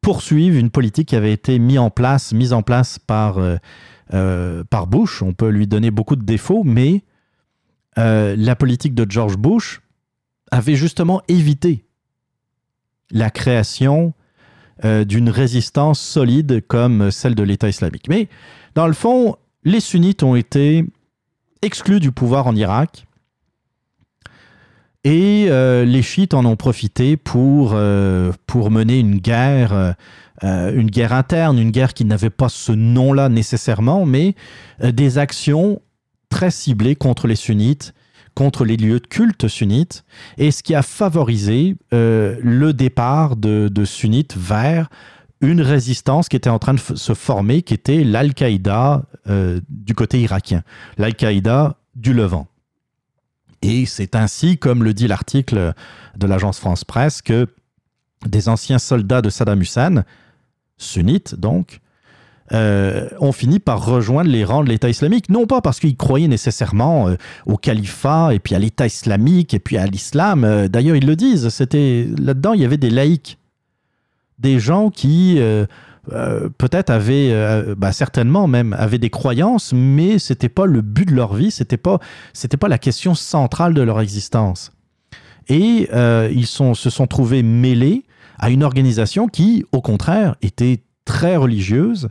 poursuivre 0.07 0.57
une 0.57 0.71
politique 0.71 1.09
qui 1.09 1.17
avait 1.17 1.33
été 1.33 1.59
mise 1.59 1.81
en 1.81 1.91
place, 1.91 2.33
mise 2.33 2.53
en 2.53 2.63
place 2.63 3.01
par, 3.01 3.39
euh, 3.39 3.57
euh, 4.15 4.63
Bush. 4.87 5.21
On 5.21 5.33
peut 5.33 5.49
lui 5.49 5.67
donner 5.67 5.91
beaucoup 5.91 6.15
de 6.15 6.23
défauts, 6.23 6.63
mais 6.63 7.03
euh, 7.99 8.37
la 8.39 8.55
politique 8.55 8.95
de 8.95 9.05
George 9.11 9.37
Bush 9.37 9.81
avait 10.53 10.77
justement 10.77 11.23
évité 11.27 11.87
la 13.11 13.31
création 13.31 14.15
d'une 14.85 15.29
résistance 15.29 15.99
solide 15.99 16.65
comme 16.69 17.11
celle 17.11 17.35
de 17.35 17.43
l'État 17.43 17.69
islamique. 17.69 18.09
Mais 18.09 18.29
dans 18.77 18.87
le 18.87 18.93
fond, 18.93 19.35
les 19.65 19.81
sunnites 19.81 20.23
ont 20.23 20.37
été 20.37 20.85
exclus 21.63 21.99
du 21.99 22.13
pouvoir 22.13 22.47
en 22.47 22.55
Irak 22.55 23.06
et 25.07 25.47
euh, 25.51 25.85
les 25.85 26.03
chiites 26.03 26.35
en 26.35 26.45
ont 26.45 26.57
profité 26.57 27.17
pour, 27.17 27.75
euh, 27.75 28.33
pour 28.49 28.73
mener 28.73 28.99
une 28.99 29.19
guerre, 29.19 29.95
euh, 30.43 30.73
une 30.75 30.91
guerre 30.91 31.13
interne, 31.13 31.61
une 31.61 31.71
guerre 31.71 31.95
qui 31.95 32.05
n'avait 32.05 32.29
pas 32.29 32.49
ce 32.49 32.73
nom-là 32.73 33.29
nécessairement, 33.29 34.05
mais 34.05 34.35
des 34.83 35.19
actions 35.19 35.81
très 36.29 36.51
ciblées 36.51 36.97
contre 36.97 37.29
les 37.29 37.37
sunnites, 37.37 37.95
contre 38.35 38.65
les 38.65 38.77
lieux 38.77 38.99
de 38.99 39.07
culte 39.07 39.47
sunnites, 39.47 40.05
et 40.39 40.51
ce 40.51 40.65
qui 40.65 40.75
a 40.75 40.83
favorisé 40.83 41.77
le 41.93 42.73
départ 42.73 43.37
de, 43.37 43.85
sunnites 43.85 44.37
vers 44.37 44.89
une 45.41 45.61
résistance 45.61 46.29
qui 46.29 46.35
était 46.35 46.51
en 46.51 46.59
train 46.59 46.75
de 46.75 46.81
se 46.81 47.15
former, 47.15 47.63
qui 47.63 47.75
était 47.75 48.03
l'Al-Qaïda 48.03 49.05
du 49.69 49.95
côté 49.95 50.21
irakien, 50.21 50.65
l'Al-Qaïda 50.99 51.77
du 51.95 52.13
Levant. 52.13 52.49
Et 53.63 53.87
c'est 53.87 54.15
ainsi, 54.15 54.59
comme 54.59 54.85
le 54.85 54.95
dit 54.95 55.09
l'article 55.09 55.73
de 56.17 56.27
l'agence 56.27 56.59
France 56.59 56.85
Presse, 56.85 57.23
que 57.23 57.47
des 58.27 58.49
anciens 58.49 58.79
soldats 58.79 59.23
de 59.23 59.31
Saddam 59.31 59.61
Hussein, 59.61 60.05
sunnites 60.79 61.35
donc, 61.35 61.81
euh, 62.53 63.09
ont 63.19 63.33
fini 63.33 63.59
par 63.59 63.85
rejoindre 63.85 64.31
les 64.31 64.45
rangs 64.45 64.63
de 64.63 64.69
l'État 64.69 64.89
islamique, 64.89 65.29
non 65.29 65.47
pas 65.47 65.61
parce 65.61 65.81
qu'ils 65.81 65.97
croyaient 65.97 66.29
nécessairement 66.29 67.09
euh, 67.09 67.17
au 67.45 67.57
califat 67.57 68.35
et 68.35 68.39
puis 68.39 68.55
à 68.55 68.61
l'État 68.61 68.87
islamique 68.87 69.53
et 69.53 69.59
puis 69.59 69.77
à 69.77 69.87
l'islam. 69.87 70.45
Euh, 70.45 70.69
D'ailleurs, 70.69 70.95
ils 70.95 71.07
le 71.07 71.17
disent. 71.17 71.49
C'était 71.49 72.07
là-dedans, 72.19 72.53
il 72.53 72.61
y 72.61 72.65
avait 72.65 72.77
des 72.77 72.91
laïcs, 72.91 73.39
des 74.39 74.61
gens 74.61 74.91
qui 74.91 75.41
euh, 76.13 76.49
peut-être 76.57 76.91
avaient, 76.91 77.31
euh, 77.33 77.75
bah, 77.77 77.93
certainement 77.93 78.47
même, 78.47 78.75
avaient 78.79 78.99
des 78.99 79.11
croyances, 79.11 79.73
mais 79.73 80.19
c'était 80.19 80.49
pas 80.49 80.67
le 80.67 80.81
but 80.81 81.07
de 81.07 81.15
leur 81.15 81.35
vie, 81.35 81.51
c'était 81.51 81.77
pas, 81.77 81.99
pas 82.61 82.69
la 82.69 82.79
question 82.79 83.15
centrale 83.15 83.75
de 83.75 83.83
leur 83.83 84.01
existence. 84.01 84.73
Et 85.49 85.89
euh, 85.93 86.31
ils 86.33 86.47
sont, 86.47 86.75
se 86.75 86.91
sont 86.91 87.07
trouvés 87.07 87.43
mêlés 87.43 88.05
à 88.39 88.51
une 88.51 88.63
organisation 88.63 89.29
qui, 89.29 89.65
au 89.73 89.81
contraire, 89.81 90.37
était 90.43 90.83
très 91.05 91.37
religieuse, 91.37 92.09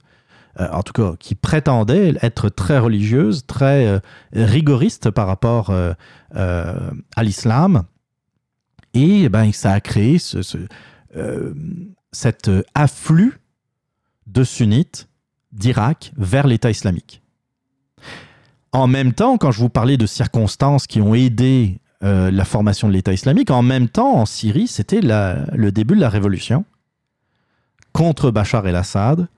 en 0.58 0.84
tout 0.84 0.94
cas, 0.94 1.16
qui 1.20 1.36
prétendait 1.36 2.16
être 2.22 2.48
très 2.48 2.80
religieuse, 2.80 3.46
très 3.46 4.00
rigoriste 4.32 5.12
par 5.12 5.28
rapport 5.28 5.70
à 6.34 7.24
l'islam. 7.24 7.84
Et 8.94 9.24
eh 9.24 9.30
ben, 9.30 9.52
ça 9.52 9.74
a 9.74 9.82
créé 9.82 10.18
ce, 10.18 10.42
ce, 10.42 10.58
cet 12.14 12.50
afflux 12.74 13.38
de 14.28 14.44
sunnites 14.44 15.08
d'Irak 15.52 16.12
vers 16.18 16.48
l'État 16.48 16.70
islamique. 16.70 17.22
En 18.72 18.88
même 18.88 19.14
temps, 19.14 19.38
quand 19.38 19.52
je 19.52 19.60
vous 19.60 19.70
parlais 19.70 19.98
de 19.98 20.06
circonstances 20.06 20.86
qui 20.86 21.02
ont 21.02 21.16
aidé 21.16 21.80
euh, 22.04 22.30
la 22.30 22.44
formation 22.44 22.90
de 22.90 22.94
l'État 22.94 23.14
islamique, 23.14 23.50
en 23.50 23.62
même 23.62 23.88
temps, 23.88 24.16
en 24.16 24.26
Syrie, 24.26 24.68
c'était 24.68 25.00
le 25.02 25.70
début 25.72 25.96
de 25.96 26.02
la 26.02 26.10
révolution 26.10 26.66
contre 27.94 28.32
Bachar 28.32 28.68
el-Assad. 28.68 29.30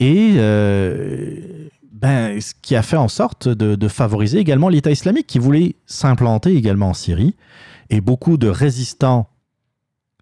Et 0.00 0.32
euh, 0.36 1.68
ben, 1.92 2.40
ce 2.40 2.52
qui 2.60 2.74
a 2.74 2.82
fait 2.82 2.96
en 2.96 3.08
sorte 3.08 3.48
de 3.48 3.88
favoriser 3.88 4.38
également 4.38 4.68
l'État 4.68 4.90
islamique 4.90 5.28
qui 5.28 5.38
voulait 5.38 5.76
s'implanter 5.86 6.56
également 6.56 6.90
en 6.90 6.94
Syrie. 6.94 7.36
Et 7.90 8.00
beaucoup 8.00 8.36
de 8.36 8.48
résistants 8.48 9.28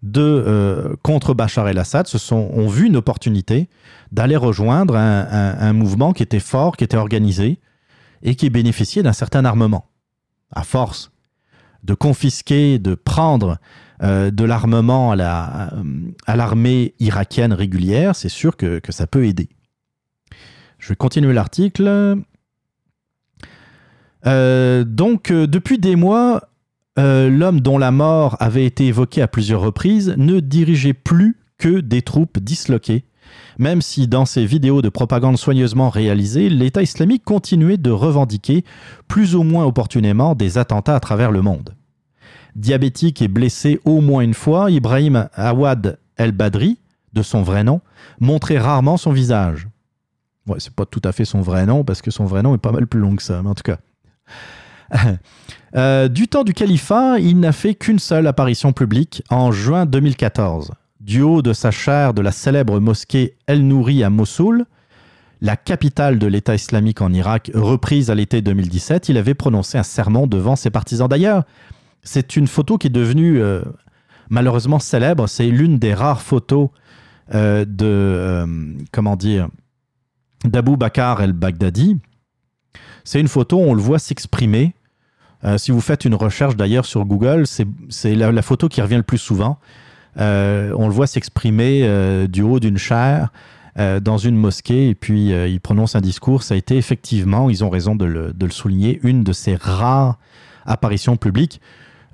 de, 0.03 0.21
euh, 0.21 0.95
contre 1.01 1.33
Bachar 1.33 1.67
el-Assad 1.67 2.07
se 2.07 2.17
sont, 2.17 2.49
ont 2.53 2.67
vu 2.67 2.85
une 2.87 2.95
opportunité 2.97 3.67
d'aller 4.11 4.35
rejoindre 4.35 4.95
un, 4.95 5.27
un- 5.59 5.73
mouvement 5.73 6.13
qui 6.13 6.23
était 6.23 6.39
fort, 6.39 6.77
qui 6.77 6.83
était 6.83 6.97
organisé 6.97 7.59
et 8.21 8.35
qui 8.35 8.49
bénéficiait 8.49 9.03
d'un 9.03 9.13
certain 9.13 9.43
armement. 9.45 9.89
à 10.55 10.63
force 10.63 11.11
de 11.83 11.93
confisquer, 11.93 12.79
de 12.79 12.95
prendre 12.95 13.57
euh, 14.03 14.31
de 14.31 14.43
l'armement 14.45 15.11
à 15.11 15.15
la- 15.15 15.73
à 16.25 16.35
l'armée 16.35 16.93
irakienne 16.99 17.51
régulière, 17.53 18.15
c'est 18.15 18.29
sûr 18.29 18.55
que, 18.55 18.79
que 18.79 18.91
ça 18.91 19.07
peut 19.07 19.25
aider. 19.25 19.49
Je 20.79 20.89
vais 20.89 20.95
continuer 20.95 21.33
l'article. 21.33 22.23
Euh, 24.25 24.83
donc, 24.83 25.31
depuis 25.31 25.77
des 25.79 25.95
mois, 25.95 26.46
euh, 26.97 27.29
l'homme 27.29 27.61
dont 27.61 27.77
la 27.77 27.91
mort 27.91 28.37
avait 28.39 28.65
été 28.65 28.87
évoquée 28.87 29.21
à 29.21 29.27
plusieurs 29.27 29.61
reprises 29.61 30.13
ne 30.17 30.39
dirigeait 30.39 30.93
plus 30.93 31.37
que 31.57 31.79
des 31.79 32.01
troupes 32.01 32.39
disloquées, 32.39 33.05
même 33.57 33.81
si 33.81 34.07
dans 34.07 34.25
ses 34.25 34.45
vidéos 34.45 34.81
de 34.81 34.89
propagande 34.89 35.37
soigneusement 35.37 35.89
réalisées, 35.89 36.49
l'État 36.49 36.81
islamique 36.81 37.23
continuait 37.23 37.77
de 37.77 37.91
revendiquer, 37.91 38.63
plus 39.07 39.35
ou 39.35 39.43
moins 39.43 39.65
opportunément, 39.65 40.35
des 40.35 40.57
attentats 40.57 40.95
à 40.95 40.99
travers 40.99 41.31
le 41.31 41.41
monde. 41.41 41.75
Diabétique 42.55 43.21
et 43.21 43.27
blessé 43.27 43.79
au 43.85 44.01
moins 44.01 44.21
une 44.21 44.33
fois, 44.33 44.71
Ibrahim 44.71 45.29
Awad 45.33 45.99
El-Badri, 46.17 46.79
de 47.13 47.21
son 47.21 47.41
vrai 47.41 47.63
nom, 47.63 47.81
montrait 48.19 48.57
rarement 48.57 48.97
son 48.97 49.11
visage. 49.11 49.67
Ouais, 50.47 50.59
c'est 50.59 50.73
pas 50.73 50.85
tout 50.85 51.01
à 51.03 51.11
fait 51.11 51.25
son 51.25 51.41
vrai 51.41 51.65
nom, 51.65 51.83
parce 51.83 52.01
que 52.01 52.11
son 52.11 52.25
vrai 52.25 52.41
nom 52.41 52.55
est 52.55 52.59
pas 52.59 52.71
mal 52.71 52.87
plus 52.87 52.99
long 52.99 53.15
que 53.15 53.23
ça, 53.23 53.41
mais 53.43 53.49
en 53.49 53.55
tout 53.55 53.63
cas. 53.63 53.77
Euh, 55.75 56.07
du 56.07 56.27
temps 56.27 56.43
du 56.43 56.53
califat, 56.53 57.19
il 57.19 57.39
n'a 57.39 57.51
fait 57.51 57.75
qu'une 57.75 57.99
seule 57.99 58.27
apparition 58.27 58.73
publique 58.73 59.23
en 59.29 59.51
juin 59.51 59.85
2014. 59.85 60.71
Du 61.01 61.21
haut 61.21 61.41
de 61.41 61.53
sa 61.53 61.71
chaire 61.71 62.13
de 62.13 62.21
la 62.21 62.31
célèbre 62.31 62.79
mosquée 62.79 63.35
El 63.47 63.67
Nouri 63.67 64.03
à 64.03 64.09
Mossoul, 64.09 64.65
la 65.41 65.55
capitale 65.55 66.17
de 66.17 66.27
l'État 66.27 66.55
islamique 66.55 67.01
en 67.01 67.13
Irak, 67.13 67.51
reprise 67.53 68.09
à 68.09 68.15
l'été 68.15 68.41
2017, 68.41 69.09
il 69.09 69.17
avait 69.17 69.35
prononcé 69.35 69.77
un 69.77 69.83
sermon 69.83 70.25
devant 70.25 70.55
ses 70.55 70.71
partisans. 70.71 71.07
D'ailleurs, 71.07 71.43
c'est 72.01 72.35
une 72.35 72.47
photo 72.47 72.77
qui 72.77 72.87
est 72.87 72.91
devenue 72.91 73.41
euh, 73.41 73.61
malheureusement 74.29 74.79
célèbre. 74.79 75.27
C'est 75.27 75.47
l'une 75.47 75.77
des 75.77 75.93
rares 75.93 76.21
photos 76.21 76.69
euh, 77.35 77.65
de, 77.65 77.85
euh, 77.85 78.47
comment 78.91 79.15
dire, 79.15 79.49
Bakr 80.43 81.21
el-Baghdadi. 81.21 81.97
C'est 83.03 83.19
une 83.19 83.27
photo 83.27 83.57
où 83.57 83.63
on 83.63 83.73
le 83.73 83.81
voit 83.81 83.99
s'exprimer. 83.99 84.73
Euh, 85.45 85.57
si 85.57 85.71
vous 85.71 85.81
faites 85.81 86.05
une 86.05 86.15
recherche 86.15 86.55
d'ailleurs 86.55 86.85
sur 86.85 87.05
Google, 87.05 87.45
c'est 87.47 88.15
la, 88.15 88.31
la 88.31 88.41
photo 88.41 88.67
qui 88.69 88.81
revient 88.81 88.95
le 88.97 89.03
plus 89.03 89.17
souvent. 89.17 89.59
Euh, 90.19 90.73
on 90.75 90.87
le 90.87 90.93
voit 90.93 91.05
s'exprimer 91.05 91.81
euh, 91.83 92.27
du 92.27 92.41
haut 92.41 92.59
d'une 92.59 92.77
chaire 92.77 93.29
dans 94.01 94.17
une 94.17 94.35
mosquée 94.35 94.89
et 94.89 94.95
puis 94.95 95.27
il 95.29 95.61
prononce 95.61 95.95
un 95.95 96.01
discours. 96.01 96.41
Ça 96.41 96.55
a 96.55 96.57
été 96.57 96.77
effectivement, 96.77 97.47
ils 97.47 97.63
ont 97.63 97.69
raison 97.69 97.95
de 97.95 98.05
le, 98.05 98.33
de 98.33 98.45
le 98.47 98.51
souligner, 98.51 98.99
une 99.03 99.23
de 99.23 99.31
ses 99.33 99.55
rares 99.55 100.17
apparitions 100.65 101.15
publiques. 101.15 101.61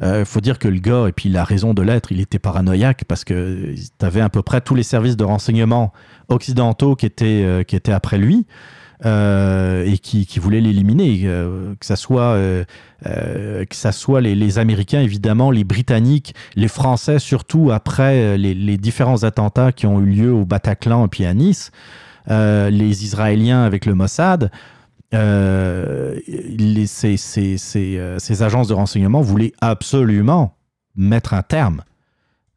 Il 0.02 0.26
faut 0.26 0.42
dire 0.42 0.60
que 0.60 0.68
le 0.68 0.80
gars, 0.80 1.08
et 1.08 1.14
puis 1.14 1.30
il 1.30 1.38
a 1.38 1.45
raison 1.45 1.74
de 1.74 1.82
l'être, 1.82 2.11
il 2.11 2.19
était 2.19 2.38
paranoïaque 2.38 3.06
parce 3.08 3.24
que 3.24 3.76
tu 3.76 4.06
avais 4.06 4.19
à 4.19 4.27
peu 4.27 4.42
près 4.42 4.60
tous 4.60 4.76
les 4.76 4.84
services 4.84 5.16
de 5.16 5.24
renseignement 5.24 5.93
occidentaux 6.27 6.98
qui 6.98 7.06
étaient, 7.06 7.64
qui 7.66 7.77
étaient 7.77 7.93
après 7.93 8.18
lui. 8.18 8.45
Euh, 9.06 9.83
et 9.85 9.98
qui, 9.98 10.25
voulaient 10.40 10.61
l'éliminer, 10.61 11.23
euh, 11.25 11.75
que 11.77 11.85
ça 11.85 11.98
soit, 11.98 12.35
euh, 12.35 12.64
que 13.03 13.75
ça 13.75 13.91
soit 13.91 14.22
les, 14.22 14.59
Américains 14.59 15.01
évidemment, 15.01 15.51
les 15.51 15.65
Britanniques, 15.65 16.33
les 16.56 16.69
Français 16.69 17.19
surtout 17.19 17.72
après 17.72 18.38
les, 18.38 18.77
différents 18.77 19.23
attentats 19.25 19.73
qui 19.73 19.88
ont 19.88 19.99
eu 19.99 20.06
lieu 20.06 20.32
au 20.32 20.45
Bataclan 20.45 21.06
et 21.06 21.09
puis 21.09 21.25
à 21.25 21.33
Nice, 21.33 21.72
les 22.30 23.03
Israéliens 23.03 23.64
avec 23.64 23.85
le 23.85 23.93
Mossad. 23.93 24.49
les- 25.11 26.88
ces, 26.88 27.17
ces- 27.17 27.57
ces, 27.57 28.15
ces 28.19 28.41
agences 28.43 28.69
de 28.69 28.73
renseignement 28.73 29.19
voulaient 29.22 29.53
absolument 29.59 30.56
mettre 30.95 31.33
un 31.33 31.43
terme 31.43 31.82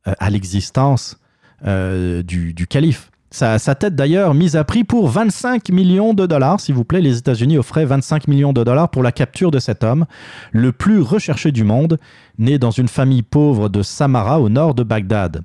à 0.05 0.31
l'existence 0.31 1.19
du 1.65 2.67
calife. 2.69 3.11
Sa, 3.37 3.75
tête 3.75 3.95
d'ailleurs 3.95 4.33
mise 4.33 4.57
à 4.57 4.65
prix 4.65 4.83
pour 4.83 5.09
25 5.09 5.69
millions 5.69 6.15
de 6.15 6.25
dollars, 6.25 6.59
s'il 6.59 6.75
vous 6.75 6.85
plaît. 6.85 7.03
Les 7.03 7.19
États-Unis 7.19 7.59
offraient 7.59 7.85
25 7.85 8.29
millions 8.29 8.55
de 8.55 8.65
dollars 8.65 8.89
pour 8.89 9.03
la 9.03 9.13
capture 9.13 9.51
de 9.51 9.59
cet 9.59 9.85
homme, 9.85 10.07
le 10.53 10.73
plus 10.73 11.01
recherché 11.01 11.53
du 11.53 11.63
monde, 11.63 11.99
né 12.39 12.59
dans 12.59 12.71
une 12.71 12.89
famille 12.89 13.21
pauvre 13.21 13.69
de 13.69 13.83
Samara 13.83 14.41
au 14.41 14.49
nord 14.49 14.75
de 14.75 14.85
Bagdad. 14.85 15.43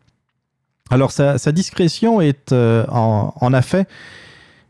Alors 0.89 1.11
sa, 1.11 1.37
discrétion 1.51 2.21
est 2.21 2.53
euh, 2.53 2.85
en, 2.87 3.61
fait 3.61 3.89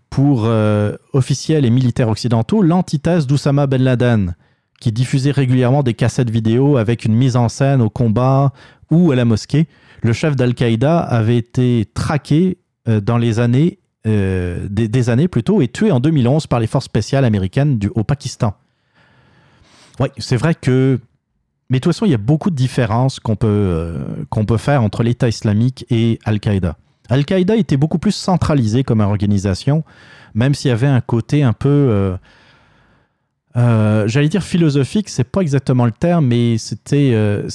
pour 0.09 0.45
euh, 0.45 0.97
officiels 1.13 1.63
et 1.63 1.69
militaires 1.69 2.09
occidentaux 2.09 2.63
l'antithèse 2.63 3.27
d'Oussama 3.27 3.67
Ben 3.67 3.83
Laden, 3.83 4.33
qui 4.79 4.91
diffusait 4.91 5.29
régulièrement 5.29 5.83
des 5.83 5.93
cassettes 5.93 6.31
vidéo 6.31 6.77
avec 6.77 7.05
une 7.05 7.13
mise 7.13 7.35
en 7.35 7.49
scène 7.49 7.83
au 7.83 7.89
combat 7.91 8.51
ou 8.89 9.11
à 9.11 9.15
la 9.15 9.25
mosquée. 9.25 9.67
Le 10.01 10.11
chef 10.11 10.35
d'Al-Qaïda 10.35 10.97
avait 10.97 11.37
été 11.37 11.85
traqué 11.93 12.57
dans 12.87 13.17
les 13.17 13.39
années, 13.39 13.79
euh, 14.07 14.67
des, 14.69 15.09
années 15.09 15.27
plutôt, 15.27 15.61
et 15.61 15.67
tué 15.67 15.91
en 15.91 15.99
2011 15.99 16.47
par 16.47 16.59
les 16.59 16.65
forces 16.67 16.85
spéciales 16.85 17.23
américaines 17.23 17.79
au 17.93 18.03
Pakistan. 18.03 18.55
Oui, 19.99 20.07
c'est 20.17 20.37
vrai 20.37 20.55
que. 20.55 20.99
Mais 21.69 21.77
de 21.77 21.83
toute 21.83 21.93
façon, 21.93 22.05
il 22.05 22.11
y 22.11 22.15
a 22.15 22.17
beaucoup 22.17 22.49
de 22.49 22.55
différences 22.55 23.19
qu'on 23.19 23.35
peut, 23.35 23.47
euh, 23.47 23.99
qu'on 24.29 24.43
peut 24.45 24.57
faire 24.57 24.81
entre 24.83 25.03
l'État 25.03 25.29
islamique 25.29 25.85
et 25.89 26.19
Al-Qaïda. 26.25 26.77
Al-Qaïda 27.09 27.55
était 27.55 27.77
beaucoup 27.77 27.99
plus 27.99 28.11
centralisé 28.13 28.83
comme 28.83 29.01
organisation, 29.01 29.83
même 30.33 30.53
s'il 30.55 30.69
y 30.69 30.71
avait 30.71 30.87
un 30.87 31.01
côté 31.01 31.43
un 31.43 31.53
peu. 31.53 31.69
euh, 31.69 32.17
euh, 33.57 34.07
J'allais 34.07 34.29
dire 34.29 34.43
philosophique, 34.43 35.09
c'est 35.09 35.23
pas 35.25 35.41
exactement 35.41 35.85
le 35.85 35.91
terme, 35.91 36.25
mais 36.25 36.57
c'était. 36.57 37.11
euh, 37.13 37.47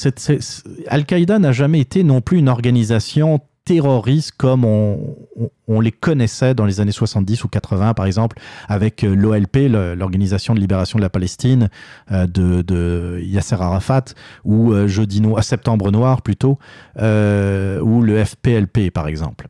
Al-Qaïda 0.86 1.38
n'a 1.40 1.52
jamais 1.52 1.80
été 1.80 2.04
non 2.04 2.20
plus 2.20 2.38
une 2.38 2.48
organisation 2.48 3.40
terroriste 3.66 4.32
comme 4.38 4.64
on, 4.64 5.80
les 5.80 5.92
connaissait 5.92 6.54
dans 6.54 6.64
les 6.64 6.80
années 6.80 6.92
70 6.92 7.44
ou 7.44 7.48
80, 7.48 7.92
par 7.92 8.06
exemple, 8.06 8.38
avec 8.68 9.04
euh, 9.04 9.14
l'OLP, 9.14 9.68
l'Organisation 9.68 10.54
de 10.54 10.60
libération 10.60 10.98
de 10.98 11.02
la 11.02 11.10
Palestine 11.10 11.68
euh, 12.12 12.26
de, 12.26 12.62
de 12.62 13.20
Yasser 13.22 13.56
Arafat, 13.56 14.04
ou 14.44 14.72
euh, 14.72 14.86
Jeudi 14.86 15.20
Septembre 15.42 15.90
Noir 15.90 16.22
plutôt, 16.22 16.58
ou 16.96 18.02
le 18.02 18.24
FPLP, 18.24 18.90
par 18.90 19.08
exemple. 19.08 19.48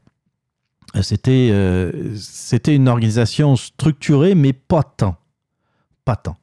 C'était 1.02 1.50
une 2.74 2.88
organisation 2.88 3.54
structurée, 3.54 4.34
mais 4.34 4.54
pas 4.54 4.82
tant. 4.82 5.16
Pas 6.06 6.16
tant. 6.16 6.36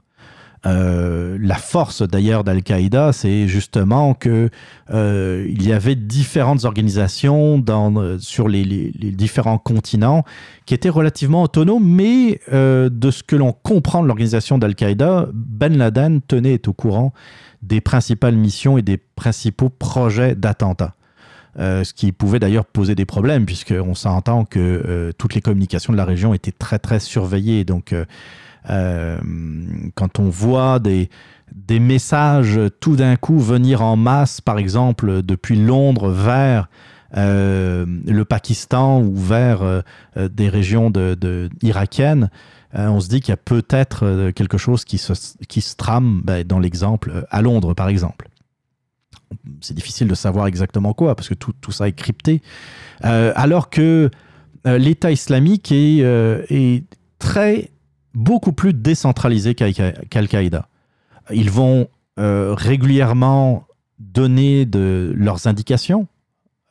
Euh, 0.66 1.38
la 1.42 1.56
force 1.56 2.04
d'ailleurs 2.04 2.44
d'Al-Qaïda, 2.44 3.12
c'est 3.12 3.48
justement 3.48 4.14
que 4.14 4.50
euh, 4.92 5.46
il 5.50 5.68
y 5.68 5.74
avait 5.74 5.96
différentes 5.96 6.64
organisations 6.64 7.62
euh, 7.68 8.18
sur 8.20 8.48
les, 8.48 8.64
différents 8.66 9.58
continents 9.58 10.24
qui 10.66 10.74
étaient 10.74 10.90
relativement 10.90 11.44
autonomes, 11.44 11.86
mais 11.86 12.40
de 12.50 13.12
ce 13.12 13.24
que 13.24 13.36
l'on 13.36 13.52
comprend 13.52 14.02
de 14.02 14.08
l'organisation 14.08 14.58
d'Al-Qaïda, 14.58 15.28
Ben 15.34 15.78
Laden 15.78 16.22
tenait 16.22 16.68
au 16.68 16.74
courant 16.74 17.14
des 17.62 17.82
principales 17.82 18.36
missions 18.36 18.78
et 18.78 18.82
des 18.82 18.98
principaux 18.98 19.70
projets 19.70 20.36
d'attentats. 20.36 20.96
Ce 21.58 21.94
qui 21.94 22.12
pouvait 22.12 22.40
d'ailleurs 22.40 22.66
poser 22.66 22.96
des 22.96 23.06
problèmes, 23.06 23.46
puisqu'on 23.46 23.94
s'entend 23.94 24.46
que 24.46 25.12
toutes 25.18 25.36
les 25.36 25.42
communications 25.42 25.92
de 25.92 25.98
la 25.98 26.06
région 26.06 26.34
étaient 26.34 26.52
très 26.52 26.80
très 26.80 27.00
surveillées. 27.00 27.66
Donc, 27.66 27.94
euh, 28.70 29.18
quand 29.96 30.20
on 30.20 30.30
voit 30.30 30.80
des, 30.80 31.10
messages 31.80 32.60
tout 32.80 32.96
d'un 32.96 33.16
coup 33.16 33.40
venir 33.40 33.82
en 33.82 33.96
masse, 33.96 34.42
par 34.42 34.58
exemple, 34.58 35.22
depuis 35.22 35.56
Londres 35.56 36.10
vers 36.10 36.70
euh, 37.16 37.86
le 38.06 38.26
Pakistan 38.26 39.02
ou 39.02 39.16
vers 39.16 39.62
euh, 39.62 39.82
des 40.16 40.50
régions 40.50 40.92
irakiennes, 41.62 42.30
on 42.76 43.00
se 43.00 43.08
dit 43.08 43.22
qu'il 43.22 43.32
y 43.32 43.34
a 43.34 43.38
peut-être 43.38 44.32
quelque 44.32 44.58
chose 44.58 44.84
qui 44.84 44.98
se, 44.98 45.76
trame 45.76 46.22
ben, 46.24 46.44
dans 46.44 46.58
l'exemple 46.58 47.26
à 47.30 47.42
Londres, 47.42 47.74
par 47.74 47.90
exemple 47.90 48.30
c'est 49.62 49.74
difficile 49.74 50.08
de 50.08 50.14
savoir 50.14 50.46
exactement 50.46 50.94
quoi, 50.94 51.16
parce 51.16 51.28
que 51.28 51.34
tout, 51.34 51.72
ça 51.72 51.88
est 51.88 51.94
crypté. 51.94 52.42
Alors 53.02 53.72
que 53.72 54.12
l'État 54.66 55.12
islamique 55.12 55.72
est 55.72 56.84
très, 57.18 57.72
beaucoup 58.14 58.54
plus 58.54 58.74
décentralisé 58.74 59.56
qu'Al- 59.56 59.74
qu'Al-Qaïda. 60.10 60.68
Ils 61.32 61.50
vont 61.50 61.88
euh, 62.20 62.54
régulièrement 62.54 63.66
donner 64.00 64.66
de 64.66 65.14
leurs 65.16 65.48
indications 65.48 66.08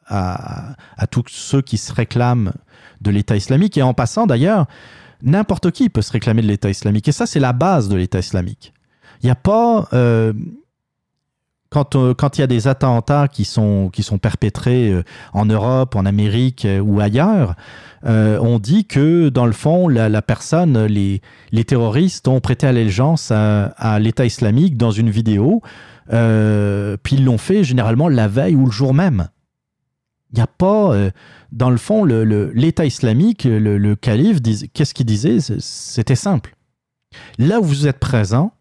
à, 0.07 0.75
à 0.97 1.07
tous 1.07 1.25
ceux 1.29 1.63
qui 1.63 1.79
se 1.79 1.93
réclament 1.93 2.53
de 3.01 3.11
l'État 3.11 3.37
islamique. 3.37 3.77
Et 3.79 3.83
en 3.83 3.95
passant, 3.95 4.27
d'ailleurs, 4.27 4.67
n'importe 5.23 5.71
qui 5.71 5.89
peut 5.89 6.03
se 6.03 6.13
réclamer 6.13 6.43
de 6.43 6.49
l'État 6.49 6.71
islamique. 6.71 7.09
Et 7.09 7.13
ça, 7.13 7.27
c'est 7.27 7.41
la 7.41 7.53
base 7.53 7.89
de 7.89 7.97
l'État 7.97 8.19
islamique. 8.19 8.73
Il 9.23 9.27
n'y 9.27 9.31
a 9.31 9.37
pas... 9.37 9.89
euh, 9.93 10.33
quand 11.73 11.97
euh, 11.97 12.13
quand 12.15 12.37
il 12.37 12.43
y 12.43 12.45
a 12.45 12.47
des 12.47 12.69
attentats 12.69 13.29
qui 13.29 13.45
sont 13.45 13.89
qui 13.91 14.03
sont 14.03 14.19
perpétrés 14.19 14.91
euh, 14.91 15.03
en 15.33 15.47
Europe, 15.47 15.97
en 15.97 16.05
Amérique 16.05 16.67
euh, 16.67 16.81
ou 16.81 17.01
ailleurs, 17.01 17.55
on 18.05 18.59
dit 18.59 18.85
que 18.85 19.29
dans 19.29 19.47
le 19.47 19.53
fond 19.53 19.89
la, 19.89 20.23
personne, 20.23 20.87
les 20.87 21.23
les 21.53 21.65
terroristes 21.65 22.27
ont 22.29 22.41
prêté 22.41 22.67
allégeance 22.67 23.31
à, 23.31 23.99
l'État 24.01 24.27
islamique 24.27 24.77
dans 24.77 24.91
une 24.91 25.09
vidéo, 25.09 25.63
puis 26.09 27.17
ils 27.17 27.25
l'ont 27.25 27.39
fait 27.39 27.63
généralement 27.63 28.09
la 28.09 28.27
veille 28.27 28.57
ou 28.57 28.67
le 28.67 28.73
jour 28.73 28.93
même. 28.93 29.29
Il 30.33 30.37
n'y 30.37 30.43
a 30.43 30.49
pas, 30.49 30.97
dans 31.53 31.71
le 31.71 31.77
fond, 31.77 32.05
l'État 32.05 32.87
islamique, 32.87 33.45
le, 33.45 33.79
le 33.79 33.95
calife, 33.95 34.41
qu'est-ce 34.75 34.95
qu'il 34.95 35.07
disait? 35.07 35.39
C'était 35.61 36.17
simple. 36.17 36.57
Là 37.39 37.61
où 37.61 37.63
vous 37.63 37.87
êtes 37.87 38.01
présent, 38.01 38.53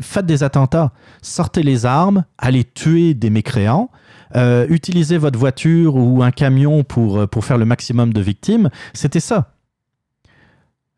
faites 0.00 0.26
des 0.26 0.42
attentats, 0.42 0.92
sortez 1.22 1.62
les 1.62 1.86
armes, 1.86 2.24
allez 2.38 2.64
tuer 2.64 3.14
des 3.14 3.30
mécréants, 3.30 3.90
euh, 4.34 4.66
utilisez 4.68 5.18
votre 5.18 5.38
voiture 5.38 5.96
ou 5.96 6.22
un 6.22 6.30
camion 6.30 6.84
pour, 6.84 7.18
euh, 7.18 7.26
pour 7.26 7.44
faire 7.44 7.58
le 7.58 7.64
maximum 7.64 8.12
de 8.12 8.20
victimes. 8.20 8.70
C'était 8.92 9.20
ça. 9.20 9.52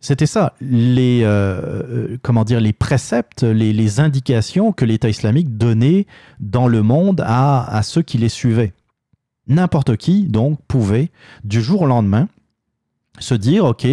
C'était 0.01 0.27
ça, 0.27 0.55
les, 0.61 1.23
euh, 1.25 2.17
comment 2.23 2.45
dire, 2.45 2.61
les 2.61 2.73
préceptes, 2.73 3.43
les, 3.43 3.99
indications 3.99 4.71
que 4.71 4.85
l'État 4.85 5.09
islamique 5.09 5.57
donnait 5.57 6.07
dans 6.39 6.69
le 6.69 6.83
monde 6.83 7.25
à 7.27 7.81
ceux 7.83 8.03
qui 8.03 8.17
les 8.17 8.29
suivaient. 8.29 8.75
N'importe 9.49 9.97
qui, 9.97 10.25
donc, 10.25 10.61
pouvait, 10.69 11.11
du 11.43 11.63
jour 11.63 11.83
au 11.83 11.87
lendemain, 11.87 12.29
se 13.21 13.35
dire, 13.35 13.65
OK, 13.65 13.87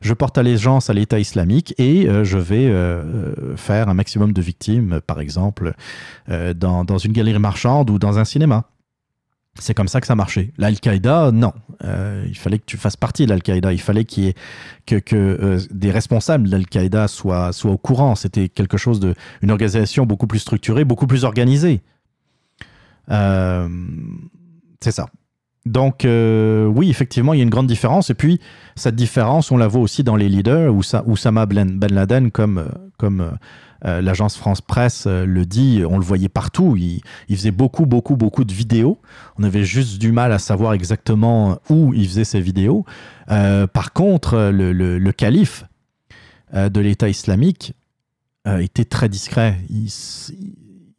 je 0.00 0.14
porte 0.14 0.38
allégeance 0.38 0.90
à 0.90 0.92
l'État 0.92 1.18
islamique 1.18 1.74
et 1.78 2.08
euh, 2.08 2.24
je 2.24 2.38
vais 2.38 2.66
euh, 2.66 3.02
euh, 3.02 3.56
faire 3.56 3.88
un 3.88 3.94
maximum 3.94 4.32
de 4.32 4.42
victimes, 4.42 5.00
par 5.06 5.20
exemple, 5.20 5.74
dans, 6.28 6.84
dans 6.84 6.98
une 6.98 7.12
galerie 7.12 7.38
marchande 7.38 7.90
ou 7.90 7.98
dans 7.98 8.18
un 8.18 8.24
cinéma. 8.24 8.64
C'est 9.58 9.74
comme 9.74 9.88
ça 9.88 10.00
que 10.00 10.06
ça 10.06 10.14
marchait. 10.14 10.52
L'Al-Qaïda, 10.56 11.32
non. 11.32 11.52
Il 11.82 12.36
fallait 12.36 12.58
que 12.58 12.64
tu 12.64 12.76
fasses 12.76 12.96
partie 12.96 13.24
de 13.24 13.30
l'Al-Qaïda. 13.30 13.72
Il 13.72 13.80
fallait 13.80 14.04
qu'il 14.04 14.24
y 14.24 14.28
ait 14.28 14.34
que, 14.86 14.96
que 14.96 15.58
des 15.70 15.90
responsables 15.90 16.46
de 16.46 16.52
l'Al-Qaïda 16.52 17.08
soient, 17.08 17.50
au 17.64 17.76
courant. 17.76 18.14
C'était 18.14 18.48
quelque 18.48 18.76
chose 18.76 19.00
de, 19.00 19.14
une 19.42 19.50
organisation 19.50 20.06
beaucoup 20.06 20.28
plus 20.28 20.38
structurée, 20.38 20.84
beaucoup 20.84 21.06
plus 21.06 21.24
organisée. 21.24 21.80
C'est 23.08 24.92
ça. 24.92 25.08
Donc, 25.66 26.04
euh, 26.04 26.66
oui, 26.66 26.88
effectivement, 26.88 27.34
il 27.34 27.38
y 27.38 27.40
a 27.40 27.42
une 27.42 27.50
grande 27.50 27.66
différence. 27.66 28.10
Et 28.10 28.14
puis, 28.14 28.40
cette 28.74 28.94
différence, 28.94 29.50
on 29.50 29.56
la 29.56 29.68
voit 29.68 29.82
aussi 29.82 30.02
dans 30.02 30.16
les 30.16 30.28
leaders. 30.28 30.72
Oussa- 30.72 31.04
Oussama 31.06 31.46
Ben 31.46 31.78
Ben 31.78 31.92
Laden, 31.92 32.30
comme, 32.30 32.58
euh, 33.02 33.30
euh, 33.84 34.00
l'agence 34.00 34.36
France 34.36 34.60
Presse 34.60 35.06
le 35.06 35.44
dit, 35.44 35.82
on 35.88 35.98
le 35.98 36.04
voyait 36.04 36.28
partout. 36.28 36.76
Il, 36.76 37.00
faisait 37.36 37.50
beaucoup, 37.50 37.86
beaucoup, 37.86 38.16
beaucoup 38.16 38.44
de 38.44 38.52
vidéos. 38.52 38.98
On 39.38 39.44
avait 39.44 39.64
juste 39.64 39.98
du 39.98 40.10
mal 40.10 40.32
à 40.32 40.38
savoir 40.38 40.72
exactement 40.72 41.58
où 41.68 41.92
il 41.94 42.08
faisait 42.08 42.24
ces 42.24 42.40
vidéos. 42.40 42.84
Par 43.26 43.92
contre, 43.92 44.50
le, 44.50 45.10
calife 45.12 45.64
de 46.52 46.80
l'État 46.80 47.08
islamique 47.08 47.74
était 48.46 48.84
très 48.84 49.08
discret. 49.08 49.58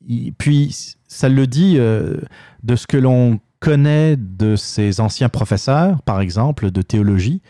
Il 0.07 0.33
puis, 0.37 0.95
ça 1.07 1.27
le 1.27 1.47
dit 1.47 1.75
de 1.75 2.75
ce 2.75 2.87
que 2.87 2.97
l'on 2.97 3.41
connaît 3.59 4.15
de 4.17 4.55
ses 4.55 5.01
anciens 5.01 5.29
professeurs, 5.29 6.01
par 6.03 6.21
exemple, 6.21 6.71
de 6.71 6.81
théologie, 6.81 7.41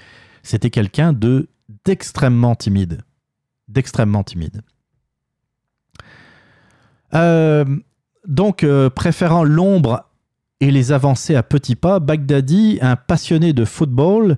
c'était 0.43 0.69
quelqu'un 0.69 1.13
de 1.13 1.49
d'extrêmement 1.85 2.55
timide. 2.55 3.01
D'extrêmement 3.67 4.23
timide. 4.23 4.61
Euh, 7.13 7.65
donc, 8.27 8.63
euh, 8.63 8.89
préférant 8.89 9.43
l'ombre 9.43 10.05
et 10.59 10.71
les 10.71 10.91
avancées 10.91 11.35
à 11.35 11.43
petits 11.43 11.75
pas, 11.75 11.99
Baghdadi, 11.99 12.79
un 12.81 12.95
passionné 12.95 13.53
de 13.53 13.65
football, 13.65 14.37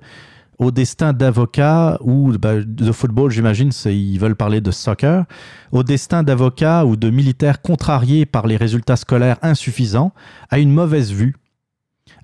au 0.60 0.70
destin 0.70 1.12
d'avocat 1.12 1.98
ou 2.02 2.34
bah, 2.38 2.62
de 2.64 2.92
football, 2.92 3.32
j'imagine, 3.32 3.72
ils 3.86 4.20
veulent 4.20 4.36
parler 4.36 4.62
de 4.62 4.70
soccer, 4.70 5.26
au 5.72 5.82
destin 5.82 6.22
d'avocat 6.22 6.86
ou 6.86 6.96
de 6.96 7.10
militaire 7.10 7.64
contrarié 7.64 8.28
par 8.28 8.46
les 8.46 8.58
résultats 8.58 8.96
scolaires 8.96 9.40
insuffisants, 9.42 10.14
a 10.52 10.60
une 10.60 10.72
mauvaise 10.72 11.12
vue, 11.12 11.36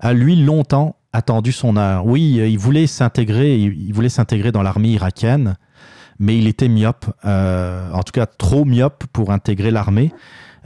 a 0.00 0.12
lui 0.12 0.36
longtemps 0.36 0.96
attendu 1.12 1.52
son 1.52 1.76
heure. 1.76 2.06
Oui, 2.06 2.38
euh, 2.38 2.48
il 2.48 2.58
voulait 2.58 2.86
s'intégrer, 2.86 3.56
il 3.56 3.92
voulait 3.92 4.08
s'intégrer 4.08 4.52
dans 4.52 4.62
l'armée 4.62 4.90
irakienne, 4.90 5.56
mais 6.18 6.38
il 6.38 6.46
était 6.46 6.68
myope, 6.68 7.06
euh, 7.24 7.90
en 7.92 8.02
tout 8.02 8.12
cas 8.12 8.26
trop 8.26 8.64
myope 8.64 9.04
pour 9.12 9.30
intégrer 9.30 9.70
l'armée. 9.70 10.12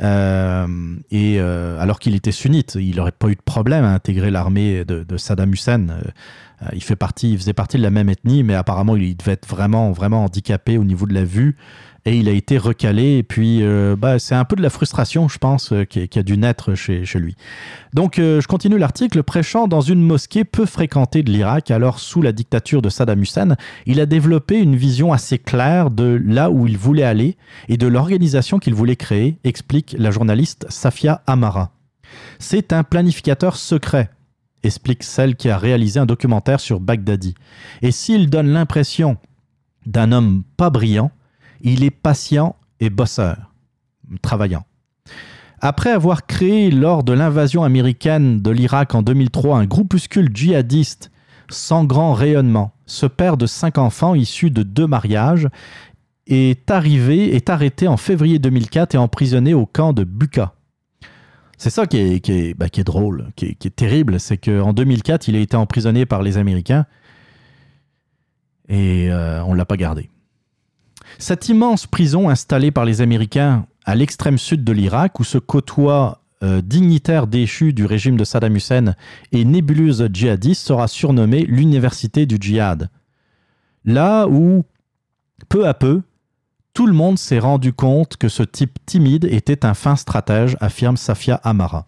Euh, 0.01 0.67
et 1.11 1.39
alors 1.39 2.01
qu'il 2.01 2.15
était 2.17 2.33
sunnite, 2.33 2.77
il 2.81 2.97
n'aurait 2.97 3.13
pas 3.13 3.29
eu 3.29 3.37
de 3.37 3.43
problème 3.43 3.85
à 3.85 3.93
intégrer 3.93 4.31
l'armée 4.31 4.85
de, 4.85 5.17
Saddam 5.17 5.53
Hussein. 5.53 5.87
Il 6.73 6.83
faisait 6.83 6.97
partie 6.97 7.37
de 7.37 7.83
la 7.83 7.91
même 7.91 8.09
ethnie, 8.09 8.43
mais 8.43 8.55
apparemment 8.55 8.97
il 8.97 9.17
devait 9.17 9.33
être 9.33 9.49
vraiment, 9.49 9.93
vraiment 9.93 10.25
handicapé 10.25 10.79
au 10.79 10.85
niveau 10.85 11.07
de 11.07 11.15
la 11.15 11.25
vue. 11.25 11.57
Et 12.05 12.17
il 12.17 12.29
a 12.29 12.33
été 12.33 12.59
recalé. 12.59 13.19
Et 13.19 13.23
puis, 13.23 13.63
euh, 13.63 13.95
bah, 13.97 14.19
c'est 14.19 14.35
un 14.35 14.45
peu 14.45 14.57
de 14.57 14.63
la 14.63 14.71
frustration, 14.71 15.29
je 15.29 15.39
pense, 15.39 15.73
euh, 15.73 15.85
qui, 15.85 16.19
a 16.19 16.23
dû 16.23 16.37
naître 16.37 16.75
chez, 16.75 17.05
chez 17.05 17.21
lui. 17.21 17.37
Donc, 17.95 18.19
euh, 18.19 18.41
je 18.41 18.49
continue 18.49 18.77
l'article. 18.77 19.23
Prêchant 19.23 19.69
dans 19.69 19.81
une 19.81 20.03
mosquée 20.03 20.45
peu 20.45 20.67
fréquentée 20.67 21.23
de 21.23 21.31
l'Irak, 21.31 21.71
alors 21.71 22.01
sous 22.01 22.21
la 22.21 22.33
dictature 22.33 22.83
de 22.83 22.89
Saddam 22.89 23.23
Hussein, 23.23 23.57
il 23.87 24.01
a 24.01 24.07
développé 24.07 24.59
une 24.59 24.75
vision 24.75 25.13
assez 25.13 25.39
claire 25.39 25.91
de 25.91 26.21
là 26.25 26.51
où 26.51 26.67
il 26.67 26.77
voulait 26.77 27.05
aller 27.05 27.37
et 27.69 27.77
de 27.77 27.87
l'organisation 27.87 28.59
qu'il 28.59 28.75
voulait 28.75 28.97
créer, 28.97 29.39
explique 29.45 29.95
la 29.97 30.11
journaliste 30.11 30.67
Safia 30.71 31.23
Amara. 31.29 31.71
C'est 32.41 32.73
un 32.73 32.83
planificateur 32.83 33.57
secret, 33.57 34.11
explique 34.65 35.05
celle 35.05 35.37
qui 35.37 35.49
a 35.49 35.57
réalisé 35.57 36.01
un 36.01 36.07
documentaire 36.07 36.59
sur 36.59 36.81
Baghdadi. 36.81 37.35
Et 37.81 37.93
s'il 37.93 38.29
donne 38.29 38.49
l'impression 38.49 39.17
d'un 39.87 40.13
homme 40.13 40.43
pas 40.57 40.71
brillant, 40.71 41.11
il 41.63 41.85
est 41.85 41.91
patient 41.91 42.57
et 42.81 42.91
bosseur, 42.91 43.53
travaillant. 44.21 44.65
Après 45.61 45.91
avoir 45.91 46.27
créé 46.27 46.71
lors 46.71 47.05
de 47.05 47.13
l'invasion 47.13 47.63
américaine 47.63 48.43
de 48.43 48.51
l'Irak 48.51 48.95
en 48.95 49.03
2003 49.03 49.59
un 49.59 49.65
groupuscule 49.65 50.31
djihadiste 50.35 51.13
sans 51.49 51.85
grand 51.85 52.15
rayonnement, 52.15 52.73
ce 52.87 53.07
père 53.07 53.37
de 53.37 53.47
cinq 53.47 53.79
enfants 53.79 54.15
issus 54.15 54.51
de 54.51 54.65
deux 54.65 54.87
mariages 54.87 55.49
est 56.27 56.71
arrivé, 56.71 57.35
est 57.35 57.49
arrêté 57.49 57.87
en 57.87 57.97
février 57.97 58.39
2004 58.39 58.95
et 58.95 58.99
emprisonné 58.99 59.55
au 59.55 59.67
camp 59.67 59.93
de 59.93 60.05
Buka. 60.05 60.55
C'est 61.59 61.71
ça 61.71 61.87
qui 61.87 61.99
est, 61.99 62.55
bah, 62.55 62.67
drôle, 62.85 63.29
qui 63.37 63.47
est, 63.47 63.55
qui 63.55 63.69
est 63.69 63.77
terrible, 63.77 64.19
c'est 64.19 64.39
qu'en 64.39 64.73
2004, 64.73 65.29
il 65.29 65.37
a 65.37 65.39
été 65.39 65.57
emprisonné 65.57 66.07
par 66.07 66.23
les 66.23 66.39
Américains 66.39 66.87
et 68.69 69.13
euh, 69.13 69.45
on 69.45 69.53
ne 69.53 69.59
l'a 69.59 69.65
pas 69.65 69.77
gardé. 69.77 70.11
Cette 71.19 71.49
immense 71.49 71.87
prison 71.87 72.29
installée 72.29 72.71
par 72.71 72.85
les 72.85 73.01
Américains 73.01 73.67
à 73.85 73.95
l'extrême 73.95 74.39
sud 74.39 74.65
de 74.65 74.73
l'Irak, 74.73 75.21
où 75.21 75.25
se 75.25 75.39
côtoient 75.39 76.23
euh, 76.43 76.61
dignitaires 76.61 77.27
déchus 77.27 77.73
du 77.73 77.85
régime 77.85 78.17
de 78.17 78.25
Saddam 78.25 78.57
Hussein 78.57 78.95
et 79.33 79.45
nébuleuses 79.45 80.09
djihadistes, 80.13 80.67
sera 80.67 80.89
surnommée 80.89 81.45
l'université 81.45 82.27
du 82.27 82.37
djihad. 82.41 82.91
Là 83.85 84.27
où, 84.29 84.65
peu 85.49 85.67
à 85.67 85.75
peu, 85.75 86.03
tout 86.75 86.87
le 86.87 86.93
monde 86.93 87.19
s'est 87.19 87.39
rendu 87.39 87.73
compte 87.73 88.17
que 88.17 88.29
ce 88.29 88.43
type 88.43 88.79
timide 88.87 89.25
était 89.25 89.67
un 89.67 89.75
fin 89.75 89.97
stratège, 89.97 90.57
affirme 90.61 90.97
Safia 90.97 91.37
Amara. 91.45 91.87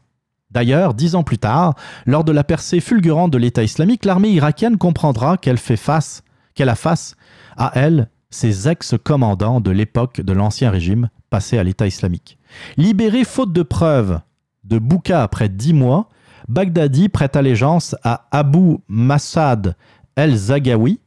D'ailleurs, 0.51 0.95
dix 0.95 1.17
ans 1.17 1.25
plus 1.25 1.39
tard, 1.39 1.75
lors 2.07 2.23
de 2.23 2.31
la 2.31 2.45
percée 2.45 2.81
fulgurante 2.81 3.33
de 3.33 3.39
l'État 3.39 3.65
islamique, 3.65 4.05
l'armée 4.05 4.31
irakienne 4.31 4.79
comprendra 4.79 5.37
qu'elle 5.37 5.59
fait 5.59 5.77
face, 5.77 6.23
qu'elle 6.55 6.69
a 6.69 6.77
face 6.77 7.17
à 7.57 7.73
elle 7.75 8.09
ses 8.35 8.69
ex-commandants 8.69 9.61
de 9.61 9.71
l'époque 9.71 10.21
de 10.21 10.33
l'Ancien 10.33 10.71
Régime 10.71 11.09
passés 11.31 11.57
à 11.57 11.63
l'État 11.63 11.87
islamique. 11.87 12.39
Libéré 12.77 13.25
faute 13.25 13.53
de 13.53 13.63
preuves 13.63 14.21
de 14.65 14.79
Bouka 14.79 15.23
après 15.23 15.49
dix 15.49 15.73
mois, 15.73 16.09
Baghdadi 16.49 17.09
prête 17.09 17.37
allégeance 17.37 17.97
à 18.03 18.27
Abu 18.31 18.79
Massad 18.89 19.77
el-Zagawi. 20.17 21.01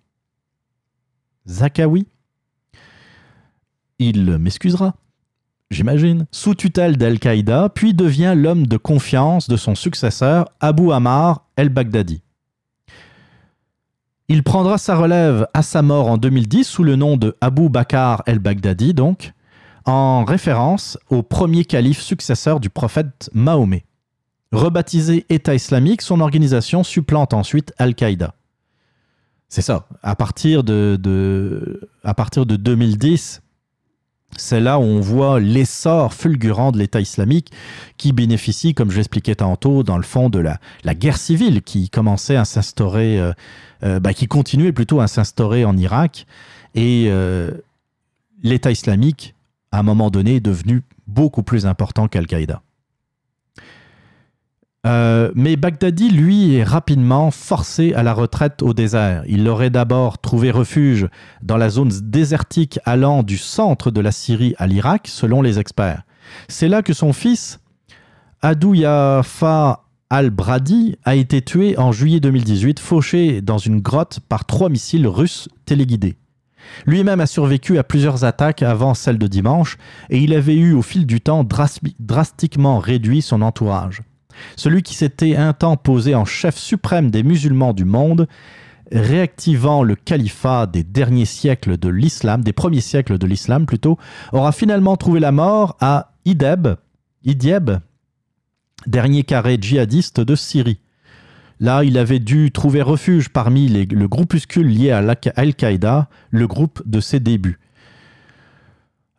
Zakawi 1.48 2.08
Il 4.00 4.38
m'excusera, 4.38 4.96
j'imagine, 5.70 6.26
sous 6.32 6.56
tutelle 6.56 6.98
d'Al-Qaïda, 6.98 7.70
puis 7.70 7.94
devient 7.94 8.34
l'homme 8.36 8.68
de 8.68 8.78
confiance 8.78 9.48
de 9.48 9.58
son 9.58 9.76
successeur, 9.76 10.46
Abu 10.60 10.92
Ammar 10.92 11.46
el-Baghdadi. 11.56 12.22
Il 14.30 14.44
prendra 14.44 14.78
sa 14.78 14.96
relève 14.98 15.48
à 15.54 15.62
sa 15.62 15.82
mort 15.82 16.08
en 16.08 16.18
2010 16.18 16.66
sous 16.66 16.84
le 16.84 16.96
nom 16.98 17.16
de 17.16 17.36
Abu 17.40 17.70
Bakr 17.70 18.24
el-Baghdadi, 18.26 18.94
donc, 18.94 19.32
en 19.86 20.26
référence 20.26 20.98
au 21.10 21.24
premier 21.24 21.64
calife 21.64 22.02
successeur 22.02 22.60
du 22.60 22.70
prophète 22.70 23.30
Mahomet. 23.34 23.86
Rebaptisé 24.52 25.26
État 25.30 25.56
islamique, 25.56 26.02
son 26.02 26.20
organisation 26.20 26.84
supplante 26.84 27.34
ensuite 27.34 27.74
Al-Qaïda. 27.78 28.34
C'est 29.48 29.62
ça. 29.62 29.88
À 30.04 30.16
partir 30.16 30.64
de, 30.66 30.98
de- 31.02 31.90
à 32.04 32.14
partir 32.14 32.46
de 32.46 32.58
2010, 32.58 33.42
C'est 34.36 34.60
là 34.60 34.78
où 34.78 34.84
on 34.84 35.00
voit 35.00 35.40
l'essor 35.40 36.14
fulgurant 36.14 36.74
de 36.74 36.78
l'État 36.78 37.00
islamique 37.00 37.52
qui 37.96 38.12
bénéficie, 38.12 38.74
comme 38.74 38.92
je 38.92 38.98
l'expliquais 38.98 39.36
tantôt, 39.36 39.84
dans 39.84 39.96
le 39.96 40.04
fond 40.04 40.30
de 40.30 40.40
la, 40.40 40.96
guerre 40.96 41.18
civile 41.18 41.62
qui 41.62 41.90
commençait 41.90 42.36
à 42.36 42.44
s'instaurer, 42.44 43.20
euh, 43.20 43.32
bah, 43.82 44.14
qui 44.14 44.28
continuait 44.28 44.72
plutôt 44.72 45.00
à 45.00 45.08
s'instaurer 45.08 45.66
en 45.66 45.78
Irak. 45.78 46.26
Et 46.76 47.08
euh, 47.08 47.52
l'État 48.44 48.72
islamique, 48.72 49.36
à 49.72 49.80
un 49.80 49.84
moment 49.84 50.10
donné, 50.10 50.36
est 50.36 50.40
devenu 50.40 50.84
beaucoup 51.08 51.44
plus 51.44 51.66
important 51.66 52.08
qu'Al-Qaïda. 52.08 52.62
Euh, 54.86 55.32
mais 55.36 55.56
Baghdadi, 55.56 56.12
lui, 56.12 56.56
est 56.56 56.64
rapidement 56.64 57.32
forcé 57.32 57.94
à 57.94 58.04
la 58.04 58.14
retraite 58.14 58.62
au 58.62 58.74
désert. 58.74 59.24
Il 59.28 59.48
aurait 59.50 59.72
d'abord 59.72 60.20
trouvé 60.20 60.52
refuge 60.52 61.08
dans 61.42 61.58
la 61.58 61.70
zone 61.70 61.90
désertique 62.04 62.80
allant 62.86 63.24
du 63.24 63.38
centre 63.38 63.90
de 63.92 64.00
la 64.00 64.12
Syrie 64.12 64.54
à 64.58 64.68
l'Irak, 64.68 65.08
selon 65.08 65.42
les 65.42 65.60
experts. 65.60 66.04
C'est 66.48 66.68
là 66.68 66.84
que 66.84 66.94
son 66.94 67.12
fils, 67.12 67.60
Adouyafa 68.42 69.87
al-Bradi, 70.10 70.98
a 71.04 71.16
été 71.16 71.42
tué 71.42 71.78
en 71.78 71.92
juillet 71.92 72.20
2018, 72.20 72.80
fauché 72.80 73.42
dans 73.42 73.58
une 73.58 73.80
grotte 73.82 74.20
par 74.28 74.46
trois 74.46 74.70
missiles 74.70 75.08
russes 75.08 75.50
téléguidés. 75.66 76.18
Lui-même 76.86 77.20
a 77.20 77.28
survécu 77.28 77.78
à 77.78 77.84
plusieurs 77.84 78.24
attaques 78.24 78.62
avant 78.62 78.94
celle 78.94 79.18
de 79.18 79.28
dimanche, 79.28 79.78
et 80.10 80.20
il 80.20 80.34
avait 80.34 80.56
eu 80.56 80.74
au 80.74 80.82
fil 80.82 81.06
du 81.06 81.22
temps 81.22 81.44
dras- 81.44 81.80
drastiquement 82.00 82.80
réduit 82.80 83.22
son 83.22 83.42
entourage. 83.42 84.02
Celui 84.56 84.84
qui 84.84 84.94
s'était 84.94 85.36
un 85.36 85.54
temps 85.54 85.78
posé 85.78 86.16
en 86.16 86.26
chef 86.26 86.58
suprême 86.58 87.10
des 87.10 87.24
musulmans 87.24 87.74
du 87.74 87.86
monde, 87.86 88.28
réactivant 88.92 89.84
le 89.84 89.96
califat 89.96 90.68
des 90.68 90.84
derniers 90.84 91.26
siècles 91.26 91.78
de 91.78 91.90
l'islam, 91.90 92.44
des 92.44 92.54
premiers 92.54 92.82
siècles 92.82 93.18
de 93.18 93.28
l'islam 93.28 93.66
plutôt, 93.66 93.98
aura 94.32 94.52
finalement 94.52 94.96
trouvé 94.96 95.20
la 95.20 95.32
mort 95.32 95.76
à 95.82 96.14
Ideb, 96.26 96.68
Idieb, 97.24 97.72
dernier 98.88 99.24
carré 99.24 99.58
djihadiste 99.60 100.20
de 100.20 100.36
Syrie. 100.36 100.80
Là, 101.60 101.84
il 101.84 101.98
avait 101.98 102.20
dû 102.20 102.52
trouver 102.52 102.82
refuge 102.82 103.30
parmi 103.30 103.68
le 103.70 104.08
groupuscule 104.08 104.68
lié 104.68 104.92
à 104.92 105.04
Al-Qaïda, 105.36 106.08
le 106.30 106.48
groupe 106.48 106.82
de 106.86 107.00
ses 107.00 107.20
débuts. 107.20 107.60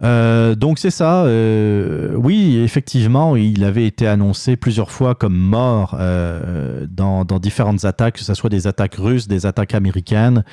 Euh, 0.05 0.55
donc 0.55 0.79
c'est 0.79 0.91
ça. 0.91 1.25
euh, 1.25 2.15
oui, 2.15 2.59
effectivement, 2.59 3.35
il 3.35 3.65
avait 3.65 3.87
été 3.87 4.07
annoncé 4.07 4.57
plusieurs 4.57 4.91
fois 4.91 5.15
comme 5.15 5.37
mort 5.37 5.97
euh, 5.99 6.87
dans, 6.89 7.25
dans 7.25 7.39
différentes 7.41 7.85
attaques, 7.85 8.15
que 8.15 8.25
ce 8.25 8.35
soit 8.35 8.51
des 8.51 8.67
attaques 8.67 8.95
russes, 8.95 9.27
des 9.27 9.47
attaques 9.47 9.75
américaines. 9.75 10.45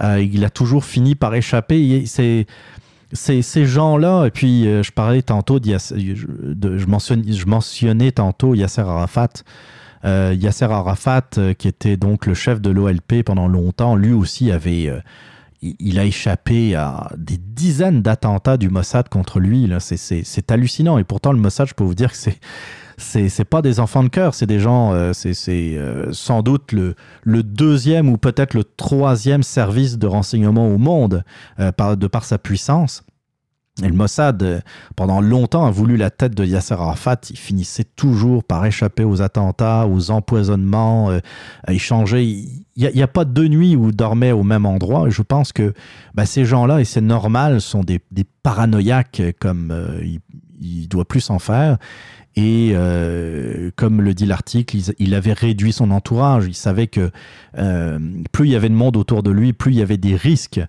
Il 0.00 0.44
a 0.44 0.50
toujours 0.50 0.84
fini 0.84 1.14
par 1.14 1.34
échapper. 1.34 2.04
C'est 2.06 2.46
ces, 3.14 3.42
ces 3.42 3.64
gens-là, 3.64 4.26
et 4.26 4.30
puis 4.30 4.66
euh, 4.66 4.82
je 4.82 4.92
parlais 4.92 5.22
tantôt, 5.22 5.60
de, 5.60 5.78
je, 5.78 6.86
mentionnais, 6.86 7.32
je 7.32 7.46
mentionnais 7.46 8.12
tantôt 8.12 8.54
Yasser 8.54 8.82
Arafat. 8.82 9.30
Euh, 10.04 10.36
Yasser 10.38 10.66
Arafat, 10.66 11.22
euh, 11.38 11.54
qui 11.54 11.68
était 11.68 11.96
donc 11.96 12.26
le 12.26 12.34
chef 12.34 12.60
de 12.60 12.70
l'OLP 12.70 13.22
pendant 13.24 13.48
longtemps, 13.48 13.96
lui 13.96 14.12
aussi 14.12 14.50
avait, 14.50 14.90
il, 15.62 15.76
il 15.78 15.98
a 15.98 16.04
échappé 16.04 16.74
à 16.74 17.10
des 17.16 17.38
dizaines 17.38 18.02
d'attentats 18.02 18.58
du 18.58 18.68
Mossad 18.68 19.08
contre 19.08 19.40
lui. 19.40 19.70
c'est 19.78 20.50
hallucinant. 20.50 20.98
Et 20.98 21.04
pourtant, 21.04 21.32
le 21.32 21.38
Mossad, 21.38 21.68
je 21.68 21.74
peux 21.74 21.84
vous 21.84 21.94
dire 21.94 22.10
que 22.10 22.18
c'est 22.18 22.38
c'est 22.96 23.44
pas 23.44 23.62
des 23.62 23.80
enfants 23.80 24.02
de 24.02 24.08
cœur, 24.08 24.34
c'est 24.34 24.46
des 24.46 24.60
gens, 24.60 24.92
euh, 24.92 25.12
c'est 25.12 25.34
euh, 25.48 26.12
sans 26.12 26.42
doute 26.42 26.72
le, 26.72 26.94
le 27.22 27.42
deuxième 27.42 28.08
ou 28.08 28.16
peut-être 28.16 28.54
le 28.54 28.64
troisième 28.64 29.42
service 29.42 29.98
de 29.98 30.06
renseignement 30.06 30.68
au 30.68 30.78
monde 30.78 31.24
euh, 31.58 31.72
par, 31.72 31.96
de 31.96 32.06
par 32.06 32.24
sa 32.24 32.38
puissance. 32.38 33.02
Et 33.82 33.88
le 33.88 33.94
Mossad, 33.94 34.62
pendant 34.94 35.20
longtemps, 35.20 35.66
a 35.66 35.70
voulu 35.72 35.96
la 35.96 36.10
tête 36.10 36.36
de 36.36 36.44
Yasser 36.44 36.74
Arafat. 36.74 37.16
Il 37.30 37.36
finissait 37.36 37.82
toujours 37.96 38.44
par 38.44 38.64
échapper 38.64 39.02
aux 39.02 39.20
attentats, 39.20 39.88
aux 39.88 40.12
empoisonnements, 40.12 41.10
euh, 41.10 41.18
à 41.64 41.72
échanger. 41.72 42.22
Il 42.22 42.64
n'y 42.76 42.86
a, 42.86 42.90
il 42.94 43.04
pas 43.08 43.24
deux 43.24 43.48
nuits 43.48 43.74
où 43.74 43.88
il 43.88 43.96
dormait 43.96 44.30
au 44.30 44.44
même 44.44 44.64
endroit. 44.64 45.10
Je 45.10 45.22
pense 45.22 45.52
que 45.52 45.74
bah, 46.14 46.24
ces 46.24 46.44
gens-là, 46.44 46.80
et 46.80 46.84
c'est 46.84 47.00
normal, 47.00 47.60
sont 47.60 47.82
des, 47.82 48.00
des 48.12 48.24
paranoïaques 48.44 49.22
comme 49.40 49.74
il, 50.02 50.20
il 50.60 50.88
doit 50.88 51.04
plus 51.04 51.20
s'en 51.20 51.38
faire. 51.38 51.78
Et 52.36 52.72
euh, 52.74 53.70
comme 53.76 54.00
le 54.00 54.12
dit 54.12 54.26
l'article, 54.26 54.76
il, 54.98 55.14
avait 55.14 55.32
réduit 55.32 55.72
son 55.72 55.92
entourage. 55.92 56.46
Il 56.48 56.54
savait 56.54 56.88
que 56.88 57.10
euh, 57.58 57.98
plus 58.32 58.48
il 58.48 58.52
y 58.52 58.56
avait 58.56 58.68
de 58.68 58.74
monde 58.74 58.96
autour 58.96 59.22
de 59.22 59.30
lui, 59.30 59.52
plus 59.52 59.72
il 59.72 59.78
y 59.78 59.82
avait 59.82 59.98
des 59.98 60.16
risques 60.16 60.60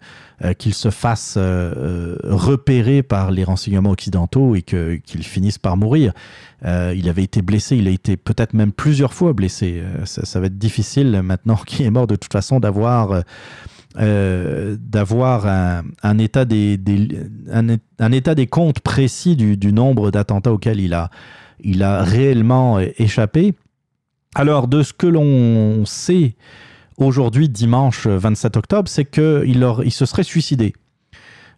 euh, 0.43 0.53
qu'il 0.53 0.75
se 0.75 0.91
fasse 0.91 1.37
repérer 1.37 3.01
par 3.01 3.31
les 3.31 3.43
renseignements 3.43 3.89
occidentaux 3.89 4.55
et 4.55 4.61
qu'il 4.61 5.23
finisse 5.23 5.57
par 5.57 5.75
mourir. 5.77 6.13
Il 6.63 7.09
avait 7.09 7.23
été 7.23 7.41
blessé, 7.41 7.77
il 7.77 7.87
a 7.87 7.91
été 7.91 8.17
peut-être 8.17 8.53
même 8.53 8.71
plusieurs 8.71 9.13
fois 9.13 9.33
blessé. 9.33 9.83
Ça, 10.05 10.39
va 10.39 10.47
être 10.47 10.57
difficile 10.57 11.21
maintenant 11.23 11.55
qu'il 11.65 11.85
est 11.85 11.91
mort 11.91 12.07
de 12.07 12.15
toute 12.15 12.31
façon 12.31 12.59
d'avoir... 12.59 13.23
d'avoir 13.97 15.47
un, 16.03 16.17
état 16.17 16.45
des, 16.45 16.79
un, 17.51 18.11
état 18.11 18.35
des 18.35 18.47
comptes 18.47 18.81
précis 18.81 19.35
du 19.35 19.73
nombre 19.73 20.11
d'attentats 20.11 20.51
auxquels 20.51 20.79
il 20.79 20.93
a, 20.93 21.09
il 21.63 21.83
a 21.83 22.03
réellement 22.03 22.77
euh, 22.77 22.87
échappé. 22.97 23.53
Alors, 24.35 24.67
de 24.67 24.83
ce 24.83 24.93
que 24.93 25.07
l'on 25.07 25.85
sait 25.85 26.35
aujourd'hui, 26.97 27.49
dimanche 27.49 28.07
27 28.07 28.57
octobre, 28.57 28.89
c'est 28.89 29.05
qu'il 29.05 29.65
il 29.83 29.91
se 29.91 30.05
serait 30.05 30.23
suicidé. 30.23 30.73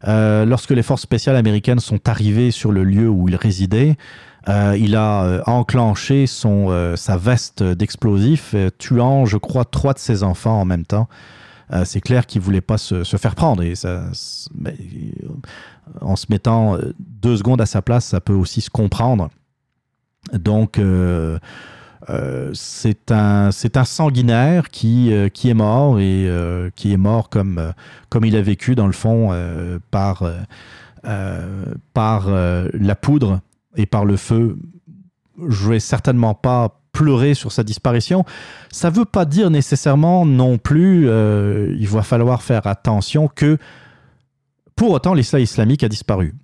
Euh, 0.07 0.45
lorsque 0.45 0.71
les 0.71 0.83
forces 0.83 1.01
spéciales 1.01 1.35
américaines 1.35 1.79
sont 1.79 2.07
arrivées 2.07 2.51
sur 2.51 2.71
le 2.71 2.83
lieu 2.83 3.09
où 3.09 3.27
il 3.27 3.35
résidait, 3.35 3.97
euh, 4.47 4.77
il 4.79 4.95
a 4.95 5.23
euh, 5.23 5.41
enclenché 5.45 6.27
son, 6.27 6.67
euh, 6.69 6.95
sa 6.95 7.17
veste 7.17 7.63
d'explosifs, 7.63 8.51
euh, 8.53 8.69
tuant, 8.77 9.25
je 9.25 9.37
crois, 9.37 9.65
trois 9.65 9.93
de 9.93 9.99
ses 9.99 10.23
enfants 10.23 10.61
en 10.61 10.65
même 10.65 10.85
temps. 10.85 11.07
Euh, 11.73 11.83
c'est 11.85 11.99
clair 11.99 12.25
qu'il 12.25 12.41
voulait 12.41 12.61
pas 12.61 12.77
se, 12.77 13.03
faire 13.03 13.35
prendre. 13.35 13.61
Et 13.61 13.73
euh, 13.83 14.09
en 16.01 16.15
se 16.15 16.25
mettant 16.29 16.75
euh, 16.75 16.93
deux 16.99 17.37
secondes 17.37 17.59
à 17.59 17.65
sa 17.65 17.81
place, 17.81 18.05
ça 18.05 18.21
peut 18.21 18.33
aussi 18.33 18.61
se 18.61 18.69
comprendre. 18.69 19.29
Donc, 20.33 20.77
euh, 20.77 21.39
euh, 22.09 22.51
c'est 22.53 23.11
un, 23.11 23.51
sanguinaire 23.51 24.69
qui, 24.69 25.11
euh, 25.11 25.29
qui 25.29 25.49
est 25.49 25.53
mort 25.53 25.99
et 25.99 26.25
euh, 26.27 26.69
qui 26.75 26.93
est 26.93 26.97
mort 26.97 27.29
comme, 27.29 27.57
euh, 27.57 27.71
comme 28.09 28.23
il 28.23 28.35
a 28.35 28.41
vécu, 28.41 28.75
dans 28.75 28.87
le 28.87 28.93
fond, 28.93 29.31
par, 29.91 30.23
par 31.93 32.29
la 32.29 32.95
poudre 32.95 33.41
et 33.75 33.85
par 33.85 34.05
le 34.05 34.17
feu. 34.17 34.57
Je 35.47 35.69
vais 35.69 35.79
certainement 35.79 36.33
pas 36.33 36.79
pleurer 36.91 37.33
sur 37.33 37.51
sa 37.51 37.63
disparition. 37.63 38.25
Ça 38.71 38.89
veut 38.89 39.05
pas 39.05 39.25
dire 39.25 39.49
nécessairement 39.49 40.25
non 40.25 40.57
plus, 40.57 41.05
il 41.05 41.87
va 41.87 42.03
falloir 42.03 42.41
faire 42.41 42.67
attention 42.67 43.27
que 43.27 43.57
pour 44.75 44.91
autant 44.91 45.13
l'Islam 45.13 45.41
islamique 45.41 45.83
a 45.83 45.89
disparu. 45.89 46.35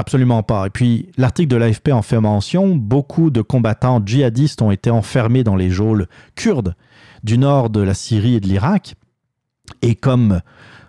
Absolument 0.00 0.42
pas. 0.42 0.66
Et 0.66 0.70
puis, 0.70 1.10
l'article 1.18 1.48
de 1.48 1.56
l'AFP 1.56 1.90
en 1.90 2.00
fait 2.00 2.18
mention, 2.18 2.74
beaucoup 2.74 3.28
de 3.28 3.42
combattants 3.42 4.00
djihadistes 4.02 4.62
ont 4.62 4.70
été 4.70 4.88
enfermés 4.88 5.44
dans 5.44 5.56
les 5.56 5.68
geôles 5.68 6.06
kurdes 6.36 6.74
du 7.22 7.36
nord 7.36 7.68
de 7.68 7.82
la 7.82 7.92
Syrie 7.92 8.36
et 8.36 8.40
de 8.40 8.46
l'Irak. 8.46 8.94
Et 9.82 9.94
comme 9.94 10.40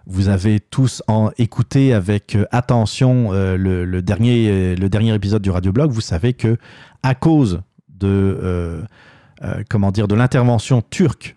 vous 0.06 0.30
avez 0.30 0.62
tous 0.62 1.04
écouté 1.38 1.94
avec 1.94 2.36
euh, 2.36 2.46
attention 2.52 3.34
euh, 3.34 3.58
le, 3.58 3.84
le 3.84 4.02
dernier, 4.02 4.48
euh, 4.50 4.76
le 4.76 4.88
dernier 4.88 5.14
épisode 5.14 5.42
du 5.42 5.50
radioblog, 5.52 5.92
vous 5.92 6.00
savez 6.00 6.32
que 6.32 6.56
à 7.04 7.14
cause 7.14 7.64
de, 7.90 8.82
comment 9.70 9.92
dire, 9.92 10.08
de 10.08 10.16
l'intervention 10.16 10.82
turque 10.90 11.36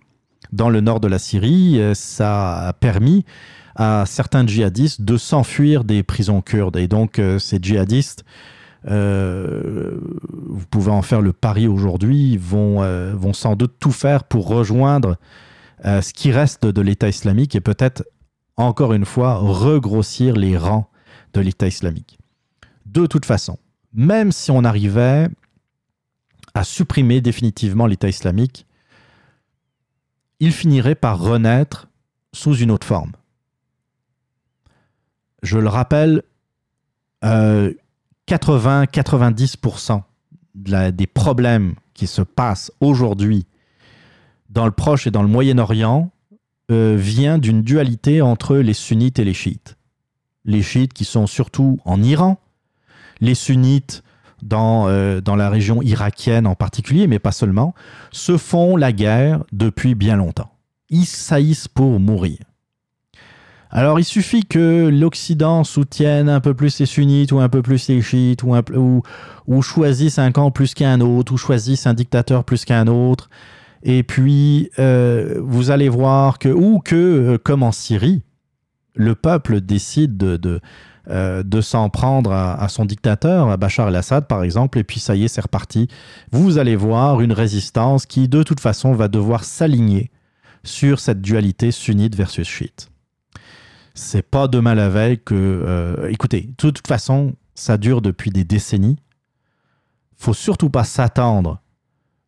dans 0.52 0.70
le 0.70 0.80
nord 0.80 1.00
de 1.00 1.08
la 1.08 1.18
Syrie, 1.18 1.80
ça 1.94 2.68
a 2.68 2.72
permis 2.72 3.24
à 3.74 4.04
certains 4.06 4.46
djihadistes 4.46 5.02
de 5.02 5.16
s'enfuir 5.16 5.84
des 5.84 6.02
prisons 6.02 6.40
kurdes. 6.40 6.76
Et 6.76 6.88
donc, 6.88 7.18
euh, 7.18 7.38
ces 7.38 7.58
djihadistes, 7.60 8.24
euh, 8.86 9.98
vous 10.48 10.66
pouvez 10.66 10.90
en 10.90 11.02
faire 11.02 11.20
le 11.20 11.32
pari 11.32 11.66
aujourd'hui, 11.66 12.36
vont, 12.36 12.82
euh, 12.82 13.14
vont 13.14 13.32
sans 13.32 13.56
doute 13.56 13.74
tout 13.80 13.92
faire 13.92 14.24
pour 14.24 14.48
rejoindre 14.48 15.16
ce 15.84 16.14
qui 16.14 16.32
reste 16.32 16.64
de 16.64 16.80
l'État 16.80 17.10
islamique 17.10 17.54
et 17.54 17.60
peut-être, 17.60 18.04
encore 18.56 18.94
une 18.94 19.04
fois, 19.04 19.34
regrossir 19.34 20.34
les 20.34 20.56
rangs 20.56 20.88
de 21.34 21.42
l'État 21.42 21.66
islamique. 21.66 22.18
De 22.86 23.04
toute 23.04 23.26
façon, 23.26 23.58
même 23.92 24.32
si 24.32 24.50
on 24.50 24.64
arrivait 24.64 25.28
à 26.54 26.64
supprimer 26.64 27.20
définitivement 27.20 27.86
l'État 27.86 28.08
islamique, 28.08 28.66
il 30.40 30.52
finirait 30.52 30.94
par 30.94 31.20
renaître 31.20 31.88
sous 32.32 32.56
une 32.56 32.70
autre 32.70 32.86
forme. 32.86 33.12
Je 35.44 35.58
le 35.58 35.68
rappelle, 35.68 36.22
euh, 37.24 37.72
80-90% 38.26 40.02
de 40.54 40.70
la- 40.70 40.90
des 40.92 41.06
problèmes 41.06 41.74
qui 41.94 42.06
se 42.06 42.22
passent 42.22 42.72
aujourd'hui 42.80 43.46
dans 44.50 44.66
le 44.66 44.72
Proche 44.72 45.06
et 45.06 45.10
dans 45.10 45.22
le 45.22 45.28
Moyen-Orient 45.28 46.10
euh, 46.70 46.96
vient 46.98 47.38
d'une 47.38 47.62
dualité 47.62 48.22
entre 48.22 48.56
les 48.56 48.72
sunnites 48.74 49.18
et 49.18 49.24
les 49.24 49.34
chiites. 49.34 49.76
les 50.46 50.62
chiites 50.62 50.92
qui 50.92 51.06
sont 51.06 51.26
surtout 51.26 51.78
en 51.86 52.02
Iran, 52.02 52.38
les 53.22 53.34
sunnites 53.34 54.02
dans, 54.42 54.88
euh, 54.88 55.22
dans 55.22 55.36
la 55.36 55.48
région 55.48 55.80
irakienne 55.80 56.46
en 56.46 56.54
particulier, 56.54 57.06
mais 57.06 57.18
pas 57.18 57.32
seulement, 57.32 57.74
se 58.12 58.36
font 58.36 58.76
la 58.76 58.92
guerre 58.92 59.42
depuis 59.52 59.94
bien 59.94 60.16
longtemps. 60.16 60.50
Ils 60.90 61.06
saillissent 61.06 61.66
pour 61.68 61.98
mourir. 61.98 62.40
Alors 63.76 63.98
il 63.98 64.04
suffit 64.04 64.44
que 64.44 64.88
l'Occident 64.88 65.64
soutienne 65.64 66.28
un 66.28 66.38
peu 66.38 66.54
plus 66.54 66.78
les 66.78 66.86
sunnites 66.86 67.32
ou 67.32 67.40
un 67.40 67.48
peu 67.48 67.60
plus 67.60 67.88
les 67.88 68.00
chiites 68.02 68.44
ou, 68.44 69.62
choisisse 69.62 70.20
un 70.20 70.30
camp 70.30 70.52
plus 70.52 70.74
qu'un 70.74 71.00
autre 71.00 71.32
ou 71.32 71.36
choisisse 71.36 71.88
un 71.88 71.92
dictateur 71.92 72.44
plus 72.44 72.64
qu'un 72.64 72.86
autre. 72.86 73.28
Et 73.82 74.04
puis 74.04 74.70
euh, 74.78 75.40
vous 75.42 75.72
allez 75.72 75.88
voir 75.88 76.38
que, 76.38 76.48
ou 76.48 76.78
que, 76.78 76.94
euh, 76.94 77.36
comme 77.36 77.64
en 77.64 77.72
Syrie, 77.72 78.22
le 78.94 79.16
peuple 79.16 79.60
décide 79.60 80.16
de, 80.16 80.36
de, 80.36 80.60
euh, 81.10 81.42
de 81.42 81.60
s'en 81.60 81.90
prendre 81.90 82.30
à, 82.30 82.54
à 82.54 82.68
son 82.68 82.84
dictateur, 82.84 83.50
à 83.50 83.56
Bachar 83.56 83.88
el-Assad 83.88 84.28
par 84.28 84.44
exemple, 84.44 84.78
et 84.78 84.84
puis 84.84 85.00
ça 85.00 85.16
y 85.16 85.24
est, 85.24 85.28
c'est 85.28 85.40
reparti. 85.40 85.88
Vous 86.30 86.58
allez 86.58 86.76
voir 86.76 87.20
une 87.20 87.32
résistance 87.32 88.06
qui 88.06 88.28
de 88.28 88.44
toute 88.44 88.60
façon 88.60 88.92
va 88.92 89.08
devoir 89.08 89.42
s'aligner 89.42 90.12
sur 90.62 91.00
cette 91.00 91.20
dualité 91.20 91.72
sunnite 91.72 92.14
versus 92.14 92.46
chiite. 92.46 92.93
C'est 93.94 94.28
pas 94.28 94.48
demain 94.48 94.74
la 94.74 94.88
veille 94.88 95.18
que. 95.18 95.34
euh, 95.34 96.08
écoutez, 96.10 96.42
de 96.42 96.54
toute 96.56 96.86
façon, 96.86 97.34
ça 97.54 97.78
dure 97.78 98.02
depuis 98.02 98.30
des 98.30 98.44
décennies. 98.44 98.98
Faut 100.16 100.34
surtout 100.34 100.70
pas 100.70 100.84
s'attendre 100.84 101.60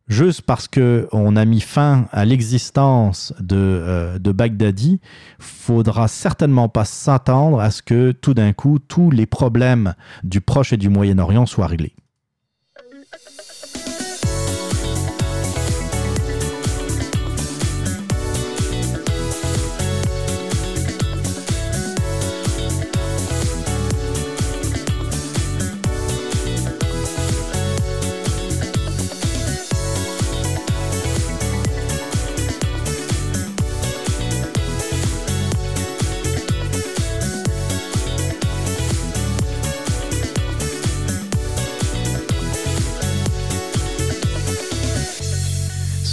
juste 0.08 0.42
parce 0.42 0.68
que 0.68 1.08
on 1.12 1.36
a 1.36 1.44
mis 1.44 1.60
fin 1.60 2.06
à 2.12 2.24
l'existence 2.24 3.34
de, 3.40 3.56
euh, 3.56 4.18
de 4.18 4.32
Baghdadi, 4.32 5.00
faudra 5.38 6.08
certainement 6.08 6.68
pas 6.68 6.84
s'attendre 6.84 7.60
à 7.60 7.70
ce 7.70 7.82
que 7.82 8.12
tout 8.12 8.34
d'un 8.34 8.52
coup 8.52 8.78
tous 8.78 9.10
les 9.10 9.26
problèmes 9.26 9.94
du 10.22 10.40
Proche 10.40 10.72
et 10.72 10.76
du 10.76 10.88
Moyen-Orient 10.88 11.46
soient 11.46 11.66
réglés. 11.66 11.94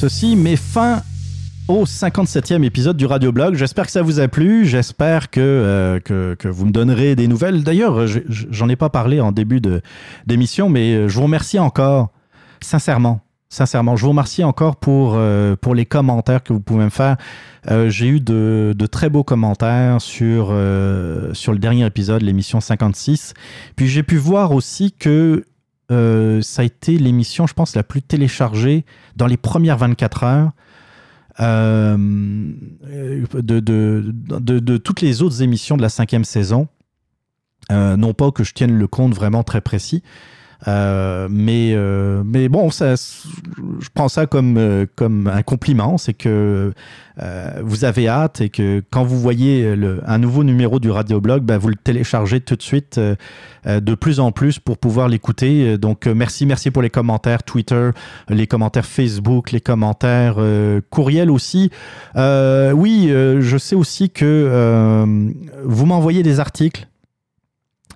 Ceci 0.04 0.36
met 0.36 0.58
fin 0.58 1.02
au 1.70 1.86
57e 1.86 2.62
épisode 2.66 2.98
du 2.98 3.06
Radioblog. 3.06 3.56
J'espère 3.56 3.86
que 3.86 3.92
ça 3.94 4.02
vous 4.02 4.20
a 4.20 4.28
plu. 4.28 4.66
J'espère 4.66 5.30
que, 5.30 5.40
euh, 5.40 6.02
que, 6.02 6.50
vous 6.50 6.66
me 6.66 6.72
donnerez 6.72 7.16
des 7.16 7.30
nouvelles. 7.30 7.64
D'ailleurs, 7.64 8.06
je- 8.06 8.20
je- 8.28 8.48
j'en 8.52 8.68
ai 8.68 8.76
pas 8.76 8.90
parlé 8.90 9.22
en 9.22 9.32
début 9.32 9.62
d'émission, 10.28 10.68
mais 10.68 10.94
euh, 10.94 11.08
je 11.08 11.16
vous 11.16 11.24
remercie 11.24 11.58
encore, 11.58 12.10
sincèrement. 12.60 13.22
Sincèrement, 13.48 13.96
je 13.96 14.02
vous 14.04 14.10
remercie 14.10 14.44
encore 14.44 14.76
pour, 14.76 15.14
euh, 15.16 15.56
pour 15.56 15.74
les 15.74 15.86
commentaires 15.86 16.44
que 16.44 16.52
vous 16.52 16.60
pouvez 16.60 16.84
me 16.84 16.90
faire. 16.90 17.16
J'ai 17.88 18.08
eu 18.08 18.20
de, 18.20 18.74
de 18.78 18.86
très 18.86 19.08
beaux 19.10 19.24
commentaires 19.24 20.02
sur, 20.02 20.48
sur 21.32 21.54
le 21.54 21.60
dernier 21.60 21.86
épisode, 21.86 22.24
l'émission 22.24 22.60
56. 22.60 23.34
Puis 23.78 23.88
j'ai 23.88 24.04
pu 24.04 24.18
voir 24.18 24.52
aussi 24.52 24.92
que 24.92 25.46
euh, 25.94 26.42
ça 26.42 26.64
a 26.64 26.66
été 26.66 26.98
l'émission, 26.98 27.48
je 27.48 27.54
pense, 27.54 27.76
la 27.76 27.84
plus 27.84 28.02
téléchargée 28.02 28.86
dans 29.16 29.28
les 29.28 29.38
premières 29.38 29.78
24 29.78 30.24
heures 30.24 30.52
euh, 31.40 31.98
de, 33.42 34.78
toutes 34.78 35.02
les 35.02 35.22
autres 35.22 35.42
émissions 35.42 35.78
de 35.78 35.82
la 35.82 35.90
cinquième 35.90 36.26
saison. 36.26 36.68
Euh, 37.72 37.96
non 37.96 38.14
pas 38.14 38.32
que 38.32 38.44
je 38.44 38.54
tienne 38.54 38.78
le 38.78 38.88
compte 38.88 39.14
vraiment 39.14 39.44
très 39.44 39.62
précis, 39.62 40.04
euh, 40.68 41.28
mais, 41.30 41.74
euh, 41.74 42.24
mais 42.26 42.48
bon, 42.50 42.70
je 42.70 43.90
prends 43.94 44.08
ça 44.08 44.26
comme, 44.26 44.58
euh, 44.58 44.86
comme 44.96 45.28
un 45.28 45.42
compliment. 45.42 45.98
C'est 45.98 46.14
que 46.14 46.74
vous 47.62 47.86
avez 47.86 48.08
hâte 48.08 48.42
et 48.42 48.50
que 48.50 48.82
quand 48.90 49.04
vous 49.04 49.20
voyez 49.20 49.72
un 50.08 50.18
nouveau 50.18 50.44
numéro 50.44 50.80
du 50.80 50.90
Radioblog, 50.90 51.44
ben, 51.44 51.60
vous 51.60 51.70
le 51.70 51.76
téléchargez 51.76 52.42
tout 52.42 52.56
de 52.56 52.64
suite 52.64 53.00
de 53.66 53.96
plus 53.96 54.20
en 54.20 54.32
plus 54.32 54.58
pour 54.58 54.80
pouvoir 54.80 55.08
l'écouter. 55.10 55.78
Donc 55.78 56.08
merci, 56.08 56.48
merci 56.48 56.72
pour 56.72 56.82
les 56.82 56.90
commentaires 56.90 57.44
Twitter, 57.44 57.92
les 58.30 58.48
commentaires 58.48 58.88
Facebook, 58.88 59.52
les 59.52 59.62
commentaires 59.62 60.38
courriel 60.90 61.30
aussi. 61.30 61.70
Oui, 62.16 63.10
je 63.12 63.58
sais 63.60 63.76
aussi 63.76 64.10
que 64.10 65.06
vous 65.64 65.86
m'envoyez 65.86 66.24
des 66.24 66.40
articles. 66.40 66.88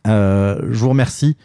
Je 0.06 0.78
vous 0.78 0.90
remercie. 0.90 1.38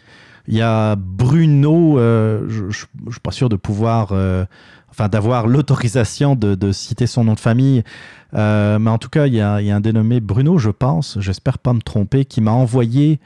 Il 0.47 0.55
y 0.55 0.61
a 0.61 0.95
Bruno, 0.97 1.97
euh, 1.97 2.45
je 2.49 2.65
ne 2.65 2.71
suis 2.71 3.19
pas 3.21 3.31
sûr 3.31 3.47
de 3.47 3.55
pouvoir, 3.55 4.09
euh, 4.11 4.45
enfin 4.89 5.07
d'avoir 5.07 5.47
l'autorisation 5.47 6.35
de, 6.35 6.71
citer 6.71 7.07
son 7.07 7.23
nom 7.23 7.33
de 7.33 7.39
famille, 7.39 7.83
Euh, 8.35 8.79
mais 8.79 8.89
en 8.89 8.97
tout 8.97 9.09
cas, 9.09 9.27
il 9.27 9.35
y, 9.35 9.41
a, 9.41 9.61
il 9.61 9.67
y 9.67 9.71
a 9.71 9.75
un 9.75 9.79
dénommé 9.79 10.19
Bruno, 10.19 10.57
je 10.57 10.71
pense, 10.71 11.19
j'espère 11.19 11.59
pas 11.59 11.71
me 11.71 11.81
tromper, 11.81 12.25
qui 12.25 12.41
m'a 12.41 12.49
envoyé 12.51 13.19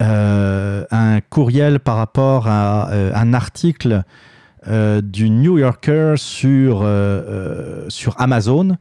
un 0.00 1.20
courriel 1.30 1.78
par 1.78 1.96
rapport 1.96 2.48
à 2.48 2.90
un 2.90 3.32
article 3.34 4.02
du 4.66 5.30
New 5.30 5.58
Yorker 5.58 6.14
sur, 6.16 6.84
sur 7.88 8.20
Amazon. 8.20 8.76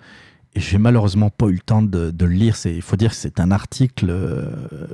Et 0.55 0.61
j'ai 0.61 0.77
malheureusement 0.77 1.29
pas 1.29 1.47
eu 1.47 1.53
le 1.53 1.59
temps 1.59 1.81
de, 1.81 2.13
le 2.17 2.27
lire. 2.27 2.55
Il 2.63 2.81
faut 2.81 2.95
dire 2.95 3.09
que 3.09 3.15
c'est 3.17 3.41
un 3.41 3.51
article 3.51 4.07
euh, 4.09 4.45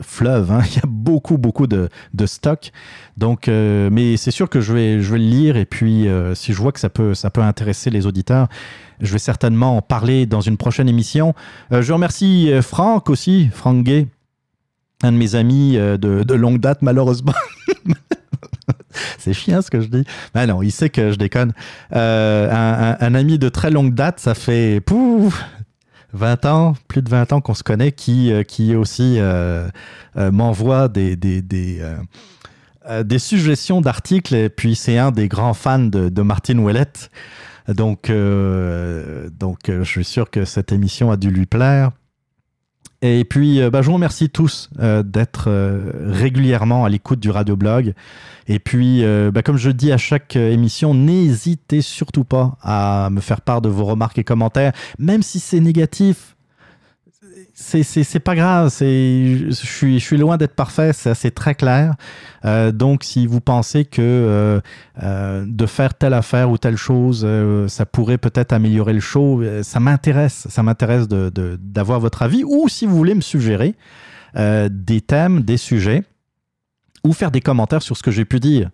fleuve. 0.02 0.52
hein. 0.52 0.62
Il 0.72 0.76
y 0.76 0.80
a 0.80 0.88
beaucoup, 0.88 1.38
beaucoup 1.38 1.68
de, 1.68 1.90
de 2.16 2.26
stock. 2.26 2.72
Donc, 3.16 3.48
euh, 3.48 3.90
mais 3.92 4.18
c'est 4.18 4.32
sûr 4.32 4.50
que 4.50 4.60
je 4.60 4.74
vais, 4.74 5.02
je 5.02 5.12
vais 5.12 5.20
le 5.20 5.26
lire. 5.26 5.58
Et 5.58 5.66
puis, 5.66 6.08
euh, 6.08 6.34
si 6.34 6.54
je 6.54 6.58
vois 6.58 6.72
que 6.72 6.80
ça 6.80 6.90
peut, 6.90 7.14
ça 7.14 7.30
peut 7.30 7.42
intéresser 7.42 7.92
les 7.92 8.08
auditeurs, 8.08 8.48
je 9.02 9.12
vais 9.14 9.20
certainement 9.20 9.78
en 9.78 9.82
parler 9.84 10.26
dans 10.26 10.42
une 10.42 10.58
prochaine 10.58 10.90
émission. 10.90 11.36
Je 11.72 11.94
remercie 11.94 12.52
Franck 12.62 13.10
aussi, 13.10 13.50
Franck 13.52 13.84
Gay, 13.84 14.08
un 15.04 15.12
de 15.12 15.18
mes 15.18 15.34
amis 15.34 15.74
de 15.74 16.34
longue 16.34 16.60
date, 16.60 16.84
malheureusement. 16.84 17.34
C'est 19.18 19.34
chiant 19.34 19.62
ce 19.62 19.70
que 19.70 19.82
je 19.82 19.88
dis. 19.88 20.04
Mais 20.36 20.48
non, 20.48 20.62
il 20.62 20.72
sait 20.72 20.90
que 20.90 21.12
je 21.12 21.18
déconne. 21.18 21.54
Euh, 21.96 22.96
un, 23.00 23.16
ami 23.16 23.38
de 23.40 23.50
très 23.50 23.72
longue 23.72 23.94
date, 23.94 24.20
ça 24.20 24.34
fait 24.34 24.82
pouf, 24.82 25.44
20 26.14 26.46
ans, 26.46 26.74
plus 26.88 27.02
de 27.02 27.10
20 27.10 27.34
ans 27.34 27.42
qu'on 27.42 27.54
se 27.54 27.64
connaît, 27.64 27.92
qui, 27.92 28.32
euh, 28.32 28.44
qui 28.44 28.76
aussi 28.76 29.16
euh, 29.18 29.70
m'envoie 30.16 30.88
des, 30.88 31.16
des, 31.16 31.82
suggestions 33.18 33.82
d'articles. 33.82 34.36
Et 34.36 34.50
puis, 34.50 34.76
c'est 34.76 34.98
un 34.98 35.12
des 35.12 35.28
grands 35.28 35.54
fans 35.54 35.80
de, 35.80 36.10
de 36.10 36.22
Martine. 36.22 36.66
Donc, 37.68 38.12
donc 38.12 39.60
je 39.68 39.84
suis 39.84 40.06
sûr 40.06 40.30
que 40.30 40.46
cette 40.46 40.72
émission 40.72 41.12
a 41.12 41.18
dû 41.18 41.30
lui 41.30 41.46
plaire. 41.46 41.92
Et 43.02 43.26
puis, 43.26 43.60
euh, 43.60 43.72
bah, 43.72 43.82
je 43.82 43.88
vous 43.88 43.94
remercie 43.94 44.30
tous 44.30 44.70
euh, 44.80 45.02
d'être 45.02 45.46
euh, 45.48 45.92
régulièrement 46.06 46.86
à 46.86 46.90
l'écoute 46.90 47.20
du 47.20 47.32
radioblog. 47.32 47.94
Et 48.48 48.60
puis, 48.60 49.04
bah, 49.32 49.44
comme 49.44 49.58
je 49.58 49.70
dis 49.70 49.92
à 49.92 49.98
chaque 49.98 50.36
émission, 50.36 50.94
n'hésitez 50.94 51.82
surtout 51.82 52.26
pas 52.26 52.58
à 52.62 53.10
me 53.10 53.22
faire 53.22 53.40
part 53.40 53.62
de 53.62 53.70
vos 53.70 53.86
remarques 53.86 54.18
et 54.18 54.26
commentaires, 54.26 54.74
même 55.00 55.22
si 55.22 55.40
c'est 55.40 55.62
négatif. 55.62 56.36
C'est, 57.84 58.20
pas 58.20 58.36
grave, 58.36 58.74
je, 58.80 59.50
suis, 59.52 60.00
je 60.00 60.04
suis 60.04 60.18
loin 60.18 60.38
d'être 60.38 60.56
parfait, 60.56 60.92
c'est, 60.94 61.32
très 61.32 61.56
clair. 61.56 61.96
Euh, 62.44 62.72
donc, 62.72 63.04
si 63.04 63.28
vous 63.28 63.40
pensez 63.40 63.86
que 63.86 64.02
euh, 64.02 64.60
euh, 65.02 65.46
de 65.48 65.66
faire 65.66 65.94
telle 65.94 66.14
affaire 66.14 66.50
ou 66.50 66.58
telle 66.58 66.76
chose, 66.78 67.26
ça 67.68 67.86
pourrait 67.86 68.18
peut-être 68.18 68.52
améliorer 68.52 68.94
le 68.94 69.00
show, 69.00 69.42
ça 69.64 69.80
m'intéresse, 69.80 70.48
ça 70.50 70.64
m'intéresse 70.64 71.08
de, 71.08 71.30
de- 71.30 71.58
d'avoir 71.62 72.00
votre 72.00 72.22
avis. 72.24 72.44
Ou 72.44 72.68
si 72.68 72.86
vous 72.86 72.96
voulez 72.98 73.16
me 73.16 73.22
suggérer 73.22 73.76
des 74.36 75.02
thèmes, 75.02 75.42
des 75.42 75.58
sujets, 75.58 76.04
ou 77.04 77.14
faire 77.14 77.32
des 77.32 77.42
commentaires 77.42 77.82
sur 77.82 77.98
ce 77.98 78.04
que 78.04 78.12
j'ai 78.12 78.26
pu 78.26 78.40
dire. 78.40 78.70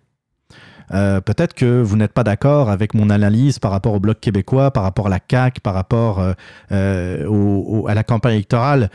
Euh, 0.92 1.20
peut-être 1.20 1.54
que 1.54 1.82
vous 1.82 1.96
n'êtes 1.96 2.12
pas 2.12 2.24
d'accord 2.24 2.70
avec 2.70 2.94
mon 2.94 3.10
analyse 3.10 3.58
par 3.58 3.70
rapport 3.70 3.94
au 3.94 4.00
Bloc 4.00 4.20
québécois, 4.20 4.70
par 4.70 4.82
rapport 4.82 5.06
à 5.06 5.10
la 5.10 5.20
CAQ, 5.30 5.60
par 5.60 5.74
rapport 5.74 6.20
euh, 6.20 6.32
euh, 6.72 7.86
à 7.86 7.94
la 7.94 8.04
campagne 8.04 8.34
électorale, 8.34 8.90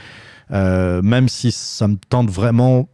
même 0.49 1.29
si 1.29 1.51
ça 1.51 1.87
me 1.87 1.95
tente 2.09 2.29
vraiment, 2.29 2.89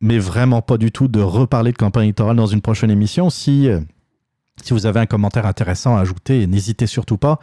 mais 0.00 0.18
vraiment 0.18 0.62
pas 0.62 0.76
du 0.76 0.92
tout, 0.92 1.08
de 1.08 1.20
reparler 1.20 1.72
de 1.72 1.78
campagne 1.78 2.04
électorale 2.04 2.36
dans 2.36 2.46
une 2.46 2.60
prochaine 2.60 2.90
émission. 2.90 3.30
Si, 3.30 3.68
Si 4.62 4.72
vous 4.72 4.86
avez 4.86 5.00
un 5.00 5.06
commentaire 5.06 5.46
intéressant 5.46 5.96
à 5.96 6.00
ajouter, 6.02 6.46
n'hésitez 6.46 6.86
surtout 6.86 7.16
pas. 7.16 7.40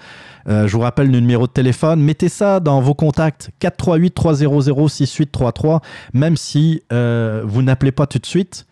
Je 0.47 0.71
vous 0.71 0.79
rappelle 0.79 1.11
le 1.11 1.19
numéro 1.19 1.47
de 1.47 1.51
téléphone. 1.51 2.01
Mettez 2.01 2.29
ça 2.29 2.61
dans 2.61 2.79
vos 2.79 2.93
contacts 2.93 3.49
438 3.59 4.11
300 4.11 4.87
6833. 4.87 5.81
Même 6.13 6.37
si 6.37 6.83
vous 6.89 7.61
n'appelez 7.61 7.91
pas 7.91 8.07
tout 8.07 8.19
de 8.19 8.25
suite, 8.25 8.65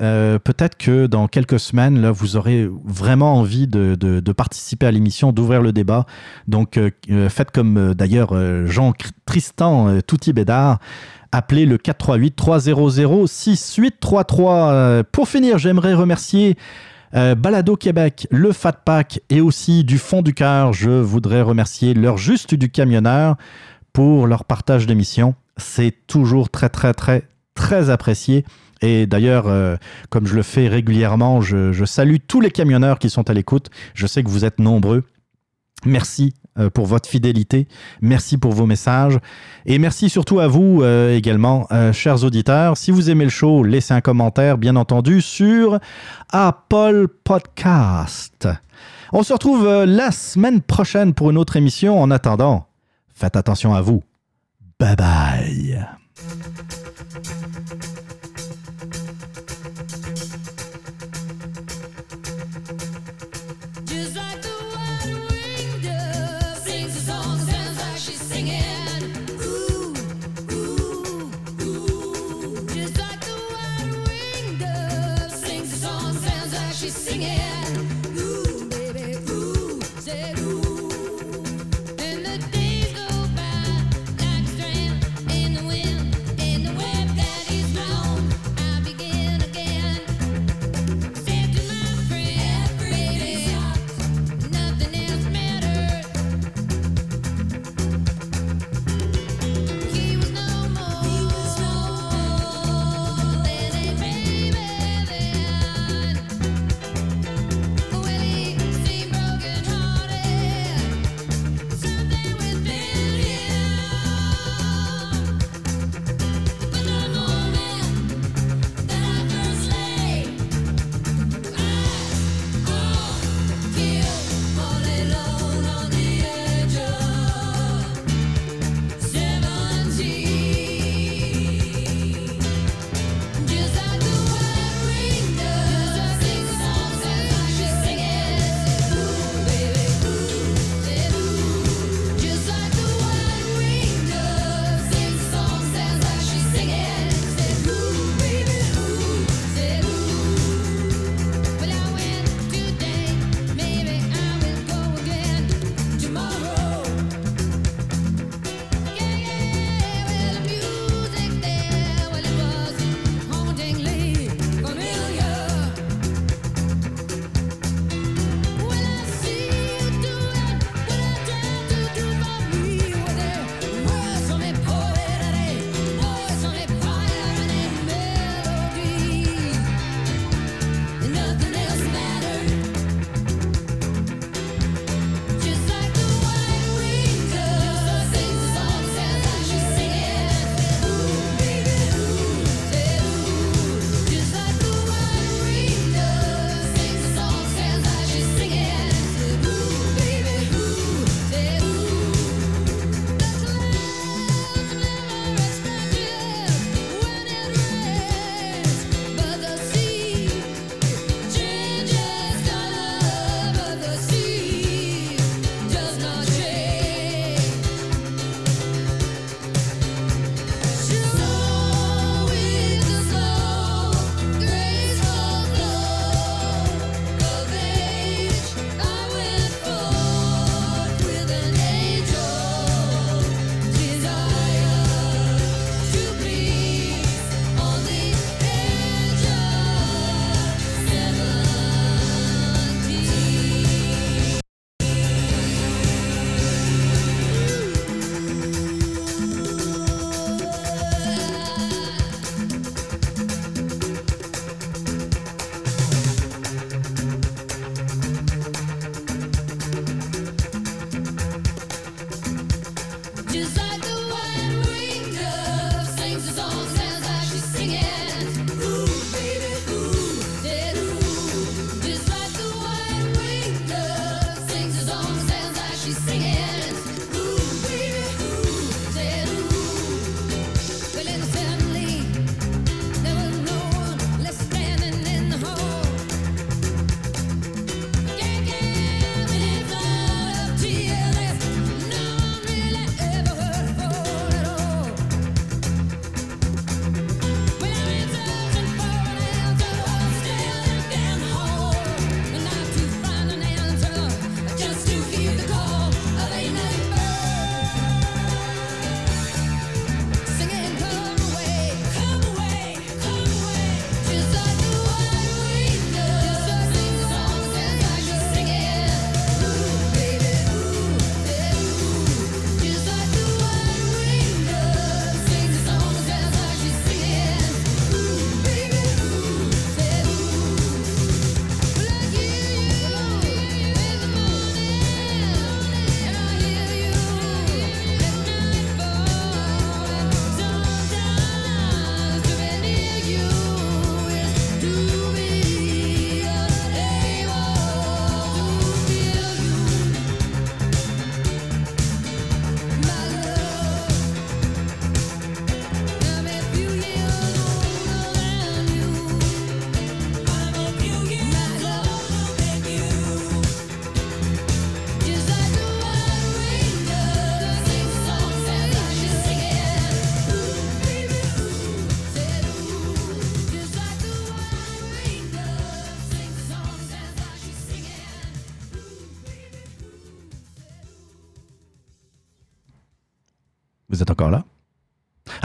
euh, 0.00 0.38
peut-être 0.38 0.76
que 0.76 1.06
dans 1.06 1.26
quelques 1.26 1.58
semaines, 1.58 2.00
là, 2.00 2.10
vous 2.10 2.36
aurez 2.36 2.68
vraiment 2.84 3.34
envie 3.36 3.66
de, 3.66 4.20
participer 4.32 4.86
à 4.86 4.90
l'émission, 4.90 5.32
d'ouvrir 5.32 5.62
le 5.62 5.72
débat. 5.72 6.06
Donc, 6.48 6.76
euh, 6.76 6.90
euh, 7.10 7.28
faites 7.28 7.50
comme 7.50 7.94
d'ailleurs 7.94 8.34
Jean 8.66 8.92
Tristan 9.24 10.00
Touti 10.06 10.32
Bédard. 10.32 10.78
Appelez 11.32 11.66
le 11.66 11.78
438 11.78 12.36
300 12.36 13.26
6833. 13.26 14.54
Euh, 14.54 15.02
Pour 15.10 15.28
finir, 15.28 15.58
j'aimerais 15.58 15.94
remercier 15.94 16.56
Balado 17.12 17.76
Québec, 17.76 18.26
le 18.30 18.52
Fat 18.52 18.72
Pack 18.84 19.20
et 19.30 19.40
aussi 19.40 19.84
du 19.84 19.96
fond 19.96 20.20
du 20.20 20.34
cœur, 20.34 20.74
je 20.74 20.90
voudrais 20.90 21.40
remercier 21.40 21.94
leur 21.94 22.18
juste 22.18 22.54
du 22.54 22.68
camionneur 22.68 23.36
pour 23.94 24.26
leur 24.26 24.44
partage 24.44 24.86
d'émission. 24.86 25.34
C'est 25.56 25.94
toujours 26.06 26.50
très, 26.50 26.68
très, 26.68 26.92
très, 26.92 27.22
très 27.54 27.88
apprécié. 27.88 28.44
Et 28.82 29.06
d'ailleurs, 29.06 29.46
euh, 29.46 29.76
comme 30.10 30.26
je 30.26 30.34
le 30.34 30.42
fais 30.42 30.68
régulièrement, 30.68 31.40
je, 31.40 31.84
salue 31.84 32.16
tous 32.26 32.40
les 32.40 32.50
camionneurs 32.50 32.98
qui 32.98 33.10
sont 33.10 33.28
à 33.30 33.32
l'écoute. 33.32 33.70
Je 33.94 34.06
sais 34.06 34.22
que 34.22 34.28
vous 34.28 34.44
êtes 34.44 34.58
nombreux. 34.58 35.04
Merci 35.84 36.34
euh, 36.58 36.68
pour 36.70 36.86
votre 36.86 37.08
fidélité. 37.08 37.68
Merci 38.00 38.38
pour 38.38 38.52
vos 38.52 38.66
messages. 38.66 39.18
Et 39.64 39.78
merci 39.78 40.10
surtout 40.10 40.40
à 40.40 40.48
vous 40.48 40.82
euh, 40.82 41.16
également, 41.16 41.68
chers 41.92 42.24
auditeurs. 42.24 42.76
Si 42.76 42.90
vous 42.90 43.10
aimez 43.10 43.24
le 43.24 43.30
show, 43.30 43.62
laissez 43.62 43.94
un 43.94 44.00
commentaire, 44.00 44.58
bien 44.58 44.76
entendu, 44.76 45.20
sur 45.20 45.78
Apple 46.30 47.08
Podcast. 47.24 48.48
On 49.12 49.22
se 49.22 49.32
retrouve 49.32 49.84
la 49.84 50.10
semaine 50.10 50.60
prochaine 50.60 51.14
pour 51.14 51.30
une 51.30 51.38
autre 51.38 51.56
émission. 51.56 52.00
En 52.00 52.10
attendant, 52.10 52.66
faites 53.14 53.36
attention 53.36 53.74
à 53.74 53.80
vous. 53.80 54.02
Bye 54.78 54.96
bye. 54.96 55.86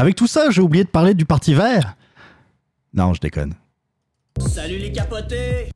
Avec 0.02 0.16
tout 0.16 0.26
ça, 0.26 0.50
j'ai 0.50 0.64
oublié 0.64 0.84
de 0.84 0.90
parler 0.90 1.14
du 1.14 1.26
Parti 1.26 1.54
vert. 1.54 1.96
Non, 2.92 3.14
je 3.14 3.22
déconne. 3.22 3.54
Salut 4.48 4.80
les 4.80 4.92
capotés! 4.92 5.70